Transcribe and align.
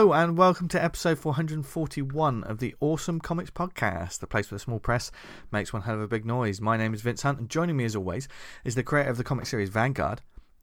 Hello 0.00 0.14
and 0.14 0.38
welcome 0.38 0.66
to 0.68 0.82
episode 0.82 1.18
441 1.18 2.44
of 2.44 2.56
the 2.56 2.74
Awesome 2.80 3.20
Comics 3.20 3.50
Podcast, 3.50 4.20
the 4.20 4.26
place 4.26 4.50
where 4.50 4.56
the 4.56 4.62
small 4.62 4.78
press 4.78 5.12
makes 5.52 5.74
one 5.74 5.82
hell 5.82 5.96
of 5.96 6.00
a 6.00 6.08
big 6.08 6.24
noise. 6.24 6.58
My 6.58 6.78
name 6.78 6.94
is 6.94 7.02
Vince 7.02 7.20
Hunt, 7.20 7.38
and 7.38 7.50
joining 7.50 7.76
me 7.76 7.84
as 7.84 7.94
always 7.94 8.26
is 8.64 8.76
the 8.76 8.82
creator 8.82 9.10
of 9.10 9.18
the 9.18 9.24
comic 9.24 9.44
series 9.44 9.68
Vanguard, 9.68 10.22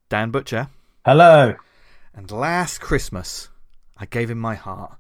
Dan 0.09 0.31
Butcher. 0.31 0.70
Hello. 1.05 1.53
And 2.15 2.31
last 2.31 2.81
Christmas, 2.81 3.49
I 3.95 4.07
gave 4.07 4.31
him 4.31 4.39
my 4.39 4.55
heart. 4.55 4.98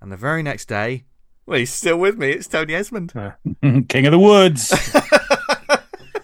And 0.00 0.12
the 0.12 0.16
very 0.16 0.44
next 0.44 0.68
day, 0.68 1.06
well, 1.44 1.58
he's 1.58 1.72
still 1.72 1.96
with 1.96 2.16
me. 2.16 2.30
It's 2.30 2.46
Tony 2.46 2.76
Esmond. 2.76 3.12
King 3.88 4.06
of 4.06 4.12
the 4.12 4.20
Woods. 4.20 4.72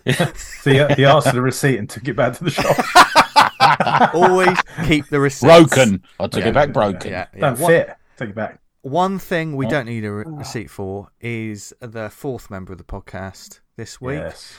So 0.61 0.70
he, 0.70 0.95
he 0.95 1.05
asked 1.05 1.28
for 1.28 1.34
the 1.34 1.42
receipt 1.42 1.78
and 1.78 1.89
took 1.89 2.06
it 2.06 2.14
back 2.14 2.37
to 2.37 2.45
the 2.45 2.51
shop. 2.51 2.77
Always 4.15 4.56
keep 4.87 5.06
the 5.09 5.20
receipts. 5.20 5.45
broken. 5.74 6.02
I 6.19 6.27
took 6.27 6.42
Yeah. 6.42 6.48
it 6.51 6.55
back 6.55 6.73
broken. 6.73 7.11
Yeah, 7.11 7.27
yeah. 7.34 7.41
Don't 7.41 7.61
One- 7.61 7.70
fit. 7.70 7.97
Take 8.16 8.30
it 8.30 8.34
back. 8.34 8.59
One 8.83 9.19
thing 9.19 9.56
we 9.56 9.66
Oh. 9.66 9.70
don't 9.70 9.87
need 9.87 10.05
a 10.05 10.12
re- 10.12 10.24
receipt 10.27 10.70
for 10.70 11.09
is 11.20 11.75
the 11.80 12.09
fourth 12.09 12.51
member 12.51 12.73
of 12.73 12.78
the 12.78 12.84
podcast 12.84 13.61
this 13.77 14.01
week. 14.01 14.19
Yes. 14.20 14.55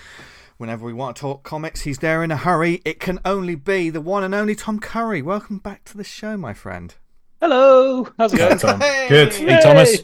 Whenever 0.57 0.85
we 0.85 0.93
want 0.93 1.15
to 1.15 1.21
talk 1.21 1.43
comics, 1.43 1.81
he's 1.81 1.97
there 1.99 2.23
in 2.23 2.29
a 2.29 2.37
hurry. 2.37 2.81
It 2.85 2.99
can 2.99 3.19
only 3.25 3.55
be 3.55 3.89
the 3.89 4.01
one 4.01 4.23
and 4.23 4.35
only 4.35 4.53
Tom 4.55 4.79
Curry. 4.79 5.23
Welcome 5.23 5.57
back 5.57 5.83
to 5.85 5.97
the 5.97 6.03
show, 6.03 6.37
my 6.37 6.53
friend. 6.53 6.93
Hello, 7.41 8.07
how's 8.19 8.31
it 8.33 8.37
going? 8.37 8.57
Tom. 8.59 8.77
Good. 9.09 9.33
Hey, 9.33 9.59
Thomas. 9.63 10.03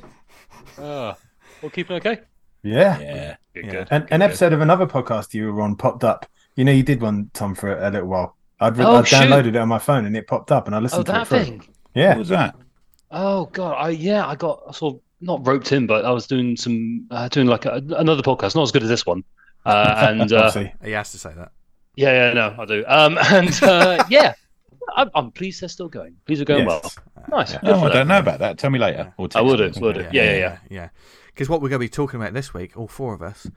Uh, 0.79 1.13
all 1.61 1.69
keeping 1.69 1.97
okay? 1.97 2.21
Yeah. 2.63 2.99
Yeah. 2.99 3.35
Good, 3.53 3.65
Yeah. 3.65 3.71
good. 3.71 3.87
An, 3.91 4.01
good, 4.01 4.11
an 4.11 4.19
good. 4.19 4.25
episode 4.25 4.53
of 4.53 4.61
another 4.61 4.87
podcast 4.87 5.33
you 5.35 5.51
were 5.53 5.61
on 5.61 5.75
popped 5.75 6.03
up. 6.03 6.25
You 6.55 6.65
know, 6.65 6.71
you 6.71 6.81
did 6.83 7.01
one, 7.01 7.29
Tom, 7.33 7.53
for 7.53 7.77
a 7.77 7.89
little 7.91 8.07
while. 8.07 8.36
I'd, 8.59 8.77
re- 8.77 8.85
Oh, 8.85 8.97
I'd 8.97 9.05
downloaded 9.05 9.47
it 9.49 9.55
on 9.57 9.67
my 9.67 9.79
phone 9.79 10.05
and 10.05 10.15
it 10.17 10.27
popped 10.27 10.51
up 10.51 10.67
and 10.67 10.75
I 10.75 10.79
listened 10.79 11.01
Oh, 11.01 11.03
to 11.03 11.11
that 11.11 11.21
it 11.23 11.27
through. 11.27 11.39
thing. 11.43 11.67
Yeah. 11.95 12.09
What 12.09 12.17
was 12.19 12.29
that? 12.29 12.55
Oh 13.11 13.45
god, 13.47 13.73
I 13.73 13.89
yeah, 13.89 14.25
I 14.27 14.35
got 14.35 14.75
sort 14.75 14.95
of 14.95 15.01
not 15.21 15.45
roped 15.47 15.71
in, 15.71 15.87
but 15.87 16.03
I 16.05 16.11
was 16.11 16.27
doing 16.27 16.57
some 16.57 17.07
uh, 17.11 17.27
doing 17.29 17.47
like 17.47 17.65
a, 17.65 17.81
another 17.97 18.21
podcast, 18.21 18.55
not 18.55 18.63
as 18.63 18.71
good 18.71 18.83
as 18.83 18.89
this 18.89 19.05
one. 19.05 19.23
Uh, 19.65 20.07
and 20.19 20.31
uh, 20.31 20.37
Obviously. 20.37 20.73
He 20.83 20.91
has 20.91 21.11
to 21.13 21.17
say 21.17 21.33
that. 21.35 21.51
yeah, 21.95 22.27
yeah, 22.29 22.33
no, 22.33 22.55
I 22.59 22.65
do. 22.65 22.83
Um, 22.87 23.17
and 23.31 23.63
uh, 23.63 24.03
yeah, 24.09 24.33
I'm, 24.95 25.09
I'm 25.15 25.31
pleased 25.31 25.61
they're 25.61 25.69
still 25.69 25.87
going. 25.89 26.15
Pleased 26.25 26.39
they're 26.39 26.45
going 26.45 26.67
Yes. 26.67 26.97
well. 27.15 27.25
Nice. 27.39 27.53
Yeah. 27.53 27.59
Oh, 27.63 27.83
I 27.85 27.89
don't 27.93 28.07
know 28.07 28.19
about 28.19 28.39
that. 28.39 28.57
Tell 28.57 28.69
me 28.69 28.79
later. 28.79 29.13
Or 29.17 29.25
I 29.25 29.27
text 29.29 29.45
would 29.45 29.59
me. 29.59 29.65
have, 29.67 29.77
would 29.81 29.95
have. 29.97 30.13
Yeah, 30.13 30.23
yeah, 30.23 30.37
yeah. 30.37 30.57
yeah. 30.69 30.89
Because 31.27 31.49
what 31.49 31.61
we're 31.61 31.69
going 31.69 31.79
to 31.79 31.85
be 31.85 31.89
talking 31.89 32.19
about 32.19 32.33
this 32.33 32.53
week, 32.53 32.75
all 32.77 32.87
four 32.87 33.13
of 33.13 33.21
us, 33.21 33.47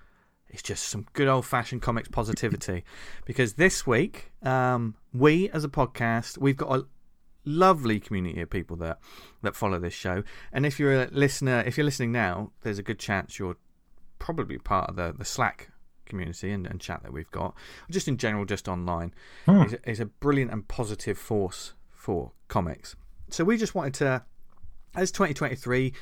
is 0.52 0.62
just 0.62 0.88
some 0.88 1.06
good 1.12 1.28
old 1.28 1.46
fashioned 1.46 1.82
comics 1.82 2.08
positivity. 2.08 2.84
because 3.24 3.54
this 3.54 3.86
week, 3.86 4.32
um, 4.42 4.94
we 5.12 5.48
as 5.50 5.64
a 5.64 5.68
podcast, 5.68 6.38
we've 6.38 6.56
got 6.56 6.78
a 6.78 6.86
lovely 7.44 7.98
community 7.98 8.40
of 8.40 8.50
people 8.50 8.76
that 8.76 8.98
that 9.42 9.56
follow 9.56 9.78
this 9.78 9.94
show. 9.94 10.22
And 10.52 10.66
if 10.66 10.78
you're 10.78 11.02
a 11.02 11.08
listener, 11.10 11.62
if 11.66 11.76
you're 11.76 11.84
listening 11.84 12.12
now, 12.12 12.52
there's 12.62 12.78
a 12.78 12.82
good 12.82 12.98
chance 12.98 13.38
you're 13.38 13.56
probably 14.18 14.58
part 14.58 14.90
of 14.90 14.96
the, 14.96 15.14
the 15.16 15.24
Slack 15.24 15.70
community 16.06 16.50
and, 16.50 16.66
and 16.66 16.80
chat 16.80 17.02
that 17.02 17.12
we've 17.12 17.30
got, 17.30 17.54
just 17.90 18.08
in 18.08 18.16
general, 18.16 18.44
just 18.44 18.68
online. 18.68 19.14
Hmm. 19.46 19.62
Is, 19.62 19.76
is 19.86 20.00
a 20.00 20.06
brilliant 20.06 20.52
and 20.52 20.66
positive 20.66 21.16
force 21.16 21.74
for 21.90 22.32
comics. 22.48 22.96
So 23.30 23.44
we 23.44 23.56
just 23.56 23.74
wanted 23.74 23.94
to, 23.94 24.24
as 24.94 25.12
2023 25.12 25.92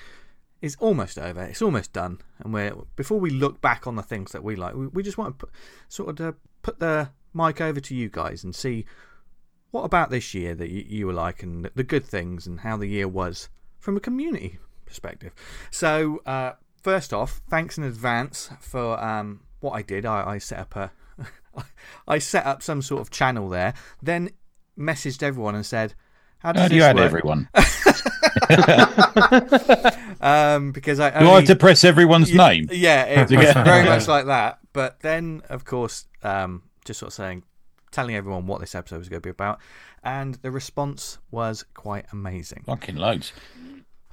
is 0.61 0.77
almost 0.81 1.19
over, 1.19 1.43
it's 1.43 1.63
almost 1.63 1.93
done, 1.93 2.19
and 2.41 2.53
we're 2.53 2.75
before 2.97 3.21
we 3.21 3.31
look 3.31 3.61
back 3.61 3.87
on 3.87 3.97
the 3.97 4.03
things 4.03 4.33
that 4.33 4.43
we 4.43 4.57
like, 4.57 4.75
we, 4.75 4.87
we 4.89 5.03
just 5.03 5.19
want 5.19 5.39
to 5.39 5.47
put, 5.47 5.55
sort 5.89 6.11
of 6.11 6.17
to 6.17 6.35
put 6.63 6.79
the 6.81 7.11
mic 7.35 7.61
over 7.61 7.81
to 7.81 7.95
you 7.95 8.09
guys 8.09 8.43
and 8.43 8.55
see 8.55 8.85
what 9.71 9.83
about 9.83 10.11
this 10.11 10.35
year 10.35 10.55
that 10.55 10.71
you, 10.71 10.85
you 10.89 11.07
were 11.07 11.13
like 11.13 11.43
and 11.43 11.71
the 11.75 11.85
good 11.85 12.05
things 12.05 12.47
and 12.47 12.61
how 12.61 12.77
the 12.77 12.87
year 12.87 13.07
was 13.07 13.49
from 13.79 13.97
a 13.97 14.01
community 14.01 14.59
perspective. 14.87 15.33
So 15.71 16.23
uh, 16.27 16.53
first 16.83 17.13
off, 17.13 17.41
thanks 17.49 17.79
in 17.79 17.85
advance 17.85 18.51
for 18.61 19.03
um, 19.03 19.41
what 19.61 19.73
I 19.73 19.83
did. 19.83 20.07
I, 20.07 20.27
I 20.27 20.39
set 20.39 20.59
up 20.59 20.77
a 20.77 20.91
I 22.09 22.19
set 22.19 22.47
up 22.47 22.63
some 22.63 22.83
sort 22.83 23.01
of 23.01 23.11
channel 23.11 23.49
there, 23.49 23.75
then 24.03 24.31
messaged 24.79 25.23
everyone 25.23 25.55
and 25.55 25.67
said, 25.67 25.95
"How 26.39 26.53
does 26.53 26.63
How 26.63 26.69
do 26.69 26.75
you 26.75 26.81
this 26.81 26.89
add 26.89 26.97
work?" 26.97 27.05
everyone? 27.05 27.49
um, 30.21 30.73
because 30.73 31.01
I 31.01 31.11
Do 31.11 31.17
I 31.17 31.21
only, 31.21 31.35
have 31.35 31.45
to 31.47 31.57
press 31.57 31.85
everyone's 31.85 32.33
name? 32.33 32.69
yeah, 32.73 33.05
it 33.05 33.29
To 33.29 33.37
was 33.37 33.53
very 33.53 33.85
much 33.89 34.09
like 34.09 34.27
that. 34.27 34.59
But 34.73 35.01
then, 35.01 35.43
of 35.49 35.65
course, 35.65 36.07
um, 36.23 36.63
just 36.85 37.01
sort 37.01 37.09
of 37.09 37.15
saying, 37.15 37.43
telling 37.91 38.15
everyone 38.15 38.47
what 38.47 38.61
this 38.61 38.75
episode 38.75 38.99
was 38.99 39.09
going 39.09 39.21
to 39.23 39.27
be 39.27 39.31
about, 39.31 39.59
and 40.03 40.35
the 40.37 40.51
response 40.51 41.19
was 41.31 41.65
quite 41.75 42.07
amazing. 42.13 42.63
Fucking 42.67 42.97
loads. 42.97 43.33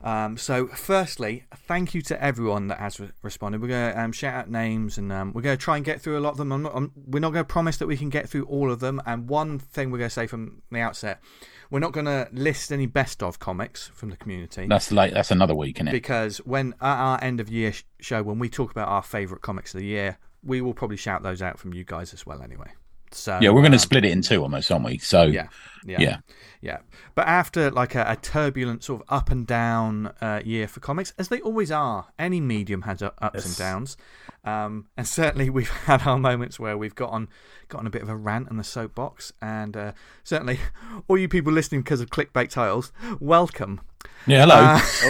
Um, 0.04 0.38
so, 0.38 0.68
firstly, 0.68 1.46
thank 1.68 1.96
you 1.96 2.02
to 2.04 2.24
everyone 2.24 2.68
that 2.68 2.80
has 2.80 3.00
re- 3.00 3.10
responded. 3.24 3.60
We're 3.62 3.70
going 3.70 3.94
to 3.94 4.00
um, 4.02 4.12
shout 4.12 4.36
out 4.36 4.50
names 4.52 5.00
and 5.00 5.12
um, 5.12 5.34
we're 5.34 5.42
going 5.42 5.58
to 5.58 5.64
try 5.64 5.78
and 5.78 5.86
get 5.86 6.00
through 6.00 6.20
a 6.20 6.22
lot 6.22 6.32
of 6.32 6.38
them. 6.38 6.52
I'm 6.52 6.62
not, 6.62 6.76
I'm, 6.76 6.92
we're 7.08 7.20
not 7.22 7.34
going 7.34 7.44
to 7.44 7.52
promise 7.52 7.78
that 7.78 7.88
we 7.88 7.98
can 7.98 8.10
get 8.10 8.30
through 8.30 8.44
all 8.46 8.72
of 8.72 8.80
them. 8.82 9.02
And 9.08 9.28
one 9.28 9.58
thing 9.58 9.90
we're 9.90 9.98
going 9.98 10.10
to 10.10 10.14
say 10.14 10.28
from 10.28 10.62
the 10.70 10.80
outset 10.80 11.22
we're 11.70 11.80
not 11.80 11.92
going 11.92 12.06
to 12.06 12.28
list 12.32 12.72
any 12.72 12.86
best 12.86 13.24
of 13.24 13.40
comics 13.40 13.88
from 13.88 14.10
the 14.10 14.18
community 14.18 14.68
That's 14.68 14.92
like 14.92 15.14
That's 15.14 15.32
another 15.32 15.56
week, 15.56 15.78
isn't 15.78 15.88
it? 15.90 15.92
because 15.92 16.38
when 16.40 16.74
at 16.82 16.98
our 16.98 17.24
end 17.24 17.40
of 17.40 17.50
year 17.50 17.72
sh- 17.74 17.84
show, 18.00 18.22
when 18.24 18.40
we 18.40 18.50
talk 18.50 18.72
about 18.72 18.88
our 18.88 19.02
favourite 19.04 19.42
comics 19.42 19.74
of 19.74 19.80
the 19.80 19.86
year, 19.88 20.18
we 20.44 20.62
will 20.62 20.74
probably 20.74 20.98
shout 20.98 21.24
those 21.24 21.42
out 21.42 21.58
from 21.60 21.74
you 21.74 21.84
guys 21.84 22.14
as 22.14 22.26
well 22.26 22.42
anyway. 22.42 22.72
So 23.16 23.40
Yeah, 23.42 23.50
we're 23.50 23.62
going 23.62 23.72
to 23.72 23.78
um, 23.78 23.80
split 23.80 24.06
it 24.06 24.12
in 24.12 24.22
two 24.22 24.42
almost, 24.42 24.72
aren't 24.72 24.86
we? 24.86 24.98
So 24.98 25.24
yeah, 25.24 25.48
yeah, 25.86 26.00
yeah. 26.00 26.18
yeah. 26.62 26.78
But 27.16 27.28
after 27.28 27.72
like 27.72 27.96
a, 27.96 28.04
a 28.08 28.16
turbulent 28.18 28.84
sort 28.84 29.02
of 29.02 29.08
up 29.14 29.30
and 29.32 29.48
down 29.48 30.08
uh, 30.22 30.42
year 30.44 30.68
for 30.68 30.80
comics, 30.82 31.14
as 31.18 31.30
they 31.30 31.40
always 31.42 31.72
are, 31.72 32.08
any 32.20 32.42
medium 32.42 32.82
has 32.84 33.02
uh, 33.02 33.12
ups 33.22 33.46
and 33.46 33.58
downs, 33.58 33.98
um, 34.44 34.88
and 34.98 35.08
certainly 35.08 35.50
we've 35.50 35.70
had 35.86 36.02
our 36.08 36.18
moments 36.20 36.60
where 36.60 36.78
we've 36.78 36.96
got 36.96 37.10
on 37.12 37.30
got 37.70 37.80
on 37.80 37.88
a 37.88 37.90
bit 37.90 38.02
of 38.02 38.10
a 38.10 38.16
rant 38.16 38.50
in 38.50 38.58
the 38.58 38.64
soapbox, 38.64 39.32
and 39.42 39.78
uh, 39.78 39.92
certainly 40.24 40.60
all 41.08 41.18
you 41.18 41.28
people 41.30 41.54
listening 41.54 41.82
because 41.82 42.02
of 42.02 42.10
clickbait 42.10 42.50
titles, 42.50 42.92
welcome. 43.20 43.80
Yeah, 44.28 44.46
hello. 44.46 44.56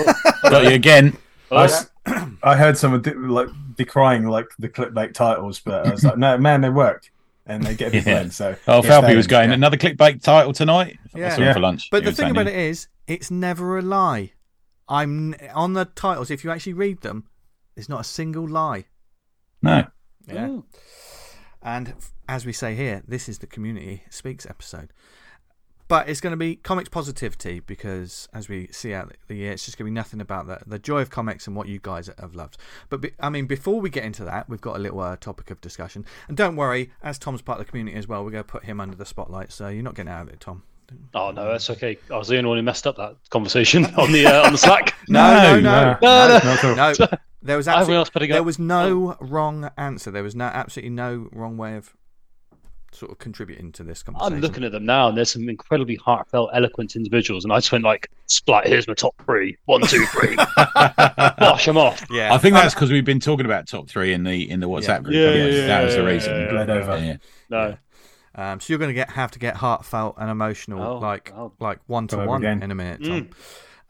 Uh, 0.07 0.13
Got 0.49 0.63
you 0.65 0.71
again. 0.75 1.17
Oh, 1.51 1.57
I, 1.57 1.63
s- 1.65 1.89
I 2.43 2.55
heard 2.55 2.77
someone 2.77 3.01
de- 3.01 3.13
like 3.13 3.47
decrying 3.75 4.25
like 4.27 4.47
the 4.59 4.69
clickbait 4.69 5.13
titles, 5.13 5.59
but 5.59 5.87
I 5.87 5.91
was 5.91 6.03
like, 6.03 6.17
no, 6.17 6.37
man, 6.37 6.61
they 6.61 6.69
work 6.69 7.11
and 7.45 7.63
they 7.63 7.75
get 7.75 7.89
a 7.89 7.91
big 7.91 8.05
Yeah. 8.05 8.21
win. 8.21 8.31
So 8.31 8.55
Oh, 8.67 8.81
Falby 8.81 9.15
was 9.15 9.27
going, 9.27 9.49
yeah. 9.49 9.55
another 9.55 9.77
clickbait 9.77 10.21
title 10.21 10.53
tonight? 10.53 10.97
Yeah. 11.15 11.27
I 11.27 11.29
saw 11.29 11.35
him 11.37 11.43
Yeah. 11.43 11.53
for 11.53 11.59
lunch. 11.59 11.89
But 11.91 12.03
He 12.03 12.09
the 12.09 12.15
thing 12.15 12.31
about 12.31 12.47
he- 12.47 12.53
it 12.53 12.57
is, 12.59 12.87
it's 13.07 13.29
never 13.31 13.77
a 13.77 13.81
lie. 13.81 14.31
I'm 14.87 15.35
on 15.53 15.73
the 15.73 15.85
titles. 15.85 16.29
If 16.31 16.43
you 16.43 16.51
actually 16.51 16.73
read 16.73 17.01
them, 17.01 17.25
there's 17.75 17.89
not 17.89 18.01
a 18.01 18.03
single 18.05 18.47
lie. 18.47 18.85
No. 19.61 19.85
Yeah. 20.27 20.47
Ooh. 20.47 20.65
And 21.61 21.93
as 22.29 22.45
we 22.45 22.53
say 22.53 22.75
here, 22.75 23.01
this 23.07 23.27
is 23.27 23.39
the 23.39 23.47
community 23.47 24.03
speaks 24.09 24.45
episode. 24.45 24.91
But 25.87 26.09
it's 26.09 26.19
going 26.19 26.31
to 26.31 26.37
be 26.37 26.55
comics 26.55 26.89
positivity 26.89 27.59
because 27.59 28.27
as 28.33 28.49
we 28.49 28.67
see 28.71 28.93
out 28.93 29.13
the 29.27 29.35
year, 29.35 29.51
it's 29.51 29.65
just 29.65 29.77
going 29.77 29.85
to 29.85 29.91
be 29.91 29.93
nothing 29.95 30.19
about 30.19 30.47
the, 30.47 30.59
the 30.65 30.79
joy 30.79 31.01
of 31.01 31.11
comics 31.11 31.45
and 31.45 31.55
what 31.55 31.67
you 31.67 31.79
guys 31.79 32.09
have 32.19 32.33
loved. 32.33 32.57
But 32.89 33.01
be, 33.01 33.11
I 33.19 33.29
mean, 33.29 33.45
before 33.45 33.79
we 33.79 33.91
get 33.91 34.03
into 34.03 34.25
that, 34.25 34.49
we've 34.49 34.61
got 34.61 34.77
a 34.77 34.79
little 34.79 34.99
uh, 34.99 35.15
topic 35.17 35.51
of 35.51 35.61
discussion. 35.61 36.03
And 36.27 36.35
don't 36.35 36.55
worry, 36.55 36.89
as 37.03 37.19
Tom's 37.19 37.43
part 37.43 37.59
of 37.59 37.65
the 37.65 37.69
community 37.69 37.95
as 37.97 38.07
well, 38.07 38.23
we're 38.23 38.31
going 38.31 38.43
to 38.43 38.49
put 38.49 38.65
him 38.65 38.79
under 38.81 38.95
the 38.95 39.05
spotlight. 39.05 39.51
So 39.51 39.67
you're 39.67 39.83
not 39.83 39.93
getting 39.93 40.11
out 40.11 40.23
of 40.23 40.29
it, 40.29 40.39
Tom. 40.39 40.63
Oh 41.15 41.31
no, 41.31 41.45
that's 41.51 41.69
okay. 41.71 41.97
I 42.11 42.17
was 42.17 42.27
the 42.27 42.37
only 42.37 42.47
one 42.47 42.57
who 42.57 42.63
messed 42.63 42.85
up 42.85 42.95
that 42.97 43.15
conversation 43.31 43.85
on 43.97 44.11
the 44.11 44.27
uh, 44.27 44.45
on 44.45 44.51
the 44.51 44.57
Slack. 44.57 44.93
No, 45.09 45.59
no, 45.59 45.59
No, 45.59 45.61
no, 45.61 45.97
no, 46.01 46.27
not 46.27 46.45
at 46.45 46.63
all. 46.63 46.75
no. 46.75 47.17
There 47.41 47.57
was 47.57 47.67
Everyone 47.67 47.79
absolutely, 47.81 47.97
else 47.99 48.09
putting 48.09 48.29
there 48.31 48.41
was 48.43 48.57
no 48.57 49.17
wrong 49.19 49.69
answer. 49.77 50.09
There 50.09 50.23
was 50.23 50.33
no 50.35 50.45
absolutely 50.45 50.89
no 50.89 51.29
wrong 51.31 51.57
way 51.57 51.75
of 51.75 51.93
sort 52.95 53.11
of 53.11 53.17
contributing 53.19 53.71
to 53.73 53.83
this 53.83 54.01
conversation. 54.03 54.33
I'm 54.33 54.41
looking 54.41 54.63
at 54.63 54.71
them 54.71 54.85
now, 54.85 55.09
and 55.09 55.17
there's 55.17 55.31
some 55.31 55.47
incredibly 55.49 55.95
heartfelt, 55.95 56.49
eloquent 56.53 56.95
individuals, 56.95 57.43
and 57.43 57.53
I 57.53 57.57
just 57.57 57.71
went 57.71 57.83
like, 57.83 58.09
"Splat, 58.27 58.67
here's 58.67 58.87
my 58.87 58.93
top 58.93 59.13
three. 59.25 59.57
One, 59.65 59.81
two, 59.81 60.05
three. 60.07 60.35
Wash 61.39 61.65
them 61.65 61.77
off." 61.77 62.05
Yeah, 62.09 62.33
I 62.33 62.37
think 62.37 62.53
that's 62.55 62.73
because 62.73 62.91
we've 62.91 63.05
been 63.05 63.19
talking 63.19 63.45
about 63.45 63.67
top 63.67 63.89
three 63.89 64.13
in 64.13 64.23
the 64.23 64.49
in 64.49 64.59
the 64.59 64.67
WhatsApp 64.69 65.03
group. 65.03 65.15
Yeah, 65.15 65.27
haven't 65.27 65.45
we? 65.45 65.57
yeah, 65.57 65.67
that 65.67 65.83
was 65.83 65.95
the 65.95 66.03
reason. 66.05 66.39
yeah, 66.39 66.49
Bled 66.49 66.69
over. 66.69 66.97
Yeah. 66.97 67.17
No, 67.49 67.77
Um, 68.35 68.59
so 68.59 68.71
you're 68.73 68.79
going 68.79 68.89
to 68.89 68.93
get 68.95 69.09
have 69.11 69.31
to 69.31 69.39
get 69.39 69.55
heartfelt 69.55 70.15
and 70.17 70.29
emotional, 70.29 70.81
Oh, 70.81 70.97
like 70.99 71.31
oh. 71.35 71.53
like 71.59 71.79
one 71.87 72.07
to 72.07 72.17
one 72.25 72.43
in 72.43 72.71
a 72.71 72.75
minute, 72.75 73.03
Tom. 73.03 73.11
Mm. 73.11 73.21
Um, 73.21 73.29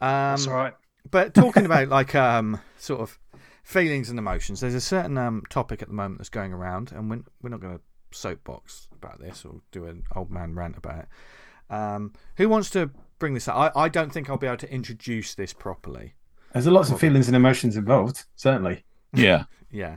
that's 0.00 0.46
all 0.46 0.54
right. 0.54 0.74
But 1.10 1.34
talking 1.34 1.64
about 1.66 1.88
like 1.88 2.14
um, 2.14 2.60
sort 2.78 3.00
of 3.00 3.18
feelings 3.62 4.10
and 4.10 4.18
emotions, 4.18 4.60
there's 4.60 4.74
a 4.74 4.80
certain 4.80 5.16
um, 5.18 5.42
topic 5.50 5.82
at 5.82 5.88
the 5.88 5.94
moment 5.94 6.18
that's 6.18 6.28
going 6.28 6.52
around, 6.52 6.92
and 6.92 7.08
we're, 7.10 7.22
we're 7.42 7.50
not 7.50 7.60
going 7.60 7.76
to 7.76 7.82
soapbox 8.10 8.88
about 8.92 9.20
this 9.20 9.44
or 9.44 9.60
do 9.72 9.84
an 9.86 10.02
old 10.14 10.30
man 10.30 10.54
rant 10.54 10.76
about 10.76 11.00
it. 11.00 11.74
Um, 11.74 12.12
who 12.36 12.48
wants 12.48 12.70
to 12.70 12.90
bring 13.18 13.34
this 13.34 13.48
up? 13.48 13.72
I, 13.76 13.82
I 13.84 13.88
don't 13.88 14.12
think 14.12 14.30
I'll 14.30 14.36
be 14.36 14.46
able 14.46 14.56
to 14.58 14.72
introduce 14.72 15.34
this 15.34 15.52
properly. 15.52 16.14
There's 16.52 16.66
lots 16.66 16.90
of 16.90 16.98
feelings 17.00 17.26
and 17.28 17.36
emotions 17.36 17.76
involved, 17.76 18.24
certainly. 18.36 18.84
Yeah. 19.12 19.44
Yeah, 19.70 19.96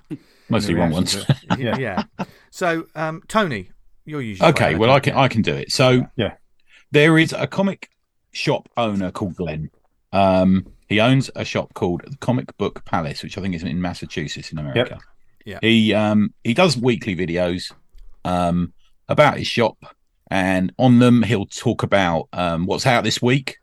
Mostly 0.50 0.74
wrong 0.76 0.92
ones. 0.92 1.16
it. 1.16 1.26
yeah. 1.60 1.78
Yeah. 1.78 2.04
So, 2.52 2.88
um, 2.96 3.22
Tony, 3.28 3.72
you're 4.06 4.22
usually 4.22 4.50
Okay, 4.50 4.76
well, 4.76 4.92
I 4.92 5.00
can. 5.00 5.16
I 5.16 5.28
can 5.28 5.42
do 5.42 5.54
it. 5.54 5.72
So 5.72 6.08
Yeah. 6.16 6.34
there 6.92 7.18
is 7.18 7.34
a 7.34 7.46
comic 7.48 7.90
shop 8.32 8.68
owner 8.78 9.12
called 9.12 9.36
Glenn, 9.36 9.70
Um, 10.12 10.66
he 10.88 11.00
owns 11.00 11.30
a 11.36 11.46
shop 11.46 11.74
called 11.76 12.02
the 12.06 12.18
Comic 12.18 12.56
Book 12.58 12.84
Palace, 12.86 13.22
which 13.24 13.38
I 13.38 13.42
think 13.42 13.56
is 13.56 13.64
in 13.64 13.80
Massachusetts 13.82 14.52
in 14.52 14.58
America. 14.58 15.00
Yeah. 15.46 15.60
He 15.62 15.94
um 15.94 16.34
he 16.44 16.54
does 16.54 16.76
weekly 16.78 17.16
videos 17.16 17.72
um 18.26 18.74
about 19.08 19.38
his 19.38 19.48
shop, 19.48 19.78
and 20.30 20.72
on 20.78 21.00
them 21.00 21.24
he'll 21.24 21.46
talk 21.46 21.84
about 21.84 22.28
um 22.34 22.66
what's 22.66 22.86
out 22.86 23.04
this 23.04 23.22
week. 23.22 23.58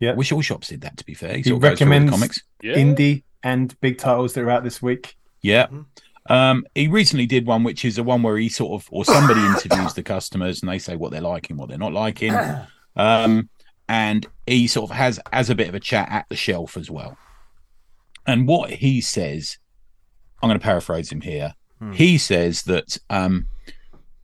Yeah. 0.00 0.10
I 0.10 0.14
wish 0.14 0.32
all 0.32 0.42
shops 0.42 0.68
did 0.68 0.80
that. 0.82 0.96
To 0.96 1.04
be 1.04 1.14
fair, 1.14 1.36
He 1.36 1.42
sort 1.44 1.56
of 1.56 1.62
goes 1.62 1.78
through 1.78 1.86
all 1.86 1.90
the 1.90 1.94
recommends 2.06 2.10
comics. 2.12 2.42
Yeah. 2.62 2.74
indie 2.74 3.22
and 3.44 3.78
big 3.80 3.98
titles 3.98 4.34
that 4.34 4.42
are 4.42 4.50
out 4.50 4.64
this 4.64 4.82
week. 4.82 5.16
Yeah. 5.42 5.66
Mhm. 5.68 5.86
Um, 6.30 6.64
he 6.74 6.86
recently 6.88 7.26
did 7.26 7.46
one, 7.46 7.64
which 7.64 7.84
is 7.84 7.98
a 7.98 8.02
one 8.04 8.22
where 8.22 8.36
he 8.36 8.48
sort 8.48 8.80
of, 8.80 8.88
or 8.92 9.04
somebody 9.04 9.40
interviews 9.40 9.94
the 9.94 10.02
customers 10.04 10.62
and 10.62 10.70
they 10.70 10.78
say 10.78 10.94
what 10.94 11.10
they're 11.10 11.20
liking, 11.20 11.56
what 11.56 11.68
they're 11.68 11.78
not 11.78 11.92
liking. 11.92 12.32
Um, 12.94 13.48
and 13.88 14.26
he 14.46 14.66
sort 14.66 14.90
of 14.90 14.96
has 14.96 15.18
as 15.32 15.48
a 15.50 15.54
bit 15.54 15.68
of 15.68 15.74
a 15.74 15.80
chat 15.80 16.08
at 16.10 16.26
the 16.28 16.36
shelf 16.36 16.76
as 16.76 16.90
well. 16.90 17.16
And 18.26 18.46
what 18.46 18.70
he 18.70 19.00
says, 19.00 19.56
I'm 20.42 20.48
going 20.48 20.60
to 20.60 20.64
paraphrase 20.64 21.10
him 21.10 21.22
here. 21.22 21.54
Hmm. 21.78 21.92
He 21.92 22.18
says 22.18 22.62
that 22.64 22.98
um, 23.08 23.46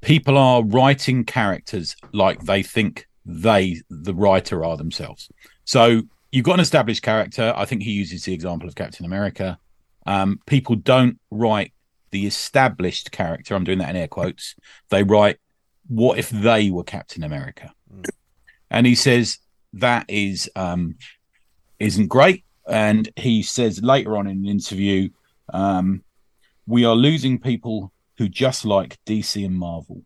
people 0.00 0.38
are 0.38 0.62
writing 0.64 1.24
characters 1.24 1.96
like 2.12 2.40
they 2.42 2.62
think 2.62 3.06
they, 3.24 3.80
the 3.90 4.14
writer, 4.14 4.64
are 4.64 4.76
themselves. 4.76 5.28
So 5.64 6.02
you've 6.32 6.44
got 6.44 6.54
an 6.54 6.60
established 6.60 7.02
character. 7.02 7.52
I 7.56 7.64
think 7.64 7.82
he 7.82 7.92
uses 7.92 8.24
the 8.24 8.34
example 8.34 8.68
of 8.68 8.74
Captain 8.74 9.06
America. 9.06 9.58
Um, 10.06 10.40
people 10.46 10.76
don't 10.76 11.18
write 11.30 11.72
the 12.10 12.26
established 12.26 13.10
character. 13.10 13.54
I'm 13.54 13.64
doing 13.64 13.78
that 13.78 13.90
in 13.90 13.96
air 13.96 14.08
quotes. 14.08 14.54
They 14.88 15.02
write, 15.02 15.38
what 15.88 16.18
if 16.18 16.30
they 16.30 16.70
were 16.70 16.84
Captain 16.84 17.24
America? 17.24 17.72
And 18.70 18.86
he 18.86 18.94
says 18.94 19.38
that 19.74 20.06
is 20.08 20.50
um, 20.56 20.96
isn't 21.78 22.08
great. 22.08 22.44
And 22.68 23.08
he 23.16 23.42
says 23.42 23.82
later 23.82 24.16
on 24.16 24.26
in 24.26 24.38
an 24.38 24.46
interview, 24.46 25.08
um, 25.52 26.02
we 26.66 26.84
are 26.84 26.94
losing 26.94 27.38
people 27.38 27.92
who 28.18 28.28
just 28.28 28.64
like 28.64 28.98
DC 29.06 29.44
and 29.44 29.56
Marvel. 29.56 30.02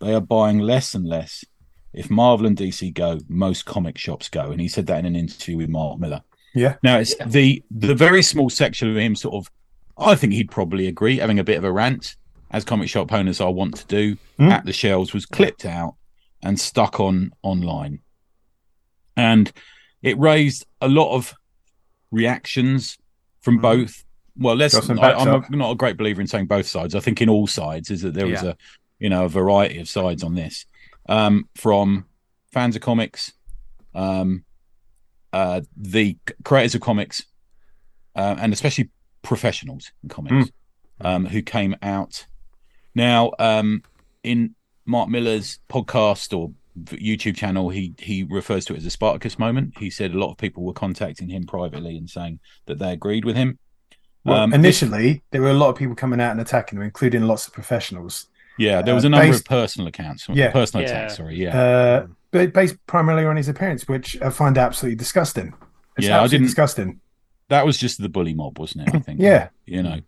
They 0.00 0.14
are 0.14 0.20
buying 0.20 0.58
less 0.60 0.94
and 0.94 1.06
less. 1.06 1.44
If 1.92 2.08
Marvel 2.08 2.46
and 2.46 2.56
DC 2.56 2.94
go, 2.94 3.18
most 3.28 3.66
comic 3.66 3.98
shops 3.98 4.28
go. 4.28 4.50
And 4.52 4.60
he 4.60 4.68
said 4.68 4.86
that 4.86 5.00
in 5.00 5.06
an 5.06 5.16
interview 5.16 5.56
with 5.56 5.68
Mark 5.68 5.98
Millar. 5.98 6.22
Yeah. 6.54 6.76
Now 6.82 6.98
it's 6.98 7.14
the 7.26 7.62
the 7.70 7.94
very 7.94 8.22
small 8.22 8.48
section 8.50 8.88
of 8.90 8.96
him 8.96 9.14
sort 9.14 9.34
of 9.34 9.50
I 9.98 10.14
think 10.14 10.32
he'd 10.32 10.50
probably 10.50 10.86
agree, 10.86 11.18
having 11.18 11.38
a 11.38 11.44
bit 11.44 11.58
of 11.58 11.64
a 11.64 11.70
rant, 11.70 12.16
as 12.50 12.64
comic 12.64 12.88
shop 12.88 13.12
owners 13.12 13.40
are 13.40 13.52
want 13.52 13.76
to 13.76 13.86
do, 13.86 14.16
Mm. 14.38 14.50
at 14.50 14.64
the 14.64 14.72
shelves 14.72 15.12
was 15.12 15.26
clipped 15.26 15.66
out 15.66 15.96
and 16.42 16.58
stuck 16.58 16.98
on 16.98 17.32
online. 17.42 18.00
And 19.16 19.52
it 20.02 20.18
raised 20.18 20.64
a 20.80 20.88
lot 20.88 21.14
of 21.14 21.34
reactions 22.10 22.96
from 23.42 23.58
Mm. 23.58 23.62
both. 23.62 24.04
Well, 24.40 24.56
let's. 24.56 24.74
I, 24.74 25.12
I'm 25.12 25.44
a, 25.44 25.56
not 25.56 25.70
a 25.70 25.76
great 25.76 25.96
believer 25.96 26.20
in 26.20 26.26
saying 26.26 26.46
both 26.46 26.66
sides. 26.66 26.94
I 26.94 27.00
think 27.00 27.20
in 27.20 27.28
all 27.28 27.46
sides 27.46 27.90
is 27.90 28.00
that 28.02 28.14
there 28.14 28.26
was 28.26 28.42
Yeah. 28.42 28.50
a, 28.50 28.54
you 28.98 29.10
know, 29.10 29.26
a 29.26 29.28
variety 29.28 29.78
of 29.78 29.88
sides 29.88 30.24
on 30.24 30.34
this, 30.34 30.64
um, 31.08 31.48
from 31.54 32.06
fans 32.52 32.74
of 32.74 32.82
comics, 32.82 33.32
um, 33.94 34.44
uh, 35.32 35.60
the 35.76 36.16
creators 36.42 36.74
of 36.74 36.80
comics, 36.80 37.22
uh, 38.16 38.36
and 38.38 38.52
especially 38.52 38.88
professionals 39.22 39.92
in 40.02 40.08
comics, 40.08 40.50
um, 41.02 41.26
who 41.26 41.42
came 41.42 41.76
out. 41.82 42.26
Now, 42.94 43.32
um, 43.38 43.82
in 44.22 44.54
Mark 44.86 45.08
Millar's 45.08 45.58
podcast 45.68 46.36
or 46.36 46.52
YouTube 46.86 47.36
channel, 47.36 47.68
he 47.68 47.94
he 47.98 48.24
refers 48.24 48.64
to 48.66 48.74
it 48.74 48.78
as 48.78 48.86
a 48.86 48.90
Spartacus 48.90 49.38
moment. 49.38 49.76
He 49.78 49.90
said 49.90 50.12
a 50.14 50.18
lot 50.18 50.30
of 50.30 50.38
people 50.38 50.64
were 50.64 50.72
contacting 50.72 51.28
him 51.28 51.44
privately 51.44 51.96
and 51.96 52.08
saying 52.08 52.40
that 52.66 52.78
they 52.78 52.92
agreed 52.92 53.24
with 53.24 53.36
him. 53.36 53.58
Well, 54.24 54.42
Um, 54.42 54.52
initially, 54.52 55.22
there 55.30 55.40
were 55.40 55.50
a 55.50 55.54
lot 55.54 55.70
of 55.70 55.76
people 55.76 55.94
coming 55.94 56.20
out 56.20 56.32
and 56.32 56.40
attacking 56.40 56.78
him, 56.78 56.82
including 56.84 57.22
lots 57.22 57.46
of 57.46 57.52
professionals. 57.54 58.26
Yeah, 58.58 58.82
there 58.82 58.94
was 58.94 59.04
Uh, 59.04 59.08
a 59.08 59.10
number 59.10 59.26
based- 59.28 59.40
of 59.40 59.44
personal 59.46 59.88
accounts, 59.88 60.26
Yeah. 60.30 60.50
personal 60.50 60.84
Yeah. 60.84 60.90
attacks. 60.90 61.16
Sorry, 61.16 61.36
yeah, 61.36 61.58
Uh, 61.58 62.06
but 62.30 62.52
based 62.52 62.76
primarily 62.86 63.24
on 63.24 63.36
his 63.36 63.48
appearance, 63.48 63.88
which 63.88 64.20
I 64.20 64.28
find 64.30 64.58
absolutely 64.58 64.96
disgusting. 64.96 65.54
It's 65.96 66.06
Yeah, 66.06 66.20
I 66.20 66.26
didn't- 66.26 66.46
disgusting. 66.46 67.00
that 67.48 67.64
was 67.64 67.78
just 67.78 68.00
the 68.00 68.08
bully 68.10 68.34
mob, 68.34 68.58
wasn't 68.58 68.88
it? 68.88 68.94
I 68.94 68.98
think. 68.98 69.20
Yeah. 69.20 69.48
you 69.66 69.82
know. 69.82 70.00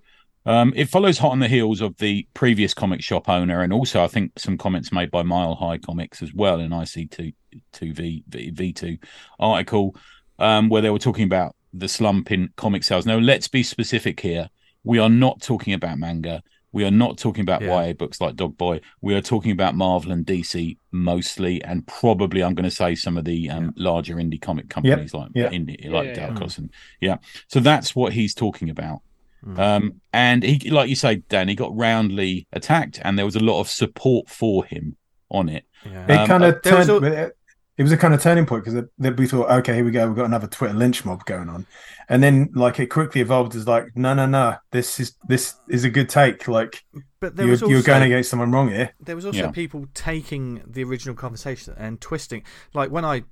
Um, 0.45 0.73
it 0.75 0.89
follows 0.89 1.19
hot 1.19 1.31
on 1.31 1.39
the 1.39 1.47
heels 1.49 1.81
of 1.81 1.97
the 1.99 2.27
previous 2.35 2.75
comic 2.75 3.01
shop 3.01 3.29
owner, 3.29 3.63
and 3.63 3.73
also 3.73 4.03
I 4.03 4.09
think 4.09 4.33
some 4.39 4.59
comments 4.59 4.91
made 4.93 5.11
by 5.11 5.23
Mile 5.23 5.55
High 5.55 5.79
Comics 5.79 6.21
as 6.21 6.35
well 6.35 6.59
in 6.61 6.73
IC2 6.73 7.33
two 7.73 7.93
V 7.95 8.25
V 8.29 8.73
two 8.73 8.99
article 9.39 9.95
um, 10.41 10.69
where 10.69 10.83
they 10.83 10.91
were 10.91 10.99
talking 10.99 11.25
about 11.25 11.55
the 11.73 11.89
slump 11.89 12.31
in 12.31 12.51
comic 12.57 12.85
sales. 12.85 13.07
Now, 13.07 13.19
let's 13.19 13.49
be 13.49 13.63
specific 13.63 14.21
here. 14.21 14.51
We 14.85 14.99
are 14.99 15.09
not 15.09 15.41
talking 15.41 15.73
about 15.75 15.99
manga. 15.99 16.43
We 16.75 16.85
are 16.85 16.91
not 16.91 17.19
talking 17.19 17.43
about 17.43 17.61
Yeah. 17.63 17.87
YA 17.87 17.93
books 17.93 18.21
like 18.21 18.35
Dog 18.35 18.57
Boy. 18.57 18.81
We 19.03 19.15
are 19.15 19.21
talking 19.21 19.53
about 19.53 19.75
Marvel 19.75 20.11
and 20.13 20.25
DC 20.25 20.79
mostly, 20.91 21.63
and 21.63 21.87
probably 21.87 22.43
I'm 22.43 22.55
going 22.55 22.65
to 22.69 22.75
say 22.75 22.95
some 22.95 23.19
of 23.19 23.25
the 23.27 23.51
um, 23.51 23.75
larger 23.77 24.17
indie 24.17 24.41
comic 24.41 24.69
companies 24.71 25.13
like 25.13 25.31
Yeah. 25.35 25.51
indie, 25.51 25.89
like 25.91 26.09
Yeah, 26.09 26.13
yeah. 26.15 26.29
Dalcos 26.31 26.59
and 26.59 26.71
yeah. 27.01 27.19
So 27.49 27.61
that's 27.61 27.95
what 27.95 28.13
he's 28.15 28.35
talking 28.35 28.71
about. 28.71 29.01
Mm. 29.47 29.59
Um, 29.59 30.01
and 30.13 30.43
he, 30.43 30.71
like 30.71 30.89
you 30.89 30.95
say, 30.97 31.17
Dan, 31.29 31.49
he 31.49 31.55
got 31.55 31.77
roundly 31.77 32.47
attacked, 32.53 33.01
and 33.05 33.19
there 33.19 33.27
was 33.27 33.37
a 33.37 33.41
lot 33.41 33.61
of 33.61 33.69
support 33.69 34.29
for 34.31 34.65
him 34.65 34.97
on 35.31 35.49
it. 35.49 35.65
Yeah. 35.85 36.05
It 36.09 36.19
Um, 36.21 36.27
kind 36.27 36.45
uh, 36.45 36.47
of 36.49 36.63
there 36.63 36.85
turned. 36.85 37.05
a- 37.05 37.33
it- 37.77 37.81
It 37.81 37.83
was 37.85 37.93
a 37.93 37.97
kind 37.97 38.13
of 38.15 38.23
turning 38.23 38.45
point 38.47 38.65
because 38.65 38.85
we 38.99 39.27
thought, 39.27 39.51
okay, 39.51 39.75
here 39.75 39.85
we 39.85 39.91
go, 39.91 40.07
we've 40.07 40.17
got 40.17 40.27
another 40.27 40.47
Twitter 40.47 40.75
lynch 40.75 41.05
mob 41.05 41.25
going 41.25 41.49
on, 41.49 41.67
and 42.09 42.23
then 42.23 42.51
like 42.55 42.79
it 42.79 42.87
quickly 42.89 43.21
evolved 43.21 43.55
as 43.57 43.67
like, 43.67 43.97
no, 43.97 44.13
no, 44.15 44.27
no, 44.27 44.57
this 44.73 45.01
is 45.01 45.15
this 45.29 45.55
is 45.69 45.83
a 45.85 45.91
good 45.91 46.09
take. 46.09 46.47
Like 46.49 46.85
but 47.21 47.37
there 47.37 47.47
you're, 47.47 47.53
was 47.53 47.63
also, 47.63 47.73
you're 47.73 47.83
going 47.83 48.03
against 48.03 48.31
someone 48.31 48.53
wrong 48.53 48.69
here. 48.69 48.91
there 49.01 49.17
was 49.17 49.25
also 49.25 49.39
Yeah. 49.39 49.51
people 49.51 49.87
taking 49.95 50.63
the 50.67 50.85
original 50.85 51.15
conversation 51.15 51.75
and 51.79 52.01
twisting. 52.01 52.43
Like 52.75 52.91
when 52.91 53.05
I, 53.05 53.23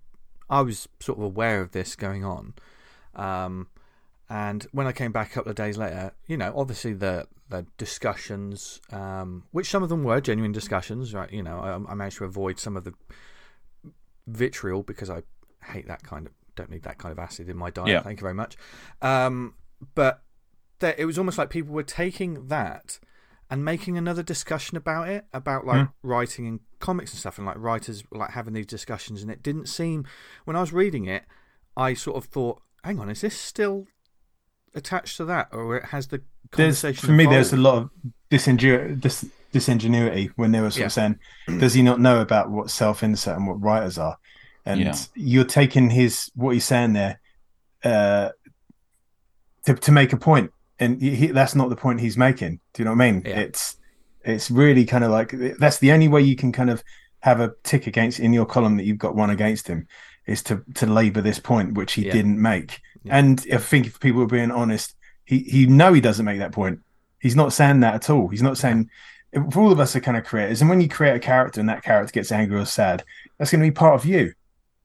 I 0.49 0.63
was 0.63 0.89
sort 1.01 1.19
of 1.19 1.25
aware 1.25 1.61
of 1.61 1.73
this 1.73 1.95
going 1.97 2.25
on, 2.25 2.55
um, 3.15 3.69
and 4.29 4.67
when 4.73 4.87
I 4.87 4.93
came 4.93 5.13
back 5.13 5.31
a 5.31 5.35
couple 5.35 5.51
of 5.51 5.57
days 5.57 5.77
later, 5.77 6.13
you 6.27 6.37
know, 6.37 6.53
obviously 6.57 6.93
the 6.95 7.27
the 7.51 7.67
discussions, 7.79 8.81
um, 8.93 9.43
which 9.51 9.69
some 9.69 9.83
of 9.83 9.89
them 9.89 10.05
were 10.05 10.21
genuine 10.21 10.53
discussions, 10.53 11.13
right? 11.13 11.31
You 11.33 11.43
know, 11.43 11.59
I, 11.59 11.91
I 11.93 11.95
managed 11.95 12.19
to 12.19 12.25
avoid 12.25 12.59
some 12.61 12.77
of 12.77 12.85
the 12.85 12.95
vitriol 14.37 14.83
because 14.83 15.11
I 15.11 15.23
hate 15.65 15.87
that 15.89 16.03
kind 16.03 16.27
of 16.27 16.33
don't 16.57 16.71
need 16.71 16.83
that 16.83 16.99
kind 16.99 17.13
of 17.13 17.19
acid 17.19 17.49
in 17.49 17.57
my 17.57 17.71
diet. 17.71 17.89
Yeah. 17.89 18.03
Thank 18.03 18.21
you 18.21 18.25
very 18.25 18.35
much. 18.35 18.57
Um, 19.03 19.55
but 19.95 20.23
there, 20.81 20.95
it 20.99 21.05
was 21.05 21.19
almost 21.19 21.39
like 21.39 21.51
people 21.51 21.73
were 21.73 21.83
taking 21.83 22.49
that 22.49 22.99
and 23.51 23.65
making 23.65 23.97
another 23.99 24.23
discussion 24.23 24.77
about 24.77 25.09
it, 25.09 25.27
about 25.33 25.67
like 25.67 25.89
writing 26.03 26.47
and 26.47 26.61
comics 26.79 27.13
and 27.13 27.19
stuff, 27.21 27.37
and 27.39 27.47
like 27.47 27.57
writers 27.59 28.05
like 28.13 28.31
having 28.31 28.55
these 28.55 28.67
discussions. 28.67 29.23
And 29.23 29.31
it 29.31 29.43
didn't 29.43 29.67
seem 29.67 30.05
when 30.45 30.57
I 30.57 30.61
was 30.61 30.73
reading 30.73 31.07
it, 31.07 31.25
I 31.77 31.95
sort 31.95 32.17
of 32.17 32.27
thought, 32.27 32.63
"Hang 32.85 32.99
on, 33.01 33.09
is 33.11 33.23
this 33.23 33.37
still 33.37 33.87
attached 34.75 35.17
to 35.17 35.25
that, 35.27 35.49
or 35.53 35.77
it 35.77 35.87
has 35.87 36.09
the 36.09 36.19
There's 36.57 36.81
conversation?" 36.83 37.07
for 37.09 37.13
me, 37.13 37.27
there's 37.27 37.53
a 37.53 37.57
lot 37.57 37.77
of 37.79 37.91
disingen- 38.31 39.01
dis- 39.01 39.27
disingenuity 39.53 40.31
when 40.37 40.53
they 40.53 40.61
were 40.61 40.71
sort 40.71 40.81
Yeah. 40.81 40.87
of 40.87 40.93
saying, 40.93 41.19
does 41.59 41.75
he 41.75 41.83
not 41.83 42.01
know 42.01 42.21
about 42.21 42.51
what 42.51 42.71
self 42.71 43.03
insert 43.03 43.37
and 43.37 43.49
what 43.49 43.61
writers 43.61 43.99
are? 43.99 44.17
And 44.67 44.81
Yeah. 44.81 44.95
you're 45.15 45.45
taking 45.45 45.91
his 45.91 46.31
what 46.35 46.55
he's 46.55 46.65
saying 46.65 46.93
there 46.93 47.21
uh, 47.85 48.31
to 49.67 49.75
to 49.75 49.93
make 49.93 50.13
a 50.13 50.17
point, 50.17 50.51
and 50.79 51.01
he, 51.01 51.29
that's 51.29 51.55
not 51.55 51.69
the 51.71 51.77
point 51.77 52.01
he's 52.01 52.17
making. 52.17 52.61
Do 52.75 52.83
you 52.83 52.85
know 52.85 52.93
what 52.95 53.03
I 53.05 53.11
mean? 53.13 53.23
Yeah. 53.25 53.41
It's 53.41 53.77
it's 54.23 54.51
really 54.51 54.85
kind 54.85 55.05
of 55.05 55.11
like 55.11 55.33
that's 55.59 55.79
the 55.79 55.93
only 55.93 56.09
way 56.09 56.21
you 56.23 56.37
can 56.37 56.53
kind 56.53 56.71
of 56.71 56.83
have 57.21 57.41
a 57.41 57.53
tick 57.65 57.87
against 57.87 58.21
in 58.21 58.33
your 58.33 58.47
column 58.47 58.77
that 58.77 58.85
you've 58.85 58.99
got 58.99 59.15
one 59.15 59.31
against 59.31 59.67
him 59.67 59.87
is 60.27 60.43
to 60.45 60.63
to 60.75 60.87
labour 60.87 61.21
this 61.21 61.39
point 61.39 61.75
which 61.75 61.95
he 61.95 62.07
Yeah. 62.07 62.13
didn't 62.13 62.41
make. 62.41 62.81
And 63.09 63.45
I 63.53 63.57
think 63.57 63.87
if 63.87 63.99
people 63.99 64.23
are 64.23 64.27
being 64.27 64.51
honest, 64.51 64.95
he 65.25 65.39
he 65.41 65.67
know 65.67 65.93
he 65.95 66.01
doesn't 66.03 66.25
make 66.25 66.39
that 66.39 66.53
point. 66.53 66.81
He's 67.19 67.37
not 67.37 67.53
saying 67.53 67.81
that 67.81 67.95
at 67.95 68.11
all. 68.11 68.29
He's 68.29 68.43
not 68.43 68.59
saying. 68.59 68.91
For 69.53 69.61
all 69.61 69.71
of 69.71 69.79
us 69.79 69.95
are 69.95 70.01
kind 70.01 70.17
of 70.17 70.25
creators, 70.25 70.61
and 70.61 70.69
when 70.69 70.81
you 70.81 70.89
create 70.89 71.15
a 71.15 71.21
character 71.21 71.61
and 71.61 71.69
that 71.69 71.85
character 71.85 72.11
gets 72.11 72.33
angry 72.33 72.59
or 72.59 72.65
sad, 72.65 73.05
that's 73.39 73.53
going 73.53 73.61
to 73.63 73.67
be 73.67 73.71
part 73.71 73.95
of 73.95 74.05
you. 74.05 74.33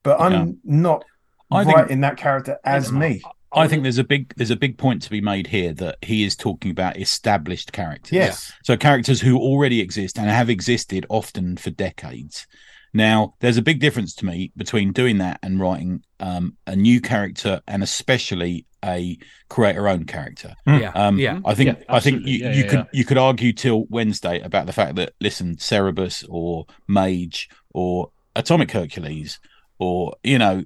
But 0.06 0.20
I'm 0.20 0.58
not 0.64 1.04
I 1.50 1.64
think- 1.64 1.76
writing 1.76 2.00
that 2.02 2.16
character 2.16 2.58
as 2.64 2.92
me. 2.92 3.22
I 3.52 3.68
think 3.68 3.82
there's 3.84 3.98
a 3.98 4.04
big 4.04 4.34
there's 4.36 4.50
a 4.50 4.56
big 4.56 4.76
point 4.76 5.02
to 5.02 5.10
be 5.10 5.20
made 5.20 5.46
here 5.46 5.72
that 5.74 5.96
he 6.02 6.24
is 6.24 6.36
talking 6.36 6.70
about 6.70 6.96
established 6.98 7.72
characters. 7.72 8.12
Yes, 8.12 8.52
So 8.64 8.76
characters 8.76 9.20
who 9.20 9.38
already 9.38 9.80
exist 9.80 10.18
and 10.18 10.28
have 10.28 10.50
existed 10.50 11.06
often 11.08 11.56
for 11.56 11.70
decades. 11.70 12.46
Now, 12.92 13.34
there's 13.40 13.56
a 13.56 13.62
big 13.62 13.80
difference 13.80 14.14
to 14.16 14.26
me 14.26 14.52
between 14.56 14.92
doing 14.92 15.18
that 15.18 15.38
and 15.42 15.58
writing 15.60 16.02
um, 16.20 16.56
a 16.66 16.74
new 16.76 17.00
character 17.00 17.60
and 17.66 17.82
especially 17.82 18.66
a 18.84 19.18
creator 19.48 19.88
own 19.88 20.04
character. 20.04 20.54
yeah, 20.66 20.90
Um, 20.94 21.18
yeah, 21.18 21.40
I 21.44 21.54
think 21.54 21.78
Yeah, 21.78 21.84
I 21.88 22.00
think 22.00 22.26
you, 22.26 22.38
Yeah, 22.38 22.52
you 22.52 22.62
yeah, 22.64 22.68
could 22.70 22.86
you 22.92 23.04
could 23.04 23.18
argue 23.18 23.52
till 23.52 23.84
Wednesday 23.88 24.40
about 24.40 24.66
the 24.66 24.72
fact 24.72 24.96
that 24.96 25.12
listen, 25.20 25.56
Cerebus 25.56 26.24
or 26.28 26.66
Mage 26.88 27.48
or 27.72 28.10
Atomic 28.34 28.70
Hercules 28.72 29.38
or 29.78 30.14
you 30.22 30.38
know 30.38 30.64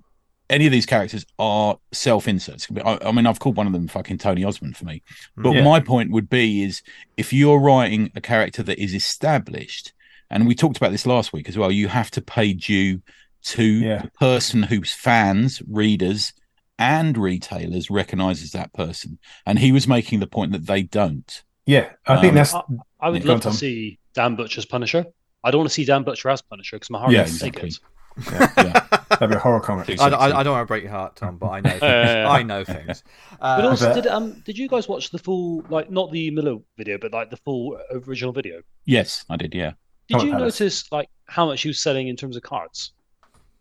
any 0.49 0.67
of 0.67 0.73
these 0.73 0.87
characters 0.87 1.25
are 1.38 1.79
self 1.93 2.26
inserts. 2.26 2.67
I, 2.85 2.99
I 3.07 3.12
mean, 3.12 3.26
I've 3.26 3.38
called 3.38 3.57
one 3.57 3.69
of 3.69 3.73
them 3.73 3.87
fucking 3.87 4.19
Tony 4.19 4.43
Osmond 4.45 4.76
for 4.76 4.85
me. 4.85 5.02
But 5.37 5.52
Yeah. 5.52 5.62
my 5.62 5.79
point 5.79 6.11
would 6.11 6.29
be 6.29 6.62
is 6.64 6.83
if 7.17 7.33
you're 7.33 7.61
writing 7.61 8.11
a 8.17 8.21
character 8.21 8.62
that 8.64 8.83
is 8.83 8.93
established, 8.93 9.93
and 10.29 10.47
we 10.49 10.57
talked 10.57 10.76
about 10.76 10.90
this 10.90 11.07
last 11.07 11.33
week 11.33 11.49
as 11.49 11.57
well, 11.57 11.71
you 11.71 11.87
have 11.87 12.11
to 12.12 12.21
pay 12.21 12.52
due 12.52 13.00
to 13.45 13.62
Yeah. 13.62 14.02
the 14.02 14.11
person 14.19 14.64
whose 14.64 14.93
fans, 14.93 15.62
readers, 15.71 16.33
and 16.81 17.17
retailers 17.17 17.88
recognizes 17.88 18.50
that 18.50 18.73
person. 18.73 19.19
And 19.47 19.59
he 19.61 19.71
was 19.71 19.87
making 19.87 20.19
the 20.19 20.26
point 20.26 20.50
that 20.50 20.67
they 20.67 20.83
don't. 20.83 21.43
Yeah, 21.64 21.90
I 22.07 22.17
think 22.21 22.31
Um, 22.31 22.35
that's 22.35 22.55
I, 22.55 22.62
I 23.00 23.11
would 23.11 23.23
Go 23.23 23.35
love 23.35 23.43
to 23.43 23.52
see 23.52 24.00
Dan 24.14 24.35
Butcher's 24.35 24.67
Punisher. 24.67 25.05
I 25.45 25.52
don't 25.52 25.61
want 25.61 25.69
to 25.71 25.75
see 25.75 25.85
Dan 25.85 26.02
Butcher 26.02 26.29
as 26.31 26.43
Punisher 26.43 26.75
because 26.76 26.90
my 26.90 26.99
heart 26.99 27.12
Yeah, 27.12 27.23
doesn't 27.23 27.38
take 27.38 27.62
exactly. 27.62 27.69
it. 27.69 28.50
Yeah. 28.57 28.89
That'd 29.21 29.31
be 29.31 29.37
a 29.37 29.39
horror 29.39 29.61
comic. 29.61 30.00
I, 30.00 30.09
I. 30.09 30.41
I 30.41 30.43
don't 30.43 30.53
want 30.55 30.65
to 30.65 30.67
break 30.67 30.83
your 30.83 30.91
heart, 30.93 31.15
Tom, 31.15 31.37
but 31.39 31.49
I 31.50 31.61
know 31.61 31.71
things. 31.79 31.83
I 31.85 32.43
know 32.43 32.65
things. 32.65 33.05
But 33.41 33.65
Uh, 33.65 33.69
also, 33.69 33.87
but- 33.87 33.95
did 33.95 34.07
um 34.09 34.43
did 34.45 34.59
you 34.59 34.67
guys 34.69 34.89
watch 34.89 35.11
the 35.11 35.19
full 35.19 35.62
like 35.71 35.91
not 35.91 36.11
the 36.11 36.31
Miller 36.33 36.57
video, 36.77 36.99
but 36.99 37.12
like 37.12 37.31
the 37.31 37.37
full 37.37 37.79
original 37.93 38.33
video? 38.33 38.62
yes, 38.87 39.25
I 39.31 39.37
did. 39.37 39.55
Yeah. 39.55 39.73
Did 40.09 40.15
Comic 40.15 40.27
you 40.27 40.33
Palace. 40.33 40.61
notice 40.61 40.91
like 40.93 41.09
how 41.27 41.47
much 41.47 41.62
he 41.62 41.69
was 41.69 41.79
selling 41.79 42.09
in 42.09 42.17
terms 42.17 42.35
of 42.37 42.43
cards? 42.43 42.93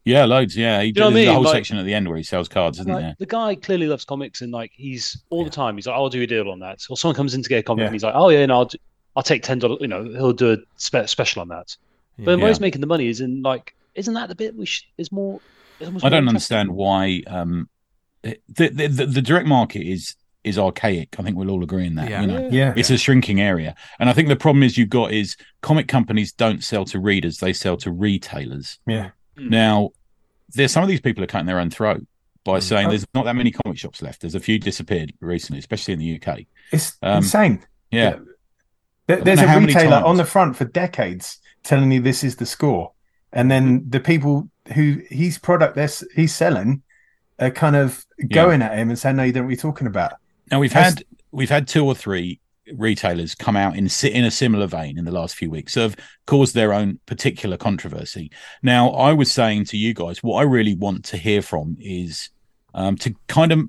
Yeah, 0.05 0.25
loads. 0.25 0.55
Yeah, 0.57 0.79
he 0.81 0.87
You 0.87 0.93
did 0.93 0.99
know 1.01 1.07
I 1.09 1.11
there's 1.13 1.27
a 1.27 1.33
whole 1.33 1.43
Like- 1.43 1.53
section 1.53 1.77
at 1.77 1.85
the 1.85 1.93
end 1.93 2.07
where 2.07 2.17
he 2.17 2.23
sells 2.23 2.47
cards, 2.47 2.79
isn't 2.79 2.91
Like, 2.91 3.01
there? 3.01 3.15
the 3.19 3.25
guy 3.27 3.53
clearly 3.53 3.85
loves 3.85 4.05
comics 4.05 4.41
and 4.41 4.51
like 4.51 4.71
he's 4.73 5.21
all 5.29 5.43
the 5.43 5.49
time. 5.51 5.75
He's 5.75 5.85
like, 5.85 5.95
"I'll 5.95 6.09
do 6.09 6.21
a 6.23 6.25
deal 6.27 6.49
on 6.49 6.59
that." 6.59 6.79
Or 6.89 6.97
someone 6.97 7.15
comes 7.15 7.35
in 7.35 7.43
to 7.43 7.49
get 7.49 7.59
a 7.59 7.63
comic 7.63 7.81
Yeah. 7.81 7.87
and 7.87 7.95
he's 7.95 8.03
like, 8.03 8.15
"Oh 8.15 8.29
yeah, 8.29 8.45
no, 8.47 8.55
I'll, 8.59 8.65
do, 8.65 8.77
I'll 9.15 9.21
take 9.23 9.43
ten 9.43 9.59
dollars." 9.59 9.77
You 9.81 9.87
know, 9.87 10.03
he'll 10.05 10.33
do 10.33 10.53
a 10.53 10.57
spe- 10.77 11.05
special 11.07 11.41
on 11.41 11.49
that. 11.49 11.75
But 12.17 12.31
Yeah. 12.31 12.37
where 12.37 12.47
he's 12.47 12.59
making 12.59 12.81
the 12.81 12.87
money 12.87 13.07
is 13.07 13.21
in 13.21 13.41
like, 13.43 13.75
isn't 13.99 14.13
that 14.15 14.29
the 14.29 14.35
bit 14.35 14.55
we 14.55 14.65
sh- 14.65 14.87
is 14.97 15.11
more? 15.11 15.39
is 15.79 15.87
almost 15.87 16.03
I 16.05 16.09
don't 16.09 16.27
interesting? 16.27 16.57
understand 16.57 16.71
why 16.75 17.21
um, 17.27 17.69
the, 18.23 18.39
the 18.69 18.87
the 18.87 19.05
the 19.05 19.21
direct 19.21 19.47
market 19.47 19.81
is 19.85 20.15
is 20.43 20.57
archaic. 20.57 21.15
I 21.19 21.23
think 21.23 21.37
we'll 21.37 21.49
all 21.51 21.63
agree 21.63 21.85
in 21.85 21.95
that. 21.95 22.09
Yeah. 22.09 22.21
You 22.21 22.27
know, 22.27 22.49
Yeah, 22.51 22.73
it's 22.75 22.89
a 22.89 22.97
shrinking 22.97 23.39
area, 23.41 23.75
and 23.99 24.09
I 24.09 24.13
think 24.13 24.29
the 24.29 24.35
problem 24.35 24.63
is 24.63 24.77
you've 24.77 24.89
got 24.89 25.11
is 25.11 25.35
comic 25.61 25.87
companies 25.87 26.31
don't 26.31 26.63
sell 26.63 26.85
to 26.85 26.99
readers; 26.99 27.37
they 27.37 27.53
sell 27.53 27.77
to 27.77 27.91
retailers. 27.91 28.79
yeah, 28.87 29.09
Mm. 29.37 29.49
Now, 29.51 29.89
there's 30.55 30.71
some 30.71 30.81
of 30.83 30.89
these 30.89 31.01
people 31.01 31.23
are 31.23 31.27
cutting 31.27 31.45
their 31.47 31.59
own 31.59 31.69
throat 31.69 32.05
by 32.45 32.59
Mm. 32.59 32.63
saying 32.63 32.87
Oh. 32.87 32.89
there's 32.89 33.05
not 33.13 33.25
that 33.25 33.35
many 33.35 33.51
comic 33.51 33.77
shops 33.77 34.01
left. 34.01 34.21
There's 34.21 34.35
a 34.35 34.39
few 34.39 34.57
disappeared 34.59 35.13
recently, 35.19 35.59
especially 35.59 35.93
in 35.93 35.99
the 35.99 36.15
UK. 36.19 36.47
it's 36.71 36.97
Um, 37.01 37.17
insane. 37.17 37.63
Yeah, 37.91 38.15
There- 39.07 39.21
There's 39.23 39.39
a 39.41 39.59
retailer 39.59 39.97
on 39.97 40.17
the 40.17 40.25
front 40.25 40.55
for 40.55 40.65
decades 40.65 41.39
telling 41.63 41.91
you 41.91 41.99
this 42.01 42.23
is 42.23 42.35
the 42.37 42.45
score, 42.45 42.91
and 43.33 43.49
then 43.51 43.85
the 43.89 43.99
people 43.99 44.49
who 44.75 45.01
his 45.09 45.37
product 45.37 45.75
this 45.75 46.03
he's 46.15 46.33
selling 46.33 46.81
are 47.39 47.51
kind 47.51 47.75
of 47.75 48.05
going 48.31 48.61
at 48.61 48.77
him 48.77 48.89
and 48.89 48.97
saying, 48.99 49.15
"No, 49.15 49.23
you 49.23 49.31
don't 49.31 49.45
what 49.45 49.49
you're 49.51 49.57
talking 49.57 49.87
about." 49.87 50.13
Now 50.51 50.59
we've 50.59 50.73
That's- 50.73 50.95
had 50.95 51.03
we've 51.31 51.49
had 51.49 51.67
two 51.67 51.85
or 51.85 51.95
three 51.95 52.39
retailers 52.75 53.33
come 53.33 53.55
out 53.55 53.75
in 53.75 53.89
in 54.03 54.25
a 54.25 54.31
similar 54.31 54.67
vein 54.67 54.97
in 54.99 55.05
the 55.05 55.11
last 55.11 55.35
few 55.35 55.49
weeks, 55.49 55.73
so 55.73 55.81
have 55.81 55.95
caused 56.27 56.53
their 56.53 56.73
own 56.73 56.99
particular 57.07 57.57
controversy. 57.57 58.29
Now, 58.61 58.89
I 58.91 59.13
was 59.13 59.31
saying 59.31 59.65
to 59.65 59.77
you 59.77 59.93
guys, 59.95 60.21
what 60.21 60.39
I 60.39 60.43
really 60.43 60.75
want 60.75 61.05
to 61.05 61.17
hear 61.17 61.41
from 61.41 61.77
is 61.79 62.29
um, 62.75 62.95
to 62.97 63.15
kind 63.27 63.51
of 63.51 63.61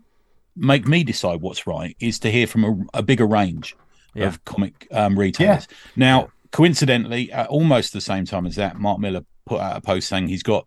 make 0.56 0.86
me 0.86 1.02
decide 1.04 1.40
what's 1.40 1.66
right 1.66 1.96
is 2.00 2.18
to 2.18 2.30
hear 2.30 2.46
from 2.46 2.64
a, 2.94 2.98
a 2.98 3.02
bigger 3.02 3.26
range 3.26 3.74
Yeah. 4.14 4.26
of 4.26 4.44
comic 4.44 4.86
um, 4.90 5.18
retailers. 5.18 5.66
Now, 5.96 6.28
coincidentally, 6.50 7.32
at 7.32 7.48
almost 7.48 7.94
the 7.94 8.00
same 8.02 8.26
time 8.26 8.46
as 8.46 8.56
that, 8.56 8.78
Mark 8.78 8.98
Millar 9.00 9.24
put 9.50 9.60
out 9.60 9.76
a 9.76 9.80
post 9.80 10.08
saying 10.08 10.28
he's 10.28 10.42
got 10.44 10.66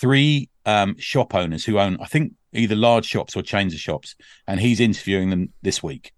three 0.00 0.48
um, 0.64 0.96
shop 0.98 1.34
owners 1.34 1.64
who 1.64 1.78
own, 1.78 1.98
I 2.00 2.06
think, 2.06 2.32
either 2.52 2.74
large 2.74 3.04
shops 3.06 3.36
or 3.36 3.42
chains 3.42 3.74
of 3.74 3.80
shops, 3.80 4.14
and 4.46 4.58
he's 4.60 4.80
interviewing 4.80 5.28
them 5.30 5.52
this 5.62 5.82
week. 5.82 6.12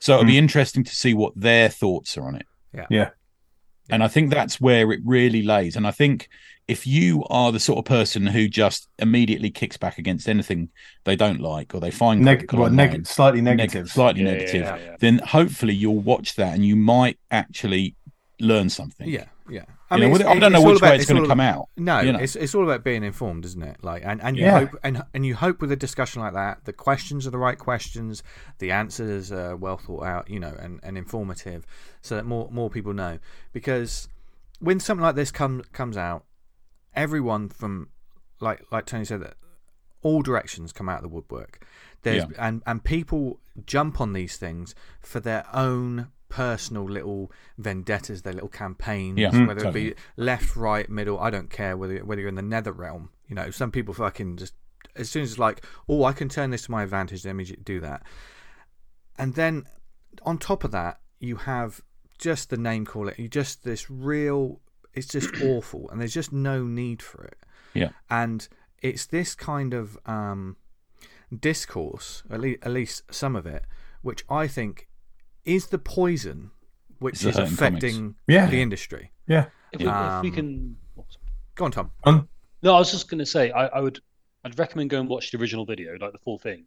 So 0.00 0.14
it'll 0.14 0.26
be 0.26 0.38
interesting 0.38 0.82
to 0.84 0.94
see 0.94 1.14
what 1.14 1.32
their 1.36 1.68
thoughts 1.68 2.18
are 2.18 2.26
on 2.26 2.34
it. 2.34 2.46
Yeah. 2.74 2.86
Yeah. 2.90 3.10
And 3.88 4.02
I 4.02 4.08
think 4.08 4.30
that's 4.30 4.60
where 4.60 4.90
it 4.92 5.00
really 5.04 5.42
lays. 5.42 5.76
And 5.76 5.86
I 5.86 5.92
think 5.92 6.28
if 6.66 6.86
you 6.86 7.24
are 7.30 7.52
the 7.52 7.60
sort 7.60 7.78
of 7.78 7.84
person 7.84 8.26
who 8.26 8.48
just 8.48 8.88
immediately 8.98 9.50
kicks 9.50 9.76
back 9.76 9.98
against 9.98 10.28
anything 10.28 10.70
they 11.04 11.14
don't 11.14 11.40
like 11.40 11.74
or 11.74 11.80
they 11.80 11.90
find 11.90 12.20
Neg- 12.22 12.38
critical 12.38 12.60
well, 12.60 12.68
online, 12.70 12.90
neg- 12.90 13.06
slightly 13.06 13.40
neg- 13.40 13.58
negative. 13.58 13.88
slightly 13.90 14.22
Yeah, 14.22 14.28
yeah, 14.30 14.34
negative, 14.38 14.62
yeah, 14.62 14.76
yeah. 14.78 14.96
then 14.98 15.18
hopefully 15.18 15.74
you'll 15.74 15.98
watch 16.00 16.34
that 16.36 16.54
and 16.54 16.64
you 16.64 16.74
might 16.76 17.18
actually 17.30 17.94
learn 18.40 18.68
something. 18.70 19.08
Yeah, 19.08 19.26
yeah. 19.48 19.64
You 19.98 20.08
know, 20.08 20.14
it's- 20.14 20.28
I 20.30 20.38
don't 20.38 20.52
know 20.52 20.58
it's 20.60 20.66
which 20.66 20.76
about- 20.78 20.90
way 20.90 20.96
it's, 20.96 21.06
going 21.08 21.22
to 21.22 21.28
come 21.28 21.40
out. 21.40 21.68
No, 21.76 22.00
you 22.00 22.12
know. 22.12 22.18
it's 22.18 22.36
it's 22.36 22.54
all 22.54 22.64
about 22.64 22.82
being 22.84 23.02
informed, 23.04 23.44
isn't 23.44 23.62
it? 23.62 23.82
Like, 23.82 24.02
and, 24.04 24.22
and 24.22 24.36
you 24.36 24.44
Yeah. 24.44 24.60
hope 24.60 24.76
and 24.82 25.02
and 25.14 25.24
you 25.26 25.34
hope 25.34 25.60
with 25.60 25.72
a 25.72 25.76
discussion 25.76 26.22
like 26.22 26.32
that, 26.34 26.64
the 26.64 26.72
questions 26.72 27.26
are 27.26 27.30
the 27.30 27.38
right 27.38 27.58
questions, 27.58 28.22
the 28.58 28.70
answers 28.70 29.30
are 29.32 29.56
well 29.56 29.76
thought 29.76 30.04
out, 30.04 30.30
you 30.30 30.38
know, 30.40 30.54
and, 30.58 30.80
and 30.82 30.96
informative, 30.96 31.66
so 32.00 32.14
that 32.16 32.24
more 32.26 32.48
more 32.50 32.70
people 32.70 32.92
know. 32.94 33.18
Because 33.52 34.08
when 34.60 34.78
something 34.80 35.02
like 35.02 35.16
this 35.16 35.30
comes 35.30 35.66
comes 35.72 35.96
out, 35.96 36.24
everyone 36.94 37.48
from 37.48 37.88
like 38.40 38.62
like 38.70 38.86
Tony 38.86 39.04
said 39.04 39.20
that 39.22 39.34
all 40.02 40.22
directions 40.22 40.72
come 40.72 40.88
out 40.88 40.96
of 40.96 41.02
the 41.02 41.08
woodwork. 41.08 41.64
There's 42.02 42.24
Yeah. 42.24 42.46
and 42.48 42.62
and 42.66 42.82
people 42.82 43.40
jump 43.66 44.00
on 44.00 44.12
these 44.12 44.36
things 44.36 44.74
for 45.00 45.20
their 45.20 45.44
own 45.54 46.08
personal 46.32 46.84
little 46.84 47.30
vendettas, 47.58 48.22
their 48.22 48.32
little 48.32 48.48
campaigns, 48.48 49.18
Yeah, 49.18 49.30
mm, 49.30 49.46
whether 49.46 49.68
it 49.68 49.74
be 49.74 49.94
left, 50.16 50.56
right, 50.56 50.88
middle. 50.88 51.20
I 51.20 51.28
don't 51.28 51.50
care 51.50 51.76
whether 51.76 51.98
whether 51.98 52.22
you're 52.22 52.30
in 52.30 52.36
the 52.36 52.42
nether 52.42 52.72
realm. 52.72 53.10
You 53.28 53.34
know, 53.34 53.50
some 53.50 53.70
people 53.70 53.92
fucking 53.92 54.38
just 54.38 54.54
as 54.96 55.10
soon 55.10 55.24
as 55.24 55.32
it's 55.32 55.38
like, 55.38 55.62
oh, 55.90 56.04
I 56.04 56.14
can 56.14 56.30
turn 56.30 56.48
this 56.48 56.62
to 56.62 56.70
my 56.70 56.84
advantage, 56.84 57.26
let 57.26 57.36
me 57.36 57.44
do 57.44 57.80
that. 57.80 58.02
And 59.18 59.34
then 59.34 59.66
on 60.22 60.38
top 60.38 60.64
of 60.64 60.70
that, 60.70 61.00
you 61.20 61.36
have 61.36 61.82
just 62.18 62.48
the 62.48 62.56
name 62.56 62.86
call 62.86 63.08
it. 63.08 63.18
You 63.18 63.28
just 63.28 63.62
this 63.62 63.90
real. 63.90 64.60
It's 64.94 65.08
just 65.08 65.34
awful, 65.44 65.90
and 65.90 66.00
there's 66.00 66.14
just 66.14 66.32
no 66.32 66.64
need 66.64 67.02
for 67.02 67.24
it. 67.24 67.36
Yeah. 67.74 67.90
And 68.08 68.48
it's 68.80 69.04
this 69.04 69.34
kind 69.34 69.74
of 69.74 69.98
um, 70.06 70.56
discourse, 71.38 72.22
at 72.30 72.40
least, 72.40 72.58
at 72.62 72.72
least 72.72 73.02
some 73.10 73.36
of 73.36 73.44
it, 73.44 73.64
which 74.00 74.24
I 74.30 74.46
think 74.46 74.88
is 75.44 75.66
the 75.68 75.78
poison 75.78 76.50
which 76.98 77.24
is 77.24 77.36
affecting 77.36 78.14
Yeah. 78.28 78.46
the 78.46 78.62
industry. 78.62 79.10
Yeah, 79.26 79.46
If 79.72 79.80
we, 79.80 79.86
if 79.86 79.92
we 80.22 80.28
Um, 80.28 80.32
can, 80.32 80.76
Go 81.54 81.64
on, 81.66 81.70
Tom. 81.72 81.90
on 82.04 82.28
no, 82.62 82.74
I 82.74 82.78
was 82.78 82.90
just 82.92 83.08
going 83.10 83.18
to 83.18 83.26
say, 83.26 83.50
I, 83.50 83.66
I 83.66 83.80
would, 83.80 83.98
I'd 84.44 84.56
recommend 84.58 84.90
go 84.90 85.00
and 85.00 85.08
watch 85.08 85.30
the 85.32 85.38
original 85.38 85.64
video, 85.66 85.96
like 86.00 86.12
the 86.12 86.18
full 86.18 86.38
thing, 86.38 86.64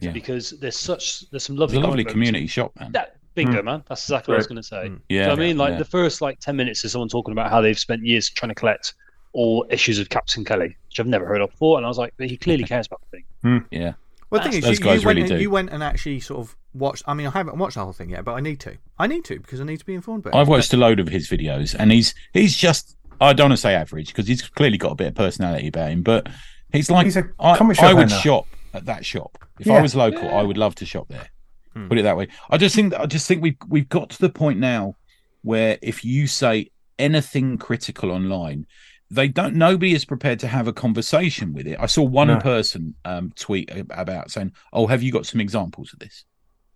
Yeah. 0.00 0.10
because 0.12 0.50
there's 0.60 0.76
such, 0.78 1.28
there's 1.30 1.42
some 1.44 1.54
It's 1.54 1.60
lovely, 1.60 1.78
a 1.78 1.80
lovely 1.80 1.92
comic 2.04 2.06
books. 2.06 2.12
community 2.12 2.46
shop, 2.46 2.72
man. 2.78 2.92
That 2.92 3.16
bingo, 3.34 3.62
man. 3.62 3.82
That's 3.88 4.02
exactly 4.04 4.32
what 4.32 4.36
I 4.36 4.38
was 4.38 4.46
going 4.46 4.56
to 4.56 4.62
say. 4.62 4.76
Mm. 4.88 5.00
Yeah. 5.08 5.08
Do 5.08 5.14
you 5.14 5.20
know 5.22 5.28
what 5.30 5.38
I 5.38 5.42
mean, 5.42 5.56
like 5.58 5.70
yeah. 5.72 5.78
the 5.78 5.84
first 5.86 6.20
like 6.20 6.38
ten 6.40 6.56
minutes 6.56 6.84
is 6.84 6.92
someone 6.92 7.08
talking 7.08 7.32
about 7.32 7.50
how 7.50 7.60
they've 7.62 7.78
spent 7.78 8.04
years 8.04 8.28
trying 8.28 8.50
to 8.50 8.54
collect 8.54 8.94
all 9.32 9.64
issues 9.70 9.98
of 9.98 10.08
Captain 10.10 10.44
Kelly, 10.44 10.76
which 10.88 11.00
I've 11.00 11.06
never 11.06 11.24
heard 11.26 11.40
of 11.40 11.50
before, 11.50 11.78
and 11.78 11.86
I 11.86 11.88
was 11.88 11.98
like, 11.98 12.12
but 12.18 12.28
he 12.28 12.36
clearly 12.36 12.64
cares 12.72 12.86
about 12.86 13.00
the 13.10 13.18
thing. 13.42 13.64
yeah. 13.70 13.92
Well, 14.30 14.42
the 14.42 14.50
thing 14.50 14.58
is, 14.58 14.64
Those 14.64 14.78
you, 14.78 14.84
guys 14.84 15.02
you, 15.02 15.06
went 15.06 15.16
really 15.18 15.30
and, 15.32 15.40
you 15.42 15.50
went 15.50 15.70
and 15.70 15.82
actually 15.82 16.20
sort 16.20 16.40
of 16.40 16.56
watched. 16.74 17.02
I 17.06 17.14
mean, 17.14 17.26
I 17.26 17.30
haven't 17.30 17.58
watched 17.58 17.74
the 17.76 17.84
whole 17.84 17.92
thing 17.92 18.10
yet, 18.10 18.24
but 18.24 18.34
I 18.34 18.40
need 18.40 18.60
to. 18.60 18.76
I 18.98 19.06
need 19.06 19.24
to 19.26 19.38
because 19.40 19.60
I 19.60 19.64
need 19.64 19.78
to 19.78 19.84
be 19.86 19.94
informed 19.94 20.26
about. 20.26 20.38
I've 20.38 20.48
watched 20.48 20.72
a 20.72 20.76
load 20.76 21.00
of 21.00 21.08
his 21.08 21.28
videos, 21.28 21.74
and 21.78 21.90
he's 21.92 22.14
he's 22.32 22.56
just 22.56 22.96
I 23.20 23.32
don't 23.32 23.46
want 23.50 23.58
to 23.58 23.62
say 23.62 23.74
average 23.74 24.08
because 24.08 24.26
he's 24.28 24.42
clearly 24.42 24.78
got 24.78 24.92
a 24.92 24.96
bit 24.96 25.08
of 25.08 25.14
personality 25.14 25.68
about 25.68 25.90
him, 25.90 26.02
but 26.02 26.28
he's 26.72 26.90
like 26.90 27.04
He's 27.06 27.16
a 27.16 27.24
I, 27.40 27.56
shop 27.56 27.82
I 27.82 27.94
would 27.94 28.12
owner. 28.12 28.20
shop 28.20 28.46
at 28.74 28.84
that 28.86 29.04
shop 29.06 29.38
if 29.58 29.66
Yeah. 29.66 29.74
I 29.74 29.82
was 29.82 29.94
local. 29.96 30.28
I 30.28 30.42
would 30.42 30.58
love 30.58 30.74
to 30.76 30.86
shop 30.86 31.08
there. 31.08 31.28
Hmm. 31.74 31.88
Put 31.88 31.98
it 31.98 32.02
that 32.02 32.16
way. 32.16 32.28
I 32.50 32.56
just 32.58 32.74
think 32.76 32.94
I 32.94 33.06
just 33.06 33.26
think 33.26 33.42
we've 33.42 33.56
we've 33.68 33.88
got 33.88 34.10
to 34.10 34.18
the 34.20 34.28
point 34.30 34.58
now 34.58 34.94
where 35.42 35.78
if 35.82 36.04
you 36.04 36.26
say 36.26 36.70
anything 36.98 37.56
critical 37.58 38.10
online, 38.10 38.66
they 39.10 39.28
don't. 39.28 39.54
Nobody 39.54 39.94
is 39.94 40.04
prepared 40.04 40.38
to 40.40 40.48
have 40.48 40.68
a 40.68 40.72
conversation 40.72 41.52
with 41.54 41.66
it. 41.66 41.78
I 41.80 41.86
saw 41.86 42.02
one 42.02 42.28
No. 42.28 42.38
person 42.40 42.94
um, 43.04 43.32
tweet 43.36 43.70
about 43.90 44.30
saying, 44.30 44.52
"Oh, 44.72 44.86
have 44.86 45.02
you 45.02 45.10
got 45.12 45.24
some 45.26 45.40
examples 45.40 45.92
of 45.92 45.98
this?" 46.00 46.24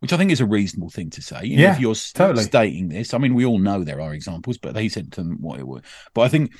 Which 0.03 0.13
I 0.13 0.17
think 0.17 0.33
is 0.33 0.41
a 0.41 0.47
reasonable 0.47 0.91
thing 0.91 1.11
to 1.11 1.23
say. 1.23 1.45
You 1.45 1.57
know, 1.57 1.63
Yeah, 1.63 1.75
if 1.75 1.81
you're 1.81 1.93
s- 1.93 2.13
totally. 2.13 2.43
stating 2.45 2.89
this, 2.89 3.15
I 3.15 3.19
mean, 3.19 3.35
we 3.35 3.45
all 3.45 3.59
know 3.61 3.85
there 3.85 4.01
are 4.01 4.13
examples, 4.13 4.59
but 4.59 4.75
they 4.75 4.89
said 4.89 5.13
to 5.13 5.23
them 5.23 5.39
what 5.41 5.61
it 5.61 5.67
was. 5.67 5.83
But 6.13 6.23
I 6.23 6.29
think 6.29 6.53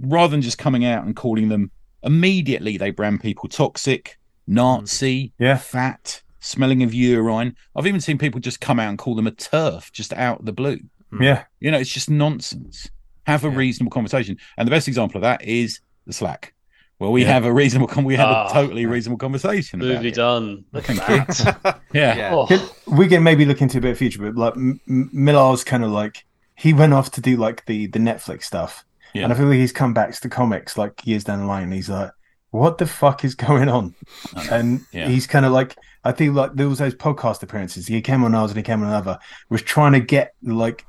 rather 0.00 0.30
than 0.30 0.40
just 0.40 0.56
coming 0.56 0.86
out 0.86 1.04
and 1.04 1.14
calling 1.14 1.50
them 1.50 1.70
immediately, 2.02 2.78
they 2.78 2.90
brand 2.90 3.20
people 3.20 3.48
toxic, 3.48 4.18
Nazi, 4.46 5.24
mm. 5.26 5.32
Yeah. 5.38 5.58
fat, 5.58 6.22
smelling 6.40 6.82
of 6.82 6.94
urine. 6.94 7.54
I've 7.76 7.86
even 7.86 8.00
seen 8.00 8.16
people 8.16 8.40
just 8.40 8.60
come 8.60 8.80
out 8.80 8.88
and 8.88 8.98
call 8.98 9.14
them 9.14 9.26
a 9.26 9.32
turf 9.32 9.92
just 9.92 10.12
out 10.14 10.40
of 10.40 10.46
the 10.46 10.52
blue. 10.52 10.78
Hmm. 11.10 11.22
yeah, 11.22 11.44
You 11.60 11.70
know, 11.70 11.78
it's 11.78 11.92
just 11.92 12.08
nonsense. 12.10 12.88
Have 13.26 13.44
a 13.44 13.48
Yeah. 13.50 13.56
reasonable 13.56 13.90
conversation. 13.90 14.38
And 14.56 14.66
the 14.66 14.70
best 14.70 14.88
example 14.88 15.18
of 15.18 15.22
that 15.22 15.42
is 15.44 15.80
the 16.06 16.12
Slack. 16.14 16.54
Well, 16.98 17.12
we 17.12 17.22
Yeah. 17.22 17.32
have 17.32 17.44
a 17.44 17.52
reasonable 17.52 17.86
con- 17.86 18.04
we 18.04 18.16
have 18.16 18.28
Ah. 18.28 18.48
a 18.48 18.52
totally 18.52 18.84
reasonable 18.86 19.18
conversation. 19.18 19.78
Movie 19.78 20.10
done. 20.10 20.64
Look 20.72 20.90
at 20.90 20.96
you. 20.96 21.44
that. 21.44 21.80
Yeah. 21.92 22.16
Yeah. 22.16 22.30
Oh, 22.34 22.70
we 22.86 23.06
can 23.08 23.22
maybe 23.22 23.44
look 23.44 23.62
into 23.62 23.78
a 23.78 23.80
bit 23.80 23.92
of 23.92 23.98
future, 23.98 24.20
but 24.20 24.34
like 24.36 24.54
M- 24.56 24.80
M- 24.88 25.10
Millar's 25.12 25.62
kind 25.64 25.84
of 25.84 25.90
like 25.90 26.24
he 26.56 26.72
went 26.72 26.92
off 26.92 27.10
to 27.12 27.20
do 27.20 27.36
like 27.36 27.64
the 27.66 27.86
the 27.86 27.98
Netflix 28.00 28.44
stuff, 28.44 28.84
Yeah. 29.14 29.24
and 29.24 29.32
I 29.32 29.36
feel 29.36 29.46
like 29.46 29.58
he's 29.58 29.72
come 29.72 29.94
back 29.94 30.12
to 30.20 30.28
comics 30.28 30.76
like 30.76 31.06
years 31.06 31.22
down 31.24 31.38
the 31.40 31.46
line. 31.46 31.64
And 31.64 31.72
he's 31.72 31.88
like, 31.88 32.10
what 32.50 32.78
the 32.78 32.86
fuck 32.86 33.24
is 33.24 33.34
going 33.34 33.68
on? 33.68 33.94
And 34.50 34.80
Yeah. 34.92 35.06
he's 35.08 35.26
kind 35.28 35.46
of 35.46 35.52
like, 35.52 35.76
I 36.04 36.10
think 36.12 36.34
like 36.34 36.54
there 36.54 36.68
was 36.68 36.78
those 36.78 36.94
podcast 36.96 37.42
appearances. 37.44 37.86
He 37.86 38.00
came 38.02 38.24
on 38.24 38.34
ours 38.34 38.50
and 38.50 38.56
he 38.58 38.62
came 38.64 38.82
on 38.82 38.88
another. 38.88 39.18
Was 39.50 39.62
trying 39.62 39.92
to 39.92 40.00
get 40.00 40.32
like 40.42 40.84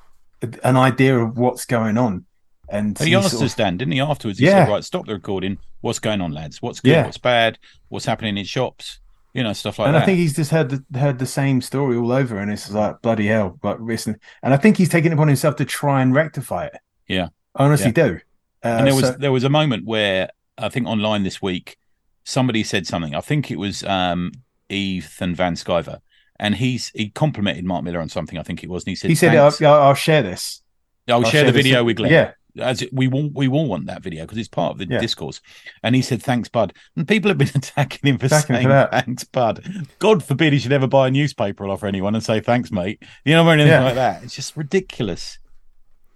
an 0.64 0.76
idea 0.76 1.20
of 1.20 1.38
what's 1.38 1.66
going 1.66 1.98
on. 2.00 2.26
And 2.72 2.98
He 2.98 3.08
he 3.10 3.16
asked 3.16 3.32
sort 3.32 3.42
of- 3.42 3.46
us, 3.48 3.56
Dan, 3.56 3.78
didn't 3.78 3.94
he? 3.94 4.00
Afterwards, 4.00 4.40
he 4.40 4.46
Yeah. 4.46 4.66
said, 4.66 4.72
"Right, 4.72 4.84
stop 4.84 5.06
the 5.08 5.14
recording. 5.14 5.58
What's 5.82 6.00
going 6.00 6.22
on, 6.22 6.34
lads? 6.34 6.62
What's 6.62 6.80
good? 6.80 6.90
Yeah. 6.92 7.06
What's 7.06 7.18
bad? 7.18 7.58
What's 7.88 8.06
happening 8.06 8.38
in 8.38 8.46
shops? 8.46 9.00
You 9.34 9.44
know, 9.44 9.54
stuff 9.54 9.80
like 9.80 9.88
and 9.88 9.96
that." 9.96 10.00
And 10.00 10.04
I 10.04 10.06
think 10.06 10.18
he's 10.18 10.36
just 10.36 10.52
heard 10.52 10.70
the, 10.70 11.00
heard 11.00 11.20
the 11.20 11.26
same 11.26 11.62
story 11.62 11.96
all 11.96 12.12
over, 12.12 12.38
and 12.38 12.52
it's 12.52 12.70
like 12.72 13.02
bloody 13.02 13.28
hell. 13.28 13.58
But 13.62 13.82
listen, 13.82 14.20
and 14.44 14.54
I 14.54 14.58
think 14.58 14.78
he's 14.78 14.90
taken 14.90 15.12
it 15.12 15.16
upon 15.16 15.28
himself 15.28 15.56
to 15.58 15.66
try 15.66 16.02
and 16.02 16.14
rectify 16.14 16.66
it. 16.66 16.78
Yeah. 17.08 17.30
I 17.56 17.66
honestly 17.66 17.92
do. 17.92 18.20
Uh, 18.64 18.68
and 18.68 18.88
there 18.88 18.96
was 18.96 19.06
so- 19.06 19.12
there 19.14 19.32
was 19.32 19.44
a 19.44 19.50
moment 19.50 19.86
where 19.86 20.30
I 20.58 20.70
think 20.70 20.88
online 20.88 21.24
this 21.24 21.42
week 21.42 21.78
somebody 22.24 22.64
said 22.64 22.86
something. 22.86 23.16
I 23.16 23.22
think 23.22 23.50
it 23.50 23.58
was 23.58 23.84
um, 23.84 24.32
Ethan 24.70 25.34
Van 25.36 25.56
Sciver, 25.56 26.00
and 26.40 26.56
he's 26.56 26.90
he 26.94 27.10
complimented 27.10 27.64
Mark 27.66 27.84
Millar 27.84 28.02
on 28.02 28.10
something. 28.10 28.38
I 28.38 28.44
think 28.44 28.64
it 28.64 28.70
was, 28.70 28.84
and 28.84 28.90
he 28.90 28.96
said, 28.96 29.10
he 29.10 29.16
said, 29.16 29.36
I'll, 29.36 29.54
I'll, 29.62 29.82
I'll 29.90 29.94
share 29.94 30.22
this. 30.24 30.62
I'll, 31.08 31.24
share 31.24 31.46
the 31.46 31.52
this- 31.52 31.64
video 31.64 31.84
with 31.84 31.98
Glenn." 31.98 32.12
Yeah, 32.12 32.32
as 32.58 32.82
it, 32.82 32.92
we 32.94 33.08
want 33.08 33.34
we 33.36 33.48
all 33.48 33.68
want 33.68 33.86
that 33.88 34.02
video 34.02 34.24
because 34.24 34.38
it's 34.38 34.48
part 34.48 34.72
of 34.72 34.78
the 34.80 34.88
Yeah. 34.88 35.00
discourse. 35.00 35.40
And 35.84 35.96
he 35.96 36.02
said, 36.02 36.22
"Thanks, 36.24 36.50
Bud." 36.50 36.74
And 36.96 37.08
people 37.08 37.30
have 37.30 37.38
been 37.38 37.50
attacking 37.56 38.08
him 38.10 38.18
for 38.18 38.26
Attacking 38.28 38.56
saying 38.56 38.68
for 38.68 38.88
"Thanks, 38.92 39.24
Bud." 39.24 39.88
God 40.00 40.24
forbid 40.24 40.54
he 40.54 40.60
should 40.60 40.72
ever 40.74 40.88
buy 40.88 41.08
a 41.08 41.12
newspaper 41.12 41.66
or 41.66 41.70
offer 41.70 41.88
anyone 41.88 42.16
and 42.16 42.24
say 42.24 42.40
"Thanks, 42.40 42.72
mate." 42.72 43.04
You 43.26 43.34
know, 43.36 43.46
or 43.46 43.54
anything 43.54 43.72
Yeah. 43.72 43.84
like 43.84 43.96
that. 43.96 44.24
It's 44.24 44.36
just 44.36 44.58
ridiculous. 44.58 45.38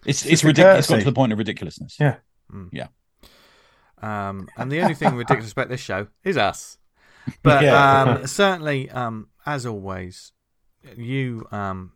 It's 0.06 0.24
It's 0.24 0.34
it's 0.34 0.44
ridiculous. 0.44 0.80
It's 0.80 0.90
got 0.90 1.00
to 1.00 1.06
the 1.06 1.12
point 1.14 1.32
of 1.32 1.38
ridiculousness. 1.38 1.98
Yeah. 2.00 2.18
Yeah. 2.72 2.88
Um, 4.02 4.50
and 4.58 4.72
the 4.72 4.82
only 4.82 4.96
thing 4.96 5.16
ridiculous 5.16 5.54
about 5.54 5.70
this 5.70 5.80
show 5.80 6.08
is 6.24 6.36
us. 6.38 6.78
But 7.42 7.64
Yeah. 7.64 8.02
um, 8.02 8.28
certainly, 8.28 8.90
um, 8.92 9.30
as 9.46 9.66
always, 9.66 10.34
you 10.98 11.48
um, 11.52 11.94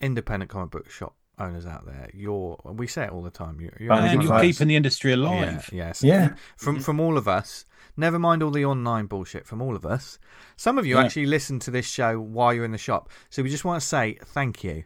independent 0.00 0.50
comic 0.50 0.70
book 0.70 0.88
shop 0.90 1.14
owners 1.40 1.66
out 1.66 1.86
there, 1.86 2.08
you're 2.14 2.58
we 2.64 2.86
say 2.86 3.04
it 3.04 3.10
all 3.10 3.22
the 3.22 3.30
time. 3.30 3.60
You're, 3.60 3.72
you're 3.80 3.92
And 3.92 4.22
you're 4.22 4.40
keeping 4.40 4.68
the 4.68 4.76
industry 4.76 5.10
yeah, 5.10 5.16
alive. 5.16 5.70
yes, 5.72 6.02
Yeah. 6.02 6.34
From 6.56 6.80
from 6.80 7.00
all 7.00 7.16
of 7.16 7.26
us. 7.28 7.64
Never 7.96 8.18
mind 8.18 8.42
all 8.42 8.50
the 8.52 8.64
online 8.64 9.06
bullshit 9.06 9.46
from 9.46 9.60
all 9.60 9.74
of 9.76 9.84
us. 9.84 10.18
Some 10.56 10.78
of 10.78 10.86
you 10.86 10.96
Yeah. 10.96 11.04
actually 11.04 11.26
listen 11.26 11.58
to 11.60 11.70
this 11.70 11.86
show 11.86 12.18
while 12.20 12.54
you're 12.54 12.64
in 12.64 12.72
the 12.72 12.78
shop, 12.78 13.10
so 13.30 13.42
we 13.42 13.50
just 13.50 13.64
want 13.64 13.80
to 13.82 13.86
say 13.86 14.16
thank 14.24 14.62
you. 14.64 14.84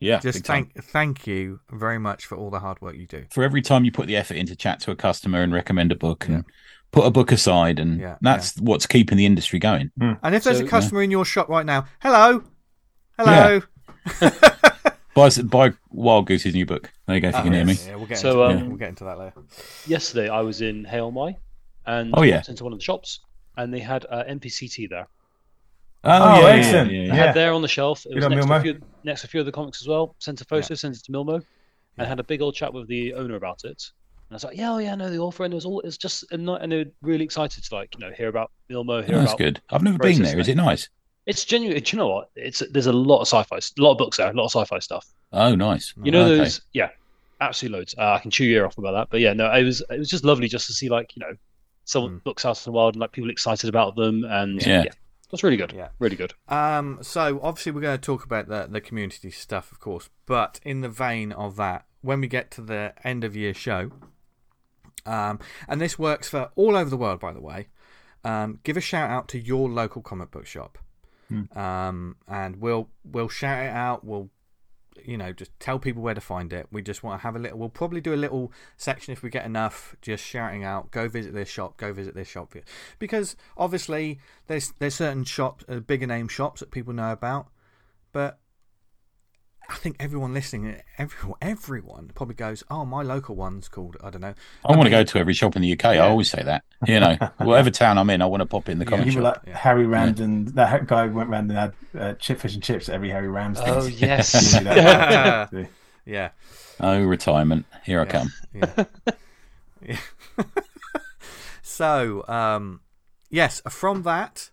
Yeah, 0.00 0.18
Just 0.18 0.38
big 0.38 0.44
time. 0.44 0.64
thank 0.74 0.84
thank 0.86 1.26
you 1.28 1.60
very 1.70 1.98
much 1.98 2.26
for 2.26 2.36
all 2.36 2.50
the 2.50 2.58
hard 2.58 2.80
work 2.80 2.96
you 2.96 3.06
do. 3.06 3.24
for 3.30 3.44
every 3.44 3.62
time 3.62 3.84
you 3.84 3.92
put 3.92 4.08
the 4.08 4.16
effort 4.16 4.34
into 4.36 4.56
chat 4.56 4.80
to 4.80 4.90
a 4.90 4.96
customer 4.96 5.42
and 5.42 5.52
recommend 5.52 5.92
a 5.92 5.94
book 5.94 6.26
and 6.28 6.44
put 6.90 7.06
a 7.06 7.10
book 7.10 7.30
aside, 7.30 7.78
and 7.78 8.00
Yeah, 8.00 8.16
that's 8.20 8.58
what's 8.60 8.86
keeping 8.86 9.16
the 9.16 9.24
industry 9.26 9.60
going. 9.60 9.92
Hmm. 9.98 10.14
And 10.24 10.34
if 10.34 10.42
there's 10.42 10.58
So- 10.58 10.64
a 10.64 10.68
customer 10.68 11.02
in 11.02 11.10
your 11.12 11.24
shop 11.24 11.48
right 11.48 11.64
now, 11.64 11.86
hello, 12.00 12.42
hello. 13.16 13.62
Buy 15.14 15.28
buy 15.44 15.72
Wild 15.90 16.26
Goose's 16.26 16.54
new 16.54 16.64
book. 16.64 16.90
There 17.06 17.16
you 17.16 17.20
go. 17.20 17.28
If 17.28 17.36
you 17.36 17.42
can 17.42 17.52
hear 17.52 17.64
me. 17.66 17.74
Yeah, 17.86 17.96
we'll 17.96 18.06
get 18.06 18.18
So, 18.18 18.44
into, 18.44 18.62
um, 18.62 18.68
we'll 18.68 18.78
get 18.78 18.88
into 18.88 19.04
that 19.04 19.18
later. 19.18 19.42
Yesterday, 19.86 20.28
I 20.30 20.40
was 20.40 20.62
in 20.62 20.84
Hale 20.84 21.10
Mai, 21.10 21.36
and 21.86 22.14
Oh, 22.16 22.22
yeah. 22.22 22.36
walked 22.36 22.48
into 22.48 22.64
one 22.64 22.72
of 22.72 22.78
the 22.78 22.84
shops, 22.84 23.20
and 23.58 23.72
they 23.74 23.80
had 23.80 24.06
uh, 24.08 24.24
NPCT 24.24 24.88
there. 24.88 25.06
Oh, 26.04 26.46
excellent. 26.46 26.90
They 26.90 26.96
Yeah. 27.06 27.14
had 27.14 27.34
there 27.34 27.52
on 27.52 27.62
the 27.62 27.68
shelf. 27.68 28.04
It 28.06 28.14
Good 28.14 28.24
was 28.24 28.28
next 28.30 28.46
to, 28.46 28.54
a 28.54 28.60
few, 28.60 28.80
next 29.04 29.20
to 29.20 29.26
a 29.26 29.30
few 29.30 29.40
of 29.40 29.46
the 29.46 29.52
comics 29.52 29.80
as 29.82 29.86
well. 29.88 30.16
Sent 30.18 30.40
a 30.40 30.44
photo, 30.44 30.74
sent 30.74 30.96
it 30.96 31.04
to 31.04 31.12
Milmo, 31.12 31.42
and 31.98 32.08
had 32.08 32.18
a 32.18 32.24
big 32.24 32.40
old 32.40 32.54
chat 32.54 32.72
with 32.72 32.88
the 32.88 33.12
owner 33.14 33.36
about 33.36 33.64
it. 33.64 33.82
And 34.28 34.32
I 34.32 34.34
was 34.36 34.44
like, 34.44 34.56
"Yeah, 34.56 34.72
oh, 34.72 34.78
yeah, 34.78 34.92
I 34.92 34.94
know 34.96 35.10
the 35.10 35.18
author," 35.18 35.44
and 35.44 35.52
it 35.52 35.56
was 35.56 35.66
all 35.66 35.80
it's 35.80 35.98
just 35.98 36.24
and 36.32 36.44
not- 36.46 36.62
and 36.62 36.72
they're 36.72 36.86
really 37.02 37.22
excited 37.24 37.62
to 37.64 37.74
like 37.74 37.94
you 37.94 38.00
know 38.00 38.12
hear 38.16 38.28
about 38.28 38.50
Milmo, 38.70 39.04
hear 39.04 39.16
That's 39.18 39.32
about. 39.32 39.38
good. 39.38 39.60
I've 39.70 39.82
never 39.82 39.98
process, 39.98 40.16
been 40.16 40.22
there. 40.24 40.38
Is 40.40 40.46
mate. 40.48 40.52
it 40.52 40.56
nice? 40.56 40.88
It's 41.26 41.44
genuine. 41.44 41.80
Do 41.82 41.96
you 41.96 41.98
know 41.98 42.08
what? 42.08 42.30
It's 42.34 42.62
there's 42.70 42.86
a 42.86 42.92
lot 42.92 43.20
of 43.20 43.28
sci-fi, 43.28 43.56
a 43.56 43.82
lot 43.82 43.92
of 43.92 43.98
books 43.98 44.16
there, 44.16 44.30
a 44.30 44.32
lot 44.34 44.44
of 44.46 44.50
sci-fi 44.50 44.78
stuff. 44.80 45.06
Oh, 45.32 45.54
nice. 45.54 45.94
You 46.02 46.10
know 46.10 46.24
Okay. 46.26 46.38
those? 46.38 46.60
Yeah, 46.72 46.88
absolutely 47.40 47.78
loads. 47.78 47.94
Uh, 47.96 48.12
I 48.12 48.18
can 48.18 48.30
chew 48.30 48.44
your 48.44 48.60
ear 48.62 48.66
off 48.66 48.76
about 48.78 48.92
that, 48.92 49.08
but 49.10 49.20
yeah, 49.20 49.32
no, 49.32 49.50
it 49.52 49.62
was 49.64 49.82
it 49.90 49.98
was 49.98 50.08
just 50.10 50.24
lovely 50.24 50.48
just 50.48 50.66
to 50.66 50.72
see 50.72 50.88
like 50.88 51.14
you 51.16 51.20
know 51.20 51.34
some 51.84 52.04
Mm. 52.20 52.24
books 52.24 52.44
out 52.44 52.58
in 52.58 52.62
the 52.64 52.72
wild 52.72 52.94
and 52.94 53.00
like 53.00 53.12
people 53.12 53.30
excited 53.30 53.68
about 53.68 53.94
them, 53.96 54.24
and 54.24 54.60
Yeah. 54.64 54.82
yeah, 54.84 54.90
that's 55.30 55.42
really 55.44 55.56
good. 55.56 55.72
Yeah. 55.72 55.88
really 56.00 56.16
good. 56.16 56.34
Um, 56.48 56.98
so 57.02 57.38
obviously 57.42 57.72
we're 57.72 57.80
going 57.82 57.98
to 57.98 58.04
talk 58.04 58.24
about 58.24 58.48
the 58.48 58.66
the 58.70 58.80
community 58.80 59.30
stuff, 59.30 59.70
of 59.70 59.78
course. 59.78 60.08
But 60.26 60.58
in 60.64 60.80
the 60.80 60.88
vein 60.88 61.30
of 61.32 61.54
that, 61.56 61.86
when 62.00 62.20
we 62.20 62.26
get 62.26 62.50
to 62.52 62.60
the 62.62 62.94
end 63.04 63.22
of 63.22 63.36
year 63.36 63.54
show, 63.54 63.92
um, 65.06 65.38
and 65.68 65.80
this 65.80 65.98
works 65.98 66.28
for 66.28 66.50
all 66.56 66.76
over 66.76 66.90
the 66.90 66.96
world, 66.96 67.20
by 67.20 67.32
the 67.32 67.40
way. 67.40 67.68
Um, 68.24 68.60
give 68.62 68.76
a 68.76 68.80
shout 68.80 69.10
out 69.10 69.28
to 69.28 69.38
your 69.38 69.68
local 69.68 70.00
comic 70.02 70.30
book 70.30 70.46
shop, 70.46 70.78
um, 71.56 72.16
and 72.28 72.60
we'll 72.60 72.88
we'll 73.04 73.28
shout 73.28 73.64
it 73.64 73.70
out. 73.70 74.04
We'll 74.04 74.30
you 75.04 75.16
know 75.16 75.32
just 75.32 75.50
tell 75.58 75.78
people 75.78 76.02
where 76.02 76.14
to 76.14 76.20
find 76.20 76.52
it. 76.52 76.66
We 76.70 76.82
just 76.82 77.02
want 77.02 77.20
to 77.20 77.22
have 77.22 77.36
a 77.36 77.38
little. 77.38 77.58
We'll 77.58 77.68
probably 77.68 78.00
do 78.00 78.14
a 78.14 78.16
little 78.16 78.52
section 78.76 79.12
if 79.12 79.22
we 79.22 79.30
get 79.30 79.44
enough, 79.44 79.96
just 80.02 80.24
shouting 80.24 80.64
out, 80.64 80.90
"Go 80.90 81.08
visit 81.08 81.34
this 81.34 81.48
shop. 81.48 81.76
Go 81.76 81.92
visit 81.92 82.14
this 82.14 82.28
shop." 82.28 82.54
Because 82.98 83.36
obviously 83.56 84.18
there's 84.46 84.72
there's 84.78 84.94
certain 84.94 85.24
shops, 85.24 85.64
uh, 85.68 85.80
bigger 85.80 86.06
name 86.06 86.28
shops 86.28 86.60
that 86.60 86.70
people 86.70 86.92
know 86.92 87.12
about, 87.12 87.48
but 88.12 88.38
I 89.72 89.76
think 89.76 89.96
everyone 89.98 90.34
listening, 90.34 90.76
everyone, 90.98 91.38
everyone 91.42 92.10
probably 92.14 92.34
goes, 92.34 92.62
"Oh, 92.70 92.84
my 92.84 93.02
local 93.02 93.34
one's 93.34 93.68
called 93.68 93.96
I 94.04 94.10
don't 94.10 94.20
know." 94.20 94.34
I 94.64 94.72
want 94.76 94.84
to 94.84 94.90
go 94.90 95.02
to 95.02 95.18
every 95.18 95.32
shop 95.32 95.56
in 95.56 95.62
the 95.62 95.72
UK. 95.72 95.84
I 95.86 95.98
always 95.98 96.30
say 96.30 96.42
that. 96.42 96.64
You 96.86 97.00
know, 97.00 97.16
whatever 97.38 97.70
town 97.70 97.96
I'm 97.98 98.10
in, 98.10 98.20
I 98.20 98.26
want 98.26 98.42
to 98.42 98.46
pop 98.46 98.68
in 98.68 98.78
the 98.78 98.84
Yeah. 98.84 98.90
comic 98.90 99.06
People 99.06 99.22
shop. 99.22 99.36
like 99.38 99.46
Yeah. 99.48 99.56
Harry 99.58 99.86
Ramsden. 99.86 100.44
That 100.54 100.86
guy 100.86 101.06
went 101.06 101.30
round 101.30 101.50
and 101.50 101.58
had 101.58 101.72
uh, 101.98 102.14
chip 102.14 102.40
fish 102.40 102.54
and 102.54 102.62
chips 102.62 102.88
at 102.88 102.94
every 102.94 103.08
Harry 103.10 103.28
Ramsden. 103.28 103.68
Oh 103.68 103.86
yes, 103.86 104.54
yeah, 104.62 105.46
yeah. 106.04 106.28
Oh, 106.80 107.02
retirement. 107.02 107.64
Here 107.84 108.00
I 108.00 108.04
come. 108.04 108.32
Yeah. 108.54 108.84
yeah. 109.86 109.96
so, 111.62 112.24
um, 112.28 112.80
yes, 113.30 113.62
from 113.68 114.02
that, 114.02 114.50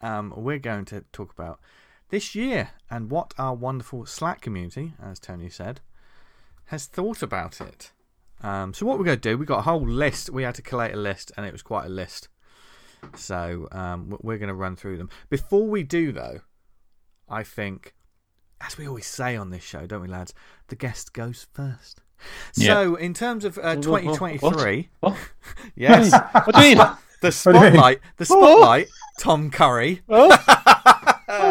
um, 0.00 0.32
we're 0.36 0.58
going 0.58 0.84
to 0.86 1.04
talk 1.12 1.32
about 1.32 1.60
this 2.08 2.34
year 2.34 2.70
and 2.90 3.10
what 3.10 3.34
our 3.38 3.54
wonderful 3.54 4.06
Slack 4.06 4.40
community, 4.40 4.94
as 5.02 5.18
Tony 5.18 5.48
said, 5.50 5.80
has 6.66 6.86
thought 6.86 7.22
about 7.22 7.60
it. 7.60 7.92
Um, 8.42 8.74
so, 8.74 8.84
what 8.86 8.98
we're 8.98 9.04
going 9.04 9.18
to 9.20 9.28
do, 9.30 9.38
we 9.38 9.46
got 9.46 9.60
a 9.60 9.62
whole 9.62 9.86
list. 9.86 10.30
We 10.30 10.42
had 10.42 10.54
to 10.56 10.62
collate 10.62 10.92
a 10.94 10.98
list, 10.98 11.32
and 11.36 11.46
it 11.46 11.52
was 11.52 11.62
quite 11.62 11.86
a 11.86 11.90
list. 11.90 12.28
So, 13.14 13.68
um, 13.72 14.16
we're 14.20 14.38
going 14.38 14.48
to 14.48 14.54
run 14.54 14.76
through 14.76 14.98
them. 14.98 15.08
Before 15.30 15.66
we 15.66 15.82
do, 15.82 16.12
though, 16.12 16.40
I 17.28 17.42
think, 17.42 17.94
as 18.60 18.76
we 18.76 18.86
always 18.86 19.06
say 19.06 19.36
on 19.36 19.50
this 19.50 19.62
show, 19.62 19.86
don't 19.86 20.02
we, 20.02 20.08
lads? 20.08 20.34
The 20.68 20.76
guest 20.76 21.12
goes 21.12 21.46
first. 21.52 22.02
Yeah. 22.56 22.74
So, 22.74 22.94
in 22.96 23.14
terms 23.14 23.44
of 23.44 23.58
uh, 23.58 23.76
What- 23.76 24.04
what- 24.04 24.18
2023, 24.18 24.88
What? 25.00 25.16
yes, 25.74 26.12
What 26.12 26.54
do 26.54 26.62
you 26.62 26.76
mean? 26.76 26.86
the 27.22 27.30
do 27.30 27.50
you 27.50 27.52
mean? 27.54 27.72
spotlight, 27.72 28.00
the 28.18 28.24
spotlight, 28.26 28.88
Tom 29.18 29.50
Curry. 29.50 30.02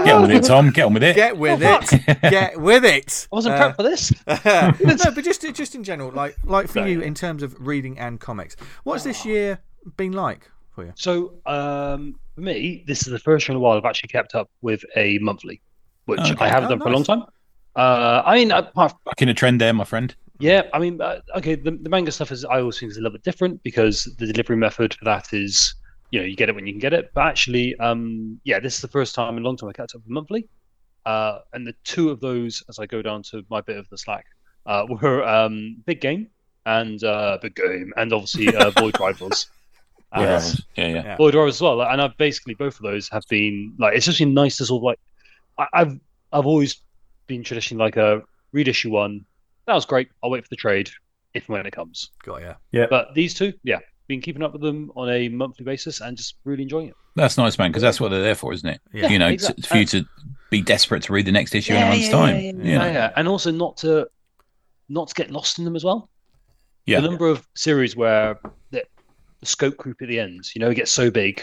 Get 0.05 0.13
on 0.15 0.21
with 0.23 0.31
it, 0.31 0.43
Tom. 0.43 0.69
Get 0.71 0.85
on 0.85 0.93
with 0.93 1.03
it. 1.03 1.15
Get 1.15 1.37
with 1.37 1.61
it. 1.61 2.21
Get 2.21 2.59
with 2.59 2.85
it. 2.85 3.27
I 3.31 3.35
wasn't 3.35 3.55
Uh, 3.55 3.59
prepped 3.71 3.75
for 3.75 3.83
this. 3.83 4.11
no, 5.05 5.11
but 5.11 5.23
just 5.23 5.41
just 5.55 5.75
in 5.75 5.83
general, 5.83 6.11
like 6.11 6.35
like 6.43 6.67
for 6.67 6.79
No, 6.79 6.85
you 6.85 7.01
in 7.01 7.13
terms 7.13 7.43
of 7.43 7.55
reading 7.59 7.97
and 7.99 8.19
comics, 8.19 8.55
what's 8.83 9.03
this 9.03 9.25
year 9.25 9.59
been 9.97 10.13
like 10.13 10.49
for 10.73 10.85
you? 10.85 10.93
So, 10.95 11.35
um, 11.45 12.15
for 12.35 12.41
me, 12.41 12.83
this 12.87 13.05
is 13.05 13.11
the 13.11 13.19
first 13.19 13.47
year 13.47 13.53
in 13.53 13.57
a 13.57 13.59
while 13.59 13.77
I've 13.77 13.85
actually 13.85 14.09
kept 14.09 14.35
up 14.35 14.49
with 14.61 14.83
a 14.95 15.17
monthly, 15.19 15.61
which 16.05 16.19
Okay. 16.19 16.35
I 16.45 16.47
haven't 16.49 16.65
Oh, 16.67 16.69
done 16.69 16.79
for 16.79 16.89
a 16.89 16.93
long 16.93 17.03
time. 17.03 17.23
Uh, 17.75 18.21
I 18.25 18.35
mean, 18.35 18.51
apart 18.51 18.91
from, 18.91 18.99
Back 19.05 19.21
in 19.21 19.29
a 19.29 19.33
trend 19.33 19.59
there, 19.61 19.73
my 19.73 19.83
friend. 19.83 20.15
yeah, 20.39 20.63
I 20.73 20.79
mean, 20.79 21.01
uh, 21.01 21.19
okay, 21.37 21.55
the, 21.55 21.71
the 21.71 21.89
manga 21.89 22.11
stuff 22.11 22.31
is 22.31 22.45
I 22.45 22.59
always 22.59 22.79
think 22.79 22.91
is 22.91 22.97
a 22.97 23.01
little 23.01 23.13
bit 23.17 23.23
different 23.23 23.61
because 23.63 24.05
the 24.17 24.25
delivery 24.27 24.55
method 24.57 24.93
for 24.93 25.05
that 25.05 25.33
is, 25.33 25.75
you 26.11 26.19
know, 26.19 26.25
you 26.25 26.35
get 26.35 26.49
it 26.49 26.55
when 26.55 26.67
you 26.67 26.73
can 26.73 26.79
get 26.79 26.93
it. 26.93 27.11
But 27.13 27.27
actually, 27.27 27.75
um, 27.77 28.39
yeah, 28.43 28.59
this 28.59 28.75
is 28.75 28.81
the 28.81 28.87
first 28.87 29.15
time 29.15 29.37
in 29.37 29.43
a 29.43 29.45
long 29.45 29.57
time 29.57 29.69
I 29.69 29.73
kept 29.73 29.95
up 29.95 30.01
with 30.01 30.09
monthly, 30.09 30.47
uh, 31.05 31.39
and 31.53 31.65
the 31.65 31.75
two 31.83 32.09
of 32.09 32.19
those, 32.19 32.63
as 32.69 32.79
I 32.79 32.85
go 32.85 33.01
down 33.01 33.23
to 33.23 33.43
my 33.49 33.61
bit 33.61 33.77
of 33.77 33.89
the 33.89 33.97
slack, 33.97 34.25
uh, 34.65 34.85
were 34.89 35.23
um, 35.23 35.77
Big 35.85 36.01
Game 36.01 36.27
and 36.65 37.03
uh, 37.03 37.37
Big 37.41 37.55
Game, 37.55 37.93
and 37.97 38.13
obviously 38.13 38.55
uh, 38.55 38.69
Void 38.77 38.99
Rivals. 38.99 39.49
Yeah, 40.15 40.41
yeah, 40.75 40.87
yeah. 40.87 40.93
Yeah. 41.03 41.17
Void 41.17 41.35
Rivals 41.35 41.57
as 41.57 41.61
well. 41.61 41.81
And 41.81 42.01
I've 42.01 42.15
basically 42.17 42.53
both 42.53 42.75
of 42.75 42.83
those 42.83 43.09
have 43.09 43.23
been 43.29 43.73
like 43.77 43.95
it's 43.95 44.05
just 44.05 44.19
been 44.19 44.33
nice 44.33 44.57
to 44.57 44.65
sort 44.65 44.79
of 44.79 44.83
like 44.83 44.99
I, 45.57 45.81
I've 45.81 45.99
I've 46.31 46.45
always 46.45 46.77
been 47.27 47.43
traditionally 47.43 47.83
like 47.83 47.97
a 47.97 48.21
read 48.51 48.67
issue 48.67 48.91
one. 48.91 49.25
That 49.67 49.73
was 49.73 49.85
great. 49.85 50.09
I'll 50.23 50.29
wait 50.29 50.43
for 50.43 50.49
the 50.49 50.55
trade 50.55 50.89
if 51.33 51.47
and 51.49 51.57
when 51.57 51.65
it 51.65 51.73
comes. 51.73 52.11
Got 52.23 52.41
yeah. 52.41 52.55
Yeah. 52.71 52.85
But 52.89 53.13
these 53.13 53.33
two, 53.33 53.53
yeah, 53.63 53.79
been 54.07 54.21
keeping 54.21 54.43
up 54.43 54.53
with 54.53 54.61
them 54.61 54.91
on 54.95 55.09
a 55.09 55.29
monthly 55.29 55.65
basis 55.65 56.01
and 56.01 56.15
just 56.15 56.35
really 56.43 56.63
enjoying 56.63 56.89
it. 56.89 56.95
That's 57.15 57.37
nice, 57.37 57.57
man, 57.57 57.71
because 57.71 57.81
that's 57.81 57.99
what 57.99 58.09
they're 58.09 58.21
there 58.21 58.35
for, 58.35 58.53
isn't 58.53 58.67
it? 58.67 58.81
Yeah, 58.93 59.07
you 59.07 59.19
know, 59.19 59.27
exactly. 59.27 59.61
t- 59.61 59.67
for 59.67 59.77
you 59.77 59.85
to 59.85 60.05
be 60.49 60.61
desperate 60.61 61.03
to 61.03 61.13
read 61.13 61.25
the 61.25 61.31
next 61.31 61.55
issue 61.55 61.73
in 61.73 61.81
a 61.81 61.89
month's 61.89 62.09
time. 62.09 62.35
Yeah, 62.35 62.45
you 62.45 62.79
know? 62.79 62.85
yeah. 62.85 63.11
And 63.15 63.27
also 63.27 63.51
not 63.51 63.77
to 63.77 64.07
not 64.89 65.07
to 65.07 65.13
get 65.15 65.31
lost 65.31 65.57
in 65.59 65.65
them 65.65 65.75
as 65.75 65.83
well. 65.83 66.09
Yeah. 66.85 67.01
The 67.01 67.07
number 67.07 67.27
of 67.27 67.47
series 67.55 67.95
where 67.95 68.39
the, 68.71 68.83
the 69.39 69.45
scope 69.45 69.77
creep 69.77 70.01
at 70.01 70.07
the 70.07 70.19
end. 70.19 70.45
You 70.53 70.59
know, 70.59 70.69
it 70.69 70.75
gets 70.75 70.91
so 70.91 71.09
big. 71.09 71.41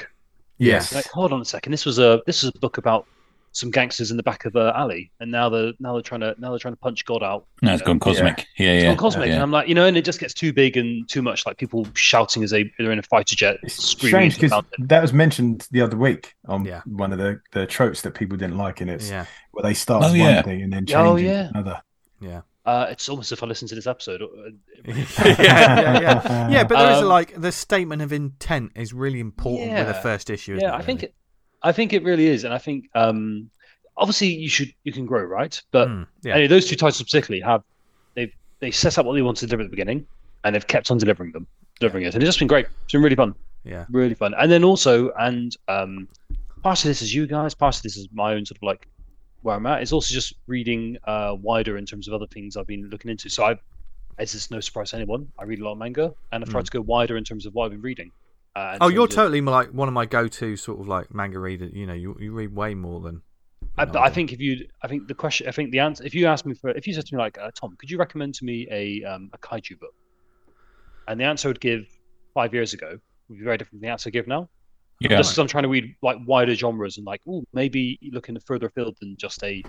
Yes. 0.59 0.95
Like, 0.95 1.07
hold 1.07 1.33
on 1.33 1.41
a 1.41 1.45
second. 1.45 1.73
This 1.73 1.85
was 1.85 1.99
a 1.99 2.23
this 2.27 2.43
was 2.43 2.53
a 2.55 2.59
book 2.59 2.79
about 2.79 3.07
some 3.55 3.71
gangsters 3.71 4.11
in 4.11 4.17
the 4.17 4.23
back 4.23 4.45
of 4.47 4.57
a 4.57 4.73
alley, 4.77 5.13
and 5.21 5.31
now 5.31 5.49
they're 5.49 5.73
now 5.79 5.93
they're 5.93 6.03
trying 6.03 6.23
to 6.23 6.35
now 6.39 6.51
they're 6.51 6.59
trying 6.59 6.75
to 6.75 6.81
punch 6.81 7.05
God 7.05 7.23
out. 7.23 7.47
No, 7.61 7.73
it's 7.75 7.81
know? 7.83 7.87
gone 7.87 8.01
cosmic. 8.01 8.47
Yeah, 8.59 8.71
It's 8.73 8.83
yeah. 8.85 8.91
gone 8.91 8.97
cosmic, 8.97 9.27
yeah. 9.29 9.35
and 9.35 9.43
I'm 9.43 9.51
like, 9.51 9.69
you 9.69 9.75
know, 9.75 9.85
and 9.87 9.97
it 9.97 10.05
just 10.05 10.19
gets 10.21 10.33
too 10.35 10.53
big 10.53 10.77
and 10.77 11.09
too 11.09 11.23
much, 11.23 11.45
like 11.47 11.59
people 11.59 11.87
shouting 11.95 12.43
as 12.43 12.51
they 12.51 12.73
they're 12.79 12.93
in 12.93 12.99
a 12.99 13.03
fighter 13.03 13.37
jet, 13.37 13.59
It's 13.63 13.75
strange 13.75 14.39
because 14.41 14.63
that 14.79 15.03
was 15.03 15.13
mentioned 15.13 15.69
the 15.71 15.81
other 15.83 15.97
week 15.97 16.35
on 16.49 16.65
Yeah. 16.65 16.81
one 16.87 17.13
of 17.13 17.19
the, 17.19 17.41
the 17.53 17.67
tropes 17.67 18.03
that 18.03 18.13
people 18.15 18.37
didn't 18.39 18.57
like 18.57 18.81
in 18.81 18.89
it, 18.89 19.03
Yeah. 19.03 19.27
where 19.53 19.63
they 19.63 19.75
start 19.75 20.03
Oh, 20.05 20.09
as 20.09 20.15
yeah. 20.17 20.35
one 20.37 20.45
thing 20.45 20.63
and 20.63 20.73
then 20.73 20.87
change 20.87 20.97
Oh, 21.07 21.17
yeah. 21.17 21.49
another. 21.51 21.83
Yeah. 22.21 22.41
Uh, 22.65 22.87
it's 22.91 23.09
almost 23.09 23.33
if 23.33 23.43
I 23.43 23.47
listen 23.47 23.67
to 23.69 23.75
this 23.75 23.89
episode. 23.89 24.23
uh, 24.23 24.27
yeah, 24.85 25.41
yeah, 25.41 26.01
yeah. 26.01 26.49
Yeah, 26.51 26.65
but 26.65 26.79
there 26.79 26.93
is 26.93 26.99
Um, 26.99 27.07
like 27.07 27.41
the 27.41 27.53
statement 27.53 28.03
of 28.03 28.13
intent 28.13 28.73
is 28.77 28.93
really 28.93 29.21
important 29.21 29.73
with 29.73 29.87
the 29.89 29.95
first 29.95 30.31
issue. 30.31 30.59
Yeah, 30.61 30.75
it, 30.75 30.79
I 30.79 30.83
think 30.83 31.03
it, 31.03 31.15
I 31.63 31.73
think 31.73 31.93
it 31.93 32.03
really 32.03 32.27
is, 32.27 32.45
and 32.45 32.53
I 32.53 32.59
think 32.59 32.89
um, 32.95 33.51
obviously 33.97 34.29
you 34.29 34.49
should 34.49 34.73
you 34.85 34.93
can 34.93 35.07
grow, 35.07 35.23
right? 35.23 35.61
But 35.73 35.89
Mm, 35.89 36.07
yeah. 36.23 36.35
anyway, 36.35 36.49
those 36.49 36.67
two 36.69 36.77
titles 36.77 37.03
particularly 37.03 37.43
have 37.43 37.63
they've 38.15 38.33
they 38.61 38.71
set 38.71 38.99
up 38.99 39.07
what 39.07 39.15
they 39.15 39.23
wanted 39.23 39.41
to 39.41 39.47
deliver 39.47 39.63
at 39.63 39.67
the 39.67 39.77
beginning, 39.77 40.07
and 40.45 40.55
they've 40.55 40.67
kept 40.67 40.91
on 40.91 40.99
delivering 40.99 41.33
them, 41.33 41.47
delivering 41.81 42.05
it, 42.05 42.15
and 42.15 42.23
it's 42.23 42.29
just 42.29 42.39
been 42.39 42.49
great. 42.49 42.67
It's 42.85 42.93
been 42.93 43.03
really 43.03 43.17
fun, 43.17 43.35
yeah. 43.65 43.87
really 43.91 44.15
fun. 44.15 44.35
And 44.39 44.51
then 44.51 44.65
also, 44.65 45.11
and 45.19 45.55
um, 45.69 46.09
part 46.63 46.79
of 46.85 46.89
this 46.89 47.03
is 47.03 47.15
you 47.15 47.27
guys, 47.27 47.55
part 47.55 47.77
of 47.77 47.83
this 47.83 47.97
is 47.97 48.09
my 48.13 48.35
own 48.35 48.45
sort 48.47 48.59
of 48.59 48.63
like 48.65 48.89
where 49.43 49.57
I'm 49.57 49.67
at. 49.67 49.83
It's 49.83 49.93
also 49.93 50.13
just 50.15 50.35
reading 50.47 50.97
uh, 51.05 51.35
wider 51.41 51.77
in 51.77 51.85
terms 51.87 52.07
of 52.09 52.15
other 52.15 52.27
things 52.29 52.57
I've 52.57 52.67
been 52.69 52.89
looking 52.91 53.11
into. 53.11 53.29
So 53.29 53.45
I, 53.45 53.57
as 54.19 54.35
is 54.35 54.51
no 54.53 54.61
surprise 54.61 54.91
to 54.91 54.97
anyone, 54.97 55.27
I 55.39 55.45
read 55.45 55.59
a 55.61 55.65
lot 55.65 55.73
of 55.73 55.79
manga, 55.79 56.13
and 56.31 56.45
I've 56.45 56.51
tried 56.51 56.63
Mm. 56.63 56.67
to 56.67 56.71
go 56.73 56.81
wider 56.83 57.17
in 57.17 57.25
terms 57.25 57.47
of 57.47 57.55
what 57.55 57.65
I've 57.67 57.71
been 57.73 57.81
reading. 57.83 58.13
Uh, 58.55 58.77
Oh, 58.81 58.89
you're 58.89 59.05
of- 59.05 59.11
totally 59.11 59.41
like 59.41 59.71
one 59.71 59.89
of 59.89 59.95
my 59.95 60.07
go-to 60.07 60.57
sort 60.57 60.81
of 60.81 60.89
like 60.89 61.15
manga 61.15 61.39
reader. 61.39 61.67
You 61.67 61.87
know, 61.87 61.95
you 61.95 62.17
you 62.21 62.33
read 62.33 62.55
way 62.55 62.75
more 62.75 63.01
than. 63.01 63.23
I, 63.79 63.87
but 63.87 63.97
I 64.01 64.09
do. 64.09 64.15
think 64.15 64.33
if 64.33 64.41
you, 64.41 64.67
I 64.83 64.89
think 64.89 65.09
the 65.09 65.15
question, 65.15 65.49
I 65.49 65.53
think 65.53 65.71
the 65.71 65.79
answer, 65.79 66.05
if 66.05 66.15
you 66.15 66.27
asked 66.27 66.45
me 66.45 66.55
for, 66.55 66.71
if 66.71 66.87
you 66.87 66.93
said 66.93 67.07
to 67.07 67.15
me 67.15 67.19
like, 67.23 67.39
uh, 67.39 67.51
Tom, 67.59 67.75
could 67.79 67.91
you 67.91 67.97
recommend 67.97 68.35
to 68.35 68.45
me 68.45 68.67
a 68.71 69.03
um, 69.05 69.31
a 69.33 69.39
kaiju 69.39 69.79
book? 69.81 69.95
And 71.09 71.19
the 71.19 71.25
answer 71.25 71.49
I 71.49 71.51
would 71.51 71.61
give 71.61 71.87
five 72.35 72.53
years 72.53 72.75
ago 72.75 72.99
would 73.29 73.39
be 73.39 73.45
very 73.45 73.57
different 73.57 73.81
from 73.81 73.81
the 73.81 73.89
answer 73.89 74.09
I 74.09 74.11
give 74.11 74.27
now. 74.27 74.49
Yeah. 75.01 75.17
Just 75.17 75.31
because 75.31 75.39
I'm 75.39 75.47
trying 75.49 75.63
to 75.65 75.69
read 75.69 75.97
like 76.03 76.19
wider 76.27 76.55
genres 76.55 76.97
and 76.99 77.07
like, 77.07 77.23
oh, 77.29 77.45
maybe 77.53 77.99
looking 78.13 78.39
further 78.41 78.67
afield 78.67 78.97
than 79.01 79.17
just 79.17 79.43
a 79.43 79.63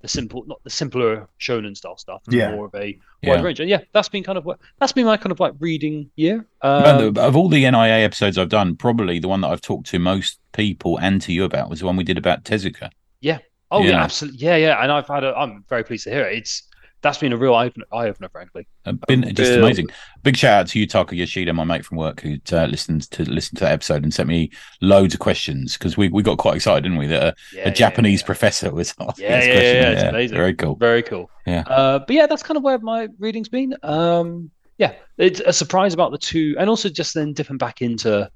the 0.00 0.08
simple, 0.08 0.44
not 0.46 0.62
the 0.64 0.70
simpler 0.70 1.28
shonen 1.40 1.76
style 1.76 1.96
stuff. 1.96 2.22
Yeah. 2.28 2.52
More 2.54 2.66
of 2.66 2.74
a 2.74 2.98
Yeah. 3.22 3.34
wide 3.36 3.44
range. 3.44 3.60
And 3.60 3.68
yeah, 3.68 3.80
that's 3.92 4.08
been 4.08 4.22
kind 4.22 4.38
of 4.38 4.44
what 4.44 4.58
that's 4.78 4.92
been 4.92 5.06
my 5.06 5.16
kind 5.16 5.32
of 5.32 5.40
like 5.40 5.54
reading 5.58 6.10
year. 6.16 6.46
Um, 6.62 7.14
the- 7.14 7.20
of 7.22 7.36
all 7.36 7.48
the 7.48 7.64
NIA 7.64 8.04
episodes 8.04 8.38
I've 8.38 8.48
done, 8.48 8.76
probably 8.76 9.18
the 9.18 9.28
one 9.28 9.40
that 9.40 9.48
I've 9.48 9.60
talked 9.60 9.86
to 9.88 9.98
most 9.98 10.38
people 10.52 10.98
and 10.98 11.20
to 11.22 11.32
you 11.32 11.44
about 11.44 11.68
was 11.70 11.80
the 11.80 11.86
one 11.86 11.96
we 11.96 12.04
did 12.04 12.18
about 12.18 12.44
Tezuka. 12.44 12.90
Yeah. 13.20 13.38
Oh 13.70 13.82
yeah, 13.82 13.90
yeah. 13.90 14.02
absolutely, 14.04 14.38
yeah, 14.40 14.56
yeah. 14.56 14.82
And 14.82 14.90
I've 14.92 15.08
had 15.08 15.24
a, 15.24 15.34
I'm 15.36 15.64
very 15.68 15.82
pleased 15.84 16.04
to 16.04 16.10
hear 16.10 16.24
it. 16.26 16.38
It's 16.38 16.62
that's 17.02 17.18
been 17.18 17.32
a 17.32 17.36
real 17.36 17.54
eye 17.54 17.70
opener, 17.92 18.28
frankly. 18.28 18.66
Uh, 18.84 18.92
Been 19.06 19.22
just 19.34 19.52
Bill. 19.52 19.64
amazing. 19.64 19.86
Big 20.22 20.36
shout 20.36 20.60
out 20.62 20.66
to 20.68 20.78
you, 20.80 20.86
Taka 20.86 21.14
Yoshida, 21.14 21.52
my 21.52 21.64
mate 21.64 21.84
from 21.84 21.96
work, 21.98 22.20
who 22.20 22.36
uh, 22.52 22.64
listened 22.66 23.10
to 23.12 23.24
listen 23.30 23.56
to 23.58 23.64
that 23.64 23.72
episode 23.72 24.02
and 24.02 24.12
sent 24.12 24.28
me 24.28 24.50
loads 24.80 25.14
of 25.14 25.20
questions 25.20 25.74
because 25.74 25.96
we, 25.96 26.08
we 26.08 26.22
got 26.22 26.38
quite 26.38 26.56
excited, 26.56 26.82
didn't 26.82 26.98
we? 26.98 27.06
That 27.06 27.22
a, 27.22 27.34
Yeah, 27.56 27.68
a 27.68 27.70
Japanese 27.72 28.20
yeah. 28.22 28.26
professor 28.26 28.72
was 28.72 28.94
asking 29.00 29.24
Yeah, 29.24 29.36
this 29.38 29.46
yeah, 29.46 29.52
question. 29.54 29.74
yeah, 29.82 29.90
it's 29.92 30.02
amazing. 30.02 30.36
Very 30.36 30.54
cool. 30.54 30.74
Very 30.76 31.02
cool. 31.02 31.30
Yeah. 31.46 31.60
Uh, 31.66 31.98
but 32.00 32.10
yeah, 32.10 32.26
that's 32.26 32.42
kind 32.42 32.56
of 32.56 32.62
where 32.64 32.78
my 32.78 33.08
reading's 33.18 33.48
been. 33.48 33.74
Um, 33.82 34.50
yeah, 34.78 34.94
it's 35.16 35.40
a 35.44 35.52
surprise 35.52 35.94
about 35.94 36.10
the 36.12 36.18
two, 36.18 36.54
and 36.58 36.68
also 36.70 36.88
just 36.88 37.14
then 37.14 37.32
dipping 37.32 37.58
back 37.58 37.80
into. 37.82 38.30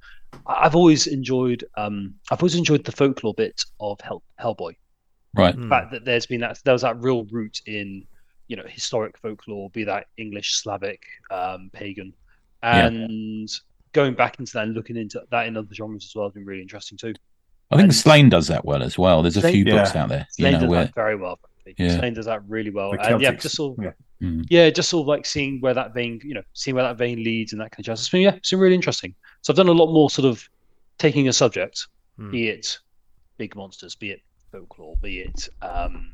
I- 0.46 0.60
I've 0.66 0.74
always 0.76 1.06
enjoyed. 1.06 1.64
Um, 1.76 2.14
I've 2.30 2.40
always 2.42 2.54
enjoyed 2.54 2.84
the 2.84 2.92
folklore 2.92 3.34
bit 3.34 3.64
of 3.80 4.00
Hell, 4.00 4.22
Hellboy. 4.40 4.74
Right. 5.34 5.56
Mm. 5.56 5.62
The 5.62 5.68
fact 5.68 5.90
that 5.92 6.04
there's 6.04 6.26
been 6.26 6.40
that 6.40 6.58
there 6.64 6.72
was 6.74 6.82
that 6.82 7.00
real 7.00 7.24
root 7.24 7.60
in, 7.66 8.06
you 8.52 8.56
know, 8.56 8.64
historic 8.68 9.16
folklore, 9.16 9.70
be 9.70 9.82
that 9.84 10.08
English, 10.18 10.56
Slavic, 10.56 11.00
um, 11.30 11.70
pagan, 11.72 12.12
Yeah. 12.62 12.88
and 12.88 13.48
going 13.92 14.12
back 14.12 14.38
into 14.38 14.52
that 14.52 14.64
and 14.64 14.74
looking 14.74 14.96
into 14.98 15.22
that 15.30 15.46
in 15.46 15.56
other 15.56 15.72
genres 15.74 16.04
as 16.04 16.14
well 16.14 16.26
has 16.26 16.34
been 16.34 16.44
really 16.44 16.60
interesting 16.60 16.98
too. 16.98 17.14
I 17.70 17.76
think 17.76 17.84
And- 17.84 17.92
Sláine 17.92 18.28
does 18.28 18.48
that 18.48 18.66
well 18.66 18.82
as 18.82 18.98
well. 18.98 19.22
There's 19.22 19.38
a 19.38 19.40
Sláine- 19.40 19.52
few 19.52 19.64
Yeah. 19.64 19.76
books 19.76 19.96
out 19.96 20.10
there, 20.10 20.26
you 20.36 20.44
Sláine 20.44 20.52
know, 20.52 20.60
does 20.60 20.68
where 20.68 20.84
that 20.84 20.94
very 20.94 21.16
well. 21.16 21.38
frankly. 21.62 21.86
Yeah. 21.86 21.98
Sláine 21.98 22.14
does 22.14 22.26
that 22.26 22.42
really 22.46 22.68
well, 22.70 22.92
and 22.92 23.22
yeah, 23.22 23.32
just 23.32 23.56
sort 23.56 23.78
of 23.78 23.84
yeah. 23.84 23.92
Mm. 24.20 24.44
yeah, 24.50 24.68
just 24.68 24.90
sort 24.90 25.04
of 25.04 25.08
like 25.08 25.24
seeing 25.24 25.60
where 25.62 25.72
that 25.72 25.94
vein, 25.94 26.20
you 26.22 26.34
know, 26.34 26.42
seeing 26.52 26.74
where 26.74 26.84
that 26.84 26.98
vein 26.98 27.24
leads 27.24 27.52
and 27.54 27.60
that 27.62 27.70
kind 27.70 27.80
of 27.80 27.86
jazz. 27.86 28.00
It's 28.00 28.10
been, 28.10 28.20
yeah, 28.20 28.34
it's 28.34 28.50
been 28.50 28.60
really 28.60 28.74
interesting. 28.74 29.14
So 29.40 29.50
I've 29.52 29.56
done 29.56 29.68
a 29.68 29.72
lot 29.72 29.90
more 29.94 30.10
sort 30.10 30.26
of 30.26 30.46
taking 30.98 31.26
a 31.28 31.32
subject, 31.32 31.86
Mm. 32.18 32.30
be 32.30 32.48
it 32.48 32.78
big 33.38 33.56
monsters, 33.56 33.94
be 33.94 34.10
it 34.10 34.20
folklore, 34.52 34.96
be 35.02 35.20
it, 35.20 35.48
um, 35.62 36.12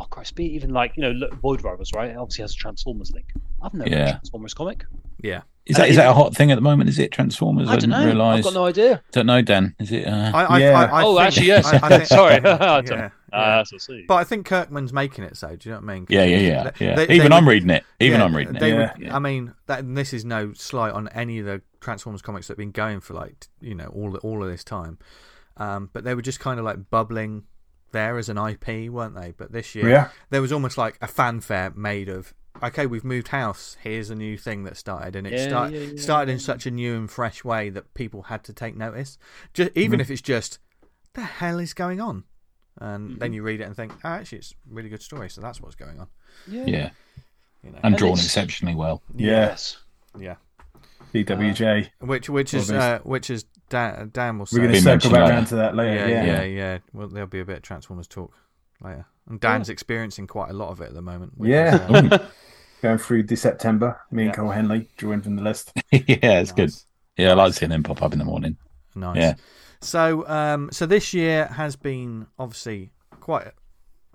oh 0.00 0.04
Christ, 0.04 0.34
be 0.34 0.44
even 0.54 0.70
like, 0.70 0.92
you 0.96 1.02
know, 1.02 1.10
look, 1.12 1.34
Void 1.34 1.62
Rivals, 1.62 1.92
right? 1.94 2.10
It 2.10 2.16
obviously 2.16 2.42
has 2.42 2.52
a 2.52 2.56
Transformers 2.56 3.12
link. 3.12 3.26
I've 3.62 3.74
never 3.74 3.90
read 3.90 3.98
Yeah. 3.98 4.06
a 4.08 4.10
Transformers 4.12 4.54
comic. 4.54 4.84
Yeah. 5.22 5.42
is 5.66 5.76
And 5.76 5.84
that 5.84 5.90
is 5.90 5.96
that 5.96 6.08
a 6.08 6.14
hot 6.14 6.34
thing 6.34 6.50
at 6.50 6.54
the 6.54 6.62
moment? 6.62 6.88
Is 6.88 6.98
it 6.98 7.12
Transformers? 7.12 7.68
I 7.68 7.72
don't 7.72 7.80
didn't 7.80 7.90
know. 8.00 8.06
realise. 8.06 8.38
I've 8.38 8.44
got 8.44 8.54
no 8.54 8.64
idea. 8.66 9.02
Don't 9.12 9.26
know, 9.26 9.42
Dan. 9.42 9.74
Is 9.78 9.92
it? 9.92 10.06
Uh... 10.06 10.32
I, 10.34 10.44
I, 10.44 10.58
Yeah. 10.58 10.80
I, 10.80 10.84
I 10.84 11.04
oh, 11.04 11.16
think- 11.16 11.26
actually, 11.26 11.46
yes. 11.48 11.66
I- 11.74 11.76
I 11.82 11.88
think- 11.90 12.06
Sorry. 12.06 12.34
yeah, 12.42 12.56
yeah. 12.58 12.82
yeah. 12.90 13.10
Uh. 13.32 13.64
But 14.08 14.14
I 14.14 14.24
think 14.24 14.46
Kirkman's 14.46 14.92
making 14.92 15.22
it 15.24 15.36
so. 15.36 15.54
Do 15.54 15.68
you 15.68 15.74
know 15.74 15.80
what 15.82 15.90
I 15.90 15.94
mean? 15.94 16.06
yeah, 16.08 16.24
yeah, 16.24 16.36
yeah, 16.38 16.70
they- 16.78 16.86
yeah. 16.86 16.96
they- 16.96 17.06
they 17.06 17.14
Even 17.14 17.26
would- 17.26 17.32
I'm 17.34 17.48
reading 17.48 17.70
it. 17.70 17.84
Even 18.00 18.18
yeah, 18.20 18.24
I'm 18.26 18.34
reading 18.34 18.56
it. 18.56 18.62
Yeah. 18.62 18.92
would, 18.98 19.08
I 19.10 19.18
mean, 19.18 19.52
that 19.66 19.80
and 19.80 19.96
this 19.96 20.12
is 20.14 20.24
no 20.24 20.52
slight 20.54 20.92
on 20.94 21.06
any 21.08 21.38
of 21.38 21.44
the 21.46 21.60
Transformers 21.80 22.22
comics 22.22 22.46
that 22.48 22.52
have 22.52 22.58
been 22.58 22.72
going 22.72 23.00
for 23.00 23.14
like 23.14 23.46
you 23.60 23.74
know 23.74 23.86
all 23.86 24.16
all 24.18 24.42
of 24.42 24.50
this 24.50 24.64
time, 24.64 24.98
um, 25.58 25.90
but 25.92 26.04
they 26.04 26.14
were 26.14 26.22
just 26.22 26.40
kind 26.40 26.58
of 26.58 26.64
like 26.64 26.90
bubbling 26.90 27.44
there 27.92 28.18
as 28.18 28.28
an 28.28 28.38
IP, 28.38 28.90
weren't 28.90 29.14
they? 29.14 29.32
But 29.36 29.52
this 29.52 29.74
year, 29.74 29.88
Yeah. 29.88 30.10
there 30.30 30.40
was 30.42 30.52
almost 30.52 30.76
like 30.78 30.96
a 31.00 31.06
fanfare 31.06 31.72
made 31.74 32.08
of. 32.08 32.34
Okay, 32.62 32.84
we've 32.86 33.04
moved 33.04 33.28
house. 33.28 33.76
Here's 33.82 34.10
a 34.10 34.14
new 34.14 34.36
thing 34.36 34.64
that 34.64 34.76
started, 34.76 35.16
and 35.16 35.26
it 35.26 35.32
Yeah, 35.32 35.48
start, 35.48 35.72
yeah, 35.72 35.80
yeah, 35.80 36.00
started 36.00 36.30
in 36.32 36.38
such 36.38 36.66
a 36.66 36.70
new 36.70 36.96
and 36.96 37.10
fresh 37.10 37.42
way 37.44 37.70
that 37.70 37.94
people 37.94 38.22
had 38.24 38.44
to 38.44 38.52
take 38.52 38.76
notice. 38.76 39.18
Just 39.54 39.70
even 39.74 39.98
Mhm. 39.98 40.02
if 40.02 40.10
it's 40.10 40.20
just, 40.20 40.58
the 41.14 41.22
hell 41.22 41.58
is 41.58 41.72
going 41.74 42.00
on? 42.00 42.24
And 42.76 43.18
then 43.20 43.30
Mhm. 43.30 43.34
you 43.36 43.42
read 43.42 43.60
it 43.60 43.64
and 43.64 43.74
think, 43.76 43.92
oh, 44.04 44.08
actually, 44.08 44.38
it's 44.38 44.52
a 44.52 44.54
really 44.74 44.88
good 44.88 45.02
story. 45.02 45.30
So 45.30 45.40
that's 45.40 45.60
what's 45.60 45.76
going 45.76 46.00
on. 46.00 46.08
yeah. 46.46 46.64
Yeah, 46.66 46.90
You 47.62 47.70
know, 47.72 47.76
and 47.82 47.86
And 47.94 47.96
drawn 47.98 48.12
exceptionally 48.18 48.74
well. 48.74 49.02
Yeah. 49.14 49.26
Yes. 49.48 49.78
yeah. 50.18 50.36
DWJ. 51.12 51.90
Which 52.00 52.28
which 52.30 52.54
is 52.54 52.70
uh, 52.70 53.00
which 53.02 53.30
is 53.30 53.44
Dan, 53.68 54.10
Dan 54.12 54.38
will 54.38 54.46
say. 54.46 54.58
We're 54.58 54.64
going 54.64 54.74
to 54.74 54.80
circle 54.82 55.10
back 55.10 55.30
around 55.30 55.46
to 55.46 55.56
that 55.56 55.74
later. 55.76 56.08
yeah, 56.08 56.24
Yeah. 56.24 56.24
yeah, 56.24 56.42
yeah, 56.42 56.78
Well, 56.92 57.08
there'll 57.08 57.28
be 57.28 57.40
a 57.40 57.44
bit 57.44 57.58
of 57.58 57.62
Transformers 57.62 58.08
talk 58.08 58.32
later. 58.82 59.06
And 59.28 59.38
Dan's 59.40 59.68
experiencing 59.68 60.26
quite 60.26 60.50
a 60.50 60.54
lot 60.54 60.70
of 60.70 60.80
it 60.80 60.88
at 60.88 60.94
the 60.94 61.02
moment. 61.02 61.34
Yeah. 61.40 61.76
is, 62.04 62.12
uh, 62.12 62.28
Going 62.82 62.98
through 62.98 63.24
this 63.24 63.42
September, 63.42 64.00
me 64.10 64.22
and 64.24 64.30
Yeah. 64.30 64.36
Cole 64.36 64.48
Henley 64.50 64.88
drawing 64.96 65.20
from 65.20 65.36
the 65.36 65.42
list. 65.42 65.72
yeah, 65.92 66.40
it's 66.40 66.50
good. 66.52 66.70
Yeah, 67.16 67.30
I 67.32 67.34
like 67.34 67.52
seeing 67.54 67.70
them 67.70 67.82
pop 67.82 68.02
up 68.02 68.12
in 68.14 68.18
the 68.18 68.24
morning. 68.24 68.56
Nice. 68.94 69.16
Yeah. 69.16 69.34
So, 69.82 70.26
um, 70.26 70.70
so 70.72 70.86
this 70.86 71.12
year 71.14 71.46
has 71.46 71.76
been 71.76 72.26
obviously 72.38 72.90
quite. 73.20 73.48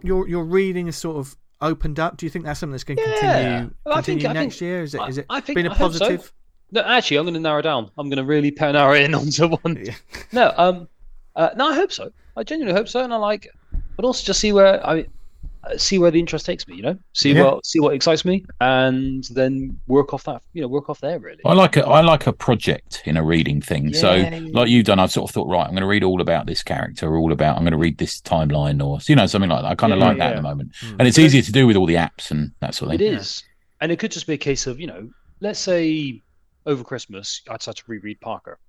Your 0.03 0.27
your 0.27 0.43
reading 0.43 0.88
is 0.88 0.97
sort 0.97 1.17
of 1.17 1.36
opened 1.62 1.99
up. 1.99 2.17
Do 2.17 2.25
you 2.25 2.29
think 2.29 2.43
that's 2.45 2.60
something 2.60 2.71
that's 2.71 2.84
going 2.84 2.97
to 2.97 3.03
Yeah. 3.03 3.19
continue 3.19 3.73
Well, 3.86 3.95
I 3.97 4.01
think- 4.01 4.19
continue 4.21 4.27
I 4.39 4.43
next 4.43 4.55
think- 4.55 4.62
year? 4.62 4.81
Is 4.84 4.93
it 4.95 5.01
I- 5.01 5.10
it 5.10 5.25
I 5.29 5.39
think- 5.39 5.55
been 5.55 5.65
a 5.67 5.75
positive? 5.75 6.23
so. 6.23 6.29
Positive? 6.73 6.88
No, 6.89 6.93
actually, 6.95 7.17
I'm 7.17 7.23
going 7.25 7.34
to 7.36 7.39
narrow 7.39 7.62
down. 7.62 7.89
I'm 7.97 8.10
going 8.10 8.17
to 8.17 8.23
really 8.25 8.51
pa- 8.51 8.71
narrow 8.71 8.93
in 8.93 9.13
onto 9.15 9.47
one. 9.47 9.78
Yeah. 9.84 9.93
No, 10.32 10.54
um, 10.58 10.88
uh, 11.36 11.49
no, 11.56 11.69
I 11.69 11.75
hope 11.75 11.91
so. 11.91 12.12
I 12.38 12.43
genuinely 12.43 12.78
hope 12.78 12.88
so, 12.88 13.04
and 13.04 13.13
I 13.13 13.17
like, 13.17 13.47
but 13.95 14.06
also 14.06 14.23
just 14.25 14.39
see 14.39 14.51
where 14.51 14.86
I 14.86 15.06
uh, 15.63 15.78
see 15.78 15.97
where 15.97 16.12
the 16.12 16.19
interest 16.19 16.45
takes 16.45 16.67
me. 16.67 16.75
You 16.75 16.84
know, 16.84 16.97
see 17.13 17.32
Yeah. 17.34 17.43
what 17.45 17.65
see 17.65 17.80
what 17.80 17.93
excites 17.95 18.25
me, 18.25 18.45
and 18.60 19.23
then 19.32 19.80
work 19.88 20.13
off 20.13 20.25
that. 20.25 20.41
You 20.54 20.62
know, 20.62 20.67
work 20.67 20.89
off 20.89 20.99
there 20.99 21.17
really. 21.17 21.39
I 21.45 21.54
like 21.54 21.78
a 21.78 21.86
I 21.86 22.01
like 22.01 22.28
a 22.28 22.34
project 22.34 23.01
in 23.06 23.15
a 23.17 23.23
reading 23.23 23.62
thing. 23.62 23.93
so, 23.93 24.13
Yeah, 24.13 24.36
yeah, 24.36 24.49
like 24.51 24.67
you've 24.69 24.86
done, 24.86 24.99
I've 24.99 25.12
sort 25.12 25.30
of 25.30 25.34
thought, 25.34 25.47
right, 25.47 25.63
I'm 25.63 25.71
going 25.71 25.82
to 25.82 25.88
read 25.88 26.04
all 26.04 26.19
about 26.21 26.45
this 26.45 26.62
character, 26.62 27.15
all 27.17 27.32
about 27.32 27.56
I'm 27.56 27.63
going 27.63 27.71
to 27.71 27.78
read 27.78 27.97
this 27.97 28.19
timeline, 28.21 28.86
or 28.86 28.99
you 29.08 29.15
know, 29.15 29.25
something 29.28 29.49
like 29.49 29.62
that. 29.63 29.71
I 29.71 29.75
kind 29.75 29.93
of 29.93 29.99
Yeah, 29.99 30.06
like 30.06 30.17
that 30.17 30.23
yeah. 30.25 30.30
at 30.32 30.36
the 30.36 30.41
moment, 30.41 30.73
Mm. 30.84 30.95
and 30.99 31.08
it's 31.08 31.17
easier 31.17 31.41
to 31.41 31.51
do 31.54 31.65
with 31.67 31.78
all 31.78 31.86
the 31.86 31.95
apps 31.95 32.32
and 32.32 32.51
that 32.60 32.75
sort 32.75 32.89
of 32.89 32.95
It 32.95 33.04
thing. 33.06 33.13
is, 33.13 33.43
and 33.82 33.91
it 33.93 33.97
could 33.99 34.12
just 34.12 34.28
be 34.28 34.34
a 34.34 34.38
case 34.38 34.67
of 34.67 34.80
you 34.80 34.88
know, 34.88 35.10
let's 35.39 35.60
say 35.60 36.21
over 36.65 36.84
Christmas 36.84 37.41
I 37.49 37.58
decided 37.58 37.78
to 37.78 37.84
reread 37.88 38.19
Parker. 38.21 38.60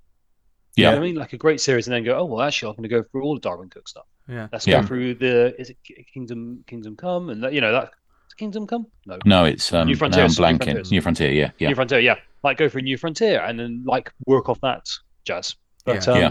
You 0.76 0.84
know 0.84 0.90
Yeah, 0.90 0.94
what 0.96 1.02
I 1.02 1.06
mean, 1.06 1.14
like 1.16 1.32
a 1.32 1.38
great 1.38 1.60
series, 1.60 1.86
and 1.86 1.94
then 1.94 2.04
go, 2.04 2.18
oh 2.18 2.24
well, 2.26 2.42
actually, 2.42 2.70
I'm 2.70 2.76
going 2.76 2.82
to 2.82 2.88
go 2.88 3.02
through 3.02 3.22
all 3.22 3.34
the 3.34 3.40
Darwyn 3.40 3.70
Cooke 3.70 3.88
stuff. 3.88 4.04
Yeah. 4.28 4.48
Let's 4.52 4.66
Yeah. 4.66 4.82
go 4.82 4.86
through 4.86 5.14
the 5.14 5.58
is 5.58 5.70
it 5.70 5.78
Kingdom 6.12 6.64
Kingdom 6.66 6.96
Come, 6.96 7.30
and 7.30 7.42
that, 7.42 7.52
you 7.54 7.60
know 7.60 7.72
that 7.72 7.90
Kingdom 8.36 8.66
Come. 8.66 8.86
No, 9.06 9.18
No, 9.24 9.44
it's 9.46 9.72
um, 9.72 9.86
New 9.86 9.94
now 9.94 9.98
Frontiers, 9.98 10.38
I'm 10.38 10.42
New 10.42 10.58
blanking. 10.58 10.64
Frontiers. 10.64 10.90
New 10.90 11.00
Frontier, 11.00 11.30
yeah, 11.30 11.50
yeah. 11.58 11.68
New 11.68 11.74
Frontier, 11.74 12.00
yeah. 12.00 12.16
Like 12.44 12.58
go 12.58 12.68
for 12.68 12.78
a 12.78 12.82
New 12.82 12.98
Frontier 12.98 13.40
and 13.40 13.58
then 13.58 13.82
like 13.86 14.12
work 14.26 14.48
off 14.50 14.60
that 14.60 14.86
jazz. 15.24 15.56
But 15.86 16.06
Yeah. 16.06 16.12
um, 16.12 16.20
Yeah. 16.20 16.30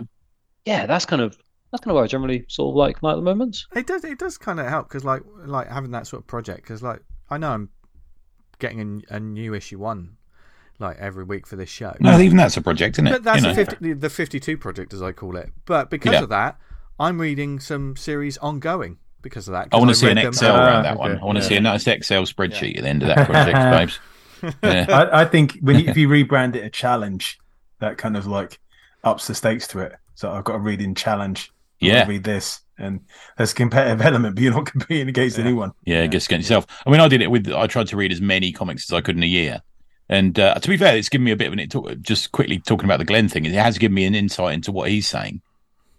yeah. 0.66 0.86
that's 0.86 1.06
kind 1.06 1.22
of 1.24 1.36
that's 1.72 1.84
kind 1.84 1.92
of 1.92 1.96
what 1.96 2.04
I 2.04 2.08
generally 2.08 2.46
sort 2.48 2.72
of 2.74 2.76
like 2.76 3.02
like 3.02 3.14
at 3.14 3.16
the 3.16 3.22
moment. 3.24 3.58
It 3.76 3.88
does. 3.88 4.04
It 4.04 4.20
does 4.20 4.38
kind 4.38 4.60
of 4.60 4.68
help 4.68 4.88
because, 4.88 5.04
like, 5.04 5.24
like 5.46 5.68
having 5.68 5.92
that 5.92 6.06
sort 6.06 6.22
of 6.22 6.28
project. 6.28 6.62
Because, 6.62 6.84
like, 6.84 7.02
I 7.32 7.38
know 7.40 7.50
I'm 7.52 7.70
getting 8.60 9.04
a, 9.10 9.16
a 9.16 9.20
new 9.20 9.56
issue 9.56 9.80
one 9.80 10.16
like 10.80 10.98
every 11.00 11.24
week 11.24 11.48
for 11.48 11.56
this 11.56 11.70
show. 11.70 11.96
No, 12.00 12.20
even 12.20 12.38
that's 12.38 12.58
a 12.58 12.62
project, 12.62 12.96
isn't 12.96 13.08
it? 13.08 13.12
But 13.12 13.24
that's 13.24 13.42
You 13.44 13.50
know. 13.50 13.54
the, 13.54 13.66
50, 13.66 13.94
the 13.94 14.10
52 14.10 14.58
project, 14.58 14.94
as 14.94 15.02
I 15.02 15.12
call 15.12 15.38
it. 15.38 15.52
But 15.66 15.90
because 15.90 16.14
Yeah. 16.14 16.24
of 16.24 16.30
that, 16.30 16.58
I'm 17.00 17.20
reading 17.20 17.60
some 17.60 17.96
series 17.96 18.38
ongoing 18.40 18.98
because 19.22 19.48
of 19.48 19.54
that. 19.54 19.70
I 19.72 19.78
want 19.78 19.90
to 19.90 19.96
see 19.96 20.08
an 20.10 20.18
read 20.18 20.24
them- 20.26 20.30
Excel 20.34 20.56
Ah, 20.56 20.66
around 20.66 20.84
that 20.84 20.98
one. 21.00 21.12
okay. 21.14 21.22
I 21.22 21.26
want 21.26 21.38
to 21.38 21.44
Yeah. 21.44 21.48
see 21.50 21.56
a 21.56 21.62
nice 21.62 21.88
Excel 21.88 22.24
spreadsheet 22.24 22.78
at 22.78 22.84
the 22.84 22.90
end 22.90 23.04
of 23.04 23.08
that 23.10 23.26
project, 23.26 23.58
babes. 24.44 24.54
Yeah. 24.64 24.86
I, 24.90 25.22
I 25.22 25.26
think 25.26 25.58
when 25.62 25.80
you, 25.80 25.90
if 25.90 25.98
you 25.98 26.08
rebrand 26.08 26.56
it 26.56 26.64
a 26.64 26.70
challenge, 26.70 27.40
that 27.80 27.98
kind 27.98 28.16
of 28.18 28.28
like 28.28 28.60
ups 29.04 29.28
the 29.28 29.36
stakes 29.36 29.68
to 29.68 29.80
it. 29.80 29.94
So 30.16 30.32
I've 30.32 30.44
got 30.44 30.56
a 30.56 30.60
reading 30.60 30.94
challenge. 30.96 31.52
Yeah. 31.82 32.08
read 32.08 32.24
this, 32.24 32.62
and 32.80 33.02
there's 33.38 33.52
a 33.52 33.56
competitive 33.56 34.02
element, 34.06 34.36
but 34.36 34.44
you're 34.44 34.54
not 34.54 34.66
competing 34.66 35.10
against 35.10 35.38
Yeah. 35.38 35.44
anyone. 35.44 35.72
Yeah, 35.86 36.08
just 36.08 36.28
against 36.28 36.50
yourself. 36.50 36.66
I 36.86 36.90
mean, 36.90 37.02
I 37.02 37.08
did 37.10 37.22
it 37.22 37.30
with. 37.30 37.52
I 37.52 37.68
tried 37.68 37.88
to 37.88 37.98
read 37.98 38.12
as 38.14 38.22
many 38.22 38.52
comics 38.54 38.90
as 38.90 38.94
I 38.94 39.02
could 39.02 39.18
in 39.18 39.24
a 39.24 39.28
year, 39.28 39.62
and 40.10 40.40
uh, 40.40 40.56
to 40.56 40.70
be 40.70 40.78
fair, 40.78 40.96
it's 40.98 41.10
given 41.10 41.26
me 41.26 41.32
a 41.32 41.36
bit 41.36 41.48
of 41.48 41.54
an. 41.54 41.68
Talk, 41.70 41.92
just 42.02 42.32
quickly 42.32 42.60
talking 42.60 42.86
about 42.86 43.00
the 43.00 43.06
Glenn 43.06 43.28
thing, 43.30 43.46
it 43.46 43.54
has 43.54 43.78
given 43.78 43.96
me 43.96 44.06
an 44.06 44.16
insight 44.16 44.54
into 44.54 44.72
what 44.72 44.90
he's 44.90 45.08
saying 45.08 45.42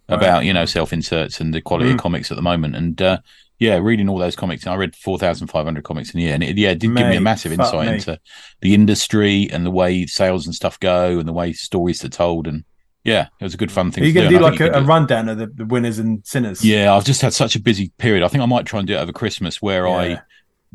Right. 0.09 0.16
about 0.19 0.45
you 0.45 0.53
know 0.53 0.66
self 0.66 0.92
inserts 0.92 1.40
and 1.40 1.53
the 1.53 1.61
quality 1.61 1.90
of 1.90 1.97
Mm. 1.97 2.01
comics 2.01 2.31
at 2.31 2.37
the 2.37 2.42
moment. 2.42 2.77
And 2.77 3.03
uh, 3.03 3.19
yeah, 3.59 3.77
reading 3.79 4.09
all 4.09 4.19
those 4.19 4.37
comics, 4.37 4.64
I 4.66 4.77
read 4.77 4.95
four 4.95 5.19
thousand 5.19 5.49
five 5.49 5.64
hundred 5.64 5.83
comics 5.83 6.14
in 6.14 6.21
a 6.21 6.23
year, 6.23 6.35
and 6.35 6.45
it 6.45 6.57
yeah 6.57 6.71
it 6.71 6.79
did 6.79 6.95
give 6.95 7.09
me 7.09 7.16
a 7.16 7.21
massive 7.21 7.53
insight 7.53 7.88
me. 7.88 7.95
into 7.95 8.21
the 8.61 8.75
industry 8.75 9.49
and 9.51 9.66
the 9.66 9.71
way 9.73 10.07
sales 10.07 10.47
and 10.47 10.55
stuff 10.55 10.79
go, 10.79 11.19
and 11.19 11.27
the 11.27 11.33
way 11.33 11.53
stories 11.53 12.05
are 12.05 12.09
told. 12.09 12.47
And 12.47 12.62
yeah, 13.03 13.27
it 13.40 13.45
was 13.45 13.55
a 13.55 13.57
good 13.57 13.73
fun 13.73 13.90
thing. 13.90 14.05
Are 14.05 14.07
you 14.07 14.12
going 14.12 14.31
to 14.31 14.37
do 14.37 14.42
like 14.42 14.61
a, 14.61 14.71
a 14.71 14.83
rundown 14.83 15.29
of 15.29 15.38
the, 15.38 15.47
the 15.47 15.64
winners 15.64 15.99
and 15.99 16.25
sinners? 16.25 16.64
Yeah, 16.64 16.95
I've 16.95 17.05
just 17.05 17.23
had 17.23 17.33
such 17.35 17.57
a 17.57 17.61
busy 17.61 17.90
period. 17.99 18.23
I 18.23 18.29
think 18.29 18.42
I 18.42 18.47
might 18.47 18.66
try 18.66 18.79
and 18.79 18.87
do 18.87 18.95
it 18.95 18.99
over 18.99 19.12
Christmas, 19.12 19.61
where 19.61 19.88
I 19.88 20.21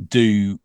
do 0.09 0.59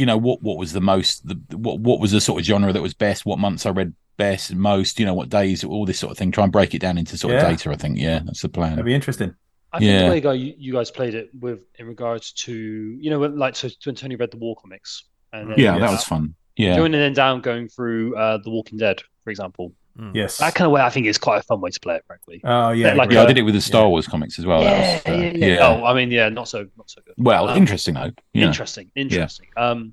you 0.00 0.06
know 0.06 0.16
what 0.16 0.42
what 0.42 0.56
was 0.56 0.72
the 0.72 0.80
most 0.80 1.26
the 1.28 1.36
what 1.56 1.78
what 1.80 2.00
was 2.00 2.10
the 2.12 2.20
sort 2.20 2.40
of 2.40 2.46
genre 2.46 2.72
that 2.72 2.82
was 2.82 2.94
best 2.94 3.24
what 3.26 3.38
months 3.38 3.66
i 3.66 3.70
read 3.70 3.94
best 4.16 4.50
and 4.50 4.60
most 4.60 4.98
you 5.00 5.06
know 5.06 5.14
what 5.14 5.28
days 5.28 5.62
all 5.64 5.84
this 5.86 5.98
sort 5.98 6.10
of 6.12 6.18
thing 6.18 6.30
try 6.30 6.44
and 6.44 6.52
break 6.52 6.74
it 6.74 6.80
down 6.80 6.98
into 6.98 7.16
sort 7.16 7.34
of 7.34 7.40
data 7.40 7.70
i 7.70 7.76
think 7.76 7.98
yeah 7.98 8.20
that's 8.24 8.42
the 8.42 8.48
plan 8.48 8.70
That'd 8.72 8.84
be 8.84 8.94
interesting. 8.94 9.34
I 9.72 9.78
think 9.78 9.88
Yeah. 9.90 10.04
the 10.06 10.10
way 10.10 10.20
guy 10.20 10.32
you, 10.32 10.54
you 10.58 10.72
guys 10.72 10.90
played 10.90 11.14
it 11.14 11.30
with 11.38 11.60
in 11.78 11.86
regards 11.86 12.32
to 12.44 12.52
you 12.54 13.08
know 13.10 13.20
like 13.20 13.54
so 13.56 13.68
when 13.84 13.94
Tony 13.94 14.16
read 14.16 14.30
the 14.32 14.36
War 14.36 14.56
comics 14.60 15.04
and 15.32 15.50
then 15.50 15.58
yeah 15.58 15.72
Yes. 15.76 15.80
that 15.82 15.90
was 15.92 16.04
fun 16.04 16.34
yeah 16.56 16.76
going 16.76 16.92
in 16.92 17.00
and 17.00 17.14
down 17.14 17.40
going 17.40 17.68
through 17.68 18.16
uh, 18.16 18.38
the 18.44 18.50
Walking 18.50 18.78
Dead 18.78 19.00
for 19.24 19.30
example. 19.30 19.72
Mm. 20.00 20.14
Yes. 20.14 20.38
That 20.38 20.54
kind 20.54 20.66
of 20.66 20.72
way 20.72 20.80
I 20.80 20.88
think 20.90 21.06
is 21.06 21.18
quite 21.18 21.38
a 21.38 21.42
fun 21.42 21.60
way 21.60 21.70
to 21.70 21.80
play 21.80 21.96
it, 21.96 22.04
frankly. 22.06 22.40
Oh 22.44 22.70
yeah. 22.70 22.94
like 22.94 23.10
yeah 23.10 23.20
i 23.20 23.24
uh, 23.24 23.26
did 23.26 23.36
it 23.38 23.42
with 23.42 23.54
the 23.54 23.60
star 23.60 23.88
wars 23.88 24.06
comics 24.06 24.38
as 24.38 24.46
well 24.46 24.62
that 24.62 25.04
was, 25.06 25.14
uh, 25.14 25.62
Oh, 25.62 25.84
I 25.84 25.94
mean, 25.94 26.10
yeah, 26.10 26.28
not 26.30 26.48
so 26.48 26.66
not 26.78 26.88
so 26.90 27.00
good. 27.04 27.14
well 27.18 27.48
Um, 27.48 27.56
interesting 27.58 27.94
though 27.94 28.10
yeah 28.32 28.46
Interesting, 28.46 28.90
interesting. 28.96 29.48
Um, 29.56 29.92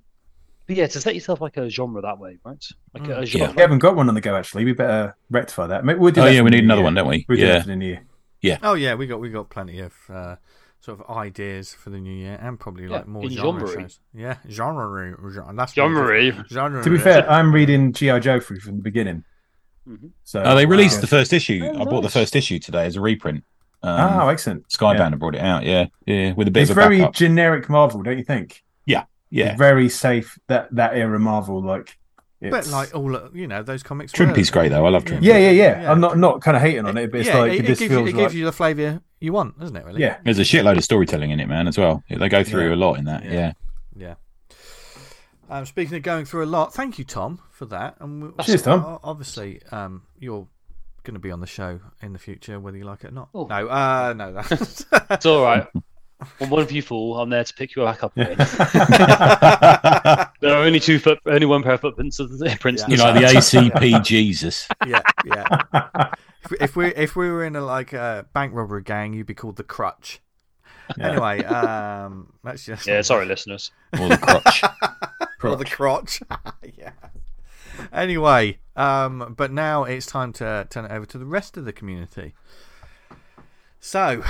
but 0.66 0.76
yeah, 0.76 0.88
to 0.88 1.00
set 1.02 1.16
yourself 1.16 1.40
like 1.42 1.56
a 1.58 1.70
genre 1.70 2.02
that 2.02 2.20
way, 2.20 2.38
right? 2.44 2.64
Like 2.94 3.08
a 3.10 3.22
Mm. 3.22 3.26
genre. 3.26 3.54
we 3.56 3.62
haven't 3.62 3.80
got 3.80 3.96
one 3.96 4.10
on 4.10 4.16
the 4.16 4.22
go 4.22 4.36
actually. 4.36 4.66
We 4.66 4.74
better 4.74 5.16
rectify 5.30 5.68
that. 5.68 5.84
Maybe 5.86 6.00
we'll 6.00 6.12
do 6.12 6.22
oh 6.22 6.26
that 6.26 6.34
yeah 6.34 6.42
we 6.42 6.50
need 6.52 6.64
another 6.64 6.80
year. 6.80 6.86
one 6.86 6.94
don't 6.94 7.08
we 7.08 7.26
We'll 7.28 7.38
do 7.38 7.48
that 7.48 7.54
yeah 7.54 7.64
for 7.64 7.76
new 7.76 7.98
year. 8.42 8.60
Oh 8.64 8.74
yeah, 8.76 8.96
we 8.96 9.08
got 9.08 9.20
we 9.20 9.30
got 9.30 9.50
plenty 9.50 9.80
of 9.80 9.94
uh, 10.10 10.36
sort 10.80 11.00
of 11.00 11.18
ideas 11.18 11.74
for 11.74 11.90
the 11.90 12.00
new 12.00 12.14
year, 12.14 12.38
and 12.42 12.60
probably 12.60 12.84
Yeah, 12.84 12.98
like 12.98 13.08
more 13.08 13.30
genre 13.30 13.60
genre. 13.68 13.82
shows. 13.82 14.00
Yeah, 14.14 14.38
genre. 14.50 15.16
genre 15.32 15.54
that's 15.56 15.74
Genre. 15.74 16.46
Genre. 16.50 16.84
To 16.84 16.90
be 16.90 16.98
fair, 16.98 17.30
I'm 17.30 17.54
reading 17.54 17.94
GI 17.94 18.20
Joe 18.20 18.40
through 18.40 18.60
from 18.60 18.78
the 18.78 18.84
beginning. 18.84 19.24
Mhm. 19.88 20.10
So 20.24 20.42
oh 20.44 20.56
they 20.56 20.66
released 20.66 20.98
uh, 20.98 21.02
the 21.02 21.08
first 21.08 21.32
issue 21.34 21.62
Oh, 21.64 21.82
i 21.82 21.86
bought 21.86 22.02
the 22.02 22.10
first 22.10 22.36
issue 22.36 22.60
today 22.60 22.86
as 22.86 22.96
a 22.96 23.02
reprint 23.02 23.44
um, 23.84 24.20
oh, 24.22 24.28
excellent. 24.30 24.68
skybound 24.70 25.12
yeah. 25.12 25.16
brought 25.16 25.36
it 25.36 25.42
out 25.42 25.64
yeah 25.64 25.86
yeah 26.06 26.34
with 26.34 26.48
a 26.48 26.52
bit 26.52 26.62
It's 26.64 26.72
of 26.72 26.78
a 26.78 26.82
very 26.82 26.98
backup 27.00 27.14
generic 27.16 27.70
Marvel, 27.70 28.02
don't 28.04 28.18
you 28.18 28.24
think? 28.24 28.64
yeah 28.86 29.04
It's 29.52 29.58
very 29.58 29.90
safe. 29.90 30.40
That 30.48 30.74
that 30.76 30.96
era 30.96 31.20
Marvel, 31.20 31.62
like. 31.62 31.98
but 32.42 32.66
like 32.68 32.96
all 32.96 33.30
you 33.34 33.46
know, 33.48 33.62
those 33.64 33.84
comics. 33.84 34.12
Trimpe's 34.14 34.50
great 34.50 34.70
though 34.70 34.86
i 34.86 34.90
love 34.90 35.04
Trimpe 35.06 35.24
yeah, 35.24 35.38
yeah, 35.38 35.52
yeah, 35.52 35.82
Yeah. 35.82 35.92
I'm 35.92 36.00
not 36.00 36.18
not 36.18 36.42
kind 36.42 36.56
of 36.56 36.64
hating 36.64 36.86
on 36.86 36.98
it, 36.98 37.12
but 37.12 37.20
it's 37.22 37.28
yeah, 37.30 37.40
like 37.40 37.52
it, 37.52 37.56
it, 37.56 37.64
it 37.66 37.68
just 37.68 37.80
gives, 37.80 37.92
you, 37.92 37.98
feels 37.98 38.10
it 38.10 38.16
like 38.16 38.24
gives 38.24 38.36
you 38.36 38.46
the 38.46 38.52
flavour 38.54 39.02
you 39.20 39.34
want, 39.34 39.60
doesn't 39.60 39.76
it? 39.76 39.84
Really? 39.86 40.00
yeah. 40.02 40.18
There's 40.24 40.40
a 40.40 40.44
shitload 40.44 40.78
of 40.78 40.84
storytelling 40.84 41.32
in 41.32 41.40
it, 41.40 41.48
man, 41.48 41.68
as 41.68 41.78
well. 41.78 42.04
They 42.10 42.30
go 42.30 42.44
through 42.44 42.70
Yeah. 42.70 42.76
a 42.76 42.80
lot 42.86 42.94
in 43.00 43.06
that. 43.06 43.26
Yeah. 43.26 43.54
Yeah. 45.50 45.54
Yeah. 45.56 45.60
Um, 45.60 45.66
speaking 45.66 45.96
of 45.98 46.04
going 46.04 46.26
through 46.26 46.44
a 46.46 46.48
lot, 46.48 46.74
thank 46.74 46.98
you, 47.00 47.06
Tom, 47.06 47.40
for 47.52 47.66
that. 47.66 47.96
And 48.00 48.34
we, 48.38 48.44
Cheers, 48.44 48.62
Tom. 48.64 49.00
Obviously, 49.04 49.62
um, 49.72 50.04
you're 50.20 50.48
going 51.04 51.14
to 51.16 51.20
be 51.20 51.32
on 51.32 51.40
the 51.40 51.48
show 51.48 51.80
in 52.02 52.14
the 52.14 52.20
future, 52.20 52.60
whether 52.60 52.78
you 52.78 52.84
like 52.84 53.04
it 53.04 53.08
or 53.08 53.12
not. 53.12 53.30
Oh. 53.34 53.46
No, 53.48 53.68
uh, 53.68 54.14
no, 54.16 54.34
that's 54.34 54.86
It's 55.10 55.26
all 55.26 55.44
right. 55.44 55.68
When 56.40 56.50
one 56.50 56.62
of 56.64 56.72
you 56.72 56.82
fall, 56.82 57.20
I'm 57.20 57.30
there 57.30 57.44
to 57.44 57.54
pick 57.54 57.76
you 57.76 57.84
back 57.84 58.04
up 58.04 58.18
again. 58.18 58.38
there 60.42 60.56
are 60.56 60.64
only 60.64 60.80
two 60.80 60.98
foot, 60.98 61.20
only 61.28 61.46
one 61.46 61.62
pair 61.62 61.74
of 61.74 61.82
footprints 61.82 62.20
of 62.20 62.36
the 62.40 62.58
prints. 62.60 62.84
in 62.84 62.90
you 62.92 62.98
know, 62.98 63.14
the. 63.14 63.20
ACP 63.22 64.04
Jesus. 64.04 64.68
yeah, 64.86 65.02
yeah. 65.26 66.12
If, 66.44 66.52
we- 66.52 66.58
if 66.60 66.76
we 66.76 66.86
if 66.96 67.16
we 67.16 67.30
were 67.30 67.44
in 67.46 67.56
a 67.56 67.62
like 67.62 67.94
a 67.94 68.26
bank 68.34 68.54
robbery 68.56 68.82
gang, 68.82 69.14
you'd 69.14 69.28
be 69.28 69.34
called 69.36 69.58
the 69.58 69.64
Crutch. 69.64 70.20
Yeah. 70.98 71.10
Anyway, 71.12 71.44
um, 71.44 72.32
that's 72.44 72.66
just 72.66 72.88
Yeah, 72.88 73.02
sorry, 73.02 73.26
listeners. 73.26 73.72
Or 74.00 74.08
the 74.08 74.18
crotch. 75.38 75.54
or 75.54 75.56
the 75.56 75.66
crotch. 75.66 76.22
yeah. 76.78 76.92
Anyway, 77.92 78.60
um, 78.76 79.34
but 79.38 79.52
now 79.52 79.84
it's 79.84 80.06
time 80.06 80.34
to 80.34 80.68
turn 80.70 80.86
it 80.86 80.92
over 80.92 81.06
to 81.06 81.18
the 81.18 81.26
rest 81.26 81.58
of 81.58 81.66
the 81.66 81.74
community. 81.74 82.34
So, 83.80 84.24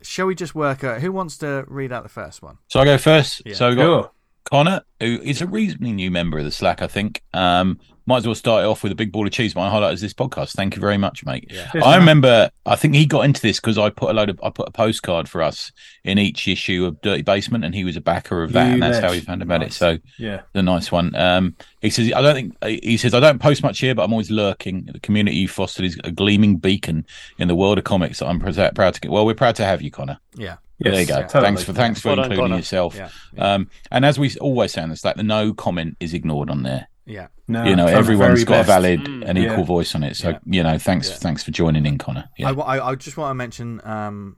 shall 0.00 0.26
we 0.26 0.34
just 0.34 0.54
work 0.54 0.84
out 0.84 1.00
who 1.00 1.12
wants 1.12 1.36
to 1.38 1.64
read 1.66 1.92
out 1.92 2.02
the 2.02 2.08
first 2.08 2.42
one? 2.42 2.58
So 2.68 2.80
I 2.80 2.84
go 2.84 2.98
first. 2.98 3.42
Yeah. 3.44 3.54
So 3.54 3.68
we've 3.68 3.76
got 3.76 3.84
Sure. 3.84 4.10
Connor, 4.46 4.80
who 5.00 5.20
is 5.22 5.42
a 5.42 5.46
reasonably 5.46 5.92
new 5.92 6.10
member 6.10 6.38
of 6.38 6.44
the 6.44 6.50
Slack, 6.52 6.80
I 6.80 6.86
think. 6.86 7.22
Um, 7.34 7.78
might 8.08 8.18
as 8.18 8.26
well 8.26 8.36
start 8.36 8.62
it 8.62 8.68
off 8.68 8.84
with 8.84 8.92
a 8.92 8.94
big 8.94 9.10
ball 9.10 9.26
of 9.26 9.32
cheese. 9.32 9.56
My 9.56 9.68
highlight 9.68 9.92
is 9.92 10.00
this 10.00 10.14
podcast. 10.14 10.52
Thank 10.52 10.76
you 10.76 10.80
very 10.80 10.96
much, 10.96 11.24
mate. 11.26 11.50
Yeah. 11.50 11.68
I 11.84 11.96
remember. 11.96 12.48
I 12.64 12.76
think 12.76 12.94
he 12.94 13.04
got 13.04 13.24
into 13.24 13.42
this 13.42 13.58
because 13.58 13.78
I 13.78 13.90
put 13.90 14.10
a 14.10 14.12
load 14.12 14.30
of. 14.30 14.38
I 14.44 14.50
put 14.50 14.68
a 14.68 14.70
postcard 14.70 15.28
for 15.28 15.42
us 15.42 15.72
in 16.04 16.16
each 16.16 16.46
issue 16.46 16.84
of 16.86 17.00
Dirty 17.00 17.22
Basement, 17.22 17.64
and 17.64 17.74
he 17.74 17.82
was 17.82 17.96
a 17.96 18.00
backer 18.00 18.44
of 18.44 18.52
that, 18.52 18.68
You 18.68 18.74
and 18.74 18.82
that's 18.82 19.00
how 19.00 19.10
he 19.10 19.18
found 19.18 19.42
about 19.42 19.64
it. 19.64 19.72
So 19.72 19.98
Yeah. 20.20 20.42
the 20.52 20.62
nice 20.62 20.92
one. 20.92 21.16
Um, 21.16 21.56
he 21.82 21.90
says, 21.90 22.12
I 22.12 22.22
don't 22.22 22.34
think 22.36 22.82
he 22.82 22.96
says 22.96 23.12
I 23.12 23.18
don't 23.18 23.40
post 23.40 23.64
much 23.64 23.80
here, 23.80 23.96
but 23.96 24.04
I'm 24.04 24.12
always 24.12 24.30
lurking. 24.30 24.84
The 24.84 25.00
community 25.00 25.38
you 25.38 25.48
fostered 25.48 25.84
is 25.84 25.98
a 26.04 26.12
gleaming 26.12 26.58
beacon 26.58 27.04
in 27.38 27.48
the 27.48 27.56
world 27.56 27.76
of 27.78 27.82
comics 27.82 28.20
that 28.20 28.28
I'm 28.28 28.38
proud 28.38 28.54
to 28.94 29.00
get. 29.00 29.10
Well, 29.10 29.26
we're 29.26 29.34
proud 29.34 29.56
to 29.56 29.64
have 29.64 29.82
you, 29.82 29.90
Connor. 29.90 30.18
Yeah. 30.36 30.58
There 30.80 30.92
you 30.92 30.98
Yes, 31.00 31.08
go. 31.08 31.20
totally. 31.22 31.44
Thanks 31.44 31.62
for 31.64 31.72
thanks 31.72 32.00
for 32.00 32.08
Well 32.10 32.18
including 32.20 32.44
Connor. 32.44 32.56
yourself. 32.56 32.94
Yeah. 32.96 33.08
Yeah. 33.34 33.54
Um, 33.54 33.70
and 33.90 34.04
as 34.04 34.18
we 34.18 34.34
always 34.40 34.72
say 34.72 34.82
on 34.82 34.90
this, 34.90 35.04
like 35.04 35.16
the 35.16 35.22
no 35.22 35.52
comment 35.54 35.96
is 36.00 36.12
ignored 36.14 36.50
on 36.50 36.62
there. 36.62 36.88
yeah. 37.06 37.28
No, 37.48 37.62
you 37.64 37.76
know, 37.76 37.84
from 37.86 37.92
the 37.92 37.98
everyone's 37.98 38.42
very 38.42 38.44
got 38.44 38.60
a 38.60 38.64
valid 38.64 39.00
Mm. 39.04 39.24
and 39.24 39.38
equal 39.38 39.58
Yeah. 39.58 39.64
voice 39.64 39.94
on 39.94 40.02
it. 40.02 40.16
So 40.16 40.30
Yeah. 40.30 40.38
you 40.46 40.62
know, 40.64 40.78
thanks 40.78 41.08
Yeah. 41.08 41.14
thanks 41.16 41.44
for 41.44 41.52
joining 41.52 41.86
in, 41.86 41.96
Connor. 41.98 42.28
Yeah. 42.36 42.50
I, 42.50 42.76
I, 42.78 42.90
I 42.90 42.94
just 42.96 43.16
want 43.16 43.30
to 43.30 43.34
mention 43.34 43.80
um, 43.84 44.36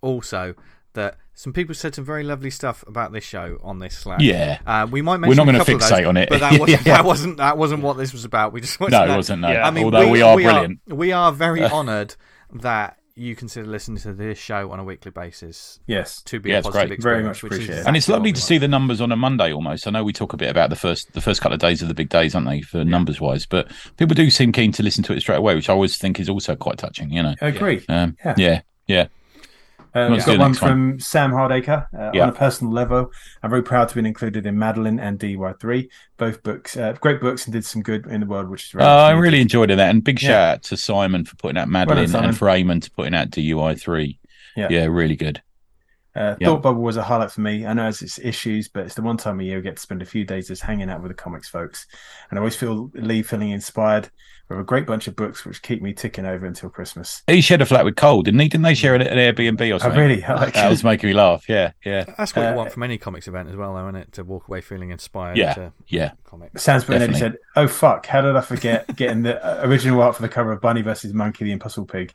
also 0.00 0.54
that 0.94 1.16
some 1.34 1.52
people 1.52 1.74
said 1.74 1.94
some 1.94 2.04
very 2.04 2.22
lovely 2.22 2.50
stuff 2.50 2.84
about 2.86 3.12
this 3.12 3.24
show 3.24 3.58
on 3.62 3.78
this 3.78 3.96
Slack. 3.98 4.20
yeah. 4.20 4.58
Uh, 4.66 4.86
we 4.90 5.02
might 5.02 5.20
We're 5.20 5.34
not 5.34 5.46
going 5.46 5.56
to 5.58 5.64
fixate 5.64 5.98
those, 5.98 6.06
on 6.06 6.16
it. 6.16 6.28
but 6.28 6.40
that 6.40 6.52
wasn't, 6.60 6.86
Yeah. 6.86 6.94
that 6.96 7.04
wasn't 7.04 7.36
that 7.38 7.58
wasn't 7.58 7.82
what 7.82 7.96
this 7.96 8.12
was 8.12 8.24
about. 8.24 8.52
We 8.52 8.60
just 8.60 8.78
wanted 8.80 8.92
No, 8.92 8.98
to 8.98 9.04
it 9.04 9.08
know- 9.08 9.16
wasn't. 9.16 9.40
No. 9.42 9.50
Yeah. 9.50 9.66
I 9.66 9.70
mean, 9.70 9.84
Although 9.84 10.08
we, 10.10 10.22
are 10.22 10.36
brilliant. 10.36 10.80
we 10.86 11.12
are 11.12 11.32
very 11.32 11.64
honoured 11.78 12.14
that 12.60 12.96
you 13.16 13.34
consider 13.36 13.66
listening 13.66 13.98
to 13.98 14.12
this 14.12 14.38
show 14.38 14.70
on 14.70 14.78
a 14.78 14.84
weekly 14.84 15.10
basis 15.10 15.80
Yes. 15.86 16.22
to 16.22 16.40
be 16.40 16.50
Yeah, 16.50 16.56
a 16.56 16.58
it's 16.58 16.66
positive 16.68 16.88
great. 16.88 17.02
Very 17.02 17.22
much 17.24 17.42
which 17.42 17.52
is 17.52 17.58
appreciate 17.58 17.78
it. 17.80 17.86
and 17.86 17.96
it's 17.96 18.08
lovely 18.08 18.32
to 18.32 18.40
see 18.40 18.54
want. 18.54 18.60
the 18.62 18.68
numbers 18.68 19.00
on 19.00 19.12
a 19.12 19.16
Monday 19.16 19.52
almost. 19.52 19.86
I 19.86 19.90
know 19.90 20.04
we 20.04 20.12
talk 20.12 20.32
a 20.32 20.36
bit 20.36 20.48
about 20.50 20.70
the 20.70 20.76
first 20.76 21.12
the 21.12 21.20
first 21.20 21.40
couple 21.40 21.54
of 21.54 21.60
days 21.60 21.82
of 21.82 21.88
the 21.88 21.94
big 21.94 22.08
days, 22.08 22.34
aren't 22.34 22.48
they, 22.48 22.60
for 22.62 22.84
numbers 22.84 23.20
wise? 23.20 23.46
But 23.46 23.70
people 23.96 24.14
do 24.14 24.30
seem 24.30 24.52
keen 24.52 24.72
to 24.72 24.82
listen 24.82 25.02
to 25.04 25.12
it 25.12 25.20
straight 25.20 25.38
away, 25.38 25.54
which 25.54 25.68
I 25.68 25.72
always 25.72 25.96
think 25.98 26.18
is 26.20 26.28
also 26.28 26.56
quite 26.56 26.78
touching. 26.78 27.10
You 27.12 27.22
know, 27.22 27.34
I 27.42 27.48
agree. 27.48 27.84
um, 27.88 28.16
Yeah. 28.24 28.34
yeah, 28.36 28.60
yeah, 28.86 29.06
Um, 29.94 30.12
we've 30.12 30.24
got 30.24 30.38
one 30.38 30.50
next 30.52 30.62
one. 30.62 30.70
from 30.70 31.00
Sam 31.00 31.32
Hardacre. 31.32 31.86
Uh, 31.98 32.10
Yeah. 32.14 32.22
On 32.24 32.28
a 32.28 32.32
personal 32.32 32.72
level, 32.72 33.10
I'm 33.42 33.50
very 33.50 33.62
proud 33.62 33.84
to 33.88 33.90
have 33.90 33.94
been 33.96 34.06
included 34.06 34.46
in 34.46 34.58
Madeline 34.58 34.98
and 35.00 35.18
DY3. 35.18 35.88
Both 36.16 36.42
books, 36.42 36.76
uh, 36.76 36.92
great 37.00 37.20
books, 37.20 37.44
and 37.46 37.52
did 37.52 37.64
some 37.64 37.82
good 37.82 38.06
in 38.06 38.20
the 38.20 38.26
world, 38.26 38.48
which 38.50 38.64
is 38.66 38.74
Oh, 38.74 38.78
very 38.78 38.88
I 38.88 39.10
really 39.12 39.40
enjoyed 39.40 39.70
that, 39.70 39.78
and 39.90 40.02
big 40.04 40.22
Yeah. 40.22 40.28
shout 40.28 40.48
out 40.54 40.62
to 40.64 40.76
Simon 40.76 41.24
for 41.24 41.36
putting 41.36 41.56
out 41.58 41.68
Madeline 41.68 42.08
Simon. 42.08 42.28
and 42.30 42.38
for 42.38 42.46
Eamon 42.48 42.82
to 42.82 42.90
putting 42.90 43.14
out 43.14 43.30
DUI 43.30 43.74
three. 43.74 44.18
Yeah. 44.56 44.68
yeah, 44.70 44.84
really 44.86 45.16
good. 45.16 45.40
Uh, 46.14 46.34
Yeah. 46.40 46.48
Thought 46.48 46.62
Bubble 46.62 46.82
was 46.82 46.96
a 46.96 47.02
highlight 47.02 47.30
for 47.30 47.40
me. 47.40 47.64
I 47.66 47.72
know 47.72 47.88
it's, 47.88 48.02
it's 48.02 48.18
issues, 48.18 48.68
but 48.68 48.84
it's 48.86 48.94
the 48.96 49.02
one 49.02 49.16
time 49.16 49.40
a 49.40 49.44
year 49.44 49.56
we 49.56 49.62
get 49.62 49.76
to 49.76 49.82
spend 49.82 50.02
a 50.02 50.06
few 50.06 50.24
days 50.24 50.48
just 50.48 50.62
hanging 50.62 50.90
out 50.90 51.02
with 51.02 51.10
the 51.10 51.14
comics 51.14 51.48
folks. 51.48 51.86
And 52.30 52.38
I 52.38 52.40
always 52.40 52.56
feel 52.56 52.90
leave 52.94 53.28
feeling 53.28 53.50
inspired 53.50 54.10
with 54.48 54.58
a 54.58 54.64
great 54.64 54.84
bunch 54.84 55.06
of 55.06 55.14
books 55.14 55.44
which 55.44 55.62
keep 55.62 55.80
me 55.80 55.92
ticking 55.92 56.26
over 56.26 56.44
until 56.44 56.68
Christmas. 56.68 57.22
He 57.28 57.40
shared 57.40 57.62
a 57.62 57.66
flat 57.66 57.84
with 57.84 57.94
Cole, 57.94 58.22
didn't 58.22 58.40
he? 58.40 58.48
Didn't 58.48 58.64
they 58.64 58.74
share 58.74 58.96
an, 58.96 59.02
an 59.02 59.16
Airbnb 59.16 59.60
or 59.70 59.74
I 59.76 59.78
something? 59.78 60.00
really 60.00 60.24
I 60.24 60.34
like 60.34 60.54
that 60.54 60.68
was 60.68 60.82
making 60.82 61.08
me 61.10 61.14
laugh. 61.14 61.48
Yeah, 61.48 61.70
yeah, 61.84 62.02
That's 62.18 62.34
what 62.34 62.44
Uh, 62.46 62.50
you 62.50 62.56
want 62.56 62.72
from 62.72 62.82
any 62.82 62.98
comics 62.98 63.28
event 63.28 63.48
as 63.48 63.54
well, 63.54 63.74
though, 63.74 63.84
isn't 63.86 63.94
it? 63.94 64.12
To 64.14 64.24
walk 64.24 64.48
away 64.48 64.60
feeling 64.60 64.90
inspired. 64.90 65.36
Yeah. 65.36 65.54
To 65.54 65.72
yeah. 65.86 66.10
comics. 66.24 66.64
Sans 66.64 66.82
Bernardi 66.84 67.12
Definitely. 67.12 67.38
said, 67.38 67.38
"Oh 67.54 67.68
fuck! 67.68 68.06
How 68.06 68.22
did 68.22 68.34
I 68.34 68.40
forget 68.40 68.96
getting 68.96 69.22
the 69.22 69.40
uh, 69.40 69.64
original 69.64 70.02
art 70.02 70.16
for 70.16 70.22
the 70.22 70.28
cover 70.28 70.50
of 70.50 70.60
Bunny 70.60 70.82
versus 70.82 71.14
Monkey, 71.14 71.44
the 71.44 71.52
Impossible 71.52 71.86
Pig?" 71.86 72.12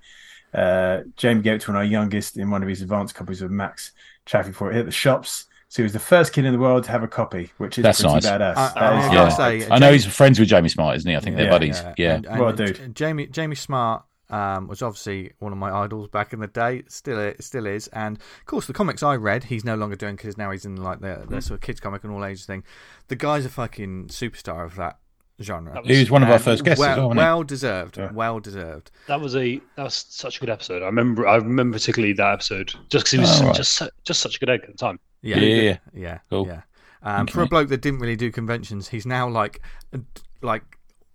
Uh, 0.55 1.01
Jamie 1.17 1.41
gave 1.41 1.55
it 1.55 1.61
to 1.61 1.71
one 1.71 1.75
of 1.75 1.79
our 1.81 1.85
youngest 1.85 2.37
in 2.37 2.49
one 2.49 2.63
of 2.63 2.69
his 2.69 2.81
advanced 2.81 3.13
copies 3.15 3.41
of 3.41 3.51
Max 3.51 3.91
Chaffy 4.25 4.51
for 4.51 4.71
it 4.71 4.75
hit 4.75 4.85
the 4.85 4.91
shops. 4.91 5.45
So 5.67 5.81
he 5.81 5.83
was 5.83 5.93
the 5.93 5.99
first 5.99 6.31
kid 6.31 6.45
in 6.45 6.53
the 6.53 6.59
world 6.59 6.85
to 6.85 6.91
have 6.91 7.03
a 7.03 7.07
copy, 7.07 7.51
which 7.57 7.77
is 7.77 7.83
That's 7.83 7.99
pretty 8.01 8.13
nice. 8.13 8.25
badass. 8.25 8.55
I- 8.55 8.71
That 8.73 8.77
I 8.93 8.99
is 8.99 9.05
Yeah. 9.07 9.13
gonna 9.15 9.31
say, 9.31 9.65
I 9.69 9.79
know 9.79 9.89
James- 9.91 10.03
he's 10.05 10.15
friends 10.15 10.39
with 10.39 10.47
Jamie 10.47 10.69
Smart, 10.69 10.95
isn't 10.97 11.09
he? 11.09 11.17
I 11.17 11.19
think 11.19 11.35
they're 11.35 11.45
Yeah. 11.45 11.51
buddies. 11.51 11.83
Yeah. 11.97 12.15
And, 12.15 12.25
and 12.27 12.39
Well, 12.39 12.53
dude. 12.53 12.95
Jamie 12.95 13.27
Jamie 13.27 13.55
Smart 13.55 14.03
um, 14.29 14.67
was 14.67 14.81
obviously 14.81 15.33
one 15.37 15.51
of 15.51 15.57
my 15.59 15.71
idols 15.71 16.07
back 16.07 16.33
in 16.33 16.39
the 16.39 16.47
day. 16.47 16.81
Still, 16.87 17.19
i- 17.19 17.35
still 17.39 17.67
is. 17.67 17.87
And 17.89 18.17
of 18.17 18.45
course, 18.47 18.65
the 18.65 18.73
comics 18.73 19.03
I 19.03 19.15
read, 19.17 19.43
he's 19.45 19.63
no 19.63 19.75
longer 19.75 19.95
doing 19.95 20.15
because 20.15 20.35
now 20.37 20.49
he's 20.49 20.65
in 20.65 20.77
like 20.77 20.99
the, 21.01 21.25
the 21.29 21.41
sort 21.43 21.59
of 21.59 21.61
kids 21.61 21.79
comic 21.79 22.03
and 22.03 22.11
all 22.11 22.25
ages 22.25 22.45
thing. 22.45 22.63
The 23.07 23.15
guy's 23.15 23.45
a 23.45 23.49
fucking 23.49 24.07
superstar 24.07 24.65
of 24.65 24.75
that 24.77 24.97
genre. 25.41 25.73
That 25.73 25.85
He 25.85 25.99
was 25.99 26.09
one 26.09 26.23
of 26.23 26.29
our 26.29 26.39
first 26.39 26.63
guests 26.63 26.79
Well, 26.79 26.91
as 26.91 26.97
well, 26.97 27.09
well 27.15 27.43
deserved. 27.43 27.97
Yeah. 27.97 28.11
Well 28.11 28.39
deserved. 28.39 28.91
That 29.07 29.19
was 29.21 29.35
a 29.35 29.61
that 29.75 29.83
was 29.83 30.05
such 30.09 30.37
a 30.37 30.39
good 30.39 30.49
episode. 30.49 30.81
I 30.81 30.85
remember 30.85 31.27
I 31.27 31.35
remember 31.37 31.77
particularly 31.77 32.13
that 32.13 32.33
episode 32.33 32.67
just 32.89 33.05
because 33.05 33.11
he 33.11 33.19
was 33.19 33.41
Oh, 33.41 33.47
right. 33.47 33.55
just 33.55 33.81
just 34.03 34.21
such 34.21 34.37
a 34.37 34.39
good 34.39 34.49
egg 34.49 34.61
at 34.63 34.71
the 34.71 34.77
time. 34.77 34.99
Yeah, 35.21 35.37
Yeah, 35.39 35.61
yeah, 35.61 35.77
yeah, 35.93 36.17
Cool. 36.29 36.47
yeah. 36.47 36.61
Um, 37.03 37.27
For 37.27 37.41
a 37.41 37.47
bloke 37.47 37.69
that 37.69 37.81
didn't 37.81 37.99
really 37.99 38.15
do 38.15 38.31
conventions, 38.31 38.87
he's 38.89 39.05
now 39.05 39.27
like, 39.29 39.61
uh, 39.93 39.99
like 40.41 40.63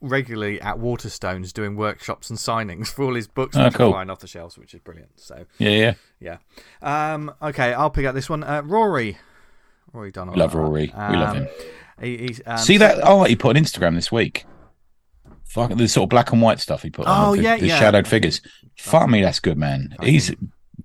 regularly 0.01 0.61
at 0.61 0.77
Waterstones 0.79 1.53
doing 1.53 1.75
workshops 1.77 2.31
and 2.31 2.39
signings 2.39 2.89
for 2.89 3.05
all 3.05 3.15
his 3.15 3.27
books, 3.27 3.57
Oh, 3.57 3.65
which 3.65 3.75
cool. 3.75 3.91
flying 3.91 4.09
off 4.09 4.21
the 4.21 4.27
shelves, 4.29 4.57
which 4.57 4.73
is 4.73 4.81
brilliant. 4.81 5.19
So 5.19 5.47
Yeah, 5.59 5.95
yeah. 6.21 6.37
yeah. 6.81 7.13
Um, 7.15 7.33
okay, 7.43 7.73
I'll 7.75 7.91
pick 7.91 8.07
up 8.07 8.15
this 8.15 8.31
one. 8.31 8.45
Uh, 8.45 8.63
Rory. 8.65 9.19
Rory 9.93 10.13
Donald. 10.13 10.37
Love 10.37 10.55
Rory. 10.55 10.93
We 11.11 11.17
love 11.17 11.35
him. 11.37 11.49
He, 12.01 12.37
um, 12.47 12.59
See 12.59 12.79
that 12.79 13.03
art 13.03 13.29
he 13.29 13.37
put 13.37 13.57
on 13.57 13.63
Instagram 13.63 13.95
this 13.95 14.11
week? 14.11 14.47
Fuck 15.45 15.75
the 15.75 15.89
sort 15.89 16.05
of 16.05 16.11
black 16.11 16.33
and 16.33 16.41
white 16.41 16.61
stuff 16.61 16.83
he 16.83 16.91
put 16.91 17.07
on. 17.07 17.29
Oh, 17.29 17.37
the, 17.37 17.43
yeah, 17.43 17.57
the 17.57 17.67
yeah. 17.67 17.79
shadowed 17.79 18.07
figures. 18.07 18.41
Fuck 18.77 19.09
me, 19.09 19.21
that's 19.21 19.41
good, 19.41 19.59
man. 19.59 19.97
He's 20.03 20.33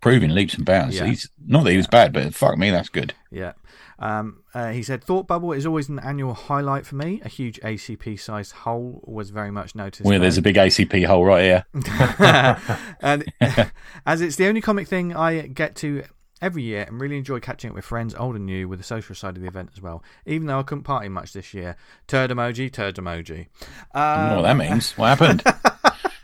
proving 0.02 0.32
leaps 0.32 0.56
and 0.56 0.66
bounds. 0.66 0.96
Yeah. 0.96 1.06
He's 1.06 1.30
not 1.46 1.64
that 1.64 1.72
he 1.72 1.78
was 1.78 1.88
bad, 1.88 2.14
but 2.14 2.34
fuck 2.34 2.58
me, 2.58 2.72
that's 2.72 2.90
good. 2.90 3.14
Yeah. 3.32 3.54
Um, 3.98 4.44
uh, 4.54 4.72
he 4.72 4.84
said, 4.84 5.04
Thought 5.04 5.28
Bubble 5.28 5.54
is 5.54 5.66
always 5.66 5.88
an 5.88 6.00
annual 6.00 6.34
highlight 6.34 6.86
for 6.86 6.96
me. 6.96 7.22
A 7.24 7.30
huge 7.30 7.60
ACP 7.62 8.20
sized 8.20 8.52
hole 8.52 9.02
was 9.06 9.30
very 9.30 9.52
much 9.52 9.76
noticed. 9.76 10.04
Where 10.06 10.20
there's 10.20 10.38
a 10.38 10.42
big 10.42 10.56
ACP 10.56 11.06
hole 11.06 11.24
right 11.24 11.44
here. 11.44 11.66
and 13.02 13.24
as 14.06 14.22
it's 14.22 14.36
the 14.36 14.48
only 14.48 14.62
comic 14.62 14.88
thing 14.88 15.16
I 15.16 15.42
get 15.48 15.76
to 15.78 16.04
every 16.46 16.62
year 16.64 16.84
and 16.88 17.02
really 17.02 17.18
enjoy 17.18 17.40
catching 17.40 17.72
up 17.72 17.76
with 17.76 17.84
friends, 17.86 18.14
old 18.16 18.36
and 18.36 18.46
new, 18.46 18.68
with 18.70 18.80
the 18.80 18.86
social 18.86 19.16
side 19.16 19.36
of 19.36 19.42
the 19.42 19.48
event 19.48 19.72
as 19.76 19.82
well. 19.82 20.04
Even 20.26 20.46
though 20.48 20.60
I 20.60 20.64
couldn't 20.64 20.84
party 20.84 21.10
much 21.10 21.34
this 21.34 21.54
year. 21.54 21.76
Turd 22.08 22.30
emoji, 22.30 22.72
turd 22.72 22.96
emoji. 22.96 23.48
I 23.94 24.16
don't 24.18 24.26
know 24.26 24.30
Um, 24.30 24.36
what 24.38 24.42
that 24.44 24.58
means. 24.58 24.92
What 24.98 25.18
happened? 25.18 25.44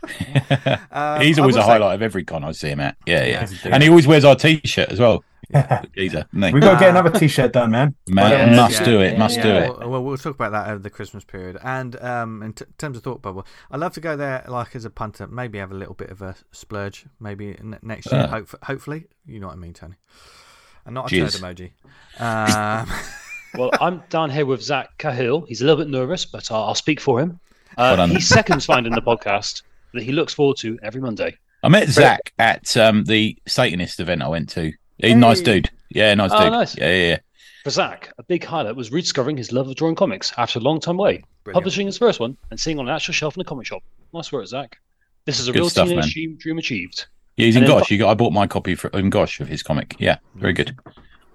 um, 0.92 1.20
He's 1.20 1.38
always 1.38 1.56
a 1.56 1.60
say- 1.62 1.66
highlight 1.66 1.94
of 1.96 2.02
every 2.02 2.24
con 2.24 2.44
I 2.44 2.52
see 2.52 2.68
him 2.68 2.80
at. 2.80 2.96
Yeah, 3.06 3.24
yeah. 3.24 3.48
A 3.64 3.68
And 3.74 3.82
he 3.82 3.88
always 3.88 4.06
wears 4.06 4.24
our 4.24 4.36
t-shirt 4.36 4.88
as 4.90 5.00
well. 5.00 5.24
Yeah. 5.54 5.82
Geezer. 5.94 6.26
We've 6.32 6.60
got 6.60 6.74
to 6.74 6.78
get 6.80 6.90
another 6.90 7.10
T-shirt 7.18 7.52
done, 7.52 7.70
man. 7.72 7.94
Man, 8.08 8.30
Yeah, 8.50 8.56
must 8.56 8.80
yeah, 8.80 8.84
do 8.86 9.00
it. 9.00 9.12
yeah, 9.12 9.18
Must 9.18 9.36
yeah. 9.36 9.42
do 9.42 9.48
it. 9.50 9.78
Well, 9.80 9.90
well, 9.90 10.04
we'll 10.04 10.16
talk 10.16 10.34
about 10.34 10.52
that 10.52 10.68
over 10.68 10.78
the 10.78 10.90
Christmas 10.90 11.24
period. 11.24 11.58
And 11.62 12.00
um, 12.02 12.42
in 12.42 12.52
t- 12.54 12.64
terms 12.78 12.96
of 12.96 13.02
Thought 13.02 13.20
Bubble, 13.22 13.46
I'd 13.70 13.80
love 13.80 13.92
to 13.94 14.00
go 14.00 14.16
there 14.16 14.44
like 14.48 14.74
as 14.74 14.84
a 14.84 14.90
punter, 14.90 15.26
maybe 15.26 15.58
have 15.58 15.70
a 15.72 15.74
little 15.76 15.94
bit 15.94 16.10
of 16.10 16.22
a 16.22 16.34
splurge, 16.52 17.04
maybe 17.20 17.50
n- 17.58 17.78
next 17.82 18.10
year, 18.10 18.22
Ah. 18.24 18.28
hope- 18.28 18.64
hopefully. 18.64 19.04
You 19.26 19.40
know 19.40 19.48
what 19.48 19.54
I 19.56 19.58
mean, 19.58 19.74
Tony. 19.74 19.94
And 20.86 20.94
not 20.94 21.06
a 21.06 21.08
Cheers. 21.10 21.38
turd 21.38 21.56
emoji. 21.56 21.70
Um, 22.20 22.88
Well, 23.54 23.70
I'm 23.82 24.02
down 24.08 24.30
here 24.30 24.46
with 24.46 24.62
Zach 24.62 24.96
Cahill. 24.96 25.42
He's 25.46 25.60
a 25.60 25.66
little 25.66 25.84
bit 25.84 25.90
nervous, 25.90 26.24
but 26.24 26.50
I'll, 26.50 26.64
I'll 26.68 26.74
speak 26.74 26.98
for 27.00 27.20
him. 27.20 27.38
Well 27.76 27.92
Uh, 27.92 27.96
done. 27.96 28.08
he 28.10 28.18
seconds 28.18 28.64
finding 28.64 28.94
the 28.94 29.02
podcast 29.02 29.62
that 29.92 30.02
he 30.02 30.10
looks 30.10 30.32
forward 30.32 30.56
to 30.60 30.78
every 30.82 31.02
Monday. 31.02 31.36
I 31.62 31.68
met 31.68 31.88
Zach 31.90 32.32
at 32.38 32.74
um, 32.78 33.04
the 33.04 33.36
Satanist 33.46 34.00
event 34.00 34.22
I 34.22 34.28
went 34.28 34.48
to. 34.50 34.72
He's 35.02 35.12
a 35.12 35.16
nice 35.16 35.40
dude. 35.40 35.70
Yeah, 35.90 36.14
nice 36.14 36.30
Oh, 36.32 36.42
dude. 36.42 36.52
nice. 36.52 36.76
Yeah, 36.78 36.88
yeah, 36.88 37.08
yeah. 37.08 37.18
For 37.64 37.70
Zach, 37.70 38.12
a 38.18 38.22
big 38.22 38.44
highlight 38.44 38.74
was 38.76 38.90
rediscovering 38.90 39.36
his 39.36 39.52
love 39.52 39.68
of 39.68 39.74
drawing 39.76 39.94
comics 39.94 40.32
after 40.36 40.58
a 40.58 40.62
long 40.62 40.80
time 40.80 40.98
away, 40.98 41.22
Brilliant. 41.44 41.54
publishing 41.54 41.86
his 41.86 41.96
first 41.98 42.18
one, 42.18 42.36
and 42.50 42.58
seeing 42.58 42.78
on 42.78 42.88
an 42.88 42.94
actual 42.94 43.14
shelf 43.14 43.36
in 43.36 43.40
a 43.40 43.44
comic 43.44 43.66
shop. 43.66 43.82
Nice 44.12 44.32
work, 44.32 44.46
Zach. 44.46 44.78
This 45.26 45.38
is 45.38 45.46
a 45.48 45.52
Good 45.52 45.60
real 45.60 45.70
stuff, 45.70 45.88
teenage 45.88 46.04
man. 46.04 46.10
dream, 46.12 46.36
dream 46.36 46.58
achieved. 46.58 47.06
Yeah, 47.36 47.46
he's 47.46 47.56
in 47.56 47.62
And 47.62 47.70
then- 47.70 47.78
Gosh. 47.78 47.90
You 47.90 47.98
got, 47.98 48.10
I 48.10 48.14
bought 48.14 48.32
my 48.32 48.46
copy 48.46 48.74
for, 48.74 48.88
in 48.88 49.10
Gosh 49.10 49.38
of 49.40 49.48
his 49.48 49.62
comic. 49.62 49.94
Yeah, 49.98 50.18
very 50.34 50.52
good. 50.52 50.76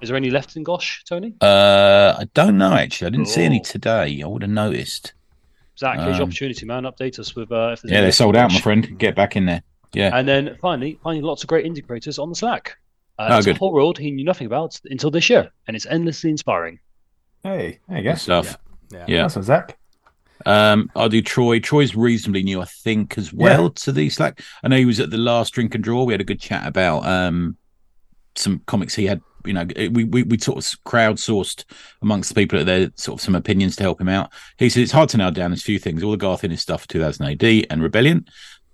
Is 0.01 0.09
there 0.09 0.15
any 0.17 0.29
left 0.29 0.55
in 0.55 0.63
Gosh, 0.63 1.03
Tony? 1.07 1.33
Uh, 1.41 2.15
I 2.19 2.27
don't 2.33 2.57
know 2.57 2.73
actually. 2.73 3.07
I 3.07 3.09
didn't 3.11 3.27
see 3.29 3.43
any 3.43 3.59
Oh. 3.59 3.63
today. 3.63 4.21
I 4.21 4.27
would 4.27 4.41
have 4.43 4.51
noticed. 4.51 5.13
Zach, 5.79 5.95
here's 5.99 6.17
your 6.17 6.23
Um, 6.23 6.29
opportunity, 6.29 6.65
man. 6.65 6.83
Update 6.83 7.19
us 7.19 7.35
with 7.35 7.51
uh, 7.51 7.69
if 7.73 7.81
there's 7.81 7.91
Yeah, 7.91 8.01
they're 8.01 8.11
sold 8.11 8.35
out, 8.35 8.51
my 8.51 8.59
friend. 8.59 8.97
Get 8.99 9.15
back 9.15 9.35
in 9.35 9.45
there. 9.45 9.61
Yeah. 9.93 10.11
And 10.13 10.27
then 10.27 10.57
finally, 10.61 10.99
finding 11.03 11.23
lots 11.23 11.43
of 11.43 11.47
great 11.49 11.65
indie 11.65 11.85
creators 11.85 12.19
on 12.19 12.29
the 12.29 12.35
Slack. 12.35 12.77
Uh, 13.19 13.27
Oh, 13.31 13.37
it's 13.37 13.47
a 13.47 13.53
whole 13.55 13.73
world 13.73 13.97
he 13.97 14.11
knew 14.11 14.23
nothing 14.23 14.47
about 14.47 14.79
until 14.85 15.09
this 15.11 15.29
year, 15.29 15.49
and 15.67 15.75
it's 15.75 15.85
endlessly 15.87 16.29
inspiring. 16.29 16.79
Hey, 17.43 17.79
there 17.87 17.97
you 17.97 18.03
go. 18.03 18.11
Good 18.11 18.19
stuff. 18.19 18.57
yeah. 18.91 19.05
Yeah. 19.07 19.21
That's 19.23 19.35
one, 19.35 19.43
Zach. 19.43 19.77
Um, 20.45 20.91
I'll 20.95 21.09
do 21.09 21.21
Troy. 21.21 21.59
Troy's 21.59 21.95
reasonably 21.95 22.43
new, 22.43 22.61
I 22.61 22.65
think, 22.65 23.17
as 23.17 23.33
well 23.33 23.69
to 23.71 23.91
the 23.91 24.09
Slack. 24.09 24.41
I 24.63 24.67
know 24.67 24.77
he 24.77 24.85
was 24.85 24.99
at 24.99 25.09
the 25.09 25.17
last 25.17 25.53
drink 25.53 25.73
and 25.75 25.83
draw. 25.83 26.03
We 26.03 26.13
had 26.13 26.21
a 26.21 26.25
good 26.25 26.39
chat 26.39 26.65
about 26.67 27.05
um 27.05 27.57
some 28.35 28.61
comics 28.67 28.93
he 28.95 29.05
had. 29.05 29.21
You 29.45 29.53
know, 29.53 29.65
we 29.91 30.03
we, 30.03 30.23
we 30.23 30.37
sort 30.37 30.57
of 30.57 30.63
crowdsourced 30.83 31.63
amongst 32.01 32.29
the 32.29 32.35
people 32.35 32.59
that 32.59 32.65
there 32.65 32.91
sort 32.95 33.19
of 33.19 33.23
some 33.23 33.33
opinions 33.35 33.75
to 33.77 33.83
help 33.83 33.99
him 33.99 34.09
out. 34.09 34.31
He 34.57 34.69
said 34.69 34.83
it's 34.83 34.91
hard 34.91 35.09
to 35.09 35.17
nail 35.17 35.31
down. 35.31 35.51
There's 35.51 35.61
a 35.61 35.63
few 35.63 35.79
things. 35.79 36.03
All 36.03 36.11
the 36.11 36.17
Garth 36.17 36.43
Ennis 36.43 36.61
stuff, 36.61 36.85
2000 36.87 37.25
AD 37.25 37.65
and 37.69 37.81
Rebellion. 37.81 38.25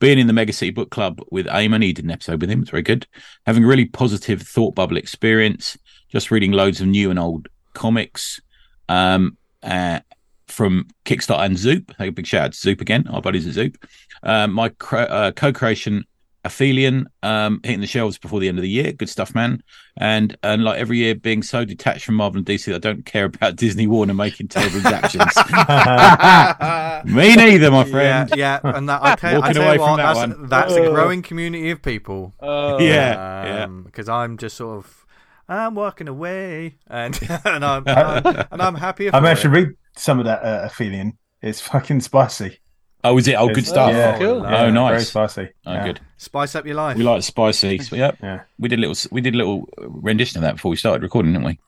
Being 0.03 0.19
in 0.19 0.27
the 0.27 0.33
Mega 0.33 0.51
City 0.51 0.71
Book 0.71 0.91
Club 0.91 1.21
with 1.31 1.45
Eamon, 1.45 1.81
he 1.81 1.93
did 1.93 2.03
an 2.03 2.11
episode 2.11 2.41
with 2.41 2.49
him. 2.49 2.61
It's 2.61 2.71
very 2.71 2.83
good. 2.83 3.07
Having 3.45 3.63
a 3.63 3.67
really 3.67 3.85
positive 3.85 4.41
thought 4.41 4.75
bubble 4.75 4.97
experience. 4.97 5.77
Just 6.09 6.29
reading 6.29 6.51
loads 6.51 6.81
of 6.81 6.87
new 6.87 7.09
and 7.09 7.17
old 7.17 7.47
comics. 7.73 8.41
Um, 8.89 9.37
uh, 9.63 10.01
from 10.49 10.89
Kickstarter 11.05 11.45
and 11.45 11.57
Zoop. 11.57 11.95
Hey, 11.97 12.09
big 12.09 12.27
shout 12.27 12.43
out 12.43 12.51
to 12.51 12.59
Zoop 12.59 12.81
again, 12.81 13.07
our 13.07 13.21
buddies 13.21 13.47
at 13.47 13.53
Zoop. 13.53 13.77
Um, 14.23 14.51
my 14.51 14.67
cre- 14.67 14.97
uh, 14.97 15.31
co-creation 15.31 16.03
Aphelion 16.45 17.05
um, 17.23 17.59
hitting 17.63 17.79
the 17.81 17.87
shelves 17.87 18.17
before 18.17 18.39
the 18.39 18.49
end 18.49 18.57
of 18.57 18.61
the 18.63 18.69
year. 18.69 18.91
Good 18.91 19.09
stuff, 19.09 19.33
man. 19.33 19.63
And 19.97 20.35
and 20.43 20.63
like 20.63 20.79
every 20.79 20.97
year, 20.97 21.15
being 21.15 21.41
so 21.43 21.63
detached 21.65 22.05
from 22.05 22.15
Marvel 22.15 22.37
and 22.39 22.45
DC, 22.45 22.65
that 22.65 22.75
I 22.75 22.79
don't 22.79 23.05
care 23.05 23.25
about 23.25 23.55
Disney 23.63 23.87
Warner 23.87 24.13
making 24.13 24.49
terrible 24.49 24.85
adaptations. 24.85 25.35
Me 27.05 27.35
neither, 27.35 27.71
my 27.71 27.83
friend. 27.85 28.29
Yeah, 28.35 28.59
yeah, 28.63 28.75
and 28.75 28.89
that 28.89 29.01
I 29.03 29.15
tell, 29.15 29.35
I 29.35 29.37
Walking 29.39 29.53
tell 29.53 29.63
away 29.63 29.73
you 29.75 29.79
what, 29.81 29.87
from 29.87 29.97
that 29.97 30.03
that's, 30.15 30.17
one. 30.37 30.47
that's 30.47 30.73
a 30.73 30.83
Oh. 30.85 30.91
growing 30.93 31.21
community 31.21 31.69
of 31.71 31.81
people. 31.81 32.33
Uh, 32.41 32.77
Yeah, 32.79 33.45
yeah. 33.45 33.65
because 33.67 34.09
I'm 34.09 34.37
just 34.37 34.57
sort 34.57 34.77
of 34.79 35.05
I'm 35.47 35.75
walking 35.75 36.07
away, 36.07 36.75
and 36.87 37.17
and 37.45 37.63
I'm, 37.65 37.83
I'm 37.87 38.25
and 38.51 38.61
I'm 38.61 38.75
happy. 38.75 39.11
I'm 39.11 39.23
for 39.23 39.29
actually 39.29 39.49
read 39.51 39.69
some 39.95 40.19
of 40.19 40.25
that 40.25 40.41
uh, 40.43 40.67
Aphelion. 40.69 41.13
It's 41.41 41.59
fucking 41.61 42.01
spicy. 42.01 42.59
Oh, 43.05 43.17
is 43.17 43.27
it? 43.27 43.33
Oh, 43.35 43.49
good 43.49 43.65
stuff. 43.67 43.91
Yeah, 43.91 44.17
Cool. 44.17 44.41
yeah, 44.43 44.61
Oh, 44.63 44.69
nice. 44.69 44.91
Very 44.91 45.03
spicy. 45.27 45.49
Oh, 45.65 45.73
yeah. 45.73 45.85
good. 45.85 45.99
spice 46.17 46.55
up 46.55 46.65
your 46.65 46.75
life. 46.75 46.95
We 46.97 47.03
like 47.03 47.21
spicy. 47.23 47.77
So, 47.83 47.95
yep. 47.97 48.17
Yeah. 48.23 48.41
We 48.57 48.69
did 48.69 48.79
a 48.79 48.81
little. 48.87 49.09
We 49.11 49.19
did 49.21 49.33
a 49.35 49.37
little 49.37 49.67
rendition 49.77 50.37
of 50.37 50.43
that 50.43 50.53
before 50.55 50.71
we 50.71 50.77
started 50.77 51.03
recording, 51.03 51.33
didn't 51.33 51.45
we? 51.45 51.59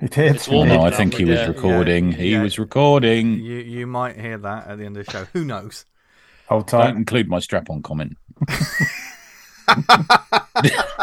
It 0.00 0.10
did. 0.12 0.36
It's 0.36 0.48
all 0.48 0.62
It 0.64 0.68
No. 0.68 0.82
I 0.82 0.90
think 0.90 1.14
he 1.14 1.24
was 1.24 1.46
recording. 1.46 2.12
Yeah, 2.12 2.18
He 2.18 2.30
yeah. 2.32 2.42
was 2.42 2.58
recording. 2.58 3.34
You 3.40 3.58
you 3.58 3.86
might 3.86 4.18
hear 4.18 4.38
that 4.38 4.66
at 4.68 4.78
the 4.78 4.84
end 4.84 4.96
of 4.96 5.04
the 5.06 5.12
show. 5.12 5.26
Who 5.32 5.44
knows? 5.44 5.84
Hold 6.48 6.66
Don't 6.66 6.80
tight. 6.80 6.96
include 6.96 7.28
my 7.28 7.38
strap-on 7.40 7.82
comment. 7.82 8.16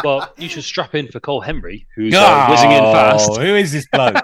Well, 0.03 0.31
you 0.37 0.49
should 0.49 0.63
strap 0.63 0.93
in 0.93 1.07
for 1.07 1.19
Cole 1.19 1.41
Henry, 1.41 1.87
who's 1.95 2.13
uh, 2.13 2.47
whizzing 2.49 2.71
in 2.71 2.79
fast. 2.83 3.29
Oh, 3.31 3.39
Who 3.39 3.55
is 3.55 3.71
this 3.71 3.87
bloke? 3.91 4.15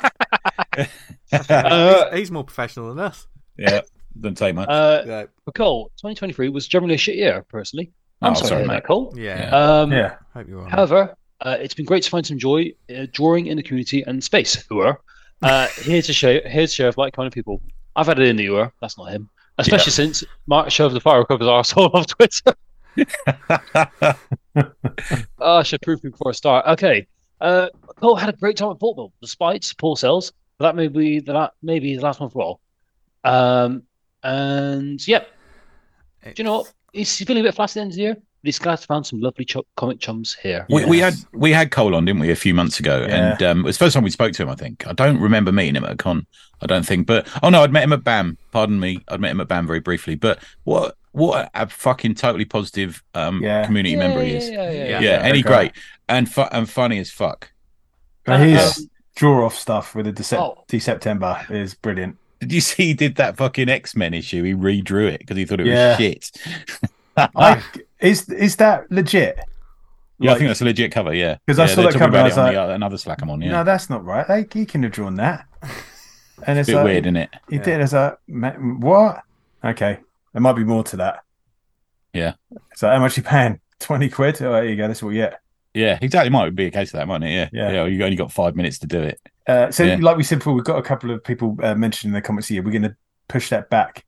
Uh, 1.32 2.10
he's, 2.12 2.20
he's 2.20 2.32
more 2.32 2.44
professional 2.44 2.90
than 2.94 3.00
us. 3.06 3.26
yeah, 3.58 3.82
don't 4.20 4.38
take 4.38 4.56
much. 4.56 4.70
Uh, 4.70 5.04
Yeah, 5.06 5.24
for 5.46 5.52
Cole, 5.52 5.86
2023 5.98 6.50
was 6.50 6.68
generally 6.68 6.96
a 6.96 6.98
shit 6.98 7.16
year, 7.16 7.44
personally. 7.50 7.92
I'm 8.22 8.32
Oh, 8.32 8.36
sorry, 8.36 8.48
sorry, 8.50 8.62
to 8.64 8.68
mate. 8.68 8.74
that, 8.76 8.86
Cole. 8.86 9.14
yeah. 9.18 9.50
Yeah. 9.50 9.56
Um, 9.82 9.92
Yeah. 9.92 10.16
Hope 10.34 10.48
you're. 10.48 10.68
However, 10.70 11.16
uh, 11.42 11.58
it's 11.60 11.74
been 11.74 11.86
great 11.86 12.04
to 12.04 12.10
find 12.10 12.26
some 12.26 12.38
joy 12.38 12.72
uh, 12.96 13.06
drawing 13.12 13.48
in 13.48 13.58
the 13.58 13.64
community 13.64 14.02
and 14.04 14.24
space. 14.24 14.64
Who 14.70 14.80
are 14.80 15.00
uh, 15.42 15.68
here 15.82 16.02
to 16.02 16.14
share 16.14 16.48
here 16.48 16.62
to 16.68 16.74
share 16.74 16.88
with 16.88 16.98
like-minded 16.98 17.34
people. 17.34 17.62
I've 17.96 18.08
had 18.08 18.20
it 18.20 18.28
in 18.28 18.36
the 18.38 18.48
UR. 18.48 18.72
That's 18.82 18.98
not 18.98 19.12
him. 19.12 19.30
Especially 19.60 19.92
since 19.92 20.24
Mark 20.48 20.72
shoved 20.72 20.96
the 20.96 21.00
fire 21.00 21.24
covers 21.26 21.48
arsehole 21.56 21.94
off 21.94 22.08
Twitter. 22.08 22.54
oh, 25.40 25.58
I 25.60 25.64
should 25.64 25.82
prove 25.82 26.04
me 26.04 26.10
before 26.10 26.30
I 26.30 26.34
start. 26.34 26.66
Okay. 26.68 27.08
Uh, 27.42 27.68
Cole 28.00 28.16
had 28.16 28.30
a 28.30 28.34
great 28.38 28.58
time 28.58 28.72
at 28.72 28.80
Portable, 28.80 29.14
despite 29.22 29.72
poor 29.78 29.96
sales. 29.98 30.32
But 30.58 30.66
that 30.68 30.76
may 30.76 30.88
be 30.88 31.20
the 31.20 31.34
la- 31.34 31.50
maybe 31.62 31.96
the 31.96 32.02
last 32.02 32.20
one 32.20 32.30
for 32.30 32.42
all. 32.42 32.62
Um, 33.24 33.84
and 34.24 35.06
yep, 35.08 35.30
do 36.24 36.32
you 36.38 36.44
know 36.44 36.60
what? 36.60 36.74
He's 36.94 37.16
feeling 37.18 37.42
a 37.42 37.44
bit 37.48 37.56
flat 37.56 37.72
at 37.72 37.74
the 37.74 37.82
end 37.82 37.92
of 37.92 37.96
the 37.96 38.02
year, 38.02 38.14
but 38.14 38.22
he's 38.44 38.60
glad 38.60 38.78
to 38.80 38.86
find 38.86 39.06
some 39.06 39.20
lovely 39.20 39.46
ch- 39.46 39.58
comic 39.78 40.00
chums 40.00 40.34
here. 40.36 40.66
we, 40.70 40.86
we 40.86 41.00
had 41.00 41.16
we 41.34 41.52
had 41.52 41.72
Cole 41.72 41.96
on, 41.96 42.06
didn't 42.06 42.22
we, 42.22 42.30
a 42.30 42.36
few 42.36 42.54
months 42.54 42.80
ago? 42.80 43.02
Yeah. 43.08 43.32
And 43.34 43.44
um, 43.44 43.60
it 43.62 43.64
was 43.64 43.78
the 43.78 43.86
first 43.86 43.94
time 43.96 44.04
we 44.04 44.10
spoke 44.12 44.34
to 44.34 44.44
him. 44.44 44.50
I 44.50 44.56
think 44.56 44.86
I 44.88 44.94
don't 44.94 45.20
remember 45.20 45.52
meeting 45.52 45.76
him 45.76 45.86
at 45.86 45.92
a 45.92 45.96
con. 45.96 46.26
I 46.62 46.66
don't 46.68 46.86
think, 46.86 47.08
but 47.08 47.28
oh 47.42 47.50
no, 47.50 47.62
I'd 47.64 47.74
met 47.74 47.84
him 47.84 47.94
at 47.94 48.04
BAM. 48.04 48.38
Pardon 48.52 48.80
me, 48.80 49.00
I'd 49.10 49.20
met 49.20 49.32
him 49.32 49.42
at 49.42 49.48
BAM 49.48 49.66
very 49.68 49.80
briefly. 49.80 50.16
But 50.16 50.40
what 50.66 50.96
what 51.12 51.50
a 51.54 51.68
fucking 51.68 52.16
totally 52.16 52.46
positive 52.46 53.04
um, 53.16 53.42
Yeah. 53.42 53.66
community 53.66 53.96
member 53.96 54.24
he 54.24 54.32
is. 54.34 54.50
Yeah, 54.50 54.70
yeah, 54.70 54.72
yeah. 54.72 54.86
Yeah, 54.88 55.00
Yeah, 55.02 55.20
and 55.24 55.36
he 55.36 55.42
okay. 55.44 55.48
great 55.50 55.72
and 56.10 56.32
fu- 56.32 56.42
and 56.52 56.70
funny 56.70 57.00
as 57.00 57.10
fuck. 57.12 57.52
But 58.24 58.40
he's 58.48 58.78
Um, 58.80 58.90
draw 59.16 59.46
off 59.46 59.56
stuff 59.56 59.94
with 59.96 60.06
the 60.06 60.14
Decep- 60.14 60.38
Oh. 60.40 60.64
September 60.80 61.46
is 61.50 61.74
brilliant. 61.76 62.18
Did 62.44 62.54
you 62.54 62.62
see 62.70 62.88
he 62.88 62.94
did 62.94 63.16
that 63.16 63.38
fucking 63.38 63.70
X 63.70 63.96
Men 63.96 64.14
issue? 64.14 64.44
He 64.44 64.54
redrew 64.54 65.08
it 65.12 65.20
because 65.20 65.38
he 65.38 65.46
thought 65.46 65.60
it 65.60 65.68
Yeah. 65.68 65.90
was 65.90 65.98
shit. 65.98 66.32
I, 67.18 67.62
is 68.00 68.28
is 68.30 68.56
that 68.58 68.90
legit? 68.92 69.40
Yeah, 70.20 70.32
I 70.34 70.36
think 70.38 70.48
that's 70.50 70.62
a 70.62 70.66
legit 70.66 70.92
cover. 70.92 71.14
Yeah, 71.14 71.38
'Cause 71.48 71.60
I 71.60 71.66
yeah, 71.66 71.76
saw 71.76 71.82
that 71.84 71.94
cover, 71.96 72.18
I 72.18 72.24
was 72.24 72.38
like- 72.38 72.54
the, 72.54 72.70
another 72.72 72.98
Slack 72.98 73.22
I'm 73.22 73.30
on. 73.30 73.42
Yeah, 73.42 73.52
No, 73.52 73.64
that's 73.64 73.90
not 73.90 74.06
right. 74.06 74.28
They, 74.28 74.46
he 74.60 74.66
can 74.66 74.84
have 74.84 74.92
drawn 74.92 75.16
that. 75.16 75.46
And 76.46 76.60
it's 76.60 76.68
bit 76.68 76.76
like, 76.76 76.86
weird, 76.86 77.06
isn't 77.06 77.16
it? 77.16 77.30
He 77.50 77.58
did 77.60 77.80
as 77.80 77.94
a 77.94 78.18
ma- 78.28 78.52
what? 78.52 79.22
Okay, 79.64 80.00
there 80.34 80.42
might 80.42 80.54
be 80.54 80.66
more 80.66 80.84
to 80.86 80.98
that. 80.98 81.24
Yeah. 82.12 82.34
So 82.76 82.90
how 82.90 83.00
much 83.00 83.16
you 83.16 83.24
paying? 83.24 83.62
Twenty 83.80 84.10
quid. 84.10 84.42
Oh, 84.42 84.52
there 84.52 84.66
you 84.66 84.76
go. 84.76 84.88
That's 84.88 85.02
what 85.02 85.10
we 85.10 85.16
get. 85.16 85.40
Yeah, 85.74 85.98
exactly. 86.02 86.30
Might 86.32 86.54
be 86.54 86.66
a 86.66 86.72
case 86.72 86.90
of 86.94 86.98
that, 86.98 87.08
mightn't 87.08 87.26
it? 87.26 87.34
Yeah, 87.34 87.50
Yeah. 87.54 87.72
yeah. 87.72 87.86
you 87.86 88.04
only 88.04 88.18
got 88.18 88.32
five 88.32 88.56
minutes 88.58 88.80
to 88.80 88.88
do 88.88 89.02
it. 89.02 89.22
Uh, 89.48 89.72
so, 89.72 89.84
Yeah. 89.84 89.98
like 90.02 90.18
we 90.18 90.24
said 90.24 90.40
before, 90.40 90.54
we've 90.54 90.64
got 90.64 90.78
a 90.78 90.84
couple 90.84 91.12
of 91.12 91.24
people 91.24 91.58
uh, 91.62 91.76
mentioned 91.76 92.10
in 92.10 92.14
the 92.14 92.22
comments 92.22 92.48
here. 92.48 92.64
We're 92.64 92.72
going 92.72 92.84
to 92.84 92.96
push 93.28 93.50
that 93.50 93.70
back 93.70 94.06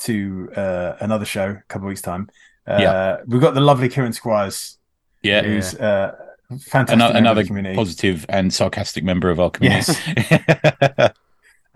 to 0.00 0.50
uh, 0.56 0.94
another 1.00 1.24
show 1.24 1.50
a 1.50 1.62
couple 1.68 1.86
of 1.86 1.90
weeks 1.90 2.02
time. 2.02 2.28
Uh, 2.66 2.78
Yeah. 2.80 3.16
We've 3.26 3.40
got 3.40 3.54
the 3.54 3.60
lovely 3.60 3.88
Kieran 3.88 4.12
Squires, 4.12 4.78
Yeah, 5.22 5.42
who's 5.42 5.74
uh, 5.74 6.14
fantastic 6.50 6.94
another, 6.94 7.18
another 7.18 7.74
positive 7.74 8.26
and 8.28 8.52
sarcastic 8.52 9.02
member 9.04 9.30
of 9.30 9.40
our 9.40 9.50
community. 9.50 9.92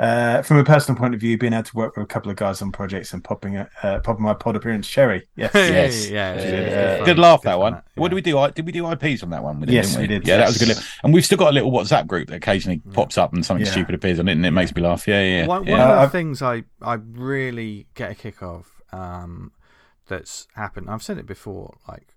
Uh, 0.01 0.41
from 0.41 0.57
a 0.57 0.65
personal 0.65 0.99
point 0.99 1.13
of 1.13 1.21
view, 1.21 1.37
being 1.37 1.53
able 1.53 1.63
to 1.63 1.77
work 1.77 1.95
with 1.95 2.03
a 2.05 2.07
couple 2.07 2.31
of 2.31 2.37
guys 2.39 2.63
on 2.63 2.73
projects 2.73 3.13
and 3.13 3.23
popping 3.23 3.59
a, 3.59 3.69
uh, 3.83 3.99
popping 4.01 4.25
my 4.25 4.33
pod 4.33 4.57
appearance 4.57 4.89
cherry. 4.89 5.29
Yes. 5.37 5.51
Yes. 5.55 6.09
yeah, 6.09 6.33
Yeah, 6.33 6.33
it's 6.35 6.45
yeah, 6.45 6.51
good 6.51 6.71
yeah. 7.01 7.05
good 7.05 7.19
laugh 7.19 7.43
Good 7.43 7.49
that 7.49 7.53
fun, 7.53 7.61
one. 7.61 7.73
yeah. 7.75 7.81
What 7.97 8.09
did 8.09 8.15
we 8.15 8.23
do? 8.23 8.49
Did 8.55 8.65
we 8.65 8.73
do 8.73 8.91
IPs 8.91 9.23
on 9.23 9.29
that 9.29 9.43
one? 9.45 9.61
With 9.61 9.69
it, 9.69 9.75
Yes, 9.75 9.89
didn't 9.89 10.01
we 10.01 10.07
did. 10.07 10.27
Yeah, 10.27 10.39
that 10.39 10.47
was 10.47 10.57
a 10.57 10.59
good. 10.61 10.69
Yes. 10.69 10.77
Little, 10.79 10.91
and 11.05 11.13
we've 11.15 11.25
still 11.27 11.37
got 11.37 11.51
a 11.51 11.53
little 11.53 11.71
WhatsApp 11.71 12.07
group 12.07 12.29
that 12.29 12.37
occasionally 12.37 12.81
pops 12.95 13.19
up 13.19 13.35
and 13.35 13.45
something 13.45 13.67
Yeah. 13.67 13.73
stupid 13.73 13.95
appears 13.95 14.19
on 14.19 14.27
it, 14.29 14.33
and 14.33 14.47
it 14.47 14.53
makes 14.53 14.75
me 14.75 14.81
laugh. 14.81 15.07
Yeah, 15.07 15.23
yeah. 15.23 15.47
One, 15.47 15.67
one 15.67 15.79
Uh, 15.79 15.83
of 15.85 15.89
the 15.97 16.01
I've- 16.03 16.13
things 16.13 16.41
I, 16.41 16.65
I 16.81 16.95
really 16.95 17.87
get 17.95 18.11
a 18.11 18.15
kick 18.15 18.43
of 18.43 18.83
um, 18.95 19.53
that's 20.09 20.49
happened, 20.55 20.89
I've 20.89 21.03
said 21.03 21.19
it 21.19 21.27
before, 21.27 21.77
like 21.87 22.15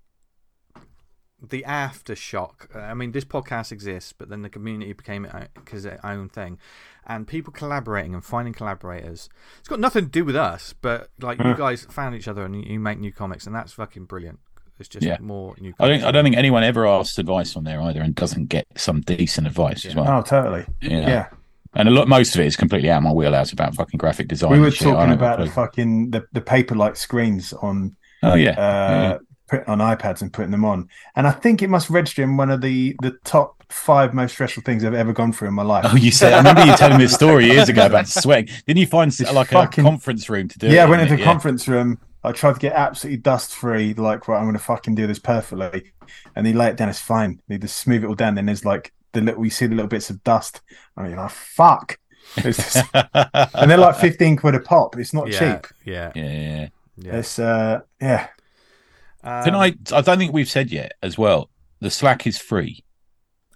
the 1.45 1.65
aftershock. 1.67 2.73
I 2.75 2.93
mean, 2.93 3.11
this 3.11 3.25
podcast 3.25 3.71
exists, 3.73 4.13
but 4.13 4.29
then 4.29 4.41
the 4.41 4.49
community 4.49 4.93
became 4.93 5.27
because 5.53 5.83
its 5.85 5.99
own 6.03 6.29
thing, 6.29 6.57
and 7.05 7.27
people 7.27 7.51
collaborating 7.53 8.13
and 8.13 8.23
finding 8.23 8.53
collaborators. 8.53 9.29
It's 9.59 9.67
got 9.67 9.79
nothing 9.79 10.05
to 10.05 10.09
do 10.11 10.25
with 10.25 10.35
us, 10.35 10.73
but 10.81 11.09
like 11.21 11.37
you 11.43 11.55
guys 11.55 11.85
found 11.89 12.15
each 12.15 12.27
other 12.27 12.43
and 12.45 12.55
you, 12.55 12.73
you 12.73 12.79
make 12.79 12.99
new 12.99 13.11
comics, 13.11 13.45
and 13.45 13.55
that's 13.55 13.73
fucking 13.73 14.05
brilliant. 14.05 14.39
It's 14.79 14.89
just 14.89 15.05
Yeah. 15.05 15.17
more 15.21 15.55
new. 15.59 15.73
I 15.79 15.87
don't. 15.87 16.03
I 16.03 16.11
don't 16.11 16.23
think 16.23 16.35
anyone 16.35 16.63
ever 16.63 16.87
asks 16.87 17.17
advice 17.19 17.55
on 17.55 17.63
there 17.63 17.81
either, 17.81 18.01
and 18.01 18.15
doesn't 18.15 18.47
get 18.49 18.65
some 18.75 19.01
decent 19.01 19.45
advice 19.47 19.85
as 19.85 19.95
well. 19.95 20.05
Oh, 20.09 20.21
totally. 20.21 20.65
You 20.81 20.89
know? 21.01 21.07
Yeah. 21.07 21.27
And 21.75 21.87
a 21.87 21.91
lot, 21.91 22.07
most 22.07 22.35
of 22.35 22.41
it 22.41 22.45
is 22.47 22.55
completely 22.55 22.89
out 22.91 22.97
of 22.97 23.03
my 23.03 23.11
wheelhouse 23.11 23.51
about 23.51 23.73
fucking 23.75 23.97
graphic 23.97 24.27
design. 24.27 24.51
we 24.51 24.59
were 24.59 24.69
talking 24.71 24.93
don't 24.93 25.09
have 25.09 25.09
a 25.09 25.13
about 25.13 25.39
the 25.39 25.49
fucking 25.49 26.11
the, 26.11 26.23
the 26.31 26.41
paper 26.41 26.75
like 26.75 26.95
screens 26.95 27.51
on 27.53 27.95
Oh 28.21 28.35
yeah. 28.35 28.51
uh, 28.51 29.19
put 29.59 29.67
on 29.67 29.79
iPads 29.79 30.21
and 30.21 30.31
putting 30.33 30.51
them 30.51 30.65
on, 30.65 30.89
and 31.15 31.27
I 31.27 31.31
think 31.31 31.61
it 31.61 31.69
must 31.69 31.89
register 31.89 32.23
in 32.23 32.37
one 32.37 32.49
of 32.49 32.61
the 32.61 32.95
the 33.01 33.11
top 33.23 33.63
five 33.69 34.13
most 34.13 34.33
stressful 34.33 34.63
things 34.63 34.83
I've 34.85 34.93
ever 34.93 35.13
gone 35.13 35.31
through 35.33 35.47
in 35.47 35.53
my 35.53 35.63
life. 35.63 35.85
Oh, 35.87 35.95
you 35.95 36.11
said. 36.11 36.33
I 36.33 36.37
remember 36.37 36.63
you 36.65 36.75
telling 36.75 36.97
me 36.97 37.05
a 37.05 37.09
story 37.21 37.47
years 37.47 37.69
ago 37.69 37.85
about 37.87 38.07
sweating. 38.07 38.53
Didn't 38.67 38.79
you 38.79 38.87
find 38.87 39.09
It's 39.09 39.21
like 39.33 39.49
fucking- 39.49 39.83
a 39.83 39.87
conference 39.87 40.29
room 40.29 40.47
to 40.47 40.59
do? 40.59 40.67
yeah, 40.67 40.83
it 40.83 40.87
I 40.87 40.89
went 40.89 41.01
into 41.01 41.15
it? 41.15 41.21
a 41.21 41.23
conference 41.23 41.67
room. 41.67 41.99
I 42.23 42.31
tried 42.31 42.53
to 42.53 42.59
get 42.59 42.73
absolutely 42.73 43.17
dust 43.17 43.53
free, 43.53 43.93
like, 43.95 44.27
right, 44.29 44.37
I'm 44.37 44.43
going 44.45 44.53
to 44.53 44.59
fucking 44.59 44.95
do 44.95 45.07
this 45.07 45.19
perfectly. 45.19 45.91
And 46.35 46.45
they 46.45 46.53
lay 46.53 46.67
it 46.69 46.77
down, 46.77 46.87
it's 46.87 46.99
fine. 46.99 47.41
They 47.49 47.57
just 47.57 47.77
smooth 47.77 48.03
it 48.03 48.07
all 48.07 48.15
down. 48.15 48.35
Then 48.35 48.45
there's 48.45 48.63
like 48.63 48.93
the 49.11 49.19
little, 49.21 49.43
you 49.43 49.49
see 49.51 49.65
the 49.65 49.75
little 49.75 49.89
bits 49.89 50.09
of 50.09 50.23
dust. 50.23 50.61
I 50.95 51.03
mean, 51.03 51.15
like, 51.17 51.31
fuck. 51.31 51.97
It's 52.37 52.57
just- 52.73 52.85
and 52.93 53.69
they're 53.69 53.77
like 53.77 53.97
15 53.97 54.37
quid 54.37 54.55
a 54.55 54.59
pop. 54.61 54.95
It's 54.97 55.13
not 55.13 55.29
yeah, 55.31 55.39
cheap. 55.55 55.67
Yeah, 55.83 56.11
yeah. 56.15 56.67
yeah. 56.97 57.15
It's, 57.17 57.39
uh, 57.39 57.81
yeah. 57.99 58.27
Can 59.23 59.55
Um, 59.55 59.61
I? 59.61 59.73
I 59.93 60.01
don't 60.01 60.17
think 60.17 60.33
we've 60.33 60.49
said 60.49 60.71
yet 60.71 60.93
as 61.01 61.17
well. 61.17 61.49
The 61.79 61.89
Slack 61.89 62.27
is 62.27 62.37
free. 62.37 62.83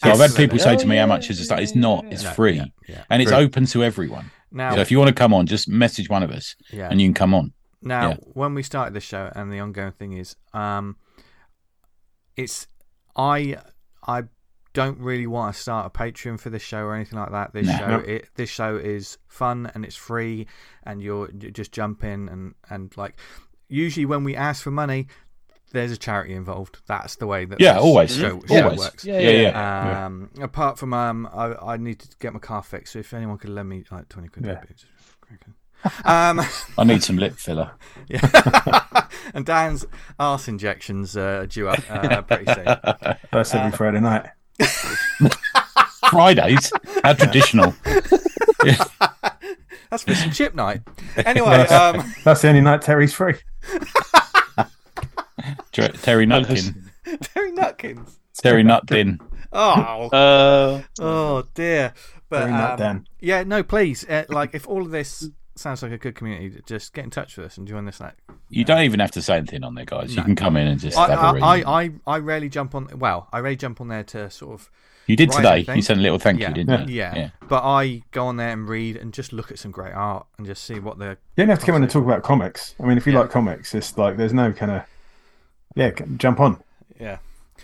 So 0.04 0.12
I've 0.12 0.20
had 0.20 0.36
people 0.36 0.60
say 0.60 0.76
Oh, 0.76 0.78
to 0.78 0.86
me, 0.88 0.96
"How 0.98 1.08
much 1.08 1.30
is 1.30 1.40
the 1.40 1.46
Slack?" 1.46 1.62
It's 1.62 1.76
not. 1.76 2.06
It's 2.12 2.24
No, 2.24 2.32
free, 2.32 2.54
Yeah, 2.58 2.66
yeah. 2.88 3.04
and 3.10 3.22
it's 3.22 3.32
True. 3.32 3.40
open 3.42 3.66
to 3.68 3.84
everyone. 3.84 4.32
Now, 4.52 4.76
So 4.76 4.82
if 4.82 4.92
you 4.92 4.98
want 5.00 5.10
to 5.10 5.14
come 5.16 5.34
on, 5.34 5.46
just 5.48 5.68
message 5.68 6.10
one 6.10 6.24
of 6.24 6.32
us, 6.32 6.56
yeah. 6.72 6.88
and 6.90 7.02
you 7.02 7.08
can 7.08 7.14
come 7.14 7.34
on. 7.34 7.54
Now, 7.82 8.10
Yeah. 8.10 8.16
when 8.34 8.54
we 8.54 8.64
started 8.64 8.94
the 8.94 9.00
show, 9.02 9.32
and 9.36 9.52
the 9.52 9.60
ongoing 9.60 9.92
thing 9.92 10.14
is, 10.14 10.36
um, 10.54 10.96
it's 12.36 12.68
I 13.16 13.58
I 14.08 14.24
don't 14.74 15.00
really 15.00 15.26
want 15.28 15.56
to 15.56 15.60
start 15.62 15.88
a 15.88 15.90
Patreon 15.90 16.40
for 16.40 16.50
this 16.52 16.62
show 16.62 16.80
or 16.84 16.94
anything 16.96 17.18
like 17.20 17.32
that. 17.32 17.52
This 17.54 17.66
No. 17.66 17.78
show, 17.78 17.88
No. 17.88 17.98
it, 18.00 18.30
this 18.36 18.50
show 18.50 18.76
is 18.76 19.18
fun 19.28 19.72
and 19.74 19.84
it's 19.84 19.96
free, 19.96 20.48
and 20.84 21.02
you're 21.02 21.30
you 21.32 21.52
just 21.52 21.72
jump 21.72 22.04
in 22.04 22.30
and 22.30 22.54
and 22.70 22.96
like 22.96 23.18
usually 23.68 24.06
when 24.06 24.24
we 24.24 24.36
ask 24.36 24.62
for 24.64 24.72
money, 24.72 25.08
there's 25.72 25.92
a 25.92 25.98
charity 25.98 26.34
involved. 26.34 26.80
That's 26.88 27.16
the 27.18 27.28
way 27.28 27.46
that 27.46 27.60
Yeah, 27.60 27.78
always. 27.78 28.16
show, 28.16 28.42
Yeah, 28.48 28.58
show 28.60 28.64
always. 28.66 28.80
works. 28.80 29.06
Yeah, 29.06 29.20
Yeah, 29.20 29.30
yeah. 29.30 29.42
yeah. 29.52 30.06
Um, 30.06 30.30
apart 30.42 30.78
from 30.80 30.94
um, 30.94 31.28
I, 31.34 31.54
I 31.74 31.78
need 31.78 32.00
to 32.00 32.08
get 32.20 32.34
my 32.34 32.40
car 32.40 32.64
fixed. 32.64 32.94
So 32.94 33.00
if 33.00 33.14
anyone 33.14 33.38
could 33.38 33.50
lend 33.52 33.70
me 33.70 33.84
like 33.92 34.10
twenty 34.10 34.30
quid, 34.30 34.46
Yeah. 34.46 34.54
that'd 34.56 34.70
be 34.70 34.76
just 34.76 34.88
cracking. 35.22 35.54
um, 36.06 36.42
I 36.78 36.84
need 36.84 37.04
some 37.04 37.18
lip 37.18 37.34
filler. 37.34 37.72
yeah. 38.08 39.06
and 39.34 39.46
Dan's 39.46 39.86
arse 40.20 40.48
injections 40.48 41.16
uh, 41.16 41.42
are 41.42 41.46
due 41.46 41.68
up 41.70 41.80
uh, 41.90 42.22
pretty 42.24 42.46
soon. 42.46 42.66
That's 43.32 43.54
every 43.54 43.72
Uh, 43.72 43.76
Friday 43.76 44.00
night. 44.00 44.26
Fridays, 46.10 46.72
how 47.04 47.14
traditional. 47.14 47.76
That's 49.90 50.04
fish 50.04 50.24
and 50.24 50.34
chip 50.34 50.56
night. 50.56 50.82
Anyway, 51.18 51.48
um, 51.68 52.14
That's 52.24 52.42
the 52.42 52.50
only 52.50 52.62
night 52.62 52.82
Terry's 52.82 53.14
free. 53.14 53.36
Ter- 55.72 55.88
Terry 56.02 56.26
Nutkin. 56.26 56.90
Terry 57.22 57.52
Nutkins. 57.52 58.18
Terry 58.36 58.64
Nutkin. 58.64 59.20
Oh, 59.54 60.10
Uh, 60.14 60.82
oh 61.00 61.44
dear. 61.54 61.94
But 62.30 62.40
Terry 62.40 62.52
Nut 62.52 62.82
um, 62.82 63.06
yeah, 63.20 63.44
no, 63.44 63.64
please. 63.64 64.08
Uh, 64.08 64.26
like, 64.30 64.54
if 64.54 64.68
all 64.68 64.82
of 64.82 64.92
this 64.92 65.30
sounds 65.56 65.82
like 65.82 65.92
a 65.94 65.98
good 65.98 66.16
community, 66.16 66.62
just 66.68 66.94
get 66.94 67.06
in 67.06 67.10
touch 67.10 67.38
with 67.38 67.46
us 67.48 67.58
and 67.58 67.68
join 67.68 67.86
this. 67.86 68.00
Like, 68.00 68.14
You 68.50 68.64
don't 68.66 68.82
even 68.82 69.00
have 69.00 69.12
to 69.12 69.22
say 69.22 69.38
anything 69.38 69.64
on 69.64 69.74
there, 69.76 69.86
guys. 69.86 70.16
You 70.16 70.22
can 70.24 70.36
come 70.36 70.58
in 70.58 70.68
and 70.68 70.80
just 70.80 70.98
I, 70.98 71.08
have 71.10 71.20
a 71.20 71.22
I, 71.22 71.32
read. 71.56 71.64
I, 71.66 71.82
I, 71.84 71.92
I 72.06 72.18
rarely 72.20 72.50
jump 72.50 72.76
on. 72.76 72.88
Well, 72.98 73.28
I 73.32 73.40
rarely 73.40 73.56
jump 73.56 73.80
on 73.82 73.88
there 73.88 74.04
to 74.04 74.30
sort 74.30 74.54
of 74.60 74.70
you 75.08 75.16
did 75.16 75.32
today. 75.32 75.60
You 75.74 75.82
sent 75.82 76.00
a 76.00 76.02
little 76.04 76.20
thank 76.20 76.42
Yeah. 76.42 76.50
you, 76.50 76.54
didn't 76.56 76.90
you? 76.90 76.96
yeah. 76.98 77.30
But 77.48 77.64
I 77.64 78.02
go 78.12 78.28
on 78.28 78.36
there 78.36 78.50
and 78.50 78.68
read 78.68 78.98
and 78.98 79.14
just 79.14 79.32
look 79.32 79.52
at 79.52 79.58
some 79.58 79.72
great 79.72 79.94
art 79.94 80.28
and 80.38 80.46
just 80.46 80.66
see 80.66 80.80
what 80.82 81.00
they're. 81.00 81.12
You 81.38 81.46
don't 81.46 81.48
have 81.50 81.60
to 81.60 81.66
come 81.66 81.76
in 81.76 81.82
and 81.84 81.90
talk 81.90 82.04
about 82.04 82.24
comics. 82.24 82.76
I 82.82 82.84
mean, 82.86 82.98
if 82.98 83.08
you 83.08 83.14
Yeah. 83.14 83.22
like 83.22 83.30
comics, 83.32 83.74
it's 83.74 83.98
like 83.98 84.18
there's 84.18 84.34
no 84.34 84.52
kind 84.52 84.70
of 84.72 84.84
yeah, 85.78 85.92
jump 86.18 86.40
on. 86.40 86.62
Yeah. 87.00 87.18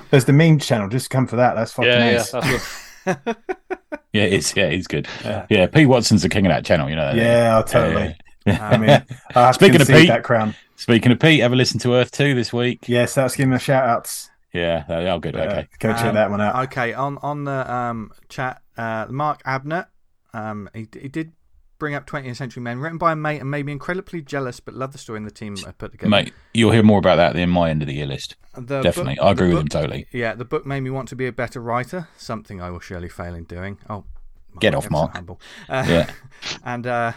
There's 0.09 0.25
the 0.25 0.33
meme 0.33 0.59
channel. 0.59 0.87
Just 0.89 1.09
come 1.09 1.27
for 1.27 1.35
that. 1.37 1.55
That's 1.55 1.71
fucking 1.71 1.91
yeah, 1.91 2.11
yeah. 2.11 2.19
ace. 2.21 2.31
That's 2.31 2.83
what, 3.25 3.37
Yeah, 4.13 4.23
it's 4.23 4.55
yeah, 4.55 4.69
he's 4.69 4.85
good. 4.87 5.07
Yeah. 5.23 5.47
Yeah, 5.49 5.65
Pete 5.67 5.87
Watson's 5.87 6.21
the 6.21 6.29
king 6.29 6.45
of 6.45 6.51
that 6.51 6.63
channel. 6.65 6.87
You 6.89 6.95
know 6.95 7.05
that. 7.05 7.15
don't? 7.15 7.25
Yeah, 7.25 7.55
I'll 7.55 7.63
totally. 7.63 8.15
Yeah. 8.45 8.67
I 8.69 8.77
mean, 8.77 8.89
I 8.89 9.05
have 9.45 9.55
Speaking 9.55 9.77
to 9.79 9.81
of 9.81 9.87
Pete- 9.87 10.07
that 10.07 10.23
crown. 10.23 10.53
Speaking 10.75 11.11
of 11.11 11.19
Pete, 11.19 11.41
ever 11.41 11.55
listen 11.55 11.79
to 11.79 11.93
Earth 11.95 12.11
Two 12.11 12.35
this 12.35 12.53
week? 12.53 12.87
Yes, 12.87 13.15
that's 13.15 13.35
giving 13.35 13.53
a 13.53 13.59
shout 13.59 13.85
outs. 13.89 14.29
Yeah, 14.53 14.83
oh, 14.87 15.05
oh, 15.07 15.19
good. 15.19 15.35
Okay. 15.35 15.67
go 15.79 15.93
check 15.93 16.05
Um, 16.05 16.15
that 16.15 16.29
one 16.29 16.41
out. 16.41 16.63
Okay, 16.65 16.93
on 16.93 17.17
on 17.23 17.43
the 17.45 17.73
um, 17.73 18.11
chat, 18.29 18.61
uh, 18.77 19.07
Mark 19.09 19.41
Abnett, 19.43 19.87
um, 20.33 20.69
he, 20.75 20.87
he 20.99 21.07
did 21.07 21.31
bring 21.79 21.95
up 21.95 22.05
20th 22.07 22.35
Century 22.37 22.61
Men, 22.61 22.79
written 22.79 22.97
by 22.97 23.11
a 23.11 23.15
mate, 23.15 23.41
and 23.41 23.49
made 23.51 23.65
me 23.65 23.71
incredibly 23.71 24.21
jealous, 24.21 24.59
but 24.59 24.73
love 24.73 24.91
the 24.91 24.97
story 24.97 25.17
and 25.17 25.25
the 25.27 25.31
team 25.31 25.55
I 25.67 25.71
put 25.71 25.91
together. 25.91 26.09
Mate, 26.09 26.33
you'll 26.53 26.71
hear 26.71 26.83
more 26.83 26.99
about 26.99 27.17
that 27.17 27.35
in 27.35 27.49
my 27.49 27.69
end 27.69 27.81
of 27.81 27.87
the 27.87 27.95
year 27.95 28.05
list. 28.05 28.35
The 28.55 28.81
Definitely. 28.81 29.15
book- 29.15 29.23
I 29.25 29.31
agree 29.31 29.49
with 29.49 29.59
him 29.59 29.67
totally. 29.67 30.07
Yeah, 30.11 30.35
the 30.35 30.45
book 30.45 30.65
made 30.65 30.81
me 30.81 30.89
want 30.89 31.09
to 31.09 31.15
be 31.15 31.27
a 31.27 31.31
better 31.31 31.59
writer, 31.59 32.07
something 32.17 32.61
I 32.61 32.69
will 32.69 32.79
surely 32.79 33.09
fail 33.09 33.33
in 33.35 33.45
doing. 33.45 33.79
Oh, 33.89 34.05
Get 34.59 34.75
off, 34.75 34.89
Mark. 34.91 35.17
Uh, 35.67 35.85
Yeah. 35.87 36.11
and 36.63 36.85
uh, 36.85 37.13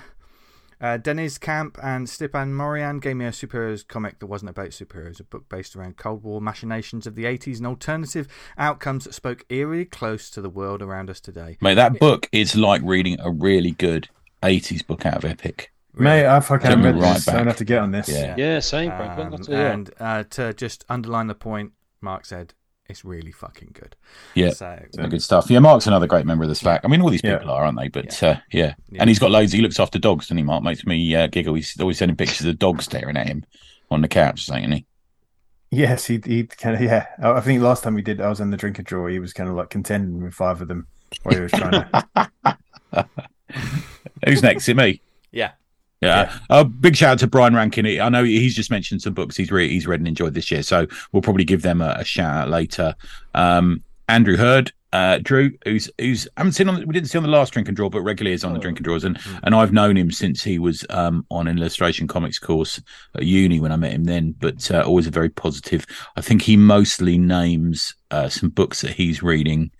uh, 0.80 0.96
Deniz 0.98 1.38
Camp 1.38 1.78
and 1.82 2.06
Stipan 2.06 2.52
Morian 2.52 2.98
gave 3.00 3.16
me 3.16 3.24
a 3.26 3.30
superheroes 3.30 3.86
comic 3.86 4.18
that 4.18 4.26
wasn't 4.26 4.50
about 4.50 4.70
superheroes, 4.70 5.20
a 5.20 5.24
book 5.24 5.48
based 5.48 5.76
around 5.76 5.96
Cold 5.96 6.22
War 6.22 6.40
machinations 6.40 7.06
of 7.06 7.14
the 7.14 7.24
80s 7.24 7.58
and 7.58 7.66
alternative 7.66 8.26
outcomes 8.58 9.04
that 9.04 9.14
spoke 9.14 9.44
eerily 9.48 9.84
close 9.84 10.30
to 10.30 10.40
the 10.40 10.50
world 10.50 10.82
around 10.82 11.10
us 11.10 11.20
today. 11.20 11.56
Mate, 11.60 11.74
that 11.74 11.98
book 11.98 12.28
is 12.32 12.56
like 12.56 12.80
reading 12.84 13.18
a 13.20 13.30
really 13.30 13.72
good 13.72 14.08
80s 14.42 14.86
book 14.86 15.06
out 15.06 15.16
of 15.16 15.24
Epic. 15.24 15.72
Mate, 15.94 16.26
I 16.26 16.40
fucking 16.40 16.66
haven't 16.68 16.84
read 16.84 16.96
right 16.96 17.14
this. 17.14 17.26
I 17.26 17.32
back. 17.32 17.38
don't 17.40 17.46
have 17.46 17.56
to 17.56 17.64
get 17.64 17.78
on 17.78 17.90
this. 17.90 18.08
Yeah. 18.08 18.34
yeah, 18.36 18.60
same, 18.60 18.90
Franklin. 18.90 19.26
Um, 19.28 19.30
That's 19.32 19.48
it, 19.48 19.52
yeah. 19.52 19.72
and 19.72 19.90
uh, 19.98 20.24
to 20.30 20.52
just 20.52 20.84
underline 20.90 21.26
the 21.26 21.34
point, 21.34 21.72
Mark 22.02 22.26
said, 22.26 22.52
it's 22.88 23.04
really 23.04 23.32
fucking 23.32 23.70
good. 23.72 23.96
Yeah. 24.34 24.50
So, 24.50 24.78
Yeah, 24.92 25.06
Good 25.08 25.22
stuff. 25.22 25.50
Yeah, 25.50 25.58
Mark's 25.58 25.86
another 25.86 26.06
great 26.06 26.26
member 26.26 26.44
of 26.44 26.48
the 26.50 26.54
Slack. 26.54 26.82
I 26.84 26.88
mean, 26.88 27.00
all 27.00 27.08
these 27.10 27.22
Yeah. 27.24 27.38
people 27.38 27.50
are, 27.52 27.64
aren't 27.64 27.78
they? 27.78 27.88
But 27.88 28.20
yeah, 28.22 28.28
uh, 28.28 28.36
yeah. 28.52 28.74
Yeah. 28.90 29.00
and 29.00 29.08
he's 29.08 29.18
got 29.18 29.30
loads. 29.30 29.52
He 29.52 29.60
looks 29.62 29.80
after 29.80 29.98
dogs, 29.98 30.26
doesn't 30.26 30.36
he? 30.36 30.42
Mark 30.44 30.62
makes 30.62 30.84
me 30.86 31.14
uh, 31.16 31.26
giggle. 31.28 31.54
He's 31.54 31.74
always 31.80 31.98
sending 31.98 32.16
pictures 32.16 32.46
of 32.46 32.58
dogs 32.58 32.84
staring 32.84 33.16
at 33.16 33.26
him 33.26 33.44
on 33.90 34.02
the 34.02 34.08
couch, 34.08 34.44
saying 34.44 34.70
he. 34.70 34.86
Yes, 35.72 36.06
he 36.06 36.20
he 36.24 36.44
kind 36.44 36.76
of 36.76 36.82
yeah. 36.82 37.06
I 37.20 37.32
I 37.32 37.40
think 37.40 37.60
last 37.60 37.82
time 37.82 37.94
we 37.94 38.02
did, 38.02 38.20
I 38.20 38.28
was 38.28 38.38
in 38.40 38.50
the 38.50 38.56
drinker 38.56 38.82
drawer. 38.82 39.08
He 39.08 39.18
was 39.18 39.32
kind 39.32 39.48
of 39.50 39.56
like 39.56 39.68
contending 39.70 40.22
with 40.22 40.32
five 40.34 40.60
of 40.62 40.68
them 40.68 40.86
What 41.24 41.34
he 41.34 41.40
was 41.40 41.50
trying 41.50 41.72
to. 41.72 42.06
Who's 44.24 44.42
next? 44.42 44.68
It 44.68 44.76
me? 44.76 45.00
Yeah. 45.32 45.52
Yeah. 46.00 46.38
A 46.50 46.64
big 46.64 46.96
shout 46.96 47.12
out 47.12 47.18
to 47.20 47.26
Brian 47.26 47.54
Rankin. 47.54 47.86
I 48.00 48.08
know 48.08 48.22
he's 48.22 48.54
just 48.54 48.70
mentioned 48.70 49.02
some 49.02 49.14
books 49.14 49.36
he's 49.36 49.50
re- 49.50 49.68
he's 49.68 49.86
read 49.86 50.00
and 50.00 50.08
enjoyed 50.08 50.34
this 50.34 50.50
year, 50.50 50.62
so 50.62 50.86
we'll 51.12 51.22
probably 51.22 51.44
give 51.44 51.62
them 51.62 51.80
a, 51.80 51.96
a 51.98 52.04
shout 52.04 52.36
out 52.36 52.48
later. 52.48 52.94
Um, 53.34 53.82
Andrew 54.08 54.36
Hurd, 54.36 54.72
uh, 54.92 55.18
Drew, 55.22 55.52
who's 55.64 55.90
who's 55.98 56.28
I 56.36 56.40
haven't 56.40 56.52
seen 56.52 56.68
on 56.68 56.86
we 56.86 56.92
didn't 56.92 57.08
see 57.08 57.18
on 57.18 57.24
the 57.24 57.30
last 57.30 57.52
drink 57.52 57.68
and 57.68 57.76
draw, 57.76 57.88
but 57.88 58.02
regularly 58.02 58.34
is 58.34 58.44
on 58.44 58.52
the 58.52 58.58
drink 58.58 58.78
and 58.78 58.84
draws, 58.84 59.04
and 59.04 59.18
and 59.42 59.54
I've 59.54 59.72
known 59.72 59.96
him 59.96 60.10
since 60.10 60.44
he 60.44 60.58
was 60.58 60.84
um, 60.90 61.26
on 61.30 61.48
an 61.48 61.58
illustration 61.58 62.06
comics 62.06 62.38
course 62.38 62.80
at 63.14 63.24
uni 63.24 63.58
when 63.58 63.72
I 63.72 63.76
met 63.76 63.92
him 63.92 64.04
then. 64.04 64.34
But 64.38 64.70
uh, 64.70 64.82
always 64.86 65.06
a 65.06 65.10
very 65.10 65.28
positive. 65.28 65.86
I 66.16 66.20
think 66.20 66.42
he 66.42 66.56
mostly 66.56 67.18
names 67.18 67.94
uh, 68.10 68.28
some 68.28 68.50
books 68.50 68.82
that 68.82 68.92
he's 68.92 69.22
reading. 69.22 69.70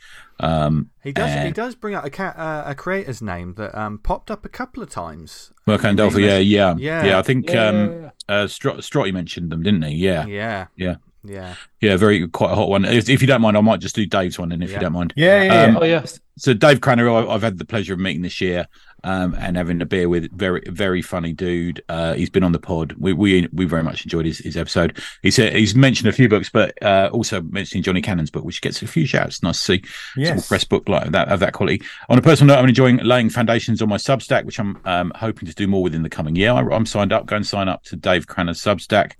Um, 0.40 0.90
He 1.02 1.12
does. 1.12 1.44
he 1.46 1.50
does 1.50 1.74
bring 1.74 1.94
up 1.94 2.04
a 2.04 2.10
cat, 2.10 2.36
uh, 2.36 2.64
a 2.66 2.74
creator's 2.74 3.22
name 3.22 3.54
that 3.54 3.74
um, 3.78 3.98
popped 3.98 4.30
up 4.30 4.44
a 4.44 4.48
couple 4.48 4.82
of 4.82 4.90
times. 4.90 5.52
Well, 5.66 5.78
Candolfo, 5.78 6.18
yeah, 6.18 6.38
yeah, 6.38 6.74
Yeah. 6.78 7.04
yeah, 7.04 7.18
I 7.18 7.22
think 7.22 7.48
Yeah, 7.50 7.66
um, 7.68 7.76
yeah, 7.76 8.10
yeah. 8.28 8.34
uh, 8.34 8.46
Str- 8.46 8.70
Strotty 8.80 9.12
mentioned 9.12 9.50
them, 9.50 9.62
didn't 9.62 9.82
he? 9.82 9.96
Yeah, 9.96 10.26
Yeah. 10.26 10.66
Yeah. 10.76 10.96
Yeah. 11.24 11.54
yeah, 11.80 11.96
very 11.96 12.28
quite 12.28 12.52
a 12.52 12.54
hot 12.54 12.68
one. 12.68 12.84
If, 12.84 13.08
if 13.08 13.20
you 13.20 13.26
don't 13.26 13.40
mind, 13.40 13.56
I 13.56 13.60
might 13.60 13.80
just 13.80 13.96
do 13.96 14.06
Dave's 14.06 14.38
one, 14.38 14.52
and 14.52 14.62
if 14.62 14.70
Yeah. 14.70 14.76
you 14.76 14.80
don't 14.82 14.92
mind, 14.92 15.12
Yeah, 15.16 15.42
yeah, 15.42 15.62
Um, 15.64 15.72
yeah. 15.74 15.78
Oh 15.80 15.84
yeah. 15.84 16.04
so 16.38 16.54
Dave 16.54 16.80
Cranner, 16.80 17.08
I- 17.10 17.26
I've 17.26 17.42
had 17.42 17.58
the 17.58 17.64
pleasure 17.64 17.94
of 17.94 17.98
meeting 17.98 18.22
this 18.22 18.40
year 18.40 18.66
um, 19.04 19.34
and 19.38 19.56
having 19.56 19.80
a 19.80 19.86
beer 19.86 20.08
with. 20.08 20.30
Very, 20.32 20.62
very 20.68 21.02
funny 21.02 21.32
dude. 21.32 21.82
Uh, 21.88 22.14
he's 22.14 22.30
been 22.30 22.42
on 22.42 22.52
the 22.52 22.58
pod. 22.58 22.94
We 22.98 23.12
we 23.12 23.48
we 23.52 23.64
very 23.64 23.82
much 23.82 24.04
enjoyed 24.04 24.26
his, 24.26 24.38
his 24.38 24.56
episode. 24.56 24.98
He 25.22 25.30
said 25.30 25.54
he's 25.54 25.74
mentioned 25.74 26.08
a 26.08 26.12
few 26.12 26.28
books, 26.28 26.48
but 26.50 26.80
uh, 26.82 27.10
also 27.12 27.42
mentioning 27.42 27.82
Johnny 27.82 28.02
Cannon's 28.02 28.30
book, 28.30 28.44
which 28.44 28.60
gets 28.60 28.82
a 28.82 28.86
few 28.86 29.06
shouts. 29.06 29.42
Nice 29.42 29.58
to 29.58 29.64
see 29.64 29.84
Yes. 30.16 30.48
press 30.48 30.64
book 30.64 30.88
like 30.88 31.10
that 31.12 31.28
of 31.28 31.40
that 31.40 31.52
quality. 31.52 31.82
On 32.08 32.18
a 32.18 32.22
personal 32.22 32.54
note, 32.54 32.62
I'm 32.62 32.68
enjoying 32.68 32.96
laying 32.98 33.30
foundations 33.30 33.80
on 33.82 33.88
my 33.88 33.96
Substack, 33.96 34.44
which 34.44 34.58
I'm 34.58 34.78
um, 34.84 35.12
hoping 35.16 35.46
to 35.48 35.54
do 35.54 35.66
more 35.66 35.82
within 35.82 36.02
the 36.02 36.10
coming 36.10 36.36
year. 36.36 36.50
I, 36.52 36.60
I'm 36.74 36.86
signed 36.86 37.12
up. 37.12 37.26
Go 37.26 37.36
and 37.36 37.46
sign 37.46 37.68
up 37.68 37.84
to 37.84 37.96
Dave 37.96 38.26
Cranner's 38.26 38.60
Substack. 38.60 39.12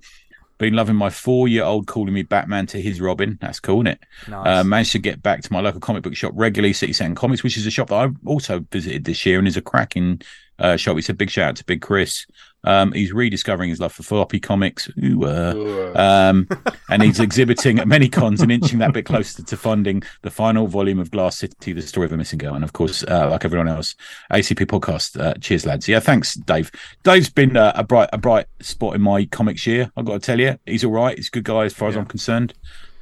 Been 0.59 0.75
loving 0.75 0.97
my 0.97 1.11
four 1.11 1.49
year 1.49 1.65
old 1.65 1.87
calling 1.87 2.15
me 2.15 2.23
Batman 2.23 2.67
to 2.69 2.81
his 2.81 3.01
Robin. 3.01 3.39
That's 3.41 3.61
cool, 3.61 3.81
isn't 3.81 3.89
it? 3.89 4.01
Nice. 4.29 4.47
Uh, 4.47 4.65
managed 4.65 4.93
to 4.93 4.99
get 4.99 5.23
back 5.23 5.43
to 5.43 5.53
my 5.53 5.61
local 5.61 5.81
comic 5.81 6.03
book 6.03 6.17
shop 6.17 6.33
regularly, 6.35 6.73
City 6.73 6.95
Sound 6.95 7.17
Comics, 7.17 7.43
which 7.43 7.57
is 7.57 7.67
a 7.67 7.71
shop 7.71 7.89
that 7.89 7.97
I 7.97 8.09
also 8.25 8.61
visited 8.71 9.05
this 9.05 9.27
year 9.27 9.39
and 9.39 9.47
is 9.47 9.57
a 9.57 9.63
cracking 9.63 10.23
uh, 10.59 10.77
shop. 10.77 10.97
He 10.97 11.03
said, 11.03 11.19
big 11.19 11.31
shout 11.31 11.51
out 11.51 11.57
to 11.57 11.65
Big 11.65 11.83
Chris. 11.83 12.27
Um, 12.65 12.91
he's 12.93 13.13
rediscovering 13.13 13.71
his 13.71 13.79
love 13.79 13.93
for 13.93 14.03
floppy 14.03 14.41
comics. 14.41 14.91
Ooh, 15.03 15.25
uh, 15.25 15.93
um, 15.95 16.49
and 16.91 17.03
he's 17.03 17.21
exhibiting 17.21 17.79
at 17.79 17.87
many 17.87 18.09
cons 18.09 18.41
and 18.41 18.51
inching 18.51 18.81
that 18.81 18.93
bit 18.93 19.07
closer 19.07 19.43
to 19.43 19.57
funding 19.57 20.03
the 20.23 20.31
final 20.31 20.67
volume 20.67 20.99
of 20.99 21.13
Glass 21.13 21.39
City, 21.39 21.73
the 21.73 21.83
story 21.83 22.07
of 22.07 22.13
a 22.13 22.17
missing 22.17 22.39
girl. 22.39 22.55
And 22.55 22.65
of 22.65 22.73
course, 22.73 23.05
uh, 23.05 23.31
like 23.31 23.45
everyone 23.45 23.69
else, 23.69 23.95
ACP 24.33 24.67
podcast. 24.67 25.19
Uh, 25.19 25.35
cheers, 25.35 25.65
lads. 25.65 25.87
Yeah, 25.87 26.01
thanks, 26.01 26.35
Dave. 26.35 26.73
Dave's 27.05 27.31
been 27.31 27.57
uh, 27.57 27.73
a 27.77 27.85
bright, 27.85 28.11
a 28.13 28.19
bright 28.19 28.47
spot 28.61 28.97
in 28.97 29.01
my 29.01 29.27
comics 29.27 29.67
year. 29.67 29.91
I've 29.97 30.05
got 30.05 30.15
to 30.15 30.19
tell 30.21 30.41
you, 30.41 30.59
he's 30.67 30.85
all 30.85 30.93
right. 30.93 31.17
He's 31.17 31.29
a 31.29 31.31
good 31.31 31.45
guy 31.45 31.67
as 31.67 31.73
far 31.73 31.89
as 31.89 31.97
I'm 31.97 32.07
concerned. 32.07 32.53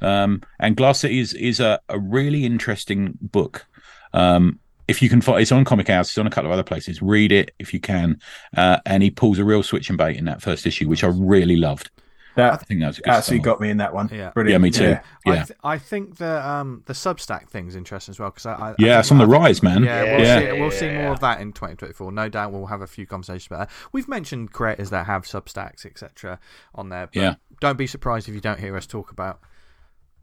Um, 0.01 0.43
and 0.59 0.77
Glass 0.77 0.99
City 0.99 1.19
is 1.19 1.33
is 1.33 1.59
a, 1.59 1.79
a 1.89 1.97
really 1.97 2.45
interesting 2.45 3.17
book. 3.19 3.65
Um, 4.13 4.59
if 4.87 5.01
you 5.01 5.09
can 5.09 5.21
find 5.21 5.41
it's 5.41 5.51
on 5.51 5.65
Comic 5.65 5.87
House, 5.87 6.09
it's 6.09 6.17
on 6.17 6.27
a 6.27 6.29
couple 6.29 6.49
of 6.49 6.53
other 6.53 6.63
places. 6.63 7.01
Read 7.01 7.31
it 7.31 7.53
if 7.59 7.73
you 7.73 7.79
can. 7.79 8.19
Uh, 8.55 8.79
and 8.85 9.01
he 9.03 9.09
pulls 9.11 9.39
a 9.39 9.43
real 9.45 9.63
switch 9.63 9.89
and 9.89 9.97
bait 9.97 10.15
in 10.17 10.25
that 10.25 10.41
first 10.41 10.65
issue, 10.65 10.87
which 10.87 11.03
I 11.03 11.07
really 11.07 11.55
loved. 11.55 11.89
that 12.35 12.53
I 12.53 12.55
That 12.57 12.67
think 12.67 12.81
that 12.81 12.87
was 12.87 12.99
a 12.99 13.01
good 13.01 13.11
actually 13.11 13.37
start. 13.39 13.45
got 13.45 13.61
me 13.61 13.69
in 13.69 13.77
that 13.77 13.93
one. 13.93 14.09
Yeah. 14.11 14.29
Brilliant. 14.31 14.51
Yeah, 14.51 14.63
me 14.63 14.69
too. 14.71 14.97
I, 15.25 15.33
Yeah, 15.33 15.43
th- 15.45 15.59
I 15.63 15.77
think 15.77 16.17
the 16.17 16.45
um 16.47 16.83
the 16.85 16.93
Substack 16.93 17.49
thing's 17.49 17.75
interesting 17.75 18.11
as 18.11 18.19
well 18.19 18.29
because 18.29 18.45
I, 18.45 18.53
I 18.53 18.55
I 18.55 18.75
yeah, 18.77 18.87
think- 18.95 18.99
it's 18.99 19.11
on 19.11 19.17
the 19.19 19.25
rise, 19.27 19.63
man. 19.63 19.83
Yeah, 19.83 20.03
we'll 20.03 20.19
yeah. 20.25 20.39
see. 20.53 20.59
We'll 20.61 20.71
see 20.71 20.87
more 20.87 21.01
Yeah. 21.03 21.11
of 21.13 21.19
that 21.21 21.39
in 21.41 21.53
2024. 21.53 22.11
No 22.11 22.27
doubt, 22.29 22.51
we'll 22.51 22.65
have 22.67 22.81
a 22.81 22.87
few 22.87 23.05
conversations 23.07 23.47
about 23.47 23.69
that. 23.69 23.75
We've 23.93 24.07
mentioned 24.09 24.51
creators 24.51 24.89
that 24.89 25.05
have 25.05 25.23
Substacks, 25.23 25.85
etc., 25.85 26.39
on 26.75 26.89
there. 26.89 27.07
But 27.07 27.15
Yeah. 27.15 27.35
Don't 27.61 27.77
be 27.77 27.87
surprised 27.87 28.27
if 28.27 28.35
you 28.35 28.41
don't 28.41 28.59
hear 28.59 28.75
us 28.75 28.85
talk 28.85 29.11
about 29.11 29.39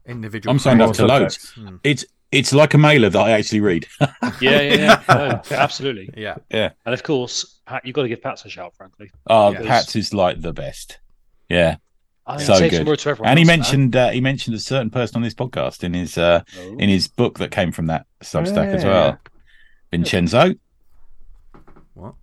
individual. 0.05 0.51
I'm 0.51 0.59
signed 0.59 0.81
up 0.81 0.93
to 0.93 1.01
More 1.07 1.19
loads. 1.19 1.39
subjects. 1.39 1.69
Hmm. 1.71 1.75
It's 1.83 2.05
it's 2.33 2.51
like 2.53 2.73
a 2.73 2.77
mailer 2.77 3.09
that 3.09 3.19
I 3.19 3.31
actually 3.31 3.61
read. 3.61 3.87
Yeah, 4.41 4.61
yeah, 4.61 4.73
yeah. 4.73 5.01
No, 5.07 5.41
absolutely. 5.57 6.09
Yeah, 6.17 6.35
yeah. 6.49 6.71
And 6.85 6.93
of 6.93 7.03
course, 7.03 7.59
Pat, 7.65 7.85
you've 7.85 7.93
got 7.95 8.01
to 8.03 8.07
give 8.09 8.21
Pat 8.21 8.43
a 8.45 8.49
shout, 8.49 8.75
frankly. 8.75 9.09
Oh, 9.27 9.51
Yes. 9.51 9.65
Pats 9.65 9.95
is 9.95 10.13
like 10.13 10.41
the 10.41 10.51
best. 10.53 10.99
Yeah, 11.49 11.77
I 12.25 12.37
So 12.37 12.55
say 12.55 12.69
good. 12.69 12.85
some 12.85 12.95
to 12.97 13.09
everyone 13.09 13.29
and 13.29 13.39
he 13.39 13.45
mentioned 13.45 13.95
uh, 13.95 14.09
he 14.09 14.19
mentioned 14.21 14.55
a 14.55 14.59
certain 14.59 14.89
person 14.89 15.17
on 15.17 15.21
this 15.23 15.33
podcast 15.35 15.83
in 15.83 15.93
his 15.93 16.17
uh, 16.17 16.41
Oh. 16.57 16.75
in 16.79 16.89
his 16.89 17.07
book 17.07 17.37
that 17.39 17.51
came 17.51 17.71
from 17.71 17.87
that 17.87 18.05
Substack 18.21 18.73
as 18.73 18.83
well. 18.83 19.19
Vincenzo, 19.91 20.55
what? 21.93 22.15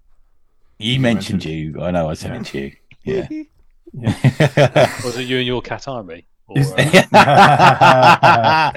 he 0.78 0.98
mentioned 0.98 1.44
you. 1.44 1.80
I 1.80 1.90
know, 1.92 2.08
I 2.10 2.14
said 2.14 2.34
it 2.36 2.44
to 2.46 2.58
you. 2.58 2.72
Yeah. 3.04 3.28
Was 5.04 5.16
it 5.18 5.26
you 5.26 5.38
and 5.38 5.46
your 5.46 5.62
cat 5.62 5.86
army? 5.88 6.26
Or, 6.48 6.56
uh, 6.58 8.72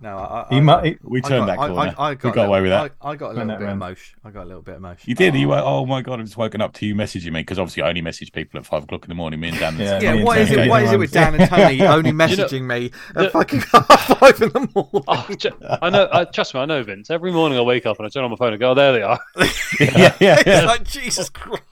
No, 0.00 0.16
I, 0.16 0.46
I, 0.48 0.54
He 0.54 0.60
might. 0.60 0.84
he- 0.84 0.98
we 1.02 1.18
I 1.24 1.28
turned 1.28 1.46
got, 1.46 1.56
that 1.56 1.58
I, 1.58 1.66
corner. 1.68 1.94
I, 1.98 2.06
I 2.06 2.10
we 2.10 2.16
got, 2.16 2.34
got 2.34 2.44
a 2.44 2.48
away 2.48 2.60
with 2.60 2.70
that. 2.70 2.92
I, 3.02 3.08
I 3.10 3.16
got 3.16 3.30
a 3.32 3.34
little 3.34 3.46
bit 3.48 3.60
round. 3.64 3.82
emotion. 3.82 4.18
I 4.24 4.30
got 4.30 4.42
a 4.44 4.46
little 4.46 4.62
bit 4.62 4.72
of 4.76 4.78
emotion. 4.78 5.04
You 5.10 5.14
did. 5.16 5.34
Oh. 5.34 5.38
You 5.38 5.48
were. 5.48 5.58
Oh 5.64 5.86
my 5.86 6.02
god! 6.02 6.20
I've 6.20 6.26
just 6.26 6.36
woken 6.36 6.60
up 6.60 6.72
to 6.74 6.86
you 6.86 6.94
messaging 6.94 7.32
me 7.32 7.40
because 7.40 7.58
obviously 7.58 7.82
I 7.82 7.88
only 7.88 8.00
message 8.02 8.30
people 8.32 8.60
at 8.60 8.66
five 8.66 8.84
o'clock 8.84 9.04
in 9.04 9.08
the 9.08 9.16
morning. 9.16 9.40
Me 9.40 9.48
and 9.48 9.58
Dan. 9.58 9.76
Yeah. 9.76 9.98
Yeah, 10.00 10.14
me 10.14 10.22
what 10.22 10.38
and 10.38 10.46
is 10.46 10.52
it? 10.52 10.56
Tony 10.56 10.68
What 10.70 10.82
is 10.84 10.92
it 10.92 10.98
with 10.98 11.10
Dan 11.12 11.34
and 11.34 11.50
Tony 11.50 11.82
only 11.82 12.12
messaging 12.12 12.62
me 12.62 12.92
at 13.16 13.32
fucking 13.32 13.60
half 13.72 14.06
five 14.18 14.40
in 14.40 14.50
the 14.50 14.68
morning? 14.74 15.04
Oh, 15.08 15.78
I 15.82 15.90
know. 15.90 16.08
I, 16.12 16.24
trust 16.24 16.54
me, 16.54 16.60
I 16.60 16.64
know 16.66 16.82
Vince. 16.84 17.10
Every 17.10 17.32
morning 17.32 17.58
I 17.58 17.62
wake 17.62 17.84
up 17.84 17.98
and 17.98 18.06
I 18.06 18.08
turn 18.08 18.22
on 18.22 18.30
my 18.30 18.36
phone 18.36 18.52
and 18.52 18.60
go, 18.60 18.70
"Oh, 18.70 18.74
there 18.74 18.92
they 18.92 19.02
are." 19.02 19.18
yeah, 19.80 20.14
yeah, 20.20 20.36
It's 20.38 20.46
yeah. 20.46 20.64
like 20.64 20.84
Jesus 20.84 21.28
Christ. 21.28 21.62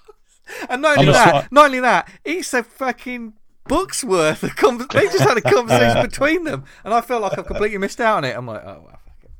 And 0.69 0.83
not 0.83 0.93
I'm 0.99 1.01
only 1.01 1.13
that, 1.13 1.53
not 1.53 1.67
only 1.67 1.81
that, 1.81 2.11
it's 2.25 2.55
a 2.55 2.63
fucking 2.63 3.35
book's 3.69 4.03
worth 4.05 4.43
of 4.43 4.55
con- 4.57 4.79
They 4.79 5.05
just 5.07 5.21
had 5.21 5.37
a 5.37 5.41
conversation 5.55 6.03
between 6.07 6.45
them, 6.45 6.65
and 6.85 6.93
I 6.95 7.01
felt 7.01 7.23
like 7.23 7.39
I've 7.39 7.47
completely 7.47 7.79
missed 7.79 8.01
out 8.01 8.19
on 8.19 8.25
it. 8.25 8.37
I'm 8.37 8.47
like, 8.47 8.63
oh 8.65 8.83
wow. 8.87 8.99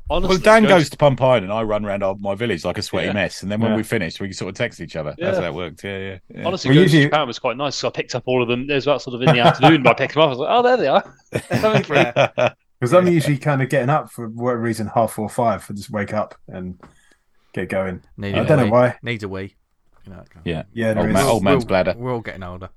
Honestly, 0.09 0.37
Well, 0.37 0.43
Dan 0.43 0.63
go- 0.63 0.69
goes 0.69 0.89
to 0.91 0.97
Pump 0.97 1.21
Iron 1.21 1.43
and 1.43 1.53
I 1.53 1.63
run 1.65 1.85
around 1.85 2.05
our- 2.05 2.15
my 2.21 2.37
village 2.37 2.65
like 2.65 2.79
a 2.79 2.83
sweaty 2.83 3.09
Yeah. 3.09 3.13
mess. 3.13 3.43
And 3.43 3.51
then 3.51 3.61
when 3.61 3.73
Yeah. 3.73 3.77
we 3.79 3.83
finish, 3.83 4.21
we 4.21 4.33
sort 4.33 4.51
of 4.51 4.55
text 4.55 4.81
each 4.81 4.95
other. 4.95 5.17
Yeah. 5.19 5.27
That's 5.27 5.39
how 5.39 5.45
it 5.47 5.55
worked. 5.55 5.83
Yeah, 5.83 5.99
yeah. 5.99 6.19
yeah. 6.29 6.45
Honestly, 6.47 6.69
Well, 6.69 6.77
going 6.77 6.89
to 6.89 6.93
usually- 6.93 7.05
Japan 7.07 7.27
was 7.27 7.41
quite 7.41 7.57
nice. 7.57 7.75
So 7.75 7.89
I 7.89 7.91
picked 7.91 8.15
up 8.15 8.23
all 8.27 8.41
of 8.41 8.47
them. 8.49 8.69
There's 8.69 8.87
about 8.87 9.03
sort 9.03 9.17
of 9.17 9.23
in 9.23 9.35
the 9.35 9.41
afternoon, 9.41 9.83
but 9.83 9.91
I 9.91 9.95
picked 9.95 10.15
them 10.15 10.23
up. 10.23 10.27
I 10.29 10.31
was 10.31 10.39
like, 10.39 10.49
"Oh, 10.53 10.63
there 10.63 10.77
they 10.77 10.87
are." 10.87 11.15
Coming. 11.61 11.85
Yeah. 11.89 12.51
Because 12.79 12.93
I'm 12.93 13.09
usually 13.09 13.39
kind 13.39 13.63
of 13.63 13.71
getting 13.71 13.89
up 13.89 14.11
for 14.13 14.29
whatever 14.29 14.61
reason, 14.61 14.87
half 14.95 15.13
four, 15.15 15.31
five. 15.31 15.65
I 15.71 15.73
just 15.73 15.89
wake 15.91 16.13
up 16.13 16.35
and 16.47 16.79
get 17.55 17.71
going. 17.71 18.03
Need 18.19 18.35
I 18.37 18.43
a 18.43 18.47
don't 18.47 18.59
know 18.59 18.67
why. 18.71 18.97
Needs 19.03 19.25
a 19.25 19.29
wee. 19.31 19.57
You 20.05 20.13
know, 20.13 20.19
that 20.19 20.37
of- 20.37 20.43
yeah. 20.47 20.65
Yeah, 20.75 20.89
Old, 20.95 21.09
man, 21.09 21.25
old 21.25 21.43
man's 21.43 21.65
we're, 21.65 21.69
bladder. 21.69 21.95
We're 21.97 22.13
all 22.13 22.21
getting 22.21 22.43
older. 22.43 22.69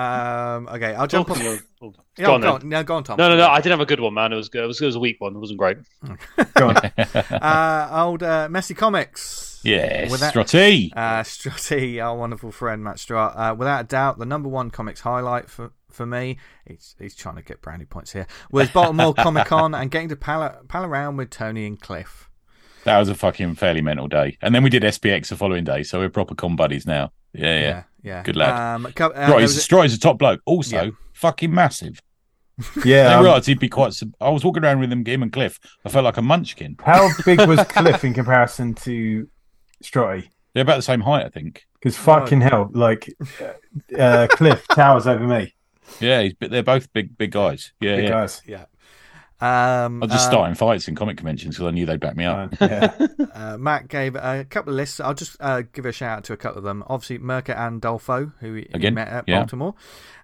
Um, 0.00 0.68
okay, 0.68 0.94
I'll 0.94 1.06
jump 1.06 1.30
on. 1.30 1.40
of- 1.46 1.62
oh, 1.82 1.92
Yeah, 2.16 2.26
go 2.26 2.34
on, 2.34 2.40
go 2.40 2.52
on. 2.54 2.68
No, 2.68 2.82
go 2.84 2.94
on, 2.96 3.04
Tom. 3.04 3.16
No, 3.18 3.28
no, 3.28 3.36
no. 3.36 3.48
I 3.48 3.56
didn't 3.60 3.72
have 3.72 3.80
a 3.80 3.86
good 3.86 4.00
one, 4.00 4.14
man. 4.14 4.32
It 4.32 4.36
was 4.36 4.48
good. 4.48 4.64
It 4.64 4.66
was, 4.66 4.80
it 4.80 4.86
was 4.86 4.96
a 4.96 5.00
weak 5.00 5.20
one. 5.20 5.34
It 5.34 5.38
wasn't 5.38 5.58
great. 5.58 5.78
Go 6.54 6.68
on. 6.68 6.76
Uh, 7.30 7.88
old 8.04 8.22
uh, 8.22 8.48
Messy 8.50 8.74
Comics. 8.74 9.60
Yes, 9.62 10.10
With 10.10 10.20
that- 10.20 10.32
Strotty. 10.32 10.90
Uh, 10.96 11.22
Strutty, 11.22 12.02
our 12.02 12.16
wonderful 12.16 12.50
friend 12.50 12.82
Matt 12.82 12.98
Strutt, 12.98 13.34
uh, 13.36 13.54
without 13.56 13.80
a 13.80 13.84
doubt, 13.84 14.18
the 14.18 14.24
number 14.26 14.48
one 14.48 14.70
comics 14.70 15.00
highlight 15.00 15.50
for, 15.50 15.72
for 15.90 16.06
me, 16.06 16.38
he's, 16.66 16.94
he's 16.98 17.14
trying 17.14 17.36
to 17.36 17.42
get 17.42 17.60
brownie 17.60 17.84
points 17.84 18.12
here, 18.12 18.26
was 18.50 18.70
Baltimore 18.70 19.12
Comic 19.18 19.46
Con 19.46 19.74
and 19.74 19.90
getting 19.90 20.08
to 20.08 20.16
pal, 20.16 20.62
pal 20.68 20.84
around 20.84 21.16
with 21.18 21.28
Tony 21.30 21.66
and 21.66 21.78
Cliff. 21.78 22.30
That 22.84 22.98
was 22.98 23.10
a 23.10 23.14
fucking 23.14 23.56
fairly 23.56 23.82
mental 23.82 24.08
day. 24.08 24.38
And 24.40 24.54
then 24.54 24.62
we 24.62 24.70
did 24.70 24.82
SPX 24.82 25.28
the 25.28 25.36
following 25.36 25.64
day, 25.64 25.82
so 25.82 25.98
we're 25.98 26.08
proper 26.08 26.34
con 26.34 26.56
buddies 26.56 26.86
now. 26.86 27.12
Yeah, 27.32 27.58
yeah. 27.58 27.60
Yeah, 27.60 27.82
yeah. 28.02 28.22
Good 28.22 28.36
lad. 28.36 28.74
Um, 28.76 28.92
co- 28.94 29.06
uh, 29.08 29.12
there 29.12 29.26
Strotty's, 29.28 29.42
was 29.42 29.56
a- 29.56 29.60
Strotty's 29.60 29.94
a 29.94 30.00
top 30.00 30.18
bloke. 30.18 30.40
Also, 30.46 30.82
Yeah. 30.84 30.90
fucking 31.14 31.52
massive. 31.54 32.00
Yeah. 32.84 33.08
I 33.08 33.14
um, 33.14 33.24
realised 33.24 33.46
he'd 33.46 33.58
be 33.58 33.68
quite. 33.70 33.94
sub- 33.94 34.14
I 34.20 34.28
was 34.28 34.44
walking 34.44 34.62
around 34.64 34.80
with 34.80 34.92
him, 34.92 35.04
him 35.04 35.22
and 35.22 35.32
Cliff. 35.32 35.58
I 35.84 35.88
felt 35.88 36.04
like 36.04 36.18
a 36.18 36.22
munchkin. 36.22 36.76
how 36.84 37.08
big 37.24 37.40
was 37.46 37.60
Cliff 37.68 38.04
in 38.04 38.12
comparison 38.12 38.74
to 38.74 39.26
Strotty? 39.82 40.28
They're 40.52 40.62
about 40.62 40.76
the 40.76 40.82
same 40.82 41.00
height, 41.00 41.24
I 41.24 41.28
think. 41.30 41.64
Because 41.74 41.96
fucking 41.96 42.40
hell, 42.42 42.68
like 42.72 43.08
uh, 43.40 43.96
uh, 43.98 44.26
Cliff 44.28 44.66
towers 44.68 45.06
over 45.06 45.26
me. 45.26 45.54
Yeah, 46.00 46.22
he's, 46.22 46.34
they're 46.38 46.62
both 46.62 46.92
big, 46.92 47.18
big 47.18 47.32
guys. 47.32 47.72
Yeah, 47.80 47.96
Big 47.96 48.04
yeah. 48.04 48.10
guys. 48.10 48.42
yeah. 48.46 48.64
Um, 49.42 50.02
I 50.02 50.06
was 50.06 50.12
just 50.12 50.26
um, 50.26 50.32
starting 50.32 50.54
fights 50.54 50.86
in 50.88 50.94
comic 50.94 51.16
conventions 51.16 51.54
because 51.56 51.68
I 51.68 51.70
knew 51.70 51.86
they'd 51.86 51.98
back 52.00 52.16
me 52.16 52.24
up. 52.26 52.52
Uh, 52.60 52.66
yeah. 52.66 53.06
Uh, 53.34 53.56
Matt 53.58 53.88
gave 53.88 54.14
a 54.16 54.44
couple 54.48 54.72
of 54.72 54.76
lists. 54.76 55.00
I'll 55.00 55.14
just 55.14 55.36
uh, 55.40 55.62
give 55.72 55.86
a 55.86 55.92
shout 55.92 56.18
out 56.18 56.24
to 56.24 56.32
a 56.34 56.36
couple 56.36 56.58
of 56.58 56.64
them. 56.64 56.84
Obviously, 56.88 57.18
Mirka 57.18 57.56
Andolfo, 57.56 58.32
who 58.40 58.54
he, 58.54 58.62
he 58.62 58.68
Again, 58.74 58.94
met 58.94 59.08
at 59.08 59.24
yeah. 59.26 59.38
Baltimore. 59.38 59.74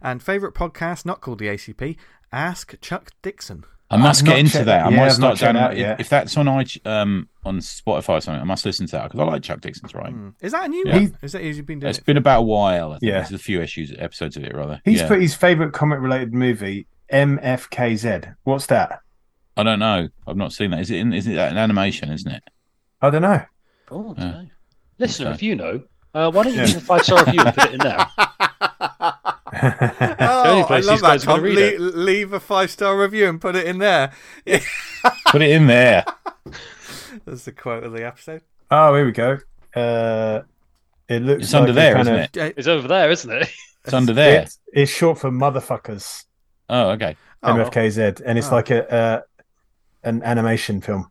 And 0.03 0.23
favourite 0.23 0.55
podcast, 0.55 1.07
not 1.07 1.21
called 1.23 1.39
the 1.39 1.47
ACP, 1.47 1.97
Ask 2.33 2.79
Chuck 2.83 3.11
Dixon. 3.23 3.64
I 3.89 3.97
must 3.97 4.23
I've 4.23 4.27
get 4.27 4.39
into 4.41 4.53
checked- 4.53 4.67
that. 4.67 4.85
I 4.87 4.91
yeah, 4.91 4.97
might 4.97 5.05
I've 5.07 5.12
start 5.12 5.21
not 5.21 5.37
checked 5.39 5.55
down. 5.55 5.75
that 5.77 5.93
If, 5.95 6.01
if 6.01 6.09
that's 6.09 6.37
on 6.37 6.49
I 6.49 6.64
um 6.85 7.29
on 7.45 7.59
Spotify 7.61 8.09
or 8.19 8.21
something, 8.21 8.41
I 8.41 8.45
must 8.45 8.67
listen 8.67 8.87
to 8.87 8.93
that 8.93 9.05
because 9.05 9.21
I 9.21 9.25
like 9.25 9.43
Chuck 9.45 9.61
Dixon's 9.61 9.95
right. 9.95 10.12
Hmm. 10.12 10.31
Is 10.43 10.51
that 10.53 10.64
a 10.64 10.69
new 10.69 10.83
Yeah. 10.85 10.95
one? 10.95 11.17
Is 11.23 11.33
that 11.33 11.43
has 11.45 11.57
he 11.57 11.62
been 11.62 11.79
doing 11.79 11.91
It's 11.91 12.01
it? 12.01 12.05
been 12.05 12.17
about 12.17 12.41
a 12.41 12.43
while. 12.43 12.91
I 12.93 12.99
think. 12.99 13.09
Yeah. 13.11 13.21
There's 13.21 13.33
a 13.33 13.39
few 13.39 13.62
issues, 13.62 13.95
episodes 13.97 14.37
of 14.37 14.43
it 14.45 14.55
rather. 14.55 14.81
He's 14.85 15.01
yeah. 15.03 15.09
put 15.09 15.21
his 15.23 15.35
favourite 15.37 15.73
comic 15.73 16.01
related 16.01 16.35
movie, 16.35 16.89
MFKZ. 17.12 18.35
What's 18.45 18.67
that? 18.67 19.01
I 19.57 19.63
don't 19.63 19.79
know. 19.79 20.09
I've 20.27 20.37
not 20.37 20.53
seen 20.53 20.71
that. 20.73 20.81
Is 20.81 20.91
it? 20.91 20.99
In, 20.99 21.13
is 21.13 21.27
it 21.27 21.37
an 21.39 21.57
animation? 21.57 22.11
Isn't 22.13 22.31
it? 22.31 22.43
I 23.01 23.11
don't 23.11 23.23
know. 23.23 23.43
Oh, 23.91 24.15
I 24.17 24.21
don't 24.21 24.33
know. 24.33 24.47
Listener, 24.99 25.27
Okay. 25.29 25.35
if 25.35 25.43
you 25.43 25.55
know, 25.57 25.83
uh, 26.15 26.31
why 26.31 26.43
don't 26.45 26.55
you 26.55 26.61
Yeah. 26.61 26.67
leave 26.67 26.77
a 26.77 26.81
five 26.81 27.05
star 27.05 27.25
review 27.25 27.41
and 27.41 27.55
put 27.55 27.65
it 27.69 27.75
in 27.75 27.79
there? 27.81 28.07
Oh, 29.59 30.45
only 30.47 30.63
I 30.65 30.81
love 30.81 31.01
that. 31.01 31.21
Tom. 31.23 31.41
read 31.41 31.81
Le- 31.81 31.85
leave 31.97 32.33
a 32.33 32.41
five 32.41 32.71
star 32.71 32.99
review 32.99 33.29
and 33.29 33.41
put 33.41 33.57
it 33.57 33.67
in 33.67 33.79
there. 33.79 34.13
Put 35.29 35.41
it 35.43 35.51
in 35.51 35.67
there. 35.67 36.05
That's 37.25 37.45
the 37.45 37.53
quote 37.53 37.85
of 37.85 37.93
the 37.93 38.05
episode. 38.05 38.43
oh, 38.71 38.95
here 38.95 39.07
we 39.07 39.13
go. 39.13 39.39
Uh, 39.75 40.43
it 41.09 41.23
looks 41.23 41.45
It's 41.45 41.55
under 41.55 41.73
like 41.73 41.77
a 41.79 41.81
there, 41.81 41.95
kind 41.95 42.09
isn't 42.09 42.15
of- 42.43 42.49
it? 42.49 42.55
It's 42.59 42.67
over 42.69 42.89
there, 42.89 43.11
isn't 43.11 43.31
it? 43.31 43.49
It's 43.85 43.95
under 43.95 44.13
there. 44.13 44.43
It's, 44.43 44.59
it's 44.73 44.91
short 44.93 45.19
for 45.19 45.31
motherfuckers. 45.31 46.25
Oh, 46.69 46.91
okay. 46.91 47.17
Oh, 47.43 47.55
MFKZ, 47.55 48.21
and 48.27 48.37
it's 48.39 48.51
Oh. 48.51 48.57
like 48.57 48.71
a 48.71 48.93
uh, 48.93 49.21
an 50.07 50.23
animation 50.23 50.81
film, 50.81 51.11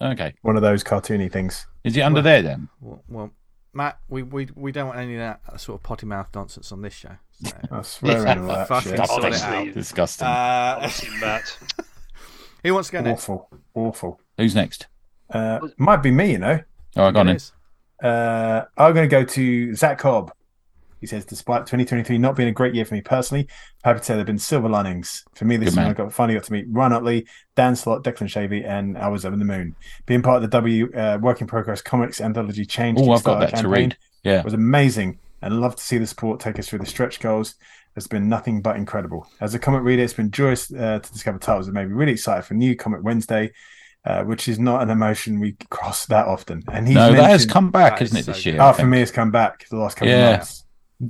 Okay. 0.00 0.34
one 0.42 0.56
of 0.56 0.62
those 0.62 0.84
cartoony 0.84 1.30
things. 1.32 1.66
Is 1.84 1.96
it 1.96 2.02
under 2.02 2.18
Well- 2.18 2.24
there 2.24 2.42
then? 2.42 2.68
Well, 2.80 3.02
well, 3.08 3.30
Matt, 3.72 3.98
we, 4.08 4.22
we 4.22 4.48
we 4.54 4.72
don't 4.72 4.88
want 4.88 4.98
any 4.98 5.14
of 5.14 5.20
that 5.20 5.60
sort 5.60 5.78
of 5.78 5.82
potty 5.82 6.06
mouth 6.06 6.28
nonsense 6.34 6.72
on 6.72 6.82
this 6.82 6.94
show. 6.94 7.16
So. 7.44 7.50
I 7.70 7.82
swear 7.82 8.26
on 8.26 8.38
all 8.40 8.46
that 8.48 8.68
Fucking 8.68 8.96
shit. 8.96 9.06
sort 9.06 9.18
it 9.24 9.26
Honestly. 9.26 9.68
out. 9.68 9.74
Disgusting. 9.74 10.26
Uh, 10.26 10.78
Honestly, 10.80 11.08
Matt. 11.20 11.58
who 12.64 12.72
wants 12.74 12.88
to 12.88 12.92
go 12.92 13.00
next? 13.02 13.22
Awful, 13.28 13.48
awful. 13.74 14.20
Who's 14.38 14.54
next? 14.54 14.86
Uh, 15.30 15.60
might 15.76 16.02
be 16.02 16.10
me, 16.10 16.32
you 16.32 16.38
know. 16.38 16.60
All 16.96 17.04
right, 17.04 17.12
go 17.14 17.20
on 17.20 17.28
It 17.28 17.52
in. 18.02 18.08
Uh, 18.08 18.64
I'm 18.78 18.94
going 18.94 19.08
to 19.08 19.14
go 19.14 19.24
to 19.24 19.74
Zach 19.74 19.98
Cobb. 19.98 20.32
He 21.00 21.06
says, 21.06 21.24
despite 21.24 21.60
2023 21.66 22.16
not 22.18 22.36
being 22.36 22.48
a 22.48 22.52
great 22.52 22.74
year 22.74 22.84
for 22.84 22.94
me 22.94 23.00
personally, 23.02 23.48
I'm 23.84 23.90
happy 23.90 23.98
to 24.00 24.04
say 24.04 24.12
there 24.14 24.18
have 24.20 24.26
been 24.26 24.38
silver 24.38 24.68
linings. 24.68 25.24
For 25.34 25.44
me, 25.44 25.56
this 25.56 25.76
when. 25.76 25.86
I 25.86 25.92
got 25.92 26.12
finally 26.12 26.34
got 26.38 26.44
to 26.44 26.52
meet 26.52 26.66
Ryan 26.70 26.92
Utley, 26.94 27.26
Dan 27.54 27.76
Slott, 27.76 28.02
Declan 28.02 28.28
Shalvey, 28.28 28.66
and 28.66 28.96
I 28.96 29.08
was 29.08 29.24
over 29.24 29.34
in 29.34 29.38
the 29.38 29.44
moon. 29.44 29.76
Being 30.06 30.22
part 30.22 30.36
of 30.36 30.42
the 30.42 30.48
W 30.48 30.90
uh, 30.94 31.18
Work 31.20 31.40
in 31.40 31.46
Progress 31.46 31.82
Comics 31.82 32.20
Anthology 32.20 32.64
Change 32.64 32.98
Oh, 33.00 33.12
I've 33.12 33.22
got 33.24 33.40
that 33.40 33.56
to 33.56 33.68
read. 33.68 33.96
Yeah. 34.24 34.42
was 34.42 34.54
amazing 34.54 35.18
and 35.42 35.60
love 35.60 35.76
to 35.76 35.82
see 35.82 35.98
the 35.98 36.06
support 36.06 36.40
take 36.40 36.58
us 36.58 36.68
through 36.68 36.80
the 36.80 36.86
stretch 36.86 37.20
goals. 37.20 37.54
It's 37.94 38.06
been 38.06 38.28
nothing 38.28 38.60
but 38.60 38.76
incredible. 38.76 39.26
As 39.40 39.54
a 39.54 39.58
comic 39.58 39.82
reader, 39.82 40.02
it's 40.02 40.12
been 40.14 40.30
joyous 40.30 40.72
uh, 40.72 40.98
to 40.98 41.12
discover 41.12 41.38
titles 41.38 41.66
that 41.66 41.72
made 41.72 41.86
me 41.88 41.94
really 41.94 42.12
excited 42.12 42.44
for 42.44 42.54
New 42.54 42.74
Comic 42.76 43.02
Wednesday, 43.02 43.52
uh, 44.04 44.22
which 44.24 44.48
is 44.48 44.58
not 44.58 44.82
an 44.82 44.90
emotion 44.90 45.40
we 45.40 45.56
cross 45.70 46.04
that 46.06 46.26
often. 46.26 46.62
And 46.70 46.86
he's 46.86 46.94
No, 46.96 47.12
that 47.12 47.30
has 47.30 47.46
come 47.46 47.70
back, 47.70 48.02
isn't 48.02 48.16
it, 48.16 48.26
this 48.26 48.44
year? 48.44 48.58
Oh, 48.60 48.72
for 48.72 48.86
me, 48.86 49.00
it's 49.00 49.10
come 49.12 49.30
back 49.30 49.66
the 49.68 49.76
last 49.76 49.96
couple 49.96 50.08
Yeah. 50.08 50.30
of 50.30 50.38
months. 50.40 50.64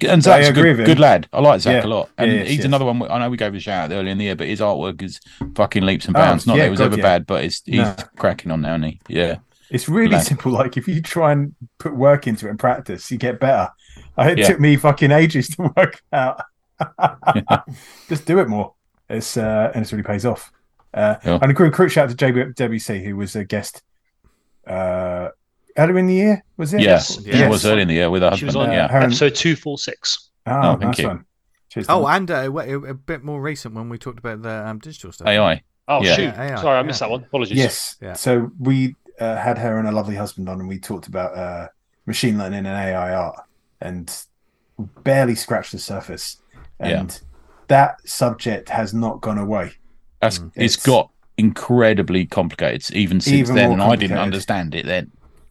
And 0.08 0.22
Zach's 0.22 0.48
a 0.48 0.52
good, 0.52 0.84
good 0.84 0.98
lad. 0.98 1.28
I 1.32 1.40
like 1.40 1.60
Zach 1.60 1.82
Yeah. 1.84 1.88
a 1.88 1.90
lot. 1.90 2.10
And 2.18 2.32
Yes, 2.32 2.48
he's 2.48 2.56
yes. 2.58 2.64
another 2.66 2.84
one. 2.84 3.00
I 3.10 3.18
know 3.18 3.30
we 3.30 3.36
gave 3.36 3.54
a 3.54 3.60
shout 3.60 3.92
out 3.92 3.94
earlier 3.94 4.10
in 4.10 4.18
the 4.18 4.24
year, 4.24 4.34
but 4.36 4.48
his 4.48 4.60
artwork 4.60 5.00
is 5.02 5.20
fucking 5.54 5.84
leaps 5.84 6.06
and 6.06 6.16
Oh, 6.16 6.20
bounds. 6.20 6.46
Not 6.46 6.56
yeah, 6.56 6.62
that 6.64 6.66
it 6.66 6.70
was 6.70 6.78
God, 6.80 6.84
ever 6.86 6.96
yeah. 6.96 7.02
bad, 7.02 7.26
but 7.26 7.44
it's, 7.44 7.62
he's 7.64 7.76
No. 7.82 7.94
cracking 8.16 8.50
on 8.50 8.62
now, 8.62 8.74
isn't 8.74 8.82
he? 8.82 9.00
Yeah. 9.08 9.36
It's 9.70 9.88
really 9.88 10.10
Lad. 10.16 10.22
simple. 10.26 10.50
Like 10.52 10.76
if 10.76 10.88
you 10.88 11.00
try 11.00 11.30
and 11.32 11.54
put 11.78 11.94
work 11.94 12.26
into 12.26 12.46
it 12.46 12.50
and 12.50 12.58
practice, 12.58 13.10
you 13.12 13.18
get 13.18 13.38
better. 13.38 13.68
It 14.18 14.38
Yeah. 14.38 14.46
took 14.48 14.60
me 14.60 14.76
fucking 14.76 15.12
ages 15.12 15.48
to 15.56 15.72
work 15.76 16.02
out. 16.12 16.42
Just 18.08 18.26
do 18.26 18.38
it 18.40 18.48
more. 18.48 18.74
It's 19.08 19.36
uh, 19.36 19.70
and 19.74 19.84
it 19.84 19.92
really 19.92 20.02
pays 20.02 20.26
off. 20.26 20.50
Uh, 20.92 21.16
Yeah. 21.24 21.38
And 21.40 21.52
a 21.52 21.54
quick, 21.54 21.72
quick 21.72 21.90
shout 21.90 22.10
out 22.10 22.18
to 22.18 22.26
JB, 22.26 22.54
WC, 22.56 23.04
who 23.04 23.16
was 23.16 23.36
a 23.36 23.44
guest 23.44 23.82
uh, 24.66 25.28
earlier 25.78 25.98
in 25.98 26.06
the 26.06 26.14
year. 26.14 26.44
Was 26.56 26.74
it? 26.74 26.80
Yes. 26.80 27.18
Yes. 27.24 27.40
It 27.42 27.48
was 27.48 27.64
early 27.66 27.82
in 27.82 27.88
the 27.88 27.94
year 27.94 28.10
with 28.10 28.22
her 28.22 28.28
She 28.36 28.46
husband. 28.46 28.46
was 28.46 28.56
on 28.56 28.72
yeah. 28.72 28.88
Her 28.88 28.96
and- 28.98 29.06
episode 29.06 29.34
246. 29.34 30.30
Oh, 30.46 30.52
Oh, 30.52 30.62
thank 30.70 30.80
nice 30.82 30.98
you. 30.98 31.08
one. 31.08 31.24
Cheers. 31.70 31.86
Oh, 31.88 32.06
and 32.06 32.30
uh, 32.30 32.50
a, 32.52 32.74
a 32.90 32.94
bit 32.94 33.24
more 33.24 33.40
recent 33.40 33.74
when 33.74 33.88
we 33.88 33.98
talked 33.98 34.18
about 34.18 34.42
the 34.42 34.66
um, 34.68 34.78
digital 34.78 35.12
stuff. 35.12 35.26
AI. 35.26 35.62
Oh, 35.88 36.02
Yeah. 36.02 36.14
shoot. 36.14 36.22
Yeah, 36.22 36.42
AI, 36.54 36.60
Sorry, 36.60 36.78
I 36.78 36.82
missed 36.82 37.00
yeah. 37.00 37.06
that 37.08 37.12
one. 37.12 37.22
Apologies. 37.24 37.56
yes. 37.58 37.96
Yeah. 38.00 38.12
So 38.14 38.50
we 38.58 38.94
uh, 39.20 39.36
had 39.36 39.58
her 39.58 39.78
and 39.78 39.86
her 39.86 39.92
lovely 39.92 40.14
husband 40.16 40.48
on, 40.48 40.60
and 40.60 40.68
we 40.68 40.78
talked 40.78 41.06
about 41.08 41.36
uh, 41.36 41.68
machine 42.06 42.38
learning 42.38 42.60
and 42.60 42.68
AI 42.68 43.14
art, 43.14 43.36
and 43.80 44.10
barely 45.04 45.34
scratched 45.34 45.72
the 45.72 45.78
surface. 45.78 46.40
Yeah. 46.80 47.00
And 47.00 47.20
that 47.68 48.06
subject 48.08 48.68
has 48.68 48.94
not 48.94 49.20
gone 49.20 49.38
away. 49.38 49.72
That's, 50.20 50.38
Mm. 50.38 50.52
it's 50.54 50.74
It's- 50.74 50.86
got 50.86 51.10
incredibly 51.38 52.24
complicated 52.26 52.94
even 52.96 53.20
since 53.20 53.36
Even 53.36 53.54
then, 53.56 53.72
and 53.72 53.82
I 53.82 53.96
didn't 53.96 54.18
understand 54.18 54.74
it 54.74 54.86
then. 54.86 55.10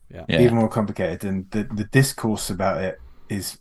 Yeah. 0.09 0.25
Yeah. 0.29 0.41
even 0.41 0.55
more 0.55 0.69
complicated. 0.69 1.23
And 1.25 1.49
the, 1.51 1.63
the 1.63 1.85
discourse 1.85 2.49
about 2.49 2.81
it 2.81 2.99
is, 3.29 3.57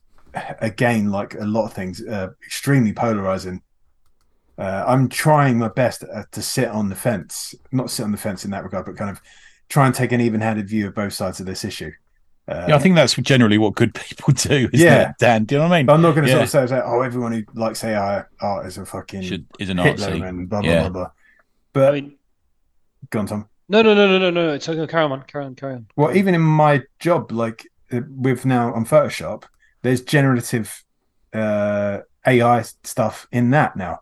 again, 0.61 1.11
like 1.11 1.35
a 1.35 1.45
lot 1.45 1.65
of 1.65 1.73
things, 1.73 2.03
uh, 2.07 2.29
extremely 2.45 2.93
polarizing. 2.93 3.63
Uh, 4.57 4.85
I'm 4.87 5.09
trying 5.09 5.59
my 5.59 5.69
best 5.69 6.05
uh, 6.05 6.25
to 6.33 6.43
sit 6.43 6.69
on 6.69 6.89
the 6.89 6.95
fence, 6.95 7.55
not 7.73 7.91
sit 7.91 8.05
on 8.05 8.13
the 8.13 8.19
fence 8.19 8.45
in 8.45 8.51
that 8.53 8.63
regard, 8.63 8.87
but 8.87 8.97
kind 8.97 9.11
of 9.11 9.21
try 9.69 9.87
and 9.87 9.95
take 9.95 10.13
an 10.13 10.21
even-handed 10.21 10.69
view 10.69 10.87
of 10.87 10.95
both 10.95 11.13
sides 11.13 11.41
of 11.41 11.47
this 11.47 11.65
issue. 11.65 11.91
Uh, 12.47 12.67
Yeah, 12.69 12.77
I 12.77 12.79
think 12.79 12.95
that's 12.95 13.15
generally 13.15 13.59
what 13.59 13.75
good 13.75 13.95
people 14.09 14.33
do, 14.35 14.69
isn't 14.73 14.87
Yeah. 14.87 15.11
it, 15.11 15.17
Dan? 15.19 15.45
Do 15.45 15.55
you 15.55 15.59
know 15.61 15.69
what 15.69 15.75
I 15.75 15.79
mean? 15.79 15.87
but 15.87 15.95
I'm 15.95 16.03
not 16.03 16.15
going 16.15 16.27
to 16.27 16.31
Yeah. 16.31 16.45
sort 16.45 16.65
of 16.65 16.71
say, 16.71 16.83
oh, 16.85 17.01
everyone 17.01 17.33
who 17.33 17.43
likes 17.55 17.83
AI 17.83 18.23
art 18.41 18.67
is 18.67 18.79
a 18.79 18.85
fucking 18.87 19.23
Should, 19.23 19.47
is 19.59 19.71
an 19.71 19.79
Hitler 19.79 20.11
Nazi. 20.11 20.21
and 20.23 20.49
blah 20.49 20.61
blah 20.61 20.71
Yeah. 20.71 20.81
blah 20.83 20.89
blah. 20.91 21.05
I 21.07 21.11
But 21.73 21.95
mean, 21.95 22.19
go 23.11 23.21
on, 23.21 23.27
Tom. 23.27 23.49
No, 23.69 23.83
no, 23.83 23.95
no, 23.95 24.07
no, 24.07 24.19
no, 24.19 24.31
no. 24.31 24.53
It's 24.55 24.69
okay. 24.69 24.87
Carry 24.87 25.05
on, 25.05 25.23
carry 25.23 25.45
on, 25.45 25.55
carry 25.55 25.75
on. 25.75 25.87
Well, 25.97 26.17
even 26.17 26.35
in 26.35 26.41
my 26.41 26.83
job, 26.99 27.33
like 27.33 27.67
uh, 27.93 28.01
with 28.09 28.45
now 28.45 28.73
on 28.75 28.85
Photoshop, 28.85 29.45
there's 29.83 30.03
generative 30.03 30.83
uh, 31.33 32.01
AI 32.27 32.62
stuff 32.85 33.27
in 33.33 33.51
that 33.51 33.77
now. 33.77 34.01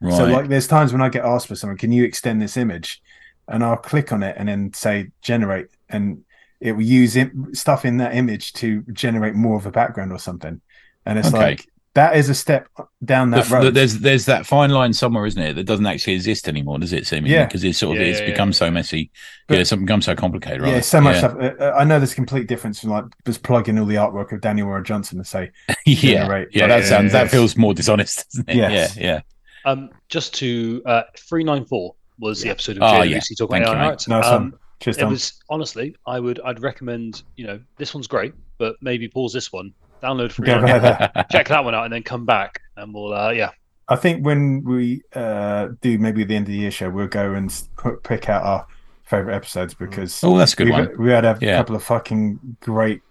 Right. 0.00 0.16
So, 0.16 0.24
like, 0.24 0.48
there's 0.48 0.66
times 0.66 0.92
when 0.92 1.02
I 1.02 1.08
get 1.08 1.24
asked 1.24 1.48
for 1.48 1.56
something, 1.56 1.76
can 1.76 1.92
you 1.92 2.04
extend 2.04 2.40
this 2.40 2.56
image? 2.56 3.02
And 3.48 3.64
I'll 3.64 3.76
click 3.76 4.12
on 4.12 4.22
it 4.22 4.36
and 4.38 4.48
then 4.48 4.72
say 4.72 5.10
generate, 5.22 5.66
and 5.88 6.24
it 6.60 6.72
will 6.72 6.82
use 6.82 7.16
im- 7.16 7.54
stuff 7.54 7.84
in 7.84 7.98
that 7.98 8.14
image 8.14 8.52
to 8.54 8.82
generate 8.92 9.34
more 9.34 9.56
of 9.56 9.66
a 9.66 9.70
background 9.70 10.12
or 10.12 10.18
something. 10.18 10.60
And 11.04 11.18
it's 11.18 11.34
Okay. 11.34 11.38
like 11.38 11.66
that 11.94 12.16
is 12.16 12.28
a 12.28 12.34
step 12.34 12.68
down 13.04 13.30
The 13.30 13.38
that 13.38 13.46
f- 13.46 13.52
road. 13.52 13.74
there's 13.74 13.98
there's 13.98 14.24
that 14.26 14.46
fine 14.46 14.70
line 14.70 14.92
somewhere, 14.92 15.26
isn't 15.26 15.42
it, 15.42 15.54
that 15.54 15.64
doesn't 15.64 15.86
actually 15.86 16.12
exist 16.14 16.46
anymore, 16.48 16.78
does 16.78 16.92
it? 16.92 17.06
Seemingly, 17.06 17.32
Yeah. 17.32 17.46
because 17.46 17.64
it's 17.64 17.78
sort 17.78 17.96
of 17.96 18.02
Yeah, 18.02 18.10
it's 18.10 18.20
yeah, 18.20 18.26
become 18.26 18.50
yeah. 18.50 18.54
so 18.54 18.70
messy. 18.70 19.10
But- 19.48 19.58
yeah, 19.58 19.64
something 19.64 19.86
becomes 19.86 20.04
so 20.06 20.14
complicated, 20.14 20.62
right? 20.62 20.74
Yeah, 20.74 20.80
so 20.80 21.00
much 21.00 21.14
yeah. 21.14 21.18
stuff. 21.30 21.60
Uh, 21.60 21.72
I 21.76 21.82
know 21.84 21.98
there's 21.98 22.12
a 22.12 22.14
complete 22.14 22.46
difference 22.46 22.80
from 22.80 22.90
like 22.90 23.04
just 23.26 23.42
plugging 23.42 23.78
all 23.78 23.86
the 23.86 23.96
artwork 23.96 24.30
of 24.32 24.40
Daniel 24.40 24.68
Warren 24.68 24.84
Johnson 24.84 25.18
and 25.18 25.26
say, 25.26 25.50
yeah, 25.86 26.20
generate. 26.22 26.48
yeah. 26.52 26.68
That 26.68 26.82
Yeah, 26.82 26.88
sounds 26.88 27.12
yeah, 27.12 27.24
that 27.24 27.30
feels 27.32 27.56
more 27.56 27.74
dishonest, 27.74 28.30
doesn't 28.30 28.48
it? 28.48 28.56
Yes. 28.56 28.96
Yeah, 28.96 29.02
yeah. 29.04 29.20
Um, 29.64 29.90
just 30.08 30.34
to 30.36 30.82
uh, 30.86 31.02
three 31.18 31.42
nine 31.44 31.64
four 31.64 31.94
was 32.20 32.40
the 32.42 32.50
episode 32.50 32.76
of 32.76 32.82
Oh, 32.82 32.86
JWC 32.86 33.10
yeah. 33.10 33.18
talking 33.36 33.48
Thank 33.48 33.64
about 33.64 33.72
you, 33.76 33.78
AI 33.82 33.90
mate. 33.90 34.08
art. 34.10 34.26
Um, 34.26 34.42
one. 34.50 34.52
Cheers, 34.80 34.96
it 34.96 35.00
Tom. 35.00 35.10
was 35.10 35.32
honestly, 35.50 35.96
I 36.06 36.20
would 36.20 36.40
I'd 36.44 36.62
recommend. 36.62 37.24
You 37.36 37.46
know, 37.48 37.60
this 37.76 37.92
one's 37.94 38.06
great, 38.06 38.32
but 38.58 38.76
maybe 38.80 39.08
pause 39.08 39.32
this 39.34 39.52
one, 39.52 39.74
download 40.02 40.32
free, 40.32 40.46
Go 40.46 40.60
further. 40.66 41.10
check 41.30 41.48
that 41.48 41.64
one 41.64 41.74
out, 41.74 41.84
and 41.84 41.92
then 41.92 42.02
come 42.02 42.24
back, 42.26 42.60
and 42.76 42.92
we'll 42.94 43.12
uh, 43.12 43.30
yeah. 43.30 43.50
I 43.88 43.96
think 43.96 44.24
when 44.24 44.62
we 44.64 45.02
uh, 45.14 45.68
do 45.80 45.98
maybe 45.98 46.22
the 46.24 46.36
end 46.36 46.46
of 46.46 46.52
the 46.52 46.58
year 46.58 46.70
show, 46.70 46.88
we'll 46.90 47.08
go 47.08 47.34
and 47.34 47.52
put, 47.76 48.04
pick 48.04 48.28
out 48.28 48.42
our 48.44 48.66
favorite 49.02 49.34
episodes 49.34 49.74
because 49.74 50.22
oh, 50.22 50.38
that's 50.38 50.52
a 50.52 50.56
good 50.56 50.66
we've, 50.66 50.74
one. 50.74 50.98
we 50.98 51.10
had 51.10 51.24
a 51.24 51.36
Yeah. 51.40 51.56
couple 51.56 51.74
of 51.74 51.82
fucking 51.82 52.38
great. 52.60 53.02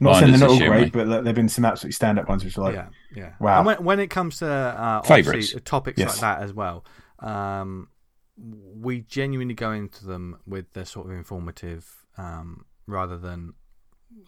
Not 0.00 0.16
saying 0.18 0.30
they're 0.32 0.40
not 0.40 0.50
all 0.50 0.58
great, 0.58 0.70
mate. 0.84 0.92
but 0.94 1.06
like, 1.06 1.24
there've 1.24 1.36
been 1.36 1.50
some 1.50 1.64
absolutely 1.66 1.92
stand-up 1.92 2.28
ones 2.28 2.44
which 2.44 2.56
are 2.58 2.62
like, 2.62 2.74
yeah, 2.74 2.86
yeah. 3.14 3.32
Wow. 3.38 3.58
And 3.58 3.66
when, 3.66 3.84
when 3.84 4.00
it 4.00 4.08
comes 4.08 4.38
to 4.38 4.48
uh, 4.50 5.02
Favourites. 5.02 5.28
obviously 5.28 5.60
topics 5.60 5.98
Yes. 5.98 6.08
like 6.12 6.20
that 6.38 6.42
as 6.42 6.52
well, 6.54 6.84
um, 7.20 7.88
we 8.36 9.02
genuinely 9.02 9.54
go 9.54 9.70
into 9.72 10.06
them 10.06 10.38
with 10.46 10.72
the 10.72 10.86
sort 10.86 11.06
of 11.06 11.12
informative, 11.12 11.88
um, 12.16 12.64
rather 12.86 13.16
than 13.18 13.52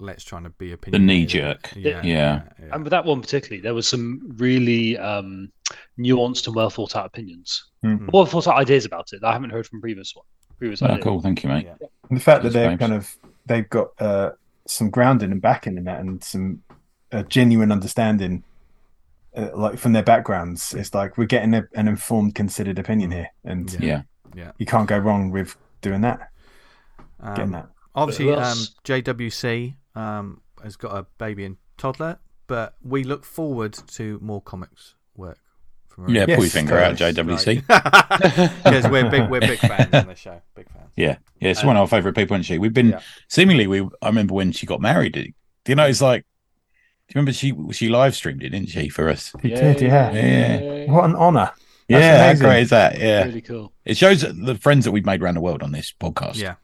let's 0.00 0.24
try 0.24 0.42
to 0.42 0.50
be 0.50 0.72
opinion. 0.72 1.06
knee 1.06 1.26
jerk. 1.26 1.72
Yeah, 1.76 2.00
Yeah. 2.02 2.42
yeah. 2.58 2.68
And 2.72 2.82
with 2.84 2.90
that 2.90 3.04
one 3.04 3.20
particularly, 3.20 3.60
there 3.62 3.74
was 3.74 3.86
some 3.86 4.20
really 4.36 4.98
um, 4.98 5.50
nuanced 5.98 6.46
and 6.46 6.56
well 6.56 6.70
thought 6.70 6.96
out 6.96 7.06
opinions, 7.06 7.64
Mhm. 7.84 8.10
well 8.12 8.26
thought 8.26 8.46
out 8.48 8.56
ideas 8.56 8.84
about 8.84 9.12
it 9.12 9.20
that 9.20 9.28
I 9.28 9.32
haven't 9.32 9.50
heard 9.50 9.66
from 9.66 9.80
previous 9.80 10.12
one. 10.14 10.24
Previous 10.58 10.82
Oh, 10.82 10.86
ideas. 10.86 11.04
cool. 11.04 11.20
Thank 11.20 11.42
you, 11.42 11.48
mate. 11.48 11.66
Yeah. 11.66 11.86
And 12.08 12.16
the 12.18 12.22
fact 12.22 12.42
that 12.44 12.52
they're 12.52 12.70
babes. 12.70 12.80
kind 12.80 12.92
of 12.92 13.16
they've 13.46 13.68
got 13.68 13.88
uh, 14.00 14.30
some 14.66 14.90
grounding 14.90 15.30
and 15.32 15.40
backing 15.42 15.76
in 15.76 15.84
that, 15.84 16.00
and 16.00 16.22
some 16.24 16.62
uh, 17.12 17.22
genuine 17.24 17.70
understanding, 17.70 18.42
uh, 19.36 19.50
like 19.54 19.78
from 19.78 19.92
their 19.92 20.02
backgrounds. 20.02 20.74
It's 20.74 20.94
like 20.94 21.16
we're 21.18 21.26
getting 21.26 21.54
a, 21.54 21.66
an 21.74 21.86
informed, 21.88 22.34
considered 22.34 22.78
opinion 22.78 23.10
here, 23.10 23.28
and 23.44 23.72
Yeah. 23.80 24.02
Yeah. 24.34 24.52
you 24.58 24.66
can't 24.66 24.88
go 24.88 24.98
wrong 24.98 25.30
with 25.30 25.56
doing 25.82 26.00
that. 26.02 26.30
Getting 27.22 27.44
Um, 27.44 27.50
that. 27.52 27.68
Obviously, 27.94 28.32
um. 28.32 28.56
JWC 28.84 29.74
um, 29.94 30.40
has 30.62 30.76
got 30.76 30.96
a 30.96 31.06
baby 31.18 31.44
and 31.44 31.56
toddler, 31.76 32.18
but 32.46 32.74
we 32.82 33.04
look 33.04 33.24
forward 33.24 33.72
to 33.92 34.18
more 34.22 34.40
comics 34.42 34.94
work. 35.16 35.38
From 35.88 36.08
Yeah, 36.08 36.24
Yes, 36.26 36.36
pull 36.36 36.44
your 36.44 36.50
finger 36.50 36.78
out, 36.78 36.98
totally. 36.98 37.36
JWC. 37.36 38.62
because 38.64 38.88
we're 38.90 39.08
big, 39.10 39.30
we're 39.30 39.40
big 39.40 39.58
fans 39.60 39.94
on 39.94 40.08
the 40.08 40.14
show. 40.16 40.40
Big 40.56 40.68
fans. 40.68 40.90
Yeah, 40.96 41.18
yeah. 41.40 41.50
It's 41.50 41.62
one 41.62 41.76
of 41.76 41.82
our 41.82 41.86
favourite 41.86 42.16
people, 42.16 42.34
isn't 42.34 42.44
she? 42.44 42.58
We've 42.58 42.74
been 42.74 42.90
Yeah. 42.90 43.00
seemingly. 43.28 43.66
We 43.68 43.82
I 44.02 44.08
remember 44.08 44.34
when 44.34 44.50
she 44.52 44.66
got 44.66 44.80
married. 44.80 45.12
Do 45.12 45.32
you 45.70 45.76
know? 45.76 45.86
It's 45.86 46.02
like. 46.02 46.22
Do 47.06 47.12
you 47.14 47.18
remember 47.20 47.32
she 47.34 47.54
she 47.72 47.88
live 47.90 48.14
streamed 48.16 48.42
it, 48.42 48.48
didn't 48.48 48.70
she, 48.70 48.88
for 48.88 49.10
us? 49.10 49.30
He 49.42 49.50
did, 49.50 49.80
yeah. 49.82 50.10
Yeah. 50.10 50.90
What 50.90 51.04
an 51.04 51.14
honor! 51.16 51.52
Yeah, 51.86 52.32
how 52.32 52.40
great 52.40 52.62
is 52.62 52.70
that? 52.70 52.98
Yeah, 52.98 53.24
Really 53.26 53.42
cool. 53.42 53.72
it 53.84 53.98
shows 53.98 54.22
the 54.22 54.54
friends 54.54 54.86
that 54.86 54.90
we've 54.92 55.04
made 55.04 55.22
around 55.22 55.34
the 55.34 55.42
world 55.42 55.62
on 55.62 55.70
this 55.70 55.92
podcast. 56.00 56.36
Yeah, 56.36 56.54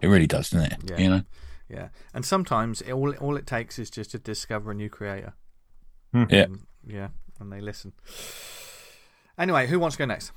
it 0.00 0.08
really 0.08 0.26
does, 0.26 0.50
doesn't 0.50 0.72
it? 0.72 0.78
Yeah. 0.90 0.98
You 0.98 1.08
know, 1.10 1.22
yeah. 1.68 1.88
And 2.14 2.24
sometimes 2.24 2.80
it, 2.82 2.92
all 2.92 3.12
all 3.16 3.36
it 3.36 3.46
takes 3.46 3.78
is 3.78 3.90
just 3.90 4.10
to 4.12 4.18
discover 4.18 4.70
a 4.70 4.74
new 4.74 4.88
creator. 4.88 5.34
Hmm. 6.12 6.24
Yeah. 6.30 6.42
And, 6.44 6.60
yeah, 6.86 7.08
and 7.40 7.52
they 7.52 7.60
listen. 7.60 7.92
Anyway, 9.38 9.66
who 9.66 9.78
wants 9.78 9.96
to 9.96 10.00
go 10.00 10.06
next? 10.06 10.32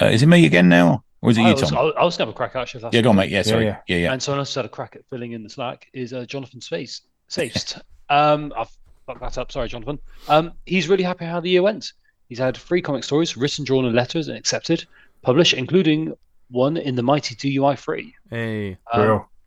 uh, 0.00 0.06
is 0.06 0.22
it 0.22 0.26
me 0.26 0.44
again 0.44 0.68
now, 0.68 1.04
or 1.22 1.30
is 1.30 1.38
it 1.38 1.42
I 1.42 1.48
you, 1.48 1.54
was, 1.54 1.70
Tom? 1.70 1.92
I 1.96 2.04
was 2.04 2.16
going 2.16 2.26
to 2.26 2.26
have 2.26 2.28
a 2.28 2.32
crack 2.32 2.56
actually. 2.56 2.78
If 2.78 2.82
that's 2.82 2.94
Yeah, 2.94 3.02
go 3.02 3.10
on, 3.10 3.16
mate. 3.16 3.30
Yeah, 3.30 3.42
sorry. 3.42 3.66
yeah. 3.66 3.78
Yeah, 3.86 3.96
yeah. 3.96 4.12
And 4.12 4.22
someone 4.22 4.40
else 4.40 4.54
had 4.54 4.64
a 4.64 4.68
crack 4.68 4.96
at 4.96 5.02
filling 5.08 5.32
in 5.32 5.42
the 5.42 5.50
slack 5.50 5.86
is 5.92 6.12
uh, 6.12 6.24
Jonathan 6.26 6.60
Space. 6.60 7.02
Safest. 7.28 7.80
um, 8.10 8.52
I've 8.56 8.68
fucked 9.06 9.20
that 9.20 9.38
up. 9.38 9.52
Sorry, 9.52 9.68
Jonathan. 9.68 9.98
Um, 10.28 10.52
he's 10.66 10.88
really 10.88 11.04
happy 11.04 11.24
how 11.24 11.40
the 11.40 11.50
year 11.50 11.62
went. 11.62 11.92
He's 12.28 12.38
had 12.38 12.56
three 12.56 12.82
comic 12.82 13.04
stories 13.04 13.36
written, 13.36 13.64
drawn, 13.64 13.84
and 13.84 13.94
letters 13.94 14.28
and 14.28 14.36
accepted, 14.36 14.84
published, 15.22 15.54
including 15.54 16.12
one 16.48 16.76
in 16.76 16.94
the 16.94 17.02
Mighty 17.02 17.34
DUI 17.34 17.76
free. 17.78 18.14
Hey, 18.30 18.76
Um, 18.92 19.00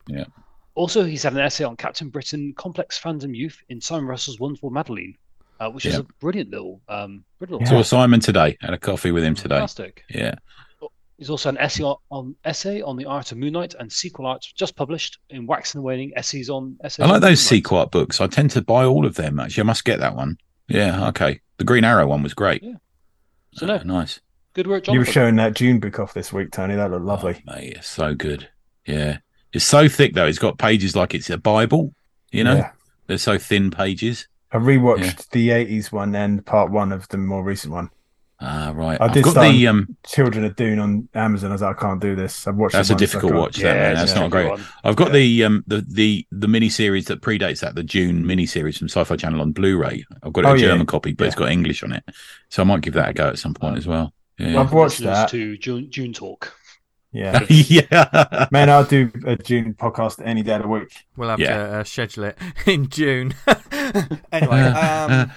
Real. 0.09 0.25
also, 0.75 1.03
he's 1.03 1.23
had 1.23 1.33
an 1.33 1.39
essay 1.39 1.63
on 1.63 1.75
Captain 1.77 2.09
Britain, 2.09 2.53
complex 2.57 2.99
fandom 2.99 3.35
youth 3.35 3.57
in 3.69 3.81
Simon 3.81 4.05
Russell's 4.07 4.39
Wonderful 4.39 4.69
Madeline, 4.69 5.15
uh, 5.59 5.69
which 5.69 5.85
is 5.85 5.95
a 5.97 6.03
brilliant 6.19 6.49
little, 6.51 6.81
um, 6.89 7.23
brilliant 7.39 7.61
Yeah. 7.61 7.67
Saw 7.67 7.71
little 7.75 7.83
Simon 7.83 8.19
today. 8.19 8.57
Had 8.61 8.73
a 8.73 8.77
coffee 8.77 9.11
with 9.11 9.23
him 9.23 9.35
today. 9.35 9.55
fantastic. 9.55 10.03
Yeah, 10.09 10.35
He's 11.17 11.29
also 11.29 11.49
an 11.49 11.57
essay 11.57 11.83
on, 11.83 11.97
on 12.11 12.35
essay 12.45 12.81
on 12.81 12.95
the 12.95 13.03
art 13.05 13.33
of 13.33 13.37
Moon 13.37 13.51
Knight 13.51 13.75
and 13.77 13.89
Sequart 13.91 14.39
just 14.55 14.77
published 14.77 15.19
in 15.29 15.45
Wax 15.45 15.75
and 15.75 15.83
Waning 15.83 16.13
essays 16.15 16.49
on 16.49 16.77
essays. 16.81 17.03
I 17.05 17.09
like 17.09 17.19
those 17.21 17.51
Moon 17.51 17.57
Knight. 17.59 17.63
Sequart 17.65 17.91
books. 17.91 18.21
I 18.21 18.27
tend 18.27 18.51
to 18.51 18.61
buy 18.61 18.85
all 18.85 19.05
of 19.05 19.15
them. 19.15 19.37
Actually, 19.37 19.61
I 19.61 19.65
must 19.65 19.83
get 19.83 19.99
that 19.99 20.15
one. 20.15 20.37
Yeah, 20.69 21.09
okay. 21.09 21.41
The 21.57 21.65
Green 21.65 21.83
Arrow 21.83 22.07
one 22.07 22.23
was 22.23 22.33
great. 22.33 22.63
Yeah. 22.63 22.75
So 23.55 23.65
no, 23.65 23.75
Uh, 23.75 23.83
nice. 23.83 24.21
Good 24.59 24.67
work, 24.67 24.87
You 24.89 24.99
were 24.99 25.05
showing 25.05 25.37
that 25.37 25.53
Dune 25.53 25.79
book 25.79 25.99
off 25.99 26.13
this 26.13 26.33
week, 26.33 26.51
Tony. 26.51 26.75
That 26.75 26.91
looked 26.91 27.05
lovely. 27.05 27.41
Oh, 27.47 27.55
mate, 27.55 27.75
it's 27.77 27.87
so 27.87 28.13
good. 28.13 28.49
Yeah, 28.85 29.19
it's 29.53 29.63
so 29.63 29.87
thick 29.87 30.15
though. 30.15 30.25
It's 30.25 30.37
got 30.37 30.57
pages 30.57 30.97
like 30.97 31.13
it's 31.15 31.29
a 31.29 31.37
Bible. 31.37 31.93
You 32.33 32.43
know, 32.43 32.55
Yeah. 32.57 32.71
they're 33.07 33.17
so 33.19 33.37
thin 33.37 33.71
pages. 33.71 34.27
I 34.51 34.57
rewatched 34.57 35.29
the 35.29 35.51
'80s 35.51 35.93
one 35.93 36.13
and 36.13 36.45
part 36.45 36.71
one 36.71 36.91
of 36.91 37.07
the 37.07 37.17
more 37.17 37.41
recent 37.41 37.71
one. 37.73 37.89
Ah, 38.41 38.73
right. 38.75 38.99
I 38.99 39.05
I've 39.05 39.13
did 39.13 39.23
got 39.23 39.31
start 39.31 39.53
the 39.53 39.67
um. 39.67 39.95
Children 40.05 40.43
of 40.43 40.57
Dune 40.57 40.77
on 40.79 41.07
Amazon. 41.13 41.51
I 41.51 41.53
was 41.53 41.61
like, 41.61 41.77
I 41.77 41.79
can't 41.79 42.01
do 42.01 42.17
this. 42.17 42.45
I've 42.45 42.55
watched. 42.57 42.73
That's 42.73 42.89
it 42.89 42.95
a 42.95 42.97
difficult 42.97 43.31
can't- 43.31 43.41
watch. 43.41 43.57
That 43.59 43.77
man. 43.77 43.93
That's 43.95 44.11
it's 44.11 44.19
not 44.19 44.29
great. 44.29 44.49
one. 44.49 44.61
I've 44.83 44.97
got 44.97 45.07
Yeah. 45.07 45.13
the 45.13 45.43
um 45.45 45.63
the 45.67 45.85
the 45.87 46.27
the 46.33 46.49
mini 46.49 46.67
series 46.67 47.05
that 47.05 47.21
predates 47.21 47.61
that, 47.61 47.75
the 47.75 47.83
Dune 47.83 48.27
mini 48.27 48.45
series 48.45 48.77
from 48.77 48.89
Sci-Fi 48.89 49.15
Channel 49.15 49.39
on 49.39 49.53
Blu-ray. 49.53 50.03
I've 50.21 50.33
got 50.33 50.43
Oh, 50.43 50.49
a 50.51 50.57
yeah. 50.57 50.67
German 50.67 50.85
copy, 50.85 51.13
but 51.13 51.27
it's 51.27 51.35
got 51.35 51.49
English 51.49 51.81
on 51.81 51.93
it, 51.93 52.03
so 52.49 52.61
I 52.61 52.65
might 52.65 52.81
give 52.81 52.95
that 52.95 53.07
a 53.07 53.13
go 53.13 53.29
at 53.29 53.39
some 53.39 53.53
point 53.53 53.77
as 53.77 53.87
well. 53.87 54.13
Yeah, 54.39 54.61
I've 54.61 54.71
watched 54.73 54.99
Listeners 55.01 55.17
that. 55.17 55.29
to 55.29 55.57
Dune, 55.57 55.89
Dune 55.89 56.13
talk. 56.13 56.53
Yeah, 57.11 57.43
yeah. 57.49 58.47
man, 58.51 58.69
I'll 58.69 58.83
do 58.83 59.11
a 59.25 59.35
Dune 59.35 59.73
podcast 59.73 60.21
any 60.23 60.43
day 60.43 60.53
of 60.57 60.61
the 60.61 60.67
week. 60.67 60.93
we'll 61.17 61.29
have 61.29 61.39
Yeah. 61.39 61.57
to 61.57 61.63
uh, 61.79 61.83
schedule 61.83 62.25
it 62.25 62.37
in 62.67 62.87
June. 62.87 63.33
anyway, 64.31 64.61
um, 64.61 65.31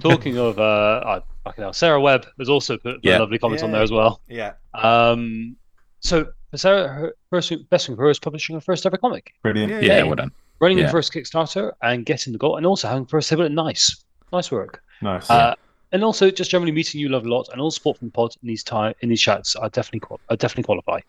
Talking 0.00 0.36
of, 0.38 0.58
uh, 0.58 1.00
I 1.06 1.22
fucking 1.44 1.62
hell, 1.62 1.72
Sarah 1.72 2.02
Webb 2.02 2.26
has 2.38 2.50
also 2.50 2.76
put, 2.76 2.96
put 2.96 3.04
Yeah. 3.04 3.16
lovely 3.18 3.38
comments 3.38 3.62
on 3.62 3.72
there 3.72 3.80
as 3.82 3.90
well. 3.90 4.20
yeah, 4.28 4.52
Um, 4.74 5.56
so 6.00 6.26
Sarah, 6.54 6.86
her 6.88 7.14
first 7.30 7.50
best 7.70 7.86
thing 7.86 7.96
for 7.96 8.02
her 8.02 8.10
is 8.10 8.18
publishing 8.18 8.54
her 8.54 8.60
first 8.60 8.84
ever 8.84 8.98
comic, 8.98 9.32
Brilliant. 9.42 9.72
Yeah, 9.72 9.80
yeah, 9.80 10.02
well 10.02 10.16
done. 10.16 10.32
running 10.60 10.76
Yeah. 10.76 10.84
the 10.86 10.90
first 10.92 11.14
Kickstarter, 11.14 11.72
and 11.82 12.04
getting 12.04 12.34
the 12.34 12.38
goal, 12.38 12.56
and 12.58 12.66
also 12.66 12.88
having 12.88 13.06
first 13.06 13.30
table. 13.30 13.48
Nice, 13.48 14.04
nice 14.34 14.50
work. 14.52 14.82
Nice. 15.00 15.30
Uh, 15.30 15.54
and 15.92 16.02
also 16.04 16.30
just 16.30 16.50
generally 16.50 16.72
meeting 16.72 17.00
you 17.00 17.08
love 17.08 17.24
a 17.26 17.28
lot, 17.28 17.48
and 17.52 17.60
all 17.60 17.70
support 17.70 17.98
from 17.98 18.08
the 18.08 18.12
pod 18.12 18.34
in 18.42 18.48
these 18.48 18.62
time 18.64 18.94
in 19.00 19.08
these 19.08 19.20
chats. 19.20 19.56
I 19.56 19.68
definitely 19.68 20.00
qual- 20.00 20.20
I 20.28 20.36
definitely 20.36 20.64
qualify. 20.64 21.00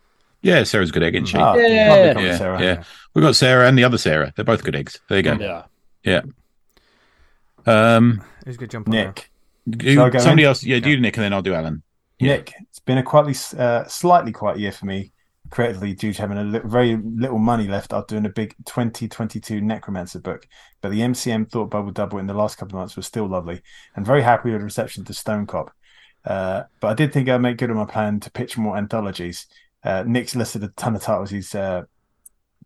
Yeah, 0.44 0.64
Sarah's 0.64 0.90
a 0.90 0.94
good 0.94 1.04
egg, 1.04 1.16
isn't 1.16 1.26
she? 1.26 1.38
Ah, 1.38 1.56
Yeah. 1.56 1.90
lovely 1.90 2.08
comment, 2.14 2.28
Yeah, 2.28 2.38
Sarah. 2.38 2.62
yeah. 2.62 2.84
We've 3.14 3.24
got 3.24 3.36
Sarah 3.36 3.68
and 3.68 3.78
the 3.78 3.84
other 3.84 3.98
Sarah. 3.98 4.32
They're 4.36 4.46
both 4.46 4.64
good 4.64 4.76
eggs. 4.76 5.00
There 5.10 5.18
you 5.18 5.24
go. 5.24 5.64
Yeah. 6.04 6.22
Um, 7.66 8.22
who's 8.46 8.56
going 8.58 8.70
to 8.70 8.72
jump 8.72 8.88
on? 8.88 8.92
Nick. 8.92 9.30
you- 9.66 9.96
go 9.96 10.12
somebody 10.20 10.44
in? 10.44 10.48
else. 10.48 10.64
Yeah, 10.64 10.80
do 10.80 10.98
Nick, 11.00 11.18
and 11.18 11.24
then 11.24 11.34
I'll 11.34 11.42
do 11.42 11.54
Alan. 11.54 11.82
Yeah. 12.20 12.38
Nick, 12.38 12.54
it's 12.70 12.80
been 12.80 12.98
a 12.98 13.04
quietly, 13.04 13.36
uh, 13.58 13.84
slightly 13.86 14.32
quiet 14.32 14.60
year 14.60 14.72
for 14.72 14.86
me 14.86 15.12
creatively 15.50 15.94
due 15.94 16.14
to 16.14 16.22
having 16.22 16.38
a 16.38 16.44
li- 16.44 16.62
very 16.66 16.98
little 16.98 17.38
money 17.40 17.68
left 17.68 17.94
after 17.94 18.16
doing 18.16 18.26
a 18.26 18.30
big 18.30 18.56
2022 18.66 19.62
Necromancer 19.62 20.20
book. 20.20 20.48
But 20.82 20.92
the 20.92 21.00
MCM 21.02 21.50
Thought 21.50 21.70
Bubble 21.70 21.92
Double 21.92 22.18
in 22.20 22.28
the 22.28 22.34
last 22.34 22.58
couple 22.58 22.78
of 22.78 22.82
months 22.82 22.96
was 22.96 23.06
still 23.08 23.28
lovely 23.28 23.62
and 23.96 24.06
very 24.06 24.22
happy 24.24 24.52
with 24.52 24.60
the 24.62 24.66
reception 24.66 25.04
to 25.06 25.14
Stone 25.14 25.48
Cop. 25.48 25.72
Uh, 26.26 26.64
but 26.82 26.88
I 26.90 26.94
did 26.94 27.14
think 27.14 27.30
I'd 27.30 27.38
make 27.42 27.58
good 27.58 27.70
on 27.72 27.78
my 27.78 27.86
plan 27.86 28.20
to 28.22 28.32
pitch 28.32 28.58
more 28.58 28.78
anthologies. 28.78 29.46
Uh, 29.84 30.04
Nick's 30.06 30.36
listed 30.36 30.64
a 30.64 30.68
ton 30.70 30.96
of 30.96 31.02
titles 31.02 31.30
he's 31.30 31.56
uh, 31.56 31.84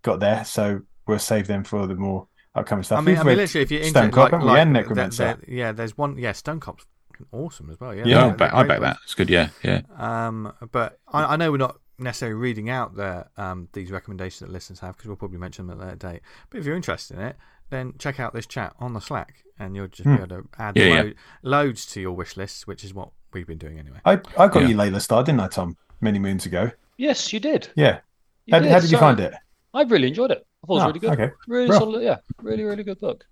got 0.02 0.20
there, 0.20 0.44
so 0.46 0.82
we'll 1.08 1.20
save 1.20 1.48
them 1.48 1.64
for 1.64 1.86
the 1.86 1.96
more 1.96 2.28
upcoming 2.56 2.84
stuff. 2.84 3.00
I 3.00 3.02
mean, 3.02 3.18
I 3.18 3.24
mean, 3.24 3.38
literally, 3.38 3.64
if 3.64 3.72
you're 3.72 3.82
into 3.82 3.92
Stone 3.92 4.10
it, 4.10 4.14
Cop, 4.14 4.32
like, 4.32 4.42
like 4.42 4.60
And 4.60 4.76
there- 4.76 4.82
Necromancer. 4.84 5.24
there- 5.24 5.40
yeah, 5.48 5.72
there's 5.72 5.96
one. 5.98 6.18
Yeah, 6.18 6.32
Stone 6.32 6.60
Cop's 6.60 6.86
awesome 7.32 7.70
as 7.70 7.80
well. 7.80 7.94
Yeah, 7.94 8.04
Yeah, 8.06 8.16
they're- 8.16 8.24
I'll 8.24 8.36
they're 8.38 8.56
I'll 8.56 8.64
great 8.64 8.68
back 8.68 8.80
books. 8.80 9.00
that. 9.00 9.04
It's 9.04 9.14
good. 9.14 9.30
Yeah, 9.30 9.50
yeah. 9.64 9.82
Um, 9.98 10.54
but 10.72 11.00
I, 11.08 11.34
I 11.34 11.36
know 11.36 11.52
we're 11.52 11.58
not 11.58 11.78
necessarily 12.02 12.36
reading 12.36 12.70
out 12.70 12.96
the 12.96 13.28
um, 13.38 13.68
these 13.74 13.92
recommendations 13.92 14.40
that 14.42 14.50
listeners 14.52 14.80
have 14.80 14.96
because 14.98 15.08
we'll 15.08 15.18
probably 15.18 15.38
mention 15.38 15.68
them 15.68 15.80
at 15.80 15.84
a 15.84 15.86
later 15.88 15.98
date. 16.14 16.22
But 16.50 16.60
if 16.60 16.66
you're 16.66 16.76
interested 16.76 17.18
in 17.18 17.24
it, 17.24 17.36
then 17.70 17.94
check 18.00 18.20
out 18.20 18.34
this 18.34 18.46
chat 18.46 18.74
on 18.80 18.94
the 18.94 19.00
Slack, 19.00 19.44
and 19.60 19.76
you'll 19.76 19.88
just 19.88 20.04
Hmm. 20.04 20.16
be 20.18 20.24
able 20.24 20.42
to 20.42 20.50
add 20.60 20.76
Yeah, 20.76 21.04
yeah. 21.04 21.10
loads 21.44 21.86
to 21.88 22.02
your 22.02 22.12
wish 22.14 22.36
list, 22.36 22.68
which 22.68 22.84
is 22.84 22.94
what 22.94 23.10
we've 23.34 23.48
been 23.48 23.58
doing 23.58 23.80
anyway. 23.80 24.00
I, 24.04 24.14
I 24.38 24.48
got 24.48 24.62
Yeah. 24.64 24.68
you 24.70 24.76
Layla 24.76 25.00
Star, 25.02 25.24
didn't 25.24 25.40
I, 25.40 25.48
Tom? 25.48 25.78
Many 26.02 26.20
moons 26.20 26.46
ago. 26.46 26.72
Yes, 26.98 27.32
you 27.32 27.40
did. 27.40 27.70
Yeah. 27.76 28.00
You 28.46 28.56
How, 28.56 28.60
how 28.68 28.80
did 28.80 28.90
you 28.92 28.98
So, 28.98 29.00
find 29.00 29.20
it? 29.20 29.34
I 29.74 29.84
really 29.84 30.08
enjoyed 30.10 30.32
it. 30.32 30.46
I 30.64 30.68
thought 30.68 30.74
it 30.74 30.76
was 30.76 30.84
Oh, 30.84 30.88
really 30.88 31.00
good. 31.00 31.12
Okay. 31.12 31.32
Really 31.48 31.70
Well. 31.70 31.80
solid. 31.80 32.04
Yeah, 32.04 32.18
really, 32.42 32.64
really 32.64 32.84
good 32.84 33.00
book. 33.00 33.26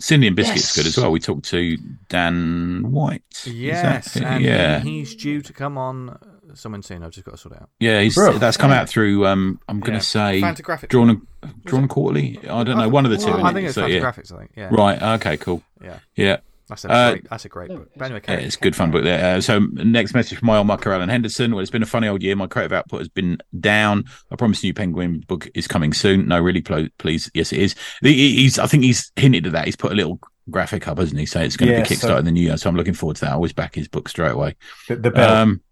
Cindy 0.00 0.26
and 0.28 0.36
Biscuit's 0.36 0.76
good 0.76 0.86
as 0.86 0.96
well. 0.96 1.10
We 1.10 1.18
talked 1.18 1.46
to 1.46 1.76
Dan 2.08 2.92
White. 2.92 3.22
Yes, 3.46 4.14
and 4.16 4.44
yeah, 4.44 4.78
he's 4.80 5.16
due 5.16 5.40
to 5.42 5.52
come 5.52 5.76
on 5.76 6.18
someone 6.54 6.82
soon. 6.82 7.02
I've 7.02 7.10
just 7.10 7.24
got 7.24 7.32
to 7.32 7.36
sort 7.38 7.54
it 7.56 7.62
out. 7.62 7.70
yeah. 7.80 8.00
He's 8.00 8.14
Bro. 8.14 8.38
that's 8.38 8.56
come 8.56 8.70
out 8.70 8.88
through. 8.88 9.26
Um, 9.26 9.60
I'm 9.68 9.80
going 9.80 9.94
Yeah. 9.94 9.98
to 10.00 10.04
say 10.04 10.40
Fantagraphics. 10.40 10.88
drawn 10.88 11.10
and 11.10 11.64
drawn 11.64 11.82
and 11.82 11.90
quarterly. 11.90 12.38
I 12.48 12.64
don't 12.64 12.78
know. 12.78 12.88
One 12.88 13.04
of 13.04 13.10
the 13.10 13.18
two. 13.18 13.26
Well, 13.32 13.44
I 13.44 13.52
think 13.52 13.64
it? 13.64 13.68
it's 13.68 13.74
So, 13.74 13.86
yeah. 13.86 14.00
Fantagraphics. 14.00 14.32
I 14.34 14.38
think. 14.38 14.50
Yeah. 14.56 14.68
Right. 14.70 15.02
Okay. 15.20 15.36
Cool. 15.36 15.62
Yeah. 15.82 15.98
Yeah. 16.16 16.36
That's 16.68 16.84
a 16.84 16.90
Uh, 16.92 17.10
great. 17.12 17.30
That's 17.30 17.44
a 17.46 17.48
great 17.48 17.68
book. 17.70 17.88
But 17.96 18.04
anyway, 18.04 18.20
Yeah, 18.28 18.34
it's 18.34 18.56
a 18.56 18.60
good 18.60 18.76
fun 18.76 18.90
book 18.90 19.02
there. 19.02 19.36
Uh, 19.36 19.40
so 19.40 19.58
next 19.72 20.12
message 20.12 20.38
from 20.38 20.48
my 20.48 20.58
old 20.58 20.66
mucker 20.66 20.92
Alan 20.92 21.08
Henderson. 21.08 21.52
Well, 21.52 21.60
it's 21.62 21.70
been 21.70 21.82
a 21.82 21.86
funny 21.86 22.08
old 22.08 22.22
year. 22.22 22.36
My 22.36 22.46
creative 22.46 22.72
output 22.74 23.00
has 23.00 23.08
been 23.08 23.38
down. 23.58 24.04
I 24.30 24.36
promise 24.36 24.62
you, 24.62 24.74
Penguin 24.74 25.24
book 25.26 25.48
is 25.54 25.66
coming 25.66 25.94
soon. 25.94 26.28
No, 26.28 26.38
really, 26.38 26.60
pl- 26.60 26.88
please. 26.98 27.30
Yes, 27.32 27.54
it 27.54 27.60
is. 27.60 27.74
The- 28.02 28.12
He's. 28.12 28.58
I 28.58 28.66
think 28.66 28.82
he's 28.84 29.10
hinted 29.16 29.46
at 29.46 29.52
that. 29.52 29.64
He's 29.64 29.76
put 29.76 29.92
a 29.92 29.94
little 29.94 30.20
graphic 30.50 30.86
up, 30.88 30.98
hasn't 30.98 31.18
he? 31.18 31.24
So 31.24 31.40
it's 31.40 31.56
going 31.56 31.68
to 31.70 31.78
Yeah, 31.78 31.84
be 31.88 31.94
so- 31.94 32.06
kickstarted 32.08 32.18
in 32.18 32.24
the 32.26 32.32
new 32.32 32.42
year. 32.42 32.56
So 32.58 32.68
I'm 32.68 32.76
looking 32.76 32.92
forward 32.92 33.16
to 33.16 33.20
that. 33.22 33.30
I 33.30 33.34
always 33.34 33.54
back 33.54 33.74
his 33.74 33.88
book 33.88 34.06
straight 34.10 34.32
away. 34.32 34.54
The, 34.88 34.96
the 34.96 35.10
bell. 35.10 35.36
Um, 35.36 35.62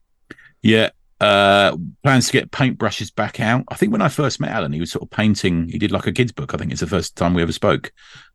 yeah. 0.66 0.90
Uh, 1.18 1.74
plans 2.02 2.26
to 2.26 2.32
get 2.34 2.50
paintbrushes 2.50 3.14
back 3.14 3.40
out. 3.40 3.64
I 3.68 3.74
think 3.74 3.90
when 3.90 4.02
I 4.02 4.08
first 4.10 4.38
met 4.38 4.50
Alan, 4.50 4.72
he 4.74 4.80
was 4.80 4.90
sort 4.90 5.02
of 5.02 5.08
painting. 5.10 5.66
He 5.70 5.78
did 5.78 5.90
like 5.90 6.06
a 6.06 6.12
kids 6.12 6.30
book. 6.30 6.52
I 6.52 6.58
think 6.58 6.70
it's 6.72 6.82
the 6.82 6.86
first 6.86 7.16
time 7.16 7.32
we 7.32 7.40
ever 7.40 7.52
spoke, 7.52 7.90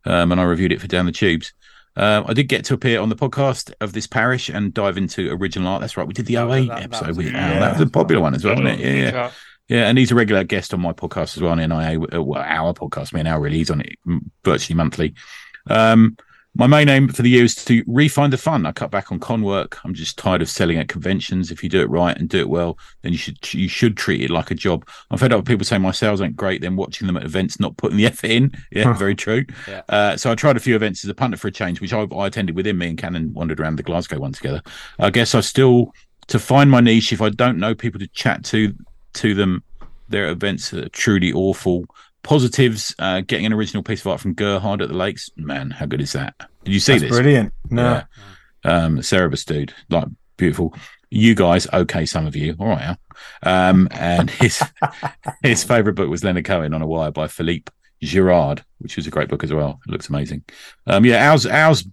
um, 0.05 0.32
and 0.32 0.41
I 0.41 0.45
reviewed 0.45 0.71
it 0.71 0.82
for 0.82 0.88
Down 0.88 1.05
the 1.05 1.11
Tubes. 1.11 1.53
Uh, 1.95 2.23
I 2.25 2.34
did 2.34 2.45
get 2.47 2.65
to 2.65 2.73
appear 2.73 2.99
on 2.99 3.09
the 3.09 3.15
podcast 3.15 3.71
of 3.82 3.93
this 3.93 4.07
parish 4.07 4.49
and 4.49 4.73
dive 4.73 4.97
into 4.97 5.29
original 5.32 5.67
art. 5.67 5.82
That's 5.82 5.95
right, 5.95 6.07
we 6.07 6.13
did 6.13 6.25
the 6.25 6.36
That 6.36 6.47
was- 6.47 6.57
08 6.57 6.67
that- 6.69 6.75
that 6.77 6.84
episode 6.86 7.07
was- 7.09 7.17
with 7.17 7.25
yeah. 7.27 7.59
That 7.59 7.73
was 7.73 7.82
a 7.82 7.91
popular 7.91 8.21
one 8.23 8.34
as 8.34 8.43
well, 8.43 8.55
wasn't 8.55 8.69
it? 8.69 8.79
Yeah, 8.79 9.11
yeah, 9.11 9.32
yeah. 9.67 9.88
And 9.88 9.97
he's 9.99 10.11
a 10.11 10.15
regular 10.15 10.43
guest 10.43 10.73
on 10.73 10.82
my 10.82 10.93
podcast 10.93 11.36
as 11.38 11.41
well 11.43 11.51
on 11.51 11.59
NIA. 11.59 11.99
uh, 11.99 12.21
Well, 12.23 12.41
our 12.43 12.73
podcast, 12.73 13.13
me 13.13 13.19
and 13.19 13.29
Al 13.29 13.39
really. 13.41 13.57
He's 13.57 13.69
on 13.69 13.82
it 13.82 13.93
virtually 14.43 14.75
monthly. 14.75 15.13
Um, 15.69 16.17
my 16.54 16.68
main 16.68 16.89
aim 16.89 17.08
for 17.08 17.22
the 17.22 17.30
year 17.30 17.45
is 17.45 17.56
to 17.56 17.84
refine 17.88 18.30
the 18.30 18.38
fun. 18.38 18.66
I 18.66 18.74
cut 18.74 18.91
back 18.91 19.12
on 19.12 19.20
con 19.20 19.41
work. 19.41 19.80
I'm 19.86 19.93
just 19.93 20.18
tired 20.18 20.41
of 20.41 20.49
selling 20.49 20.78
at 20.78 20.89
conventions. 20.89 21.49
If 21.49 21.64
you 21.64 21.70
do 21.70 21.82
it 21.82 21.89
right 21.89 22.18
and 22.18 22.28
do 22.28 22.39
it 22.39 22.49
well, 22.49 22.78
then 23.02 23.14
you 23.14 23.18
should 23.18 23.54
you 23.54 23.70
should 23.70 23.95
treat 23.95 24.22
it 24.22 24.30
like 24.30 24.52
a 24.52 24.56
job. 24.56 24.86
I'm 25.10 25.18
fed 25.18 25.32
up 25.32 25.39
with 25.39 25.47
people 25.47 25.66
saying 25.66 25.82
my 25.82 25.91
sales 25.91 26.22
ain't 26.22 26.36
great, 26.36 26.62
then 26.62 26.76
watching 26.76 27.08
them 27.08 27.16
at 27.16 27.24
events 27.24 27.60
not 27.60 27.78
putting 27.78 27.97
the 27.97 28.06
effort 28.08 28.30
in. 28.30 28.52
Yeah, 28.72 28.91
very 28.93 29.16
true. 29.16 29.45
Yeah. 29.68 29.82
Uh, 29.88 30.18
so 30.18 30.30
I 30.30 30.36
tried 30.36 30.58
a 30.58 30.62
few 30.62 30.76
events 30.76 31.06
as 31.06 31.10
a 31.10 31.14
punter 31.14 31.38
for 31.38 31.47
a 31.47 31.52
change, 31.52 31.80
which 31.80 31.93
I, 31.93 32.02
I 32.02 32.28
attended 32.28 32.56
within. 32.56 32.78
Me 32.78 32.89
and 32.89 32.97
Cannon 32.97 33.32
wandered 33.34 33.60
around 33.60 33.78
the 33.78 33.84
Glasgow 33.84 34.20
one 34.20 34.34
together. 34.34 34.62
I 34.99 35.10
guess 35.10 35.34
I 35.34 35.39
still 35.39 35.93
to 36.28 36.38
find 36.38 36.70
my 36.70 36.82
niche. 36.82 37.14
If 37.14 37.22
I 37.22 37.30
don't 37.30 37.60
know 37.60 37.74
people 37.74 37.99
to 37.99 38.08
chat 38.08 38.43
to 38.45 38.74
to 39.14 39.34
them, 39.34 39.64
their 40.10 40.30
events 40.30 40.74
are 40.74 40.89
truly 40.89 41.32
awful. 41.32 41.86
Positives, 42.24 42.93
uh, 42.99 43.22
getting 43.22 43.45
an 43.45 43.53
original 43.53 43.84
piece 43.84 44.01
of 44.01 44.07
art 44.07 44.19
from 44.19 44.34
Gerhard 44.34 44.82
at 44.82 44.89
the 44.89 44.95
Lakes. 44.95 45.30
Man, 45.36 45.72
how 45.72 45.86
good 45.86 46.01
is 46.01 46.13
that? 46.13 46.36
Did 46.63 46.74
you 46.74 46.80
see 46.80 46.93
That's 46.93 47.03
this? 47.03 47.11
brilliant. 47.11 47.53
No. 47.69 48.03
Yeah. 48.63 48.84
Um, 48.84 48.97
Cerebus 48.99 49.43
dude, 49.45 49.74
like 49.89 50.07
beautiful. 50.38 50.76
You 51.09 51.34
guys, 51.36 51.67
okay, 51.74 52.05
some 52.05 52.28
of 52.28 52.36
you, 52.36 52.55
all 52.59 52.67
right. 52.67 52.95
Al. 53.43 53.69
Um, 53.69 53.88
and 53.91 54.30
his 54.41 54.61
his 55.43 55.63
favorite 55.63 55.95
book 55.95 56.09
was 56.09 56.24
Leonard 56.24 56.45
Cohen 56.45 56.74
on 56.74 56.82
a 56.82 56.88
Wire 56.88 57.11
by 57.11 57.28
Philippe 57.28 57.72
Girard, 58.03 58.63
which 58.80 58.95
was 58.97 59.07
a 59.07 59.11
great 59.11 59.28
book 59.30 59.43
as 59.43 59.51
well. 59.51 59.80
It 59.88 59.91
looks 59.91 60.09
amazing. 60.09 60.43
Um, 60.88 61.05
yeah, 61.05 61.32
ours 61.32 61.45
ours 61.47 61.86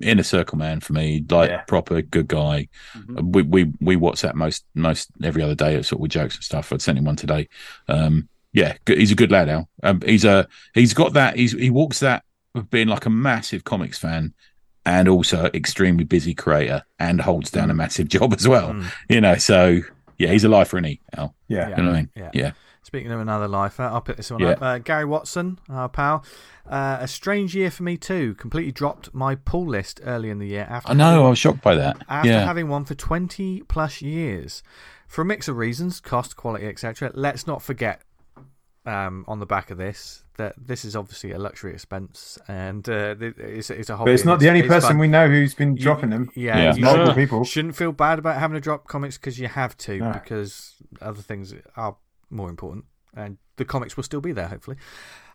inner 0.00 0.22
circle 0.22 0.56
man 0.58 0.80
for 0.80 0.92
me, 0.92 1.24
like 1.30 1.50
Yeah. 1.50 1.62
proper 1.62 2.00
good 2.02 2.28
guy. 2.28 2.68
Mhm. 2.96 3.32
We 3.34 3.42
we 3.42 3.72
we 3.80 3.96
WhatsApp 3.96 4.34
most 4.34 4.64
most 4.74 5.10
every 5.22 5.42
other 5.42 5.54
day, 5.54 5.74
sort 5.82 5.92
of 5.98 6.00
with 6.00 6.10
jokes 6.12 6.36
and 6.36 6.44
stuff. 6.44 6.72
I'd 6.72 6.82
sent 6.82 6.98
him 6.98 7.04
one 7.04 7.16
today. 7.16 7.48
Um, 7.88 8.28
yeah, 8.52 8.76
he's 8.86 9.10
a 9.10 9.14
good 9.14 9.30
lad, 9.30 9.48
Al. 9.48 9.68
Um, 9.82 10.00
he's 10.04 10.24
a 10.24 10.46
he's 10.74 10.94
got 10.94 11.12
that. 11.14 11.36
He's 11.36 11.52
he 11.52 11.70
walks 11.70 12.00
that 12.00 12.24
of 12.54 12.70
being 12.70 12.88
like 12.88 13.06
a 13.06 13.10
massive 13.10 13.64
comics 13.64 13.98
fan. 13.98 14.34
And 14.84 15.06
also 15.08 15.48
extremely 15.54 16.02
busy 16.02 16.34
creator, 16.34 16.82
and 16.98 17.20
holds 17.20 17.52
down 17.52 17.70
a 17.70 17.74
massive 17.74 18.08
job 18.08 18.34
as 18.34 18.48
well. 18.48 18.72
Mm. 18.72 18.92
You 19.08 19.20
know, 19.20 19.36
so 19.36 19.78
yeah, 20.18 20.32
he's 20.32 20.42
a 20.42 20.48
lifer, 20.48 20.76
isn't 20.78 20.84
he? 20.84 21.00
Al? 21.16 21.36
Yeah. 21.46 21.68
You 21.68 21.76
know 21.76 21.90
what 21.90 21.92
I 21.94 21.96
mean? 21.98 22.10
Yeah. 22.16 22.30
yeah. 22.34 22.52
Speaking 22.82 23.12
of 23.12 23.20
another 23.20 23.46
lifer, 23.46 23.84
I'll 23.84 24.00
pick 24.00 24.16
this 24.16 24.32
one 24.32 24.40
Yeah. 24.40 24.48
up. 24.50 24.62
Uh, 24.62 24.78
Gary 24.78 25.04
Watson, 25.04 25.60
our 25.68 25.88
pal. 25.88 26.24
Uh, 26.68 26.98
a 27.00 27.06
strange 27.06 27.54
year 27.54 27.70
for 27.70 27.84
me 27.84 27.96
too. 27.96 28.34
Completely 28.34 28.72
dropped 28.72 29.14
my 29.14 29.36
pull 29.36 29.68
list 29.68 30.00
early 30.02 30.30
in 30.30 30.40
the 30.40 30.48
year 30.48 30.66
after 30.68 30.90
I 30.90 30.94
know. 30.94 31.26
I 31.26 31.28
was 31.30 31.38
shocked 31.38 31.62
by 31.62 31.76
that. 31.76 31.98
after 32.08 32.30
yeah. 32.30 32.44
having 32.44 32.68
one 32.68 32.84
for 32.84 32.94
20 32.96 33.62
plus 33.68 34.02
years. 34.02 34.64
For 35.06 35.22
a 35.22 35.24
mix 35.24 35.46
of 35.46 35.56
reasons, 35.56 36.00
cost, 36.00 36.34
quality, 36.36 36.66
etc., 36.66 37.12
let's 37.14 37.46
not 37.46 37.62
forget 37.62 38.02
um, 38.86 39.24
on 39.28 39.38
the 39.38 39.46
back 39.46 39.70
of 39.70 39.78
this 39.78 40.24
that 40.38 40.54
this 40.56 40.84
is 40.84 40.96
obviously 40.96 41.30
a 41.32 41.38
luxury 41.38 41.72
expense 41.72 42.38
and 42.48 42.88
uh, 42.88 43.14
it's, 43.20 43.70
it's 43.70 43.90
a 43.90 43.96
hobby. 43.96 44.08
But 44.10 44.14
it's 44.14 44.22
and 44.22 44.28
not 44.30 44.40
the 44.40 44.48
only 44.48 44.62
person 44.62 44.90
fun. 44.90 44.98
we 44.98 45.08
know 45.08 45.28
who's 45.28 45.54
been 45.54 45.76
You- 45.76 45.82
dropping 45.82 46.10
them. 46.10 46.30
Yeah, 46.34 46.56
Yeah. 46.56 46.74
you 46.74 46.82
Multiple 46.82 47.06
shouldn't- 47.06 47.16
people. 47.16 47.44
shouldn't 47.44 47.76
feel 47.76 47.92
bad 47.92 48.18
about 48.18 48.38
having 48.38 48.54
to 48.54 48.60
drop 48.60 48.88
comics 48.88 49.18
because 49.18 49.38
you 49.38 49.48
have 49.48 49.76
to, 49.78 49.98
No. 49.98 50.12
because 50.12 50.74
other 51.00 51.20
things 51.22 51.54
are 51.76 51.96
more 52.30 52.48
important, 52.48 52.86
and 53.14 53.36
the 53.56 53.64
comics 53.66 53.96
will 53.96 54.04
still 54.04 54.22
be 54.22 54.32
there, 54.32 54.48
hopefully. 54.48 54.78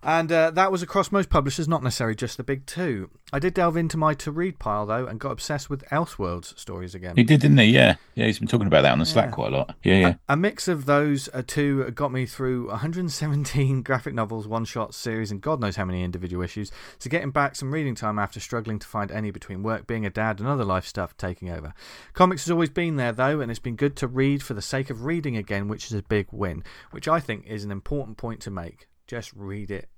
And 0.04 0.32
uh, 0.32 0.52
that 0.52 0.72
was 0.72 0.82
across 0.82 1.12
most 1.12 1.30
publishers, 1.30 1.68
not 1.68 1.84
necessarily 1.84 2.16
just 2.16 2.38
the 2.38 2.44
big 2.44 2.66
two. 2.66 3.10
I 3.34 3.40
did 3.40 3.54
delve 3.54 3.76
into 3.76 3.98
my 3.98 4.14
to 4.16 4.32
read 4.32 4.60
pile 4.60 4.86
though, 4.86 5.06
and 5.06 5.20
got 5.20 5.32
obsessed 5.32 5.70
with 5.70 5.84
Elseworlds 5.90 6.58
stories 6.58 6.96
again. 6.96 7.16
He 7.16 7.24
did, 7.24 7.42
didn't 7.42 7.58
he? 7.58 7.66
Yeah, 7.66 7.96
yeah. 8.16 8.26
He's 8.26 8.40
been 8.40 8.48
talking 8.48 8.68
about 8.68 8.84
that 8.84 8.92
on 8.92 9.00
the 9.00 9.06
Slack 9.06 9.32
quite 9.32 9.54
a 9.54 9.58
lot. 9.58 9.76
Yeah, 9.84 9.96
yeah. 9.96 10.14
A 10.30 10.38
mix 10.38 10.68
of 10.68 10.86
those 10.86 11.30
uh, 11.34 11.44
two 11.46 11.90
got 11.92 12.12
me 12.12 12.26
through 12.26 12.68
117 12.70 13.82
graphic 13.84 14.14
novels, 14.14 14.48
one 14.48 14.66
shot 14.66 14.94
series, 14.94 15.32
and 15.32 15.42
God 15.42 15.60
knows 15.60 15.76
how 15.76 15.86
many 15.86 16.04
individual 16.04 16.44
issues, 16.44 16.72
So 17.00 17.10
getting 17.10 17.32
back 17.32 17.56
some 17.56 17.74
reading 17.74 17.96
time 17.96 18.20
after 18.20 18.40
struggling 18.40 18.80
to 18.80 18.88
find 18.88 19.12
any 19.12 19.32
between 19.32 19.64
work, 19.64 19.88
being 19.88 20.06
a 20.06 20.10
dad, 20.10 20.40
and 20.40 20.48
other 20.48 20.66
life 20.66 20.86
stuff 20.86 21.18
taking 21.18 21.50
over. 21.50 21.74
Comics 22.14 22.46
has 22.46 22.52
always 22.52 22.70
been 22.70 22.96
there 22.96 23.12
though, 23.12 23.42
and 23.42 23.50
it's 23.50 23.60
been 23.60 23.76
good 23.76 23.96
to 23.98 24.08
read 24.08 24.44
for 24.44 24.54
the 24.54 24.62
sake 24.62 24.90
of 24.90 25.06
reading 25.06 25.36
again, 25.36 25.68
which 25.68 25.86
is 25.88 25.94
a 25.94 26.04
big 26.04 26.28
win, 26.32 26.64
which 26.92 27.08
I 27.08 27.20
think 27.20 27.46
is 27.46 27.64
an 27.64 27.72
important 27.72 28.18
point 28.18 28.42
to 28.42 28.52
make. 28.52 28.88
Just 29.08 29.32
read 29.34 29.72
it. 29.72 29.90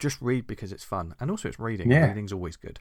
Just 0.00 0.20
read 0.20 0.46
because 0.46 0.72
it's 0.72 0.84
fun, 0.84 1.14
and 1.20 1.30
also 1.30 1.48
it's 1.48 1.58
reading. 1.60 1.90
Yeah. 1.90 2.06
Reading's 2.08 2.32
always 2.32 2.56
good. 2.56 2.80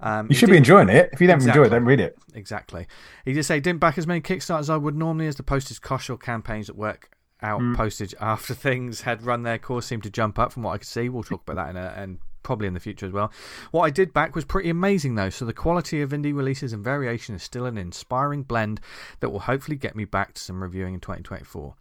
Um, 0.00 0.26
You 0.28 0.34
should 0.34 0.50
be 0.50 0.56
enjoying 0.56 0.88
it. 0.88 1.10
If 1.12 1.20
you 1.20 1.26
don't 1.26 1.40
enjoy 1.46 1.64
it, 1.64 1.68
don't 1.70 1.84
read 1.84 2.00
it. 2.00 2.18
Exactly. 2.34 2.86
He 3.24 3.32
did 3.32 3.44
say 3.44 3.60
didn't 3.60 3.80
back 3.80 3.96
as 3.96 4.06
many 4.06 4.20
Kickstarters 4.20 4.60
as 4.60 4.70
I 4.70 4.76
would 4.76 4.96
normally 4.96 5.26
as 5.28 5.36
the 5.36 5.42
postage 5.42 5.80
cost 5.80 6.10
or 6.10 6.18
campaigns 6.18 6.66
that 6.66 6.76
work 6.76 7.10
out 7.42 7.60
Mm. 7.60 7.76
postage 7.76 8.14
after 8.20 8.54
things 8.68 9.02
had 9.02 9.22
run 9.22 9.42
their 9.44 9.58
course 9.58 9.86
seemed 9.86 10.02
to 10.02 10.10
jump 10.10 10.38
up 10.38 10.52
from 10.52 10.62
what 10.64 10.72
I 10.72 10.78
could 10.78 10.86
see. 10.88 11.08
We'll 11.08 11.22
talk 11.22 11.42
about 11.48 11.56
that 11.56 11.70
in 11.70 11.76
a, 11.76 11.94
and 11.96 12.18
probably 12.42 12.66
in 12.66 12.74
the 12.74 12.80
future 12.80 13.06
as 13.06 13.12
well. 13.12 13.32
What 13.70 13.82
I 13.82 13.90
did 13.90 14.12
back 14.12 14.34
was 14.34 14.44
pretty 14.44 14.68
amazing 14.70 15.14
though, 15.14 15.30
so 15.30 15.44
the 15.44 15.52
quality 15.52 16.00
of 16.02 16.10
indie 16.10 16.34
releases 16.36 16.72
and 16.72 16.82
variation 16.82 17.34
is 17.34 17.42
still 17.42 17.66
an 17.66 17.76
inspiring 17.78 18.42
blend 18.42 18.80
that 19.20 19.30
will 19.30 19.40
hopefully 19.40 19.76
get 19.76 19.96
me 19.96 20.04
back 20.04 20.34
to 20.34 20.40
some 20.42 20.62
reviewing 20.62 20.94
in 20.94 21.00
2024. 21.00 21.74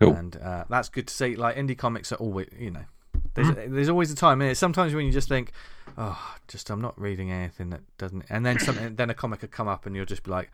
Cool. 0.00 0.14
And 0.14 0.36
uh, 0.36 0.64
that's 0.68 0.88
good 0.88 1.06
to 1.08 1.14
see. 1.14 1.36
Like 1.36 1.56
indie 1.56 1.78
comics 1.78 2.12
are 2.12 2.16
always, 2.16 2.48
you 2.58 2.70
know, 2.70 2.84
there's 3.34 3.54
there's 3.68 3.88
always 3.88 4.10
a 4.10 4.16
time. 4.16 4.40
And 4.40 4.56
sometimes 4.56 4.94
when 4.94 5.06
you 5.06 5.12
just 5.12 5.28
think, 5.28 5.52
oh, 5.96 6.36
just 6.48 6.70
I'm 6.70 6.80
not 6.80 6.98
reading 7.00 7.30
anything 7.30 7.70
that 7.70 7.82
doesn't, 7.98 8.24
and 8.28 8.44
then 8.44 8.58
something, 8.58 8.96
then 8.96 9.10
a 9.10 9.14
comic 9.14 9.40
could 9.40 9.50
come 9.50 9.68
up, 9.68 9.86
and 9.86 9.94
you'll 9.94 10.04
just 10.06 10.22
be 10.22 10.30
like, 10.30 10.50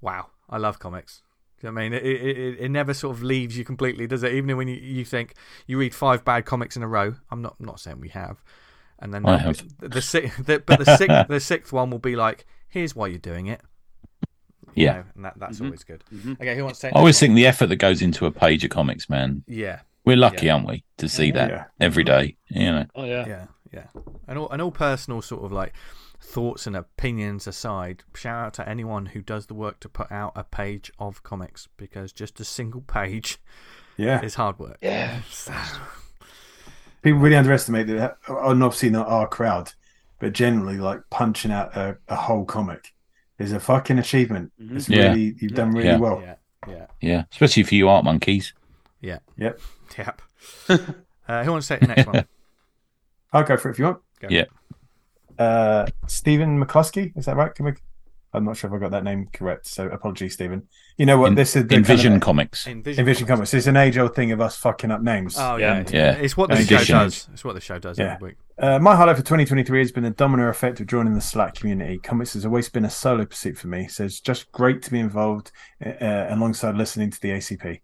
wow, 0.00 0.28
I 0.48 0.58
love 0.58 0.78
comics. 0.78 1.22
Do 1.60 1.66
you 1.66 1.72
know 1.72 1.74
what 1.76 1.80
I 1.84 1.88
mean? 1.88 1.92
It, 1.94 2.04
it, 2.04 2.60
it, 2.60 2.70
never 2.70 2.92
sort 2.92 3.16
of 3.16 3.22
leaves 3.22 3.56
you 3.56 3.64
completely, 3.64 4.06
does 4.06 4.22
it? 4.22 4.34
Even 4.34 4.58
when 4.58 4.68
you, 4.68 4.74
you 4.74 5.06
think 5.06 5.34
you 5.66 5.78
read 5.78 5.94
five 5.94 6.22
bad 6.22 6.44
comics 6.44 6.76
in 6.76 6.82
a 6.82 6.88
row. 6.88 7.14
I'm 7.30 7.40
not 7.40 7.56
I'm 7.58 7.64
not 7.64 7.80
saying 7.80 8.00
we 8.00 8.10
have, 8.10 8.42
and 8.98 9.14
then 9.14 9.24
I 9.24 9.36
there'll 9.36 9.54
have. 9.54 9.78
the, 9.78 10.02
si- 10.02 10.32
the 10.38 10.62
but 10.64 10.84
the 10.84 10.96
sixth 10.96 11.28
the 11.28 11.40
sixth 11.40 11.72
one 11.72 11.90
will 11.90 11.98
be 11.98 12.14
like, 12.14 12.46
here's 12.68 12.94
why 12.94 13.06
you're 13.06 13.18
doing 13.18 13.46
it. 13.46 13.62
You 14.76 14.84
Yeah. 14.84 14.92
know, 14.92 15.04
and 15.16 15.24
that, 15.24 15.34
that's 15.38 15.58
Mhm. 15.58 15.64
always 15.64 15.84
good. 15.84 16.04
Mhm. 16.14 16.34
Okay, 16.40 16.54
who 16.56 16.62
wants 16.64 16.78
to 16.80 16.86
take 16.88 16.94
I 16.96 16.98
always 17.00 17.16
one? 17.16 17.20
think 17.20 17.34
the 17.34 17.46
effort 17.46 17.66
that 17.66 17.76
goes 17.76 18.02
into 18.02 18.26
a 18.26 18.30
page 18.30 18.62
of 18.62 18.70
comics, 18.70 19.08
man. 19.08 19.42
Yeah, 19.48 19.80
We're 20.04 20.16
lucky, 20.16 20.46
Yeah. 20.46 20.54
aren't 20.54 20.68
we, 20.68 20.84
to 20.98 21.08
see 21.08 21.32
that 21.32 21.50
Yeah. 21.50 21.64
every 21.80 22.04
day? 22.04 22.36
You 22.48 22.70
know. 22.70 22.86
Oh 22.94 23.04
yeah. 23.04 23.26
yeah, 23.26 23.46
yeah, 23.72 23.86
and 24.28 24.38
all 24.38 24.48
and 24.50 24.62
all 24.62 24.70
personal 24.70 25.20
sort 25.22 25.44
of 25.44 25.50
like 25.50 25.72
thoughts 26.20 26.66
and 26.66 26.76
opinions 26.76 27.46
aside, 27.48 28.04
shout 28.14 28.46
out 28.46 28.54
to 28.54 28.68
anyone 28.68 29.06
who 29.06 29.20
does 29.22 29.46
the 29.46 29.54
work 29.54 29.80
to 29.80 29.88
put 29.88 30.12
out 30.12 30.32
a 30.36 30.44
page 30.44 30.92
of 31.00 31.22
comics 31.24 31.68
because 31.76 32.12
just 32.12 32.38
a 32.38 32.44
single 32.44 32.82
page 32.82 33.38
Yeah. 33.96 34.20
is 34.22 34.34
hard 34.36 34.58
work. 34.60 34.78
Yeah. 34.80 35.22
So, 35.30 35.52
People 37.02 37.20
really 37.20 37.36
underestimate 37.36 37.86
that, 37.88 38.18
and 38.28 38.62
obviously 38.62 38.90
not 38.90 39.06
our 39.08 39.28
crowd, 39.28 39.72
but 40.18 40.32
generally, 40.32 40.76
like 40.78 41.00
punching 41.10 41.52
out 41.52 41.76
a, 41.76 41.98
a 42.08 42.16
whole 42.16 42.44
comic 42.44 42.94
is 43.38 43.52
a 43.52 43.60
fucking 43.60 43.98
achievement. 43.98 44.52
Mhm. 44.60 44.76
It's 44.76 44.88
Yeah. 44.88 45.08
really, 45.08 45.34
you've 45.38 45.52
done 45.54 45.72
really 45.72 45.88
Yeah. 45.88 45.98
well. 45.98 46.20
yeah, 46.22 46.34
yeah, 46.68 46.86
Yeah, 47.00 47.24
especially 47.30 47.62
for 47.64 47.74
you 47.74 47.88
art 47.88 48.04
monkeys. 48.04 48.54
yeah, 49.00 49.18
Yep. 49.36 49.60
yep. 49.98 50.22
uh, 51.28 51.44
who 51.44 51.52
wants 51.52 51.68
to 51.68 51.74
take 51.74 51.80
the 51.88 51.94
next 51.94 52.06
one? 52.06 52.26
I'll 53.32 53.44
go 53.44 53.56
for 53.56 53.68
it 53.68 53.72
if 53.72 53.78
you 53.78 53.84
want. 53.86 53.98
Go. 54.20 54.28
Yeah. 54.30 54.44
Uh, 55.38 55.86
Stephen 56.06 56.62
McCluskey, 56.62 57.16
is 57.16 57.26
that 57.26 57.36
right? 57.36 57.54
Can 57.54 57.66
we... 57.66 57.72
I'm 58.32 58.44
not 58.44 58.56
sure 58.56 58.68
if 58.70 58.74
I 58.74 58.78
got 58.78 58.90
that 58.92 59.04
name 59.04 59.28
correct, 59.32 59.66
so 59.66 59.86
apologies, 59.88 60.34
Stephen. 60.34 60.68
You 60.96 61.04
know 61.04 61.18
what? 61.18 61.28
In- 61.28 61.34
this 61.34 61.54
is 61.56 61.66
the 61.66 61.74
Envision 61.76 62.12
kind 62.12 62.22
of, 62.22 62.26
Comics. 62.26 62.66
Envision, 62.66 63.00
Envision 63.00 63.26
Comics. 63.26 63.52
It's 63.52 63.66
an 63.66 63.76
age 63.76 63.98
old 63.98 64.14
thing 64.14 64.32
of 64.32 64.40
us 64.40 64.56
fucking 64.56 64.90
up 64.90 65.02
names. 65.02 65.36
Oh 65.38 65.56
Yeah. 65.56 65.74
yeah, 65.74 65.80
it's, 65.80 65.92
Yeah. 65.92 66.12
It's 66.12 66.36
what 66.36 66.48
the 66.48 66.56
Envision. 66.56 66.78
show 66.86 66.98
does. 67.04 67.28
It's 67.34 67.44
what 67.44 67.54
the 67.54 67.60
show 67.60 67.78
does 67.78 67.98
Yeah. 67.98 68.14
every 68.14 68.28
week. 68.28 68.36
Uh, 68.58 68.78
my 68.78 68.96
highlight 68.96 69.16
for 69.16 69.22
2023 69.22 69.80
has 69.80 69.92
been 69.92 70.04
the 70.04 70.10
domino 70.10 70.48
effect 70.48 70.80
of 70.80 70.86
joining 70.86 71.12
the 71.12 71.20
Slack 71.20 71.54
community. 71.56 71.98
Comics 71.98 72.32
has 72.32 72.46
always 72.46 72.70
been 72.70 72.86
a 72.86 72.90
solo 72.90 73.26
pursuit 73.26 73.58
for 73.58 73.68
me, 73.68 73.86
so 73.88 74.04
it's 74.04 74.20
just 74.20 74.50
great 74.52 74.80
to 74.82 74.90
be 74.90 74.98
involved 74.98 75.52
uh, 75.84 76.26
alongside 76.30 76.76
listening 76.76 77.10
to 77.10 77.20
the 77.20 77.30
ACP. 77.32 77.80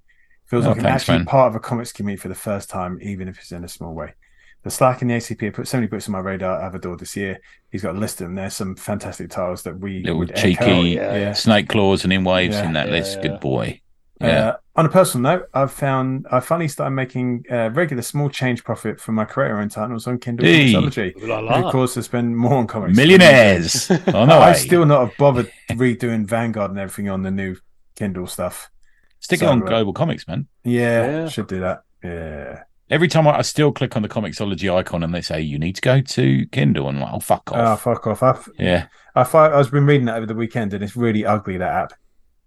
Feels 0.46 0.64
Oh, 0.64 0.70
like 0.70 0.78
I'm 0.80 0.86
actually 0.86 1.18
man. 1.18 1.26
part 1.26 1.48
of 1.50 1.54
a 1.56 1.60
comics 1.60 1.92
community 1.92 2.20
for 2.20 2.28
the 2.28 2.34
first 2.34 2.70
time, 2.70 2.98
even 3.02 3.28
if 3.28 3.38
it's 3.38 3.52
in 3.52 3.62
a 3.64 3.68
small 3.68 3.94
way. 3.94 4.14
The 4.62 4.70
Slack 4.70 5.02
and 5.02 5.10
the 5.10 5.14
ACP 5.14 5.40
have 5.46 5.54
put 5.54 5.66
so 5.68 5.76
many 5.78 5.88
books 5.88 6.06
on 6.08 6.12
my 6.12 6.20
radar 6.20 6.62
I've 6.62 6.74
adored 6.74 7.00
this 7.00 7.16
year. 7.16 7.40
He's 7.70 7.82
got 7.82 7.96
a 7.96 7.98
list 7.98 8.20
of 8.20 8.28
them. 8.28 8.36
There's 8.36 8.54
some 8.54 8.76
fantastic 8.76 9.30
titles 9.30 9.62
that 9.64 9.78
we 9.78 10.02
Little 10.02 10.18
would 10.20 10.36
cheeky 10.36 10.64
yeah, 10.64 11.14
yeah. 11.16 11.32
snake 11.32 11.68
claws 11.68 12.04
and 12.04 12.12
in 12.12 12.22
waves 12.22 12.54
Yeah. 12.54 12.66
in 12.66 12.72
that 12.74 12.86
Yeah, 12.86 12.92
list. 12.92 13.16
yeah. 13.16 13.22
Good 13.22 13.40
boy. 13.40 13.80
Yeah. 14.20 14.28
Uh, 14.50 14.56
on 14.76 14.86
a 14.86 14.88
personal 14.88 15.22
note, 15.36 15.48
I've 15.52 15.72
found 15.72 16.26
I 16.30 16.38
finally 16.38 16.68
started 16.68 16.92
making 16.94 17.44
uh, 17.50 17.70
regular 17.70 18.02
small 18.02 18.30
change 18.30 18.62
profit 18.62 19.00
from 19.00 19.16
my 19.16 19.24
creator-owned 19.24 19.72
titles 19.72 20.06
on 20.06 20.18
Kindle 20.18 20.46
Hey. 20.46 20.72
Comixology. 20.72 21.26
La 21.26 21.40
la. 21.40 21.60
of 21.66 21.72
course, 21.72 21.96
I 21.98 22.02
spend 22.02 22.36
more 22.36 22.54
on 22.54 22.68
comics. 22.68 22.96
Millionaires. 22.96 23.90
oh 24.14 24.24
no, 24.24 24.38
I 24.38 24.52
still 24.52 24.86
not 24.86 25.08
have 25.08 25.16
bothered 25.18 25.50
redoing 25.72 26.24
Vanguard 26.24 26.70
and 26.70 26.78
everything 26.78 27.08
on 27.08 27.22
the 27.22 27.32
new 27.32 27.56
Kindle 27.96 28.28
stuff. 28.28 28.70
stick 29.18 29.42
it 29.42 29.48
on 29.48 29.60
uh, 29.62 29.66
GlobalComix, 29.66 30.28
man. 30.28 30.46
Yeah, 30.62 31.06
Yeah. 31.22 31.28
should 31.28 31.48
do 31.48 31.58
that. 31.60 31.82
Yeah. 32.04 32.62
Every 32.92 33.08
time 33.08 33.26
I, 33.26 33.38
I 33.38 33.42
still 33.42 33.72
click 33.72 33.96
on 33.96 34.02
the 34.02 34.08
Comixology 34.08 34.72
icon 34.72 35.02
and 35.02 35.14
they 35.14 35.20
say 35.22 35.40
you 35.40 35.58
need 35.58 35.74
to 35.76 35.80
go 35.82 36.00
to 36.00 36.46
Kindle, 36.52 36.88
and 36.88 36.98
I'm 36.98 37.02
like, 37.04 37.14
oh 37.14 37.20
fuck 37.20 37.50
Oh, 37.52 37.60
off. 37.60 37.82
fuck 37.82 38.06
off. 38.06 38.22
I've, 38.22 38.48
yeah, 38.58 38.86
I 39.14 39.24
find, 39.24 39.54
I've 39.54 39.70
been 39.70 39.86
reading 39.86 40.06
that 40.06 40.16
over 40.16 40.26
the 40.26 40.34
weekend 40.34 40.74
and 40.74 40.84
it's 40.84 40.94
really 40.96 41.24
ugly, 41.26 41.56
that 41.58 41.72
app. 41.72 41.92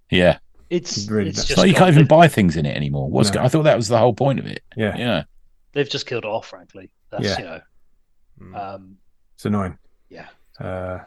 yeah. 0.09 0.37
It's 0.69 1.07
Really 1.07 1.29
it's 1.29 1.35
does. 1.37 1.43
It's 1.43 1.47
just 1.49 1.57
like 1.59 1.67
you 1.69 1.75
can't 1.75 1.91
even 1.93 2.07
buy 2.07 2.27
things 2.27 2.57
in 2.57 2.65
it 2.65 2.75
anymore. 2.75 3.07
What's 3.09 3.31
No. 3.31 3.43
I 3.43 3.47
thought 3.49 3.63
that 3.63 3.75
was 3.77 3.87
the 3.87 3.99
whole 3.99 4.13
point 4.15 4.39
of 4.39 4.47
it. 4.47 4.63
Yeah. 4.75 4.97
Yeah. 4.97 5.23
they've 5.73 5.87
just 5.89 6.07
killed 6.07 6.23
it 6.25 6.27
off. 6.27 6.47
Frankly, 6.47 6.89
that's 7.11 7.23
Yeah. 7.23 7.37
you 7.39 7.45
know. 7.45 7.61
Mm. 8.41 8.73
Um, 8.75 8.97
It's 9.35 9.45
annoying. 9.45 9.77
yeah. 10.09 10.27
Uh, 10.59 10.99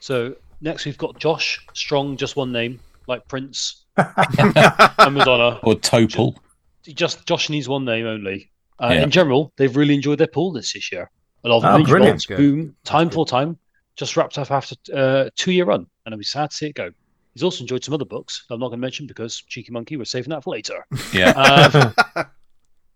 So 0.00 0.34
next 0.60 0.86
we've 0.86 0.98
got 0.98 1.18
Josh 1.20 1.64
Strong, 1.72 2.16
just 2.16 2.34
one 2.34 2.50
name, 2.50 2.80
like 3.06 3.26
Prince 3.28 3.84
and 3.96 5.14
Madonna. 5.14 5.60
Or 5.62 5.74
Topol. 5.74 6.34
Just 6.82 7.26
Josh 7.26 7.48
needs 7.48 7.68
one 7.68 7.84
name 7.84 8.06
only. 8.06 8.50
Uh, 8.78 8.90
Yeah. 8.92 9.02
In 9.04 9.10
general, 9.10 9.52
they've 9.56 9.74
really 9.76 9.94
enjoyed 9.94 10.18
their 10.18 10.26
pool 10.26 10.52
list 10.52 10.74
this 10.74 10.90
year. 10.92 11.10
A 11.44 11.48
lot 11.48 11.58
of 11.64 11.80
Oh, 11.80 11.84
brilliant. 11.84 12.26
Bots, 12.26 12.26
Boom, 12.26 12.74
Time 12.84 13.08
good. 13.08 13.14
for 13.14 13.26
Time, 13.26 13.58
just 13.96 14.16
wrapped 14.16 14.36
up 14.38 14.50
after 14.50 14.74
uh, 14.94 15.30
two 15.36 15.52
year 15.52 15.64
run, 15.64 15.86
and 16.04 16.12
I'll 16.14 16.18
be 16.18 16.24
sad 16.24 16.50
to 16.50 16.56
see 16.56 16.66
it 16.66 16.74
go. 16.74 16.90
He's 17.34 17.42
also 17.42 17.62
enjoyed 17.62 17.84
some 17.84 17.94
other 17.94 18.04
books 18.04 18.44
that 18.48 18.54
I'm 18.54 18.60
not 18.60 18.68
going 18.68 18.78
to 18.78 18.82
mention 18.82 19.06
because 19.06 19.42
Cheeky 19.48 19.70
Monkey, 19.70 19.96
we're 19.96 20.04
saving 20.04 20.30
that 20.30 20.42
for 20.42 20.50
later. 20.54 20.84
Yeah. 21.12 21.32
Uh, 21.36 22.24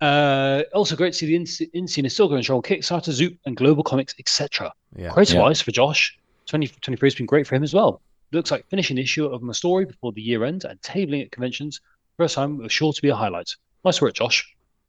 uh, 0.05 0.63
also, 0.75 0.97
great 0.97 1.13
to 1.13 1.19
see 1.19 1.27
the 1.27 1.37
in- 1.37 1.71
in-scene 1.75 2.05
is 2.07 2.15
still 2.15 2.29
going 2.29 2.43
strong. 2.43 2.63
Kickstarter, 2.63 3.13
Zoop, 3.13 3.37
and 3.47 3.57
GlobalComix, 3.57 4.15
etc. 4.19 4.73
yeah. 4.97 5.11
Creative-wise, 5.11 5.61
for 5.61 5.73
Josh, 5.73 6.19
2023 6.47 7.07
has 7.07 7.15
been 7.15 7.27
great 7.27 7.47
for 7.47 7.55
him 7.55 7.63
as 7.63 7.75
well. 7.75 8.01
Looks 8.33 8.51
like 8.51 8.67
finishing 8.69 8.97
the 8.97 9.03
issue 9.03 9.27
of 9.27 9.43
my 9.43 9.53
story 9.53 9.85
before 9.85 10.13
the 10.13 10.23
year 10.23 10.45
end 10.45 10.65
and 10.65 10.81
tabling 10.81 11.23
at 11.23 11.33
conventions. 11.33 11.81
First 12.17 12.35
time 12.35 12.59
was 12.59 12.73
sure 12.73 12.93
to 12.93 13.03
be 13.03 13.09
a 13.09 13.15
highlight. 13.17 13.55
Nice 13.85 14.01
work, 14.01 14.15
Josh. 14.15 14.47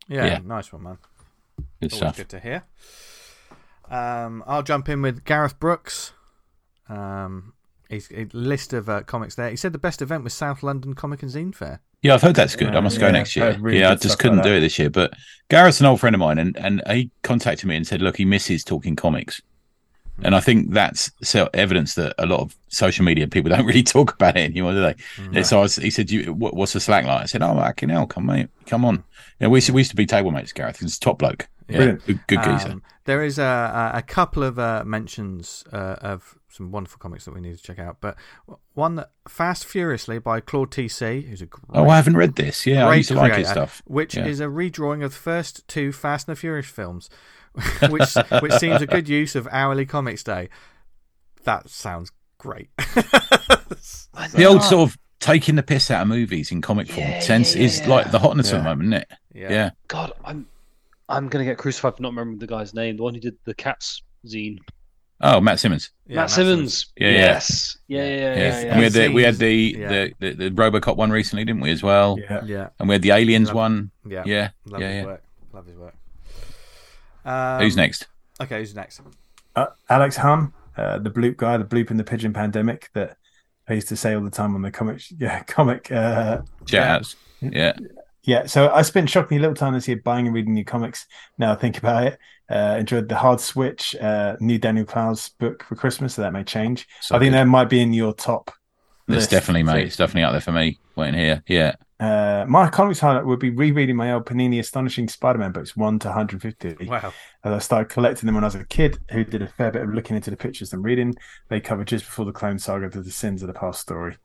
Yeah, 0.08 0.26
Yeah. 0.26 0.40
nice 0.44 0.72
one, 0.74 0.84
man. 0.84 0.98
Good 1.82 1.94
Always 1.94 1.98
stuff. 1.98 2.18
good 2.18 2.30
to 2.30 2.40
hear. 2.40 2.64
Um, 3.90 4.44
I'll 4.48 4.64
jump 4.64 4.88
in 4.90 5.02
with 5.02 5.26
Gareth 5.26 5.60
Brooks. 5.60 6.14
Um, 6.88 7.54
he's 7.90 8.10
a 8.12 8.26
list 8.34 8.74
of 8.74 8.88
uh, 8.90 9.02
comics 9.02 9.36
there. 9.36 9.50
He 9.50 9.56
said 9.56 9.74
the 9.74 9.80
best 9.80 10.02
event 10.02 10.24
was 10.24 10.34
South 10.34 10.64
London 10.64 10.94
Comic 10.94 11.22
and 11.24 11.32
Zine 11.32 11.54
Fair. 11.54 11.82
Yeah, 12.02 12.16
I've 12.16 12.22
heard 12.22 12.36
that's 12.36 12.56
good. 12.56 12.76
I 12.76 12.80
must 12.80 13.00
go 13.00 13.06
yeah, 13.08 13.12
next 13.12 13.36
year. 13.36 13.56
really 13.60 13.80
yeah, 13.80 13.92
I 13.92 13.96
just 13.96 14.18
couldn't 14.18 14.40
about 14.40 14.48
do 14.48 14.54
it 14.56 14.62
this 14.62 14.80
year. 14.80 14.90
But 14.90 15.14
Gareth's 15.50 15.80
an 15.82 15.86
old 15.86 16.00
friend 16.00 16.16
of 16.16 16.20
mine, 16.20 16.40
and, 16.40 16.58
and 16.58 16.82
he 16.90 17.12
contacted 17.22 17.68
me 17.70 17.76
and 17.76 17.86
said, 17.86 18.02
"Look, 18.02 18.18
he 18.18 18.26
misses 18.26 18.64
talking 18.64 18.96
comics." 18.96 19.40
And 20.24 20.36
I 20.36 20.40
think 20.40 20.72
that's 20.72 21.12
so 21.24 21.50
evidence 21.54 21.96
that 21.96 22.14
a 22.18 22.26
lot 22.26 22.40
of 22.42 22.56
social 22.68 23.04
media 23.06 23.28
people 23.28 23.50
don't 23.56 23.66
really 23.66 23.84
talk 23.84 24.14
about 24.14 24.38
it 24.38 24.42
anymore, 24.42 24.74
do 24.74 24.82
they? 24.82 24.94
Mm. 25.18 25.38
And 25.38 25.46
so 25.46 25.60
I 25.60 25.62
was, 25.62 25.76
he 25.76 25.90
said, 25.90 26.12
"You, 26.12 26.34
what, 26.34 26.56
what's 26.56 26.74
the 26.74 26.80
slack 26.80 27.06
like?" 27.06 27.24
I 27.24 27.26
said, 27.26 27.42
"Oh, 27.42 27.56
fucking 27.56 27.90
hell, 27.90 28.08
come 28.08 28.26
mate, 28.28 28.50
come 28.66 28.86
on." 28.86 29.04
Yeah, 29.40 29.48
we 29.48 29.58
used 29.58 29.68
to, 29.68 29.74
we 29.74 29.82
used 29.82 29.92
to 29.92 29.96
be 29.98 30.06
table 30.06 30.32
mates, 30.32 30.54
Gareth. 30.54 30.80
He's 30.80 30.98
a 30.98 31.00
top 31.00 31.20
bloke. 31.20 31.48
Yeah, 31.68 31.94
good, 32.06 32.20
good 32.28 32.44
geezer. 32.44 32.72
Um, 32.72 32.84
there 33.06 33.24
is 33.24 33.40
a, 33.40 33.92
a 33.96 34.02
couple 34.02 34.44
of 34.44 34.60
uh, 34.60 34.84
mentions 34.86 35.64
uh, 35.72 35.96
of 36.02 36.38
some 36.50 36.70
wonderful 36.72 37.00
comics 37.00 37.24
that 37.26 37.34
we 37.34 37.40
need 37.40 37.58
to 37.58 37.64
check 37.64 37.80
out, 37.80 37.98
but 38.02 38.16
one 38.74 38.96
that 38.96 39.12
Fast 39.28 39.66
Furiously 39.66 40.20
by 40.20 40.42
Claude 40.42 40.70
TC, 40.70 41.28
who's 41.28 41.42
a 41.42 41.46
great, 41.46 41.64
oh, 41.74 41.90
I 41.90 41.96
haven't 41.96 42.18
read 42.18 42.36
this. 42.36 42.66
Yeah, 42.66 42.88
I 42.88 42.96
used 42.96 43.08
to 43.10 43.16
like 43.16 43.34
his 43.34 43.48
stuff. 43.48 43.82
which 43.86 44.16
Yeah. 44.16 44.26
is 44.26 44.42
a 44.42 44.46
redrawing 44.46 45.04
of 45.04 45.12
the 45.12 45.18
first 45.18 45.66
two 45.68 45.92
Fast 45.94 46.28
and 46.28 46.36
the 46.36 46.40
Furious 46.40 46.68
films, 46.68 47.10
which 47.90 48.14
which 48.42 48.54
seems 48.54 48.82
a 48.82 48.88
good 48.88 49.08
use 49.10 49.36
of 49.36 49.48
hourly 49.52 49.86
comics 49.86 50.24
day. 50.24 50.50
That 51.44 51.70
sounds 51.70 52.12
great. 52.38 52.70
The 54.34 54.46
old 54.46 54.62
sort 54.64 54.90
of 54.90 54.98
taking 55.20 55.56
the 55.56 55.64
piss 55.64 55.90
out 55.90 56.02
of 56.02 56.08
movies 56.08 56.52
in 56.52 56.62
comic 56.62 56.88
form 56.88 57.08
Yeah, 57.08 57.20
sense 57.22 57.56
yeah, 57.56 57.64
is 57.64 57.80
yeah. 57.80 57.88
like 57.90 58.12
the 58.12 58.20
hotness 58.20 58.50
at 58.52 58.58
Yeah. 58.58 58.58
the 58.60 58.64
moment, 58.64 58.94
isn't 58.94 59.02
it? 59.02 59.12
Yeah. 59.52 59.70
God, 59.88 60.12
I'm 60.24 60.48
I'm 61.10 61.28
gonna 61.30 61.46
get 61.46 61.58
crucified 61.58 61.96
for 61.96 62.02
not 62.02 62.10
remembering 62.10 62.40
the 62.40 62.48
guy's 62.48 62.74
name. 62.74 62.98
The 62.98 63.04
one 63.04 63.14
who 63.14 63.20
did 63.22 63.36
the 63.46 63.54
Cats 63.54 64.04
zine. 64.28 64.58
Oh, 65.22 65.40
Matt 65.40 65.60
Simmons. 65.60 65.92
Yeah, 66.08 66.16
Matt 66.18 66.32
Simmons. 66.32 66.88
Yeah, 66.98 67.08
yeah. 67.10 67.14
yes. 67.18 67.78
Yeah, 67.88 68.04
yeah, 68.04 68.10
yeah. 68.10 68.18
Yeah, 68.36 68.36
yeah, 68.36 68.68
and 68.72 68.78
we 68.80 68.84
had 68.84 68.94
the 68.94 69.08
we 69.10 69.24
had 69.24 69.36
the, 69.36 69.54
yeah. 69.78 69.88
the, 69.88 70.14
the 70.20 70.34
the 70.34 70.50
RoboCop 70.52 70.98
one 70.98 71.12
recently, 71.12 71.46
didn't 71.46 71.62
we? 71.62 71.72
As 71.72 71.82
well, 71.84 72.18
Yeah. 72.20 72.44
Yeah, 72.46 72.70
and 72.80 72.90
we 72.90 72.96
had 72.96 73.02
the 73.02 73.12
Aliens 73.12 73.50
Love- 73.50 73.56
one. 73.56 73.92
yeah, 74.06 74.24
Yeah, 74.26 74.50
Love 74.66 74.82
yeah, 74.82 74.88
his 74.90 74.96
yeah. 74.98 75.06
work. 75.06 75.24
Love 75.54 75.66
his 75.66 75.76
work. 75.78 75.96
Um, 77.26 77.62
Who's 77.62 77.76
next? 77.76 78.08
Okay, 78.40 78.60
who's 78.60 78.76
next? 78.76 79.02
Uh, 79.56 79.68
Alex 79.90 80.18
Hum, 80.18 80.54
uh, 80.78 81.00
the 81.00 81.12
bloop 81.12 81.38
guy, 81.38 81.58
the 81.58 81.64
bloop 81.64 81.92
in 81.92 81.98
the 81.98 82.04
pigeon 82.04 82.34
pandemic 82.34 82.90
that 82.94 83.18
I 83.68 83.74
used 83.74 83.90
to 83.90 83.96
say 83.96 84.16
all 84.16 84.24
the 84.24 84.32
time 84.32 84.56
on 84.56 84.62
the 84.62 84.72
comic, 84.72 85.02
yeah, 85.18 85.44
comic. 85.44 85.92
Uh, 85.92 86.42
Shout 86.66 86.88
outs. 86.88 87.16
Yeah, 87.42 87.74
yeah, 88.24 88.46
so 88.46 88.70
I 88.70 88.84
spent 88.84 89.10
shockingly 89.10 89.42
little 89.42 89.56
time 89.56 89.74
this 89.74 89.88
year 89.88 90.00
buying 90.04 90.28
and 90.28 90.36
reading 90.36 90.54
new 90.54 90.66
comics. 90.66 91.08
Now 91.38 91.54
I 91.54 91.56
think 91.56 91.78
about 91.78 92.08
it, 92.08 92.20
uh, 92.50 92.78
enjoyed 92.80 93.10
the 93.10 93.16
Hard 93.16 93.40
Switch, 93.40 93.96
uh, 93.96 94.36
new 94.40 94.60
Daniel 94.60 94.86
Clowes 94.86 95.30
book 95.30 95.64
for 95.64 95.76
Christmas, 95.76 96.16
so 96.16 96.22
that 96.22 96.34
may 96.34 96.44
change. 96.44 96.88
So 97.02 97.16
I 97.16 97.20
think 97.20 97.32
good. 97.32 97.40
that 97.40 97.48
might 97.48 97.70
be 97.70 97.82
in 97.82 97.94
your 97.94 98.14
top. 98.14 98.52
That's 99.08 99.22
list. 99.22 99.32
definitely, 99.32 99.66
So, 99.66 99.74
mate. 99.74 99.88
It's 99.88 99.98
definitely 99.98 100.24
out 100.24 100.32
there 100.32 100.42
for 100.42 100.52
me. 100.52 100.80
Waiting 100.96 101.20
here. 101.20 101.44
Yeah. 101.48 101.76
Uh, 102.00 102.46
my 102.48 102.68
comics 102.68 103.00
highlight 103.00 103.26
would 103.26 103.40
be 103.40 103.52
rereading 103.52 103.96
my 103.96 104.12
old 104.14 104.26
Panini 104.26 104.60
Astonishing 104.60 105.08
Spider-Man 105.08 105.52
books, 105.52 105.78
one 105.78 106.00
to 106.00 106.08
150. 106.08 106.88
Wow. 106.88 107.14
As 107.44 107.54
I 107.54 107.60
started 107.60 107.90
collecting 107.90 108.26
them 108.26 108.36
when 108.36 108.44
I 108.44 108.48
was 108.48 108.56
a 108.56 108.66
kid, 108.66 108.98
who 109.12 109.24
did 109.24 109.42
a 109.44 109.48
fair 109.48 109.72
bit 109.72 109.84
of 109.84 109.94
looking 109.94 110.16
into 110.16 110.32
the 110.32 110.38
pictures 110.38 110.74
and 110.74 110.84
reading. 110.84 111.14
They 111.50 111.60
covered 111.60 111.88
just 111.88 112.06
before 112.06 112.26
the 112.26 112.32
Clone 112.32 112.58
Saga 112.58 112.90
to 112.90 113.02
the 113.04 113.12
Sins 113.12 113.44
of 113.44 113.48
the 113.48 113.54
Past 113.54 113.82
story. 113.82 114.18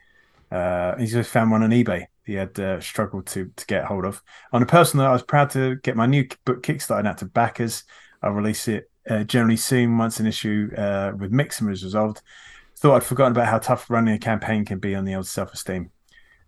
Uh, 0.50 0.96
he 0.96 1.06
just 1.06 1.30
found 1.30 1.50
one 1.50 1.62
on 1.62 1.70
eBay. 1.70 2.06
He 2.24 2.34
had 2.34 2.58
uh, 2.58 2.80
struggled 2.80 3.26
to 3.28 3.50
to 3.54 3.66
get 3.66 3.84
hold 3.84 4.04
of. 4.04 4.22
On 4.52 4.62
a 4.62 4.66
personal 4.66 5.04
note, 5.04 5.10
I 5.10 5.14
was 5.14 5.22
proud 5.22 5.50
to 5.50 5.76
get 5.76 5.96
my 5.96 6.06
new 6.06 6.26
book 6.44 6.62
kickstarted 6.62 7.06
out 7.06 7.18
to 7.18 7.26
backers. 7.26 7.84
I'll 8.22 8.32
release 8.32 8.68
it 8.68 8.90
uh, 9.08 9.24
generally 9.24 9.56
soon 9.56 9.98
once 9.98 10.18
an 10.18 10.26
issue 10.26 10.70
uh, 10.76 11.12
with 11.16 11.32
Mixum 11.32 11.70
is 11.70 11.84
resolved. 11.84 12.22
Thought 12.78 12.96
I'd 12.96 13.04
forgotten 13.04 13.32
about 13.32 13.46
how 13.48 13.58
tough 13.58 13.88
running 13.90 14.14
a 14.14 14.18
campaign 14.18 14.64
can 14.64 14.78
be 14.78 14.94
on 14.94 15.04
the 15.04 15.14
old 15.14 15.26
self 15.26 15.52
esteem. 15.54 15.90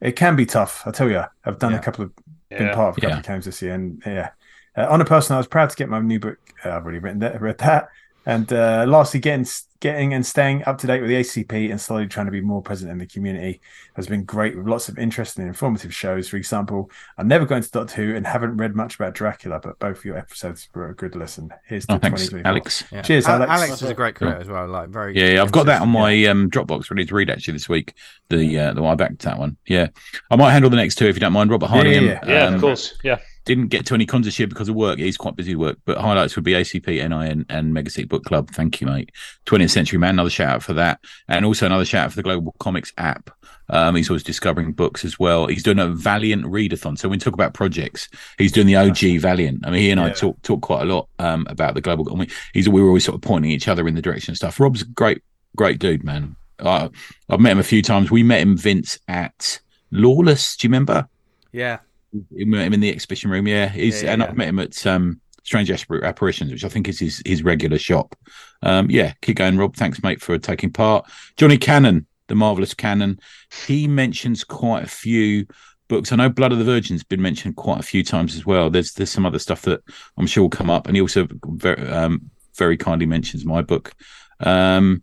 It 0.00 0.12
can 0.12 0.36
be 0.36 0.46
tough, 0.46 0.82
I 0.86 0.90
tell 0.90 1.08
you. 1.10 1.22
I've 1.44 1.58
done 1.58 1.72
Yeah. 1.72 1.78
a 1.78 1.82
couple 1.82 2.04
of 2.04 2.12
been 2.50 2.72
part 2.74 2.90
of 2.90 2.98
a 2.98 3.00
couple 3.00 3.10
Yeah. 3.10 3.18
of 3.18 3.24
games 3.26 3.44
this 3.46 3.60
year, 3.62 3.74
and 3.74 4.02
yeah. 4.06 4.30
Uh, 4.76 4.86
on 4.88 5.00
a 5.00 5.04
personal, 5.04 5.36
I 5.38 5.40
was 5.40 5.46
proud 5.48 5.70
to 5.70 5.76
get 5.76 5.88
my 5.88 5.98
new 6.00 6.20
book. 6.20 6.38
Uh, 6.64 6.70
I've 6.70 6.82
already 6.84 6.98
written 6.98 7.18
that, 7.20 7.40
read 7.40 7.58
that, 7.58 7.88
and 8.28 8.52
uh, 8.52 8.84
lastly, 8.86 9.20
getting 9.20 9.46
getting 9.80 10.12
and 10.12 10.26
staying 10.26 10.62
up 10.66 10.76
to 10.76 10.86
date 10.86 11.00
with 11.00 11.08
the 11.08 11.14
ACP 11.16 11.70
and 11.70 11.80
slowly 11.80 12.06
trying 12.06 12.26
to 12.26 12.32
be 12.32 12.40
more 12.40 12.60
present 12.60 12.90
in 12.90 12.98
the 12.98 13.06
community 13.06 13.60
has 13.94 14.06
been 14.08 14.24
great 14.24 14.56
with 14.56 14.66
lots 14.66 14.88
of 14.88 14.98
interesting 14.98 15.42
and 15.42 15.48
informative 15.48 15.94
shows. 15.94 16.28
For 16.28 16.36
example, 16.36 16.90
I'm 17.16 17.26
never 17.26 17.46
going 17.46 17.62
to 17.62 17.70
Doctor 17.70 17.94
Who 17.94 18.16
and 18.16 18.26
haven't 18.26 18.56
read 18.58 18.76
much 18.76 18.96
about 18.96 19.14
Dracula, 19.14 19.60
but 19.62 19.78
both 19.78 19.98
of 19.98 20.04
your 20.04 20.18
episodes 20.18 20.68
were 20.74 20.90
a 20.90 20.94
good 20.94 21.16
listen. 21.16 21.50
Here's 21.66 21.86
to 21.86 21.94
Oh, 21.94 21.98
thanks, 21.98 22.22
2024. 22.28 22.46
Alex. 22.50 22.84
Yeah. 22.92 23.02
Cheers, 23.02 23.26
Al- 23.26 23.42
Alex. 23.44 23.80
is 23.80 23.88
a 23.88 23.94
great 23.94 24.14
creator 24.14 24.40
as 24.40 24.48
well. 24.48 24.68
Like 24.68 24.90
very. 24.90 25.16
Yeah, 25.16 25.34
yeah, 25.34 25.42
I've 25.42 25.52
got 25.52 25.64
that 25.66 25.80
on 25.80 25.92
consistent. 25.92 26.26
my 26.26 26.26
um, 26.26 26.50
Dropbox 26.50 26.90
ready 26.90 27.06
to 27.06 27.14
read 27.14 27.30
actually 27.30 27.54
this 27.54 27.68
week. 27.68 27.94
The 28.28 28.58
uh, 28.58 28.72
the 28.74 28.82
one 28.82 28.92
I 28.92 28.94
backed 28.96 29.20
that 29.20 29.38
one. 29.38 29.56
Yeah, 29.66 29.88
I 30.30 30.36
might 30.36 30.52
handle 30.52 30.68
the 30.68 30.76
next 30.76 30.96
two 30.96 31.06
if 31.06 31.16
you 31.16 31.20
don't 31.20 31.32
mind. 31.32 31.50
Robert 31.50 31.70
Yeah, 31.70 31.82
yeah, 31.84 32.20
Yeah, 32.26 32.44
um, 32.46 32.54
of 32.54 32.60
course. 32.60 32.94
Yeah. 33.02 33.20
Didn't 33.48 33.68
get 33.68 33.86
to 33.86 33.94
any 33.94 34.04
cons 34.04 34.26
this 34.26 34.38
year 34.38 34.46
because 34.46 34.68
of 34.68 34.74
work. 34.74 34.98
He's 34.98 35.16
quite 35.16 35.34
busy 35.34 35.54
with 35.54 35.68
work, 35.70 35.78
but 35.86 35.96
highlights 35.96 36.36
would 36.36 36.44
be 36.44 36.52
ACP, 36.52 36.86
NIN, 36.86 37.46
and 37.48 37.74
Megaseek 37.74 38.06
Book 38.06 38.24
Club. 38.24 38.50
Thank 38.50 38.82
you, 38.82 38.86
mate. 38.86 39.10
20th 39.46 39.70
Century 39.70 39.98
Man, 39.98 40.10
another 40.10 40.28
shout 40.28 40.56
out 40.56 40.62
for 40.62 40.74
that, 40.74 41.00
and 41.28 41.46
also 41.46 41.64
another 41.64 41.86
shout 41.86 42.04
out 42.04 42.12
for 42.12 42.20
the 42.20 42.28
GlobalComix 42.28 42.92
app. 42.98 43.30
Um, 43.70 43.94
he's 43.94 44.10
always 44.10 44.22
discovering 44.22 44.72
books 44.72 45.02
as 45.02 45.18
well. 45.18 45.46
He's 45.46 45.62
doing 45.62 45.78
a 45.78 45.88
Valiant 45.88 46.44
readathon. 46.44 46.98
So 46.98 47.08
when 47.08 47.16
we 47.16 47.20
talk 47.22 47.32
about 47.32 47.54
projects, 47.54 48.10
he's 48.36 48.52
doing 48.52 48.66
the 48.66 48.76
OG 48.76 49.20
Valiant. 49.20 49.66
I 49.66 49.70
mean, 49.70 49.80
he 49.80 49.90
and 49.90 50.00
I 50.00 50.10
talk 50.10 50.40
talk 50.42 50.60
quite 50.60 50.82
a 50.82 50.94
lot 50.94 51.08
um, 51.18 51.46
about 51.48 51.72
the 51.72 51.80
global. 51.80 52.06
I 52.12 52.16
mean, 52.16 52.28
he's 52.52 52.68
we 52.68 52.82
were 52.82 52.88
always 52.88 53.04
sort 53.04 53.14
of 53.14 53.22
pointing 53.22 53.50
each 53.50 53.66
other 53.66 53.88
in 53.88 53.94
the 53.94 54.02
direction 54.02 54.32
of 54.32 54.36
stuff. 54.36 54.60
Rob's 54.60 54.82
a 54.82 54.86
great, 54.86 55.22
great 55.56 55.78
dude, 55.78 56.04
man. 56.04 56.36
Uh, 56.58 56.90
I've 57.30 57.40
met 57.40 57.52
him 57.52 57.58
a 57.58 57.62
few 57.62 57.80
times. 57.80 58.10
We 58.10 58.22
met 58.22 58.42
him, 58.42 58.58
Vince, 58.58 58.98
at 59.08 59.60
Lawless. 59.90 60.56
Do 60.56 60.66
you 60.66 60.70
remember? 60.70 61.08
Yeah. 61.52 61.78
Met 62.12 62.66
him 62.66 62.72
in 62.72 62.80
the 62.80 62.90
exhibition 62.90 63.30
room. 63.30 63.46
Yeah, 63.46 63.68
he's 63.68 64.02
Yeah, 64.02 64.06
yeah, 64.06 64.12
and 64.12 64.22
yeah. 64.22 64.28
I've 64.28 64.36
met 64.36 64.48
him 64.48 64.58
at 64.58 64.86
um, 64.86 65.20
Strange 65.42 65.68
Appar- 65.70 66.04
Apparitions, 66.04 66.52
which 66.52 66.64
I 66.64 66.68
think 66.68 66.88
is 66.88 66.98
his 66.98 67.22
his 67.24 67.42
regular 67.42 67.78
shop. 67.78 68.14
Um, 68.62 68.90
yeah, 68.90 69.12
keep 69.22 69.36
going, 69.36 69.56
Rob. 69.56 69.76
Thanks, 69.76 70.02
mate, 70.02 70.20
for 70.20 70.38
taking 70.38 70.72
part. 70.72 71.06
Johnny 71.36 71.58
Cannon, 71.58 72.06
the 72.28 72.34
marvelous 72.34 72.74
Cannon, 72.74 73.18
he 73.66 73.86
mentions 73.86 74.44
quite 74.44 74.84
a 74.84 74.88
few 74.88 75.46
books. 75.88 76.12
I 76.12 76.16
know 76.16 76.28
Blood 76.28 76.52
of 76.52 76.58
the 76.58 76.64
Virgin's 76.64 77.02
been 77.04 77.22
mentioned 77.22 77.56
quite 77.56 77.80
a 77.80 77.84
few 77.84 78.04
times 78.04 78.36
as 78.36 78.46
well. 78.46 78.70
There's 78.70 78.92
there's 78.92 79.10
some 79.10 79.26
other 79.26 79.38
stuff 79.38 79.62
that 79.62 79.80
I'm 80.16 80.26
sure 80.26 80.44
will 80.44 80.50
come 80.50 80.70
up, 80.70 80.86
and 80.86 80.96
he 80.96 81.00
also 81.00 81.26
very 81.44 81.80
um, 81.88 82.30
very 82.56 82.76
kindly 82.76 83.06
mentions 83.06 83.44
my 83.44 83.62
book. 83.62 83.94
Um, 84.40 85.02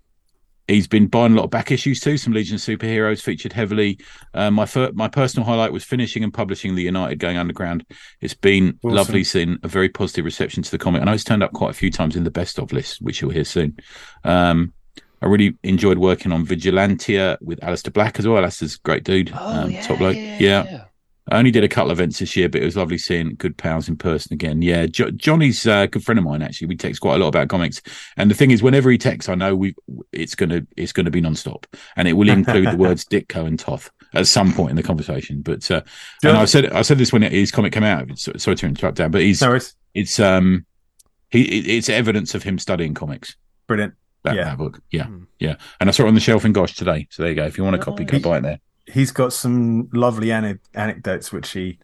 He's 0.68 0.88
been 0.88 1.06
buying 1.08 1.34
a 1.34 1.36
lot 1.36 1.44
of 1.44 1.50
back 1.52 1.72
issues 1.72 2.00
too. 2.00 2.18
Some 2.18 2.34
Legion 2.34 2.56
of 2.56 2.62
Superheroes 2.62 3.22
featured 3.22 3.54
heavily. 3.54 4.00
Um, 4.34 4.56
my 4.56 4.66
fir- 4.66 4.92
my 4.94 5.08
personal 5.08 5.46
highlight 5.46 5.72
was 5.72 5.84
finishing 5.84 6.24
and 6.24 6.34
publishing 6.34 6.74
the 6.74 6.82
United 6.82 7.20
Going 7.20 7.38
Underground. 7.38 7.86
It's 8.22 8.34
been 8.34 8.80
Awesome. 8.84 8.96
lovely 8.96 9.24
seeing 9.24 9.58
a 9.62 9.68
very 9.68 9.90
positive 9.90 10.26
reception 10.26 10.64
to 10.64 10.72
the 10.72 10.80
comic. 10.80 11.02
I 11.02 11.06
know 11.06 11.14
it's 11.14 11.24
turned 11.24 11.44
up 11.44 11.54
quite 11.54 11.70
a 11.70 11.74
few 11.76 11.92
times 11.92 12.16
in 12.16 12.24
the 12.24 12.32
best 12.32 12.58
of 12.58 12.74
list, 12.74 13.00
which 13.02 13.22
you'll 13.22 13.30
hear 13.32 13.44
soon. 13.46 13.78
Um, 14.24 14.74
I 15.22 15.28
really 15.28 15.56
enjoyed 15.64 15.98
working 16.00 16.32
on 16.32 16.46
Vigilantia 16.46 17.38
with 17.42 17.64
Alistair 17.64 17.92
Black 17.92 18.18
as 18.20 18.28
well. 18.28 18.38
Alistair's 18.40 18.76
a 18.76 18.80
great 18.80 19.04
dude, 19.04 19.32
Oh, 19.36 19.62
um, 19.64 19.72
yeah, 19.72 19.82
top 19.82 19.98
bloke. 20.00 20.16
yeah, 20.16 20.38
yeah. 20.40 20.64
yeah. 20.64 20.84
I 21.30 21.38
only 21.40 21.50
did 21.52 21.64
a 21.64 21.68
couple 21.68 21.90
of 21.92 22.00
events 22.00 22.20
this 22.20 22.36
year, 22.36 22.48
but 22.48 22.62
it 22.62 22.66
was 22.66 22.78
lovely 22.78 23.00
seeing 23.00 23.34
good 23.36 23.58
pals 23.58 23.90
in 23.90 23.98
person 23.98 24.32
again. 24.34 24.62
Yeah, 24.62 24.86
jo- 24.86 25.10
Johnny's 25.10 25.66
a 25.66 25.88
good 25.88 26.04
friend 26.04 26.20
of 26.20 26.26
mine. 26.26 26.44
Actually, 26.44 26.68
we 26.68 26.76
text 26.78 27.02
quite 27.02 27.16
a 27.16 27.18
lot 27.18 27.30
about 27.30 27.48
comics, 27.50 27.82
and 28.16 28.30
the 28.30 28.36
thing 28.36 28.52
is, 28.52 28.62
whenever 28.62 28.92
he 28.92 28.98
texts, 29.00 29.28
I 29.28 29.34
know 29.36 29.56
we 29.56 29.74
it's 30.12 30.36
gonna 30.36 30.62
it's 30.78 30.92
gonna 30.92 31.10
be 31.12 31.22
non-stop, 31.22 31.66
and 31.96 32.08
it 32.08 32.14
will 32.14 32.30
include 32.30 32.72
the 32.72 32.78
words 32.78 33.06
Ditko 33.12 33.48
and 33.48 33.58
Toth 33.60 33.90
at 34.14 34.28
some 34.28 34.54
point 34.54 34.70
in 34.70 34.76
the 34.76 34.84
conversation. 34.84 35.42
But 35.42 35.70
uh, 35.72 35.82
and 36.24 36.38
I 36.38 36.46
said 36.46 36.72
I 36.72 36.84
said 36.84 37.00
this 37.00 37.12
when 37.12 37.24
his 37.24 37.52
comic 37.52 37.74
came 37.74 37.84
out. 37.84 38.08
So, 38.20 38.32
sorry 38.38 38.56
to 38.58 38.68
interrupt, 38.68 38.98
Dan, 38.98 39.10
but 39.12 39.22
he's 39.22 39.42
No, 39.42 39.58
it's 39.96 40.20
um 40.20 40.66
he 41.32 41.42
it's 41.78 41.90
evidence 41.90 42.36
of 42.36 42.44
him 42.44 42.60
studying 42.60 42.94
comics. 42.94 43.36
brilliant. 43.68 43.96
That, 44.24 44.36
Yeah. 44.36 44.44
that 44.46 44.58
book, 44.58 44.80
yeah, 44.92 45.06
Hmm. 45.06 45.24
yeah. 45.40 45.56
And 45.80 45.88
I 45.88 45.92
saw 45.92 46.04
it 46.04 46.08
on 46.08 46.16
the 46.16 46.20
shelf 46.20 46.46
in 46.46 46.52
Gosh 46.54 46.76
today. 46.76 47.08
So 47.12 47.22
there 47.24 47.30
you 47.32 47.36
go. 47.36 47.46
If 47.46 47.58
you 47.60 47.64
want 47.64 47.76
a 47.76 47.80
copy, 47.80 48.04
go 48.06 48.20
buy 48.20 48.38
it 48.38 48.42
there. 48.42 48.60
He's 48.88 49.12
got 49.12 49.34
some 49.34 49.90
lovely 49.94 50.32
ane- 50.32 50.60
anecdotes 50.74 51.32
which 51.32 51.52
he 51.52 51.80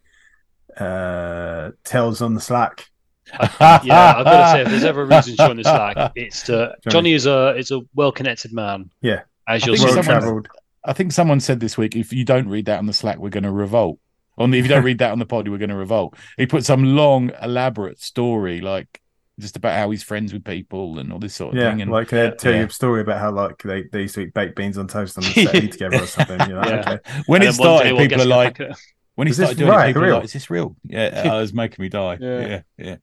uh, 0.78 1.72
tells 1.84 2.22
on 2.22 2.34
the 2.34 2.42
Slack. 2.42 2.88
yeah, 3.40 4.16
I've 4.18 4.26
got 4.26 4.46
to 4.46 4.52
say, 4.52 4.62
if 4.62 4.68
there's 4.70 4.84
ever 4.84 5.04
a 5.04 5.06
reason 5.06 5.36
to 5.36 5.48
join 5.48 5.58
the 5.58 5.64
Slack, 5.64 6.12
it's 6.16 6.44
to 6.44 6.76
Johnny. 6.84 6.92
Johnny 6.92 7.14
is 7.14 7.26
a 7.26 7.56
is 7.58 7.72
a 7.72 7.82
well 7.96 8.12
connected 8.12 8.52
man. 8.54 8.92
Yeah. 9.02 9.22
as 9.48 9.64
I 9.64 9.68
you'll 9.68 9.76
think. 9.78 9.88
Well 9.96 10.04
someone- 10.04 10.22
travelled. 10.22 10.48
I 10.84 10.94
think 10.94 11.12
someone 11.12 11.40
said 11.40 11.60
this 11.60 11.78
week, 11.78 11.96
if 11.96 12.12
you 12.12 12.26
don't 12.26 12.50
read 12.50 12.66
that 12.66 12.80
on 12.80 12.88
the 12.88 12.94
Slack, 12.94 13.20
we're 13.20 13.30
going 13.30 13.44
to 13.44 13.52
revolt. 13.52 14.00
On 14.40 14.50
the, 14.50 14.58
if 14.58 14.66
you 14.66 14.70
don't 14.70 14.84
read 14.92 14.98
that 14.98 15.12
on 15.12 15.20
the 15.20 15.28
pod, 15.28 15.48
we're 15.48 15.60
going 15.60 15.70
to 15.70 15.76
revolt. 15.76 16.16
He 16.38 16.48
put 16.48 16.66
some 16.66 16.96
long, 16.96 17.32
elaborate 17.40 18.02
story, 18.02 18.62
like 18.62 19.00
just 19.42 19.58
about 19.58 19.78
how 19.78 19.90
he's 19.90 20.04
friends 20.04 20.32
with 20.34 20.44
people 20.46 21.00
and 21.00 21.12
all 21.12 21.20
this 21.20 21.36
sort 21.36 21.54
of 21.54 21.60
Yeah, 21.60 21.72
thing. 21.72 21.82
And 21.82 21.92
like 21.92 22.14
uh, 22.14 22.30
they 22.30 22.36
tell 22.38 22.52
Yeah. 22.54 22.60
you 22.60 22.66
a 22.68 22.70
story 22.70 23.02
about 23.02 23.20
how 23.20 23.32
like 23.32 23.62
they, 23.64 23.84
they 23.92 24.02
used 24.04 24.16
to 24.16 24.22
eat 24.22 24.34
baked 24.34 24.56
beans 24.56 24.78
on 24.78 24.88
toast 24.88 25.18
on 25.18 25.24
the 25.24 25.30
set 25.46 25.72
together 25.72 26.02
or 26.04 26.06
something. 26.08 26.40
You're 26.50 26.60
like, 26.60 26.70
Yeah. 26.70 26.94
okay. 26.94 27.22
when 27.26 27.42
And 27.42 27.50
it 27.50 27.58
then 27.58 27.66
one 27.68 27.84
day 27.84 27.90
started, 27.90 27.94
we'll 27.94 28.08
people 28.08 28.22
are 28.22 28.26
like, 28.26 28.58
pack 28.58 28.78
when 29.16 29.28
he 29.28 29.32
Is 29.32 29.38
this 29.38 29.48
started 29.50 29.60
doing 29.60 29.72
right, 29.72 29.86
it, 29.86 29.90
people 29.90 30.02
real? 30.04 30.16
like, 30.16 30.24
"Is 30.24 30.34
this 30.34 30.50
real?" 30.50 30.76
Yeah, 30.86 31.24
oh, 31.26 31.38
it 31.38 31.42
was 31.42 31.54
making 31.54 31.84
me 31.84 31.90
die. 31.90 32.18
Yeah. 32.20 32.40
Yeah, 32.48 32.62
yeah, 32.78 32.96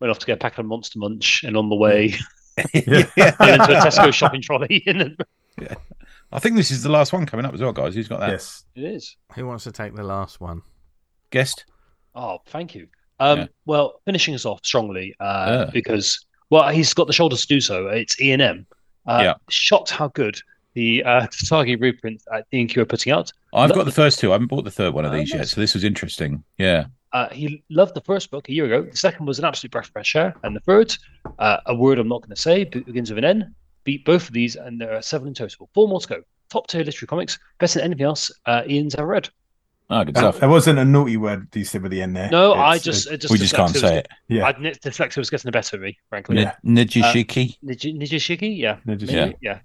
went 0.00 0.10
off 0.10 0.18
to 0.20 0.26
get 0.26 0.34
a 0.34 0.36
packet 0.38 0.60
of 0.60 0.66
Monster 0.66 0.98
Munch, 0.98 1.44
and 1.44 1.54
on 1.56 1.68
the 1.68 1.76
way, 1.76 2.14
Yeah. 2.74 3.06
yeah. 3.16 3.28
into 3.52 3.76
a 3.78 3.80
Tesco 3.80 4.12
shopping 4.12 4.40
trolley, 4.40 4.82
and 4.86 5.00
then 5.00 5.16
Yeah. 5.60 5.74
I 6.32 6.38
think 6.38 6.56
this 6.56 6.70
is 6.70 6.82
the 6.82 6.88
last 6.88 7.12
one 7.12 7.26
coming 7.26 7.44
up 7.44 7.52
as 7.52 7.60
well, 7.60 7.72
guys. 7.72 7.94
Who's 7.94 8.08
got 8.08 8.20
that? 8.20 8.30
Yes. 8.30 8.64
It 8.74 8.84
is. 8.84 9.16
Who 9.34 9.46
wants 9.46 9.64
to 9.64 9.72
take 9.72 9.94
the 9.94 10.02
last 10.02 10.40
one? 10.40 10.62
Guest? 11.30 11.66
Oh, 12.14 12.38
thank 12.46 12.74
you. 12.74 12.88
Um, 13.20 13.38
Yeah. 13.40 13.46
Well, 13.66 14.00
finishing 14.04 14.34
us 14.34 14.44
off 14.44 14.60
strongly 14.64 15.14
uh, 15.20 15.46
Yeah. 15.66 15.70
because, 15.72 16.24
well, 16.50 16.68
he's 16.70 16.92
got 16.92 17.06
the 17.06 17.12
shoulders 17.12 17.42
to 17.42 17.46
do 17.46 17.60
so. 17.60 17.86
It's 17.88 18.20
E 18.20 18.32
and 18.32 18.42
M. 18.42 18.66
Uh, 19.06 19.20
Yeah. 19.22 19.34
Shocked 19.48 19.90
how 19.90 20.08
good 20.08 20.40
the 20.74 21.02
uh, 21.04 21.26
Tatagi 21.28 21.80
reprint 21.80 22.22
at 22.32 22.46
D 22.50 22.60
and 22.60 22.68
Q 22.70 22.82
are 22.82 22.86
putting 22.86 23.12
out. 23.12 23.30
I've 23.52 23.70
Lo- 23.70 23.76
got 23.76 23.84
the 23.86 23.92
first 23.92 24.18
two. 24.18 24.30
I 24.30 24.34
haven't 24.34 24.48
bought 24.48 24.64
the 24.64 24.70
third 24.70 24.94
one 24.94 25.04
of 25.04 25.12
these 25.12 25.32
yet, 25.32 25.48
so 25.48 25.60
this 25.60 25.74
was 25.74 25.84
interesting. 25.84 26.42
Yeah. 26.58 26.86
Uh, 27.12 27.28
he 27.30 27.62
loved 27.70 27.94
the 27.94 28.00
first 28.02 28.30
book 28.30 28.48
a 28.48 28.52
year 28.52 28.66
ago. 28.66 28.82
The 28.88 28.96
second 28.96 29.26
was 29.26 29.40
an 29.40 29.44
absolute 29.44 29.72
breath 29.72 29.86
of 29.86 29.92
fresh 29.92 30.14
air, 30.14 30.32
and 30.44 30.54
the 30.54 30.60
third, 30.60 30.96
uh, 31.40 31.56
a 31.66 31.74
word 31.74 31.98
I'm 31.98 32.06
not 32.08 32.20
going 32.22 32.34
to 32.34 32.40
say, 32.40 32.62
begins 32.64 33.10
with 33.10 33.18
an 33.18 33.24
N. 33.24 33.54
Beat 33.82 34.04
both 34.04 34.28
of 34.28 34.32
these, 34.32 34.54
and 34.54 34.80
there 34.80 34.94
are 34.94 35.02
seven 35.02 35.26
in 35.28 35.34
total. 35.34 35.68
Four 35.74 35.88
more 35.88 36.00
to 36.00 36.06
go. 36.06 36.22
Top 36.50 36.68
tier 36.68 36.84
literary 36.84 37.08
comics, 37.08 37.38
better 37.58 37.80
than 37.80 37.86
anything 37.86 38.06
else 38.06 38.30
uh, 38.46 38.62
Ian's 38.68 38.94
ever 38.94 39.06
read. 39.08 39.28
Oh, 39.92 40.04
good 40.04 40.16
Uh, 40.16 40.20
stuff. 40.20 40.38
there 40.40 40.48
wasn't 40.48 40.78
a 40.78 40.84
naughty 40.84 41.16
word 41.16 41.48
you 41.54 41.64
said 41.64 41.82
with 41.82 41.90
the 41.90 42.00
end 42.00 42.14
there. 42.16 42.30
No, 42.30 42.54
I 42.54 42.78
just, 42.78 43.08
it- 43.08 43.14
it 43.14 43.20
just 43.22 43.32
we 43.32 43.38
just 43.38 43.54
can't 43.54 43.70
say 43.74 43.82
was, 43.82 43.98
it. 43.98 44.08
Yeah. 44.28 44.46
I, 44.46 44.52
dyslexia 44.52 45.16
was 45.18 45.30
getting 45.30 45.48
the 45.48 45.52
better 45.52 45.76
of 45.76 45.82
me, 45.82 45.98
frankly. 46.08 46.38
Yeah. 46.38 46.52
N- 46.64 46.76
Nejishiki. 46.76 47.56
Nij- 47.64 47.98
Nejishiki, 47.98 48.56
yeah. 48.56 48.76
Nejishiki. 48.86 49.12
maybe, 49.12 49.36
yeah. 49.42 49.58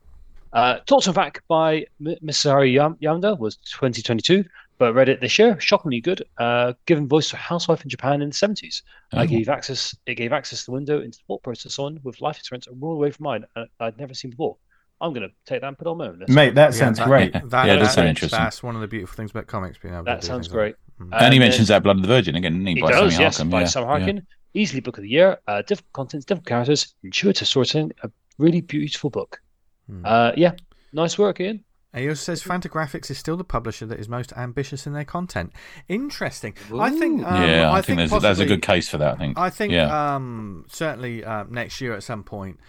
Uh, 0.51 0.79
Talks 0.85 1.05
of 1.07 1.15
Back 1.15 1.43
by 1.47 1.85
M- 2.05 2.15
Misari 2.23 2.73
Yam- 2.73 2.95
Yamada 3.01 3.37
was 3.37 3.57
2022, 3.57 4.43
but 4.77 4.93
read 4.95 5.09
it 5.09 5.21
this 5.21 5.37
year. 5.37 5.59
Shockingly 5.59 6.01
good. 6.01 6.23
Uh, 6.37 6.73
giving 6.85 7.07
voice 7.07 7.29
to 7.29 7.35
a 7.35 7.39
housewife 7.39 7.83
in 7.83 7.89
Japan 7.89 8.21
in 8.21 8.29
the 8.29 8.35
70s. 8.35 8.81
I 9.13 9.23
Oh. 9.23 9.27
gave 9.27 9.47
access. 9.49 9.95
It 10.05 10.15
gave 10.15 10.33
access 10.33 10.61
to 10.61 10.65
the 10.67 10.71
window 10.71 11.01
into 11.01 11.17
the 11.19 11.23
thought 11.27 11.43
process 11.43 11.77
on 11.77 11.99
with 12.03 12.19
life 12.21 12.37
experience 12.39 12.67
a 12.67 12.73
world 12.73 12.95
away 12.97 13.11
from 13.11 13.25
mine 13.25 13.45
uh, 13.55 13.65
I'd 13.79 13.97
never 13.99 14.13
seen 14.13 14.31
before. 14.31 14.55
I'm 15.01 15.13
gonna 15.13 15.27
take 15.45 15.61
that 15.61 15.67
and 15.67 15.77
put 15.77 15.87
on 15.87 15.97
my 15.97 16.07
own 16.07 16.19
list. 16.19 16.31
Mate, 16.31 16.55
that 16.55 16.73
sounds 16.73 16.97
that- 16.99 17.07
great. 17.07 17.33
That, 17.49 17.65
Yeah, 17.67 17.73
it 17.73 17.77
does 17.77 17.87
that- 17.89 17.93
sound 17.95 18.07
interesting. 18.09 18.39
That's 18.39 18.63
one 18.63 18.75
of 18.75 18.81
the 18.81 18.87
beautiful 18.87 19.15
things 19.15 19.31
about 19.31 19.47
comics 19.47 19.77
being 19.77 19.93
able 19.93 20.05
to 20.05 20.11
that 20.11 20.21
do 20.21 20.27
sounds 20.27 20.47
things 20.47 20.53
like 20.55 20.57
great. 20.57 20.75
that. 20.99 21.05
Mm. 21.05 21.21
and 21.21 21.33
he 21.33 21.39
mentions 21.39 21.67
that 21.67 21.83
Blood 21.83 21.97
of 21.97 22.01
the 22.03 22.07
Virgin 22.07 22.35
again, 22.35 22.53
didn't 22.53 22.67
he? 22.67 22.73
He 22.75 22.81
by 22.81 22.91
does, 22.91 23.13
Sammy 23.13 23.23
yes, 23.25 23.37
Harkham, 23.39 23.49
by 23.49 23.59
yeah, 23.61 23.65
Sam 23.67 23.83
yeah. 23.83 23.89
Harkham. 23.89 24.25
Easily 24.53 24.79
book 24.79 24.97
of 24.97 25.01
the 25.03 25.09
year. 25.09 25.37
Uh, 25.47 25.61
different 25.63 25.91
contents, 25.91 26.25
different 26.25 26.47
characters, 26.47 26.95
intuitive 27.03 27.45
storytelling. 27.47 27.91
A 28.03 28.11
really 28.37 28.61
beautiful 28.61 29.09
book. 29.09 29.41
Hmm. 29.87 30.05
Uh, 30.05 30.31
yeah, 30.37 30.53
nice 30.93 31.17
work, 31.17 31.41
Ian. 31.41 31.65
He 31.95 32.09
also 32.09 32.33
says 32.33 32.43
Fantagraphics 32.43 33.09
is 33.09 33.17
still 33.17 33.37
the 33.37 33.43
publisher 33.43 33.85
that 33.85 33.99
is 33.99 34.09
most 34.09 34.33
ambitious 34.35 34.85
in 34.85 34.93
their 34.93 35.05
content. 35.05 35.53
Interesting. 35.87 36.53
I 36.77 36.89
think. 36.89 37.23
Um, 37.25 37.43
yeah, 37.49 37.69
I, 37.71 37.77
I 37.77 37.81
think, 37.81 37.97
there's, 37.97 38.09
possibly, 38.09 38.27
there's 38.27 38.39
a 38.39 38.45
good 38.45 38.61
case 38.61 38.89
for 38.89 38.97
that. 38.97 39.15
I 39.15 39.17
think. 39.17 39.37
I 39.39 39.49
think 39.49 39.71
Yeah. 39.73 40.15
um, 40.15 40.65
certainly 40.69 41.23
uh, 41.23 41.45
next 41.49 41.79
year 41.81 41.93
at 41.93 42.03
some 42.03 42.23
point, 42.23 42.59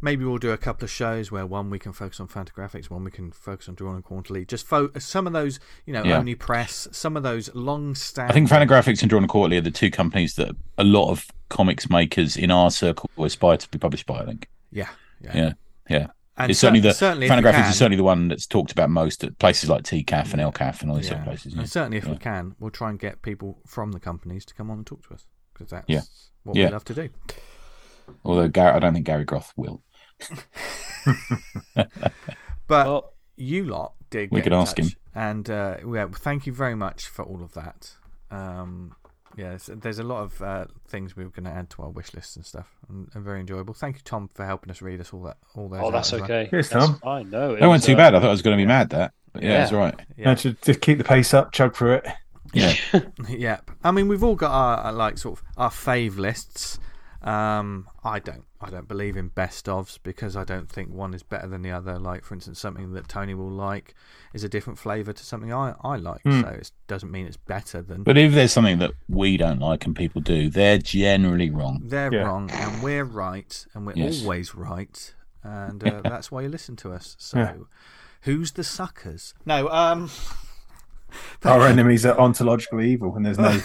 maybe 0.00 0.24
we'll 0.24 0.38
do 0.38 0.50
a 0.50 0.58
couple 0.58 0.84
of 0.84 0.90
shows 0.90 1.32
where 1.32 1.46
one 1.46 1.70
we 1.70 1.78
can 1.78 1.92
focus 1.92 2.20
on 2.20 2.28
Fantagraphics, 2.28 2.90
one 2.90 3.04
we 3.04 3.10
can 3.10 3.32
focus 3.32 3.68
on 3.68 3.74
Drawn 3.74 3.94
and 3.94 4.04
Quarterly. 4.04 4.44
Just 4.44 4.66
fo- 4.66 4.90
some 4.98 5.26
of 5.26 5.32
those, 5.32 5.60
you 5.86 5.92
know, 5.92 6.04
Yeah. 6.04 6.18
Oni 6.18 6.34
Press, 6.34 6.86
some 6.92 7.16
of 7.16 7.22
those 7.22 7.54
long 7.54 7.94
standing. 7.94 8.30
I 8.30 8.34
think 8.34 8.50
Fantagraphics 8.50 9.00
and 9.02 9.08
Drawn 9.08 9.22
and 9.22 9.30
Quarterly 9.30 9.56
are 9.58 9.62
the 9.62 9.70
two 9.70 9.90
companies 9.90 10.34
that 10.34 10.54
a 10.76 10.84
lot 10.84 11.10
of 11.10 11.26
comics 11.48 11.88
makers 11.88 12.36
in 12.36 12.50
our 12.50 12.70
circle 12.70 13.08
aspire 13.18 13.56
to 13.56 13.68
be 13.70 13.78
published 13.78 14.06
by. 14.06 14.20
I 14.20 14.26
think. 14.26 14.48
Yeah, 14.70 14.88
yeah. 15.20 15.36
Yeah, 15.36 15.52
yeah. 15.88 16.06
And 16.36 16.50
it's 16.50 16.58
certainly 16.58 16.80
the 16.80 16.92
certainly 16.92 17.26
if 17.26 17.30
we 17.30 17.36
Fantagraphics 17.36 17.52
can- 17.52 17.70
is 17.70 17.76
certainly 17.78 17.96
the 17.96 18.02
one 18.04 18.26
that's 18.28 18.46
talked 18.46 18.72
about 18.72 18.90
most 18.90 19.22
at 19.22 19.38
places 19.38 19.70
like 19.70 19.84
TCAF 19.84 20.32
and 20.32 20.42
LCAF 20.42 20.82
and 20.82 20.90
all 20.90 20.96
these 20.96 21.06
sort 21.08 21.20
of 21.20 21.26
places. 21.26 21.54
And 21.54 21.70
certainly, 21.70 21.98
if 21.98 22.06
we 22.08 22.16
can, 22.16 22.56
we'll 22.58 22.70
try 22.72 22.90
and 22.90 22.98
get 22.98 23.22
people 23.22 23.60
from 23.66 23.92
the 23.92 24.00
companies 24.00 24.44
to 24.46 24.54
come 24.54 24.68
on 24.70 24.78
and 24.78 24.86
talk 24.86 25.06
to 25.08 25.14
us 25.14 25.26
because 25.52 25.70
that's 25.70 25.84
Yeah. 25.88 26.00
what 26.42 26.56
Yeah. 26.56 26.66
we 26.66 26.72
love 26.72 26.84
to 26.86 26.94
do. 26.94 27.08
Although 28.24 28.48
Gar- 28.48 28.74
I 28.74 28.78
don't 28.80 28.94
think 28.94 29.06
Gary 29.06 29.24
Groth 29.24 29.52
will. 29.56 29.82
But 32.66 32.86
Well, 32.86 33.12
you 33.36 33.64
lot 33.64 33.94
did. 34.10 34.30
We 34.30 34.38
get 34.40 34.44
could 34.44 34.52
in 34.54 34.58
ask 34.58 34.78
him. 34.78 34.88
and 35.14 35.48
uh, 35.50 35.76
yeah, 35.86 36.06
thank 36.12 36.46
you 36.46 36.52
very 36.52 36.74
much 36.74 37.06
for 37.08 37.22
all 37.24 37.42
of 37.42 37.52
that. 37.54 37.92
Um, 38.30 38.96
yes, 39.36 39.68
there's 39.72 39.98
a 39.98 40.02
lot 40.04 40.22
of 40.22 40.42
uh, 40.42 40.64
things 40.86 41.16
we 41.16 41.24
were 41.24 41.30
going 41.30 41.44
to 41.44 41.50
add 41.50 41.70
to 41.70 41.82
our 41.82 41.90
wish 41.90 42.14
lists 42.14 42.36
and 42.36 42.44
stuff, 42.44 42.68
and, 42.88 43.08
and 43.14 43.24
very 43.24 43.40
enjoyable. 43.40 43.74
Thank 43.74 43.96
you, 43.96 44.02
Tom, 44.04 44.28
for 44.34 44.44
helping 44.44 44.70
us 44.70 44.80
read 44.82 45.00
us 45.00 45.12
all 45.12 45.22
that. 45.24 45.36
All 45.54 45.68
those. 45.68 45.80
oh, 45.82 45.90
that's 45.90 46.12
as 46.12 46.20
well. 46.20 46.24
okay. 46.30 46.50
Cheers, 46.50 46.68
Tom. 46.70 46.98
fine. 47.00 47.30
No, 47.30 47.54
it 47.54 47.60
That 47.60 47.66
was, 47.66 47.80
wasn't 47.80 47.84
too 47.84 47.92
uh, 47.94 47.96
bad. 47.96 48.14
I 48.14 48.20
thought 48.20 48.28
I 48.28 48.32
was 48.32 48.42
going 48.42 48.56
to 48.56 48.60
be 48.62 48.66
mad. 48.66 48.90
That, 48.90 49.12
but 49.32 49.42
yeah, 49.42 49.48
Yeah. 49.50 49.58
that's 49.58 49.72
right. 49.72 49.94
Yeah. 50.16 50.24
No, 50.26 50.34
just, 50.34 50.62
just 50.62 50.80
keep 50.80 50.98
the 50.98 51.04
pace 51.04 51.34
up, 51.34 51.52
chug 51.52 51.74
through 51.76 51.94
it. 51.94 52.06
Yeah, 52.52 52.74
yeah. 53.28 53.58
I 53.82 53.90
mean, 53.90 54.06
we've 54.06 54.22
all 54.22 54.36
got 54.36 54.52
our, 54.52 54.76
our 54.76 54.92
like 54.92 55.18
sort 55.18 55.40
of 55.40 55.44
our 55.56 55.70
fave 55.70 56.18
lists. 56.18 56.78
Um, 57.24 57.88
I 58.04 58.18
don't. 58.18 58.44
I 58.60 58.68
don't 58.70 58.86
believe 58.86 59.16
in 59.16 59.28
best 59.28 59.64
ofs 59.66 59.98
because 60.02 60.36
I 60.36 60.44
don't 60.44 60.70
think 60.70 60.90
one 60.92 61.14
is 61.14 61.22
better 61.22 61.46
than 61.48 61.62
the 61.62 61.70
other. 61.70 61.98
Like, 61.98 62.22
for 62.24 62.34
instance, 62.34 62.58
something 62.60 62.92
that 62.92 63.08
Tony 63.08 63.34
will 63.34 63.50
like 63.50 63.94
is 64.34 64.44
a 64.44 64.48
different 64.48 64.78
flavour 64.78 65.12
to 65.14 65.24
something 65.24 65.52
I, 65.52 65.74
I 65.82 65.96
like. 65.96 66.22
Hmm. 66.22 66.42
So 66.42 66.48
it 66.48 66.70
doesn't 66.86 67.10
mean 67.10 67.26
it's 67.26 67.36
better 67.38 67.80
than. 67.82 68.02
but 68.02 68.18
if 68.18 68.32
there's 68.32 68.52
something 68.52 68.78
that 68.78 68.92
we 69.08 69.36
don't 69.38 69.58
like 69.58 69.86
and 69.86 69.96
people 69.96 70.20
do, 70.20 70.50
they're 70.50 70.78
generally 70.78 71.48
wrong. 71.50 71.80
They're 71.84 72.12
Yeah. 72.12 72.20
wrong, 72.24 72.50
and 72.50 72.82
we're 72.82 73.04
right, 73.04 73.66
and 73.74 73.86
we're 73.86 73.96
Yes. 73.96 74.20
always 74.22 74.54
right, 74.54 75.14
and 75.42 75.82
uh, 75.82 76.02
that's 76.02 76.30
why 76.30 76.42
you 76.42 76.48
listen 76.48 76.76
to 76.76 76.92
us. 76.92 77.16
So, 77.18 77.38
Yeah. 77.38 77.54
who's 78.22 78.52
the 78.52 78.64
suckers? 78.64 79.32
No, 79.46 79.68
um, 79.68 80.10
Our 81.44 81.66
enemies 81.66 82.04
are 82.06 82.14
ontologically 82.16 82.86
evil, 82.86 83.14
and 83.16 83.24
there's 83.24 83.38
no, 83.38 83.58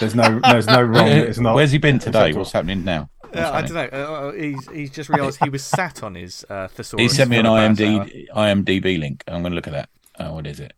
there's 0.00 0.14
no, 0.14 0.40
there's 0.40 0.66
no 0.66 0.82
wrong 0.82 1.06
that 1.06 1.28
is 1.28 1.40
not. 1.40 1.54
Where's 1.54 1.72
he 1.72 1.78
been 1.78 1.98
today? 1.98 2.32
What's 2.32 2.52
happening 2.52 2.84
now? 2.84 3.10
Uh, 3.34 3.50
I 3.52 3.62
don't 3.62 3.74
know. 3.74 3.88
Uh, 3.92 4.12
uh, 4.28 4.32
he's 4.32 4.68
he's 4.68 4.90
just 4.90 5.08
realised 5.08 5.40
he 5.40 5.48
was 5.48 5.64
sat 5.64 6.02
on 6.02 6.14
his 6.14 6.44
uh, 6.48 6.68
thesaurus. 6.68 7.02
He 7.02 7.08
sent 7.08 7.30
me 7.30 7.38
an 7.38 7.46
for 7.46 7.48
about 7.58 7.80
an 7.80 7.98
hour. 7.98 8.04
IMD, 8.06 8.26
IMDb 8.84 8.98
link. 8.98 9.24
I'm 9.26 9.42
going 9.42 9.50
to 9.52 9.56
look 9.56 9.66
at 9.66 9.72
that. 9.72 9.88
Oh, 10.20 10.34
what 10.34 10.46
is 10.46 10.60
it? 10.60 10.72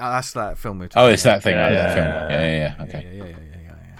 Oh, 0.00 0.10
that's 0.10 0.32
that 0.32 0.58
film 0.58 0.80
we're 0.80 0.86
Oh, 0.86 0.88
talking 0.88 1.14
it's 1.14 1.22
that 1.22 1.30
about. 1.30 1.42
thing. 1.44 1.54
Yeah, 1.54 1.66
oh, 1.66 1.72
yeah, 1.72 1.82
that 1.86 1.94
film. 1.94 2.06
yeah, 2.06 2.28
Yeah, 2.28 2.40
yeah, 2.40 2.56
yeah. 2.56 2.74
Yeah, 2.78 2.82
Okay. 2.84 3.16
yeah, 3.16 3.24
yeah, 3.24 3.30
yeah, 3.30 3.36
yeah, 3.62 3.96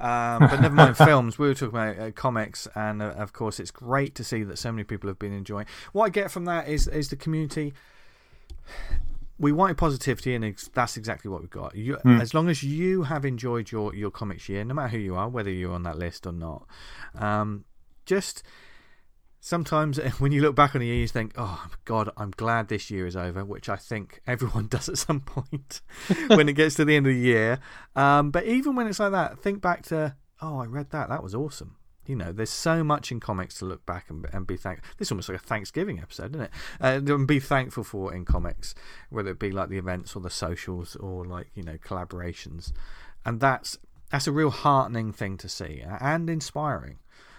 yeah. 0.00 0.34
Um, 0.36 0.48
but 0.50 0.60
never 0.60 0.74
mind 0.74 0.96
films. 0.96 1.38
We 1.38 1.46
were 1.46 1.54
talking 1.54 1.68
about 1.78 1.98
uh, 1.98 2.10
comics, 2.10 2.66
and 2.74 3.00
uh, 3.02 3.06
of 3.16 3.32
course, 3.32 3.60
it's 3.60 3.70
great 3.70 4.14
to 4.16 4.24
see 4.24 4.42
that 4.42 4.58
so 4.58 4.72
many 4.72 4.84
people 4.84 5.08
have 5.08 5.18
been 5.18 5.32
enjoying. 5.32 5.66
What 5.92 6.06
I 6.06 6.08
get 6.08 6.30
from 6.30 6.46
that 6.46 6.68
is 6.68 6.88
is 6.88 7.10
the 7.10 7.16
community. 7.16 7.74
We 9.38 9.52
wanted 9.52 9.76
positivity, 9.76 10.34
and 10.34 10.56
that's 10.72 10.96
exactly 10.96 11.30
what 11.30 11.40
we've 11.42 11.50
got. 11.50 11.74
You, 11.74 11.98
As 12.20 12.32
long 12.32 12.48
as 12.48 12.62
you 12.62 13.02
have 13.02 13.24
enjoyed 13.24 13.70
your 13.70 13.94
your 13.94 14.10
comics 14.10 14.48
year, 14.48 14.64
no 14.64 14.74
matter 14.74 14.88
who 14.88 14.98
you 14.98 15.14
are, 15.14 15.28
whether 15.28 15.50
you're 15.50 15.74
on 15.74 15.82
that 15.82 15.98
list 15.98 16.26
or 16.26 16.32
not, 16.32 16.66
um, 17.14 17.64
just 18.06 18.42
sometimes 19.40 19.98
when 20.18 20.32
you 20.32 20.40
look 20.42 20.56
back 20.56 20.74
on 20.74 20.80
the 20.80 20.86
year, 20.86 20.96
you 20.96 21.08
think, 21.08 21.32
"Oh 21.36 21.66
God, 21.84 22.10
I'm 22.16 22.30
glad 22.30 22.68
this 22.68 22.90
year 22.90 23.06
is 23.06 23.16
over," 23.16 23.44
which 23.44 23.68
I 23.68 23.76
think 23.76 24.20
everyone 24.26 24.66
does 24.70 24.88
at 24.88 24.98
some 24.98 25.20
point 25.20 25.80
when 26.28 26.48
it 26.48 26.54
gets 26.54 26.74
to 26.76 26.84
the 26.84 26.96
end 26.96 27.06
of 27.06 27.12
the 27.12 27.18
year. 27.18 27.58
Um, 27.94 28.30
but 28.30 28.44
even 28.46 28.74
when 28.74 28.86
it's 28.86 29.00
like 29.00 29.12
that, 29.12 29.38
think 29.38 29.60
back 29.60 29.82
to, 29.86 30.16
"Oh, 30.40 30.58
I 30.58 30.64
read 30.66 30.90
that. 30.90 31.08
That 31.08 31.22
was 31.22 31.34
awesome." 31.34 31.76
You 32.06 32.16
know, 32.16 32.32
there's 32.32 32.50
so 32.50 32.82
much 32.84 33.10
in 33.10 33.20
comics 33.20 33.58
to 33.58 33.64
look 33.64 33.84
back 33.86 34.06
and, 34.08 34.26
and 34.32 34.46
be 34.46 34.56
thankful. 34.56 34.88
This 34.98 35.08
is 35.08 35.12
almost 35.12 35.28
like 35.28 35.38
a 35.38 35.44
Thanksgiving 35.44 36.00
episode, 36.00 36.34
isn't 36.34 36.46
it? 36.46 36.50
Uh, 36.80 37.00
and 37.14 37.26
be 37.26 37.40
thankful 37.40 37.84
for 37.84 38.14
in 38.14 38.24
comics, 38.24 38.74
whether 39.10 39.30
it 39.30 39.38
be 39.38 39.50
like 39.50 39.68
the 39.68 39.78
events 39.78 40.14
or 40.16 40.20
the 40.20 40.30
socials 40.30 40.96
or 40.96 41.24
like 41.24 41.48
you 41.54 41.62
know 41.62 41.76
collaborations, 41.78 42.72
and 43.24 43.40
that's 43.40 43.78
that's 44.10 44.26
a 44.26 44.32
real 44.32 44.50
heartening 44.50 45.12
thing 45.12 45.36
to 45.38 45.48
see 45.48 45.82
and 45.84 46.30
inspiring. 46.30 46.98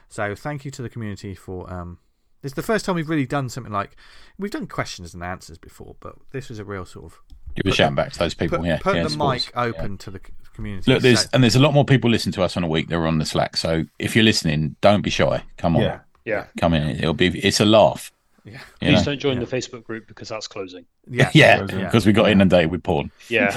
So 0.10 0.36
thank 0.36 0.66
you 0.66 0.72
to 0.72 0.82
the 0.82 0.90
community 0.90 1.36
for 1.36 1.72
um, 1.72 2.00
it's 2.44 2.54
the 2.54 2.64
first 2.64 2.86
time 2.86 2.96
we've 2.96 3.10
really 3.10 3.26
done 3.26 3.50
something 3.50 3.74
like 3.74 3.96
we've 4.38 4.52
done 4.52 4.68
questions 4.68 5.14
and 5.14 5.24
answers 5.24 5.58
before, 5.58 5.96
but 6.00 6.16
this 6.32 6.50
was 6.50 6.60
a 6.60 6.66
real 6.66 6.86
sort 6.86 7.06
of 7.06 7.22
Give 7.56 7.74
a 7.74 7.76
shout 7.76 7.96
back 7.96 8.12
to 8.14 8.20
those 8.20 8.36
people. 8.36 8.60
put, 8.60 8.68
yeah. 8.68 8.78
put 8.78 8.96
yeah, 8.96 9.08
the 9.08 9.18
mic 9.18 9.52
open 9.56 9.98
to 10.00 10.12
the 10.12 10.22
community. 10.58 10.92
Look, 10.92 11.02
there's 11.02 11.22
So- 11.22 11.30
and 11.34 11.42
there's 11.44 11.56
a 11.56 11.60
lot 11.62 11.74
more 11.74 11.86
people 11.86 12.10
listen 12.10 12.32
to 12.34 12.44
us 12.44 12.58
on 12.58 12.64
a 12.64 12.68
week. 12.68 12.90
They're 12.90 13.08
on 13.08 13.18
the 13.20 13.26
Slack. 13.26 13.56
So 13.58 13.86
if 14.00 14.16
you're 14.16 14.26
listening, 14.26 14.76
don't 14.82 15.02
be 15.02 15.10
shy. 15.10 15.44
Come 15.58 15.76
on, 15.78 15.82
Yeah. 15.84 16.00
Yeah. 16.26 16.46
come 16.60 16.74
in. 16.74 16.90
It'll 16.90 17.14
be. 17.14 17.28
It's 17.40 17.60
a 17.62 17.66
laugh. 17.66 18.12
yeah, 18.44 18.60
Please 18.82 19.00
know? 19.00 19.12
don't 19.12 19.20
join 19.20 19.40
the 19.40 19.46
Facebook 19.46 19.84
group 19.84 20.08
because 20.08 20.30
that's 20.30 20.48
closing. 20.48 20.86
yeah, 21.10 21.30
Yeah, 21.34 21.66
Yeah. 21.70 21.86
because 21.86 22.06
we 22.06 22.12
got 22.14 22.30
inundated 22.30 22.72
with 22.72 22.84
porn. 22.84 23.12
Yeah. 23.30 23.52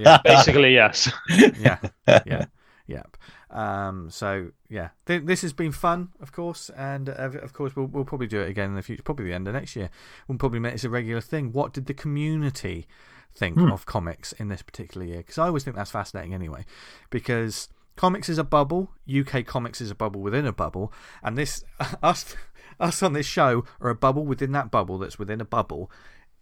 yeah, 0.00 0.18
Basically, 0.24 0.72
yes. 0.74 1.10
yeah, 1.58 1.78
yeah, 2.26 2.46
yep. 2.86 3.16
Um, 3.50 4.08
so 4.10 4.48
yeah, 4.70 4.88
Th- 5.06 5.22
this 5.22 5.42
has 5.42 5.52
been 5.52 5.72
fun, 5.72 6.08
of 6.22 6.32
course, 6.32 6.70
and 6.70 7.08
uh, 7.10 7.12
of 7.26 7.34
of 7.36 7.52
course 7.52 7.76
we'll 7.76 7.84
we'll 7.86 8.06
probably 8.06 8.26
do 8.26 8.40
it 8.40 8.48
again 8.48 8.70
in 8.70 8.76
the 8.76 8.82
future. 8.82 9.02
Probably 9.02 9.26
the 9.26 9.34
end 9.34 9.46
of 9.46 9.52
next 9.54 9.76
year. 9.76 9.90
We'll 10.26 10.38
probably 10.38 10.58
make 10.60 10.72
this 10.72 10.84
a 10.84 10.88
regular 10.90 11.20
thing. 11.20 11.52
What 11.52 11.74
did 11.74 11.84
the 11.84 11.92
community 11.94 12.86
think 13.34 13.58
of 13.58 13.86
comics 13.86 14.32
in 14.32 14.48
this 14.48 14.62
particular 14.62 15.06
year? 15.06 15.18
Because 15.18 15.38
I 15.38 15.46
always 15.46 15.64
think 15.64 15.76
that's 15.76 15.90
fascinating, 15.90 16.34
anyway. 16.34 16.64
Because 17.10 17.68
comics 17.96 18.28
is 18.28 18.38
a 18.38 18.44
bubble. 18.44 18.90
UK 19.12 19.44
comics 19.44 19.80
is 19.80 19.90
a 19.90 19.94
bubble 19.94 20.20
within 20.20 20.46
a 20.46 20.52
bubble, 20.52 20.92
and 21.22 21.36
this 21.36 21.64
us 22.02 22.34
us 22.80 23.02
on 23.02 23.12
this 23.12 23.26
show 23.26 23.64
are 23.80 23.90
a 23.90 23.94
bubble 23.94 24.24
within 24.24 24.52
that 24.52 24.70
bubble 24.70 24.98
that's 24.98 25.18
within 25.18 25.40
a 25.40 25.44
bubble 25.44 25.90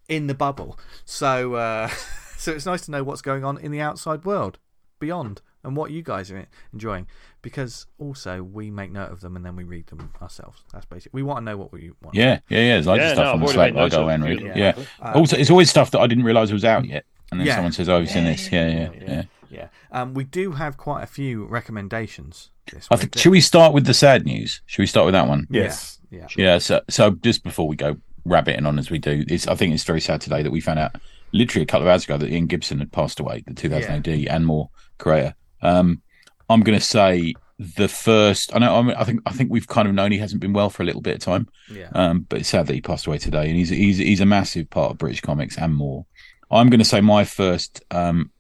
in 0.09 0.27
the 0.27 0.35
bubble. 0.35 0.79
So 1.05 1.55
uh, 1.55 1.89
so 2.37 2.53
it's 2.53 2.67
nice 2.67 2.83
to 2.83 2.91
know 2.91 3.05
what's 3.05 3.23
going 3.23 3.45
on 3.45 3.59
in 3.59 3.71
the 3.71 3.81
outside 3.81 4.25
world 4.25 4.59
beyond 4.99 5.43
and 5.63 5.77
what 5.77 5.91
you 5.91 6.03
guys 6.03 6.31
are 6.31 6.47
enjoying. 6.73 7.07
Because 7.43 7.87
also 7.99 8.43
we 8.43 8.71
make 8.71 8.93
note 8.93 9.11
of 9.11 9.21
them 9.23 9.35
and 9.37 9.45
then 9.45 9.57
we 9.57 9.65
read 9.65 9.87
them 9.87 10.13
ourselves. 10.21 10.63
That's 10.73 10.85
basic. 10.85 11.13
We 11.15 11.23
want 11.23 11.39
to 11.39 11.45
know 11.45 11.57
what 11.57 11.73
we 11.73 11.91
want. 12.03 12.15
Yeah, 12.15 12.41
yeah, 12.51 12.59
yeah. 12.59 12.75
There's 12.75 12.87
loads 12.87 13.01
Yeah, 13.01 13.07
of 13.09 13.13
stuff 13.15 13.25
no, 13.25 13.31
on 13.31 13.35
I've 13.35 13.41
the 13.41 13.45
already 13.59 13.73
Slack 13.73 13.83
I 13.85 13.89
go 13.97 14.03
of 14.03 14.09
and 14.11 14.25
read. 14.25 14.41
Yeah. 14.41 14.55
Yeah. 14.57 14.85
Uh, 15.01 15.13
Also, 15.15 15.37
it's 15.39 15.51
always 15.51 15.71
stuff 15.71 15.91
that 15.93 16.01
I 16.01 16.07
didn't 16.07 16.25
realise 16.25 16.53
was 16.53 16.65
out 16.65 16.85
yet, 16.85 17.05
and 17.31 17.41
then 17.41 17.47
Yeah. 17.47 17.55
someone 17.57 17.73
says, 17.73 17.89
"Oh, 17.89 17.99
you've 17.99 18.11
seen 18.11 18.25
this." 18.25 18.53
Yeah, 18.53 18.69
yeah, 18.69 18.91
yeah. 19.01 19.23
yeah. 19.51 19.67
Um, 19.91 20.13
we 20.15 20.25
do 20.25 20.53
have 20.53 20.77
quite 20.77 21.03
a 21.03 21.07
few 21.07 21.47
recommendations 21.47 22.51
this 22.71 22.87
I 22.91 22.95
week. 22.95 23.01
think. 23.01 23.19
Should 23.19 23.31
we 23.33 23.41
start 23.41 23.73
with 23.73 23.87
the 23.87 23.95
sad 23.95 24.25
news? 24.27 24.61
Should 24.67 24.83
we 24.83 24.87
start 24.87 25.07
with 25.07 25.15
that 25.15 25.27
one? 25.27 25.47
Yes. 25.51 25.99
Yeah. 26.11 26.27
Yeah. 26.37 26.59
So, 26.59 26.83
so 26.89 27.13
just 27.13 27.43
before 27.43 27.67
we 27.67 27.77
go 27.77 27.97
rabbiting 28.25 28.67
on 28.67 28.79
as 28.79 28.91
we 28.91 28.99
do, 28.99 29.25
it's, 29.29 29.49
I 29.49 29.55
think 29.55 29.73
it's 29.75 29.85
very 29.85 30.01
sad 30.01 30.21
today 30.21 30.43
that 30.43 30.51
we 30.51 30.61
found 30.61 30.79
out 30.79 30.97
literally 31.33 31.63
a 31.63 31.67
couple 31.67 31.87
of 31.87 31.91
hours 31.91 32.05
ago 32.05 32.19
that 32.19 32.31
Ian 32.31 32.47
Gibson 32.47 32.79
had 32.81 32.93
passed 32.93 33.19
away, 33.19 33.43
the 33.47 33.55
2000 33.55 34.07
AD 34.07 34.27
and 34.29 34.47
more 34.47 34.69
creator. 34.99 35.35
Um, 35.63 36.03
I'm 36.51 36.61
going 36.61 36.79
to 36.79 36.85
say 36.85 37.35
the 37.59 37.89
first. 37.89 38.55
I 38.55 38.59
know. 38.59 38.77
I, 38.77 38.83
mean, 38.83 38.97
I 38.97 39.05
think. 39.05 39.21
I 39.27 39.33
think 39.33 39.51
we've 39.51 39.67
kind 39.69 39.87
of 39.89 39.95
known 39.95 40.13
he 40.13 40.19
hasn't 40.19 40.41
been 40.41 40.53
well 40.53 40.71
for 40.71 40.83
a 40.83 40.87
little 40.87 41.01
bit 41.01 41.15
of 41.15 41.21
time. 41.21 41.49
Yeah. 41.73 41.89
Um, 41.95 42.27
but 42.29 42.41
it's 42.41 42.49
sad 42.49 42.67
that 42.67 42.75
he 42.75 42.81
passed 42.81 43.07
away 43.07 43.19
today, 43.19 43.49
and 43.49 43.57
he's 43.57 43.69
he's 43.69 43.99
he's 43.99 44.21
a 44.21 44.27
massive 44.27 44.69
part 44.69 44.91
of 44.91 44.99
British 44.99 45.21
comics 45.21 45.57
and 45.57 45.75
more. 45.75 46.07
I'm 46.51 46.69
going 46.69 46.81
to 46.81 46.85
say 46.85 47.01
my 47.01 47.25
first 47.25 47.83
um, 47.91 48.31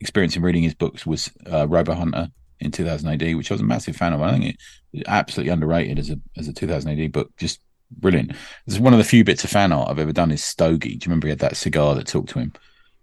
experience 0.00 0.36
in 0.36 0.42
reading 0.42 0.62
his 0.62 0.74
books 0.74 1.06
was 1.06 1.30
uh, 1.50 1.68
Robo 1.68 1.94
Hunter 1.94 2.28
in 2.60 2.72
2000 2.72 3.08
AD, 3.08 3.36
which 3.36 3.50
I 3.50 3.54
was 3.54 3.60
a 3.60 3.64
massive 3.64 3.96
fan 3.96 4.12
of. 4.12 4.22
I 4.22 4.32
think 4.32 4.56
it 4.92 5.04
absolutely 5.06 5.52
underrated 5.52 5.98
as 5.98 6.10
a 6.10 6.18
as 6.36 6.48
a 6.48 6.52
2000 6.52 6.98
AD 6.98 7.12
book, 7.12 7.30
just 7.36 7.60
brilliant. 7.90 8.32
It's 8.66 8.78
one 8.78 8.92
of 8.92 8.98
the 8.98 9.04
few 9.04 9.24
bits 9.24 9.44
of 9.44 9.50
fan 9.50 9.72
art 9.72 9.88
I've 9.88 9.98
ever 9.98 10.12
done 10.12 10.30
is 10.32 10.42
Stogie. 10.42 10.96
Do 10.96 11.04
you 11.04 11.10
remember 11.10 11.28
he 11.28 11.30
had 11.30 11.38
that 11.40 11.56
cigar 11.56 11.94
that 11.94 12.06
talked 12.06 12.30
to 12.30 12.40
him? 12.40 12.52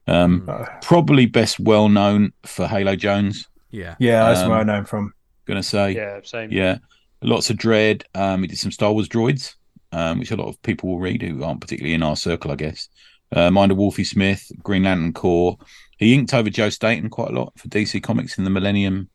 Um, 0.07 0.45
Uh, 0.47 0.65
probably 0.81 1.25
best 1.25 1.59
well 1.59 1.89
known 1.89 2.33
for 2.43 2.67
Halo 2.67 2.95
Jones. 2.95 3.47
Yeah. 3.75 3.95
yeah, 3.99 4.23
that's 4.27 4.41
Um, 4.41 4.49
where 4.49 4.59
I 4.59 4.63
know 4.63 4.77
him 4.77 4.85
from. 4.85 5.13
Going 5.45 5.61
to 5.61 5.63
say, 5.63 5.91
Yeah, 5.93 6.19
same. 6.23 6.51
yeah, 6.51 6.77
lots 7.21 7.49
of 7.49 7.57
Dredd. 7.57 8.03
Um, 8.15 8.41
he 8.41 8.47
did 8.47 8.57
some 8.57 8.71
Star 8.71 8.91
Wars 8.91 9.07
droids, 9.07 9.55
um, 9.91 10.19
which 10.19 10.31
a 10.31 10.35
lot 10.35 10.47
of 10.47 10.61
people 10.63 10.89
will 10.89 10.99
read 10.99 11.21
who 11.21 11.43
aren't 11.43 11.61
particularly 11.61 11.93
in 11.93 12.03
our 12.03 12.15
circle, 12.15 12.51
I 12.51 12.55
guess. 12.55 12.89
Uh, 13.35 13.51
Mind 13.51 13.71
of 13.71 13.77
Wolfie 13.77 14.03
Smith, 14.03 14.51
Green 14.63 14.83
Lantern 14.83 15.13
Corps. 15.13 15.57
He 15.97 16.13
inked 16.13 16.33
over 16.33 16.49
Joe 16.49 16.69
Staton 16.69 17.09
quite 17.09 17.29
a 17.29 17.33
lot 17.39 17.53
for 17.57 17.67
DC 17.67 18.01
Comics 18.01 18.37
in 18.37 18.43
the 18.43 18.49
Millennium 18.49 19.09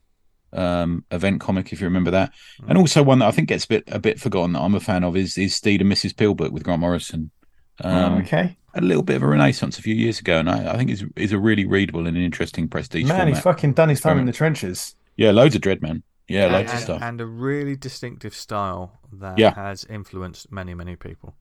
um, 0.53 1.05
event 1.11 1.41
comic, 1.41 1.73
if 1.73 1.81
you 1.81 1.87
remember 1.87 2.11
that. 2.11 2.32
And 2.69 2.77
also 2.78 3.03
one 3.03 3.20
that 3.20 3.28
I 3.28 3.31
think 3.31 3.49
gets 3.49 3.65
a 3.65 3.69
bit 3.69 3.85
a 3.89 3.99
bit 3.99 4.20
forgotten 4.20 4.53
that 4.53 4.61
I'm 4.61 4.74
a 4.74 4.81
fan 4.81 5.05
of 5.05 5.16
is 5.16 5.39
is 5.39 5.55
Steed 5.55 5.81
and 5.81 5.91
Mrs. 5.91 6.15
Pilbert 6.15 6.51
with 6.53 6.65
Grant 6.65 6.81
Morrison. 6.81 7.31
Um, 7.82 8.15
Oh, 8.15 8.19
okay. 8.19 8.57
A 8.74 8.81
little 8.81 9.02
bit 9.02 9.16
of 9.16 9.23
a 9.23 9.27
renaissance 9.27 9.78
a 9.78 9.82
few 9.82 9.94
years 9.94 10.20
ago, 10.20 10.39
and 10.39 10.48
I, 10.48 10.74
I 10.74 10.77
think 10.77 10.90
is 10.90 11.05
is 11.16 11.32
a 11.32 11.39
really 11.39 11.65
readable 11.65 12.07
and 12.07 12.16
an 12.16 12.23
interesting 12.23 12.69
prestige 12.69 13.05
Man, 13.09 13.16
format. 13.16 13.35
he's 13.35 13.43
fucking 13.43 13.73
done 13.73 13.89
his 13.89 14.01
time 14.01 14.19
in 14.19 14.27
the 14.27 14.32
trenches. 14.32 14.94
yeah, 15.16 15.32
loads 15.32 15.55
of 15.57 15.61
Dredd, 15.62 15.82
man. 15.82 16.02
Yeah, 16.28 16.44
and, 16.44 16.52
loads 16.52 16.73
of 16.73 16.78
stuff. 16.78 17.02
and 17.02 17.20
a 17.20 17.27
really 17.27 17.74
distinctive 17.74 18.32
style 18.35 19.01
that 19.15 19.39
Yeah. 19.39 19.52
has 19.55 19.85
influenced 19.86 20.52
many, 20.52 20.74
many 20.74 20.94
people. 20.94 21.35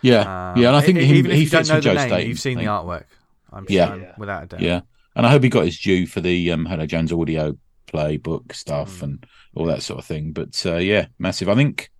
yeah, 0.00 0.50
Um, 0.52 0.58
yeah, 0.60 0.66
and 0.68 0.76
I 0.76 0.80
think 0.80 0.98
e- 0.98 1.04
he, 1.04 1.18
even 1.18 1.30
if 1.30 1.36
he 1.36 1.44
you 1.44 1.50
don't 1.50 1.68
know 1.68 1.76
the 1.76 1.80
Joe 1.80 1.94
name, 1.94 2.08
State, 2.08 2.26
you've 2.26 2.40
seen 2.40 2.58
I 2.58 2.62
the 2.62 2.66
artwork. 2.70 3.04
I'm 3.52 3.66
Yeah. 3.68 3.86
sure, 3.94 4.00
Yeah. 4.02 4.12
without 4.18 4.42
a 4.42 4.46
doubt. 4.46 4.60
Yeah, 4.60 4.80
and 5.14 5.24
I 5.24 5.30
hope 5.30 5.44
he 5.44 5.48
got 5.48 5.64
his 5.66 5.78
due 5.78 6.06
for 6.08 6.20
the 6.20 6.50
um, 6.50 6.66
Halo 6.66 6.86
Jones 6.86 7.12
audio 7.12 7.56
play 7.86 8.16
book 8.16 8.52
stuff 8.54 8.98
Mm. 8.98 9.02
and 9.04 9.26
all 9.54 9.66
that 9.66 9.82
sort 9.82 10.00
of 10.00 10.04
thing. 10.04 10.32
But 10.32 10.60
uh, 10.66 10.78
yeah, 10.78 11.06
massive. 11.20 11.48
I 11.48 11.54
think 11.54 11.92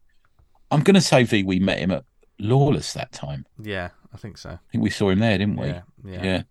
I'm 0.73 0.83
going 0.83 0.95
to 0.95 1.01
say 1.01 1.23
V. 1.23 1.45
We 1.45 1.61
met 1.61 1.79
him 1.79 1.93
at 1.93 2.05
Lawless 2.43 2.93
that 2.95 3.13
time. 3.13 3.47
Yeah, 3.59 3.91
I 4.13 4.17
think 4.17 4.37
so. 4.39 4.51
I 4.51 4.59
think 4.71 4.83
we 4.83 4.91
saw 4.91 5.11
him 5.11 5.21
there, 5.21 5.39
didn't 5.39 5.57
we? 5.57 5.69
Yeah, 5.69 5.83
yeah. 6.05 6.23
Yeah. 6.25 6.43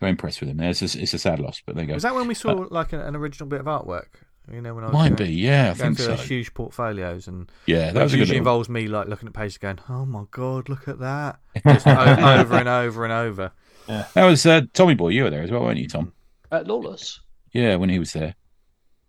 Very 0.00 0.10
impressed 0.10 0.40
with 0.40 0.50
him. 0.50 0.56
There, 0.58 0.70
it's 0.70 0.82
a, 0.82 1.00
it's 1.00 1.14
a 1.14 1.18
sad 1.18 1.40
loss, 1.40 1.62
but 1.64 1.74
there 1.74 1.84
you 1.84 1.88
go. 1.88 1.94
Was 1.94 2.04
that 2.04 2.14
when 2.14 2.26
we 2.26 2.34
saw 2.34 2.66
like 2.70 2.92
a, 2.92 3.06
an 3.06 3.16
original 3.16 3.48
bit 3.48 3.60
of 3.60 3.66
artwork? 3.66 4.06
You 4.50 4.60
know, 4.60 4.74
when 4.74 4.84
I 4.84 4.88
was 4.88 4.94
Might 4.94 5.16
going, 5.16 5.28
be, 5.30 5.34
yeah, 5.34 5.70
I 5.70 5.74
think 5.74 5.96
through 5.96 6.16
so. 6.16 6.22
huge 6.22 6.54
portfolios, 6.54 7.28
and 7.28 7.50
Yeah, 7.66 7.86
that 7.86 7.94
that 7.94 8.02
was 8.02 8.12
a 8.12 8.16
good 8.16 8.20
usually 8.20 8.38
little... 8.38 8.48
involves 8.48 8.68
me 8.68 8.88
like 8.88 9.06
looking 9.08 9.28
at 9.28 9.34
pages, 9.34 9.58
going, 9.58 9.78
"Oh 9.88 10.06
my 10.06 10.24
god, 10.30 10.68
look 10.68 10.88
at 10.88 10.98
that!" 10.98 11.38
Just 11.64 11.86
over 11.86 12.56
and 12.56 12.68
over 12.68 13.04
and 13.04 13.12
over. 13.12 13.52
Yeah. 13.88 14.06
That 14.14 14.24
was 14.24 14.44
uh, 14.46 14.62
Tommy 14.72 14.94
Boy. 14.94 15.08
You 15.08 15.24
were 15.24 15.30
there 15.30 15.42
as 15.42 15.50
well, 15.50 15.62
weren't 15.62 15.78
you, 15.78 15.88
Tom? 15.88 16.12
At 16.50 16.66
Lawless. 16.66 17.20
Yeah, 17.52 17.76
when 17.76 17.90
he 17.90 17.98
was 17.98 18.12
there. 18.12 18.34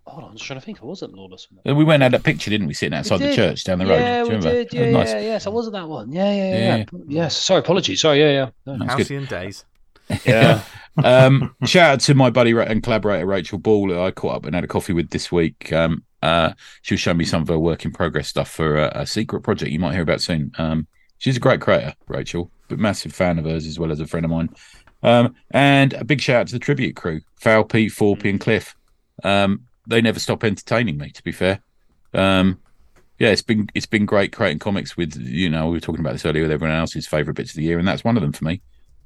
Hold 0.08 0.24
on, 0.24 0.30
I'm 0.32 0.36
just 0.36 0.48
trying 0.48 0.60
to 0.60 0.66
think. 0.66 0.82
I 0.82 0.86
wasn't 0.86 1.14
Lawless. 1.14 1.48
Uh, 1.68 1.76
We 1.76 1.84
went 1.84 2.02
and 2.02 2.14
had 2.14 2.20
that 2.20 2.26
picture, 2.26 2.50
didn't 2.50 2.68
we, 2.68 2.74
sitting 2.74 2.98
outside 2.98 3.18
the 3.20 3.36
church 3.36 3.64
down 3.64 3.80
the 3.80 3.86
road? 3.86 4.00
Yeah, 4.00 4.24
we 4.24 4.30
remember? 4.30 4.52
did. 4.52 4.70
That 4.70 4.76
Yeah, 4.76 4.92
nice. 4.92 5.10
yeah, 5.10 5.20
yes, 5.22 5.48
I 5.48 5.50
wasn't 5.52 5.74
that 5.74 5.88
one. 5.88 6.12
Yeah, 6.12 6.34
yeah, 6.34 6.50
yeah. 6.50 6.58
Yeah, 6.58 6.78
yeah. 6.78 7.00
Yes, 7.08 7.38
sorry, 7.38 7.60
apologies. 7.60 8.02
Sorry, 8.02 8.20
yeah, 8.20 8.32
yeah. 8.32 8.50
No. 8.66 8.80
That's. 8.80 8.94
Halcyon 8.94 9.26
days. 9.26 9.66
Yeah. 10.26 10.64
um, 11.04 11.56
shout 11.66 11.92
out 11.92 12.00
to 12.02 12.16
my 12.16 12.30
buddy 12.30 12.52
and 12.52 12.84
collaborator 12.84 13.26
Rachel 13.26 13.60
Ball, 13.60 13.90
who 13.90 14.02
I 14.02 14.12
caught 14.12 14.38
up 14.38 14.46
and 14.46 14.56
had 14.56 14.64
a 14.64 14.68
coffee 14.68 14.94
with 14.94 15.12
this 15.12 15.32
week. 15.32 15.72
Um, 15.72 16.04
uh, 16.22 16.54
she 16.82 16.96
was 16.96 17.02
showing 17.02 17.18
me 17.18 17.26
some 17.26 17.42
of 17.42 17.48
her 17.48 17.60
work 17.60 17.86
in 17.86 17.92
progress 17.92 18.28
stuff 18.28 18.50
for 18.50 18.78
a, 18.78 18.92
a 19.02 19.06
secret 19.06 19.42
project 19.42 19.72
you 19.72 19.80
might 19.80 19.94
hear 19.94 20.04
about 20.04 20.22
soon. 20.22 20.52
Um, 20.58 20.88
she's 21.18 21.38
a 21.38 21.40
great 21.40 21.62
creator, 21.62 21.94
Rachel, 22.08 22.52
but 22.68 22.80
massive 22.80 23.14
fan 23.14 23.40
of 23.40 23.46
hers 23.46 23.66
as 23.66 23.80
well 23.80 23.92
as 23.92 24.00
a 24.00 24.08
friend 24.08 24.26
of 24.26 24.32
mine. 24.32 24.50
Um, 25.04 25.36
and 25.52 25.94
a 25.94 26.04
big 26.04 26.22
shout 26.22 26.42
out 26.42 26.48
to 26.48 26.54
the 26.54 26.60
tribute 26.60 26.96
crew, 26.96 27.22
Foul 27.36 27.64
Pete, 27.64 27.92
Forpy, 27.92 28.30
and 28.30 28.40
Cliff. 28.40 28.76
Um, 29.24 29.66
they 29.88 30.02
never 30.02 30.20
stop 30.20 30.44
entertaining 30.44 30.98
me. 30.98 31.10
To 31.12 31.24
be 31.24 31.32
fair, 31.32 31.60
um, 32.14 32.60
yeah, 33.20 33.30
it's 33.30 33.42
been 33.42 33.68
it's 33.76 33.86
been 33.86 34.06
great 34.06 34.32
creating 34.34 34.60
comics 34.60 34.96
with 34.98 35.16
you 35.18 35.50
know 35.50 35.68
we 35.68 35.74
were 35.74 35.80
talking 35.80 36.02
about 36.02 36.14
this 36.14 36.26
earlier 36.26 36.44
with 36.44 36.52
everyone 36.52 36.76
else's 36.78 37.08
favorite 37.08 37.36
bits 37.36 37.52
of 37.52 37.56
the 37.58 37.64
year, 37.64 37.80
and 37.80 37.88
that's 37.88 38.04
one 38.04 38.18
of 38.18 38.22
them 38.24 38.34
for 38.34 38.46
me. 38.46 38.62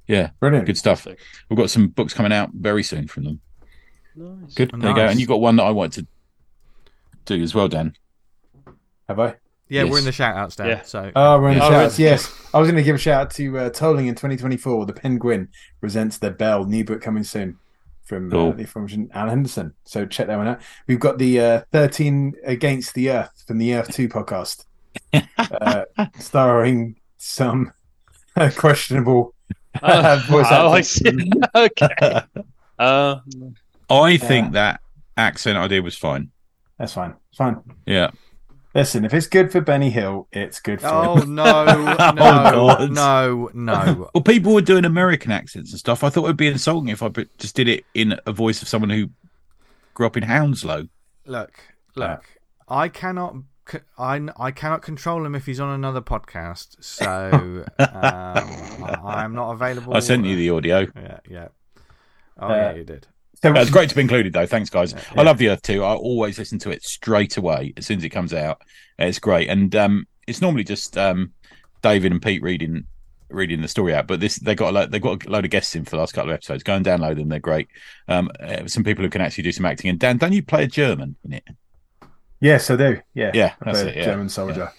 Yeah, 0.07 0.29
Brilliant. 0.39 0.67
good 0.67 0.77
stuff. 0.77 1.07
We've 1.49 1.57
got 1.57 1.69
some 1.71 1.87
books 1.87 2.13
coming 2.13 2.31
out 2.31 2.51
very 2.53 2.83
soon 2.83 3.07
from 3.07 3.23
them. 3.23 3.41
Nice. 4.15 4.53
Good. 4.53 4.71
There 4.71 4.89
you 4.91 4.95
go. 4.95 5.05
And 5.07 5.19
you've 5.19 5.27
got 5.29 5.41
one 5.41 5.55
that 5.55 5.63
I 5.63 5.71
wanted 5.71 6.07
to 7.25 7.35
do 7.35 7.41
as 7.41 7.55
well, 7.55 7.67
Dan. 7.67 7.93
Have 9.09 9.19
I? 9.19 9.35
Yeah, 9.67 9.85
we're 9.85 9.97
in 9.97 10.05
the 10.05 10.11
shout 10.11 10.35
outs 10.37 10.59
now. 10.59 10.67
Yeah. 10.67 10.83
So 10.83 11.11
Oh, 11.15 11.39
we're 11.39 11.49
in 11.49 11.55
the 11.57 11.61
shout 11.61 11.73
Oh, 11.73 11.85
outs. 11.85 11.97
Yes. 11.99 12.31
I 12.53 12.59
was 12.59 12.67
going 12.69 12.77
to 12.77 12.83
give 12.83 12.95
a 12.95 12.99
shout 12.99 13.21
out 13.21 13.31
to 13.31 13.57
uh, 13.57 13.69
Tolling 13.71 14.05
in 14.07 14.13
2024. 14.13 14.85
The 14.85 14.93
Penguin 14.93 15.49
presents 15.81 16.19
The 16.19 16.29
Bell, 16.29 16.65
new 16.65 16.85
book 16.85 17.01
coming 17.01 17.23
soon 17.23 17.57
from 18.05 18.29
Cool. 18.31 18.49
uh, 18.49 18.53
the 18.53 18.63
aforementioned 18.63 19.11
Alan 19.13 19.29
Henderson. 19.29 19.73
So 19.83 20.05
check 20.05 20.27
that 20.27 20.37
one 20.37 20.47
out. 20.47 20.61
We've 20.87 20.99
got 20.99 21.17
the 21.17 21.39
uh, 21.39 21.61
13 21.71 22.35
Against 22.45 22.93
the 22.93 23.09
Earth 23.09 23.43
from 23.47 23.57
the 23.57 23.73
Earth 23.75 23.93
2 23.93 24.07
podcast, 24.07 24.65
uh, 25.37 25.85
starring 26.19 26.95
some 27.17 27.71
questionable 28.55 29.33
voice 29.81 30.47
oh, 30.51 30.71
I 30.71 30.79
actors. 30.79 30.89
see. 30.89 31.31
okay. 31.55 32.21
Uh, 32.77 33.15
I 33.89 34.17
think 34.17 34.53
that 34.53 34.81
accent 35.17 35.57
idea 35.57 35.81
was 35.81 35.97
fine. 35.97 36.31
That's 36.77 36.93
fine. 36.93 37.15
It's 37.29 37.37
fine. 37.37 37.57
Yeah. 37.85 38.11
Listen, 38.75 39.05
if 39.05 39.13
it's 39.13 39.27
good 39.27 39.53
for 39.53 39.61
Benny 39.61 39.89
Hill, 39.89 40.27
it's 40.33 40.59
good 40.59 40.81
for 40.81 40.87
Oh 40.87 41.15
him. 41.21 41.33
no, 41.35 41.63
no, 41.65 41.95
God. 41.95 42.91
no, 42.91 43.49
no. 43.53 44.09
Well, 44.13 44.21
people 44.21 44.53
were 44.53 44.61
doing 44.61 44.83
American 44.83 45.31
accents 45.31 45.71
and 45.71 45.79
stuff. 45.79 46.03
I 46.03 46.09
thought 46.09 46.25
it 46.25 46.27
would 46.27 46.35
be 46.37 46.47
insulting 46.47 46.89
if 46.89 47.01
I 47.01 47.07
just 47.37 47.55
did 47.55 47.69
it 47.69 47.85
in 47.93 48.19
a 48.25 48.33
voice 48.33 48.61
of 48.61 48.67
someone 48.67 48.89
who 48.89 49.09
grew 49.93 50.05
up 50.05 50.17
in 50.17 50.23
Hounslow. 50.23 50.89
Look, 51.25 51.53
look. 51.95 52.25
I 52.67 52.89
cannot. 52.89 53.37
I, 53.97 54.27
I 54.37 54.51
cannot 54.51 54.81
control 54.81 55.25
him 55.25 55.33
if 55.35 55.45
he's 55.45 55.59
on 55.61 55.69
another 55.69 56.01
podcast. 56.01 56.75
So 56.83 57.63
um, 57.79 58.99
I, 59.03 59.23
am 59.23 59.33
not 59.33 59.51
available. 59.53 59.95
I 59.95 59.99
sent 59.99 60.25
you 60.25 60.35
the 60.35 60.49
audio. 60.51 60.85
Yeah, 60.95 61.19
yeah. 61.29 61.47
Oh 62.37 62.47
Uh, 62.47 62.55
yeah, 62.55 62.73
you 62.73 62.83
did. 62.83 63.07
So 63.41 63.53
It's 63.53 63.69
great 63.69 63.89
to 63.89 63.95
be 63.95 64.01
included, 64.01 64.33
though. 64.33 64.45
Thanks, 64.45 64.69
guys. 64.69 64.93
Yeah. 64.93 65.01
I 65.17 65.23
love 65.23 65.37
the 65.37 65.49
Earth 65.49 65.61
too. 65.61 65.83
I 65.83 65.93
always 65.93 66.37
listen 66.39 66.57
to 66.59 66.69
it 66.71 66.83
straight 66.83 67.37
away 67.37 67.73
as 67.77 67.85
soon 67.85 67.97
as 67.97 68.03
it 68.03 68.09
comes 68.09 68.33
out. 68.33 68.61
It's 68.97 69.19
great, 69.19 69.49
and 69.49 69.75
um, 69.75 70.07
it's 70.27 70.41
normally 70.41 70.63
just 70.63 70.97
um, 70.97 71.33
David 71.81 72.11
and 72.11 72.21
Pete 72.21 72.41
reading 72.41 72.85
reading 73.29 73.61
the 73.61 73.67
story 73.67 73.93
out. 73.93 74.07
But 74.07 74.19
this 74.19 74.37
they 74.37 74.55
got 74.55 74.69
a 74.69 74.71
lo- 74.71 74.85
they 74.85 74.99
got 74.99 75.25
a 75.25 75.29
load 75.29 75.45
of 75.45 75.51
guests 75.51 75.75
in 75.75 75.83
for 75.83 75.91
the 75.91 75.97
last 75.97 76.13
couple 76.13 76.29
of 76.31 76.35
episodes. 76.35 76.63
Go 76.63 76.75
and 76.75 76.85
download 76.85 77.17
them; 77.17 77.29
they're 77.29 77.39
great. 77.39 77.67
Um, 78.07 78.29
uh, 78.39 78.67
some 78.67 78.83
people 78.83 79.03
who 79.03 79.09
can 79.09 79.21
actually 79.21 79.43
do 79.43 79.51
some 79.51 79.65
acting. 79.65 79.89
And 79.89 79.99
Dan, 79.99 80.17
don't 80.17 80.33
you 80.33 80.43
play 80.43 80.63
a 80.63 80.67
German 80.67 81.15
in 81.25 81.33
it? 81.33 81.43
Yes, 82.39 82.69
I 82.69 82.75
do. 82.75 82.99
Yeah, 83.13 83.31
Yeah, 83.33 83.53
I 83.61 83.65
that's 83.65 83.81
play 83.81 83.89
it, 83.91 83.95
a 83.95 83.99
yeah. 83.99 84.05
German 84.05 84.29
soldier. 84.29 84.71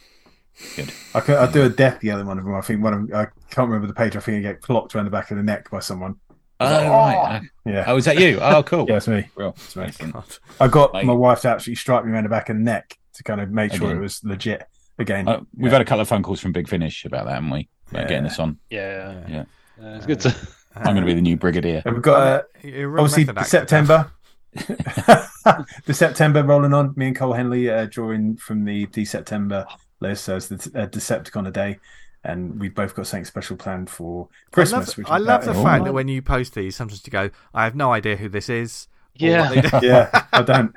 Good. 0.77 0.91
I 1.15 1.21
could, 1.21 1.37
I 1.37 1.51
do 1.51 1.65
a 1.65 1.69
death 1.69 2.03
yelling 2.03 2.27
one 2.27 2.39
of 2.39 2.45
them. 2.45 2.55
I 2.55 2.61
think 2.63 2.83
one 2.83 2.95
of 2.95 3.09
them, 3.09 3.17
I 3.17 3.25
can't 3.51 3.69
remember 3.69 3.87
the 3.87 3.95
page. 3.95 4.17
I 4.17 4.21
think 4.21 4.39
I 4.39 4.53
get 4.53 4.63
clocked 4.63 4.95
around 4.95 5.05
the 5.05 5.11
back 5.11 5.31
of 5.31 5.37
the 5.37 5.43
neck 5.43 5.71
by 5.71 5.81
someone. 5.81 6.17
Oh 6.59 6.89
right. 6.91 7.43
Yeah, 7.65 7.85
Oh, 7.87 7.97
is 7.97 8.05
that 8.07 8.19
you? 8.19 8.39
Oh, 8.41 8.63
cool. 8.63 8.87
yeah, 8.89 8.97
it's 8.97 9.09
me. 9.09 9.29
Well, 9.37 9.55
It's 9.57 9.77
me. 9.77 10.13
I 10.61 10.69
got 10.69 10.93
Mate. 10.95 11.05
my 11.05 11.13
wife 11.13 11.43
to 11.43 11.49
actually 11.51 11.75
strike 11.75 12.05
me 12.05 12.13
around 12.13 12.25
the 12.25 12.29
back 12.31 12.49
of 12.49 12.57
the 12.57 12.63
neck 12.63 12.97
to 13.15 13.23
kind 13.23 13.41
of 13.41 13.51
make 13.51 13.73
sure 13.75 13.87
Again. 13.89 13.97
it 13.99 14.01
was 14.01 14.23
legit. 14.25 14.67
Again, 14.99 15.29
Uh, 15.29 15.41
we've 15.57 15.67
Yeah. 15.67 15.73
had 15.73 15.81
a 15.83 15.85
couple 15.85 16.01
of 16.01 16.09
phone 16.09 16.23
calls 16.23 16.41
from 16.41 16.53
Big 16.53 16.69
Finish 16.69 17.05
about 17.05 17.27
that, 17.27 17.35
haven't 17.35 17.51
we? 17.51 17.69
About 17.91 18.03
Yeah. 18.03 18.09
getting 18.09 18.25
this 18.25 18.39
on. 18.39 18.59
yeah. 18.71 19.23
Yeah. 19.29 19.41
Uh, 19.83 19.97
it's 19.97 20.07
good 20.07 20.21
to. 20.21 20.35
I'm 20.77 20.85
going 20.95 20.97
to 20.97 21.05
be 21.07 21.15
the 21.15 21.21
new 21.23 21.37
brigadier. 21.37 21.83
We've 21.85 22.01
got 22.03 22.21
uh, 22.21 22.43
You're 22.63 22.85
a 22.85 22.89
real 22.89 23.05
obviously 23.05 23.27
September. 23.45 24.11
the 24.55 25.93
September 25.95 26.43
rolling 26.43 26.73
on. 26.75 26.93
Me 26.97 27.09
and 27.09 27.17
Cole 27.17 27.33
Henley 27.35 27.69
uh, 27.71 27.87
drawing 27.91 28.37
from 28.37 28.65
the 28.65 28.87
the 28.87 29.05
September 29.05 29.67
list. 30.01 30.25
So 30.25 30.37
it's 30.37 30.49
the 30.49 30.57
uh, 30.75 30.87
Decepticon 30.87 31.49
a 31.49 31.51
day, 31.51 31.79
and 32.27 32.61
we've 32.61 32.75
both 32.75 32.95
got 32.95 33.07
something 33.07 33.25
special 33.25 33.57
planned 33.57 33.89
for 33.91 34.29
Christmas. 34.51 34.73
I 34.73 34.79
love, 34.91 34.97
which 34.99 35.07
I 35.09 35.19
love 35.19 35.45
the 35.45 35.55
fact 35.55 35.85
that 35.85 35.95
when 35.95 36.09
you 36.09 36.21
post 36.23 36.55
these, 36.55 36.77
sometimes 36.77 37.03
you 37.07 37.11
go, 37.11 37.31
"I 37.55 37.65
have 37.65 37.75
no 37.75 37.93
idea 37.93 38.17
who 38.17 38.29
this 38.29 38.49
is," 38.49 38.89
Yeah, 39.15 39.51
what 39.51 39.55
they 39.55 39.81
do. 39.81 39.87
Yeah, 39.87 40.25
I 40.33 40.43
don't. 40.43 40.75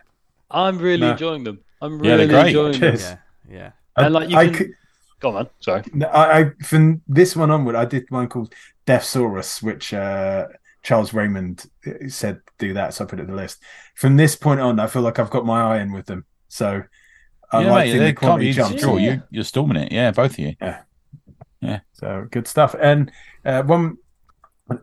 I'm 0.52 0.78
really 0.78 1.02
No. 1.08 1.12
enjoying 1.12 1.44
them. 1.44 1.60
I'm 1.82 2.04
Yeah, 2.04 2.12
really 2.14 2.28
great. 2.28 2.48
enjoying 2.48 2.72
them. 2.74 2.82
Cheers. 2.82 3.02
yeah, 3.04 3.18
yeah. 3.50 3.72
I, 3.96 4.06
And, 4.06 4.14
like, 4.14 4.30
you 4.30 4.38
I 4.38 4.46
can- 4.48 4.56
could- 4.56 4.74
Go 5.22 5.30
on, 5.30 5.36
man. 5.36 5.48
Sorry. 5.60 5.84
No, 5.94 6.08
I, 6.08 6.40
I 6.40 6.52
from 6.64 7.02
this 7.06 7.36
one 7.36 7.52
onward, 7.52 7.76
I 7.76 7.84
did 7.84 8.10
one 8.10 8.30
called 8.30 8.54
Deathsaurus, 8.88 9.62
which 9.62 9.94
uh, 9.94 10.48
Charles 10.82 11.14
Raymond 11.14 11.66
uh, 11.86 12.08
said 12.08 12.40
do 12.58 12.74
that, 12.74 12.94
so 12.94 13.04
I 13.04 13.08
put 13.08 13.20
it 13.20 13.24
in 13.24 13.30
the 13.32 13.36
list. 13.36 13.60
From 13.96 14.16
this 14.16 14.36
point 14.38 14.62
on, 14.62 14.80
I 14.80 14.88
feel 14.88 15.02
like 15.02 15.20
I've 15.20 15.30
got 15.30 15.46
my 15.46 15.62
eye 15.62 15.82
in 15.82 15.92
with 15.92 16.06
them. 16.06 16.24
So 16.48 16.84
I 17.52 17.62
yeah, 17.64 17.72
like 17.72 17.86
mate, 17.88 17.92
the 17.94 17.98
they 18.00 18.06
can't 18.06 18.18
quality 18.20 18.46
be 18.46 18.54
jumps. 18.54 18.82
draw. 18.82 18.96
Yeah. 18.96 19.12
You, 19.14 19.22
you're 19.30 19.44
storming 19.44 19.76
it. 19.84 19.92
Yeah, 19.92 20.12
both 20.12 20.32
of 20.32 20.40
you. 20.40 20.56
So 21.94 22.28
good 22.32 22.48
stuff. 22.48 22.76
And 22.80 23.12
uh, 23.46 23.64
one 23.64 23.98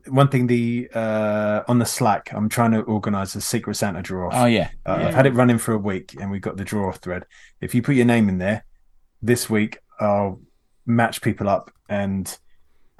one 0.08 0.28
thing, 0.28 0.46
the 0.48 0.88
uh, 0.94 1.62
on 1.68 1.78
the 1.78 1.86
Slack, 1.86 2.30
I'm 2.32 2.48
trying 2.48 2.72
to 2.72 2.80
organise 2.82 3.34
a 3.36 3.40
Secret 3.40 3.76
Santa 3.76 4.02
draw. 4.02 4.30
Oh 4.32 4.46
yeah. 4.46 4.70
Uh, 4.84 4.96
Yeah. 5.00 5.08
I've 5.08 5.14
had 5.14 5.26
it 5.26 5.34
running 5.34 5.58
for 5.58 5.72
a 5.72 5.78
week, 5.78 6.16
and 6.20 6.30
we've 6.30 6.40
got 6.42 6.56
the 6.56 6.64
draw 6.64 6.92
thread. 6.92 7.24
If 7.60 7.74
you 7.74 7.82
put 7.82 7.94
your 7.94 8.04
name 8.06 8.28
in 8.28 8.38
there 8.38 8.64
this 9.22 9.48
week, 9.48 9.78
I'll 10.00 10.40
match 10.86 11.22
people 11.22 11.48
up, 11.48 11.70
and 11.88 12.36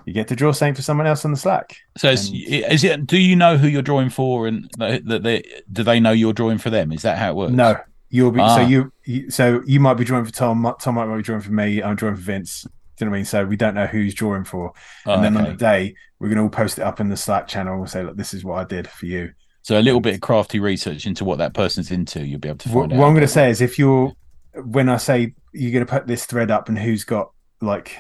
you 0.04 0.12
get 0.12 0.28
to 0.28 0.36
draw 0.36 0.52
something 0.52 0.74
for 0.74 0.82
someone 0.82 1.06
else 1.08 1.24
on 1.24 1.32
the 1.32 1.36
Slack. 1.36 1.76
So 1.98 2.10
is, 2.10 2.28
And- 2.28 2.36
is 2.72 2.84
it? 2.84 3.06
Do 3.06 3.18
you 3.18 3.34
know 3.36 3.58
who 3.58 3.66
you're 3.66 3.82
drawing 3.82 4.08
for, 4.10 4.46
and 4.46 4.70
that 4.78 5.22
they 5.24 5.42
do 5.72 5.82
they 5.82 5.98
know 6.00 6.12
you're 6.12 6.32
drawing 6.32 6.58
for 6.58 6.70
them? 6.70 6.92
Is 6.92 7.02
that 7.02 7.18
how 7.18 7.30
it 7.30 7.34
works? 7.36 7.52
No, 7.52 7.76
you'll 8.10 8.30
be 8.30 8.38
so 8.38 8.44
Ah. 8.44 8.60
you, 8.66 8.92
you 9.04 9.28
so 9.30 9.60
you 9.66 9.80
might 9.80 9.94
be 9.94 10.04
drawing 10.04 10.24
for 10.24 10.32
Tom. 10.32 10.72
Tom 10.80 10.94
might 10.94 11.14
be 11.16 11.22
drawing 11.22 11.42
for 11.42 11.52
me. 11.52 11.82
I'm 11.82 11.96
drawing 11.96 12.14
for 12.14 12.22
Vince. 12.22 12.64
Do 12.96 13.04
you 13.04 13.06
know 13.06 13.10
what 13.10 13.16
I 13.16 13.18
mean? 13.18 13.24
So 13.26 13.44
we 13.44 13.56
don't 13.56 13.74
know 13.74 13.86
who's 13.86 14.14
drawing 14.14 14.44
for, 14.44 14.72
Oh, 15.04 15.14
and 15.14 15.24
then 15.24 15.36
on 15.36 15.44
the 15.44 15.54
day 15.54 15.94
we're 16.18 16.28
going 16.28 16.38
to 16.38 16.42
all 16.44 16.48
post 16.48 16.78
it 16.78 16.82
up 16.82 16.98
in 17.00 17.08
the 17.08 17.16
Slack 17.16 17.46
channel 17.46 17.78
and 17.78 17.90
say, 17.90 18.02
"Look, 18.02 18.16
this 18.16 18.32
is 18.34 18.42
what 18.44 18.54
I 18.58 18.64
did 18.64 18.88
for 18.88 19.06
you." 19.06 19.32
So 19.62 19.78
a 19.78 19.82
little 19.82 20.00
bit 20.00 20.14
of 20.14 20.20
crafty 20.20 20.60
research 20.60 21.06
into 21.06 21.24
what 21.24 21.38
that 21.38 21.52
person's 21.52 21.90
into, 21.90 22.24
you'll 22.24 22.38
be 22.40 22.48
able 22.48 22.58
to 22.58 22.68
What, 22.70 22.88
find 22.88 22.98
what 23.00 23.06
I'm 23.06 23.14
going 23.14 23.26
to 23.26 23.32
say 23.32 23.50
is, 23.50 23.60
if 23.60 23.78
you're 23.78 24.12
when 24.54 24.88
I 24.88 24.96
say 24.96 25.34
you're 25.52 25.72
going 25.72 25.84
to 25.84 25.90
put 25.92 26.06
this 26.06 26.24
thread 26.24 26.50
up 26.50 26.68
and 26.68 26.78
who's 26.78 27.04
got 27.04 27.32
like 27.60 27.98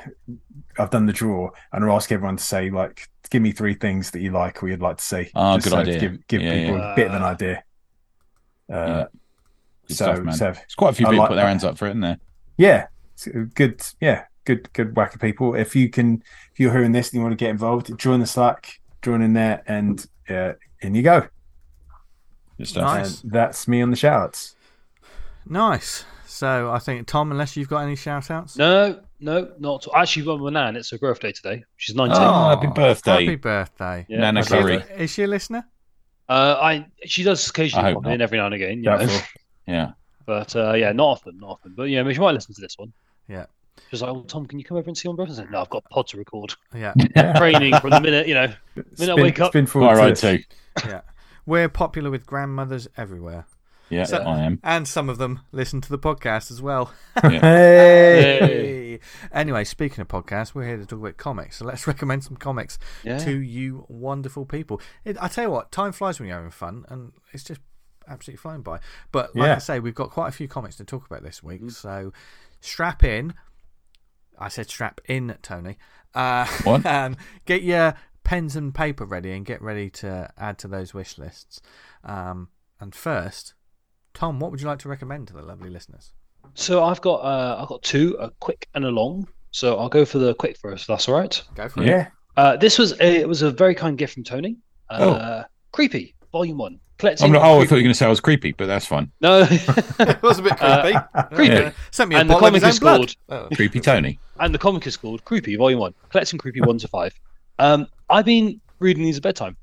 I've 0.78 0.90
done 0.90 1.06
the 1.06 1.12
draw, 1.12 1.50
and 1.72 1.84
I'll 1.84 1.96
ask 1.96 2.10
everyone 2.12 2.36
to 2.36 2.44
say 2.44 2.70
like, 2.70 3.08
give 3.30 3.42
me 3.42 3.52
three 3.52 3.74
things 3.74 4.10
that 4.12 4.20
you 4.20 4.30
like 4.30 4.62
or 4.62 4.68
you'd 4.68 4.80
like 4.80 4.98
to 4.98 5.04
see. 5.04 5.30
Ah, 5.34 5.56
Just 5.56 5.64
good 5.66 5.70
so 5.70 5.76
to 5.84 5.90
idea. 5.90 6.00
Give 6.00 6.26
give 6.28 6.42
Yeah, 6.42 6.54
people 6.54 6.78
yeah. 6.78 6.92
a 6.92 6.96
bit 6.96 7.06
of 7.08 7.14
an 7.14 7.22
idea. 7.22 7.64
Uh, 8.72 8.74
Yeah. 8.74 9.04
Good 9.88 9.96
so 9.96 10.04
stuff, 10.14 10.24
man. 10.24 10.34
so 10.34 10.48
It's 10.64 10.74
quite 10.74 10.90
a 10.90 10.92
few 10.94 11.06
I 11.06 11.10
people 11.10 11.20
like 11.22 11.28
put 11.30 11.34
their 11.36 11.44
that. 11.44 11.48
hands 11.48 11.64
up 11.64 11.78
for 11.78 11.86
it, 11.86 11.90
isn't 11.90 12.00
there? 12.00 12.18
yeah, 12.58 12.86
it's 13.14 13.28
good 13.54 13.80
yeah, 14.00 14.24
good 14.46 14.72
good 14.72 14.96
whack 14.96 15.14
of 15.14 15.20
people. 15.20 15.54
If 15.54 15.76
you 15.76 15.90
can, 15.90 16.22
if 16.52 16.58
you're 16.58 16.72
hearing 16.72 16.92
this 16.92 17.08
and 17.08 17.18
you 17.18 17.22
want 17.22 17.32
to 17.32 17.36
get 17.36 17.50
involved, 17.50 17.96
join 17.98 18.20
the 18.20 18.26
Slack, 18.26 18.80
join 19.02 19.20
in 19.20 19.34
there, 19.34 19.62
and 19.66 20.06
uh, 20.30 20.52
in 20.80 20.94
you 20.94 21.02
go. 21.02 21.28
Nice. 22.58 23.22
And 23.22 23.32
that's 23.32 23.68
me 23.68 23.82
on 23.82 23.90
the 23.90 23.96
shoutouts. 23.96 24.54
Nice. 25.44 26.04
So 26.26 26.70
I 26.70 26.78
think 26.78 27.06
Tom, 27.06 27.30
unless 27.30 27.56
you've 27.56 27.68
got 27.68 27.80
any 27.80 27.96
shout 27.96 28.30
outs. 28.30 28.56
No, 28.56 29.00
no, 29.20 29.52
not 29.58 29.86
actually. 29.94 30.26
Well, 30.26 30.38
my 30.38 30.50
nan, 30.50 30.76
it's 30.76 30.90
her 30.90 30.98
birthday 30.98 31.32
today. 31.32 31.64
She's 31.76 31.96
19. 31.96 32.16
Oh, 32.18 32.48
happy 32.50 32.66
birthday. 32.66 33.24
Happy 33.24 33.36
birthday. 33.36 34.06
Yeah, 34.08 34.20
Nana 34.20 34.40
Is 34.40 34.46
she, 34.46 34.52
Curry. 34.52 34.76
birthday. 34.78 35.04
is 35.04 35.10
she 35.10 35.22
a 35.22 35.26
listener? 35.26 35.66
Uh, 36.28 36.58
I 36.60 36.86
she 37.04 37.22
does 37.22 37.48
occasionally 37.48 37.92
hope 37.92 38.04
pop 38.04 38.12
in 38.12 38.20
every 38.20 38.38
now 38.38 38.46
and 38.46 38.54
again, 38.54 38.78
you 38.78 38.90
know. 38.90 38.98
Doubtful. 38.98 39.20
Yeah. 39.66 39.92
but 40.26 40.54
uh, 40.56 40.72
yeah, 40.74 40.92
not 40.92 41.06
often, 41.06 41.38
not 41.38 41.50
often. 41.50 41.74
But 41.74 41.84
yeah, 41.84 42.10
she 42.12 42.18
might 42.18 42.32
listen 42.32 42.54
to 42.54 42.60
this 42.60 42.76
one. 42.76 42.92
Yeah. 43.28 43.46
She's 43.90 44.02
like, 44.02 44.10
"Oh, 44.10 44.22
Tom, 44.22 44.46
can 44.46 44.58
you 44.58 44.64
come 44.64 44.76
over 44.76 44.88
and 44.88 44.96
see 44.96 45.08
my 45.08 45.14
brother?" 45.14 45.32
I 45.32 45.34
said, 45.36 45.50
"No, 45.50 45.60
I've 45.60 45.70
got 45.70 45.84
a 45.86 45.88
pod 45.88 46.06
to 46.08 46.16
record. 46.18 46.54
Yeah. 46.74 46.92
Training 47.36 47.76
from 47.76 47.90
the 47.90 48.00
minute, 48.00 48.26
you 48.28 48.34
know." 48.34 48.52
Spin, 48.94 49.16
wake 49.20 49.40
up- 49.40 49.52
spin 49.52 49.66
forward 49.66 49.88
All 49.88 49.94
to 49.94 50.00
right, 50.00 50.08
this. 50.16 50.20
too. 50.20 50.88
Yeah. 50.88 51.00
We're 51.46 51.68
popular 51.68 52.10
with 52.10 52.26
grandmothers 52.26 52.88
everywhere. 52.96 53.46
Yeah, 53.88 54.02
So- 54.04 54.16
I 54.18 54.40
am. 54.40 54.58
And 54.64 54.88
some 54.88 55.08
of 55.08 55.18
them 55.18 55.40
listen 55.52 55.80
to 55.80 55.88
the 55.88 55.98
podcast 55.98 56.50
as 56.50 56.60
well. 56.60 56.92
Hey. 57.22 57.38
Hey. 58.40 59.00
Anyway, 59.32 59.62
speaking 59.64 60.00
of 60.00 60.08
podcasts, 60.08 60.54
we're 60.54 60.66
here 60.66 60.76
to 60.78 60.86
talk 60.86 60.98
about 60.98 61.16
comics. 61.18 61.58
So 61.58 61.64
let's 61.64 61.86
recommend 61.86 62.24
some 62.24 62.36
comics 62.36 62.78
Yeah. 63.04 63.18
to 63.18 63.30
you 63.38 63.84
wonderful 63.88 64.44
people. 64.44 64.80
It, 65.04 65.16
I 65.20 65.28
tell 65.28 65.44
you 65.44 65.50
what, 65.50 65.70
time 65.70 65.92
flies 65.92 66.18
when 66.18 66.28
you're 66.28 66.36
having 66.38 66.50
fun, 66.50 66.84
and 66.88 67.12
it's 67.32 67.44
just 67.44 67.60
absolutely 68.08 68.38
flying 68.38 68.62
by. 68.62 68.80
But 69.12 69.36
like 69.36 69.46
Yeah. 69.46 69.54
I 69.56 69.58
say, 69.58 69.78
we've 69.80 69.94
got 69.94 70.10
quite 70.10 70.28
a 70.28 70.32
few 70.32 70.48
comics 70.48 70.76
to 70.76 70.84
talk 70.84 71.06
about 71.06 71.22
this 71.22 71.42
week. 71.42 71.62
Mm. 71.62 71.70
So 71.72 72.12
strap 72.60 73.04
in. 73.04 73.34
I 74.38 74.48
said 74.48 74.68
strap 74.68 75.00
in, 75.06 75.36
Tony. 75.42 75.76
Uh, 76.14 76.46
What? 76.64 76.84
and 76.86 77.16
get 77.46 77.62
your 77.62 77.94
pens 78.24 78.56
and 78.56 78.74
paper 78.74 79.04
ready 79.04 79.32
and 79.32 79.44
get 79.46 79.62
ready 79.62 79.88
to 79.90 80.30
add 80.38 80.58
to 80.58 80.68
those 80.68 80.92
wish 80.94 81.18
lists. 81.18 81.60
Um, 82.04 82.48
and 82.80 82.94
first, 82.94 83.54
Tom, 84.14 84.40
what 84.40 84.50
would 84.50 84.60
you 84.60 84.66
like 84.66 84.78
to 84.80 84.88
recommend 84.88 85.28
to 85.28 85.34
the 85.34 85.42
lovely 85.42 85.70
listeners? 85.70 86.12
So 86.54 86.82
I've 86.84 87.00
got 87.00 87.16
uh, 87.24 87.60
I've 87.60 87.68
got 87.68 87.82
two, 87.82 88.16
a 88.18 88.30
quick 88.40 88.68
and 88.74 88.84
a 88.84 88.90
long. 88.90 89.28
So 89.50 89.78
I'll 89.78 89.88
go 89.88 90.04
for 90.04 90.18
the 90.18 90.34
quick 90.34 90.56
first. 90.58 90.86
That's 90.86 91.08
all 91.08 91.14
right. 91.14 91.42
Go 91.54 91.68
for 91.68 91.82
it. 91.82 91.88
Yeah. 91.88 92.08
Uh, 92.36 92.56
this 92.56 92.78
was 92.78 92.92
a 93.00 93.20
it 93.20 93.28
was 93.28 93.42
a 93.42 93.50
very 93.50 93.74
kind 93.74 93.96
gift 93.98 94.14
from 94.14 94.24
Tony. 94.24 94.56
Uh, 94.90 95.44
Creepy, 95.72 96.14
Volume 96.36 96.58
One. 96.58 96.80
Collecting 96.98 97.26
I'm 97.26 97.32
not, 97.32 97.42
oh, 97.42 97.60
I 97.60 97.66
thought 97.66 97.72
you 97.72 97.76
were 97.76 97.82
going 97.82 97.88
to 97.88 97.94
say 97.94 98.06
I 98.06 98.08
was 98.08 98.20
creepy, 98.20 98.52
but 98.52 98.66
that's 98.66 98.86
fine. 98.86 99.10
no. 99.20 99.40
it 99.50 100.22
was 100.22 100.38
a 100.38 100.42
bit 100.42 100.56
creepy. 100.56 100.98
creepy. 101.34 101.54
Yeah. 101.54 101.72
Sent 101.90 102.08
me 102.10 102.16
a 102.16 102.20
And 102.20 102.30
the 102.30 102.34
bottle 102.34 102.48
of 102.56 102.62
his 102.62 102.78
comic 102.78 103.08
is 103.10 103.16
called- 103.28 103.50
Oh. 103.50 103.54
Creepy 103.54 103.80
Tony. 103.80 104.18
and 104.40 104.54
the 104.54 104.58
comic 104.58 104.86
is 104.86 104.96
called 104.96 105.24
Creepy 105.26 105.56
Volume 105.56 105.80
One, 105.80 105.94
collecting 106.10 106.38
Creepy 106.38 106.60
one 106.62 106.78
to 106.78 106.88
five. 106.88 107.14
Um, 107.58 107.86
I've 108.08 108.24
been 108.24 108.60
reading 108.78 109.02
these 109.04 109.16
at 109.18 109.22
bedtime. 109.22 109.56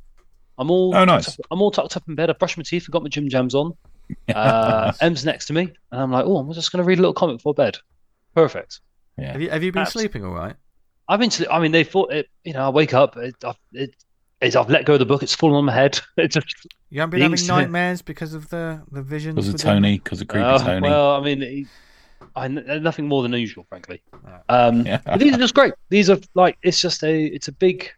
I'm 0.59 0.69
all 0.69 0.95
Oh, 0.95 1.05
nice. 1.05 1.27
up- 1.29 1.45
I'm 1.49 1.61
all 1.61 1.71
tucked 1.71 1.97
up 1.97 2.03
in 2.07 2.13
bed. 2.15 2.29
I've 2.29 2.37
brushed 2.37 2.57
my 2.57 2.63
teeth. 2.63 2.85
I've 2.87 2.91
got 2.91 3.01
my 3.03 3.09
gym 3.09 3.29
jams 3.29 3.55
on. 3.55 3.73
Uh, 4.35 4.91
Em's 5.01 5.25
next 5.25 5.45
to 5.47 5.53
me, 5.53 5.61
and 5.91 6.01
I'm 6.01 6.11
like, 6.11 6.25
oh, 6.25 6.37
I'm 6.37 6.51
just 6.53 6.71
going 6.71 6.83
to 6.83 6.87
read 6.87 6.99
a 6.99 7.01
little 7.01 7.13
comic 7.13 7.37
before 7.37 7.53
bed. 7.53 7.77
Perfect. 8.35 8.81
Have 9.17 9.41
you, 9.41 9.49
have 9.49 9.63
you 9.63 9.71
been 9.71 9.83
Abs- 9.83 9.93
sleeping 9.93 10.23
all 10.25 10.33
right? 10.33 10.55
I've 11.07 11.19
been. 11.19 11.29
To, 11.31 11.51
I 11.51 11.59
mean, 11.59 11.71
they 11.71 11.83
thought 11.85 12.11
it. 12.11 12.29
You 12.43 12.53
know, 12.53 12.65
I 12.65 12.69
wake 12.69 12.93
up. 12.93 13.15
It, 13.17 13.35
I've, 13.43 13.55
it, 13.71 13.95
it's, 14.43 14.55
I've 14.55 14.69
let 14.69 14.85
go 14.85 14.93
of 14.93 14.99
the 14.99 15.05
book. 15.05 15.23
It's 15.23 15.33
fallen 15.35 15.55
on 15.55 15.65
my 15.65 15.73
head. 15.73 15.99
It 16.17 16.29
just. 16.29 16.45
You 16.89 16.99
haven't 16.99 17.11
been 17.11 17.21
having 17.21 17.37
sleep- 17.37 17.49
nightmares 17.49 18.01
because 18.03 18.33
of 18.35 18.49
the, 18.49 18.81
the 18.91 19.01
visions? 19.01 19.35
Because 19.35 19.49
of 19.55 19.59
Tony, 19.59 19.97
because 19.97 20.21
of 20.21 20.27
creepy 20.27 20.45
Oh, 20.45 20.57
Tony. 20.59 20.81
well, 20.87 21.15
I 21.15 21.21
mean, 21.23 21.41
he- 21.41 21.67
I 22.35 22.47
nothing 22.47 23.07
more 23.07 23.21
than 23.23 23.33
usual, 23.33 23.65
frankly. 23.69 24.01
Um, 24.49 24.85
Yeah. 24.85 24.99
but 25.05 25.19
these 25.19 25.33
are 25.33 25.37
just 25.37 25.53
great. 25.53 25.73
These 25.89 26.09
are 26.09 26.17
like 26.35 26.57
it's 26.63 26.81
just 26.81 27.03
a 27.03 27.25
it's 27.25 27.47
a 27.47 27.51
big 27.51 27.89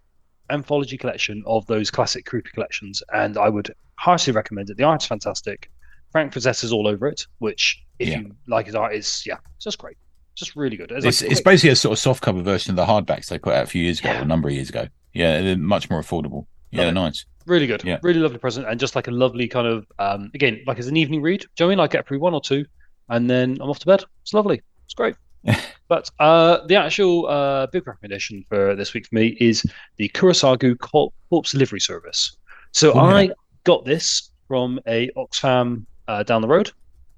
anthology 0.50 0.98
collection 0.98 1.44
of 1.46 1.66
those 1.68 1.90
classic 1.92 2.26
creepy 2.26 2.50
collections, 2.54 3.02
and 3.14 3.38
I 3.38 3.50
would 3.50 3.74
heartily 3.96 4.36
recommend 4.36 4.70
it. 4.70 4.78
The 4.78 4.84
art's 4.84 5.06
fantastic. 5.06 5.70
Frank 6.12 6.34
Frazetta's 6.34 6.72
all 6.74 6.88
over 6.88 7.08
it, 7.08 7.26
which 7.40 7.82
if 8.00 8.10
Yeah. 8.10 8.20
you 8.20 8.36
like 8.48 8.66
his 8.66 8.76
art, 8.76 8.94
is 8.94 9.24
yeah, 9.26 9.38
it's 9.56 9.64
just 9.66 9.78
great, 9.78 9.98
just 10.36 10.56
really 10.56 10.76
good. 10.78 10.92
It's, 10.92 11.06
It's, 11.06 11.22
like 11.22 11.32
it's 11.32 11.42
basically 11.42 11.70
a 11.72 11.76
sort 11.76 11.94
of 11.94 12.00
soft 12.00 12.22
cover 12.22 12.42
version 12.42 12.72
of 12.72 12.76
the 12.78 12.86
hardbacks 12.86 13.28
they 13.28 13.38
put 13.40 13.54
out 13.54 13.64
a 13.64 13.68
few 13.68 13.84
years 13.84 14.00
ago, 14.00 14.10
Yeah. 14.12 14.22
a 14.22 14.26
number 14.26 14.48
of 14.50 14.54
years 14.56 14.70
ago. 14.70 14.88
Yeah, 15.16 15.42
they're 15.42 15.58
much 15.58 15.90
more 15.90 16.02
affordable. 16.02 16.46
Yeah, 16.72 16.92
nice. 16.92 17.26
really 17.46 17.68
good, 17.68 17.84
Yeah. 17.86 18.00
really 18.04 18.20
lovely 18.20 18.38
present, 18.38 18.68
and 18.68 18.80
just 18.80 18.96
like 18.96 19.08
a 19.08 19.12
lovely 19.12 19.48
kind 19.48 19.66
of 19.68 19.86
um, 19.98 20.30
again 20.34 20.62
like 20.68 20.78
as 20.78 20.88
an 20.88 20.98
evening 20.98 21.22
read. 21.22 21.42
Do 21.42 21.48
you 21.64 21.66
know 21.66 21.68
I 21.68 21.70
mean? 21.76 21.80
I 21.80 21.88
get 21.88 22.06
through 22.08 22.20
one 22.20 22.34
or 22.34 22.42
two, 22.42 22.66
and 23.10 23.30
then 23.30 23.58
I'm 23.62 23.70
off 23.70 23.80
to 23.80 23.86
bed. 23.86 24.04
It's 24.24 24.34
lovely. 24.34 24.62
It's 24.86 24.94
great. 24.94 25.16
but 25.88 26.10
uh, 26.20 26.66
the 26.68 26.76
actual 26.76 27.28
uh, 27.28 27.68
big 27.68 27.88
recommendation 27.88 28.44
for 28.50 28.76
this 28.76 28.94
week 28.94 29.08
for 29.08 29.16
me 29.16 29.38
is 29.40 29.66
the 29.98 30.10
Kurosagi 30.10 30.78
Cor- 30.80 31.14
Corpse 31.30 31.52
Delivery 31.52 31.80
Service. 31.80 32.36
So 32.72 32.92
Oh, 32.94 33.08
yeah. 33.10 33.16
I 33.16 33.30
got 33.64 33.86
this 33.86 34.32
from 34.48 34.80
a 34.88 35.10
Oxfam 35.16 35.86
uh, 36.08 36.24
down 36.24 36.42
the 36.42 36.48
road. 36.48 36.72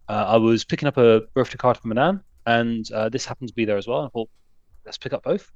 Uh, 0.09 0.25
I 0.27 0.35
was 0.37 0.63
picking 0.65 0.87
up 0.87 0.97
a 0.97 1.21
birthday 1.33 1.57
card 1.57 1.77
from 1.77 1.89
my 1.89 1.95
nan, 1.95 2.21
and 2.45 2.85
uh, 2.91 3.09
this 3.09 3.25
happened 3.25 3.47
to 3.49 3.55
be 3.55 3.65
there 3.65 3.77
as 3.77 3.87
well. 3.87 4.03
I 4.05 4.09
thought, 4.09 4.29
let's 4.85 4.97
pick 4.97 5.13
up 5.13 5.23
both. 5.23 5.49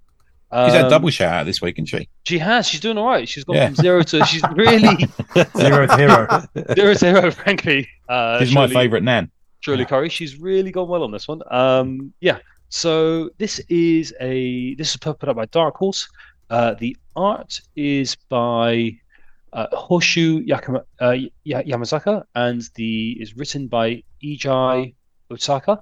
She's 0.54 0.74
had 0.74 0.86
Um, 0.86 0.90
double 0.90 1.10
shout 1.10 1.34
out 1.34 1.46
this 1.46 1.62
week, 1.62 1.76
isn't 1.78 1.86
she? 1.86 2.10
She 2.26 2.38
has. 2.40 2.68
She's 2.68 2.80
doing 2.82 2.98
all 2.98 3.08
right. 3.08 3.28
She's 3.28 3.44
gone 3.46 3.56
Yeah. 3.56 3.68
from 3.68 3.76
zero 3.76 4.04
to. 4.04 4.26
She's 4.26 4.44
really 4.56 5.08
Zero 5.58 5.88
to 5.88 5.98
hero. 5.98 6.28
zero 6.76 6.94
to 6.94 7.06
hero. 7.06 7.32
Frankly, 7.32 7.88
uh, 8.10 8.40
She's 8.40 8.54
my 8.54 8.68
favourite 8.68 9.04
Nan. 9.04 9.32
Shirley 9.62 9.86
Curry. 9.86 10.10
She's 10.10 10.40
really 10.40 10.72
gone 10.72 10.88
well 10.90 11.04
on 11.04 11.12
this 11.12 11.28
one. 11.28 11.42
Um, 11.52 12.14
yeah. 12.20 12.40
So 12.70 13.30
this 13.38 13.60
is 13.70 14.14
a 14.20 14.76
this 14.76 14.92
is 14.92 14.98
put 14.98 15.24
up 15.24 15.36
by 15.36 15.46
Dark 15.46 15.76
Horse. 15.78 16.08
Uh, 16.50 16.74
the 16.74 16.98
art 17.16 17.62
is 17.76 18.16
by 18.30 18.92
uh, 19.54 19.68
Housui 19.74 20.46
Yakama, 20.48 20.84
uh, 21.00 21.16
Yamazaki, 21.46 22.24
and 22.36 22.62
the 22.76 23.12
is 23.22 23.36
written 23.38 23.68
by 23.68 24.04
Eiji 24.24 24.94
Otsuka. 25.32 25.82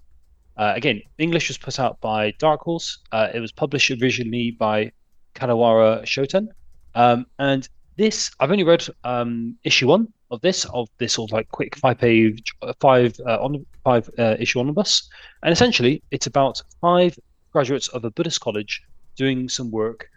Uh, 0.59 0.73
again, 0.75 1.01
English 1.17 1.47
was 1.47 1.57
put 1.57 1.79
out 1.79 1.99
by 2.01 2.31
Dark 2.37 2.59
Horse. 2.61 2.99
Uh, 3.13 3.29
it 3.33 3.39
was 3.39 3.51
published 3.51 3.89
originally 4.01 4.51
by 4.51 4.91
Kadokawa 5.35 6.03
Shoten. 6.03 6.49
Um, 6.95 7.25
and 7.39 7.67
this, 7.95 8.29
I've 8.41 8.51
only 8.51 8.65
read 8.65 8.85
um, 9.05 9.55
issue 9.63 9.87
one 9.87 10.11
of 10.31 10.41
this, 10.41 10.65
of 10.65 10.89
this 10.97 11.13
sort 11.13 11.29
of 11.29 11.33
like 11.33 11.47
quick 11.51 11.77
five 11.77 11.97
page, 11.97 12.53
five 12.81 13.15
uh, 13.25 13.37
on 13.41 13.65
five 13.85 14.09
uh, 14.19 14.35
issue 14.37 14.59
omnibus, 14.59 15.09
and 15.43 15.53
essentially 15.53 16.03
it's 16.11 16.27
about 16.27 16.61
five 16.81 17.17
graduates 17.53 17.87
of 17.89 18.03
a 18.03 18.11
Buddhist 18.11 18.41
college 18.41 18.81
doing 19.15 19.47
some 19.49 19.71
work, 19.71 20.09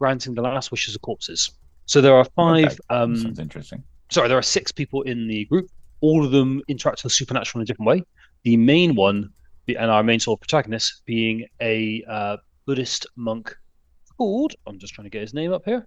granting 0.00 0.34
the 0.34 0.42
last 0.42 0.70
wishes 0.72 0.94
of 0.96 1.02
corpses. 1.02 1.50
So 1.86 2.00
there 2.00 2.14
are 2.16 2.24
five 2.36 2.66
Okay. 2.72 2.78
um, 2.90 3.16
Sounds 3.16 3.38
interesting. 3.38 3.82
sorry, 4.10 4.28
there 4.28 4.38
are 4.38 4.42
six 4.42 4.72
people 4.72 5.02
in 5.02 5.28
the 5.28 5.44
group. 5.46 5.68
All 6.00 6.24
of 6.24 6.32
them 6.32 6.60
interact 6.68 7.04
with 7.04 7.12
the 7.12 7.16
supernatural 7.16 7.60
in 7.60 7.62
a 7.62 7.66
different 7.66 7.86
way. 7.88 8.02
The 8.42 8.56
main 8.56 8.94
one, 8.96 9.30
and 9.68 9.90
our 9.90 10.02
main 10.02 10.20
sort 10.20 10.36
of 10.36 10.40
protagonist, 10.40 11.02
being 11.06 11.46
a 11.60 12.04
uh, 12.08 12.36
Buddhist 12.66 13.06
monk 13.16 13.56
called. 14.16 14.54
I'm 14.66 14.78
just 14.78 14.94
trying 14.94 15.06
to 15.06 15.10
get 15.10 15.22
his 15.22 15.34
name 15.34 15.52
up 15.52 15.64
here. 15.64 15.86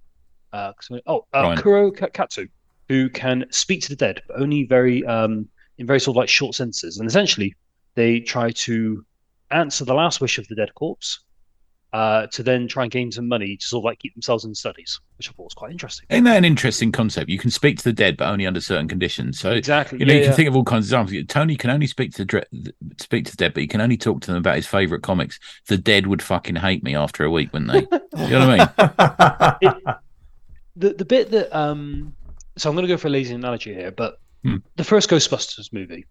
Uh, 0.52 0.74
oh, 1.06 1.26
uh, 1.34 1.56
Kuro 1.56 1.92
Karatsu, 1.92 2.50
who 2.88 3.10
can 3.10 3.46
speak 3.52 3.82
to 3.84 3.90
the 3.90 3.96
dead, 3.96 4.22
but 4.28 4.42
only 4.42 4.66
very 4.66 5.06
um, 5.06 5.48
in 5.78 5.86
very 5.86 6.00
sort 6.00 6.16
of 6.16 6.18
like 6.18 6.30
short 6.30 6.56
sentences. 6.56 6.98
And 6.98 7.08
essentially, 7.08 7.56
they 7.96 8.20
try 8.20 8.52
to 8.52 9.06
answer 9.52 9.86
the 9.86 9.94
last 9.94 10.22
wish 10.22 10.38
of 10.38 10.48
the 10.48 10.56
dead 10.56 10.74
corpse 10.76 11.20
uh, 11.92 12.28
to 12.28 12.44
then 12.44 12.68
try 12.68 12.84
and 12.84 12.92
gain 12.92 13.12
some 13.12 13.28
money 13.28 13.58
to 13.58 13.66
sort 13.66 13.82
of 13.82 13.86
like 13.86 14.00
keep 14.00 14.14
themselves 14.14 14.46
in 14.46 14.54
studies, 14.54 15.00
which 15.18 15.28
I 15.28 15.32
thought 15.32 15.46
was 15.46 15.54
quite 15.56 15.72
interesting. 15.72 16.06
Isn't 16.10 16.26
that 16.26 16.38
an 16.38 16.46
interesting 16.46 16.92
concept? 16.92 17.30
You 17.30 17.40
can 17.40 17.50
speak 17.50 17.78
to 17.80 17.84
the 17.84 17.94
dead, 17.94 18.16
but 18.16 18.28
only 18.28 18.46
under 18.46 18.62
certain 18.62 18.88
conditions. 18.88 19.40
So 19.40 19.52
Exactly. 19.52 20.00
you 20.00 20.06
know, 20.06 20.14
yeah, 20.14 20.18
you 20.20 20.24
can 20.26 20.32
yeah. 20.32 20.36
think 20.36 20.50
of 20.50 20.56
all 20.56 20.64
kinds 20.64 20.86
of 20.86 21.02
examples. 21.02 21.26
Tony 21.28 21.56
can 21.56 21.72
only 21.72 21.88
speak 21.88 22.12
to 22.12 22.18
the 22.20 22.26
dre- 22.26 22.46
speak 23.00 23.26
to 23.26 23.32
the 23.32 23.38
dead, 23.38 23.54
but 23.54 23.62
he 23.62 23.68
can 23.68 23.82
only 23.82 23.98
talk 23.98 24.22
to 24.22 24.28
them 24.28 24.38
about 24.38 24.56
his 24.56 24.68
favorite 24.68 25.02
comics. 25.02 25.40
The 25.68 25.78
dead 25.78 26.06
would 26.08 26.22
fucking 26.22 26.58
hate 26.58 26.84
me 26.84 26.96
after 26.96 27.24
a 27.24 27.32
week, 27.32 27.52
wouldn't 27.54 27.72
they? 27.72 27.80
you 28.24 28.30
know 28.30 28.48
what 28.48 28.74
I 28.80 29.58
mean? 29.62 29.72
the 30.76 30.94
the 30.94 31.06
bit 31.06 31.32
that 31.32 31.56
um 31.58 32.14
so 32.58 32.70
I'm 32.70 32.76
going 32.76 32.88
to 32.88 32.94
go 32.94 32.98
for 32.98 33.08
a 33.08 33.12
lazy 33.12 33.34
analogy 33.34 33.74
here, 33.74 33.92
but 33.92 34.20
Hmm. 34.44 34.58
the 34.78 34.86
first 34.86 35.10
Ghostbusters 35.10 35.74
movie, 35.74 36.06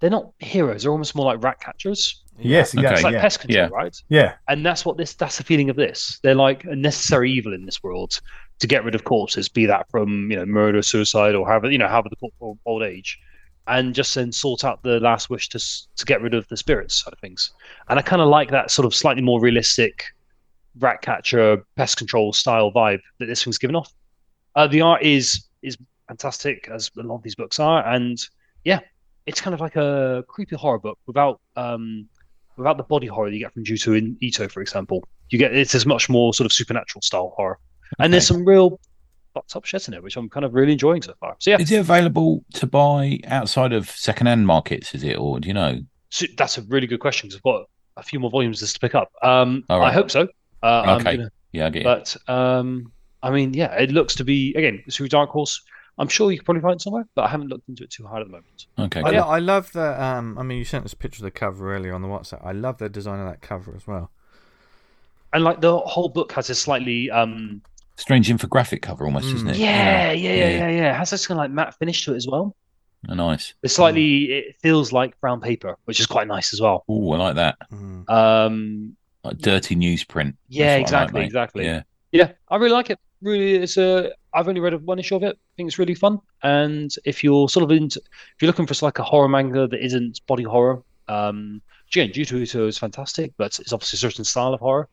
they're 0.00 0.10
not 0.10 0.32
heroes; 0.40 0.82
they're 0.82 0.90
almost 0.90 1.14
more 1.14 1.26
like 1.26 1.42
rat 1.44 1.60
catchers. 1.60 2.24
Yes, 2.38 2.76
Okay. 2.76 2.92
It's 2.92 3.02
like 3.02 3.14
Yeah. 3.14 3.20
pest 3.20 3.40
control, 3.40 3.64
Yeah. 3.64 3.68
right? 3.72 3.96
yeah. 4.08 4.34
And 4.48 4.64
that's 4.64 4.84
what 4.84 4.96
this 4.96 5.14
that's 5.14 5.38
the 5.38 5.44
feeling 5.44 5.70
of 5.70 5.76
this. 5.76 6.18
They're 6.22 6.34
like 6.34 6.64
a 6.64 6.76
necessary 6.76 7.30
evil 7.32 7.52
in 7.54 7.64
this 7.66 7.82
world 7.82 8.20
to 8.58 8.66
get 8.66 8.84
rid 8.84 8.94
of 8.94 9.04
corpses, 9.04 9.48
be 9.48 9.66
that 9.66 9.90
from 9.90 10.30
you 10.30 10.36
know 10.36 10.46
murder, 10.46 10.82
suicide, 10.82 11.34
or 11.34 11.46
however 11.46 11.70
you 11.70 11.78
know 11.78 11.88
however 11.88 12.08
the 12.10 12.16
corp- 12.16 12.34
or 12.40 12.56
old 12.66 12.82
age, 12.82 13.18
and 13.66 13.94
just 13.94 14.14
then 14.14 14.32
sort 14.32 14.64
out 14.64 14.82
the 14.82 15.00
last 15.00 15.30
wish 15.30 15.48
to 15.50 15.58
to 15.58 16.04
get 16.04 16.20
rid 16.22 16.34
of 16.34 16.46
the 16.48 16.56
spirits 16.56 17.02
side 17.04 17.12
of 17.12 17.18
things. 17.20 17.52
And 17.88 17.98
I 17.98 18.02
kind 18.02 18.22
of 18.22 18.28
like 18.28 18.50
that 18.50 18.70
sort 18.70 18.86
of 18.86 18.94
slightly 18.94 19.22
more 19.22 19.40
realistic 19.40 20.04
rat 20.78 21.00
catcher 21.02 21.64
pest 21.76 21.96
control 21.96 22.32
style 22.34 22.70
vibe 22.70 23.00
that 23.18 23.26
this 23.26 23.42
thing's 23.44 23.56
given 23.58 23.74
off. 23.76 23.92
Uh, 24.54 24.66
the 24.66 24.80
art 24.82 25.02
is 25.02 25.46
is 25.62 25.76
fantastic 26.08 26.68
as 26.72 26.90
a 26.98 27.02
lot 27.02 27.16
of 27.16 27.22
these 27.22 27.34
books 27.34 27.58
are, 27.58 27.84
and 27.86 28.18
yeah, 28.64 28.80
it's 29.26 29.40
kind 29.40 29.54
of 29.54 29.60
like 29.60 29.76
a 29.76 30.24
creepy 30.28 30.54
horror 30.56 30.78
book 30.78 30.98
without 31.06 31.40
um 31.56 32.08
without 32.56 32.76
the 32.76 32.82
body 32.84 33.06
horror 33.06 33.28
you 33.28 33.38
get 33.38 33.52
from 33.52 33.64
Juto 33.64 33.92
and 33.94 34.16
Ito, 34.22 34.48
for 34.48 34.60
example. 34.60 35.06
You 35.30 35.38
get 35.38 35.54
it's 35.54 35.74
as 35.74 35.86
much 35.86 36.08
more 36.08 36.32
sort 36.34 36.46
of 36.46 36.52
supernatural 36.52 37.02
style 37.02 37.32
horror, 37.36 37.58
and 37.98 38.12
there's 38.12 38.26
some 38.26 38.44
real 38.44 38.78
fucked 39.34 39.54
up 39.56 39.64
shit 39.64 39.88
in 39.88 39.94
it, 39.94 40.02
which 40.02 40.16
I'm 40.16 40.28
kind 40.28 40.44
of 40.44 40.54
really 40.54 40.72
enjoying 40.72 41.02
so 41.02 41.14
far. 41.20 41.36
So 41.40 41.50
yeah, 41.50 41.58
Is 41.60 41.70
it 41.70 41.78
available 41.78 42.44
to 42.54 42.66
buy 42.66 43.18
outside 43.26 43.72
of 43.72 43.90
second-hand 43.90 44.46
markets? 44.46 44.94
Is 44.94 45.02
it, 45.04 45.14
or 45.18 45.40
do 45.40 45.48
you 45.48 45.54
know? 45.54 45.80
so 46.10 46.24
that's 46.38 46.56
a 46.56 46.62
really 46.62 46.86
good 46.86 47.00
question 47.00 47.28
because 47.28 47.38
I've 47.38 47.42
got 47.42 47.64
a 47.98 48.02
few 48.02 48.20
more 48.20 48.30
volumes 48.30 48.60
just 48.60 48.74
to 48.74 48.80
pick 48.80 48.94
up. 48.94 49.10
Um, 49.22 49.64
right. 49.68 49.88
I 49.88 49.92
hope 49.92 50.10
so. 50.10 50.28
Uh, 50.62 50.96
Okay. 51.00 51.16
gonna- 51.16 51.30
Yeah, 51.52 51.66
I 51.66 51.70
get 51.70 51.80
you. 51.80 51.84
but 51.84 52.16
um, 52.32 52.92
I 53.22 53.30
mean, 53.30 53.52
yeah, 53.54 53.74
it 53.74 53.90
looks 53.90 54.14
to 54.16 54.24
be 54.24 54.54
again 54.54 54.82
through 54.90 55.08
Dark 55.08 55.30
Horse. 55.30 55.60
I'm 55.98 56.08
sure 56.08 56.30
you 56.30 56.38
could 56.38 56.44
probably 56.44 56.60
find 56.62 56.74
it 56.76 56.82
somewhere, 56.82 57.06
but 57.14 57.22
I 57.22 57.28
haven't 57.28 57.48
looked 57.48 57.68
into 57.68 57.84
it 57.84 57.90
too 57.90 58.06
hard 58.06 58.20
at 58.22 58.28
the 58.28 58.32
moment. 58.32 58.66
Okay, 58.78 59.00
I, 59.00 59.10
cool. 59.12 59.20
I 59.22 59.38
love 59.38 59.72
the. 59.72 60.02
Um, 60.02 60.36
I 60.38 60.42
mean, 60.42 60.58
you 60.58 60.64
sent 60.64 60.84
us 60.84 60.92
a 60.92 60.96
picture 60.96 61.20
of 61.20 61.24
the 61.24 61.30
cover 61.30 61.74
earlier 61.74 61.94
on 61.94 62.02
the 62.02 62.08
WhatsApp. 62.08 62.44
I 62.44 62.52
love 62.52 62.78
the 62.78 62.88
design 62.88 63.18
of 63.20 63.26
that 63.26 63.40
cover 63.40 63.74
as 63.74 63.86
well. 63.86 64.10
And 65.32 65.42
like 65.44 65.60
the 65.60 65.76
whole 65.78 66.08
book 66.08 66.32
has 66.32 66.46
this 66.48 66.58
slightly 66.58 67.10
um, 67.10 67.62
strange 67.96 68.28
infographic 68.28 68.82
cover, 68.82 69.04
almost, 69.04 69.26
isn't 69.34 69.48
it? 69.48 69.56
yeah, 69.56 70.12
yeah, 70.12 70.12
yeah, 70.12 70.34
Yeah. 70.34 70.48
yeah, 70.48 70.68
yeah. 70.68 70.94
It 70.94 70.96
has 70.96 71.10
this 71.10 71.26
kind 71.26 71.38
of 71.38 71.44
like 71.44 71.50
matte 71.50 71.74
finish 71.78 72.04
to 72.04 72.12
it 72.12 72.16
as 72.16 72.26
well. 72.26 72.54
Oh, 73.08 73.14
nice. 73.14 73.54
It's 73.62 73.74
slightly, 73.74 74.24
it 74.32 74.56
feels 74.60 74.92
like 74.92 75.18
brown 75.20 75.40
paper, 75.40 75.76
which 75.84 76.00
is 76.00 76.06
quite 76.06 76.26
nice 76.26 76.52
as 76.52 76.60
well. 76.60 76.84
Oh, 76.88 77.12
I 77.12 77.16
like 77.18 77.34
that. 77.36 77.56
Mm. 77.72 78.08
Um, 78.10 78.96
Like 79.22 79.38
dirty 79.38 79.76
newsprint. 79.76 80.34
yeah, 80.48 80.78
That's 80.78 80.92
what 80.92 80.98
I 80.98 81.00
like, 81.00 81.08
exactly, 81.08 81.24
exactly. 81.24 81.64
Yeah. 81.64 81.82
Yeah, 82.12 82.32
I 82.48 82.56
really 82.56 82.72
like 82.72 82.90
it. 82.90 82.98
Really, 83.20 83.56
it's 83.56 83.76
a. 83.76 84.12
I've 84.36 84.48
only 84.48 84.60
read 84.60 84.74
one 84.84 84.98
issue 84.98 85.16
of 85.16 85.22
it. 85.22 85.36
I 85.36 85.52
think 85.56 85.66
it's 85.68 85.78
really 85.78 85.94
fun. 85.94 86.20
And 86.42 86.94
if 87.04 87.24
you're 87.24 87.48
sort 87.48 87.64
of 87.64 87.70
into, 87.76 87.98
if 88.00 88.40
you're 88.42 88.46
looking 88.48 88.66
for 88.66 88.74
like 88.84 88.98
a 88.98 89.02
horror 89.02 89.28
manga 89.28 89.66
that 89.66 89.84
isn't 89.84 90.20
body 90.26 90.42
horror, 90.44 90.82
um, 91.08 91.62
again, 91.90 92.12
Juto 92.12 92.66
is 92.68 92.78
fantastic, 92.78 93.32
but 93.38 93.58
it's 93.58 93.72
obviously 93.72 93.96
a 93.96 94.00
certain 94.00 94.24
style 94.24 94.52
of 94.54 94.60
horror. 94.60 94.88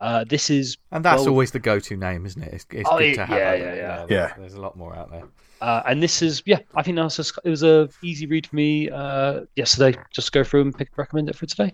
Uh, 0.00 0.24
this 0.24 0.50
is, 0.50 0.76
And 0.90 1.04
that's 1.04 1.20
Well- 1.22 1.30
always 1.30 1.52
the 1.52 1.60
go-to 1.60 1.96
name, 1.96 2.26
isn't 2.26 2.42
it? 2.42 2.52
It's, 2.52 2.66
it's 2.72 2.88
Oh, 2.90 2.98
good 2.98 3.06
yeah, 3.10 3.14
to 3.14 3.26
have. 3.26 3.38
yeah, 3.38 3.48
out 3.50 3.58
yeah, 3.58 3.64
there. 3.64 3.76
yeah. 3.76 3.96
there's- 3.96 4.10
Yeah. 4.10 4.34
There's 4.38 4.54
a 4.54 4.60
lot 4.60 4.76
more 4.76 4.94
out 4.96 5.10
there. 5.10 5.22
uh, 5.60 5.82
and 5.86 6.02
this 6.02 6.22
is, 6.22 6.42
yeah, 6.44 6.58
I 6.74 6.82
think 6.82 6.96
that 6.96 7.04
was 7.04 7.16
just, 7.16 7.38
it 7.44 7.48
was 7.50 7.62
a 7.62 7.88
easy 8.02 8.26
read 8.26 8.46
for 8.48 8.56
me 8.56 8.90
uh, 8.90 9.42
yesterday. 9.56 9.96
Just 10.10 10.32
go 10.32 10.42
through 10.44 10.62
and 10.62 10.76
pick 10.76 10.88
recommend 10.98 11.28
it 11.30 11.36
for 11.36 11.46
today. 11.46 11.72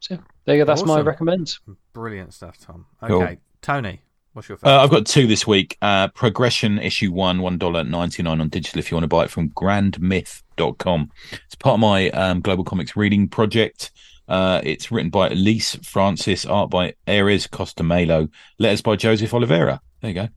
So 0.00 0.18
there 0.44 0.56
you 0.56 0.62
go. 0.64 0.66
That's 0.66 0.84
my 0.84 1.00
recommend. 1.00 1.56
Brilliant 1.94 2.32
stuff, 2.32 2.58
Tom. 2.58 2.86
Cool. 3.06 3.22
Okay, 3.22 3.38
Tony, 3.60 4.02
what's 4.34 4.48
your? 4.48 4.58
Uh, 4.62 4.82
I've 4.82 4.90
got 4.90 5.06
two 5.06 5.26
this 5.26 5.46
week. 5.46 5.76
Uh, 5.80 6.08
Progression 6.08 6.78
issue 6.78 7.10
one, 7.12 7.40
one 7.40 7.56
dollar 7.58 7.82
ninety 7.82 8.22
nine 8.22 8.40
on 8.40 8.48
digital. 8.50 8.78
If 8.78 8.90
you 8.90 8.96
want 8.96 9.04
to 9.04 9.08
buy 9.08 9.24
it 9.24 9.30
from 9.30 9.48
grandmyth.com. 9.50 11.10
It's 11.32 11.54
part 11.54 11.74
of 11.74 11.80
my 11.80 12.10
um, 12.10 12.42
GlobalComix 12.42 12.94
reading 12.96 13.28
project. 13.28 13.90
Uh, 14.28 14.60
it's 14.64 14.90
written 14.90 15.10
by 15.10 15.28
Elise 15.28 15.74
Francis, 15.82 16.46
art 16.46 16.70
by 16.70 16.94
Ares 17.06 17.46
Costamelo, 17.46 18.30
letters 18.58 18.82
by 18.82 18.96
Joseph 18.96 19.34
Oliveira. 19.34 19.80
There 20.00 20.10
you 20.10 20.14
go. 20.14 20.28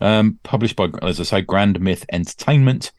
Um, 0.00 0.38
published 0.42 0.76
by, 0.76 0.88
as 1.02 1.20
I 1.20 1.24
say, 1.24 1.40
Grand 1.42 1.80
Myth 1.80 2.04
Entertainment. 2.12 2.92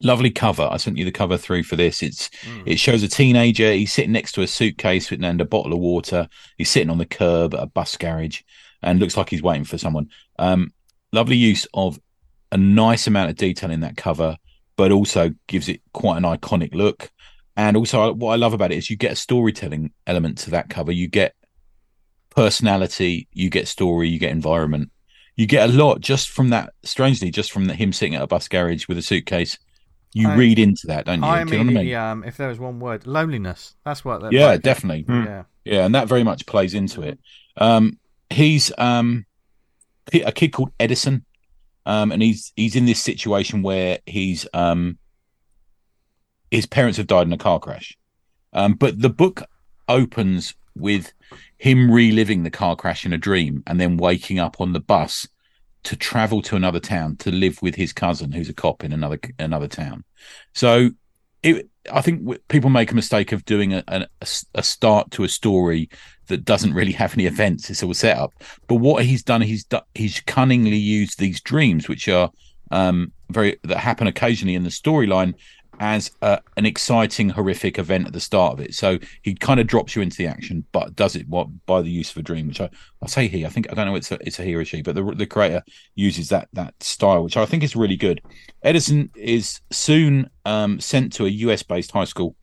Lovely 0.00 0.30
cover. 0.30 0.68
I 0.70 0.76
sent 0.76 0.96
you 0.96 1.04
the 1.04 1.10
cover 1.10 1.36
through 1.36 1.64
for 1.64 1.76
this. 1.76 2.02
It's 2.02 2.28
Mm. 2.46 2.62
it 2.66 2.78
shows 2.78 3.02
a 3.02 3.08
teenager. 3.08 3.72
He's 3.72 3.92
sitting 3.92 4.12
next 4.12 4.32
to 4.32 4.42
a 4.42 4.46
suitcase 4.46 5.10
with 5.10 5.24
and 5.24 5.40
a 5.40 5.44
bottle 5.44 5.72
of 5.72 5.80
water. 5.80 6.28
He's 6.56 6.70
sitting 6.70 6.90
on 6.90 6.98
the 6.98 7.06
curb 7.06 7.54
at 7.54 7.62
a 7.62 7.66
bus 7.66 7.96
garage 7.96 8.42
and 8.82 8.98
looks 9.00 9.16
like 9.16 9.30
he's 9.30 9.42
waiting 9.42 9.64
for 9.64 9.78
someone. 9.78 10.08
Um, 10.38 10.72
lovely 11.12 11.36
use 11.36 11.66
of 11.74 11.98
a 12.52 12.56
nice 12.56 13.06
amount 13.06 13.30
of 13.30 13.36
detail 13.36 13.70
in 13.70 13.80
that 13.80 13.96
cover, 13.96 14.36
but 14.76 14.92
also 14.92 15.30
gives 15.46 15.68
it 15.68 15.80
quite 15.92 16.16
an 16.16 16.22
iconic 16.24 16.74
look. 16.74 17.10
And 17.56 17.76
also, 17.76 18.12
what 18.14 18.32
I 18.32 18.36
love 18.36 18.52
about 18.54 18.70
it 18.72 18.78
is 18.78 18.88
you 18.88 18.96
get 18.96 19.12
a 19.12 19.16
storytelling 19.16 19.92
element 20.06 20.38
to 20.38 20.50
that 20.50 20.70
cover. 20.70 20.92
You 20.92 21.08
get 21.08 21.34
personality, 22.30 23.28
you 23.32 23.50
get 23.50 23.68
story, 23.68 24.08
you 24.08 24.18
get 24.18 24.30
environment. 24.30 24.90
You 25.36 25.46
get 25.46 25.68
a 25.68 25.72
lot 25.72 26.00
just 26.00 26.28
from 26.30 26.50
that. 26.50 26.72
Strangely, 26.82 27.30
just 27.30 27.52
from 27.52 27.68
him 27.68 27.92
sitting 27.92 28.14
at 28.14 28.22
a 28.22 28.26
bus 28.26 28.48
garage 28.48 28.88
with 28.88 28.98
a 28.98 29.02
suitcase, 29.02 29.58
you 30.12 30.28
I- 30.28 30.34
read 30.36 30.58
into 30.58 30.86
that, 30.88 31.06
don't 31.06 31.22
you? 31.22 31.28
I 31.28 31.44
Do 31.44 31.56
you 31.56 31.64
know 31.64 31.72
what 31.72 31.80
I 31.80 31.84
mean? 31.84 31.94
um, 31.94 32.24
if 32.24 32.36
there 32.36 32.48
was 32.48 32.58
one 32.58 32.80
word, 32.80 33.06
loneliness. 33.06 33.74
That's 33.84 34.04
what. 34.04 34.22
that- 34.22 34.32
Yeah, 34.32 34.46
like, 34.46 34.62
definitely. 34.62 35.04
Mm. 35.04 35.24
Yeah. 35.26 35.42
Yeah, 35.64 35.84
and 35.84 35.94
that 35.94 36.08
very 36.08 36.24
much 36.24 36.46
plays 36.46 36.74
into 36.74 37.02
it. 37.02 37.18
Um, 37.56 37.98
he's 38.30 38.72
um, 38.78 39.26
a 40.12 40.32
kid 40.32 40.52
called 40.52 40.72
Edison, 40.78 41.24
um, 41.86 42.12
and 42.12 42.22
he's 42.22 42.52
he's 42.56 42.76
in 42.76 42.86
this 42.86 43.02
situation 43.02 43.62
where 43.62 43.98
he's 44.06 44.46
um, 44.52 44.98
his 46.50 46.66
parents 46.66 46.96
have 46.98 47.06
died 47.06 47.26
in 47.26 47.32
a 47.32 47.38
car 47.38 47.58
crash, 47.58 47.96
um, 48.52 48.74
but 48.74 49.00
the 49.00 49.10
book 49.10 49.42
opens 49.88 50.54
with 50.76 51.12
him 51.58 51.90
reliving 51.90 52.42
the 52.42 52.50
car 52.50 52.76
crash 52.76 53.04
in 53.04 53.12
a 53.12 53.18
dream 53.18 53.62
and 53.66 53.80
then 53.80 53.96
waking 53.96 54.38
up 54.38 54.60
on 54.60 54.72
the 54.72 54.80
bus 54.80 55.26
to 55.84 55.96
travel 55.96 56.42
to 56.42 56.56
another 56.56 56.80
town 56.80 57.16
to 57.16 57.30
live 57.30 57.60
with 57.62 57.74
his 57.74 57.92
cousin 57.92 58.32
who's 58.32 58.48
a 58.48 58.54
cop 58.54 58.84
in 58.84 58.92
another 58.92 59.18
another 59.38 59.68
town. 59.68 60.04
So 60.54 60.90
it, 61.42 61.68
I 61.92 62.00
think 62.00 62.20
w- 62.20 62.40
people 62.48 62.70
make 62.70 62.90
a 62.92 62.94
mistake 62.94 63.32
of 63.32 63.44
doing 63.44 63.74
a, 63.74 63.82
a, 63.88 64.06
a 64.54 64.62
start 64.62 65.10
to 65.12 65.24
a 65.24 65.28
story 65.28 65.88
that 66.26 66.44
doesn't 66.44 66.74
really 66.74 66.92
have 66.92 67.14
any 67.14 67.26
events. 67.26 67.70
It's 67.70 67.82
all 67.82 67.94
set 67.94 68.16
up. 68.16 68.32
But 68.66 68.76
what 68.76 69.04
he's 69.04 69.22
done, 69.22 69.40
he's 69.40 69.64
he's 69.94 70.20
cunningly 70.20 70.76
used 70.76 71.18
these 71.18 71.40
dreams, 71.40 71.88
which 71.88 72.08
are 72.08 72.30
um, 72.70 73.12
very 73.30 73.58
that 73.64 73.78
happen 73.78 74.06
occasionally 74.06 74.54
in 74.54 74.64
the 74.64 74.70
storyline, 74.70 75.34
as 75.80 76.10
a, 76.22 76.40
an 76.56 76.66
exciting, 76.66 77.28
horrific 77.30 77.78
event 77.78 78.06
at 78.06 78.12
the 78.12 78.20
start 78.20 78.52
of 78.52 78.60
it. 78.60 78.74
So 78.74 78.98
he 79.22 79.34
kind 79.34 79.60
of 79.60 79.66
drops 79.66 79.94
you 79.94 80.02
into 80.02 80.16
the 80.16 80.26
action, 80.26 80.64
but 80.72 80.96
does 80.96 81.16
it 81.16 81.28
what 81.28 81.48
by 81.66 81.82
the 81.82 81.90
use 81.90 82.10
of 82.10 82.16
a 82.16 82.22
dream. 82.22 82.48
Which 82.48 82.60
I, 82.60 82.70
I 83.02 83.06
say 83.06 83.28
he, 83.28 83.46
I 83.46 83.48
think 83.48 83.70
I 83.70 83.74
don't 83.74 83.86
know 83.86 83.94
it's 83.94 84.10
a, 84.12 84.18
it's 84.26 84.38
a 84.38 84.42
he 84.44 84.54
or 84.54 84.64
she, 84.64 84.82
but 84.82 84.94
the 84.94 85.04
the 85.04 85.26
creator 85.26 85.62
uses 85.94 86.28
that 86.30 86.48
that 86.52 86.74
style, 86.82 87.22
which 87.22 87.36
I 87.36 87.46
think 87.46 87.62
is 87.62 87.76
really 87.76 87.96
good. 87.96 88.20
Edison 88.62 89.10
is 89.16 89.60
soon 89.70 90.30
um, 90.44 90.80
sent 90.80 91.12
to 91.14 91.26
a 91.26 91.30
US 91.30 91.62
based 91.62 91.92
high 91.92 92.04
school, 92.04 92.36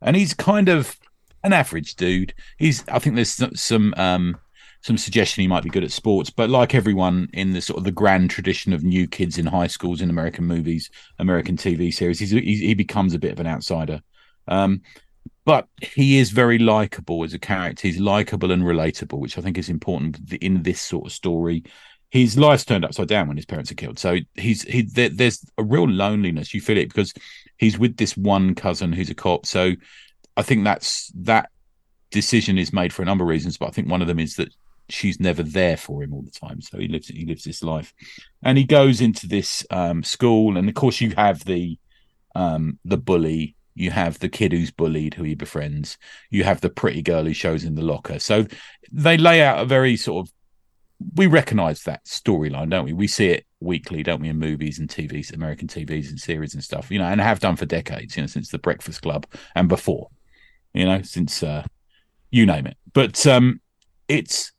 and 0.00 0.16
he's 0.16 0.34
kind 0.34 0.68
of 0.68 0.96
an 1.44 1.52
average 1.52 1.94
dude. 1.94 2.34
He's 2.58 2.84
I 2.88 2.98
think 2.98 3.14
there's 3.14 3.32
some- 3.32 3.54
some 3.54 3.94
um, 3.96 4.38
some 4.80 4.96
suggestion 4.96 5.42
he 5.42 5.48
might 5.48 5.64
be 5.64 5.70
good 5.70 5.84
at 5.84 5.90
sports, 5.90 6.30
but 6.30 6.50
like 6.50 6.74
everyone 6.74 7.28
in 7.32 7.52
the 7.52 7.60
sort 7.60 7.78
of 7.78 7.84
the 7.84 7.90
grand 7.90 8.30
tradition 8.30 8.72
of 8.72 8.84
new 8.84 9.06
kids 9.08 9.38
in 9.38 9.46
high 9.46 9.66
schools 9.66 10.00
in 10.00 10.10
American 10.10 10.44
movies, 10.44 10.90
American 11.18 11.56
TV 11.56 11.92
series, 11.92 12.18
he's, 12.18 12.30
he's 12.30 12.60
he 12.60 12.74
becomes 12.74 13.14
a 13.14 13.18
bit 13.18 13.32
of 13.32 13.40
an 13.40 13.46
outsider. 13.46 14.00
Um, 14.46 14.82
but 15.44 15.66
he 15.80 16.18
is 16.18 16.30
very 16.30 16.58
likable 16.58 17.24
as 17.24 17.34
a 17.34 17.38
character. 17.38 17.88
He's 17.88 17.98
likable 17.98 18.52
and 18.52 18.62
relatable, 18.62 19.18
which 19.18 19.38
I 19.38 19.40
think 19.40 19.58
is 19.58 19.68
important 19.68 20.32
in 20.34 20.62
this 20.62 20.80
sort 20.80 21.06
of 21.06 21.12
story. 21.12 21.64
his 22.10 22.38
life's 22.38 22.64
turned 22.64 22.84
upside 22.84 23.08
down 23.08 23.28
when 23.28 23.36
his 23.36 23.46
parents 23.46 23.70
are 23.70 23.74
killed. 23.74 23.98
So 23.98 24.18
he's 24.34 24.62
he 24.62 24.82
there, 24.82 25.08
there's 25.08 25.44
a 25.58 25.62
real 25.62 25.88
loneliness. 25.88 26.54
You 26.54 26.60
feel 26.60 26.78
it 26.78 26.88
because 26.88 27.12
he's 27.56 27.78
with 27.78 27.96
this 27.96 28.16
one 28.16 28.54
cousin 28.54 28.92
who's 28.92 29.10
a 29.10 29.14
cop. 29.14 29.46
So 29.46 29.72
I 30.36 30.42
think 30.42 30.64
that's 30.64 31.12
that 31.16 31.50
decision 32.10 32.58
is 32.58 32.72
made 32.72 32.92
for 32.92 33.02
a 33.02 33.04
number 33.04 33.24
of 33.24 33.28
reasons, 33.28 33.58
but 33.58 33.66
I 33.66 33.72
think 33.72 33.88
one 33.88 34.00
of 34.02 34.08
them 34.08 34.18
is 34.18 34.36
that 34.36 34.52
she's 34.88 35.20
never 35.20 35.42
there 35.42 35.76
for 35.76 36.02
him 36.02 36.12
all 36.12 36.22
the 36.22 36.30
time. 36.30 36.60
So 36.60 36.78
he 36.78 36.88
lives 36.88 37.08
he 37.08 37.26
lives 37.26 37.44
this 37.44 37.62
life, 37.62 37.92
and 38.42 38.58
he 38.58 38.64
goes 38.64 39.00
into 39.00 39.26
this 39.26 39.66
um, 39.70 40.02
school, 40.02 40.56
and 40.56 40.68
of 40.68 40.74
course 40.74 41.00
you 41.00 41.12
have 41.16 41.44
the 41.44 41.78
um, 42.34 42.78
the 42.84 42.98
bully. 42.98 43.54
You 43.74 43.92
have 43.92 44.18
the 44.18 44.28
kid 44.28 44.50
who's 44.50 44.72
bullied, 44.72 45.14
who 45.14 45.22
he 45.22 45.36
befriends. 45.36 45.98
You 46.30 46.42
have 46.42 46.60
the 46.60 46.68
pretty 46.68 47.00
girl 47.00 47.24
who 47.24 47.32
shows 47.32 47.62
in 47.62 47.76
the 47.76 47.82
locker. 47.82 48.18
So 48.18 48.44
they 48.90 49.16
lay 49.16 49.40
out 49.40 49.60
a 49.60 49.64
very 49.64 49.96
sort 49.96 50.26
of 50.26 50.32
we 51.14 51.26
recognize 51.26 51.82
that 51.84 52.04
storyline, 52.04 52.70
don't 52.70 52.84
we? 52.84 52.92
We 52.92 53.06
see 53.06 53.28
it 53.28 53.46
weekly, 53.60 54.02
don't 54.02 54.20
we, 54.20 54.28
in 54.28 54.38
movies 54.38 54.78
and 54.78 54.88
TVs, 54.88 55.32
American 55.32 55.68
TVs 55.68 56.08
and 56.08 56.18
series 56.18 56.54
and 56.54 56.64
stuff, 56.64 56.90
you 56.90 56.98
know, 56.98 57.04
and 57.04 57.20
have 57.20 57.40
done 57.40 57.56
for 57.56 57.66
decades, 57.66 58.16
you 58.16 58.22
know, 58.22 58.26
since 58.26 58.50
the 58.50 58.58
Breakfast 58.58 59.02
Club 59.02 59.26
and 59.54 59.68
before, 59.68 60.08
you 60.74 60.84
know, 60.84 61.02
since 61.02 61.42
uh, 61.42 61.64
you 62.30 62.46
name 62.46 62.66
it. 62.66 62.76
But 62.92 63.26
um, 63.26 63.60
it's 64.08 64.50
it, 64.50 64.52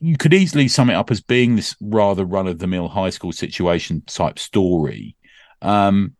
you 0.00 0.16
could 0.16 0.32
easily 0.34 0.66
sum 0.66 0.90
it 0.90 0.94
up 0.94 1.10
as 1.10 1.20
being 1.20 1.56
this 1.56 1.76
rather 1.80 2.24
run 2.24 2.46
of 2.46 2.58
the 2.58 2.66
mill 2.66 2.88
high 2.88 3.10
school 3.10 3.32
situation 3.32 4.02
type 4.06 4.38
story. 4.38 5.14
Um, 5.60 6.16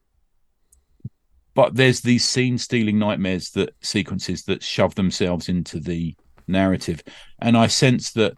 but 1.54 1.74
there's 1.74 2.00
these 2.00 2.28
scene 2.28 2.58
stealing 2.58 2.98
nightmares 2.98 3.50
that 3.50 3.74
sequences 3.80 4.44
that 4.44 4.62
shove 4.62 4.94
themselves 4.94 5.48
into 5.48 5.80
the 5.80 6.14
narrative, 6.46 7.02
and 7.40 7.56
I 7.56 7.66
sense 7.66 8.12
that 8.12 8.34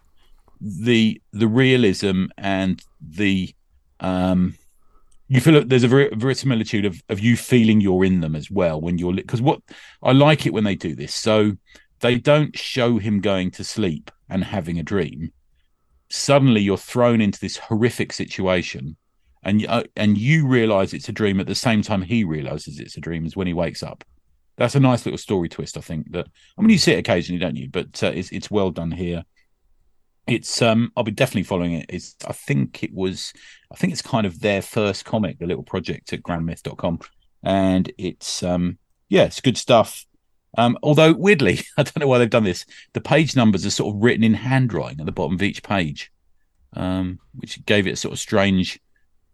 the 0.61 1.21
the 1.33 1.49
realism 1.49 2.27
and 2.39 2.81
the 3.01 3.53
um 3.99 4.55
you 5.29 5.41
feel 5.41 5.55
like 5.55 5.69
there's 5.69 5.83
a 5.83 5.89
ver- 5.89 6.11
verisimilitude 6.15 6.85
of, 6.85 7.03
of 7.09 7.19
you 7.19 7.37
feeling 7.37 7.81
you're 7.81 8.05
in 8.05 8.21
them 8.21 8.37
as 8.37 8.51
well 8.51 8.81
when 8.81 8.99
you're 8.99 9.15
because 9.15 9.43
what 9.43 9.61
I 10.03 10.13
like 10.13 10.47
it 10.47 10.53
when 10.53 10.65
they 10.65 10.75
do 10.77 10.95
this. 10.95 11.15
So 11.15 11.53
they 12.01 12.17
don't 12.17 12.57
show 12.57 12.99
him 12.99 13.21
going 13.21 13.51
to 13.53 13.65
sleep 13.65 14.11
and 14.33 14.45
having 14.45 14.79
a 14.79 14.83
dream. 14.83 15.33
Suddenly 16.11 16.61
you're 16.61 16.77
thrown 16.77 17.21
into 17.21 17.41
this 17.41 17.57
horrific 17.57 18.13
situation, 18.13 18.97
and 19.43 19.65
uh, 19.67 19.85
and 19.97 20.19
you 20.19 20.47
realize 20.47 20.93
it's 20.93 21.09
a 21.09 21.13
dream 21.13 21.41
at 21.41 21.47
the 21.47 21.55
same 21.55 21.83
time 21.83 22.03
he 22.03 22.25
realizes 22.25 22.79
it's 22.79 22.97
a 22.97 23.01
dream 23.01 23.25
is 23.25 23.37
when 23.37 23.47
he 23.47 23.55
wakes 23.55 23.83
up. 23.83 24.05
That's 24.57 24.75
a 24.75 24.81
nice 24.81 25.07
little 25.07 25.19
story 25.19 25.49
twist. 25.49 25.77
I 25.77 25.81
think 25.81 26.13
that 26.13 26.27
I 26.59 26.61
mean 26.61 26.71
you 26.71 26.79
see 26.79 26.93
it 26.93 26.99
occasionally, 26.99 27.41
don't 27.41 27.57
you? 27.57 27.69
But 27.69 28.03
uh, 28.03 28.13
it's 28.15 28.31
it's 28.31 28.51
well 28.51 28.71
done 28.71 28.91
here 28.91 29.25
it's 30.27 30.63
um 30.63 30.93
I'll 30.97 31.05
be 31.05 31.11
definitely 31.11 31.43
following 31.45 31.75
it. 31.75 31.87
It's 31.89 32.17
I 32.27 32.33
think 32.33 32.83
it 32.83 32.93
was 32.93 33.33
I 33.73 33.77
think 33.77 33.93
it's 33.93 34.03
kind 34.03 34.27
of 34.27 34.41
their 34.41 34.63
first 34.63 35.05
comic, 35.05 35.39
the 35.39 35.47
little 35.47 35.65
project 35.65 36.13
at 36.13 36.23
grandmyth.com. 36.23 37.01
And 37.43 37.93
it's 37.99 38.43
um 38.43 38.79
yeah, 39.09 39.25
it's 39.25 39.41
good 39.41 39.59
stuff. 39.59 40.07
Um, 40.59 40.79
although 40.83 41.13
weirdly, 41.13 41.61
I 41.77 41.83
don't 41.83 42.01
know 42.01 42.07
why 42.07 42.19
they've 42.19 42.31
done 42.31 42.45
this. 42.45 42.65
The 42.93 43.01
page 43.01 43.37
numbers 43.37 43.65
are 43.67 43.71
sort 43.71 43.95
of 43.95 44.03
written 44.03 44.25
in 44.25 44.35
handwriting 44.35 45.01
at 45.01 45.07
the 45.07 45.13
bottom 45.13 45.35
of 45.35 45.43
each 45.43 45.63
page, 45.63 46.13
um, 46.75 47.19
which 47.35 47.65
gave 47.65 47.87
it 47.87 47.93
a 47.93 47.97
sort 47.97 48.13
of 48.13 48.19
strange. 48.19 48.81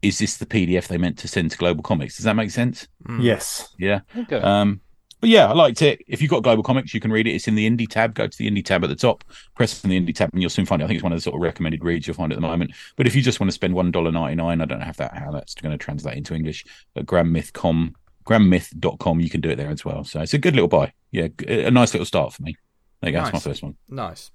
Is 0.01 0.19
this 0.19 0.37
the 0.37 0.47
PDF 0.47 0.87
they 0.87 0.99
meant 0.99 1.19
to 1.19 1.29
send 1.29 1.51
to 1.51 1.59
GlobalComix? 1.59 2.17
Does 2.17 2.25
that 2.25 2.37
make 2.37 2.53
sense? 2.53 2.87
Mm. 3.09 3.23
Yes. 3.23 3.75
Yeah. 3.79 4.01
Okay. 4.17 4.37
Um, 4.37 4.81
but 5.21 5.31
yeah, 5.31 5.49
I 5.49 5.53
liked 5.53 5.83
it. 5.83 6.01
If 6.07 6.23
you've 6.23 6.31
got 6.31 6.45
GlobalComix, 6.45 6.95
you 6.95 7.01
can 7.01 7.11
read 7.11 7.27
it. 7.27 7.33
It's 7.33 7.49
in 7.49 7.57
the 7.57 7.69
indie 7.69 7.89
tab. 7.89 8.15
Go 8.15 8.29
to 8.29 8.39
the 8.39 8.49
indie 8.49 8.65
tab 8.65 8.85
at 8.85 8.91
the 8.91 8.97
top, 8.97 9.25
press 9.57 9.85
on 9.85 9.91
the 9.91 10.01
indie 10.01 10.15
tab, 10.15 10.31
and 10.33 10.41
you'll 10.41 10.51
soon 10.51 10.67
find 10.67 10.81
it. 10.81 10.85
I 10.85 10.89
think 10.89 10.99
it's 10.99 11.03
one 11.03 11.13
of 11.13 11.19
the 11.19 11.23
sort 11.23 11.35
of 11.35 11.43
recommended 11.43 11.83
reads 11.83 12.07
you'll 12.07 12.15
find 12.15 12.33
at 12.33 12.37
the 12.37 12.47
moment. 12.47 12.73
But 12.95 13.09
if 13.09 13.17
you 13.17 13.23
just 13.23 13.41
want 13.41 13.49
to 13.49 13.55
spend 13.55 13.75
one 13.75 13.91
dollar 13.91 14.13
ninety 14.13 14.37
nine, 14.37 14.61
I 14.61 14.65
don't 14.65 14.79
know 14.79 14.85
how 14.85 14.93
that 14.93 15.17
how 15.17 15.33
that's 15.33 15.55
going 15.55 15.77
to 15.77 15.85
translate 15.85 16.17
into 16.17 16.35
English. 16.35 16.65
At 16.95 17.07
grandmyth.com, 17.07 17.97
grandmyth.com, 18.29 19.21
you 19.21 19.31
can 19.31 19.41
do 19.41 19.51
it 19.51 19.57
there 19.57 19.71
as 19.71 19.85
well. 19.85 20.05
So 20.05 20.21
it's 20.21 20.35
a 20.35 20.39
good 20.39 20.55
little 20.55 20.69
buy. 20.69 20.93
Yeah, 21.11 21.29
a 21.47 21.71
nice 21.71 21.95
little 21.95 22.05
start 22.05 22.33
for 22.35 22.43
me. 22.43 22.57
There 23.01 23.11
you 23.11 23.17
go. 23.17 23.23
That's 23.23 23.33
my 23.33 23.39
first 23.41 23.63
one. 23.63 23.77
Nice. 23.89 24.31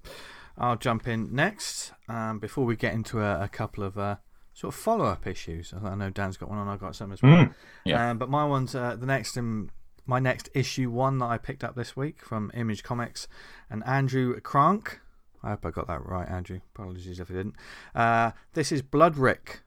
I'll 0.58 0.76
jump 0.76 1.06
in 1.06 1.34
next. 1.34 1.92
Um, 2.08 2.38
before 2.38 2.64
we 2.64 2.76
get 2.76 2.94
into 2.94 3.20
a, 3.20 3.44
a 3.44 3.48
couple 3.48 3.84
of 3.84 3.98
uh, 3.98 4.16
sort 4.52 4.74
of 4.74 4.80
follow 4.80 5.04
up 5.04 5.26
issues, 5.26 5.72
I 5.72 5.88
I 5.88 5.94
know 5.94 6.10
Dan's 6.10 6.36
got 6.36 6.48
one 6.48 6.58
and 6.58 6.70
I've 6.70 6.80
got 6.80 6.96
some 6.96 7.12
as 7.12 7.22
well. 7.22 7.46
Mm. 7.46 7.54
Yeah. 7.84 8.10
Um, 8.10 8.18
but 8.18 8.28
my 8.28 8.44
one's 8.44 8.74
uh, 8.74 8.96
the 8.96 9.06
next 9.06 9.36
in 9.36 9.70
my 10.06 10.18
next 10.18 10.48
issue 10.54 10.90
one 10.90 11.18
that 11.18 11.26
I 11.26 11.38
picked 11.38 11.64
up 11.64 11.76
this 11.76 11.96
week 11.96 12.24
from 12.24 12.50
Image 12.54 12.82
Comics 12.82 13.28
and 13.70 13.84
Andrew 13.86 14.38
Krahnke. 14.40 14.98
I 15.42 15.50
hope 15.50 15.66
I 15.66 15.70
got 15.70 15.86
that 15.88 16.04
right, 16.04 16.28
Andrew. 16.28 16.60
Apologies 16.74 17.20
if 17.20 17.30
I 17.30 17.34
didn't. 17.34 17.54
Uh, 17.94 18.30
this 18.54 18.72
is 18.72 18.82
Bloodrik, 18.82 19.60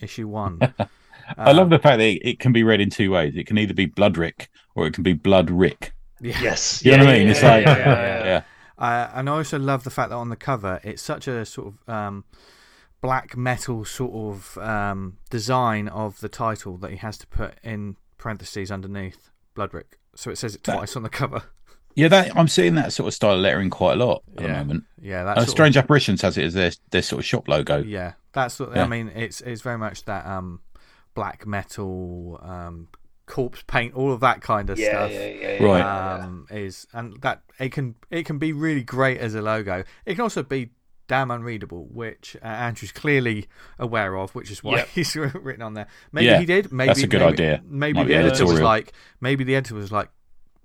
issue 0.00 0.28
one. 0.28 0.74
I 1.38 1.52
love 1.52 1.70
the 1.70 1.78
fact 1.78 1.98
that 1.98 2.04
it, 2.06 2.22
it 2.28 2.38
can 2.38 2.52
be 2.52 2.62
read 2.62 2.80
in 2.80 2.90
two 2.90 3.10
ways. 3.10 3.34
It 3.36 3.46
can 3.46 3.58
either 3.58 3.74
be 3.74 3.86
Bloodrik 3.86 4.48
or 4.74 4.86
it 4.86 4.94
can 4.94 5.02
be 5.02 5.14
Bloodrik. 5.14 5.92
yeah. 6.20 6.38
yes. 6.42 6.84
You 6.84 6.92
know 6.96 7.04
what 7.04 7.14
I 7.14 7.18
mean? 7.18 7.28
It's 7.28 7.42
like- 7.42 7.66
yeah, 7.66 7.76
yeah, 7.78 8.24
Yeah. 8.24 8.42
Uh, 8.78 9.10
and 9.14 9.28
I 9.28 9.32
also 9.34 9.58
love 9.58 9.84
the 9.84 9.90
fact 9.90 10.08
that 10.10 10.16
on 10.16 10.30
the 10.30 10.36
cover, 10.36 10.80
it's 10.82 11.02
such 11.02 11.28
a 11.28 11.44
sort 11.44 11.74
of 11.74 11.88
um, 11.94 12.24
black 13.02 13.36
metal 13.36 13.84
sort 13.84 14.12
of 14.14 14.56
um, 14.58 15.18
design 15.28 15.86
of 15.88 16.20
the 16.20 16.28
title 16.30 16.78
that 16.78 16.90
he 16.90 16.96
has 16.96 17.18
to 17.18 17.26
put 17.26 17.54
in 17.62 17.96
parentheses 18.16 18.70
underneath 18.70 19.28
Bloodrik. 19.54 19.98
So 20.14 20.30
it 20.30 20.36
says 20.38 20.54
it 20.54 20.62
That- 20.64 20.76
twice 20.76 20.96
on 20.96 21.02
the 21.02 21.08
cover. 21.10 21.42
Yeah, 21.96 22.06
that 22.08 22.36
I'm 22.36 22.46
seeing 22.48 22.76
that 22.76 22.92
sort 22.92 23.08
of 23.08 23.14
style 23.14 23.34
of 23.34 23.40
lettering 23.40 23.68
quite 23.68 23.94
a 24.00 24.04
lot 24.04 24.22
at 24.38 24.42
Yeah. 24.44 24.46
the 24.46 24.52
moment. 24.60 24.84
Yeah, 25.02 25.24
that's 25.24 25.38
Uh, 25.38 25.40
sort 25.40 25.48
of- 25.48 25.50
Strange 25.50 25.76
Apparitions 25.76 26.22
has 26.22 26.38
it 26.38 26.44
as 26.44 26.54
their 26.54 26.70
their 26.92 27.02
sort 27.02 27.18
of 27.18 27.26
shop 27.26 27.48
logo. 27.48 27.82
Yeah, 27.82 28.12
that's 28.32 28.60
what 28.60 28.78
I 28.78 28.86
mean. 28.86 29.10
It's 29.14 29.40
it's 29.40 29.60
very 29.60 29.76
much 29.76 30.04
that 30.04 30.24
um, 30.24 30.60
black 31.20 31.46
metal, 31.46 32.40
um, 32.42 32.88
corpse 33.26 33.62
paint, 33.66 33.94
all 33.94 34.10
of 34.12 34.20
that 34.20 34.40
kind 34.40 34.70
of 34.70 34.78
Yeah, 34.78 34.88
stuff. 34.88 35.10
yeah, 35.12 35.26
yeah, 35.26 35.52
yeah, 35.60 35.64
Right. 35.64 36.20
um, 36.22 36.46
is 36.50 36.86
and 36.94 37.20
that 37.20 37.42
it 37.58 37.72
can 37.72 37.94
it 38.10 38.24
can 38.24 38.38
be 38.38 38.52
really 38.54 38.82
great 38.82 39.18
as 39.18 39.34
a 39.34 39.42
logo. 39.42 39.84
It 40.06 40.14
can 40.14 40.22
also 40.22 40.42
be 40.42 40.70
damn 41.08 41.30
unreadable, 41.30 41.86
which 41.92 42.36
uh, 42.42 42.46
Andrew's 42.46 42.92
clearly 42.92 43.48
aware 43.78 44.16
of, 44.16 44.34
which 44.34 44.50
is 44.50 44.62
why 44.64 44.76
Yep. 44.78 44.88
he's 44.94 45.14
written 45.16 45.60
on 45.62 45.74
there. 45.74 45.88
Maybe 46.12 46.26
Yeah, 46.26 46.38
he 46.38 46.46
did. 46.46 46.72
Maybe 46.72 46.86
that's 46.88 47.02
a 47.02 47.06
good 47.06 47.20
maybe, 47.20 47.32
idea. 47.32 47.62
Maybe 47.68 47.96
Might 47.98 48.02
the 48.04 48.08
be 48.08 48.14
editor 48.14 48.46
was 48.46 48.60
like, 48.60 48.92
maybe 49.20 49.44
the 49.44 49.56
editor 49.56 49.74
was 49.74 49.92
like, 49.92 50.08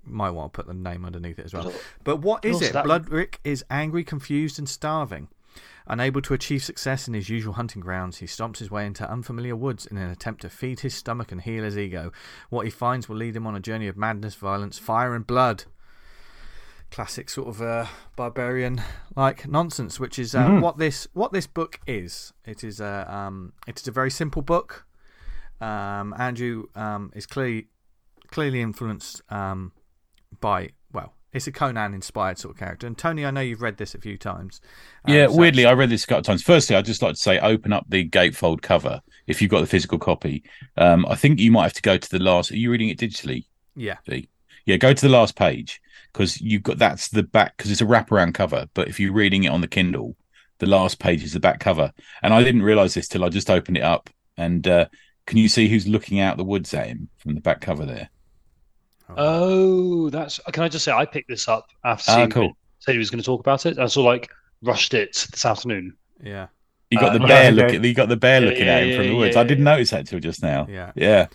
might 0.04 0.30
want 0.30 0.52
to 0.52 0.56
put 0.56 0.66
the 0.68 0.74
name 0.74 1.04
underneath 1.04 1.38
it 1.40 1.44
as 1.46 1.52
well. 1.52 1.72
But 2.04 2.16
what 2.18 2.44
is 2.44 2.62
it? 2.62 2.72
that- 2.72 2.84
Bloodrik 2.86 3.40
is 3.44 3.64
angry, 3.70 4.04
confused, 4.04 4.58
and 4.58 4.68
starving. 4.68 5.28
Unable 5.88 6.20
to 6.22 6.34
achieve 6.34 6.64
success 6.64 7.06
in 7.06 7.14
his 7.14 7.28
usual 7.28 7.54
hunting 7.54 7.80
grounds, 7.80 8.18
he 8.18 8.26
stomps 8.26 8.58
his 8.58 8.70
way 8.70 8.84
into 8.86 9.08
unfamiliar 9.10 9.54
woods 9.54 9.86
in 9.86 9.96
an 9.96 10.10
attempt 10.10 10.42
to 10.42 10.48
feed 10.50 10.80
his 10.80 10.94
stomach 10.94 11.30
and 11.30 11.42
heal 11.42 11.62
his 11.62 11.78
ego. 11.78 12.10
What 12.50 12.64
he 12.64 12.70
finds 12.70 13.08
will 13.08 13.16
lead 13.16 13.36
him 13.36 13.46
on 13.46 13.54
a 13.54 13.60
journey 13.60 13.86
of 13.86 13.96
madness, 13.96 14.34
violence, 14.34 14.78
fire, 14.78 15.14
and 15.14 15.24
blood. 15.26 15.64
Classic 16.90 17.28
sort 17.28 17.48
of 17.48 17.60
uh, 17.62 17.86
barbarian 18.16 18.80
like 19.16 19.46
nonsense, 19.48 19.98
which 20.00 20.18
is 20.18 20.34
uh, 20.34 20.46
Mhm. 20.46 20.60
what 20.60 20.78
this 20.78 21.06
what 21.14 21.32
this 21.32 21.46
book 21.46 21.80
is. 21.86 22.32
It 22.44 22.62
is 22.62 22.80
a 22.80 23.06
um, 23.12 23.52
it 23.66 23.80
is 23.80 23.88
a 23.88 23.92
very 23.92 24.10
simple 24.10 24.40
book. 24.42 24.86
Um, 25.60 26.14
Andrew 26.16 26.64
um, 26.76 27.10
is 27.14 27.26
clearly 27.26 27.68
clearly 28.30 28.60
influenced 28.60 29.20
um, 29.30 29.72
by 30.40 30.70
it's 31.36 31.46
a 31.46 31.52
Conan 31.52 31.94
inspired 31.94 32.38
sort 32.38 32.54
of 32.54 32.58
character. 32.58 32.86
And 32.86 32.96
Tony, 32.96 33.24
I 33.26 33.30
know 33.30 33.40
you've 33.42 33.62
read 33.62 33.76
this 33.76 33.94
a 33.94 34.00
few 34.00 34.16
times. 34.16 34.60
Um, 35.04 35.14
Yeah, 35.14 35.26
so- 35.26 35.36
weirdly, 35.36 35.66
I 35.66 35.72
read 35.74 35.90
this 35.90 36.04
a 36.04 36.06
couple 36.06 36.20
of 36.20 36.26
times. 36.26 36.42
Firstly, 36.42 36.74
I'd 36.74 36.84
just 36.86 37.02
like 37.02 37.14
to 37.14 37.20
say, 37.20 37.38
open 37.38 37.72
up 37.72 37.84
the 37.88 38.08
gatefold 38.08 38.62
cover 38.62 39.00
if 39.26 39.40
you've 39.42 39.50
got 39.50 39.60
the 39.60 39.66
physical 39.66 39.98
copy. 39.98 40.42
Um, 40.76 41.04
I 41.06 41.14
think 41.14 41.38
you 41.38 41.52
might 41.52 41.64
have 41.64 41.72
to 41.74 41.82
go 41.82 41.96
to 41.98 42.10
the 42.10 42.18
last. 42.18 42.50
Are 42.50 42.56
you 42.56 42.70
reading 42.70 42.88
it 42.88 42.98
digitally? 42.98 43.44
yeah? 43.76 43.96
Yeah, 44.64 44.78
go 44.78 44.92
to 44.92 45.02
the 45.06 45.12
last 45.12 45.36
page 45.36 45.80
because 46.12 46.40
you've 46.40 46.62
got 46.64 46.78
that's 46.78 47.08
the 47.08 47.22
back 47.22 47.56
because 47.56 47.70
it's 47.70 47.82
a 47.82 47.84
wraparound 47.86 48.34
cover. 48.34 48.66
But 48.74 48.88
if 48.88 48.98
you're 48.98 49.12
reading 49.12 49.44
it 49.44 49.52
on 49.52 49.60
the 49.60 49.68
Kindle, 49.68 50.16
the 50.58 50.66
last 50.66 50.98
page 50.98 51.22
is 51.22 51.34
the 51.34 51.40
back 51.40 51.60
cover. 51.60 51.92
And 52.22 52.32
I 52.34 52.42
didn't 52.42 52.62
realize 52.62 52.94
this 52.94 53.06
till 53.06 53.24
I 53.24 53.28
just 53.28 53.50
opened 53.50 53.76
it 53.76 53.82
up. 53.84 54.10
And 54.36 54.66
uh, 54.66 54.86
can 55.26 55.38
you 55.38 55.48
see 55.48 55.68
who's 55.68 55.86
looking 55.86 56.18
out 56.18 56.36
the 56.36 56.44
woods 56.44 56.72
at 56.74 56.86
him 56.88 57.08
from 57.18 57.34
the 57.34 57.40
back 57.40 57.60
cover 57.60 57.84
there? 57.84 58.08
Oh, 59.16 60.10
that's. 60.10 60.40
Can 60.52 60.62
I 60.64 60.68
just 60.68 60.84
say 60.84 60.92
I 60.92 61.04
picked 61.06 61.28
this 61.28 61.48
up 61.48 61.66
after 61.84 62.10
Ah, 62.10 62.14
seeing 62.14 62.30
cool. 62.30 62.56
Said 62.80 62.92
he 62.92 62.98
was 62.98 63.10
going 63.10 63.20
to 63.20 63.24
talk 63.24 63.40
about 63.40 63.66
it. 63.66 63.78
I 63.78 63.86
sort 63.86 64.04
of 64.06 64.12
like 64.20 64.30
rushed 64.62 64.94
it 64.94 65.26
this 65.30 65.44
afternoon. 65.44 65.96
yeah, 66.22 66.48
You 66.90 66.98
got 66.98 67.10
Uh, 67.10 67.12
the 67.12 67.20
yeah, 67.20 67.26
bear 67.28 67.50
okay. 67.50 67.52
looking. 67.52 67.84
You 67.84 67.94
got 67.94 68.08
the 68.08 68.16
bear 68.16 68.40
Yeah, 68.40 68.46
looking 68.46 68.68
yeah, 68.68 68.78
at 68.78 68.82
him 68.84 68.90
yeah, 68.90 68.96
from 68.96 69.06
the 69.08 69.14
woods. 69.14 69.36
yeah, 69.36 69.40
I 69.40 69.44
didn't 69.44 69.64
yeah. 69.64 69.64
notice 69.64 69.90
that 69.90 70.06
till 70.06 70.20
just 70.20 70.42
now. 70.42 70.70
yeah, 70.70 70.92
Yeah. 70.94 71.28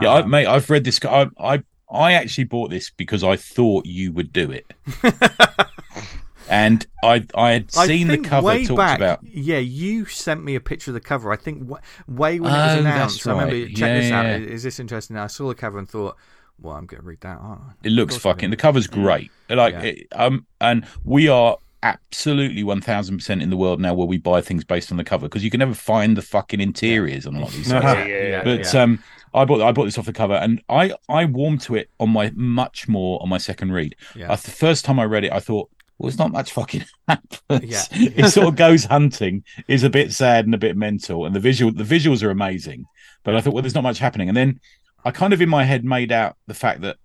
Yeah, 0.00 0.10
I, 0.10 0.22
Um, 0.22 0.26
mate, 0.26 0.46
I've 0.46 0.70
read 0.70 0.84
this. 0.84 1.00
I, 1.04 1.28
I, 1.38 1.62
I 1.90 2.12
actually 2.14 2.44
bought 2.44 2.70
this 2.70 2.90
because 2.90 3.24
I 3.24 3.36
thought 3.36 3.86
you 3.86 4.12
would 4.12 4.32
do 4.32 4.50
it, 4.50 4.72
and 6.48 6.86
I, 7.02 7.26
I 7.34 7.50
had 7.52 7.72
I 7.74 7.88
seen 7.88 8.10
the 8.10 8.18
think 8.18 8.28
cover 8.28 8.46
way 8.46 8.58
talked 8.58 8.76
back, 8.76 8.90
about. 8.92 9.20
Yeah, 9.22 9.58
you 9.58 10.04
sent 10.06 10.44
me 10.44 10.54
a 10.54 10.60
picture 10.60 10.90
of 10.90 10.94
the 10.94 11.00
cover. 11.00 11.32
I 11.32 11.36
think 11.36 11.60
w- 11.60 11.80
way 12.06 12.40
when 12.40 12.54
it 12.54 12.60
was 12.62 12.74
Oh, 12.74 12.82
that's 12.82 12.86
announced. 12.90 13.26
I 13.26 13.32
remember 13.32 13.56
right. 13.56 13.72
check 13.72 13.92
Yeah, 13.92 13.94
this 13.94 14.10
out. 14.10 14.30
yeah. 14.30 14.36
Is 14.36 14.62
this 14.62 14.78
interesting? 14.80 15.16
I 15.16 15.26
saw 15.28 15.48
the 15.48 15.54
cover 15.54 15.78
and 15.78 15.88
thought, 15.88 16.16
well, 16.64 16.76
I'm 16.76 16.86
going 16.86 17.00
to 17.00 17.06
read 17.06 17.20
that. 17.20 17.38
Aren't 17.40 17.60
I? 17.60 17.72
It 17.84 17.90
looks 17.90 18.16
Of 18.16 18.22
course 18.22 18.32
I 18.32 18.34
fucking. 18.36 18.50
The 18.50 18.56
cover's 18.56 18.86
great. 18.86 19.30
Like, 19.48 19.74
Yeah. 19.74 19.82
it, 19.82 20.06
um, 20.12 20.46
and 20.60 20.86
we 21.04 21.28
are 21.28 21.56
absolutely 21.82 22.64
one 22.64 22.80
thousand 22.80 23.18
percent 23.18 23.42
in 23.42 23.50
the 23.50 23.56
world 23.58 23.78
now 23.78 23.92
where 23.92 24.06
we 24.06 24.16
buy 24.16 24.40
things 24.40 24.64
based 24.64 24.90
on 24.90 24.96
the 24.96 25.04
cover 25.04 25.26
because 25.28 25.44
you 25.44 25.50
can 25.50 25.58
never 25.58 25.74
find 25.74 26.16
the 26.16 26.22
fucking 26.22 26.60
interiors 26.60 27.26
on 27.26 27.36
a 27.36 27.40
lot 27.40 27.48
of 27.50 27.54
these 27.56 27.68
No. 27.70 27.80
sites. 27.80 28.08
Yeah, 28.08 28.16
yeah, 28.16 28.28
yeah. 28.28 28.42
But 28.42 28.74
um, 28.74 29.02
I 29.34 29.44
bought 29.44 29.60
I 29.60 29.70
bought 29.72 29.84
this 29.84 29.98
off 29.98 30.06
the 30.06 30.12
cover, 30.12 30.34
and 30.34 30.62
I 30.68 30.92
I 31.08 31.26
warmed 31.26 31.60
to 31.62 31.74
it 31.76 31.90
on 32.00 32.10
my 32.10 32.32
much 32.34 32.88
more 32.88 33.20
on 33.22 33.28
my 33.28 33.38
second 33.38 33.72
read. 33.72 33.94
Yeah. 34.16 34.32
Uh, 34.32 34.36
the 34.36 34.50
first 34.50 34.84
time 34.84 34.98
I 34.98 35.04
read 35.04 35.24
it, 35.24 35.32
I 35.32 35.40
thought, 35.40 35.68
well, 35.98 36.08
it's 36.08 36.18
not 36.18 36.32
much 36.32 36.52
fucking 36.52 36.84
happens. 37.08 37.38
Yeah. 37.50 37.82
it 37.92 38.30
sort 38.30 38.48
of 38.48 38.56
goes 38.56 38.84
hunting, 38.86 39.44
is 39.68 39.82
a 39.82 39.90
bit 39.90 40.12
sad 40.12 40.46
and 40.46 40.54
a 40.54 40.58
bit 40.58 40.76
mental, 40.78 41.26
and 41.26 41.34
the 41.36 41.40
visual 41.40 41.70
the 41.70 41.84
visuals 41.84 42.22
are 42.22 42.30
amazing. 42.30 42.86
But 43.24 43.34
I 43.36 43.40
thought, 43.40 43.52
well, 43.54 43.62
there's 43.62 43.74
not 43.74 43.82
much 43.84 43.98
happening, 43.98 44.28
and 44.28 44.36
then 44.36 44.60
I 45.04 45.10
kind 45.10 45.32
of 45.32 45.40
in 45.40 45.48
my 45.48 45.64
head 45.64 45.84
made 45.84 46.10
out 46.12 46.36
the 46.46 46.54
fact 46.54 46.80
that 46.82 46.96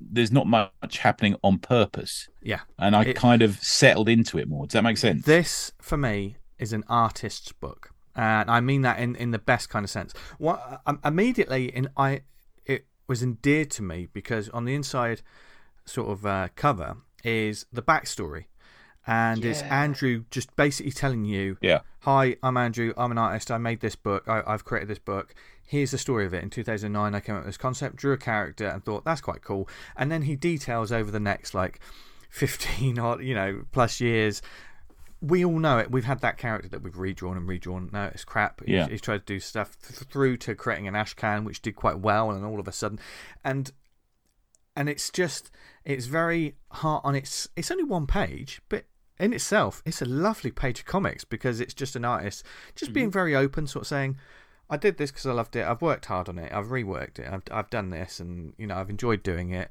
there's 0.00 0.30
not 0.32 0.46
much 0.46 0.98
happening 0.98 1.34
on 1.42 1.58
purpose, 1.58 2.28
yeah. 2.42 2.60
and 2.78 2.94
I 2.94 3.02
It- 3.02 3.16
kind 3.16 3.42
of 3.42 3.58
settled 3.62 4.08
into 4.08 4.38
it 4.38 4.48
more. 4.48 4.66
Does 4.66 4.74
that 4.74 4.84
make 4.84 4.96
sense? 4.96 5.24
This, 5.24 5.72
for 5.82 5.96
me, 5.96 6.36
is 6.58 6.72
an 6.72 6.84
artist's 6.88 7.52
book, 7.52 7.90
and 8.14 8.50
I 8.50 8.60
mean 8.60 8.82
that 8.82 8.98
in, 9.00 9.14
in 9.16 9.30
the 9.32 9.38
best 9.38 9.68
kind 9.68 9.84
of 9.84 9.90
sense. 9.90 10.14
What 10.38 10.80
um, 10.86 11.00
immediately 11.04 11.66
in 11.66 11.88
I 11.96 12.22
it 12.64 12.86
was 13.08 13.22
endeared 13.22 13.70
to 13.72 13.82
me 13.82 14.08
because 14.12 14.48
on 14.50 14.64
the 14.64 14.74
inside 14.74 15.22
sort 15.84 16.08
of 16.10 16.24
uh, 16.26 16.48
cover 16.54 16.96
is 17.24 17.66
the 17.72 17.82
backstory, 17.82 18.44
and 19.06 19.44
it's 19.44 19.62
Andrew 19.62 20.24
just 20.30 20.54
basically 20.56 20.92
telling 20.92 21.24
you, 21.24 21.58
Yeah. 21.60 21.80
"Hi, 22.02 22.36
I'm 22.42 22.56
Andrew. 22.56 22.92
I'm 22.96 23.10
an 23.12 23.18
artist. 23.18 23.50
I 23.50 23.58
made 23.58 23.80
this 23.80 23.96
book. 23.96 24.28
I, 24.28 24.42
I've 24.46 24.64
created 24.64 24.88
this 24.88 24.98
book." 25.00 25.34
Here's 25.68 25.90
the 25.90 25.98
story 25.98 26.24
of 26.26 26.34
it. 26.34 26.42
In 26.42 26.50
2009, 26.50 27.14
I 27.14 27.20
came 27.20 27.36
up 27.36 27.42
with 27.42 27.48
this 27.48 27.56
concept, 27.56 27.96
drew 27.96 28.12
a 28.12 28.18
character, 28.18 28.66
and 28.66 28.82
thought 28.82 29.04
that's 29.04 29.20
quite 29.20 29.42
cool. 29.42 29.68
And 29.96 30.10
then 30.10 30.22
he 30.22 30.34
details 30.34 30.90
over 30.90 31.10
the 31.10 31.20
next 31.20 31.54
like 31.54 31.80
15 32.30 32.98
or 32.98 33.22
you 33.22 33.34
know 33.34 33.62
plus 33.72 34.00
years 34.00 34.42
we 35.20 35.44
all 35.44 35.58
know 35.58 35.78
it. 35.78 35.90
We've 35.90 36.04
had 36.04 36.20
that 36.20 36.38
character 36.38 36.68
that 36.68 36.82
we've 36.82 36.96
redrawn 36.96 37.36
and 37.36 37.48
redrawn. 37.48 37.90
No, 37.92 38.04
it's 38.04 38.24
crap. 38.24 38.60
He's, 38.64 38.74
Yeah. 38.74 38.88
he's 38.88 39.00
tried 39.00 39.26
to 39.26 39.34
do 39.34 39.40
stuff 39.40 39.76
th- 39.80 40.08
through 40.08 40.36
to 40.38 40.54
creating 40.54 40.86
an 40.86 40.94
Ashcan, 40.94 41.44
which 41.44 41.60
did 41.60 41.74
quite 41.74 41.98
well, 41.98 42.30
and 42.30 42.44
all 42.44 42.60
of 42.60 42.68
a 42.68 42.72
sudden, 42.72 43.00
and 43.44 43.72
and 44.76 44.88
it's 44.88 45.10
just 45.10 45.50
it's 45.84 46.06
very 46.06 46.56
hard 46.70 47.02
on 47.04 47.14
its. 47.14 47.48
It's 47.56 47.70
only 47.70 47.84
one 47.84 48.06
page, 48.06 48.62
but 48.68 48.84
in 49.18 49.32
itself, 49.32 49.82
it's 49.84 50.00
a 50.00 50.06
lovely 50.06 50.52
page 50.52 50.80
of 50.80 50.86
comics 50.86 51.24
because 51.24 51.60
it's 51.60 51.74
just 51.74 51.96
an 51.96 52.04
artist 52.04 52.44
just 52.76 52.90
hmm. 52.90 52.94
being 52.94 53.10
very 53.10 53.34
open, 53.34 53.66
sort 53.66 53.82
of 53.82 53.88
saying. 53.88 54.16
I 54.70 54.76
did 54.76 54.98
this 54.98 55.10
because 55.10 55.26
I 55.26 55.32
loved 55.32 55.56
it. 55.56 55.66
I've 55.66 55.80
worked 55.82 56.06
hard 56.06 56.28
on 56.28 56.38
it. 56.38 56.52
I've 56.52 56.66
reworked 56.66 57.18
it. 57.18 57.28
I've 57.30 57.42
I've 57.50 57.70
done 57.70 57.90
this, 57.90 58.20
and 58.20 58.52
you 58.58 58.66
know 58.66 58.76
I've 58.76 58.90
enjoyed 58.90 59.22
doing 59.22 59.50
it. 59.50 59.70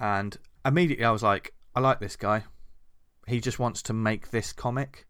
And 0.00 0.36
immediately 0.64 1.04
I 1.04 1.10
was 1.10 1.22
like, 1.22 1.54
I 1.74 1.80
like 1.80 2.00
this 2.00 2.16
guy. 2.16 2.44
He 3.28 3.40
just 3.40 3.58
wants 3.58 3.82
to 3.82 3.92
make 3.92 4.30
this 4.30 4.52
comic. 4.52 5.06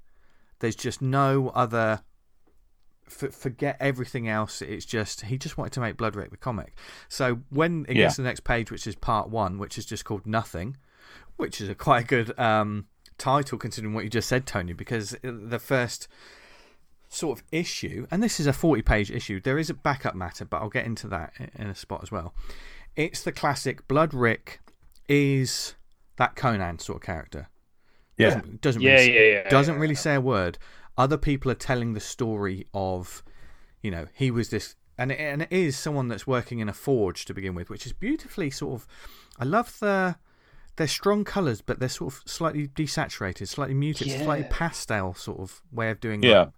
There's 0.58 0.76
just 0.76 1.00
no 1.02 1.48
other. 1.50 2.02
F- 3.08 3.34
forget 3.34 3.76
everything 3.80 4.28
else. 4.28 4.62
It's 4.62 4.84
just 4.86 5.22
he 5.22 5.36
just 5.36 5.58
wanted 5.58 5.72
to 5.74 5.80
make 5.80 5.96
Bloodrik 5.96 6.30
the 6.30 6.36
comic. 6.36 6.76
So 7.08 7.40
when 7.50 7.84
it 7.88 7.96
Yeah. 7.96 8.04
gets 8.04 8.16
to 8.16 8.22
the 8.22 8.28
next 8.28 8.44
page, 8.44 8.70
which 8.70 8.86
is 8.86 8.94
part 8.94 9.28
one, 9.28 9.58
which 9.58 9.76
is 9.76 9.84
just 9.84 10.04
called 10.04 10.24
Nothing, 10.26 10.76
which 11.36 11.60
is 11.60 11.68
a 11.68 11.74
quite 11.74 12.04
a 12.04 12.06
good 12.06 12.38
um, 12.38 12.86
title 13.18 13.58
considering 13.58 13.92
what 13.92 14.04
you 14.04 14.10
just 14.10 14.28
said, 14.28 14.46
Tony. 14.46 14.72
Because 14.72 15.16
the 15.22 15.58
first 15.58 16.08
sort 17.12 17.38
of 17.38 17.44
issue, 17.52 18.06
and 18.10 18.22
this 18.22 18.40
is 18.40 18.46
a 18.46 18.52
40 18.52 18.82
page 18.82 19.10
issue, 19.10 19.40
there 19.40 19.58
is 19.58 19.68
a 19.70 19.74
backup 19.74 20.14
matter, 20.14 20.44
but 20.44 20.62
I'll 20.62 20.68
get 20.70 20.86
into 20.86 21.06
that 21.08 21.32
in 21.58 21.66
a 21.66 21.74
spot 21.74 22.00
as 22.02 22.10
well. 22.10 22.34
It's 22.96 23.22
the 23.22 23.32
classic 23.32 23.86
Bloodrik 23.88 24.58
is 25.08 25.74
that 26.16 26.36
Conan 26.36 26.78
sort 26.78 26.96
of 26.96 27.02
character. 27.02 27.48
Yeah. 28.16 28.30
Doesn't, 28.30 28.60
doesn't 28.60 28.82
Yeah, 28.82 28.94
really, 28.94 29.14
yeah, 29.14 29.20
yeah, 29.42 29.48
doesn't 29.50 29.74
yeah, 29.74 29.80
really 29.80 29.94
yeah. 29.94 30.00
say 30.00 30.14
a 30.14 30.20
word. 30.20 30.58
Other 30.96 31.16
people 31.16 31.50
are 31.50 31.54
telling 31.56 31.94
the 31.94 32.00
story 32.00 32.66
of, 32.74 33.22
you 33.82 33.90
know, 33.90 34.06
he 34.14 34.30
was 34.30 34.50
this, 34.50 34.76
and 34.98 35.10
it, 35.10 35.18
and 35.18 35.42
it 35.42 35.52
is 35.52 35.76
someone 35.76 36.08
that's 36.08 36.26
working 36.26 36.58
in 36.60 36.68
a 36.68 36.72
forge 36.74 37.24
to 37.26 37.34
begin 37.34 37.54
with, 37.54 37.70
which 37.70 37.86
is 37.86 37.92
beautifully 37.92 38.50
sort 38.50 38.74
of. 38.74 38.86
I 39.38 39.44
love 39.44 39.78
the. 39.80 40.16
They're 40.76 40.86
strong 40.86 41.24
colours, 41.24 41.60
but 41.60 41.80
they're 41.80 41.88
sort 41.88 42.14
of 42.14 42.22
slightly 42.26 42.68
desaturated, 42.68 43.48
slightly 43.48 43.74
muted, 43.74 44.10
slightly 44.10 44.46
pastel 44.48 45.12
sort 45.14 45.40
of 45.40 45.60
way 45.70 45.90
of 45.90 46.00
doing. 46.00 46.22
Yeah. 46.22 46.38
like- 46.40 46.50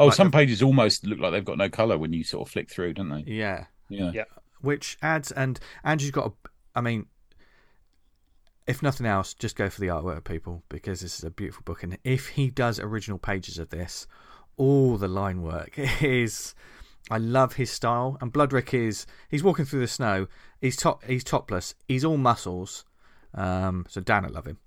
Oh, 0.00 0.06
Like 0.06 0.14
some 0.14 0.28
the- 0.30 0.36
pages 0.36 0.62
almost 0.62 1.04
look 1.06 1.18
like 1.18 1.32
they've 1.32 1.44
got 1.44 1.58
no 1.58 1.68
color 1.68 1.98
when 1.98 2.12
you 2.12 2.22
sort 2.24 2.46
of 2.46 2.52
flick 2.52 2.70
through, 2.70 2.94
don't 2.94 3.08
they? 3.08 3.24
yeah. 3.26 3.66
Yeah. 3.90 4.10
Yeah. 4.12 4.24
which 4.60 4.98
adds 5.02 5.32
and 5.32 5.58
Andrew's 5.82 6.10
got 6.10 6.26
a 6.26 6.32
I 6.74 6.82
mean 6.82 7.06
if 8.66 8.82
nothing 8.82 9.06
else 9.06 9.32
just 9.34 9.56
go 9.56 9.70
for 9.70 9.80
the 9.80 9.86
artwork 9.86 10.24
people 10.24 10.62
because 10.68 11.00
this 11.00 11.16
is 11.18 11.24
a 11.24 11.30
beautiful 11.30 11.62
book 11.64 11.82
and 11.82 11.96
if 12.04 12.28
he 12.30 12.50
does 12.50 12.78
original 12.78 13.18
pages 13.18 13.58
of 13.58 13.70
this 13.70 14.06
all 14.58 14.96
the 14.98 15.08
line 15.08 15.40
work 15.42 15.78
is 16.02 16.54
I 17.10 17.16
love 17.16 17.54
his 17.54 17.70
style 17.70 18.18
and 18.20 18.30
Bloodrik 18.32 18.74
is 18.74 19.06
he's 19.30 19.42
walking 19.42 19.64
through 19.64 19.80
the 19.80 19.88
snow 19.88 20.26
he's 20.60 20.76
top 20.76 21.02
he's 21.04 21.24
topless 21.24 21.74
he's 21.86 22.04
all 22.04 22.18
muscles 22.18 22.84
um 23.34 23.86
so 23.88 24.00
Dan 24.02 24.24
I 24.26 24.28
love 24.28 24.46
him 24.46 24.58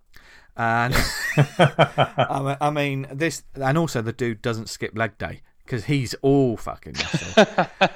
and 0.57 0.94
I 1.38 2.69
mean- 2.73 3.07
this 3.11 3.44
and 3.56 3.78
also 3.78 4.02
the 4.02 4.14
dude 4.14 4.41
doesn't 4.41 4.69
skip 4.69 4.98
leg 4.98 5.18
day 5.18 5.41
because 5.65 5.86
he's 5.86 6.14
all 6.15 6.57
fucking 6.57 6.95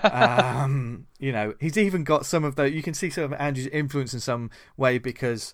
um, 0.03 1.07
you 1.19 1.31
know, 1.31 1.53
he's 1.59 1.77
even 1.77 2.03
got 2.03 2.25
some 2.25 2.43
of 2.43 2.55
the. 2.55 2.71
You 2.71 2.81
can 2.81 2.93
see 2.93 3.09
some 3.09 3.25
of 3.25 3.33
Andrew's 3.33 3.67
influence 3.67 4.13
in 4.13 4.19
some 4.19 4.49
way 4.77 4.97
because 4.97 5.53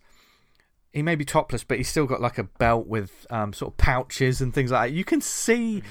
he 0.94 1.02
may 1.02 1.16
be 1.16 1.26
topless, 1.26 1.64
but 1.64 1.78
he's 1.78 1.90
still 1.90 2.06
got 2.06 2.22
like 2.22 2.38
a 2.38 2.44
belt 2.44 2.86
with 2.88 3.26
um, 3.30 3.54
sort 3.54 3.74
of 3.74 3.78
pouches 3.78 4.42
and 4.42 4.54
things 4.54 4.72
like 4.72 4.90
that. 4.92 4.96
You 4.96 5.04
can 5.04 5.22
see 5.22 5.82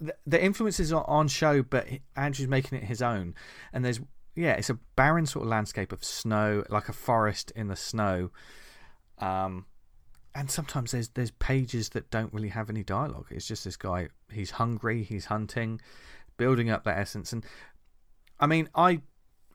the, 0.00 0.14
the 0.26 0.42
influences 0.42 0.92
are 0.92 1.08
on 1.08 1.28
show, 1.28 1.62
but 1.62 1.86
Andrew's 2.16 2.48
making 2.48 2.78
it 2.78 2.84
his 2.84 3.00
own. 3.00 3.34
And 3.72 3.84
there's 3.84 4.00
yeah, 4.34 4.52
it's 4.52 4.70
a 4.70 4.78
barren 4.96 5.26
sort 5.26 5.44
of 5.44 5.50
landscape 5.50 5.92
of 5.92 6.04
snow, 6.04 6.64
like 6.68 6.88
a 6.88 6.92
forest 6.92 7.52
in 7.56 7.68
the 7.68 7.76
snow. 7.76 8.30
Um, 9.18 9.66
and 10.34 10.50
sometimes 10.50 10.92
there's 10.92 11.08
there's 11.10 11.30
pages 11.32 11.90
that 11.90 12.10
don't 12.10 12.32
really 12.32 12.48
have 12.48 12.70
any 12.70 12.82
dialogue. 12.82 13.26
It's 13.30 13.46
just 13.46 13.64
this 13.64 13.76
guy. 13.76 14.08
He's 14.32 14.52
hungry. 14.52 15.02
He's 15.02 15.26
hunting, 15.26 15.80
building 16.36 16.70
up 16.70 16.84
that 16.84 16.98
essence. 16.98 17.32
And 17.32 17.44
I 18.38 18.46
mean, 18.46 18.68
I 18.74 19.02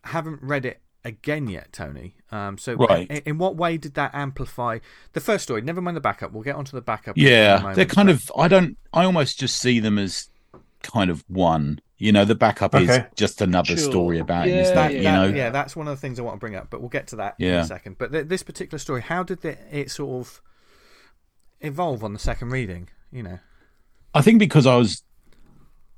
haven't 0.04 0.42
read 0.44 0.66
it 0.66 0.82
again 1.04 1.48
yet, 1.48 1.72
Tony. 1.72 2.16
Um, 2.32 2.58
so 2.58 2.74
Right. 2.76 3.08
in, 3.10 3.18
in 3.26 3.38
what 3.38 3.56
way 3.56 3.78
did 3.78 3.94
that 3.94 4.12
amplify 4.14 4.80
the 5.14 5.22
first 5.22 5.44
story? 5.44 5.62
Never 5.62 5.82
mind 5.82 5.96
the 5.98 6.02
backup. 6.02 6.32
We'll 6.32 6.44
get 6.44 6.56
onto 6.56 6.72
the 6.76 6.82
backup. 6.82 7.16
Yeah, 7.18 7.58
moment, 7.58 7.76
they're 7.76 7.86
kind 7.86 8.08
but- 8.08 8.16
of. 8.16 8.32
I 8.38 8.48
don't. 8.48 8.78
I 8.94 9.06
almost 9.06 9.40
just 9.40 9.58
see 9.58 9.80
them 9.80 9.98
as 9.98 10.30
kind 10.84 11.10
of 11.10 11.24
one. 11.28 11.80
You 11.98 12.12
know, 12.12 12.26
the 12.26 12.36
backup 12.36 12.76
is 12.76 13.00
just 13.16 13.42
another 13.42 13.78
Sure. 13.78 13.90
story 13.92 14.20
about 14.20 14.48
him, 14.50 14.56
Yeah, 14.56 14.62
isn't 14.64 14.76
That, 14.76 14.92
it? 14.92 14.94
that- 14.96 14.98
You 15.26 15.32
know, 15.32 15.38
yeah, 15.38 15.50
that's 15.50 15.78
one 15.78 15.88
of 15.88 15.96
the 15.96 16.02
things 16.02 16.20
I 16.20 16.24
want 16.24 16.36
to 16.36 16.40
bring 16.42 16.56
up, 16.56 16.70
but 16.70 16.82
we'll 16.82 16.90
get 16.90 17.08
to 17.08 17.16
that 17.16 17.36
in 17.40 17.54
a 17.54 17.66
second. 17.66 17.98
But 17.98 18.12
th- 18.12 18.28
this 18.28 18.44
particular 18.44 18.78
story, 18.80 19.02
how 19.02 19.24
did 19.24 19.46
it, 19.46 19.60
it 19.72 19.90
sort 19.92 20.20
of 20.28 20.42
evolve 21.62 22.04
on 22.04 22.14
the 22.14 22.20
second 22.20 22.50
reading? 22.50 22.90
You 23.12 23.24
know, 23.24 23.40
I 24.14 24.22
think 24.22 24.40
because 24.40 24.66
I 24.66 24.76
was 24.76 25.04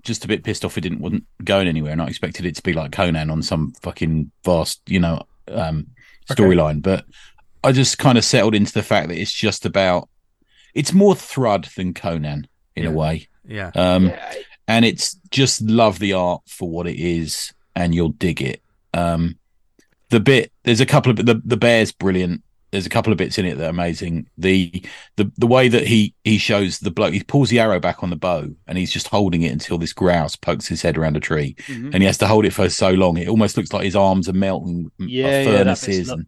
just 0.04 0.24
a 0.24 0.28
bit 0.28 0.44
pissed 0.44 0.64
off 0.64 0.78
it 0.78 0.82
didn't 0.82 1.00
wasn't 1.02 1.26
going 1.44 1.68
anywhere, 1.68 1.92
and 1.92 2.02
I 2.02 2.08
expected 2.08 2.46
it 2.46 2.56
to 2.56 2.64
be 2.64 2.74
like 2.74 2.92
Conan 2.92 3.30
on 3.30 3.42
some 3.42 3.74
fucking 3.82 4.32
vast, 4.46 4.82
you 4.88 5.00
know, 5.00 5.24
um, 5.50 5.88
Okay. 6.32 6.44
storyline. 6.44 6.82
But 6.82 7.06
I 7.64 7.72
just 7.72 7.98
kind 7.98 8.18
of 8.18 8.26
settled 8.26 8.54
into 8.56 8.74
the 8.74 8.84
fact 8.84 9.10
that 9.10 9.18
it's 9.18 9.34
just 9.34 9.66
about. 9.66 10.10
It's 10.74 10.94
more 10.94 11.16
Thrud 11.16 11.74
than 11.76 11.94
Conan 11.94 12.48
in 12.76 12.84
Yeah. 12.84 12.90
a 12.90 12.94
way. 12.94 13.28
yeah, 13.48 13.72
Um, 13.76 14.08
Yeah, 14.08 14.34
and 14.68 14.86
it's 14.86 15.16
just 15.32 15.62
love 15.62 16.00
the 16.00 16.14
art 16.14 16.42
for 16.48 16.70
what 16.70 16.86
it 16.88 16.98
is 17.00 17.54
and 17.76 17.96
you'll 17.96 18.10
dig 18.10 18.42
it 18.42 18.62
um 18.94 19.38
the 20.10 20.20
bit 20.20 20.52
there's 20.64 20.82
a 20.82 20.86
couple 20.86 21.10
of 21.12 21.26
the 21.26 21.42
the 21.46 21.56
bear's 21.58 21.92
brilliant 21.94 22.44
there's 22.72 22.86
a 22.86 22.90
couple 22.90 23.12
of 23.14 23.18
bits 23.18 23.38
in 23.38 23.46
it 23.46 23.58
that 23.58 23.68
are 23.68 23.70
amazing 23.70 24.28
the 24.38 24.84
the 25.16 25.32
the 25.38 25.48
way 25.48 25.68
that 25.68 25.88
he 25.88 26.14
he 26.24 26.38
shows 26.38 26.80
the 26.80 26.92
bloke 26.92 27.14
he 27.14 27.24
pulls 27.24 27.50
the 27.50 27.60
arrow 27.60 27.80
back 27.80 28.04
on 28.04 28.10
the 28.10 28.16
bow 28.16 28.50
and 28.68 28.78
he's 28.78 28.92
just 28.92 29.08
holding 29.08 29.42
it 29.44 29.52
until 29.52 29.78
this 29.78 29.94
grouse 29.94 30.36
pokes 30.36 30.68
his 30.68 30.82
head 30.82 30.98
around 30.98 31.16
a 31.16 31.20
tree 31.22 31.56
Mhm. 31.68 31.94
and 31.94 32.04
he 32.04 32.06
has 32.06 32.18
to 32.20 32.28
hold 32.28 32.46
it 32.46 32.54
for 32.54 32.70
so 32.70 32.92
long 32.92 33.18
it 33.18 33.28
almost 33.30 33.56
looks 33.58 33.72
like 33.74 33.86
his 33.86 33.96
arms 33.96 34.28
are 34.28 34.34
melting 34.34 34.92
Yeah, 35.00 35.06
like 35.06 35.08
yeah, 35.08 35.44
that 35.44 35.66
bit's 35.66 35.86
furnaces 35.86 36.08
lo- 36.10 36.14
and 36.16 36.28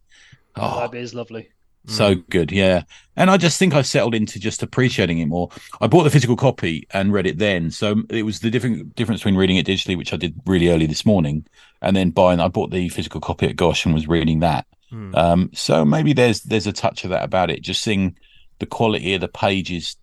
Oh, 0.55 0.79
that 0.81 0.91
bit 0.91 1.01
is 1.03 1.13
lovely. 1.13 1.49
so 1.87 2.15
good, 2.29 2.51
yeah. 2.51 2.83
And 3.15 3.29
I 3.29 3.37
just 3.37 3.57
think 3.57 3.73
I 3.73 3.81
settled 3.81 4.13
into 4.13 4.39
just 4.39 4.61
appreciating 4.61 5.19
it 5.19 5.27
more. 5.27 5.49
I 5.79 5.87
bought 5.87 6.03
the 6.03 6.09
physical 6.09 6.35
copy 6.35 6.85
and 6.93 7.13
read 7.13 7.25
it 7.27 7.37
then, 7.37 7.71
so 7.71 8.03
it 8.09 8.23
was 8.23 8.39
the 8.41 8.49
different 8.49 8.93
difference 8.95 9.21
between 9.21 9.35
reading 9.37 9.57
it 9.57 9.65
digitally, 9.67 9.97
which 9.97 10.11
I 10.13 10.17
did 10.17 10.35
really 10.45 10.69
early 10.69 10.85
this 10.85 11.05
morning, 11.05 11.45
and 11.81 11.95
then 11.95 12.09
buying. 12.11 12.39
I 12.41 12.47
bought 12.49 12.71
the 12.71 12.89
physical 12.89 13.21
copy 13.21 13.45
at 13.47 13.55
Gosh 13.55 13.85
and 13.85 13.93
was 13.93 14.07
reading 14.07 14.39
that. 14.41 14.65
Mm. 14.91 15.15
Um, 15.17 15.49
so 15.53 15.85
maybe 15.85 16.13
there's 16.13 16.41
there's 16.41 16.67
a 16.67 16.73
touch 16.73 17.03
of 17.03 17.09
that 17.11 17.23
about 17.23 17.49
it. 17.51 17.61
Just 17.61 17.81
seeing 17.81 18.15
the 18.59 18.65
quality 18.65 19.13
of 19.13 19.21
the 19.21 19.27
pages, 19.27 19.95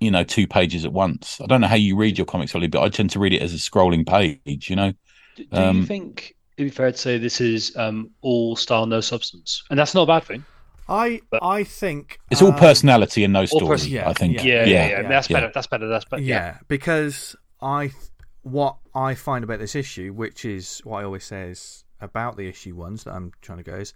you 0.00 0.10
know, 0.10 0.22
two 0.24 0.46
pages 0.46 0.84
at 0.84 0.92
once. 0.92 1.40
I 1.40 1.46
don't 1.46 1.60
know 1.60 1.66
how 1.66 1.76
you 1.76 1.96
read 1.96 2.18
your 2.18 2.26
comics, 2.26 2.54
Ollie, 2.54 2.66
but 2.68 2.82
I 2.82 2.88
tend 2.88 3.10
to 3.10 3.18
read 3.18 3.32
it 3.32 3.42
as 3.42 3.52
a 3.54 3.56
scrolling 3.56 4.06
page. 4.06 4.68
You 4.70 4.76
know, 4.76 4.92
Do, 5.36 5.44
do 5.44 5.56
Um, 5.56 5.76
you 5.78 5.86
think 5.86 6.34
it'd 6.56 6.70
be 6.70 6.74
fair 6.74 6.92
to 6.92 6.96
say 6.98 7.18
this 7.18 7.40
is 7.40 7.74
um, 7.76 8.10
all 8.20 8.54
style, 8.56 8.86
no 8.86 9.00
substance? 9.00 9.62
And 9.70 9.78
that's 9.78 9.94
not 9.94 10.02
a 10.02 10.06
bad 10.06 10.24
thing. 10.24 10.44
I 10.88 11.22
But- 11.30 11.42
I 11.42 11.64
think 11.64 12.18
It's 12.30 12.42
all 12.42 12.52
um, 12.52 12.58
personality 12.58 13.24
and 13.24 13.32
no 13.32 13.46
story. 13.46 13.64
stories. 13.64 13.80
person- 13.82 13.92
yeah, 13.94 14.08
I 14.08 14.12
think. 14.12 14.34
yeah. 14.34 14.42
Yeah, 14.42 14.54
yeah, 14.54 14.64
yeah. 14.66 15.00
yeah, 15.02 15.08
That's 15.08 15.30
yeah. 15.30 15.36
better. 15.40 15.50
That's 15.54 15.66
better. 15.66 15.88
That's 15.88 16.04
better. 16.04 16.22
yeah, 16.22 16.34
Yeah. 16.36 16.58
because 16.68 17.34
I 17.62 17.86
th- 17.86 17.94
what 18.42 18.76
I 18.94 19.14
find 19.14 19.42
about 19.42 19.58
this 19.60 19.74
issue, 19.74 20.12
which 20.12 20.44
is 20.44 20.80
what 20.84 21.00
I 21.00 21.04
always 21.04 21.24
say 21.24 21.48
is 21.48 21.84
about 22.02 22.36
the 22.36 22.46
issue 22.46 22.76
ones 22.76 23.04
that 23.04 23.14
I'm 23.14 23.32
trying 23.40 23.58
to 23.58 23.64
go 23.64 23.76
is, 23.76 23.94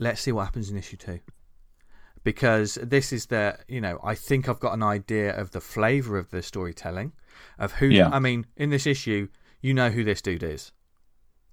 let's 0.00 0.20
see 0.20 0.32
what 0.32 0.46
happens 0.46 0.68
in 0.70 0.76
issue 0.76 0.96
two. 0.96 1.20
Because 2.24 2.74
this 2.82 3.12
is 3.12 3.26
the 3.26 3.58
you 3.68 3.80
know 3.80 3.98
I 4.02 4.14
think 4.14 4.48
I've 4.48 4.60
got 4.60 4.74
an 4.74 4.82
idea 4.82 5.34
of 5.34 5.52
the 5.52 5.60
flavour 5.60 6.18
of 6.18 6.30
the 6.30 6.42
storytelling, 6.42 7.12
of 7.58 7.72
who 7.74 7.86
Yeah. 7.86 8.08
I 8.10 8.18
mean 8.18 8.46
in 8.56 8.70
this 8.70 8.86
issue 8.86 9.28
you 9.62 9.72
know 9.72 9.90
who 9.90 10.02
this 10.04 10.20
dude 10.20 10.42
is. 10.42 10.72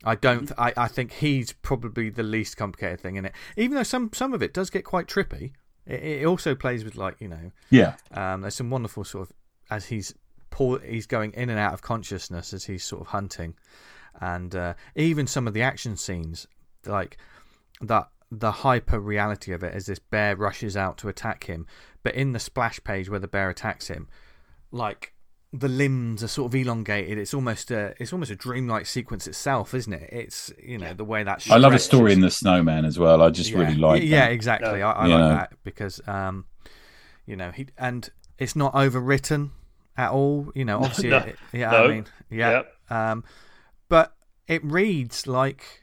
I 0.03 0.15
don't. 0.15 0.51
I, 0.57 0.73
I 0.77 0.87
think 0.87 1.11
he's 1.11 1.53
probably 1.53 2.09
the 2.09 2.23
least 2.23 2.55
complicated 2.57 2.99
thing 3.01 3.15
in 3.15 3.25
it. 3.25 3.33
Even 3.55 3.75
though 3.75 3.83
some 3.83 4.09
some 4.13 4.33
of 4.33 4.41
it 4.41 4.53
does 4.53 4.69
get 4.69 4.83
quite 4.83 5.07
trippy. 5.07 5.53
It, 5.85 6.03
it 6.03 6.25
also 6.25 6.53
plays 6.53 6.83
with 6.83 6.95
like 6.95 7.15
you 7.19 7.29
know 7.29 7.51
Yeah. 7.69 7.95
um, 8.11 8.41
there's 8.41 8.55
some 8.55 8.69
wonderful 8.69 9.03
sort 9.05 9.29
of 9.29 9.35
as 9.69 9.85
he's 9.85 10.13
Paul 10.49 10.79
he's 10.79 11.07
going 11.07 11.31
in 11.33 11.49
and 11.49 11.57
out 11.59 11.73
of 11.73 11.81
consciousness 11.81 12.53
as 12.53 12.65
he's 12.65 12.83
sort 12.83 13.01
of 13.01 13.07
hunting, 13.07 13.55
and 14.19 14.53
uh, 14.53 14.73
even 14.95 15.27
some 15.27 15.47
of 15.47 15.53
the 15.53 15.61
action 15.61 15.95
scenes 15.97 16.45
like 16.85 17.17
that 17.81 18.09
the 18.31 18.51
hyper 18.51 18.99
reality 18.99 19.53
of 19.53 19.63
it 19.63 19.73
as 19.73 19.85
this 19.85 19.99
bear 19.99 20.35
rushes 20.35 20.75
out 20.75 20.97
to 20.99 21.07
attack 21.09 21.45
him, 21.45 21.65
but 22.03 22.13
in 22.15 22.33
the 22.33 22.39
splash 22.39 22.83
page 22.83 23.09
where 23.09 23.19
the 23.19 23.27
bear 23.27 23.49
attacks 23.49 23.87
him, 23.87 24.07
like 24.71 25.13
the 25.53 25.69
limbs 25.69 26.21
are 26.23 26.27
sort 26.27 26.51
of 26.51 26.55
elongated. 26.55 27.17
It's 27.17 27.33
almost 27.33 27.71
a 27.71 27.93
it's 27.99 28.11
almost 28.11 28.29
a 28.31 28.35
dreamlike 28.35 28.85
sequence 28.85 29.27
itself, 29.27 29.73
isn't 29.73 29.93
it? 29.93 30.09
It's 30.11 30.51
you 30.61 30.77
know 30.77 30.93
the 30.93 31.05
way 31.05 31.23
that 31.23 31.49
I 31.49 31.55
love 31.57 31.73
a 31.73 31.79
story 31.79 32.11
in 32.11 32.19
the 32.19 32.29
snowman 32.29 32.83
as 32.83 32.99
well. 32.99 33.21
I 33.21 33.29
just 33.29 33.51
yeah. 33.51 33.59
really 33.59 33.75
like. 33.75 34.03
yeah, 34.03 34.25
that. 34.25 34.31
exactly. 34.33 34.79
No. 34.79 34.87
I, 34.87 34.91
I 34.91 35.05
You 35.05 35.11
like 35.13 35.19
know. 35.21 35.29
that 35.29 35.53
because 35.63 36.01
um, 36.07 36.45
you 37.25 37.37
know 37.37 37.51
he 37.51 37.67
and 37.77 38.09
it's 38.37 38.57
not 38.57 38.73
overwritten 38.73 39.51
at 39.95 40.11
all. 40.11 40.51
You 40.53 40.65
know, 40.65 40.79
obviously, 40.83 41.09
No. 41.09 41.17
it- 41.19 41.37
yeah. 41.53 41.71
No. 41.71 41.85
I 41.85 41.87
mean, 41.87 42.05
yeah. 42.29 42.63
Um, 42.89 43.23
but 43.87 44.13
it 44.47 44.63
reads 44.65 45.27
like 45.27 45.81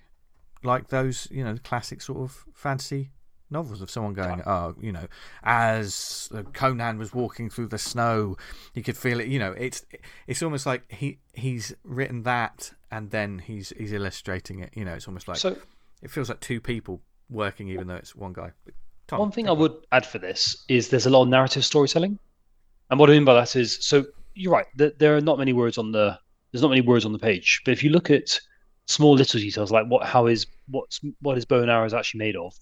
like 0.64 0.88
those 0.88 1.28
you 1.30 1.44
know 1.44 1.56
classic 1.62 2.02
sort 2.02 2.18
of 2.18 2.44
fantasy 2.52 3.10
novels 3.50 3.80
of 3.80 3.90
someone 3.90 4.14
going, 4.14 4.42
oh, 4.46 4.74
you 4.80 4.90
know, 4.90 5.06
as 5.44 6.28
uh, 6.34 6.42
Conan 6.52 6.98
was 6.98 7.12
walking 7.14 7.48
through 7.48 7.68
the 7.68 7.78
snow, 7.78 8.36
you 8.74 8.82
could 8.82 8.96
feel 8.96 9.20
it. 9.20 9.28
You 9.28 9.38
know, 9.38 9.52
it's 9.52 9.84
it's 10.26 10.42
almost 10.42 10.66
like 10.66 10.90
he 10.90 11.18
he's 11.32 11.72
written 11.84 12.22
that 12.24 12.72
and 12.90 13.10
then 13.10 13.38
he's 13.38 13.72
he's 13.76 13.92
illustrating 13.92 14.58
it. 14.60 14.70
You 14.74 14.84
know, 14.84 14.94
it's 14.94 15.06
almost 15.06 15.28
like 15.28 15.36
So 15.36 15.56
it 16.02 16.10
feels 16.10 16.28
like 16.28 16.40
two 16.40 16.60
people 16.60 17.00
working, 17.30 17.68
even 17.68 17.86
though 17.86 17.96
it's 17.96 18.14
one 18.16 18.32
guy. 18.32 18.52
Tom, 19.06 19.20
one 19.20 19.30
thing 19.30 19.48
I 19.48 19.52
would 19.52 19.74
add 19.92 20.06
for 20.06 20.18
this 20.18 20.64
is 20.68 20.88
there's 20.88 21.06
a 21.06 21.10
lot 21.10 21.22
of 21.22 21.28
narrative 21.28 21.64
storytelling, 21.64 22.18
and 22.90 22.98
what 22.98 23.10
I 23.10 23.12
mean 23.12 23.24
by 23.24 23.34
that 23.34 23.54
is 23.56 23.78
so 23.80 24.04
you're 24.34 24.52
right. 24.52 24.66
th- 24.76 24.94
There 24.98 25.16
are 25.16 25.20
not 25.20 25.38
many 25.38 25.52
words 25.52 25.78
on 25.78 25.92
the 25.92 26.18
there's 26.50 26.62
not 26.62 26.70
many 26.70 26.80
words 26.80 27.04
on 27.04 27.12
the 27.12 27.18
page, 27.18 27.60
but 27.64 27.72
if 27.72 27.82
you 27.84 27.90
look 27.90 28.10
at 28.10 28.40
small 28.86 29.14
little 29.14 29.40
details 29.40 29.70
like 29.72 29.86
what 29.86 30.06
how 30.06 30.26
is 30.26 30.46
what's 30.68 31.00
what 31.20 31.36
his 31.36 31.44
bow 31.44 31.60
and 31.62 31.70
arrow 31.70 31.86
is 31.86 31.94
actually 31.94 32.18
made 32.18 32.36
of, 32.36 32.54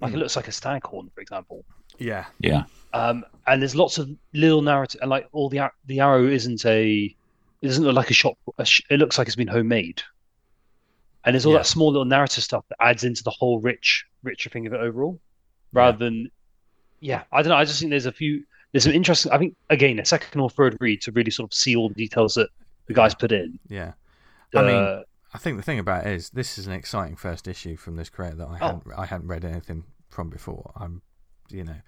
like 0.00 0.10
Hmm. 0.10 0.16
it 0.16 0.20
looks 0.20 0.36
like 0.36 0.48
a 0.48 0.52
staghorn, 0.52 1.10
for 1.14 1.20
example. 1.20 1.64
Yeah, 1.98 2.26
Yeah. 2.40 2.64
Um, 2.92 3.24
and 3.46 3.60
there's 3.62 3.74
lots 3.74 3.98
of 3.98 4.08
little 4.32 4.62
narrative, 4.62 5.00
and 5.00 5.10
like 5.10 5.28
all 5.32 5.48
the 5.48 5.60
ar- 5.60 5.74
the 5.86 6.00
arrow 6.00 6.26
isn't 6.26 6.64
a 6.66 7.14
it 7.62 7.66
doesn't 7.66 7.84
look 7.84 7.94
like 7.96 8.10
a 8.10 8.14
shop. 8.14 8.36
A 8.58 8.64
sh- 8.64 8.82
it 8.90 8.98
looks 8.98 9.16
like 9.16 9.26
it's 9.26 9.36
been 9.36 9.48
homemade. 9.48 10.02
And 11.24 11.34
there's 11.34 11.46
all 11.46 11.52
Yeah. 11.52 11.60
that 11.60 11.66
small 11.66 11.88
little 11.90 12.04
narrative 12.04 12.44
stuff 12.44 12.64
that 12.68 12.76
adds 12.80 13.04
into 13.04 13.22
the 13.24 13.30
whole 13.30 13.58
rich, 13.60 14.04
richer 14.22 14.50
thing 14.50 14.66
of 14.66 14.74
it 14.74 14.80
overall, 14.80 15.18
rather 15.72 15.96
than, 15.96 16.30
yeah, 17.00 17.22
I 17.32 17.40
don't 17.40 17.48
know. 17.48 17.56
I 17.56 17.64
just 17.64 17.80
think 17.80 17.88
there's 17.90 18.04
a 18.04 18.12
few, 18.12 18.44
there's 18.72 18.84
some 18.84 18.92
interesting. 18.92 19.32
I 19.32 19.38
think 19.38 19.56
again, 19.70 19.98
a 19.98 20.04
second 20.04 20.38
or 20.40 20.50
third 20.50 20.76
read 20.80 21.00
to 21.02 21.12
really 21.12 21.30
sort 21.30 21.50
of 21.50 21.54
see 21.54 21.74
all 21.74 21.88
the 21.88 21.94
details 21.94 22.34
that 22.34 22.50
the 22.86 22.92
guys 22.94 23.14
put 23.14 23.32
in. 23.32 23.58
yeah. 23.68 23.92
I 24.54 24.62
mean, 24.62 25.04
I 25.34 25.38
think 25.38 25.56
the 25.56 25.62
thing 25.64 25.80
about 25.80 26.06
it 26.06 26.12
is 26.12 26.30
this 26.30 26.56
is 26.58 26.66
an 26.68 26.72
exciting 26.72 27.16
first 27.16 27.48
issue 27.48 27.76
from 27.76 27.96
this 27.96 28.08
creator 28.08 28.36
that 28.36 28.48
I 28.48 28.58
Oh. 28.60 28.66
hadn't 28.66 28.84
I 28.96 29.04
hadn't 29.06 29.26
read 29.26 29.44
anything 29.44 29.84
from 30.08 30.30
before. 30.30 30.72
I'm, 30.76 31.02
you 31.50 31.64
know, 31.64 31.80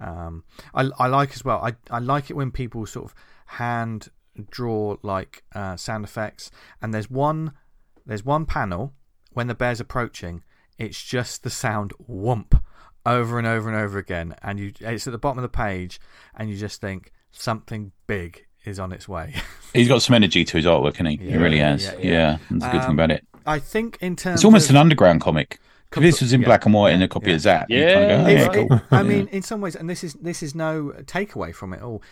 um, 0.00 0.44
I 0.72 0.82
I 0.98 1.08
like 1.08 1.32
as 1.34 1.44
well. 1.44 1.60
I 1.62 1.74
I 1.90 1.98
like 1.98 2.30
it 2.30 2.34
when 2.34 2.50
people 2.52 2.86
sort 2.86 3.06
of 3.06 3.14
hand 3.46 4.08
draw 4.50 4.96
like 5.02 5.42
uh, 5.54 5.76
sound 5.76 6.04
effects, 6.04 6.50
and 6.80 6.94
there's 6.94 7.10
one 7.10 7.52
there's 8.06 8.24
one 8.24 8.46
panel 8.46 8.94
when 9.32 9.48
the 9.48 9.54
bear's 9.54 9.80
approaching. 9.80 10.44
It's 10.78 11.02
just 11.02 11.42
the 11.42 11.50
sound 11.50 11.92
whomp 12.08 12.62
over 13.04 13.38
and 13.38 13.46
over 13.46 13.68
and 13.68 13.76
over 13.78 13.98
again, 13.98 14.36
and 14.42 14.60
you 14.60 14.72
it's 14.80 15.06
at 15.08 15.10
the 15.10 15.18
bottom 15.18 15.38
of 15.38 15.42
the 15.42 15.48
page, 15.48 15.98
and 16.34 16.48
you 16.50 16.56
just 16.56 16.80
think 16.80 17.12
something 17.32 17.92
big 18.06 18.45
is 18.66 18.78
on 18.80 18.92
its 18.92 19.08
way. 19.08 19.34
He's 19.74 19.88
got 19.88 20.02
some 20.02 20.14
energy 20.14 20.44
to 20.44 20.56
his 20.56 20.66
artwork, 20.66 20.96
hasn't 20.96 21.20
he? 21.20 21.30
he 21.30 21.36
really 21.36 21.58
has. 21.58 21.84
yeah, 21.84 21.92
Yeah, 21.98 22.02
yeah. 22.10 22.38
that's 22.50 22.64
a 22.64 22.70
good 22.70 22.80
thing 22.82 22.90
Um, 22.90 22.98
about 22.98 23.10
it. 23.10 23.26
I 23.46 23.58
think 23.58 23.98
in 24.00 24.16
terms 24.16 24.36
It's 24.40 24.44
almost 24.44 24.70
of, 24.70 24.76
an 24.76 24.80
underground 24.80 25.20
comic. 25.20 25.60
If 25.94 26.02
this 26.02 26.20
was 26.20 26.32
in 26.32 26.40
yeah. 26.42 26.46
black 26.48 26.64
and 26.66 26.74
white 26.74 26.92
in 26.94 27.00
a 27.00 27.08
copy 27.08 27.30
Yeah. 27.30 27.34
of 27.36 27.40
Zap, 27.40 27.66
Yeah, 27.70 27.94
kind 27.94 28.04
of 28.04 28.08
go, 28.10 28.14
oh, 28.16 28.28
It's- 28.28 28.46
yeah, 28.46 28.52
cool. 28.68 28.76
it- 28.76 28.82
I 28.90 29.02
mean, 29.02 29.28
in 29.28 29.42
some 29.42 29.60
ways, 29.60 29.76
and 29.76 29.88
this 29.88 30.02
is 30.04 30.14
this 30.14 30.42
is 30.42 30.54
no 30.54 30.92
takeaway 31.04 31.54
from 31.54 31.72
it 31.72 31.80
all. 31.80 32.02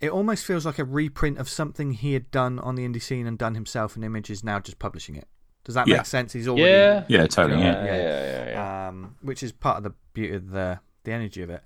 It 0.00 0.10
almost 0.10 0.44
feels 0.44 0.66
like 0.66 0.78
a 0.78 0.84
reprint 0.84 1.38
of 1.38 1.48
something 1.48 1.92
he 1.92 2.12
had 2.12 2.30
done 2.30 2.58
on 2.58 2.74
the 2.74 2.86
indie 2.86 3.00
scene 3.00 3.26
and 3.26 3.38
done 3.38 3.54
himself, 3.54 3.94
and 3.96 4.04
Image 4.04 4.28
is 4.30 4.42
now 4.44 4.58
just 4.58 4.78
publishing 4.78 5.14
it. 5.14 5.26
Does 5.64 5.74
that 5.76 5.86
Yeah. 5.86 5.98
make 5.98 6.06
sense? 6.06 6.32
He's 6.34 6.46
already, 6.48 6.64
yeah, 6.64 7.04
yeah, 7.08 7.26
totally. 7.26 7.62
Yeah. 7.62 7.84
Yeah. 7.84 7.96
yeah, 7.96 8.48
yeah. 8.50 8.88
um, 8.88 9.16
which 9.22 9.42
is 9.42 9.52
part 9.52 9.78
of 9.78 9.84
the 9.84 9.92
beauty 10.12 10.34
of 10.34 10.50
the 10.50 10.80
the 11.04 11.12
energy 11.12 11.40
of 11.42 11.48
it. 11.50 11.62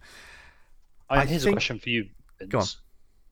I, 1.11 1.21
I 1.23 1.25
here's 1.27 1.43
think- 1.45 1.55
a 1.55 1.57
question 1.57 1.79
for 1.81 1.89
you, 1.91 2.09
Vince. 2.39 2.51
Go 2.53 2.59
on. 2.61 2.67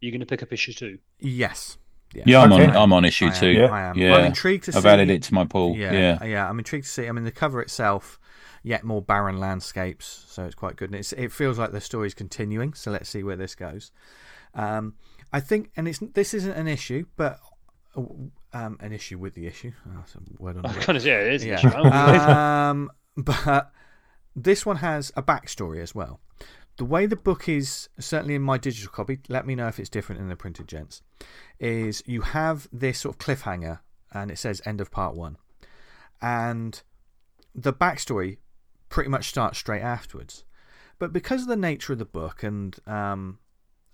You're 0.00 0.12
going 0.12 0.20
to 0.20 0.26
pick 0.26 0.42
up 0.42 0.52
issue 0.52 0.72
two. 0.72 0.98
Yes. 1.20 1.78
Yeah, 2.14 2.40
I'm 2.42 2.52
Okay. 2.52 2.66
on. 2.66 2.76
I'm 2.76 2.92
on 2.92 3.04
issue 3.04 3.26
I 3.26 3.28
am, 3.28 3.34
two. 3.34 3.50
Yeah. 3.50 3.66
I 3.66 3.82
am. 3.82 3.98
Yeah. 3.98 4.14
I'm 4.16 4.26
intrigued 4.26 4.64
to 4.64 4.72
see. 4.72 4.78
I've 4.78 4.86
added 4.86 5.10
it 5.10 5.22
to 5.24 5.34
my 5.34 5.44
pool. 5.44 5.76
Yeah, 5.76 5.92
Yeah. 5.92 6.24
yeah, 6.24 6.48
I'm 6.48 6.58
intrigued 6.58 6.84
to 6.86 6.90
see. 6.90 7.08
I 7.08 7.12
mean, 7.12 7.24
the 7.24 7.30
cover 7.32 7.60
itself, 7.60 8.18
yet 8.62 8.84
more 8.84 9.02
barren 9.02 9.38
landscapes, 9.38 10.24
so 10.28 10.44
it's 10.44 10.54
quite 10.54 10.76
good. 10.76 10.90
And 10.90 10.98
it's, 10.98 11.12
it 11.12 11.32
feels 11.32 11.58
like 11.58 11.72
the 11.72 11.80
story's 11.80 12.14
continuing. 12.14 12.72
So 12.74 12.90
let's 12.90 13.08
see 13.08 13.22
where 13.22 13.36
this 13.36 13.54
goes. 13.54 13.90
Um, 14.54 14.94
I 15.32 15.40
think, 15.40 15.70
and 15.76 15.86
it's 15.88 15.98
this 16.14 16.32
isn't 16.32 16.52
an 16.52 16.68
issue, 16.68 17.06
but 17.16 17.38
um, 17.96 18.78
an 18.80 18.92
issue 18.92 19.18
with 19.18 19.34
the 19.34 19.46
issue. 19.46 19.72
Oh, 19.86 19.90
that's 19.96 20.14
a 20.14 20.18
word 20.38 20.56
on 20.58 20.64
a 20.64 20.68
kind 20.74 20.96
of 20.96 21.04
yeah, 21.04 21.18
it 21.20 21.34
is. 21.34 21.42
an 21.42 21.48
Yeah. 21.48 21.58
issue. 21.58 21.76
Um, 21.76 22.90
but 23.16 23.72
this 24.34 24.64
one 24.64 24.76
has 24.76 25.12
a 25.16 25.22
backstory 25.22 25.82
as 25.82 25.94
well. 25.94 26.20
The 26.76 26.84
way 26.84 27.06
the 27.06 27.16
book 27.16 27.48
is, 27.48 27.88
certainly 27.98 28.34
in 28.34 28.42
my 28.42 28.58
digital 28.58 28.92
copy, 28.92 29.20
let 29.28 29.46
me 29.46 29.54
know 29.54 29.66
if 29.66 29.78
it's 29.78 29.88
different 29.88 30.20
in 30.20 30.28
the 30.28 30.36
printed 30.36 30.68
gents, 30.68 31.02
is 31.58 32.02
you 32.06 32.20
have 32.20 32.68
this 32.72 33.00
sort 33.00 33.14
of 33.14 33.18
cliffhanger 33.18 33.80
and 34.12 34.30
it 34.30 34.38
says 34.38 34.60
end 34.64 34.80
of 34.80 34.90
part 34.90 35.14
one. 35.14 35.36
And 36.20 36.82
the 37.54 37.72
backstory 37.72 38.38
pretty 38.88 39.10
much 39.10 39.28
starts 39.28 39.58
straight 39.58 39.82
afterwards. 39.82 40.44
But 40.98 41.12
because 41.12 41.42
of 41.42 41.48
the 41.48 41.56
nature 41.56 41.92
of 41.92 41.98
the 41.98 42.04
book 42.04 42.42
and 42.42 42.76
um, 42.86 43.38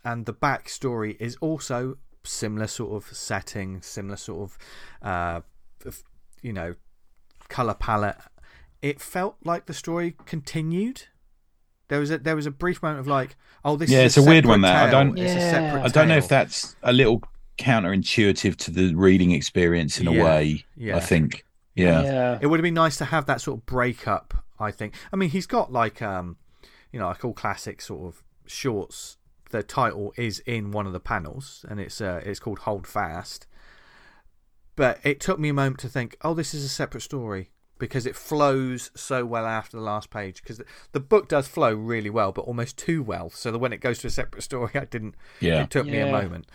and 0.04 0.26
the 0.26 0.34
backstory 0.34 1.16
is 1.20 1.36
also 1.40 1.98
similar 2.24 2.66
sort 2.66 2.92
of 2.92 3.16
setting, 3.16 3.82
similar 3.82 4.16
sort 4.16 4.50
of 4.50 4.58
uh, 5.02 5.40
you 6.42 6.52
know 6.52 6.74
color 7.48 7.74
palette, 7.74 8.18
it 8.80 9.00
felt 9.00 9.36
like 9.44 9.66
the 9.66 9.74
story 9.74 10.16
continued. 10.26 11.04
There 11.92 12.00
was 12.00 12.10
a 12.10 12.16
there 12.16 12.34
was 12.34 12.46
a 12.46 12.50
brief 12.50 12.82
moment 12.82 13.00
of 13.00 13.06
like, 13.06 13.36
oh, 13.66 13.76
this 13.76 13.90
Yeah, 13.90 14.04
is 14.04 14.16
it's 14.16 14.26
a 14.26 14.30
weird 14.30 14.46
one, 14.46 14.62
that. 14.62 14.88
I 14.88 14.90
don't- 14.90 15.18
It's 15.18 15.30
a 15.30 15.36
Yeah. 15.36 15.50
separate 15.50 15.82
I 15.84 15.88
don't 15.88 16.08
know 16.08 16.16
if 16.16 16.26
that's 16.26 16.74
a 16.82 16.90
little 16.90 17.22
counterintuitive 17.58 18.56
to 18.56 18.70
the 18.70 18.94
reading 18.94 19.32
experience 19.32 20.00
in 20.00 20.08
a 20.08 20.12
Yeah. 20.12 20.24
way. 20.24 20.64
Yeah. 20.74 20.96
I 20.96 21.00
think. 21.00 21.44
Yeah. 21.74 22.02
yeah. 22.02 22.38
It 22.40 22.46
would 22.46 22.58
have 22.60 22.62
been 22.62 22.72
nice 22.72 22.96
to 22.96 23.04
have 23.04 23.26
that 23.26 23.42
sort 23.42 23.58
of 23.58 23.66
breakup. 23.66 24.32
I 24.58 24.70
think. 24.70 24.94
I 25.12 25.16
mean, 25.16 25.28
he's 25.28 25.46
got 25.46 25.70
like 25.70 26.00
um, 26.00 26.38
you 26.92 26.98
know, 26.98 27.08
like 27.08 27.22
all 27.26 27.34
classic 27.34 27.82
sort 27.82 28.06
of 28.06 28.22
shorts. 28.46 29.18
The 29.50 29.62
title 29.62 30.14
is 30.16 30.38
in 30.46 30.70
one 30.70 30.86
of 30.86 30.94
the 30.94 31.00
panels, 31.00 31.66
and 31.68 31.78
it's 31.78 32.00
uh, 32.00 32.22
it's 32.24 32.40
called 32.40 32.60
Hold 32.60 32.86
Fast. 32.86 33.46
But 34.76 34.98
it 35.04 35.20
took 35.20 35.38
me 35.38 35.50
a 35.50 35.52
moment 35.52 35.78
to 35.80 35.90
think, 35.90 36.16
oh, 36.22 36.32
this 36.32 36.54
is 36.54 36.64
a 36.64 36.70
separate 36.70 37.02
story 37.02 37.50
because 37.82 38.06
it 38.06 38.14
flows 38.14 38.92
so 38.94 39.24
well 39.26 39.44
after 39.44 39.76
the 39.76 39.82
last 39.82 40.08
page. 40.08 40.40
Because 40.40 40.58
the, 40.58 40.64
the 40.92 41.00
book 41.00 41.26
does 41.28 41.48
flow 41.48 41.74
really 41.74 42.10
well, 42.10 42.30
but 42.30 42.42
almost 42.42 42.78
too 42.78 43.02
well. 43.02 43.28
So 43.28 43.50
that 43.50 43.58
when 43.58 43.72
it 43.72 43.80
goes 43.80 43.98
to 43.98 44.06
a 44.06 44.10
separate 44.10 44.42
story, 44.42 44.70
I 44.74 44.84
didn't. 44.84 45.16
Yeah. 45.40 45.62
It 45.64 45.70
took 45.70 45.86
me 45.86 45.98
a 45.98 46.06
Yeah. 46.06 46.12
moment. 46.12 46.46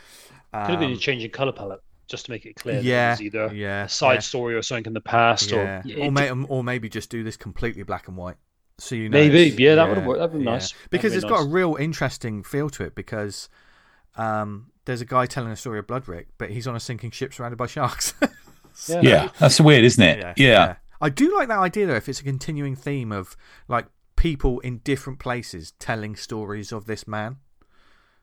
Could 0.53 0.69
have 0.71 0.79
been 0.79 0.91
a 0.91 0.93
Um, 0.93 0.99
change 0.99 1.23
in 1.25 1.29
color 1.31 1.51
palette 1.51 1.81
just 2.07 2.25
to 2.27 2.31
make 2.31 2.45
it 2.45 2.55
clear. 2.55 2.75
that 2.75 2.83
Yeah, 2.85 3.09
it 3.09 3.11
was 3.11 3.21
either 3.21 3.51
yeah, 3.53 3.83
a 3.83 3.89
side 3.89 4.13
yeah. 4.13 4.19
story 4.19 4.55
or 4.55 4.61
something 4.61 4.85
in 4.85 4.93
the 4.93 5.01
past, 5.01 5.51
yeah. 5.51 5.81
or 5.97 6.05
or, 6.05 6.11
may, 6.11 6.31
or 6.31 6.63
maybe 6.63 6.87
just 6.87 7.09
do 7.09 7.23
this 7.25 7.35
completely 7.35 7.83
black 7.83 8.07
and 8.07 8.15
white. 8.15 8.37
So 8.77 8.95
you 8.95 9.09
know, 9.09 9.17
Maybe, 9.17 9.47
it's- 9.47 9.59
yeah, 9.59 9.75
that 9.75 9.89
would've 9.89 10.05
worked. 10.05 10.19
That'd 10.21 10.37
be 10.39 10.45
nice. 10.45 10.71
That'd 10.71 10.89
Because 10.91 11.11
be 11.11 11.17
it's 11.17 11.25
got 11.25 11.41
a 11.41 11.47
real 11.47 11.75
interesting 11.77 12.41
feel 12.43 12.69
to 12.69 12.83
it. 12.85 12.95
Because 12.95 13.49
um, 14.15 14.67
there's 14.85 15.01
a 15.01 15.05
guy 15.05 15.25
telling 15.25 15.51
a 15.51 15.55
story 15.57 15.79
of 15.79 15.87
Bloodrik, 15.87 16.27
but 16.37 16.51
he's 16.51 16.65
on 16.67 16.75
a 16.75 16.79
sinking 16.79 17.11
ship 17.11 17.33
surrounded 17.33 17.57
by 17.57 17.67
sharks. 17.67 18.13
Yeah. 18.87 19.01
Yeah. 19.01 19.29
That's 19.39 19.59
weird, 19.59 19.83
isn't 19.83 20.03
it? 20.03 20.37
Yeah. 20.37 20.75
I 21.01 21.09
do 21.09 21.35
like 21.35 21.47
that 21.49 21.59
idea 21.59 21.87
though. 21.87 21.95
If 21.95 22.09
it's 22.09 22.19
a 22.21 22.23
continuing 22.23 22.75
theme 22.75 23.11
of 23.11 23.35
like 23.67 23.87
people 24.15 24.59
in 24.61 24.79
different 24.79 25.19
places 25.19 25.73
telling 25.79 26.15
stories 26.15 26.71
of 26.71 26.85
this 26.85 27.07
man. 27.07 27.37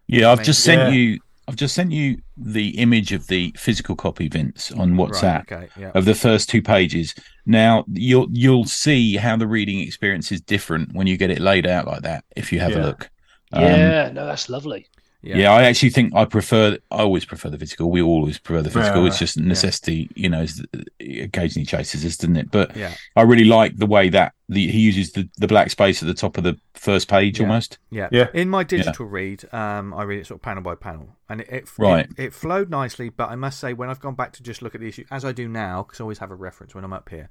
Yeah, 0.07 0.31
I've 0.31 0.43
just 0.43 0.67
Yeah. 0.67 0.75
sent 0.77 0.95
you. 0.95 1.21
I've 1.47 1.57
just 1.57 1.75
sent 1.75 1.93
you 1.93 2.23
the 2.39 2.71
image 2.79 3.13
of 3.13 3.27
the 3.27 3.55
physical 3.59 3.95
copy, 3.97 4.29
Vince, 4.29 4.73
on 4.73 4.95
WhatsApp 4.95 5.51
Right, 5.51 5.53
okay, 5.53 5.69
yeah. 5.77 5.91
of 5.95 6.07
the 6.07 6.15
first 6.15 6.49
two 6.49 6.63
pages. 6.63 7.15
Now 7.47 7.85
you'll 7.93 8.29
you'll 8.31 8.65
see 8.65 9.17
how 9.17 9.37
the 9.37 9.47
reading 9.47 9.81
experience 9.81 10.33
is 10.33 10.41
different 10.41 10.95
when 10.95 11.07
you 11.07 11.17
get 11.19 11.31
it 11.31 11.41
laid 11.41 11.67
out 11.67 11.87
like 11.87 12.03
that. 12.03 12.25
If 12.35 12.51
you 12.53 12.61
have 12.61 12.77
a 12.77 12.79
Yeah. 12.79 12.85
look. 12.87 13.11
Um, 13.53 13.63
Yeah, 13.63 14.11
no, 14.13 14.27
that's 14.27 14.49
lovely. 14.49 14.89
Yeah. 15.25 15.53
I 15.53 15.65
actually 15.65 15.91
think 15.91 16.15
I 16.15 16.25
prefer. 16.25 16.79
I 16.91 16.99
always 16.99 17.25
prefer 17.25 17.51
the 17.51 17.59
physical. 17.59 17.91
We 17.91 18.03
always 18.03 18.39
prefer 18.39 18.63
the 18.63 18.71
physical. 18.71 19.03
Yeah, 19.03 19.09
it's 19.09 19.19
just 19.19 19.39
necessity, 19.39 20.11
you 20.15 20.29
know. 20.29 20.43
Is 20.43 20.65
occasionally 21.01 21.67
chases 21.67 22.05
us, 22.05 22.17
doesn't 22.17 22.37
it? 22.37 22.51
But 22.51 22.77
Yeah. 22.77 22.95
I 23.17 23.23
really 23.23 23.45
like 23.45 23.77
the 23.77 23.87
way 23.87 24.09
that 24.11 24.35
the 24.49 24.71
he 24.71 24.81
uses 24.81 25.13
the, 25.13 25.29
the 25.39 25.47
black 25.47 25.71
space 25.71 26.03
at 26.03 26.07
the 26.07 26.15
top 26.15 26.37
of 26.37 26.45
the 26.45 26.59
first 26.75 27.09
page 27.09 27.39
Yeah. 27.41 27.47
almost. 27.47 27.79
Yeah. 27.91 28.09
Yeah. 28.13 28.29
In 28.35 28.49
my 28.49 28.63
digital 28.65 29.07
read, 29.07 29.45
um, 29.55 29.95
I 29.95 30.03
read 30.03 30.19
it 30.21 30.27
sort 30.27 30.39
of 30.39 30.43
panel 30.43 30.63
by 30.63 30.75
panel, 30.75 31.17
and 31.29 31.41
it 31.41 31.49
it, 31.51 31.69
Right. 31.79 32.07
it 32.19 32.25
it 32.27 32.35
flowed 32.35 32.69
nicely. 32.71 33.09
But 33.09 33.31
I 33.31 33.37
must 33.37 33.59
say, 33.59 33.73
when 33.73 33.89
I've 33.91 34.01
gone 34.01 34.15
back 34.15 34.33
to 34.35 34.43
just 34.43 34.61
look 34.63 34.75
at 34.75 34.81
the 34.81 34.89
issue, 34.89 35.05
as 35.11 35.25
I 35.25 35.33
do 35.33 35.49
now, 35.49 35.83
because 35.85 36.01
I 36.01 36.05
always 36.05 36.19
have 36.19 36.31
a 36.31 36.35
reference 36.35 36.75
when 36.75 36.85
I'm 36.85 36.93
up 36.93 37.09
here, 37.09 37.29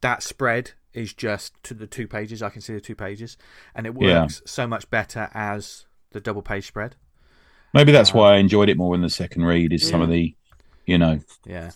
that 0.00 0.22
spread 0.22 0.72
is 0.92 1.12
just 1.14 1.52
to 1.64 1.74
the 1.74 1.86
two 1.86 2.08
pages. 2.08 2.42
I 2.42 2.48
can 2.50 2.60
see 2.62 2.72
the 2.72 2.80
two 2.80 2.94
pages, 2.96 3.36
and 3.74 3.86
it 3.86 3.94
Yeah. 4.00 4.22
works 4.22 4.42
so 4.46 4.66
much 4.66 4.90
better 4.90 5.30
as 5.34 5.86
the 6.12 6.20
double 6.20 6.42
page 6.42 6.66
spread. 6.66 6.96
Maybe 7.74 7.92
that's 7.92 8.14
why 8.14 8.34
I 8.34 8.36
enjoyed 8.38 8.68
it 8.68 8.76
more 8.76 8.94
in 8.94 9.02
the 9.02 9.10
second 9.10 9.44
read. 9.44 9.72
Is 9.72 9.86
some 9.88 10.00
of 10.02 10.08
the, 10.08 10.34
you 10.86 10.98
know, 10.98 11.20
Yeah. 11.44 11.70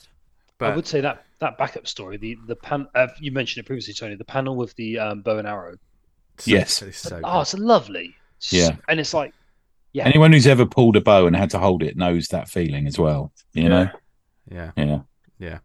But 0.58 0.72
I 0.72 0.76
would 0.76 0.86
say 0.86 1.00
that 1.00 1.24
that 1.38 1.56
backup 1.56 1.86
story, 1.86 2.16
the 2.18 2.36
the 2.46 2.56
pan, 2.56 2.86
uh, 2.94 3.08
you 3.18 3.32
mentioned 3.32 3.64
it 3.64 3.66
previously, 3.66 3.94
Tony, 3.94 4.14
the 4.14 4.24
panel 4.24 4.56
with 4.56 4.74
the 4.76 4.98
um, 4.98 5.22
bow 5.22 5.38
and 5.38 5.48
arrow. 5.48 5.76
so- 6.38 6.50
Yes. 6.50 6.82
it's 6.82 6.98
so 6.98 7.20
Oh, 7.24 7.40
it's 7.40 7.54
lovely. 7.54 8.14
Yeah. 8.50 8.76
and 8.88 9.00
it's 9.00 9.12
like, 9.14 9.32
yeah, 9.92 10.04
anyone 10.06 10.32
who's 10.32 10.46
ever 10.46 10.64
pulled 10.66 10.96
a 10.96 11.00
bow 11.00 11.26
and 11.26 11.34
had 11.34 11.50
to 11.50 11.58
hold 11.58 11.82
it 11.82 11.96
knows 11.96 12.28
that 12.28 12.48
feeling 12.48 12.86
as 12.86 12.98
well. 12.98 13.32
You 13.52 13.68
know, 13.68 13.88
yeah, 14.50 14.70
yeah. 14.76 15.00
yeah. 15.38 15.58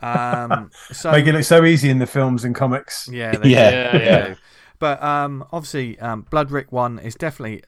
Um, 0.00 0.70
so 0.92 1.10
Make 1.10 1.26
it 1.26 1.32
look 1.32 1.44
so 1.44 1.64
easy 1.64 1.90
in 1.90 1.98
the 1.98 2.06
films 2.06 2.44
and 2.44 2.54
comics. 2.54 3.08
Yeah, 3.10 3.36
they 3.36 3.48
Yeah, 3.50 3.92
do, 3.92 3.98
yeah, 3.98 4.04
yeah. 4.28 4.34
But 4.78 5.02
um, 5.02 5.44
obviously, 5.52 5.98
um, 5.98 6.24
Bloodrik 6.30 6.70
one 6.70 6.98
is 6.98 7.14
definitely. 7.14 7.62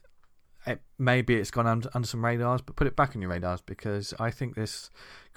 It, 0.65 0.79
maybe 0.99 1.35
it's 1.35 1.49
gone 1.49 1.65
under, 1.65 1.89
under 1.95 2.07
some 2.07 2.23
radars, 2.23 2.61
but 2.61 2.75
put 2.75 2.85
it 2.85 2.95
back 2.95 3.15
on 3.15 3.21
your 3.21 3.31
radars 3.31 3.61
because 3.61 4.13
I 4.19 4.29
think 4.29 4.55
this. 4.55 4.91